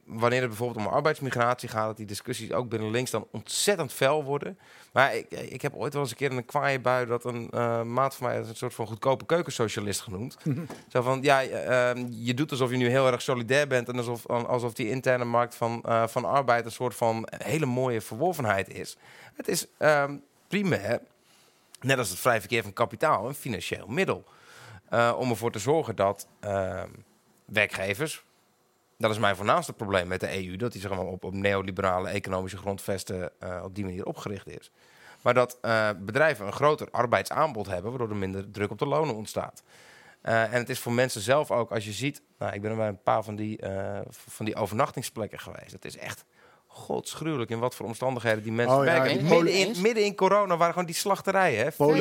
wanneer 0.06 0.40
het 0.40 0.50
bijvoorbeeld 0.50 0.86
om 0.86 0.94
arbeidsmigratie 0.94 1.70
gaat, 1.70 1.88
dat 1.88 1.98
die 1.98 2.06
discussies 2.06 2.52
ook 2.52 2.70
binnen 2.70 2.92
links 2.92 3.12
dan 3.12 3.28
ontzettend 3.32 3.94
fel 3.94 4.24
worden. 4.24 4.60
Maar 4.92 5.16
ik, 5.16 5.32
ik 5.32 5.62
heb 5.62 5.76
ooit 5.76 5.94
wel 5.94 6.02
eens 6.02 6.12
een 6.12 6.18
keer 6.18 6.32
in 6.32 6.38
een 6.38 6.46
kwaaie 6.46 6.80
bui 6.80 7.06
dat 7.06 7.26
een 7.26 7.50
eh, 7.50 7.82
maat 7.82 8.16
van 8.16 8.28
mij 8.28 8.38
een 8.38 8.56
soort 8.56 8.74
van 8.74 8.88
goedkope 8.88 9.26
keukensocialist 9.26 10.02
genoemd. 10.02 10.38
Zo 10.94 11.02
van, 11.02 11.22
ja, 11.22 11.42
eh, 11.42 11.90
ehm, 11.90 12.06
je 12.10 12.34
doet 12.34 12.52
alsof 12.52 12.72
je 12.72 12.78
nu 12.78 12.90
heel 12.90 13.12
erg 13.12 13.22
solidair 13.22 13.68
bent 13.68 13.90
en 13.90 13.98
alsof, 13.98 14.28
alsof 14.28 14.74
die 14.74 14.90
interne 14.90 15.26
markt 15.26 15.56
van, 15.56 15.82
eh, 15.84 16.08
van 16.08 16.26
arbeid 16.26 16.66
een 16.66 16.72
soort 16.72 16.96
van 16.96 17.28
hele 17.38 17.66
mooie 17.66 18.02
verworvenheid 18.02 18.70
is. 18.70 18.98
Het 19.34 19.48
is 19.48 19.68
ehm, 19.78 20.16
primair, 20.48 21.02
net 21.82 21.98
als 21.98 22.10
het 22.10 22.20
vrij 22.20 22.40
verkeer 22.40 22.64
van 22.64 22.74
kapitaal, 22.74 23.28
een 23.28 23.36
financieel 23.36 23.88
middel. 23.88 24.24
Eh, 24.90 25.16
om 25.18 25.30
ervoor 25.30 25.52
te 25.52 25.60
zorgen 25.60 25.96
dat 25.96 26.28
ehm, 26.40 26.90
werkgevers, 27.46 28.24
dat 28.98 29.12
is 29.12 29.18
mijn 29.20 29.36
voornaamste 29.36 29.74
probleem 29.74 30.08
met 30.08 30.20
de 30.20 30.46
EU, 30.48 30.56
dat 30.56 30.72
die 30.72 30.82
zeg 30.82 30.92
maar, 30.92 31.00
op, 31.06 31.24
op 31.24 31.34
neoliberale 31.34 32.10
economische 32.10 32.58
grondvesten 32.58 33.32
eh, 33.40 33.62
op 33.64 33.76
die 33.76 33.84
manier 33.84 34.06
opgericht 34.06 34.48
is. 34.50 34.72
Maar 35.22 35.34
dat 35.34 35.58
eh, 35.62 35.90
bedrijven 36.00 36.46
een 36.46 36.54
groter 36.54 36.88
arbeidsaanbod 36.92 37.68
hebben, 37.68 37.90
waardoor 37.90 38.10
er 38.10 38.16
minder 38.16 38.52
druk 38.52 38.72
op 38.72 38.80
de 38.80 38.86
lonen 38.88 39.16
ontstaat. 39.16 39.64
Eh, 40.22 40.42
en 40.44 40.52
het 40.60 40.70
is 40.70 40.80
voor 40.80 40.92
mensen 40.94 41.22
zelf 41.22 41.52
ook, 41.52 41.72
als 41.72 41.86
je 41.86 41.92
ziet, 41.92 42.22
nou, 42.40 42.54
ik 42.54 42.62
ben 42.62 42.72
er 42.72 42.78
bij 42.78 42.88
een 42.88 43.04
paar 43.04 43.24
van 43.24 43.36
die, 43.36 43.58
eh, 43.60 44.00
van 44.10 44.46
die 44.46 44.56
overnachtingsplekken 44.56 45.40
geweest. 45.40 45.72
Het 45.72 45.86
is 45.86 45.98
echt 45.98 46.24
godsgruwelijk 46.68 47.50
in 47.52 47.60
wat 47.60 47.76
voor 47.76 47.86
omstandigheden 47.86 48.44
die 48.44 48.52
mensen 48.52 48.78
Oh 48.78 48.86
ja, 48.86 48.92
werken. 48.92 49.08
die 49.10 49.18
midden, 49.22 49.38
Polen- 49.38 49.54
in, 49.76 49.82
midden 49.82 50.04
in 50.06 50.16
corona 50.16 50.58
waren 50.58 50.74
gewoon 50.74 50.88
die 50.88 50.96
slachterijen. 50.96 51.64
Hè? 51.64 51.72
Polen. 51.72 51.96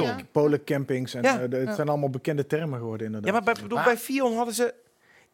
En, 1.15 1.23
Ja. 1.23 1.41
eh, 1.41 1.51
de- 1.51 1.57
het 1.57 1.69
Ja. 1.69 1.75
zijn 1.75 1.89
allemaal 1.89 2.11
bekende 2.11 2.47
termen 2.47 2.79
geworden 2.79 3.07
inderdaad. 3.07 3.31
Ja, 3.31 3.37
maar 3.37 3.55
bij, 3.55 3.63
bedoel, 3.63 3.83
bij 3.85 3.97
Fion 3.97 4.37
hadden 4.37 4.55
ze... 4.55 4.75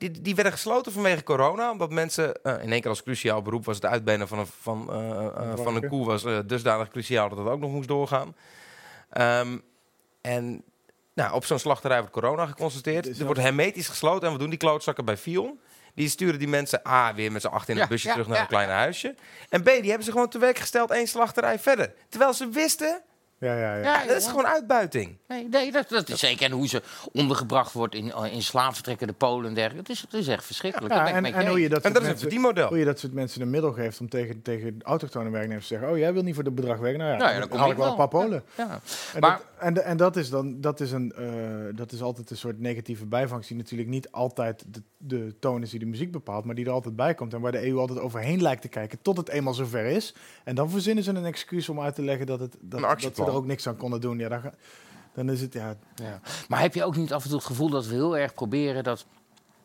Die, 0.00 0.10
die 0.20 0.34
werden 0.34 0.52
gesloten 0.52 0.92
vanwege 0.92 1.22
corona. 1.22 1.70
Omdat 1.70 1.90
mensen... 1.90 2.42
eh, 2.42 2.62
in 2.62 2.72
één 2.72 2.80
keer 2.80 2.90
als 2.90 3.02
cruciaal 3.02 3.42
beroep 3.42 3.64
was 3.64 3.76
het 3.76 3.84
uitbenen 3.84 4.28
van 4.28 4.38
een, 4.38 4.46
van, 4.60 4.92
eh, 4.92 5.26
eh, 5.26 5.56
van 5.56 5.76
een 5.76 5.88
koe... 5.88 6.06
was 6.06 6.22
dusdanig 6.46 6.88
cruciaal 6.88 7.28
dat 7.28 7.38
het 7.38 7.46
ook 7.46 7.60
nog 7.60 7.70
moest 7.70 7.88
doorgaan. 7.88 8.36
Ehm, 9.10 9.58
en 10.20 10.62
nou, 11.14 11.34
op 11.34 11.44
zo'n 11.44 11.58
slachterij 11.58 11.98
wordt 11.98 12.12
corona 12.12 12.46
geconstateerd. 12.46 13.18
Er 13.18 13.24
wordt 13.24 13.40
hermetisch 13.40 13.88
gesloten. 13.88 14.24
En 14.24 14.30
wat 14.30 14.40
doen 14.40 14.50
die 14.50 14.58
klootzakken 14.58 15.04
bij 15.04 15.16
Fion? 15.16 15.60
Die 15.94 16.08
sturen 16.08 16.38
die 16.38 16.48
mensen 16.48 16.80
A 16.88 17.14
weer 17.14 17.32
met 17.32 17.42
z'n 17.42 17.48
acht 17.48 17.68
in 17.68 17.74
het 17.74 17.84
Ja, 17.84 17.90
busje 17.90 18.06
ja, 18.06 18.12
terug 18.12 18.28
naar 18.28 18.36
ja, 18.36 18.42
een 18.42 18.48
kleine 18.48 18.72
huisje. 18.72 19.14
En 19.48 19.62
B, 19.62 19.64
die 19.64 19.88
hebben 19.88 20.04
ze 20.04 20.10
gewoon 20.10 20.28
te 20.28 20.38
werk 20.38 20.58
gesteld 20.58 20.90
één 20.90 21.08
slachterij 21.08 21.58
verder. 21.58 21.92
Terwijl 22.08 22.34
ze 22.34 22.48
wisten... 22.48 23.02
Ja, 23.40 23.54
ja, 23.54 23.74
ja. 23.76 23.82
Ja, 23.82 24.06
dat 24.06 24.16
is 24.16 24.26
gewoon 24.26 24.46
uitbuiting. 24.46 25.16
Nee, 25.28 25.48
nee 25.48 25.72
dat, 25.72 25.88
dat 25.88 26.08
is 26.08 26.18
zeker. 26.18 26.46
En 26.46 26.52
hoe 26.52 26.68
ze 26.68 26.82
ondergebracht 27.12 27.72
wordt 27.72 27.94
in, 27.94 28.12
eh, 28.12 28.32
in 28.32 28.42
slaapvertrekken, 28.42 29.06
de 29.06 29.12
Polen 29.12 29.48
en 29.48 29.54
dergelijke. 29.54 29.90
Het 29.92 29.96
is, 29.98 30.04
het 30.10 30.12
is 30.20 30.28
echt 30.28 30.44
verschrikkelijk. 30.44 30.92
Ja, 30.94 31.04
Dat 31.04 31.12
en, 31.14 31.24
en 31.34 31.42
je 31.44 31.48
hoe 31.48 31.60
je 31.60 31.68
dat, 31.68 31.76
En 31.78 31.82
soort 31.82 31.82
dat 31.82 31.92
is 31.92 31.98
een 31.98 32.02
mensen- 32.02 32.18
verdienmodel. 32.18 32.68
Hoe 32.68 32.78
je 32.78 32.84
dat 32.84 32.98
soort 32.98 33.12
mensen 33.12 33.40
een 33.42 33.50
middel 33.50 33.72
geeft 33.72 34.00
om 34.00 34.08
tegen, 34.08 34.42
tegen 34.42 34.76
autochtone 34.82 35.30
werknemers 35.30 35.66
te 35.66 35.74
zeggen... 35.74 35.92
oh, 35.92 35.98
jij 35.98 36.12
wil 36.12 36.22
niet 36.22 36.34
voor 36.34 36.44
dat 36.44 36.54
bedrag 36.54 36.78
werken? 36.78 36.98
Nou 36.98 37.10
ja, 37.12 37.16
Nou 37.16 37.28
ja, 37.32 37.38
dan, 37.38 37.40
dan 37.40 37.48
kom 37.50 37.58
haal 37.58 37.70
ik 37.70 37.76
wel 37.76 37.86
een 37.90 37.96
paar 37.96 38.08
Polen. 38.08 38.42
Maar- 39.20 39.30
dat, 39.30 39.42
en, 39.60 39.74
de- 39.74 39.80
en 39.80 39.96
dat 39.96 40.16
is 40.16 40.30
dan 40.30 40.60
dat 40.60 40.80
is, 40.80 40.92
een, 40.92 41.12
eh, 41.12 41.76
dat 41.76 41.92
is 41.92 42.02
altijd 42.02 42.30
een 42.30 42.36
soort 42.36 42.60
negatieve 42.60 43.06
bijvangst... 43.06 43.48
die 43.48 43.56
natuurlijk 43.56 43.88
niet 43.88 44.10
altijd 44.12 44.64
de, 44.68 44.82
de 44.96 45.34
toon 45.40 45.62
is 45.62 45.70
die 45.70 45.78
de 45.78 45.86
muziek 45.86 46.12
bepaalt... 46.12 46.44
maar 46.44 46.54
die 46.54 46.64
er 46.66 46.70
altijd 46.72 46.96
bij 46.96 47.14
komt 47.14 47.34
en 47.34 47.40
waar 47.40 47.52
de 47.52 47.66
EU 47.68 47.78
altijd 47.78 47.98
overheen 47.98 48.42
lijkt 48.42 48.62
te 48.62 48.68
kijken... 48.68 48.98
tot 49.02 49.16
het 49.16 49.28
eenmaal 49.28 49.54
zover 49.54 49.84
is. 49.84 50.14
En 50.44 50.54
dan 50.54 50.70
verzinnen 50.70 51.04
ze 51.04 51.10
een 51.10 51.24
excuus 51.24 51.68
om 51.68 51.80
uit 51.80 51.94
te 51.94 52.02
leggen 52.02 52.26
dat, 52.26 52.40
het, 52.40 52.56
dat, 52.60 52.80
dat 52.80 53.00
ze 53.16 53.24
er 53.24 53.32
ook 53.32 53.46
niks 53.46 53.66
aan 53.66 53.76
konden 53.76 54.00
doen. 54.00 54.18
Ja, 54.18 54.28
dan, 54.28 54.40
ga- 54.40 54.54
dan 55.14 55.30
is 55.30 55.40
het... 55.40 55.52
Ja, 55.52 55.76
Ja. 55.94 56.20
Maar 56.48 56.60
heb 56.60 56.74
je 56.74 56.84
ook 56.84 56.96
niet 56.96 57.12
af 57.12 57.22
en 57.22 57.28
toe 57.28 57.38
het 57.38 57.46
gevoel 57.46 57.68
dat 57.70 57.86
we 57.86 57.94
heel 57.94 58.16
erg 58.18 58.34
proberen 58.34 58.84
dat 58.84 59.06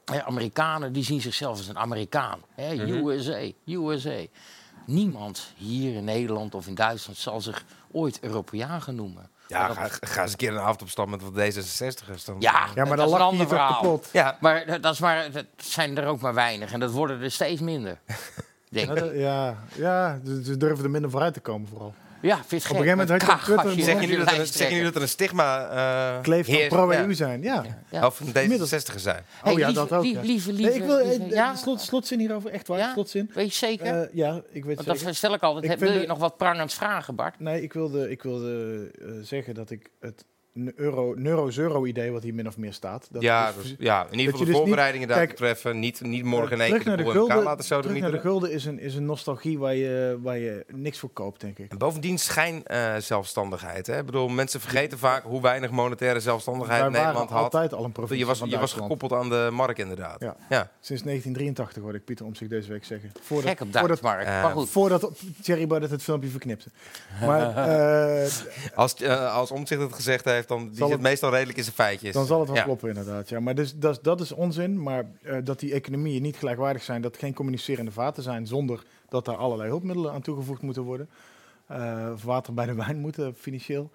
hè, 0.06 0.24
Amerikanen 0.24 0.94
die 0.94 1.04
zien 1.04 1.22
zichzelf 1.22 1.58
als 1.58 1.68
een 1.68 1.78
Amerikaan, 1.78 2.40
hè, 2.56 2.74
Mhm. 2.76 3.08
USA, 3.08 3.52
USA. 3.66 4.26
Niemand 4.86 5.54
hier 5.58 5.96
in 5.96 6.04
Nederland 6.04 6.56
of 6.56 6.68
in 6.68 6.76
Duitsland 6.76 7.18
zal 7.18 7.42
zich 7.42 7.66
ooit 7.92 8.20
Europeaan 8.22 8.82
gaan 8.82 8.96
noemen. 8.96 9.30
Ja, 9.48 9.74
ga, 9.74 9.88
ga 10.02 10.22
eens 10.22 10.32
een 10.32 10.38
keer 10.38 10.52
een 10.52 10.60
avond 10.60 10.82
op 10.82 10.90
stap 10.90 11.08
met 11.08 11.22
wat 11.22 11.32
D66'ers. 11.34 12.26
Dan, 12.26 12.36
Ja, 12.40 12.68
Ja, 12.76 12.86
maar 12.86 12.98
dat 12.98 12.98
dan 12.98 13.08
is 13.08 13.14
een 13.14 13.20
ander 13.22 13.40
toch 13.48 13.50
verhaal. 13.56 13.74
kapot. 13.82 14.10
Ja. 14.12 14.38
Maar 14.40 14.82
dat, 14.82 14.94
is 14.94 15.00
maar, 15.00 15.32
dat 15.32 15.46
zijn 15.58 15.98
er 15.98 16.06
ook 16.08 16.22
maar 16.22 16.34
weinig 16.34 16.72
en 16.72 16.80
dat 16.80 16.92
worden 16.92 17.22
er 17.22 17.32
steeds 17.32 17.62
minder. 17.62 17.98
Denk 18.70 18.98
ja, 18.98 19.04
ik. 19.04 19.16
ja, 19.16 19.58
ja, 19.76 20.20
ze 20.44 20.58
durven 20.58 20.84
er 20.84 20.90
minder 20.90 21.10
vooruit 21.10 21.34
te 21.34 21.40
komen 21.40 21.68
vooral. 21.68 21.94
Ja, 22.26 22.36
vind 22.48 22.50
je 22.50 22.56
het 22.56 22.66
Op 22.66 22.72
een 22.72 22.84
gegeven 22.84 22.98
moment 22.98 23.10
had 23.10 23.22
je 23.22 23.28
op 23.34 23.40
Twitter 23.40 23.56
kaaggasjes 23.56 23.86
Zeg 23.86 24.02
je, 24.02 24.08
nu 24.08 24.18
dat 24.18 24.32
er, 24.32 24.46
zeg 24.48 24.70
je 24.70 24.76
nu 24.76 24.84
dat 24.84 24.96
er 24.96 25.02
een 25.02 25.08
stigma 25.08 25.70
uh, 26.16 26.22
Kleef 26.22 26.46
van 26.46 26.68
pro-EU 26.68 27.14
zijn, 27.14 27.42
ja. 27.42 27.64
Ja. 27.92 28.06
Of 28.06 28.18
van 28.18 28.28
D66 28.28 28.96
zijn? 28.96 29.24
Hey, 29.42 29.54
oh 29.54 29.60
ja, 29.60 29.68
lieve- 29.68 29.74
dat 29.88 29.92
ook. 29.92 30.04
lief- 30.04 30.14
ja. 30.16 30.22
lieve- 30.22 30.52
Nee, 30.52 30.62
lieve- 30.62 30.78
ik 30.78 30.84
wil 30.84 31.08
lieve- 31.08 31.24
eh, 31.24 31.30
ja? 31.30 31.56
slot, 31.56 31.82
slotzin 31.82 32.20
hierover, 32.20 32.52
echt 32.52 32.68
waar, 32.68 32.78
Ja? 32.78 32.94
slotzin. 32.94 33.32
Weet 33.34 33.46
je 33.52 33.66
zeker? 33.66 33.86
Eh, 34.02 34.08
ja, 34.14 34.42
ik 34.52 34.66
weet 34.66 34.76
Want 34.76 34.88
dat 34.88 34.98
zeker. 35.00 35.16
stel 35.16 35.34
ik 35.34 35.42
altijd. 35.42 35.64
Ik 35.64 35.70
Heb- 35.70 35.80
vind 35.80 35.92
wil 35.92 36.00
je 36.00 36.06
de- 36.06 36.12
nog 36.14 36.22
wat 36.22 36.38
prangend 36.38 36.74
vragen, 36.74 37.16
Bart? 37.16 37.40
Nee, 37.40 37.62
ik 37.62 37.74
wilde, 37.74 38.10
ik 38.12 38.24
wilde 38.24 38.92
eh, 39.02 39.08
zeggen 39.22 39.54
dat 39.54 39.70
ik 39.70 39.90
het 40.00 40.26
euro, 40.76 41.14
neuro-zero-idee 41.16 42.12
wat 42.12 42.24
hier 42.24 42.34
min 42.34 42.48
of 42.48 42.58
meer 42.58 42.74
staat... 42.74 43.08
Dat 43.12 43.22
Ja, 43.22 43.52
dus- 43.52 43.64
dus, 43.64 43.76
ja, 43.80 44.06
in 44.10 44.20
ieder 44.20 44.26
geval 44.26 44.40
de 44.40 44.46
dus 44.46 44.56
voorbereidingen 44.56 45.08
daar 45.08 45.18
kijk, 45.18 45.30
te 45.30 45.36
treffen. 45.36 45.80
Niet, 45.80 46.02
niet 46.02 46.24
morgen 46.24 46.52
in 46.52 46.62
één 46.62 46.78
keer 46.78 46.86
naar 46.86 46.98
de 46.98 47.12
gulden, 47.12 47.44
laten 47.44 47.66
zo 47.66 47.82
terug 47.82 48.00
naar 48.00 48.12
de 48.12 48.20
gulden 48.20 48.52
is 48.52 48.66
een, 48.66 48.80
is 48.80 48.96
een 48.96 49.06
nostalgie 49.06 49.60
waar 49.60 49.76
je, 49.76 50.20
waar 50.22 50.38
je 50.38 50.66
niks 50.68 51.00
voor 51.00 51.10
koopt, 51.10 51.42
denk 51.42 51.60
ik. 51.60 51.72
En 51.72 51.78
bovendien 51.78 52.20
schijn 52.20 52.66
eh, 52.66 52.96
zelfstandigheid. 52.98 53.88
Hè? 53.88 54.00
Ik 54.00 54.06
bedoel, 54.06 54.28
mensen 54.28 54.60
vergeten 54.60 54.98
vaak 54.98 55.24
hoe 55.24 55.42
weinig 55.42 55.72
monetaire 55.72 56.20
zelfstandigheid 56.20 56.82
Wij 56.82 56.90
waren 56.90 57.06
Nederland 57.06 57.30
had. 57.30 57.44
altijd 57.44 57.74
al 57.74 57.84
een 57.84 57.92
provincie 57.92 58.20
Je 58.20 58.26
was, 58.26 58.40
van 58.40 58.50
je 58.50 58.60
was 58.60 58.74
gekoppeld 58.74 59.14
aan 59.14 59.30
de 59.30 59.50
markt, 59.52 59.80
inderdaad. 59.80 60.22
Ja. 60.22 60.36
Ja. 60.50 60.72
Sinds 60.80 61.04
1983 61.04 61.82
hoorde 61.82 61.98
ik 61.98 62.06
Pieter 62.06 62.26
om 62.26 62.36
zich 62.36 62.48
deze 62.48 62.72
week 62.72 62.86
zeggen. 62.86 63.12
Gek 63.28 63.62
op 63.62 63.68
voordat, 63.72 64.00
eh, 64.00 64.04
maar 64.04 64.52
goed. 64.52 64.70
voordat 64.70 65.12
Thierry 65.42 65.68
Baudet 65.68 65.90
het 65.90 66.04
filmpje 66.04 66.30
verknipte. 66.30 66.70
Maar 67.22 67.56
eh, 68.24 68.32
Als, 68.76 68.96
eh 68.96 69.34
als 69.36 69.52
Omtzigt 69.52 69.82
het 69.82 69.94
gezegd 69.94 70.26
heeft, 70.26 70.45
dan 70.48 70.68
die 70.68 70.76
Zal 70.78 70.88
zit 70.88 70.98
het- 70.98 71.06
meestal 71.08 71.30
redelijk 71.32 71.58
in 71.58 71.64
zijn 71.64 71.76
feitjes. 71.76 72.14
Dan 72.14 72.26
zal 72.26 72.40
het 72.40 72.48
wel 72.48 72.58
Ja. 72.58 72.64
kloppen, 72.64 72.90
inderdaad. 72.90 73.30
Ja. 73.30 73.40
Maar 73.40 73.56
dus, 73.56 73.76
dat, 73.76 73.92
is- 73.96 74.02
dat 74.02 74.22
is 74.22 74.32
onzin. 74.32 74.84
Maar 74.84 75.06
eh, 75.24 75.38
dat 75.44 75.60
die 75.60 75.74
economieën 75.74 76.22
niet 76.22 76.36
gelijkwaardig 76.38 76.84
zijn, 76.84 77.02
dat 77.02 77.18
geen 77.18 77.34
communicerende 77.34 77.92
vaten 77.92 78.24
zijn 78.24 78.48
zonder 78.48 78.84
dat 79.10 79.26
daar 79.26 79.36
allerlei 79.38 79.70
hulpmiddelen 79.70 80.12
aan 80.12 80.22
toegevoegd 80.22 80.62
moeten 80.62 80.84
worden. 80.84 81.10
of 82.14 82.24
water 82.24 82.54
bij 82.54 82.66
de 82.66 82.74
wijn 82.76 82.98
moeten, 83.00 83.36
financieel. 83.36 83.92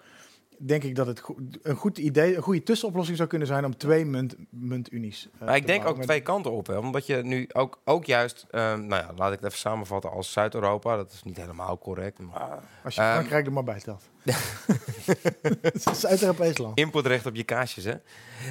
Denk 0.63 0.83
ik 0.83 0.95
dat 0.95 1.07
het 1.07 1.19
go- 1.19 1.35
een 1.61 1.75
goed 1.75 1.97
idee, 1.97 2.35
een 2.35 2.41
goede 2.41 2.63
tussenoplossing 2.63 3.17
zou 3.17 3.29
kunnen 3.29 3.47
zijn 3.47 3.65
om 3.65 3.77
twee 3.77 4.05
munt, 4.05 4.35
muntunies. 4.49 5.29
eh, 5.39 5.45
Maar 5.47 5.55
ik 5.55 5.65
denk 5.67 5.79
bouwen 5.81 6.01
ook 6.01 6.07
twee 6.07 6.21
kanten 6.21 6.51
op. 6.51 6.67
Hè? 6.67 6.77
Omdat 6.77 7.05
je 7.05 7.15
nu 7.15 7.49
ook, 7.53 7.79
ook 7.85 8.05
juist, 8.05 8.45
nou 8.51 8.89
ja, 8.89 9.09
laat 9.15 9.31
ik 9.31 9.35
het 9.39 9.45
even 9.45 9.57
samenvatten 9.57 10.11
als 10.11 10.31
Zuid-Europa. 10.31 10.95
Dat 10.95 11.11
is 11.11 11.23
niet 11.23 11.37
helemaal 11.37 11.77
correct. 11.77 12.19
Maar, 12.19 12.59
Als 12.83 12.95
je 12.95 13.01
ehm, 13.01 13.11
Frankrijk 13.13 13.45
er 13.45 13.53
maar 13.53 13.63
bij 13.63 13.79
telt. 13.79 14.09
Zuid-Europees 15.99 16.57
land. 16.57 16.77
Importrecht 16.77 17.25
op 17.25 17.35
je 17.35 17.43
kaasjes, 17.43 17.83
hè? 17.83 17.93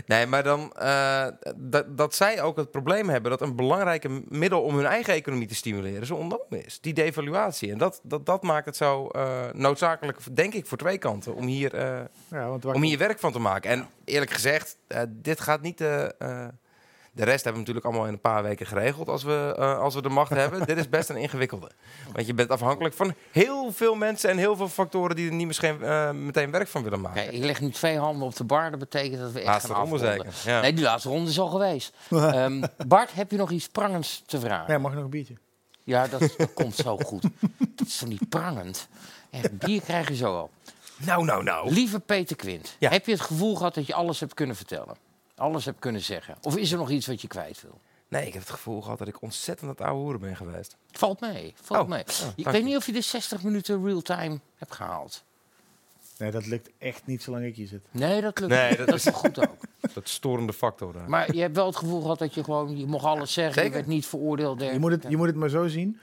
Nee, 0.07 0.27
maar 0.27 0.43
dan 0.43 0.73
eh, 0.73 1.27
dat, 1.57 1.99
dat 1.99 2.15
zij 2.15 2.43
ook 2.43 2.57
het 2.57 2.71
probleem 2.71 3.09
hebben 3.09 3.31
dat 3.31 3.41
een 3.41 3.57
belangrijke 3.57 4.23
middel 4.29 4.63
om 4.63 4.77
hun 4.77 4.87
eigen 4.87 5.15
economie 5.15 5.49
te 5.49 5.55
stimuleren 5.55 6.07
zo 6.07 6.15
ontnomen 6.15 6.65
is. 6.65 6.81
Die 6.81 6.95
devaluatie. 6.95 7.73
En 7.73 7.79
dat, 7.79 8.01
dat, 8.03 8.27
dat 8.27 8.43
maakt 8.43 8.67
het 8.67 8.77
zo 8.77 9.07
eh, 9.07 9.53
noodzakelijk, 9.53 10.19
denk 10.33 10.55
ik, 10.55 10.67
voor 10.67 10.79
twee 10.79 10.99
kanten 10.99 11.35
om 11.35 11.47
hier, 11.47 11.75
eh, 11.75 12.01
Ja, 12.29 12.49
want 12.49 12.65
om 12.65 12.83
hier 12.83 12.99
werk 12.99 13.19
van 13.19 13.33
te 13.33 13.39
maken. 13.39 13.71
En 13.71 13.89
eerlijk 14.05 14.31
gezegd, 14.31 14.77
dit 15.09 15.41
gaat 15.41 15.61
niet 15.61 15.79
de. 15.79 16.15
De 17.13 17.25
rest 17.25 17.45
hebben 17.45 17.53
we 17.53 17.59
natuurlijk 17.59 17.87
allemaal 17.87 18.07
in 18.07 18.13
een 18.13 18.21
paar 18.21 18.43
weken 18.43 18.67
geregeld 18.67 19.09
als 19.09 19.23
we, 19.23 19.55
eh, 19.59 19.79
als 19.79 19.95
we 19.95 20.03
de 20.03 20.09
macht 20.09 20.31
hebben. 20.31 20.67
Dit 20.67 20.77
is 20.79 20.89
best 20.89 21.09
een 21.09 21.17
ingewikkelde. 21.17 21.71
Want 22.13 22.27
je 22.27 22.35
bent 22.35 22.51
afhankelijk 22.51 22.95
van 22.95 23.15
heel 23.31 23.73
veel 23.73 23.95
mensen 23.95 24.31
en 24.31 24.37
heel 24.39 24.57
veel 24.57 24.69
factoren 24.69 25.17
die 25.17 25.29
er 25.29 25.35
niet 25.35 25.47
misschien 25.47 25.83
eh, 25.83 26.11
meteen 26.11 26.51
werk 26.51 26.69
van 26.69 26.83
willen 26.83 27.01
maken. 27.01 27.23
Kijk, 27.23 27.33
ik 27.35 27.45
leg 27.45 27.61
nu 27.61 27.71
twee 27.71 27.99
handen 27.99 28.27
op 28.27 28.37
de 28.37 28.45
bar. 28.45 28.71
Dat 28.71 28.79
betekent 28.79 29.21
dat 29.21 29.33
we 29.33 29.39
echt 29.39 29.49
Laatste 29.49 29.73
gaan 29.73 29.81
ronde 29.81 29.95
afronden. 30.07 30.33
zeker, 30.33 30.51
ja. 30.53 30.61
Nee, 30.61 30.73
die 30.73 30.85
laatste 30.85 31.09
ronde 31.09 31.31
is 31.31 31.39
al 31.41 31.49
geweest. 31.49 31.93
Ehm, 32.11 32.63
Bart, 32.87 33.13
heb 33.15 33.31
je 33.31 33.37
nog 33.37 33.51
iets 33.51 33.69
prangends 33.69 34.23
te 34.27 34.41
vragen? 34.41 34.73
Ja, 34.73 34.79
mag 34.79 34.91
ik 34.91 34.97
nog 34.97 35.05
een 35.05 35.11
biertje? 35.11 35.37
Ja, 35.85 36.07
dat, 36.07 36.35
dat 36.37 36.53
komt 36.55 36.75
zo 36.75 36.97
goed. 36.97 37.23
Dat 37.77 37.87
is 37.87 37.97
toch 37.99 38.09
niet 38.09 38.29
prangend? 38.29 38.89
Echt, 39.31 39.59
bier 39.59 39.81
krijg 39.83 40.09
je 40.09 40.17
zo 40.17 40.37
al. 40.37 40.51
Nou, 40.97 41.25
nou, 41.25 41.43
nou. 41.43 41.73
Lieve 41.73 42.01
Peter 42.01 42.37
Quint, 42.37 42.77
Ja. 42.79 42.91
heb 42.91 43.07
je 43.07 43.13
het 43.13 43.21
gevoel 43.21 43.57
gehad 43.57 43.75
dat 43.75 43.87
je 43.87 43.95
alles 43.95 44.21
hebt 44.21 44.35
kunnen 44.35 44.57
vertellen? 44.57 44.97
Alles 45.41 45.65
hebt 45.65 45.79
kunnen 45.79 46.01
zeggen? 46.01 46.37
Of 46.43 46.57
is 46.57 46.73
er 46.73 46.79
nog 46.79 46.91
iets 46.91 47.07
wat 47.07 47.21
je 47.21 47.29
kwijt 47.29 47.63
wil? 47.63 47.81
Nee, 48.09 48.27
ik 48.27 48.33
heb 48.33 48.43
het 48.43 48.51
gevoel 48.51 48.81
gehad 48.83 48.99
dat 48.99 49.09
ik 49.09 49.23
ontzettend 49.23 49.69
aan 49.71 49.77
het 49.77 49.81
oude 49.87 50.01
hoeren 50.03 50.21
ben 50.21 50.37
geweest. 50.37 50.77
Valt 50.93 51.21
mee, 51.21 51.55
valt 51.63 51.83
Oh, 51.83 51.89
mee. 51.89 52.05
oh, 52.23 52.29
ik 52.37 52.45
weet 52.45 52.57
je. 52.57 52.63
niet 52.63 52.77
of 52.77 52.87
je 52.87 52.93
de 52.93 53.01
60 53.01 53.43
minuten 53.43 53.85
real-time 53.85 54.39
hebt 54.57 54.75
gehaald. 54.75 55.25
Nee, 56.19 56.31
dat 56.31 56.47
lukt 56.47 56.71
echt 56.79 57.07
niet 57.07 57.23
zolang 57.23 57.45
ik 57.45 57.57
hier 57.57 57.67
zit. 57.67 57.81
Nee, 57.91 58.21
dat 58.21 58.39
lukt 58.41 58.53
Nee, 58.53 58.69
niet. 58.69 58.79
dat 58.79 58.87
Dat 58.87 58.97
is 58.97 59.03
toch 59.03 59.17
goed 59.17 59.39
ook. 59.49 59.57
Dat 59.95 60.09
storende 60.09 60.53
factor 60.53 60.93
daar. 60.93 61.09
Maar 61.11 61.35
je 61.35 61.41
hebt 61.41 61.57
wel 61.57 61.67
het 61.67 61.77
gevoel 61.77 62.01
gehad 62.01 62.19
dat 62.19 62.35
je 62.35 62.45
gewoon, 62.45 62.77
je 62.79 62.87
mocht 62.87 63.05
alles 63.05 63.33
zeggen, 63.33 63.55
je 63.55 63.61
zeker. 63.61 63.75
werd 63.77 63.87
niet 63.87 64.07
veroordeeld. 64.07 64.61
Je 64.61 64.79
moet, 64.79 64.91
het, 64.91 65.05
je 65.09 65.17
moet 65.17 65.27
het 65.27 65.37
maar 65.37 65.49
zo 65.49 65.67
zien. 65.69 65.99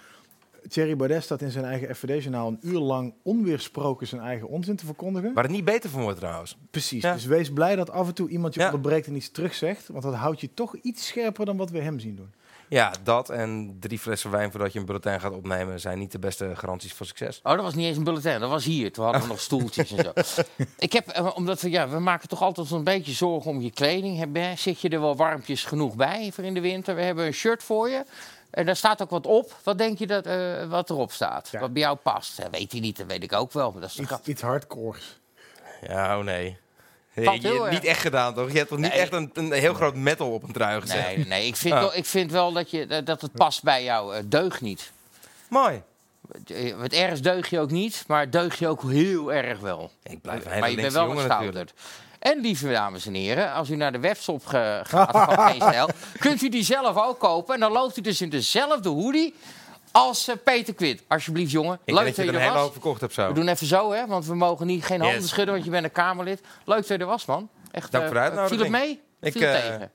Thierry 0.70 0.96
Baudet 0.96 1.24
staat 1.24 1.42
in 1.42 1.52
zijn 1.52 1.66
eigen 1.66 1.96
FVD-journaal 1.96 2.48
een 2.48 2.60
uur 2.62 2.80
lang 2.80 3.14
onweersproken 3.24 4.08
zijn 4.08 4.22
eigen 4.22 4.48
onzin 4.48 4.76
te 4.76 4.86
verkondigen. 4.86 5.34
Waar 5.34 5.44
het 5.44 5.52
niet 5.54 5.66
beter 5.66 5.90
van 5.90 6.02
wordt 6.02 6.18
trouwens. 6.20 6.58
Precies. 6.72 7.02
Ja. 7.04 7.14
Dus 7.14 7.26
wees 7.26 7.52
blij 7.54 7.76
dat 7.76 7.90
af 7.90 8.08
en 8.08 8.14
toe 8.14 8.30
iemand 8.30 8.54
je 8.54 8.60
Ja. 8.60 8.66
onderbreekt 8.66 9.08
en 9.08 9.16
iets 9.16 9.32
terugzegt. 9.32 9.88
Want 9.88 10.04
dat 10.04 10.14
houdt 10.14 10.42
je 10.42 10.54
toch 10.54 10.76
iets 10.76 11.08
scherper 11.08 11.46
dan 11.46 11.58
wat 11.58 11.70
we 11.70 11.80
hem 11.82 12.00
zien 12.00 12.16
doen. 12.16 12.34
Ja, 12.70 12.94
dat 13.04 13.30
en 13.30 13.78
drie 13.80 14.00
flessen 14.00 14.32
wijn 14.32 14.52
voordat 14.52 14.74
je 14.74 14.80
een 14.80 14.86
bulletin 14.86 15.20
gaat 15.20 15.34
opnemen 15.34 15.80
zijn 15.80 16.00
niet 16.00 16.12
de 16.12 16.20
beste 16.20 16.52
garanties 16.56 16.94
voor 16.94 17.06
succes. 17.06 17.40
Oh, 17.44 17.52
dat 17.54 17.62
was 17.62 17.74
niet 17.76 17.86
eens 17.86 17.98
een 17.98 18.04
bulletin, 18.04 18.40
dat 18.40 18.50
was 18.50 18.66
hier. 18.66 18.92
Toen 18.92 19.04
hadden 19.04 19.22
we 19.22 19.28
nog 19.28 19.40
stoeltjes 19.40 19.92
en 19.96 20.04
zo. 20.04 20.44
Ik 20.78 20.94
heb, 20.94 21.08
eh, 21.08 21.32
omdat 21.36 21.62
we, 21.62 21.70
ja, 21.70 21.90
we 21.90 22.00
maken 22.00 22.30
toch 22.30 22.42
altijd 22.42 22.72
een 22.72 22.84
beetje 22.84 23.12
zorgen 23.12 23.52
om 23.52 23.62
je 23.62 23.72
kleding. 23.72 24.18
Heb 24.18 24.36
je- 24.36 24.54
Zit 24.58 24.82
je 24.82 24.90
er 24.90 25.00
wel 25.02 25.16
warmpjes 25.16 25.64
genoeg 25.64 25.96
bij 25.96 26.32
voor 26.34 26.44
in 26.44 26.54
de 26.54 26.62
winter? 26.62 26.96
We 26.96 27.02
hebben 27.02 27.26
een 27.26 27.34
shirt 27.34 27.64
voor 27.64 27.90
je. 27.90 28.04
En 28.58 28.66
daar 28.66 28.76
staat 28.76 29.02
ook 29.02 29.10
wat 29.10 29.26
op. 29.26 29.56
Wat 29.64 29.78
denk 29.78 29.98
je 30.00 30.08
dat, 30.08 30.26
eh, 30.26 30.70
wat 30.70 30.90
erop 30.90 31.12
staat? 31.12 31.52
Wat 31.60 31.74
bij 31.74 31.82
jou 31.82 31.96
past? 31.98 32.38
Dat 32.42 32.48
weet 32.52 32.72
hij 32.72 32.82
niet, 32.82 32.98
dat 32.98 33.06
weet 33.08 33.24
ik 33.24 33.34
ook 33.34 33.52
wel. 33.52 33.72
Maar 33.72 33.82
dat 33.82 33.90
is 33.90 34.00
Iets, 34.00 34.14
iets 34.24 34.42
hardcores. 34.42 35.20
Ja, 35.88 36.18
oh 36.18 36.24
nee. 36.24 36.58
Je, 37.14 37.22
hebt 37.30 37.70
niet 37.70 37.84
echt 37.84 38.02
gedaan, 38.02 38.34
toch? 38.34 38.52
Je 38.52 38.58
hebt 38.58 38.70
toch 38.70 38.78
niet 38.80 38.92
Nee. 38.92 39.00
echt 39.00 39.14
een, 39.14 39.32
een 39.34 39.52
heel 39.52 39.74
groot 39.74 39.96
metal 39.96 40.32
op 40.34 40.44
een 40.44 40.52
trui 40.52 40.82
gezet? 40.82 41.06
Nee, 41.06 41.18
nee, 41.18 41.26
nee. 41.26 41.48
Ik, 41.48 41.56
vind 41.56 41.74
Ah. 41.74 41.80
wel, 41.80 41.96
ik 41.96 42.06
vind 42.06 42.32
wel 42.32 42.52
dat, 42.52 42.72
je, 42.72 43.04
dat 43.04 43.22
het 43.22 43.32
past 43.32 43.64
bij 43.64 43.84
jou. 43.84 44.16
eh, 44.16 44.24
deug 44.26 44.62
niet. 44.62 44.92
Mooi. 45.50 45.82
Het 46.82 46.94
ergens 46.94 47.22
deug 47.22 47.50
je 47.50 47.60
ook 47.60 47.72
niet, 47.72 48.04
maar 48.08 48.30
deug 48.30 48.60
je 48.60 48.68
ook 48.68 48.82
heel 48.82 49.34
erg 49.34 49.60
wel. 49.60 49.92
Ik 50.04 50.22
blijf 50.22 50.46
maar 50.46 50.54
hele 50.54 50.70
je 50.70 50.76
bent 50.76 50.94
wel. 50.94 51.66
En 52.32 52.40
lieve 52.42 52.72
dames 52.72 53.06
en 53.06 53.14
heren, 53.14 53.54
als 53.54 53.70
u 53.70 53.76
naar 53.76 53.92
de 53.92 54.00
webshop 54.00 54.46
ge- 54.46 54.82
gaat 54.88 55.12
van 55.12 55.40
Geen 55.50 55.62
Stijl, 55.62 55.90
kunt 56.20 56.42
u 56.42 56.50
die 56.50 56.64
zelf 56.64 56.98
ook 56.98 57.20
kopen. 57.20 57.54
En 57.54 57.60
dan 57.60 57.72
loopt 57.72 57.98
u 57.98 58.02
dus 58.02 58.22
in 58.22 58.30
dezelfde 58.30 58.90
hoodie 58.90 59.34
als 59.92 60.28
eh, 60.28 60.36
Peter 60.44 60.74
Quint. 60.74 61.02
Alsjeblieft, 61.08 61.52
jongen. 61.52 61.80
Ik 61.86 61.94
Leuk 61.94 62.06
dat 62.06 62.16
je 62.16 62.22
er 62.22 62.34
er 62.34 62.40
hele 62.40 62.52
was. 62.54 62.62
hoop 62.62 62.72
verkocht 62.72 63.02
hebt 63.02 63.14
zo. 63.14 63.28
We 63.28 63.34
doen 63.34 63.48
even 63.48 63.68
zo, 63.68 63.92
hè, 63.92 64.08
want 64.08 64.26
we 64.26 64.36
mogen 64.36 64.68
niet, 64.68 64.86
geen 64.86 65.02
handen 65.02 65.20
Yes. 65.20 65.30
schudden, 65.30 65.54
want 65.54 65.66
je 65.66 65.72
bent 65.72 65.84
een 65.84 65.92
Kamerlid. 65.92 66.42
Leuk 66.66 66.78
dat 66.78 66.88
je 66.88 66.98
er 66.98 67.06
was, 67.06 67.26
man. 67.26 67.50
Echt, 67.72 67.92
Dank 67.92 68.04
eh, 68.04 68.10
voor 68.10 68.20
de 68.20 68.24
uitnodiging. 68.26 68.62
Viel 68.62 68.72
het 68.74 68.82
mee? 68.84 69.02
Ik, 69.22 69.32
Viel 69.32 69.42
het 69.48 69.56
eh, 69.56 69.62
tegen? 69.70 69.92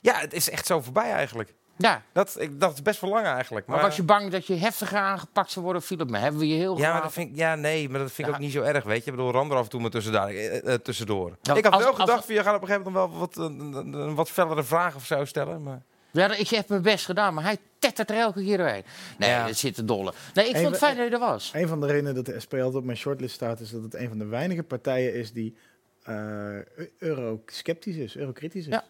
Ja, 0.00 0.14
het 0.18 0.32
is 0.32 0.50
echt 0.50 0.66
zo 0.66 0.80
voorbij 0.80 1.12
eigenlijk. 1.12 1.54
Ja. 1.76 2.02
Dat, 2.12 2.36
ik, 2.40 2.60
dat 2.60 2.72
is 2.74 2.82
best 2.82 3.00
wel 3.00 3.10
lang 3.10 3.26
eigenlijk. 3.26 3.66
Maar, 3.66 3.76
Maar, 3.76 3.84
was 3.86 3.96
je 3.96 4.02
bang 4.02 4.30
dat 4.30 4.46
je 4.46 4.54
heftiger 4.54 4.98
aangepakt 4.98 5.50
zou 5.50 5.64
worden? 5.64 5.82
Viel 5.82 5.98
het 5.98 6.10
mee? 6.10 6.22
Hebben 6.22 6.40
we 6.40 6.48
je 6.48 6.54
heel 6.54 6.78
ja, 6.78 6.92
maar 6.92 7.02
dat 7.02 7.12
vind 7.12 7.30
ik, 7.30 7.36
ja, 7.36 7.54
nee, 7.54 7.88
maar 7.88 7.98
dat 8.00 8.12
vind 8.12 8.18
ik 8.28 8.34
Ja. 8.34 8.38
ook 8.40 8.44
niet 8.46 8.52
zo 8.52 8.62
erg, 8.62 8.84
weet 8.84 9.04
je. 9.04 9.10
Ik 9.10 9.16
bedoel, 9.16 9.32
rander 9.32 9.56
af 9.56 9.64
en 9.64 9.70
toe 9.70 9.80
maar 9.80 9.90
tussendoor. 9.90 10.26
eh, 10.28 10.72
eh, 10.72 10.80
tussendoor. 10.80 11.36
Ja, 11.42 11.54
ik 11.54 11.64
had 11.64 11.72
als- 11.72 11.82
wel 11.82 11.92
als- 11.92 12.00
gedacht, 12.00 12.24
van, 12.24 12.34
je 12.34 12.42
gaat 12.42 12.54
op 12.56 12.60
een 12.62 12.68
gegeven 12.68 12.92
moment 12.92 13.10
wel 13.10 13.18
wat, 13.20 13.36
een, 13.36 13.60
een, 13.60 13.92
een 13.92 14.14
wat 14.14 14.30
fellere 14.30 14.62
vragen 14.62 14.96
of 14.96 15.06
zo 15.06 15.24
stellen. 15.24 15.62
Maar... 15.62 15.82
Ja, 16.10 16.34
ik 16.34 16.48
heb 16.48 16.68
mijn 16.68 16.82
best 16.82 17.04
gedaan, 17.04 17.34
maar 17.34 17.44
hij 17.44 17.58
tettert 17.78 18.10
er 18.10 18.16
elke 18.16 18.42
keer 18.44 18.56
doorheen. 18.56 18.84
Nee, 19.18 19.30
Ja. 19.30 19.46
dat 19.46 19.56
zit 19.56 19.74
te 19.74 19.84
dolle. 19.84 20.12
Nee, 20.34 20.48
ik 20.48 20.54
vond 20.56 20.68
het 20.68 20.78
fijn 20.78 20.96
dat 20.96 21.06
je 21.08 21.12
er 21.12 21.18
was. 21.18 21.50
Een 21.54 21.68
van 21.68 21.80
de 21.80 21.86
redenen 21.86 22.14
dat 22.14 22.26
de 22.26 22.40
SP 22.44 22.52
altijd 22.54 22.74
op 22.74 22.84
mijn 22.84 22.96
shortlist 22.98 23.34
staat, 23.34 23.60
is 23.60 23.70
dat 23.70 23.82
het 23.82 23.94
een 23.94 24.08
van 24.08 24.18
de 24.18 24.26
weinige 24.26 24.62
partijen 24.62 25.14
is 25.14 25.32
die 25.32 25.56
eh 26.02 26.56
eurosceptisch 26.98 27.96
is, 27.96 28.16
eurokritisch 28.16 28.66
is. 28.66 28.72
Ja. 28.72 28.84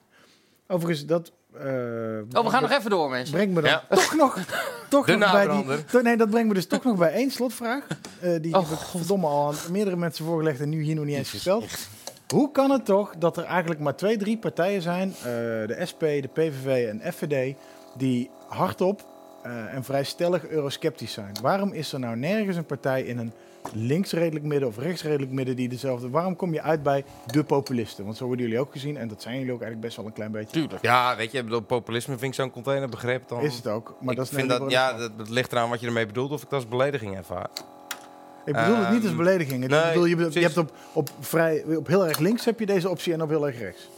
Overigens, 0.67 1.07
dat... 1.07 1.33
eh, 1.59 2.39
Oh, 2.39 2.45
we 2.45 2.51
gaan 2.51 2.63
nog 2.63 2.71
even 2.71 2.91
door, 2.91 3.11
mensen. 3.11 3.35
Brengt 3.35 3.55
me 3.55 3.61
dan 3.61 3.71
Ja. 3.71 3.85
toch 3.91 4.15
nog, 4.15 4.39
toch 4.89 5.07
De 5.07 5.17
nog 5.17 5.33
bij 5.33 5.49
die, 5.49 5.85
toch- 5.85 6.03
Nee, 6.03 6.17
dat 6.17 6.31
brengt 6.31 6.49
me 6.49 6.55
dus 6.55 6.67
toch 6.67 6.85
nog 6.85 6.97
bij 6.99 7.13
één 7.13 7.31
slotvraag. 7.31 7.87
Eh, 8.21 8.31
die 8.41 8.55
Oh, 8.55 8.69
heb 8.71 8.79
ik 8.79 8.85
verdomme 8.85 9.27
al 9.27 9.49
aan 9.49 9.55
meerdere 9.73 9.97
mensen 9.97 10.25
voorgelegd 10.25 10.61
en 10.61 10.69
nu 10.69 10.83
hier 10.83 10.95
nog 10.95 11.05
niet 11.05 11.17
eens 11.17 11.31
gesteld. 11.31 11.65
Hoe 12.29 12.51
kan 12.51 12.71
het 12.71 12.85
toch 12.85 13.15
dat 13.19 13.37
er 13.37 13.45
eigenlijk 13.45 13.81
maar 13.81 13.97
twee, 13.97 14.17
drie 14.17 14.39
partijen 14.39 14.83
zijn, 14.83 15.09
eh, 15.19 15.25
de 15.25 15.77
SP, 15.91 16.01
de 16.01 16.29
PVV 16.33 16.89
en 16.89 17.13
FVD, 17.13 17.55
die 17.97 18.31
hardop 18.49 19.05
eh, 19.43 19.75
en 19.75 19.85
vrij 19.85 20.05
stellig 20.05 20.47
eurosceptisch 20.49 21.13
zijn? 21.13 21.33
Waarom 21.43 21.73
is 21.73 21.93
er 21.93 21.99
nou 22.01 22.17
nergens 22.17 22.57
een 22.57 22.67
partij 22.67 23.03
in 23.03 23.19
een 23.19 23.33
links-redelijk 23.75 24.45
midden 24.45 24.69
of 24.69 24.79
rechtsredelijk 24.79 25.33
midden 25.33 25.57
die 25.57 25.69
dezelfde... 25.69 26.11
Waarom 26.11 26.37
kom 26.37 26.53
je 26.53 26.63
uit 26.63 26.83
bij 26.83 27.05
de 27.27 27.45
populisten? 27.45 28.05
Want 28.05 28.17
zo 28.17 28.27
worden 28.27 28.45
jullie 28.45 28.61
ook 28.61 28.73
gezien 28.73 28.97
en 28.97 29.09
dat 29.09 29.23
zijn 29.23 29.39
jullie 29.39 29.53
ook 29.53 29.61
eigenlijk 29.61 29.87
best 29.87 29.97
wel 29.97 30.07
een 30.07 30.13
klein 30.13 30.33
beetje. 30.33 30.61
Tuurlijk. 30.61 30.83
Ja, 30.83 31.17
weet 31.17 31.33
je, 31.33 31.63
populisme 31.63 32.19
vind 32.19 32.35
ik 32.35 32.41
zo'n 32.41 32.51
containerbegrip. 32.51 33.29
Dan... 33.29 33.41
Is 33.41 33.57
het 33.57 33.67
ook. 33.67 33.97
Maar 34.01 34.11
ik 34.11 34.17
dat 34.17 34.27
is 34.27 34.33
vind 34.33 34.49
net 34.49 34.59
dat, 34.59 34.71
ja, 34.71 34.93
dat, 34.93 35.19
dat 35.19 35.29
ligt 35.29 35.53
eraan 35.53 35.69
wat 35.69 35.81
je 35.81 35.87
ermee 35.87 36.07
bedoelt 36.07 36.31
of 36.31 36.43
ik 36.43 36.51
dat 36.51 36.59
als 36.59 36.69
belediging 36.69 37.17
ervaar. 37.17 37.49
Ik 38.45 38.55
bedoel 38.55 38.77
het 38.77 38.91
niet 38.91 39.03
als 39.03 39.09
Ehm, 39.09 39.17
belediging. 39.17 39.67
Nee, 39.67 39.93
bedoel, 39.93 40.05
je, 40.05 40.29
je 40.31 40.41
hebt 40.41 40.57
op, 40.57 40.73
op, 40.93 41.11
vrij, 41.21 41.65
op 41.77 41.87
heel 41.87 42.07
erg 42.07 42.19
links 42.19 42.45
heb 42.45 42.59
je 42.59 42.67
deze 42.67 42.89
optie 42.89 43.13
en 43.13 43.23
op 43.23 43.29
heel 43.29 43.47
erg 43.47 43.59
rechts. 43.59 43.89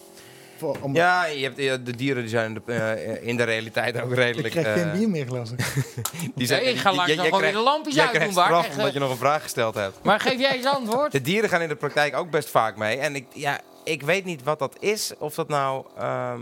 Voor, 0.57 0.77
om, 0.81 0.95
Ja, 0.95 1.25
je 1.25 1.43
hebt, 1.43 1.59
eh, 1.59 1.75
de 1.85 1.97
dieren 1.97 2.23
die 2.23 2.31
zijn 2.31 2.47
in 2.47 2.63
de, 2.67 2.73
eh, 2.73 3.27
in 3.27 3.37
de 3.37 3.43
realiteit 3.43 4.01
ook 4.01 4.11
ik 4.11 4.17
redelijk... 4.17 4.55
krijg 4.55 4.81
geen 4.81 4.91
eh, 4.91 4.99
bier 4.99 5.09
meer, 5.09 5.27
geloof 5.27 5.51
ik. 5.51 5.85
die 6.35 6.47
zijn, 6.47 6.63
Nee, 6.63 6.73
ik 6.73 6.79
ga 6.79 6.93
jij 7.07 7.17
gewoon 7.17 7.41
weer 7.41 7.53
de 7.53 7.59
lampjes 7.59 7.95
krijgt 7.95 8.35
Bart. 8.35 8.47
straf 8.47 8.65
Echt, 8.65 8.71
omdat 8.71 8.87
eh. 8.87 8.93
je 8.93 8.99
nog 8.99 9.11
een 9.11 9.17
vraag 9.17 9.43
gesteld 9.43 9.75
hebt. 9.75 9.99
Maar 10.03 10.21
geef 10.21 10.39
jij 10.41 10.57
eens 10.57 10.67
antwoord? 10.67 11.13
De 11.13 11.21
dieren 11.21 11.51
gaan 11.51 11.63
in 11.63 11.69
de 11.69 11.77
praktijk 11.77 12.17
ook 12.17 12.31
best 12.31 12.51
vaak 12.51 12.77
mee. 12.77 12.99
En 12.99 13.15
ik, 13.15 13.27
ja, 13.33 13.61
ik 13.85 14.03
weet 14.03 14.25
niet 14.25 14.43
wat 14.43 14.59
dat 14.59 14.77
is. 14.79 15.13
Of 15.19 15.35
dat 15.35 15.49
nou... 15.49 15.85
ehm, 15.99 16.41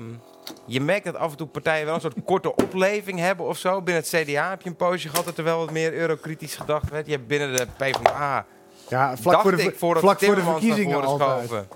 je 0.66 0.80
merkt 0.80 1.04
dat 1.04 1.16
af 1.16 1.30
en 1.30 1.36
toe 1.36 1.46
partijen 1.46 1.86
wel 1.86 1.94
een 1.94 2.00
soort 2.00 2.24
korte 2.24 2.54
opleving 2.64 3.18
hebben 3.18 3.46
of 3.46 3.58
zo. 3.58 3.82
Binnen 3.82 4.02
het 4.02 4.24
CDA 4.24 4.50
heb 4.50 4.62
je 4.62 4.68
een 4.68 4.76
poosje 4.76 5.08
gehad 5.08 5.24
dat 5.24 5.38
er 5.38 5.44
wel 5.44 5.58
wat 5.58 5.70
meer 5.70 5.92
eurokritisch 5.92 6.56
gedacht 6.56 6.90
werd. 6.90 7.06
Je 7.06 7.12
hebt 7.12 7.26
binnen 7.26 7.56
de 7.56 7.66
PvdA... 7.76 8.46
Ja, 8.88 9.16
vlak 9.16 9.32
dacht 9.32 9.48
voor 9.48 9.56
de, 9.56 9.62
ik, 9.62 9.76
vlak 9.78 10.20
voor 10.20 10.34
de 10.34 10.42
verkiezingen 10.42 10.92
voren 10.92 11.08
altijd. 11.08 11.48
schoven, 11.48 11.68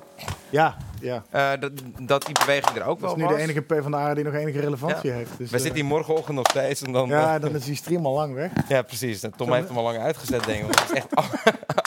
Ja, 0.51 0.77
ja. 1.01 1.23
eh, 1.31 1.51
dat, 1.61 1.73
dat 2.01 2.25
die 2.27 2.35
beweging 2.39 2.77
er 2.77 2.85
ook 2.85 3.01
Dat 3.01 3.09
wel 3.09 3.11
is 3.11 3.17
nu 3.17 3.25
was. 3.25 3.35
de 3.37 3.41
enige 3.43 3.61
PvdA 3.61 4.15
die 4.15 4.25
nog 4.25 4.35
enige 4.35 4.61
relevantie 4.61 5.11
Ja. 5.11 5.17
heeft. 5.17 5.31
Dus, 5.39 5.51
We 5.51 5.57
eh, 5.57 5.63
zitten 5.63 5.81
hier 5.81 5.85
morgenochtend 5.91 6.37
nog 6.37 6.47
steeds. 6.51 6.83
En 6.83 6.93
dan, 6.93 7.09
ja, 7.09 7.39
dan 7.39 7.55
is 7.55 7.65
die 7.65 7.77
stream 7.77 8.07
al 8.07 8.15
lang 8.15 8.35
weg. 8.35 8.51
Ja, 8.69 8.83
precies. 8.83 9.23
En 9.23 9.33
Tom 9.37 9.53
heeft 9.53 9.69
hem 9.69 9.77
al 9.77 9.83
lang 9.83 9.99
uitgezet, 9.99 10.45
denk 10.45 10.59
ik. 10.59 10.63
Want 10.65 10.81
het 10.81 10.91
is 10.91 10.97
echt 10.97 11.15
al- 11.15 11.25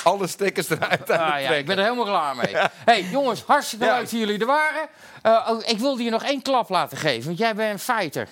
alle 0.14 0.28
stickers 0.28 0.70
eruit 0.70 1.10
Ah, 1.10 1.42
ja, 1.42 1.50
ik 1.50 1.66
ben 1.66 1.78
er 1.78 1.84
helemaal 1.84 2.06
klaar 2.06 2.36
mee. 2.36 2.56
hey, 2.86 3.04
jongens, 3.04 3.44
hartstikke 3.44 3.86
Ja. 3.86 3.92
leuk 3.94 4.02
dat 4.02 4.12
jullie 4.12 4.40
er 4.40 4.46
waren. 4.46 4.88
Eh, 5.22 5.50
oh, 5.52 5.60
ik 5.66 5.80
wilde 5.80 6.04
je 6.04 6.10
nog 6.10 6.24
één 6.24 6.42
klap 6.42 6.70
laten 6.70 6.98
geven, 6.98 7.26
want 7.26 7.38
jij 7.38 7.56
bent 7.56 7.72
een 7.74 7.80
fighter. 7.96 8.28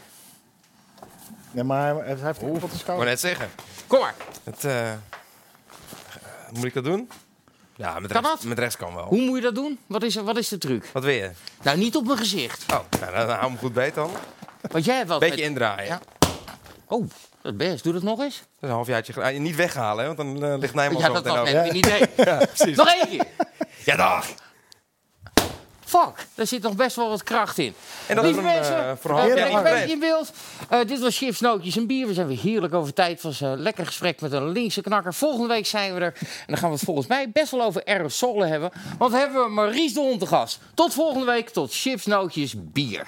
Nee, 1.51 1.63
maar 1.63 1.95
hij 1.95 2.03
heeft 2.05 2.41
een 2.41 2.53
Ik 2.55 2.59
wou 2.59 2.71
schouder. 2.77 3.05
net 3.07 3.19
zeggen. 3.19 3.47
Kom 3.88 3.99
maar. 3.99 4.13
Het, 4.43 4.63
eh, 4.65 4.91
moet 6.53 6.63
ik 6.65 6.73
dat 6.73 6.84
doen? 6.84 7.09
Ja, 7.80 7.99
met 7.99 8.11
Kan 8.11 8.22
rechts, 8.23 8.39
dat? 8.39 8.49
met 8.49 8.60
rechts 8.60 8.77
kan 8.77 8.95
wel. 8.95 9.03
Hoe 9.06 9.22
moet 9.22 9.35
je 9.35 9.41
dat 9.43 9.56
doen? 9.56 9.80
Wat 9.88 10.03
is, 10.03 10.15
wat 10.15 10.38
is 10.38 10.47
de 10.47 10.57
truc? 10.57 10.85
Wat 10.93 11.03
wil 11.03 11.14
je? 11.14 11.31
Nou, 11.61 11.77
niet 11.77 11.95
op 11.95 12.06
mijn 12.06 12.18
gezicht. 12.18 12.65
Oh, 12.72 12.80
nou, 12.99 13.14
dan 13.14 13.30
hou 13.30 13.49
hem 13.49 13.57
goed 13.57 13.73
beet 13.73 13.95
dan. 13.95 14.11
Want 14.72 14.85
jij 14.85 14.95
hebt 14.95 15.07
wel... 15.07 15.19
Beetje 15.19 15.41
indraaien. 15.41 15.88
Ja. 15.88 15.99
Oh, 16.88 17.10
dat 17.41 17.57
best. 17.57 17.84
Doe 17.84 17.93
dat 17.93 18.01
nog 18.03 18.19
eens. 18.19 18.35
Dat 18.38 18.45
is 18.61 18.69
een 18.69 18.76
halfjaartje 18.76 19.14
geleden. 19.14 19.41
Niet 19.41 19.56
weghalen, 19.56 20.06
hè, 20.06 20.15
want 20.15 20.18
dan 20.39 20.51
eh, 20.51 20.57
ligt 20.60 20.73
Nijman 20.73 20.97
Ja, 21.01 21.07
zo 21.07 21.14
dat 21.14 21.23
meteen 21.23 21.39
over. 21.39 21.53
net 21.53 21.69
een 21.69 21.76
idee. 21.76 22.01
Ja, 22.15 22.38
precies. 22.56 22.76
Nog 22.77 22.88
één 22.88 23.07
keer. 23.10 23.26
Ja, 23.85 23.95
dag. 23.95 24.26
Fuck, 25.89 26.27
daar 26.35 26.47
zit 26.47 26.61
nog 26.61 26.75
best 26.75 26.95
wel 26.95 27.09
wat 27.09 27.23
kracht 27.23 27.57
in. 27.57 27.73
En 28.07 28.15
dat 28.15 28.25
Lieve 28.25 28.39
is 28.39 28.45
een, 28.45 28.53
mensen, 28.53 28.89
eh, 28.89 28.91
voor 28.99 29.11
een 29.11 29.37
eh, 29.37 29.51
half 29.51 29.63
ben 29.63 29.89
in 29.89 29.99
beeld. 29.99 30.31
Eh, 30.69 30.79
dit 30.87 30.99
was 30.99 31.17
Chips, 31.17 31.39
Nootjes 31.39 31.77
en 31.77 31.87
Bier. 31.87 32.07
We 32.07 32.13
zijn 32.13 32.27
weer 32.27 32.39
heerlijk 32.39 32.73
over 32.73 32.93
tijd. 32.93 33.11
Het 33.11 33.21
was 33.21 33.41
een 33.41 33.59
lekker 33.59 33.85
gesprek 33.85 34.21
met 34.21 34.31
een 34.31 34.49
linkse 34.49 34.81
knakker. 34.81 35.13
Volgende 35.13 35.47
week 35.47 35.65
zijn 35.65 35.93
we 35.93 35.99
er. 35.99 36.13
En 36.19 36.45
dan 36.47 36.57
gaan 36.57 36.69
we 36.69 36.75
het 36.75 36.85
volgens 36.85 37.07
mij 37.07 37.31
best 37.31 37.51
wel 37.51 37.61
over 37.61 37.85
aerosolen 37.85 38.47
hebben. 38.47 38.71
Want 38.97 39.11
we 39.11 39.17
hebben 39.17 39.53
Maries 39.53 39.93
de 39.93 39.99
Hond 39.99 40.19
te 40.19 40.25
gast. 40.25 40.59
Tot 40.73 40.93
volgende 40.93 41.25
week. 41.25 41.49
Tot 41.49 41.73
Chips, 41.73 42.05
Nootjes, 42.05 42.53
Bier. 42.57 43.07